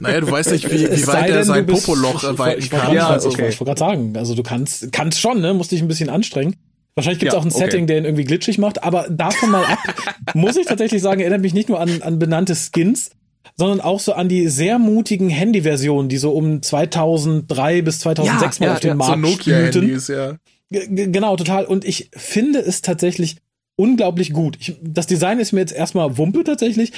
Naja, 0.00 0.20
du 0.20 0.30
weißt 0.30 0.52
nicht, 0.52 0.70
wie, 0.70 0.90
wie 0.90 1.06
weit 1.06 1.30
er 1.30 1.44
sein 1.44 1.66
Popoloch 1.66 2.22
weiten 2.38 2.68
kann. 2.68 2.94
Ja, 2.94 3.08
also, 3.08 3.28
okay. 3.28 3.48
ich 3.48 3.60
wollte 3.60 3.70
gerade 3.70 3.78
sagen, 3.78 4.16
also 4.16 4.34
du 4.34 4.42
kannst, 4.42 4.92
kannst 4.92 5.20
schon, 5.20 5.40
ne? 5.40 5.54
Musst 5.54 5.72
dich 5.72 5.80
ein 5.82 5.88
bisschen 5.88 6.08
anstrengen. 6.08 6.56
Wahrscheinlich 6.94 7.20
gibt 7.20 7.32
es 7.32 7.34
ja, 7.34 7.40
auch 7.40 7.44
ein 7.44 7.52
okay. 7.52 7.64
Setting, 7.64 7.86
der 7.86 7.98
ihn 7.98 8.04
irgendwie 8.04 8.24
glitschig 8.24 8.58
macht, 8.58 8.82
aber 8.82 9.06
davon 9.08 9.50
mal 9.50 9.64
ab, 9.64 9.78
muss 10.34 10.56
ich 10.56 10.66
tatsächlich 10.66 11.00
sagen, 11.00 11.20
erinnert 11.20 11.42
mich 11.42 11.54
nicht 11.54 11.68
nur 11.68 11.80
an, 11.80 12.02
an 12.02 12.18
benannte 12.18 12.54
Skins, 12.56 13.10
sondern 13.56 13.80
auch 13.80 14.00
so 14.00 14.12
an 14.14 14.28
die 14.28 14.48
sehr 14.48 14.78
mutigen 14.78 15.28
Handy-Versionen, 15.28 16.08
die 16.08 16.18
so 16.18 16.32
um 16.32 16.62
2003 16.62 17.82
bis 17.82 18.00
2006 18.00 18.58
ja, 18.58 18.64
mal 18.64 18.66
ja, 18.66 18.74
auf 18.74 18.80
den 18.80 18.88
ja, 18.88 18.94
Markt 18.94 19.12
so 19.12 19.30
Nokia-Handys, 19.30 20.08
ja. 20.08 20.36
Genau, 20.70 21.36
total. 21.36 21.64
Und 21.64 21.84
ich 21.84 22.10
finde 22.14 22.58
es 22.58 22.82
tatsächlich 22.82 23.36
unglaublich 23.76 24.32
gut. 24.32 24.58
Ich, 24.60 24.76
das 24.82 25.06
Design 25.06 25.38
ist 25.38 25.52
mir 25.52 25.60
jetzt 25.60 25.72
erstmal 25.72 26.18
Wumpe 26.18 26.44
tatsächlich. 26.44 26.92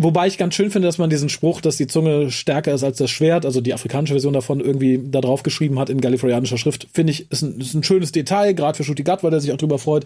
Wobei 0.00 0.28
ich 0.28 0.38
ganz 0.38 0.54
schön 0.54 0.70
finde, 0.70 0.86
dass 0.86 0.98
man 0.98 1.10
diesen 1.10 1.28
Spruch, 1.28 1.60
dass 1.60 1.76
die 1.76 1.88
Zunge 1.88 2.30
stärker 2.30 2.72
ist 2.72 2.84
als 2.84 2.98
das 2.98 3.10
Schwert, 3.10 3.44
also 3.44 3.60
die 3.60 3.74
afrikanische 3.74 4.14
Version 4.14 4.32
davon 4.32 4.60
irgendwie 4.60 5.00
da 5.02 5.20
drauf 5.20 5.42
geschrieben 5.42 5.78
hat 5.78 5.90
in 5.90 6.00
gallifreyischer 6.00 6.56
Schrift, 6.56 6.86
finde 6.94 7.12
ich, 7.12 7.30
ist 7.32 7.42
ein, 7.42 7.60
ist 7.60 7.74
ein 7.74 7.82
schönes 7.82 8.12
Detail, 8.12 8.52
gerade 8.52 8.76
für 8.76 8.84
Shuti 8.84 9.02
Gat, 9.02 9.24
weil 9.24 9.32
der 9.32 9.40
sich 9.40 9.52
auch 9.52 9.56
drüber 9.56 9.78
freut 9.78 10.04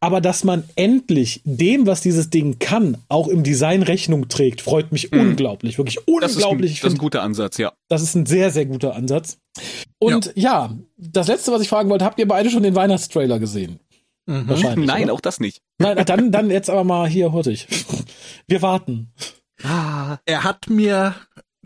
aber 0.00 0.20
dass 0.22 0.44
man 0.44 0.64
endlich 0.76 1.42
dem, 1.44 1.86
was 1.86 2.00
dieses 2.00 2.30
Ding 2.30 2.58
kann, 2.58 2.96
auch 3.08 3.28
im 3.28 3.42
Design 3.42 3.82
Rechnung 3.82 4.28
trägt, 4.28 4.62
freut 4.62 4.92
mich 4.92 5.12
mhm. 5.12 5.20
unglaublich, 5.20 5.76
wirklich 5.76 5.98
unglaublich. 6.08 6.20
Das 6.22 6.36
ist, 6.36 6.46
ein, 6.46 6.58
das 6.60 6.70
ist 6.70 6.84
ein 6.84 6.98
guter 6.98 7.22
Ansatz, 7.22 7.58
ja. 7.58 7.72
Das 7.88 8.02
ist 8.02 8.14
ein 8.14 8.26
sehr, 8.26 8.50
sehr 8.50 8.64
guter 8.64 8.96
Ansatz. 8.96 9.36
Und 9.98 10.32
ja. 10.34 10.68
ja, 10.68 10.76
das 10.96 11.28
letzte, 11.28 11.52
was 11.52 11.60
ich 11.60 11.68
fragen 11.68 11.90
wollte, 11.90 12.06
habt 12.06 12.18
ihr 12.18 12.26
beide 12.26 12.48
schon 12.48 12.62
den 12.62 12.74
Weihnachtstrailer 12.74 13.38
gesehen? 13.38 13.78
Mhm. 14.26 14.48
Wahrscheinlich. 14.48 14.86
Nein, 14.86 15.04
oder? 15.04 15.12
auch 15.12 15.20
das 15.20 15.38
nicht. 15.38 15.60
Nein, 15.78 16.02
dann, 16.06 16.32
dann 16.32 16.50
jetzt 16.50 16.70
aber 16.70 16.84
mal 16.84 17.08
hier 17.08 17.32
hurtig. 17.32 17.66
Wir 18.46 18.62
warten. 18.62 19.12
Ah, 19.62 20.18
er 20.24 20.44
hat 20.44 20.70
mir 20.70 21.14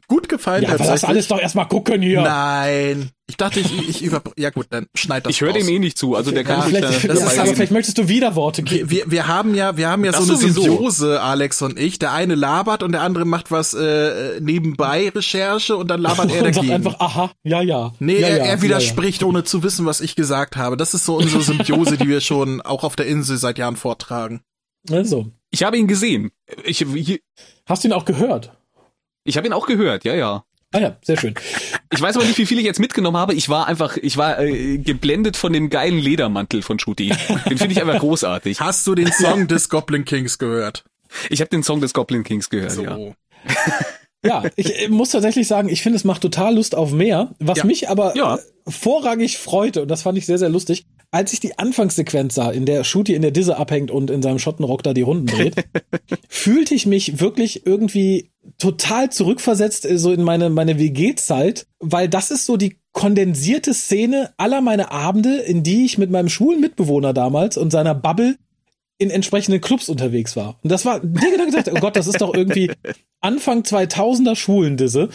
gut 0.08 0.28
gefallen. 0.28 0.64
Ja, 0.64 0.76
das 0.76 1.04
alles 1.04 1.28
doch 1.28 1.38
erstmal 1.38 1.66
gucken 1.68 2.02
hier. 2.02 2.22
Nein. 2.22 3.10
Ich 3.26 3.38
dachte, 3.38 3.60
ich, 3.60 3.88
ich 3.88 4.02
über, 4.02 4.20
ja 4.36 4.50
gut, 4.50 4.66
dann 4.68 4.86
schneid 4.94 5.24
das 5.24 5.30
Ich 5.30 5.40
höre 5.40 5.54
dem 5.54 5.66
eh 5.66 5.78
nicht 5.78 5.96
zu, 5.96 6.14
also 6.14 6.30
der 6.30 6.44
kann 6.44 6.58
Ja, 6.58 6.64
Vielleicht, 6.66 6.84
da, 6.84 7.08
das 7.08 7.22
ist, 7.22 7.38
aber 7.38 7.54
vielleicht 7.54 7.72
möchtest 7.72 7.96
du 7.96 8.06
Widerworte 8.06 8.62
geben. 8.62 8.90
wir, 8.90 9.10
wir 9.10 9.26
haben 9.26 9.54
ja, 9.54 9.78
wir 9.78 9.88
haben 9.88 10.04
ja 10.04 10.12
Das 10.12 10.26
so 10.26 10.32
eine 10.32 10.40
sowieso. 10.42 10.62
Symbiose, 10.62 11.22
Alex 11.22 11.62
und 11.62 11.78
ich. 11.78 11.98
Der 11.98 12.12
eine 12.12 12.34
labert 12.34 12.82
und 12.82 12.92
der 12.92 13.00
andere 13.00 13.24
macht 13.24 13.50
was 13.50 13.72
äh, 13.72 14.40
nebenbei 14.40 15.08
Recherche 15.08 15.74
und 15.76 15.88
dann 15.88 16.02
labert 16.02 16.30
er 16.32 16.38
Und 16.44 16.54
sagt 16.54 16.56
dagegen. 16.58 16.74
einfach, 16.74 17.00
aha, 17.00 17.30
ja, 17.44 17.62
ja. 17.62 17.94
Nee, 17.98 18.20
ja, 18.20 18.28
er, 18.28 18.36
ja, 18.36 18.44
er 18.44 18.56
ja, 18.56 18.62
widerspricht, 18.62 19.22
ohne 19.22 19.44
zu 19.44 19.62
wissen, 19.62 19.86
was 19.86 20.02
ich 20.02 20.16
gesagt 20.16 20.56
habe. 20.56 20.76
Das 20.76 20.92
ist 20.92 21.06
so 21.06 21.16
unsere 21.16 21.42
Symbiose, 21.42 21.96
die 21.96 22.08
wir 22.08 22.20
schon 22.20 22.60
auch 22.60 22.84
auf 22.84 22.94
der 22.94 23.06
Insel 23.06 23.38
seit 23.38 23.56
Jahren 23.56 23.76
vortragen. 23.76 24.42
Ja. 24.90 24.98
Also, 24.98 25.28
Ich 25.54 25.62
habe 25.62 25.78
ihn 25.78 25.86
gesehen. 25.86 26.32
Ich, 26.64 26.80
ich, 26.82 27.22
hast 27.66 27.84
du 27.84 27.88
ihn 27.88 27.92
auch 27.92 28.04
gehört? 28.04 28.52
ich 29.22 29.36
habe 29.36 29.46
ihn 29.46 29.52
auch 29.52 29.66
gehört, 29.66 30.04
ja, 30.04 30.12
ja. 30.14 30.44
Ah 30.72 30.80
ja, 30.80 30.96
sehr 31.04 31.16
schön. 31.16 31.34
Ich 31.92 32.00
weiß 32.00 32.16
aber 32.16 32.24
nicht, 32.26 32.36
wie 32.38 32.46
viel 32.46 32.58
ich 32.58 32.64
jetzt 32.64 32.80
mitgenommen 32.80 33.16
habe. 33.16 33.34
Ich 33.34 33.48
war 33.48 33.68
einfach, 33.68 33.96
ich 33.96 34.16
war 34.16 34.40
äh, 34.40 34.78
geblendet 34.78 35.36
von 35.36 35.52
dem 35.52 35.70
geilen 35.70 35.96
Ledermantel 35.98 36.62
von 36.62 36.80
Shooty. 36.80 37.12
Den 37.48 37.56
finde 37.58 37.70
ich 37.72 37.80
einfach 37.80 38.00
großartig. 38.00 38.60
Hast 38.60 38.84
du 38.88 38.96
den 38.96 39.12
Song 39.12 39.46
des 39.46 39.68
Goblin 39.68 40.04
Kings 40.04 40.38
gehört? 40.38 40.82
Ich 41.30 41.40
habe 41.40 41.48
den 41.50 41.62
Song 41.62 41.80
des 41.80 41.94
Goblin 41.94 42.24
Kings 42.24 42.50
gehört, 42.50 42.72
So. 42.72 42.82
ja. 42.82 42.98
Ja, 44.26 44.42
ich 44.56 44.80
äh, 44.82 44.88
muss 44.88 45.10
tatsächlich 45.10 45.46
sagen, 45.46 45.68
ich 45.68 45.82
finde, 45.82 45.96
es 45.98 46.04
macht 46.04 46.22
total 46.22 46.54
Lust 46.54 46.74
auf 46.74 46.92
mehr. 46.92 47.34
Was 47.40 47.58
Ja. 47.58 47.64
mich 47.66 47.88
aber 47.90 48.16
Ja. 48.16 48.38
vorrangig 48.66 49.36
freute, 49.38 49.82
und 49.82 49.88
das 49.88 50.00
fand 50.02 50.16
ich 50.18 50.24
sehr, 50.26 50.38
sehr 50.38 50.48
lustig, 50.48 50.86
als 51.14 51.32
ich 51.32 51.38
die 51.38 51.58
Anfangssequenz 51.58 52.34
sah, 52.34 52.50
in 52.50 52.66
der 52.66 52.82
Shooty 52.82 53.14
in 53.14 53.22
der 53.22 53.30
Disse 53.30 53.56
abhängt 53.56 53.92
und 53.92 54.10
in 54.10 54.20
seinem 54.20 54.40
Schottenrock 54.40 54.82
da 54.82 54.92
die 54.92 55.02
Runden 55.02 55.26
dreht, 55.26 55.54
fühlte 56.28 56.74
ich 56.74 56.86
mich 56.86 57.20
wirklich 57.20 57.64
irgendwie 57.64 58.32
total 58.58 59.10
zurückversetzt, 59.10 59.86
äh, 59.86 59.96
so 59.96 60.12
in 60.12 60.24
meine, 60.24 60.50
meine 60.50 60.76
WG-Zeit, 60.78 61.68
weil 61.78 62.08
das 62.08 62.32
ist 62.32 62.46
so 62.46 62.56
die 62.56 62.78
kondensierte 62.90 63.74
Szene 63.74 64.32
aller 64.38 64.60
meiner 64.60 64.90
Abende, 64.90 65.36
in 65.36 65.62
die 65.62 65.84
ich 65.84 65.98
mit 65.98 66.10
meinem 66.10 66.28
schwulen 66.28 66.60
Mitbewohner 66.60 67.12
damals 67.12 67.56
und 67.56 67.70
seiner 67.70 67.94
Bubble 67.94 68.36
in 68.98 69.10
entsprechenden 69.10 69.60
Clubs 69.60 69.88
unterwegs 69.88 70.36
war. 70.36 70.56
Und 70.62 70.70
das 70.70 70.84
war, 70.84 71.00
der 71.00 71.30
Gedanke 71.30 71.46
gesagt, 71.46 71.70
oh 71.72 71.80
Gott, 71.80 71.96
das 71.96 72.06
ist 72.06 72.20
doch 72.20 72.32
irgendwie 72.34 72.70
Anfang 73.20 73.62
2000er 73.62 74.36
Schwulendisse. 74.36 75.08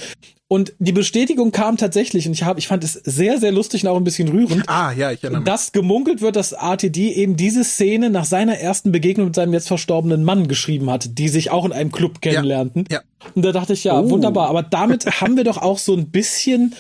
Und 0.51 0.73
die 0.79 0.91
Bestätigung 0.93 1.51
kam 1.51 1.77
tatsächlich, 1.77 2.25
und 2.25 2.33
ich 2.33 2.41
habe, 2.41 2.57
ich 2.59 2.67
fand 2.67 2.83
es 2.83 2.93
sehr, 2.93 3.37
sehr 3.37 3.51
lustig 3.51 3.83
und 3.83 3.89
auch 3.89 3.97
ein 3.97 4.03
bisschen 4.03 4.29
rührend, 4.29 4.63
Ah, 4.67 4.91
ja, 4.91 5.11
ich 5.11 5.23
erinnere 5.23 5.41
mich. 5.41 5.45
dass 5.47 5.71
gemunkelt 5.73 6.21
wird, 6.21 6.35
dass 6.35 6.53
RTD 6.53 7.11
eben 7.13 7.37
diese 7.37 7.63
Szene 7.63 8.09
nach 8.09 8.25
seiner 8.25 8.57
ersten 8.57 8.91
Begegnung 8.91 9.27
mit 9.27 9.35
seinem 9.35 9.53
jetzt 9.53 9.67
verstorbenen 9.67 10.23
Mann 10.23 10.47
geschrieben 10.47 10.89
hat, 10.89 11.19
die 11.19 11.29
sich 11.29 11.51
auch 11.51 11.65
in 11.65 11.71
einem 11.71 11.91
Club 11.91 12.19
kennenlernten. 12.21 12.85
ja. 12.91 13.01
Und 13.35 13.45
da 13.45 13.51
dachte 13.51 13.73
ich, 13.73 13.83
ja, 13.83 13.99
Oh. 13.99 14.09
wunderbar. 14.09 14.49
Aber 14.49 14.63
damit 14.63 15.05
haben 15.21 15.37
wir 15.37 15.43
doch 15.43 15.57
auch 15.57 15.77
so 15.77 15.93
ein 15.95 16.09
bisschen 16.09 16.73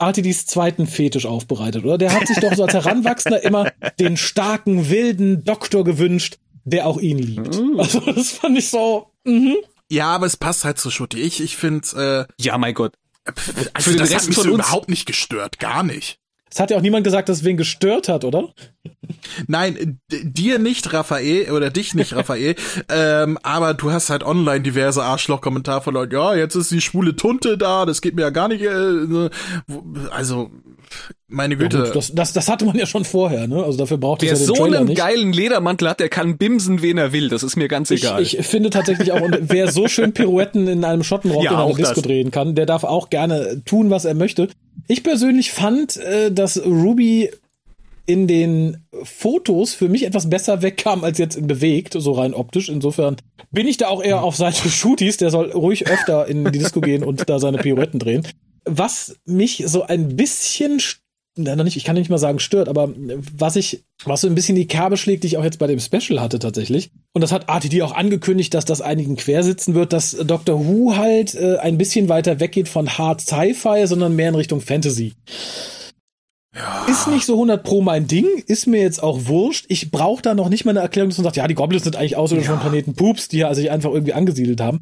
RTDs 0.00 0.46
zweiten 0.46 0.86
Fetisch 0.86 1.26
aufbereitet, 1.26 1.84
oder? 1.84 1.98
Der 1.98 2.12
hat 2.14 2.26
sich 2.26 2.38
doch 2.38 2.54
so 2.54 2.64
als 2.64 2.74
Heranwachsender 2.74 3.42
immer 3.44 3.70
den 3.98 4.16
starken, 4.16 4.88
wilden 4.90 5.44
Doktor 5.44 5.84
gewünscht, 5.84 6.38
der 6.64 6.86
auch 6.86 6.98
ihn 6.98 7.18
liebt. 7.18 7.56
Uh. 7.56 7.78
Also 7.78 8.00
das 8.00 8.30
fand 8.32 8.58
ich 8.58 8.68
so, 8.68 9.08
mhm. 9.24 9.56
Ja, 9.90 10.06
aber 10.06 10.26
es 10.26 10.36
passt 10.36 10.64
halt 10.64 10.78
zu 10.78 10.90
Schutti. 10.90 11.20
Ich, 11.20 11.40
ich 11.42 11.56
finde, 11.56 12.26
Ja, 12.38 12.58
mein 12.58 12.74
Gott. 12.74 12.94
äh, 13.24 13.32
Für 13.34 13.70
also 13.74 13.90
den 13.90 13.98
das 13.98 14.10
Rest 14.10 14.20
hat 14.22 14.26
mich 14.28 14.34
von 14.36 14.44
so 14.44 14.50
uns- 14.54 14.64
überhaupt 14.66 14.88
nicht 14.88 15.06
gestört, 15.06 15.58
gar 15.58 15.82
nicht. 15.82 16.18
Es 16.52 16.58
hat 16.58 16.70
ja 16.70 16.76
auch 16.76 16.82
niemand 16.82 17.04
gesagt, 17.04 17.28
dass 17.28 17.38
es 17.38 17.44
wen 17.44 17.56
gestört 17.56 18.08
hat, 18.08 18.24
oder? 18.24 18.52
Nein, 19.46 20.00
dir 20.10 20.58
nicht, 20.58 20.92
Raphael, 20.92 21.50
oder 21.50 21.70
dich 21.70 21.94
nicht, 21.94 22.14
Raphael, 22.14 22.54
ähm, 22.88 23.38
aber 23.42 23.74
du 23.74 23.90
hast 23.92 24.08
halt 24.10 24.24
online 24.24 24.60
diverse 24.62 25.02
Arschloch-Kommentare 25.02 25.82
von 25.82 25.94
Leuten, 25.94 26.14
ja, 26.14 26.34
jetzt 26.34 26.54
ist 26.54 26.70
die 26.70 26.80
schwule 26.80 27.14
Tunte 27.16 27.58
da, 27.58 27.84
das 27.86 28.00
geht 28.00 28.14
mir 28.14 28.22
ja 28.22 28.30
gar 28.30 28.48
nicht, 28.48 28.62
äh, 28.62 28.68
ne, 28.68 29.30
also, 30.10 30.50
meine 31.28 31.54
Ja, 31.54 31.60
Güte. 31.60 31.84
gut, 31.84 31.96
das, 31.96 32.12
das, 32.14 32.32
das 32.32 32.48
hatte 32.48 32.64
man 32.64 32.76
ja 32.76 32.86
schon 32.86 33.04
vorher, 33.04 33.46
ne? 33.46 33.62
Also 33.62 33.78
dafür 33.78 33.98
braucht 33.98 34.22
es 34.24 34.28
ja 34.30 34.34
den 34.34 34.44
so 34.46 34.54
Trailer 34.54 34.78
einen 34.78 34.88
nicht. 34.88 34.98
geilen 34.98 35.32
Ledermantel 35.32 35.88
hat, 35.88 36.00
der 36.00 36.08
kann 36.08 36.36
bimsen, 36.38 36.82
wen 36.82 36.98
er 36.98 37.12
will. 37.12 37.28
Das 37.28 37.44
ist 37.44 37.54
mir 37.56 37.68
ganz 37.68 37.90
Ich, 37.92 38.02
egal. 38.02 38.20
ich 38.22 38.38
finde 38.44 38.70
tatsächlich 38.70 39.12
auch, 39.12 39.20
und 39.20 39.36
wer 39.42 39.70
so 39.70 39.86
schön 39.86 40.12
Pirouetten 40.12 40.66
in 40.66 40.84
einem 40.84 41.04
Schottenrock 41.04 41.44
Ja, 41.44 41.52
in 41.52 41.56
einer 41.58 41.74
Disco 41.74 41.94
das. 41.96 42.02
drehen 42.02 42.32
kann, 42.32 42.56
der 42.56 42.66
darf 42.66 42.82
auch 42.82 43.08
gerne 43.10 43.62
tun, 43.64 43.90
was 43.90 44.04
er 44.04 44.14
möchte. 44.14 44.48
Ich 44.88 45.04
persönlich 45.04 45.52
fand, 45.52 45.96
äh, 45.98 46.32
dass 46.32 46.60
Ruby 46.64 47.30
in 48.06 48.26
den 48.26 48.86
Fotos 49.02 49.74
für 49.74 49.88
mich 49.88 50.04
etwas 50.04 50.28
besser 50.28 50.62
wegkam 50.62 51.04
als 51.04 51.18
jetzt 51.18 51.36
in 51.36 51.46
bewegt, 51.46 51.94
so 51.98 52.12
rein 52.12 52.34
optisch. 52.34 52.68
Insofern 52.68 53.16
bin 53.50 53.66
ich 53.66 53.76
da 53.76 53.88
auch 53.88 54.02
eher 54.02 54.22
auf 54.22 54.36
Seite 54.36 54.68
Shooties, 54.70 55.16
der 55.16 55.30
soll 55.30 55.50
ruhig 55.52 55.88
öfter 55.88 56.26
in 56.26 56.44
die 56.44 56.58
Disco 56.58 56.80
gehen 56.80 57.02
und 57.02 57.28
da 57.28 57.38
seine 57.38 57.58
Pirouetten 57.58 57.98
drehen. 57.98 58.26
Was 58.64 59.16
mich 59.24 59.64
so 59.66 59.82
ein 59.82 60.16
bisschen 60.16 60.80
noch 61.36 61.64
nicht, 61.64 61.76
ich 61.76 61.84
kann 61.84 61.94
nicht 61.94 62.10
mal 62.10 62.18
sagen 62.18 62.38
stört, 62.38 62.68
aber 62.68 62.92
was 63.36 63.56
ich, 63.56 63.84
was 64.04 64.22
so 64.22 64.26
ein 64.26 64.34
bisschen 64.34 64.56
die 64.56 64.66
Kerbe 64.66 64.96
schlägt, 64.96 65.22
die 65.22 65.28
ich 65.28 65.36
auch 65.36 65.44
jetzt 65.44 65.58
bei 65.58 65.66
dem 65.66 65.80
Special 65.80 66.20
hatte 66.20 66.38
tatsächlich. 66.38 66.90
Und 67.12 67.22
das 67.22 67.32
hat 67.32 67.48
RTD 67.48 67.82
auch 67.82 67.92
angekündigt, 67.92 68.52
dass 68.54 68.64
das 68.64 68.80
einigen 68.80 69.16
quersitzen 69.16 69.74
wird, 69.74 69.92
dass 69.92 70.10
Doctor 70.10 70.66
Who 70.66 70.96
halt 70.96 71.34
äh, 71.34 71.56
ein 71.58 71.78
bisschen 71.78 72.08
weiter 72.08 72.40
weggeht 72.40 72.68
von 72.68 72.98
Hard 72.98 73.20
Sci-Fi, 73.20 73.86
sondern 73.86 74.16
mehr 74.16 74.30
in 74.30 74.34
Richtung 74.34 74.60
Fantasy. 74.60 75.14
Ist 76.88 77.06
nicht 77.06 77.26
so 77.26 77.34
100 77.34 77.62
pro 77.62 77.80
mein 77.80 78.06
Ding, 78.08 78.26
ist 78.46 78.66
mir 78.66 78.80
jetzt 78.82 79.02
auch 79.02 79.26
wurscht. 79.28 79.66
Ich 79.68 79.90
brauche 79.90 80.20
da 80.22 80.34
noch 80.34 80.48
nicht 80.48 80.64
mal 80.64 80.72
eine 80.72 80.80
Erklärung, 80.80 81.10
dass 81.10 81.18
man 81.18 81.24
sagt, 81.24 81.36
ja, 81.36 81.46
die 81.46 81.54
Goblins 81.54 81.84
sind 81.84 81.94
eigentlich 81.96 82.16
Außerirdische 82.16 82.50
vom 82.52 82.60
Planeten 82.60 82.94
Poops, 82.94 83.28
die 83.28 83.38
ja 83.38 83.54
sich 83.54 83.70
einfach 83.70 83.90
irgendwie 83.92 84.14
angesiedelt 84.14 84.60
haben. 84.60 84.80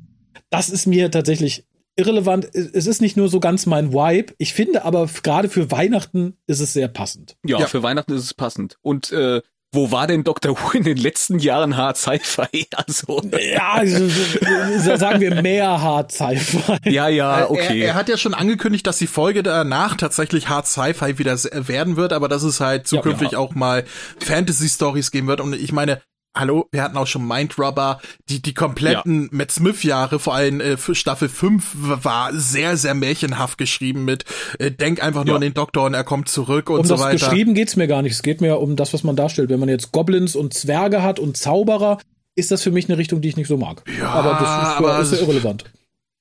Das 0.50 0.70
ist 0.70 0.86
mir 0.86 1.10
tatsächlich 1.10 1.66
irrelevant. 1.96 2.48
Es 2.54 2.86
ist 2.86 3.02
nicht 3.02 3.16
nur 3.18 3.28
so 3.28 3.38
ganz 3.40 3.66
mein 3.66 3.92
Vibe. 3.92 4.32
Ich 4.38 4.54
finde 4.54 4.84
aber 4.84 5.08
gerade 5.22 5.48
für 5.50 5.70
Weihnachten 5.70 6.38
ist 6.46 6.60
es 6.60 6.72
sehr 6.72 6.88
passend. 6.88 7.36
ja, 7.44 7.58
Ja. 7.60 7.66
für 7.66 7.82
Weihnachten 7.82 8.12
ist 8.14 8.24
es 8.24 8.32
passend. 8.34 8.78
Und 8.80 9.12
äh, 9.12 9.42
wo 9.72 9.90
war 9.90 10.06
denn 10.06 10.24
Dr. 10.24 10.56
Who 10.58 10.78
in 10.78 10.82
den 10.84 10.96
letzten 10.96 11.38
Jahren 11.38 11.76
Hard 11.76 11.96
Sci-Fi? 11.96 12.66
Also, 12.76 13.22
Ja, 13.38 13.80
so- 13.84 14.08
so- 14.08 14.96
sagen 14.96 15.20
wir 15.20 15.42
mehr 15.42 15.80
Hard 15.82 16.10
Sci-Fi. 16.12 16.90
ja, 16.90 17.08
ja, 17.08 17.50
okay. 17.50 17.80
Er, 17.82 17.88
er 17.88 17.94
hat 17.94 18.08
ja 18.08 18.16
schon 18.16 18.34
angekündigt, 18.34 18.86
dass 18.86 18.98
die 18.98 19.06
Folge 19.06 19.42
danach 19.42 19.96
tatsächlich 19.96 20.48
Hard 20.48 20.66
Sci-Fi 20.66 21.18
wieder 21.18 21.36
werden 21.52 21.96
wird, 21.96 22.12
aber 22.12 22.28
dass 22.28 22.42
es 22.42 22.60
halt 22.60 22.86
zukünftig 22.86 23.36
auch 23.36 23.54
mal 23.54 23.84
Fantasy-Stories 24.20 25.10
geben 25.10 25.26
wird. 25.26 25.40
Und 25.40 25.54
ich 25.54 25.72
meine, 25.72 26.00
hallo, 26.36 26.66
wir 26.72 26.82
hatten 26.82 26.96
auch 26.96 27.06
schon 27.06 27.26
Mindrubber, 27.26 28.00
die, 28.28 28.40
die 28.40 28.54
kompletten 28.54 29.28
Matt 29.32 29.50
Smith-Jahre, 29.50 30.18
vor 30.18 30.34
allem 30.34 30.60
äh, 30.60 30.76
für 30.76 30.94
Staffel 30.94 31.28
5, 31.28 31.72
war 32.04 32.32
sehr, 32.32 32.76
sehr 32.76 32.94
märchenhaft 32.94 33.58
geschrieben 33.58 34.04
mit 34.04 34.24
äh, 34.58 34.70
Denk 34.70 35.02
einfach 35.02 35.24
nur 35.24 35.32
Ja. 35.32 35.36
an 35.36 35.42
den 35.42 35.54
Doktor 35.54 35.86
und 35.86 35.94
er 35.94 36.04
kommt 36.04 36.28
zurück 36.28 36.70
und 36.70 36.80
Um 36.80 36.86
so 36.86 36.94
das 36.94 37.02
weiter. 37.04 37.18
geschrieben 37.18 37.54
geht's 37.54 37.76
mir 37.76 37.88
gar 37.88 38.02
nicht. 38.02 38.12
Es 38.12 38.22
geht 38.22 38.40
mir 38.40 38.58
um 38.60 38.76
das, 38.76 38.92
was 38.94 39.02
man 39.04 39.16
darstellt. 39.16 39.50
Wenn 39.50 39.60
man 39.60 39.68
jetzt 39.68 39.92
Goblins 39.92 40.36
und 40.36 40.54
Zwerge 40.54 41.02
hat 41.02 41.18
und 41.18 41.36
Zauberer, 41.36 41.98
ist 42.36 42.50
das 42.52 42.62
für 42.62 42.70
mich 42.70 42.88
eine 42.88 42.98
Richtung, 42.98 43.20
die 43.20 43.28
ich 43.28 43.36
nicht 43.36 43.48
so 43.48 43.56
mag. 43.56 43.82
Ja, 43.98 44.10
aber 44.10 44.30
das 44.30 44.40
ist, 44.42 44.46
ja, 44.46 44.76
aber- 44.78 44.98
ist 45.00 45.12
ja 45.12 45.18
irrelevant. 45.18 45.64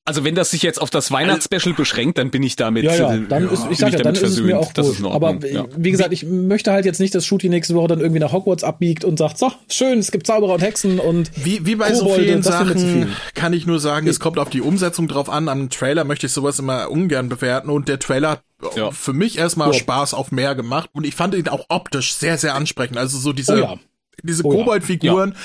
Also 0.08 0.24
wenn 0.24 0.36
das 0.36 0.52
sich 0.52 0.64
jetzt 0.64 0.82
auf 0.82 0.90
das 0.90 1.12
Weihnachtsspecial 1.12 1.76
beschränkt, 1.76 2.18
dann 2.18 2.32
bin 2.32 2.42
ich 2.42 2.56
damit. 2.56 2.86
Ja, 2.86 2.96
ja, 2.96 3.14
äh, 3.14 3.22
dann 3.28 3.50
ist, 3.50 3.64
bin 3.64 3.72
ich 3.74 3.78
sag 3.78 3.92
ja, 3.92 3.98
dann 4.00 4.14
damit 4.14 4.22
ist 4.24 4.30
es 4.38 4.42
mir 4.42 4.58
versöhnt. 4.74 5.06
auch 5.06 5.06
in 5.06 5.06
Aber 5.12 5.32
äh, 5.46 5.64
wie 5.76 5.92
gesagt, 5.92 6.14
ich 6.14 6.24
möchte 6.26 6.72
halt 6.72 6.86
jetzt 6.86 7.00
nicht, 7.00 7.14
dass 7.14 7.26
Shooty 7.26 7.50
nächste 7.50 7.76
Woche 7.76 7.90
dann 7.90 8.00
irgendwie 8.00 8.20
nach 8.22 8.32
Hogwarts 8.32 8.64
abbiegt 8.64 9.04
und 9.04 9.20
sagt, 9.20 9.38
so, 9.38 9.52
schön, 9.70 10.00
es 10.00 10.12
gibt 10.12 10.26
Zauberer 10.26 10.54
und 10.54 10.62
Hexen 10.62 11.00
und 11.00 11.30
Wie, 11.36 11.66
wie 11.66 11.76
bei 11.76 11.94
so 11.94 12.04
Kobolde, 12.06 12.24
vielen 12.24 12.36
mir 12.38 12.42
zu 12.44 12.52
Sachen 12.52 12.78
viel. 12.78 13.08
kann 13.36 13.52
ich 13.52 13.68
nur 13.68 13.80
sagen, 13.82 14.08
es 14.08 14.20
kommt 14.22 14.40
auf 14.40 14.50
die 14.50 14.62
Umsetzung 14.62 15.10
drauf 15.10 15.30
an. 15.30 15.50
Am 15.50 15.70
Trailer 15.70 16.06
möchte 16.06 16.28
ich 16.28 16.32
sowas 16.32 16.58
immer 16.58 16.90
ungern 16.90 17.28
bewerten 17.28 17.70
und 17.70 17.90
der 17.90 18.00
Trailer 18.00 18.30
hat 18.32 18.42
Ja. 18.78 18.92
für 18.92 19.12
mich 19.14 19.38
erstmal 19.38 19.68
Ja. 19.68 19.74
Spaß 19.74 20.14
auf 20.14 20.32
mehr 20.32 20.56
gemacht 20.56 20.90
und 20.94 21.06
ich 21.06 21.16
fand 21.16 21.36
ihn 21.36 21.50
auch 21.50 21.66
optisch 21.68 22.14
sehr, 22.14 22.38
sehr 22.38 22.56
ansprechend. 22.56 22.98
Also 22.98 23.18
so 23.18 23.34
diese, 23.34 23.56
Oh 23.56 23.58
ja. 23.60 23.76
diese 24.24 24.46
Oh 24.46 24.54
ja. 24.54 24.58
Kobold-Figuren, 24.60 25.36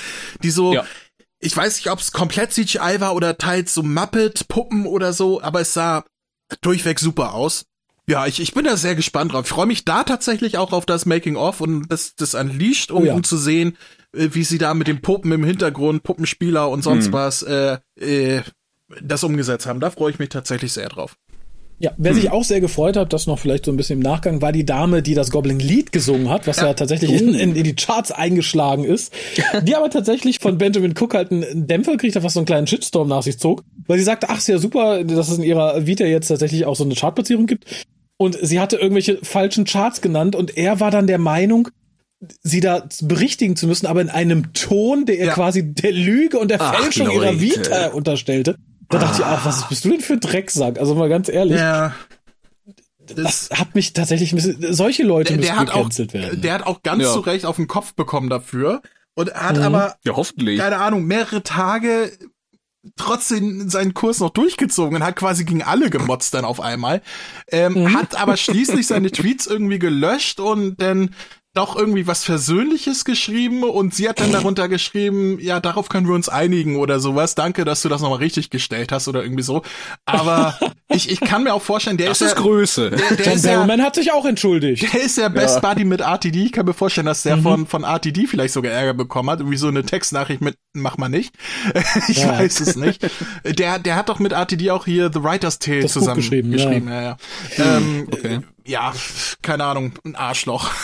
die 0.41 0.49
so, 0.51 0.73
Ja. 0.73 0.85
Ich 1.45 1.55
weiß 1.55 1.77
nicht, 1.77 1.89
ob 1.91 1.99
es 1.99 2.11
komplett 2.11 2.53
CGI 2.53 2.99
war 2.99 3.15
oder 3.15 3.37
teils 3.37 3.73
so 3.73 3.83
Muppet-Puppen 3.83 4.85
oder 4.85 5.13
so, 5.13 5.41
aber 5.41 5.61
es 5.61 5.73
sah 5.73 6.03
durchweg 6.61 6.99
super 6.99 7.33
aus. 7.33 7.65
Ja, 8.07 8.25
ich, 8.27 8.41
ich 8.41 8.53
bin 8.53 8.65
da 8.65 8.75
sehr 8.75 8.95
gespannt 8.95 9.31
drauf. 9.33 9.45
Ich 9.45 9.51
freue 9.51 9.65
mich 9.65 9.85
da 9.85 10.03
tatsächlich 10.03 10.57
auch 10.57 10.73
auf 10.73 10.85
das 10.85 11.05
Making-of 11.05 11.61
und 11.61 11.87
das, 11.89 12.15
das 12.15 12.33
Unleashed, 12.35 12.91
um, 12.91 13.03
Oh 13.03 13.05
ja. 13.05 13.13
um 13.13 13.23
zu 13.23 13.37
sehen, 13.37 13.77
äh, 14.13 14.29
wie 14.33 14.43
sie 14.43 14.57
da 14.57 14.73
mit 14.73 14.87
den 14.87 15.01
Puppen 15.01 15.31
im 15.31 15.43
Hintergrund, 15.45 16.03
Puppenspieler 16.03 16.69
und 16.69 16.81
sonst 16.83 17.07
Mhm. 17.07 17.13
was, 17.13 17.43
äh, 17.43 17.77
äh, 17.99 18.41
das 19.01 19.23
umgesetzt 19.23 19.65
haben. 19.65 19.79
Da 19.79 19.89
freue 19.89 20.11
ich 20.11 20.19
mich 20.19 20.29
tatsächlich 20.29 20.73
sehr 20.73 20.89
drauf. 20.89 21.15
Ja, 21.83 21.91
wer 21.97 22.13
Hm. 22.13 22.21
sich 22.21 22.31
auch 22.31 22.45
sehr 22.45 22.61
gefreut 22.61 22.95
hat, 22.95 23.11
das 23.11 23.27
noch 23.27 23.37
vielleicht 23.39 23.65
so 23.65 23.71
ein 23.71 23.75
bisschen 23.75 23.97
im 23.99 24.03
Nachgang, 24.03 24.41
war 24.41 24.53
die 24.53 24.65
Dame, 24.65 25.01
die 25.01 25.15
das 25.15 25.31
Goblin 25.31 25.59
Lied 25.59 25.91
gesungen 25.91 26.29
hat, 26.29 26.47
was 26.47 26.57
ja, 26.57 26.73
tatsächlich 26.73 27.11
Oh. 27.11 27.15
in, 27.15 27.33
in, 27.33 27.55
in 27.57 27.63
die 27.65 27.75
Charts 27.75 28.11
eingeschlagen 28.11 28.85
ist. 28.85 29.11
Die 29.63 29.75
aber 29.75 29.89
tatsächlich 29.89 30.39
von 30.39 30.57
Benjamin 30.57 30.93
Cook 30.97 31.13
halt 31.13 31.31
einen 31.31 31.67
Dämpfer 31.67 31.91
gekriegt 31.91 32.15
hat, 32.15 32.23
was 32.23 32.33
so 32.35 32.39
einen 32.39 32.45
kleinen 32.45 32.67
Shitstorm 32.67 33.09
nach 33.09 33.23
sich 33.23 33.37
zog, 33.37 33.63
weil 33.85 33.97
sie 33.97 34.05
sagte, 34.05 34.29
ach, 34.29 34.37
ist 34.37 34.47
ja 34.47 34.59
super, 34.59 35.03
dass 35.03 35.27
es 35.29 35.37
in 35.37 35.43
ihrer 35.43 35.85
Vita 35.85 36.05
jetzt 36.05 36.29
tatsächlich 36.29 36.65
auch 36.65 36.75
so 36.77 36.85
eine 36.85 36.95
Chartplatzierung 36.95 37.47
gibt. 37.47 37.65
Und 38.15 38.37
sie 38.41 38.61
hatte 38.61 38.77
irgendwelche 38.77 39.17
falschen 39.21 39.65
Charts 39.65 39.99
genannt 39.99 40.37
und 40.37 40.55
er 40.57 40.79
war 40.79 40.89
dann 40.89 41.07
der 41.07 41.17
Meinung, 41.17 41.67
sie 42.43 42.61
da 42.61 42.87
berichtigen 43.01 43.57
zu 43.57 43.67
müssen, 43.67 43.87
aber 43.87 43.99
in 43.99 44.09
einem 44.09 44.53
Ton, 44.53 45.05
der 45.05 45.17
ihr 45.17 45.25
Ja. 45.25 45.33
quasi 45.33 45.73
der 45.73 45.91
Lüge 45.91 46.39
und 46.39 46.49
der 46.49 46.61
Ach, 46.61 46.75
Fälschung 46.81 47.11
ihrer 47.11 47.33
Leute. 47.33 47.41
Vita 47.41 47.87
unterstellte. 47.87 48.55
Da 48.93 49.05
dachte 49.05 49.21
ich 49.21 49.25
auch, 49.27 49.45
was 49.45 49.67
bist 49.69 49.85
du 49.85 49.89
denn 49.89 50.01
für 50.01 50.13
ein 50.13 50.19
Drecksack? 50.19 50.79
Also 50.79 50.95
mal 50.95 51.09
ganz 51.09 51.29
ehrlich. 51.29 51.57
Ja. 51.59 51.93
Das, 53.15 53.49
hat 53.51 53.75
mich 53.75 53.91
tatsächlich 53.93 54.31
ein 54.31 54.37
bisschen, 54.37 54.73
solche 54.73 55.03
Leute 55.03 55.33
Der, 55.33 55.37
müssen 55.37 55.47
der 55.51 55.59
hat 55.59 55.69
auch, 55.71 55.75
gecancelt 55.75 56.13
werden. 56.13 56.41
der 56.41 56.53
hat 56.53 56.63
auch 56.65 56.81
ganz 56.83 57.03
Ja. 57.03 57.11
zu 57.11 57.19
Recht 57.19 57.45
auf 57.45 57.57
den 57.57 57.67
Kopf 57.67 57.93
bekommen 57.95 58.29
dafür 58.29 58.81
und 59.15 59.33
hat 59.33 59.57
Mhm. 59.57 59.63
aber 59.63 59.95
Ja, 60.05 60.15
hoffentlich. 60.15 60.57
keine 60.59 60.77
Ahnung, 60.77 61.03
mehrere 61.05 61.43
Tage 61.43 62.11
trotzdem 62.95 63.69
seinen 63.69 63.93
Kurs 63.93 64.19
noch 64.19 64.29
durchgezogen 64.29 64.95
und 64.97 65.03
hat 65.03 65.15
quasi 65.15 65.43
gegen 65.45 65.63
alle 65.63 65.89
gemotzt 65.89 66.33
dann 66.33 66.45
auf 66.45 66.59
einmal. 66.61 67.01
Ähm, 67.49 67.73
Mhm. 67.73 67.93
Hat 67.93 68.15
aber 68.21 68.37
schließlich 68.37 68.87
seine 68.87 69.11
Tweets 69.11 69.47
irgendwie 69.47 69.79
gelöscht 69.79 70.39
und 70.39 70.81
dann 70.81 71.13
doch 71.53 71.75
irgendwie 71.75 72.07
was 72.07 72.23
Versöhnliches 72.23 73.05
geschrieben 73.05 73.63
und 73.63 73.93
sie 73.93 74.09
hat 74.09 74.19
dann 74.19 74.31
darunter 74.31 74.67
geschrieben, 74.67 75.37
ja, 75.39 75.59
darauf 75.59 75.87
können 75.89 76.07
wir 76.07 76.15
uns 76.15 76.29
einigen 76.29 76.77
oder 76.77 76.99
sowas. 76.99 77.35
Danke, 77.35 77.63
dass 77.65 77.81
du 77.83 77.89
das 77.89 78.01
nochmal 78.01 78.19
richtig 78.19 78.49
gestellt 78.49 78.91
hast 78.91 79.07
oder 79.07 79.21
irgendwie 79.23 79.43
so. 79.43 79.61
Aber 80.05 80.57
ich, 80.89 81.09
ich 81.11 81.19
kann 81.19 81.43
mir 81.43 81.53
auch 81.53 81.61
vorstellen, 81.61 81.97
der 81.97 82.09
Das 82.09 82.21
ist, 82.21 82.29
ist 82.31 82.35
ja, 82.37 82.41
Größe. 82.41 82.89
der, 82.91 83.15
der 83.37 83.55
John 83.55 83.69
ja, 83.69 83.85
hat 83.85 83.95
sich 83.95 84.11
auch 84.11 84.25
entschuldigt. 84.25 84.91
der 84.93 85.01
ist 85.01 85.17
ja 85.17 85.29
Best 85.29 85.61
Ja. 85.61 85.69
Buddy 85.69 85.85
mit 85.85 86.01
RTD. 86.01 86.43
Ich 86.45 86.51
kann 86.51 86.65
mir 86.65 86.73
vorstellen, 86.73 87.05
dass 87.05 87.23
der 87.23 87.37
von, 87.37 87.67
von 87.67 87.83
RTD 87.83 88.27
vielleicht 88.27 88.53
sogar 88.53 88.71
Ärger 88.71 88.93
bekommen 88.93 89.29
hat. 89.29 89.39
Irgendwie 89.39 89.57
so 89.57 89.67
eine 89.67 89.83
Textnachricht 89.83 90.41
mit, 90.41 90.57
mach 90.73 90.97
mal 90.97 91.09
nicht. 91.09 91.35
ich 92.07 92.17
Ja. 92.17 92.29
weiß 92.39 92.59
es 92.61 92.75
nicht. 92.75 93.05
Der, 93.45 93.77
der 93.79 93.95
hat 93.95 94.09
doch 94.09 94.19
mit 94.19 94.31
RTD 94.31 94.71
auch 94.71 94.85
hier 94.85 95.11
The 95.13 95.23
Writer's 95.23 95.59
Tale 95.59 95.81
Das 95.81 95.93
Buch 95.93 95.99
zusammen 96.01 96.17
geschrieben, 96.17 96.51
ja. 96.51 96.57
geschrieben. 96.65 96.87
Ja, 96.89 97.01
ja. 97.03 97.17
Ähm, 97.59 98.07
okay. 98.11 98.39
Ja, 98.65 98.93
keine 99.41 99.65
Ahnung, 99.65 99.93
ein 100.05 100.15
Arschloch. 100.15 100.69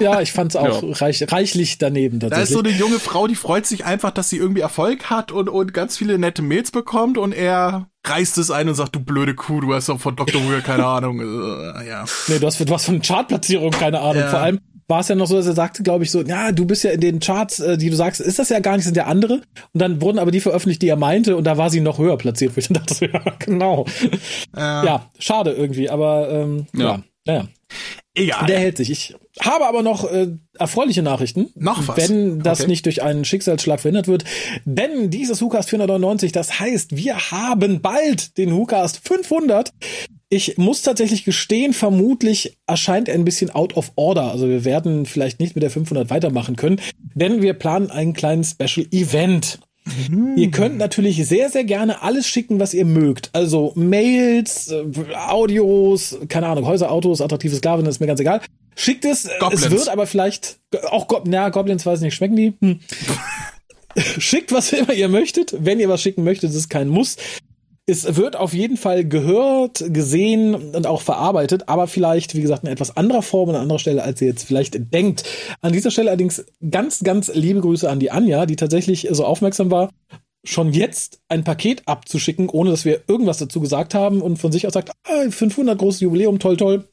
Ja, 0.00 0.20
ich 0.20 0.30
fand's 0.30 0.54
auch 0.54 1.00
reich, 1.00 1.24
reichlich 1.28 1.78
daneben 1.78 2.20
Da 2.20 2.28
ist 2.40 2.52
so 2.52 2.60
eine 2.60 2.68
junge 2.68 3.00
Frau, 3.00 3.26
die 3.26 3.34
freut 3.34 3.66
sich 3.66 3.84
einfach, 3.84 4.12
dass 4.12 4.30
sie 4.30 4.36
irgendwie 4.36 4.60
Erfolg 4.60 5.10
hat 5.10 5.32
und, 5.32 5.48
und 5.48 5.74
ganz 5.74 5.96
viele 5.96 6.20
nette 6.20 6.40
Mails 6.40 6.70
bekommt 6.70 7.18
und 7.18 7.32
er 7.32 7.88
reißt 8.04 8.38
es 8.38 8.52
ein 8.52 8.68
und 8.68 8.76
sagt, 8.76 8.94
du 8.94 9.00
blöde 9.00 9.34
Kuh, 9.34 9.60
du 9.60 9.74
hast 9.74 9.88
doch 9.88 9.98
von 9.98 10.14
Dr. 10.14 10.40
Weir 10.48 10.60
keine 10.60 10.86
Ahnung. 10.86 11.20
Äh, 11.20 11.88
ja. 11.88 12.04
Nee, 12.28 12.38
du 12.38 12.46
hast, 12.46 12.60
du 12.60 12.72
hast 12.72 12.84
von 12.84 13.02
Chartplatzierung 13.02 13.72
keine 13.72 14.00
Ahnung. 14.00 14.22
Ja. 14.22 14.28
Vor 14.28 14.40
allem 14.40 14.60
war 14.88 15.00
es 15.00 15.08
ja 15.08 15.14
noch 15.14 15.26
so, 15.26 15.36
dass 15.36 15.46
er 15.46 15.52
sagte, 15.52 15.82
glaube 15.82 16.04
ich, 16.04 16.10
so, 16.10 16.22
ja, 16.22 16.50
du 16.50 16.64
bist 16.64 16.82
ja 16.82 16.90
in 16.90 17.00
den 17.00 17.20
Charts, 17.20 17.60
äh, 17.60 17.76
die 17.76 17.90
du 17.90 17.96
sagst, 17.96 18.20
ist 18.20 18.38
das 18.38 18.48
ja 18.48 18.58
gar 18.60 18.74
nicht, 18.76 18.84
sind 18.86 18.96
ja 18.96 19.04
andere. 19.04 19.34
Und 19.72 19.82
dann 19.82 20.00
wurden 20.00 20.18
aber 20.18 20.30
die 20.30 20.40
veröffentlicht, 20.40 20.80
die 20.82 20.88
er 20.88 20.96
meinte, 20.96 21.36
und 21.36 21.44
da 21.44 21.56
war 21.58 21.68
sie 21.70 21.80
noch 21.80 21.98
höher 21.98 22.16
platziert, 22.16 22.56
wo 22.56 22.58
ich 22.58 22.68
dann 22.68 22.82
dachte, 22.84 23.06
ja, 23.12 23.20
genau. 23.38 23.84
Äh, 24.56 24.60
Ja, 24.60 25.10
schade 25.18 25.52
irgendwie, 25.52 25.90
aber 25.90 26.30
ähm, 26.30 26.66
ja. 26.74 26.84
Ja. 26.86 27.02
Naja, 27.26 27.48
Egal. 28.14 28.46
der 28.46 28.58
hält 28.58 28.78
sich. 28.78 28.90
Ich 28.90 29.14
habe 29.38 29.66
aber 29.66 29.82
noch 29.82 30.10
äh, 30.10 30.28
erfreuliche 30.58 31.02
Nachrichten. 31.02 31.50
Noch 31.54 31.86
was? 31.86 31.96
Wenn 32.08 32.38
das 32.40 32.60
Okay. 32.60 32.70
nicht 32.70 32.86
durch 32.86 33.02
einen 33.02 33.26
Schicksalsschlag 33.26 33.80
verhindert 33.80 34.08
wird. 34.08 34.24
Denn 34.64 35.10
dieses 35.10 35.42
WhoCast 35.42 35.68
499, 35.68 36.32
das 36.32 36.58
heißt, 36.58 36.96
wir 36.96 37.30
haben 37.30 37.82
bald 37.82 38.38
den 38.38 38.56
WhoCast 38.56 39.06
500. 39.06 39.72
Ich 40.30 40.58
muss 40.58 40.82
tatsächlich 40.82 41.24
gestehen, 41.24 41.72
vermutlich 41.72 42.58
erscheint 42.66 43.08
er 43.08 43.14
ein 43.14 43.24
bisschen 43.24 43.50
out 43.50 43.76
of 43.76 43.92
order. 43.96 44.30
Also 44.30 44.48
wir 44.48 44.64
werden 44.64 45.06
vielleicht 45.06 45.40
nicht 45.40 45.54
mit 45.54 45.62
der 45.62 45.70
500 45.70 46.10
weitermachen 46.10 46.56
können, 46.56 46.80
denn 47.14 47.40
wir 47.40 47.54
planen 47.54 47.90
einen 47.90 48.12
kleinen 48.12 48.44
Special 48.44 48.86
Event. 48.90 49.58
Ihr 50.36 50.50
könnt 50.50 50.76
natürlich 50.76 51.26
sehr, 51.26 51.48
sehr 51.48 51.64
gerne 51.64 52.02
alles 52.02 52.26
schicken, 52.26 52.60
was 52.60 52.74
ihr 52.74 52.84
mögt. 52.84 53.30
Also 53.32 53.72
Mails, 53.74 54.70
äh, 54.70 54.84
Audios, 55.14 56.18
keine 56.28 56.46
Ahnung, 56.48 56.66
Häuser, 56.66 56.90
Autos, 56.90 57.22
attraktive 57.22 57.56
Sklaven, 57.56 57.86
ist 57.86 58.00
mir 58.00 58.06
ganz 58.06 58.20
egal. 58.20 58.42
Schickt 58.76 59.06
es. 59.06 59.28
Goblins. 59.40 59.64
Es 59.64 59.70
wird 59.70 59.88
aber 59.88 60.06
vielleicht 60.06 60.58
auch 60.90 61.08
Go 61.08 61.22
na, 61.24 61.48
Goblins 61.48 61.86
weiß 61.86 62.00
ich 62.00 62.04
nicht, 62.04 62.14
schmecken 62.14 62.36
die? 62.36 62.52
Hm. 62.60 62.80
Schickt 64.18 64.52
was 64.52 64.72
immer 64.72 64.92
ihr 64.92 65.08
möchtet. 65.08 65.54
Wenn 65.58 65.80
ihr 65.80 65.88
was 65.88 66.02
schicken 66.02 66.22
möchtet, 66.22 66.50
ist 66.50 66.56
es 66.56 66.68
kein 66.68 66.88
Muss. 66.88 67.16
Es 67.90 68.16
wird 68.16 68.36
auf 68.36 68.52
jeden 68.52 68.76
Fall 68.76 69.06
gehört, 69.06 69.82
gesehen 69.88 70.54
und 70.54 70.86
auch 70.86 71.00
verarbeitet, 71.00 71.70
aber 71.70 71.86
vielleicht, 71.86 72.34
wie 72.34 72.42
gesagt, 72.42 72.64
in 72.64 72.68
etwas 72.68 72.94
anderer 72.98 73.22
Form, 73.22 73.48
an 73.48 73.54
einer 73.54 73.62
anderen 73.62 73.78
Stelle, 73.78 74.02
als 74.02 74.20
ihr 74.20 74.28
jetzt 74.28 74.44
vielleicht 74.44 74.92
denkt. 74.92 75.24
An 75.62 75.72
dieser 75.72 75.90
Stelle 75.90 76.10
allerdings 76.10 76.44
ganz, 76.70 77.02
ganz 77.02 77.32
liebe 77.32 77.62
Grüße 77.62 77.88
an 77.88 77.98
die 77.98 78.10
Anja, 78.10 78.44
die 78.44 78.56
tatsächlich 78.56 79.08
so 79.10 79.24
aufmerksam 79.24 79.70
war, 79.70 79.88
schon 80.44 80.74
jetzt 80.74 81.20
ein 81.30 81.44
Paket 81.44 81.88
abzuschicken, 81.88 82.50
ohne 82.50 82.70
dass 82.70 82.84
wir 82.84 83.00
irgendwas 83.08 83.38
dazu 83.38 83.58
gesagt 83.58 83.94
haben 83.94 84.20
und 84.20 84.36
von 84.36 84.52
sich 84.52 84.66
aus 84.66 84.74
sagt, 84.74 84.90
ah, 85.04 85.30
500 85.30 85.78
großes 85.78 86.02
Jubiläum, 86.02 86.38
toll, 86.38 86.58
toll. 86.58 86.84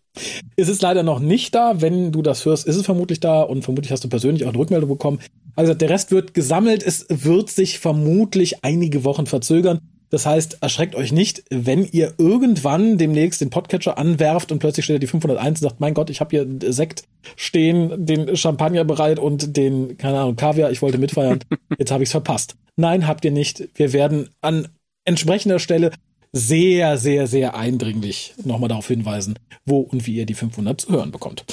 Es 0.56 0.70
ist 0.70 0.82
leider 0.82 1.04
noch 1.04 1.20
nicht 1.20 1.54
da. 1.56 1.82
Wenn 1.82 2.14
du 2.14 2.22
das 2.22 2.46
hörst, 2.46 2.66
ist 2.66 2.78
es 2.78 2.86
vermutlich 2.86 3.20
da 3.20 3.42
und 3.42 3.64
vermutlich 3.64 3.92
hast 3.92 4.06
du 4.06 4.08
persönlich 4.08 4.46
auch 4.46 4.50
eine 4.50 4.60
Rückmeldung 4.60 4.90
bekommen. 4.90 5.20
Also 5.58 5.74
der 5.74 5.90
Rest 5.90 6.12
wird 6.12 6.34
gesammelt. 6.34 6.84
Es 6.84 7.06
wird 7.10 7.50
sich 7.50 7.80
vermutlich 7.80 8.64
einige 8.64 9.04
Wochen 9.04 9.26
verzögern. 9.26 9.82
Das 10.16 10.26
heißt, 10.26 10.60
erschreckt 10.62 10.96
euch 10.96 11.12
nicht, 11.12 11.44
wenn 11.50 11.84
ihr 11.84 12.14
irgendwann 12.18 12.98
demnächst 12.98 13.42
den 13.42 13.50
Podcatcher 13.50 13.98
anwerft 13.98 14.50
und 14.50 14.60
plötzlich 14.60 14.86
steht 14.86 14.96
da 14.96 15.00
die 15.00 15.08
501 15.08 15.60
und 15.60 15.68
sagt, 15.68 15.82
mein 15.82 15.94
Gott, 15.94 16.10
ich 16.10 16.22
habe 16.22 16.30
hier 16.30 16.72
Sekt 16.72 17.04
stehen, 17.36 18.06
den 18.06 18.38
Champagner 18.38 18.86
bereit 18.86 19.20
und 19.20 19.58
den, 19.58 19.98
keine 19.98 20.22
Ahnung, 20.22 20.38
Kaviar, 20.38 20.72
ich 20.72 20.82
wollte 20.82 21.00
mitfeiern. 21.00 21.40
Jetzt 21.78 21.92
habe 21.92 22.02
ich 22.02 22.08
es 22.08 22.12
verpasst. 22.12 22.56
Nein, 22.78 23.08
habt 23.08 23.26
ihr 23.26 23.32
nicht. 23.32 23.68
Wir 23.74 23.92
werden 23.92 24.30
an 24.40 24.70
entsprechender 25.04 25.60
Stelle 25.60 25.92
sehr, 26.38 26.98
sehr, 26.98 27.28
sehr 27.28 27.56
eindringlich 27.56 28.34
nochmal 28.44 28.68
darauf 28.68 28.88
hinweisen, 28.90 29.40
wo 29.66 29.80
und 29.80 30.06
wie 30.06 30.16
ihr 30.16 30.26
die 30.26 30.34
500 30.34 30.82
zu 30.82 30.90
hören 30.90 31.12
bekommt. 31.12 31.46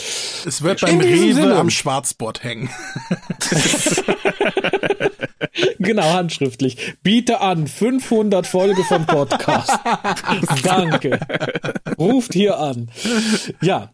Es 0.44 0.62
wird 0.62 0.80
beim 0.80 0.98
Rewe 1.00 1.34
Sinne. 1.34 1.54
am 1.54 1.70
Schwarzbord 1.70 2.42
hängen. 2.42 2.68
Genau, 5.78 6.04
handschriftlich. 6.14 6.94
Biete 7.02 7.40
an, 7.40 7.66
500 7.66 8.46
Folge 8.46 8.84
vom 8.84 9.04
Podcast. 9.04 9.70
Danke. 10.62 11.18
Ruft 11.98 12.32
hier 12.32 12.58
an. 12.58 12.88
Ja. 13.60 13.92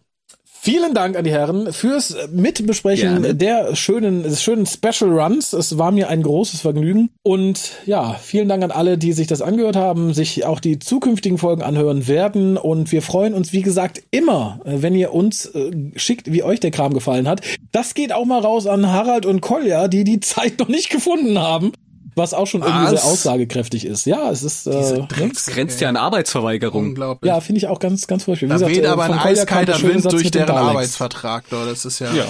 Vielen 0.69 0.93
Dank 0.93 1.16
an 1.16 1.24
die 1.24 1.31
Herren 1.31 1.73
fürs 1.73 2.15
Mitbesprechen 2.31 3.23
Gerne. 3.23 3.35
der 3.35 3.74
schönen, 3.74 4.23
des 4.23 4.43
schönen 4.43 4.66
Special 4.66 5.11
Runs. 5.19 5.55
Es 5.55 5.78
war 5.78 5.93
mir 5.93 6.11
ein 6.11 6.23
großes 6.23 6.61
Vergnügen. 6.61 7.09
Und 7.23 7.73
ja, 7.86 8.16
vielen 8.23 8.51
Dank 8.51 8.62
an 8.62 8.70
alle, 8.70 8.99
die 8.99 9.15
sich 9.15 9.27
das 9.27 9.40
angehört 9.40 9.77
haben, 9.77 10.12
sich 10.12 10.45
auch 10.45 10.61
die 10.61 10.78
zukünftigen 10.78 11.39
Folgen 11.39 11.62
anhören 11.62 12.07
werden. 12.07 12.59
Und 12.59 12.93
wir 12.93 13.01
freuen 13.01 13.32
uns, 13.32 13.55
wie 13.55 13.62
gesagt, 13.62 14.03
immer, 14.11 14.61
äh, 14.66 14.82
wenn 14.82 14.95
ihr 14.95 15.15
uns 15.15 15.47
äh, 15.47 15.70
schickt, 15.97 16.31
wie 16.31 16.43
euch 16.43 16.61
der 16.61 16.70
Kram 16.70 16.93
gefallen 16.93 17.28
hat. 17.28 17.40
Das 17.73 17.95
geht 17.95 18.12
auch 18.12 18.27
mal 18.27 18.40
raus 18.40 18.66
an 18.66 18.93
Harald 18.93 19.24
und 19.24 19.40
Kolja, 19.40 19.89
die 19.89 20.05
die 20.05 20.20
Zeit 20.20 20.59
noch 20.59 20.69
nicht 20.69 20.90
gefunden 20.90 21.39
haben. 21.39 21.73
Was 22.19 22.35
auch 22.35 22.47
schon 22.47 22.62
irgendwie 22.62 22.93
Was? 22.93 23.03
sehr 23.03 23.05
aussagekräftig 23.05 23.85
ist. 23.86 24.05
Ja, 24.05 24.31
es 24.31 24.43
ist, 24.43 24.66
äh, 24.66 24.70
ne? 24.70 25.09
Das 25.32 25.47
grenzt 25.47 25.81
ja 25.81 25.89
an 25.89 25.97
Arbeitsverweigerung. 25.97 26.89
Unglaublich. 26.89 27.28
ja, 27.28 27.40
finde 27.40 27.59
ich 27.59 27.69
auch 27.69 27.78
ganz, 27.78 28.07
ganz 28.07 28.24
furchtbar. 28.24 28.47
Wie 28.47 28.51
da 28.51 28.55
gesagt, 28.57 28.77
weht 28.77 28.85
äh, 28.85 28.89
aber 28.89 29.05
ein 29.05 29.19
eiskalter 29.19 29.81
Wind 29.82 30.03
Satz 30.03 30.12
durch 30.12 30.31
deren. 30.31 30.51
Arbeitsvertrag. 30.51 31.45
Doch, 31.51 31.65
das 31.65 31.85
ist 31.85 32.01
ja. 32.01 32.12
Ja. 32.12 32.27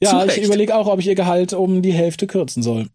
Ja, 0.00 0.24
ich 0.26 0.42
überlege 0.42 0.74
auch, 0.74 0.86
ob 0.86 0.98
ich 0.98 1.06
ihr 1.06 1.14
Gehalt 1.14 1.52
um 1.52 1.82
die 1.82 1.92
Hälfte 1.92 2.26
kürzen 2.26 2.62
soll. 2.62 2.88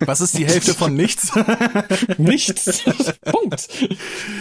Was 0.00 0.20
ist 0.20 0.36
die 0.38 0.46
Hälfte 0.46 0.74
von 0.74 0.94
nichts? 0.94 1.32
Nichts. 2.18 2.84
Punkt. 3.24 3.68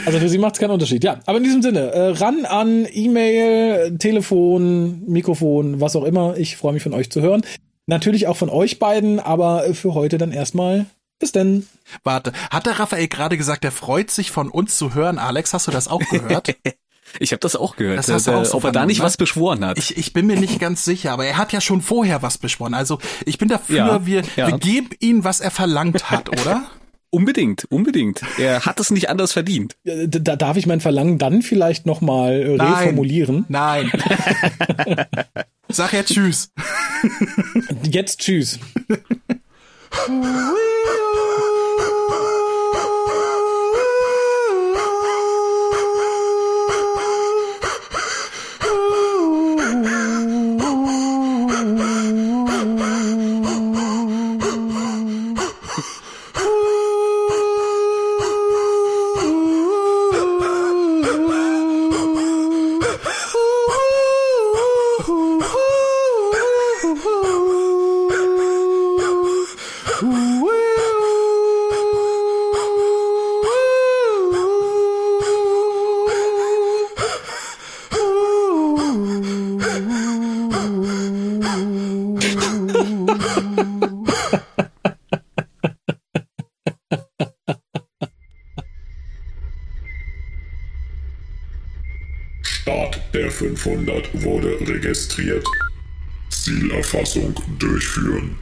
Also 0.05 0.19
für 0.19 0.29
sie 0.29 0.37
macht 0.37 0.53
es 0.53 0.59
keinen 0.59 0.71
Unterschied. 0.71 1.03
Ja, 1.03 1.19
aber 1.25 1.37
in 1.37 1.43
diesem 1.43 1.61
Sinne, 1.61 1.91
äh, 1.91 2.09
ran 2.09 2.45
an 2.45 2.87
E-Mail, 2.91 3.97
Telefon, 3.97 5.03
Mikrofon, 5.07 5.81
was 5.81 5.95
auch 5.95 6.03
immer. 6.03 6.37
Ich 6.37 6.57
freue 6.57 6.73
mich 6.73 6.83
von 6.83 6.93
euch 6.93 7.11
zu 7.11 7.21
hören. 7.21 7.41
Natürlich 7.87 8.27
auch 8.27 8.37
von 8.37 8.49
euch 8.49 8.79
beiden, 8.79 9.19
aber 9.19 9.73
für 9.73 9.93
heute 9.93 10.17
dann 10.17 10.31
erstmal 10.31 10.85
bis 11.19 11.31
denn. 11.31 11.67
Warte, 12.03 12.33
hat 12.51 12.65
der 12.65 12.79
Raphael 12.79 13.07
gerade 13.07 13.37
gesagt, 13.37 13.63
er 13.65 13.71
freut 13.71 14.11
sich 14.11 14.31
von 14.31 14.49
uns 14.49 14.77
zu 14.77 14.93
hören? 14.93 15.19
Alex, 15.19 15.53
hast 15.53 15.67
du 15.67 15.71
das 15.71 15.87
auch 15.87 16.01
gehört? 16.09 16.55
Ich 17.19 17.31
habe 17.31 17.39
das 17.39 17.55
auch 17.55 17.77
gehört, 17.77 17.99
Das 17.99 18.09
hast 18.09 18.27
du 18.27 18.31
äh, 18.31 18.35
auch 18.35 18.43
so 18.43 18.57
ob 18.57 18.65
er 18.65 18.73
da 18.73 18.85
nicht 18.85 18.97
ne? 18.99 19.05
was 19.05 19.15
beschworen 19.15 19.63
hat. 19.65 19.77
Ich, 19.77 19.95
ich 19.97 20.11
bin 20.11 20.27
mir 20.27 20.37
nicht 20.37 20.59
ganz 20.59 20.83
sicher, 20.83 21.13
aber 21.13 21.25
er 21.25 21.37
hat 21.37 21.53
ja 21.53 21.61
schon 21.61 21.81
vorher 21.81 22.21
was 22.21 22.37
beschworen. 22.37 22.73
Also 22.73 22.99
ich 23.25 23.37
bin 23.37 23.47
dafür, 23.47 23.77
Ja, 23.77 24.05
wir, 24.05 24.23
ja. 24.35 24.47
wir 24.47 24.57
geben 24.57 24.89
ihm, 24.99 25.23
was 25.23 25.39
er 25.39 25.49
verlangt 25.49 26.11
hat, 26.11 26.27
oder? 26.41 26.69
unbedingt, 27.09 27.63
unbedingt. 27.71 28.21
Er 28.37 28.65
hat 28.65 28.81
es 28.81 28.91
nicht 28.91 29.09
anders 29.09 29.31
verdient. 29.31 29.77
Da 29.85 30.35
darf 30.35 30.57
ich 30.57 30.67
mein 30.67 30.81
Verlangen 30.81 31.17
dann 31.17 31.41
vielleicht 31.41 31.85
nochmal 31.85 32.41
äh, 32.41 32.57
Nein. 32.57 32.73
reformulieren. 32.73 33.45
Nein. 33.47 33.89
Sag 35.69 35.93
ja 35.93 36.03
Tschüss. 36.03 36.51
Jetzt 37.83 38.19
tschüss. 38.19 38.59
Wee-oo! 39.91 41.76
500 93.57 94.23
wurde 94.23 94.59
registriert. 94.61 95.45
Zielerfassung 96.29 97.33
durchführen. 97.57 98.37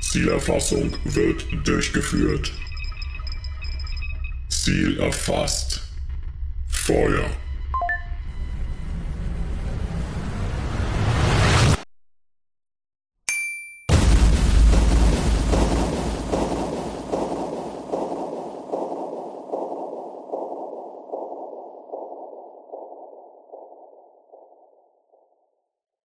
Zielerfassung 0.00 0.96
wird 1.04 1.46
durchgeführt. 1.64 2.52
Ziel 4.48 4.98
erfasst. 5.00 5.82
Feuer. 6.68 7.30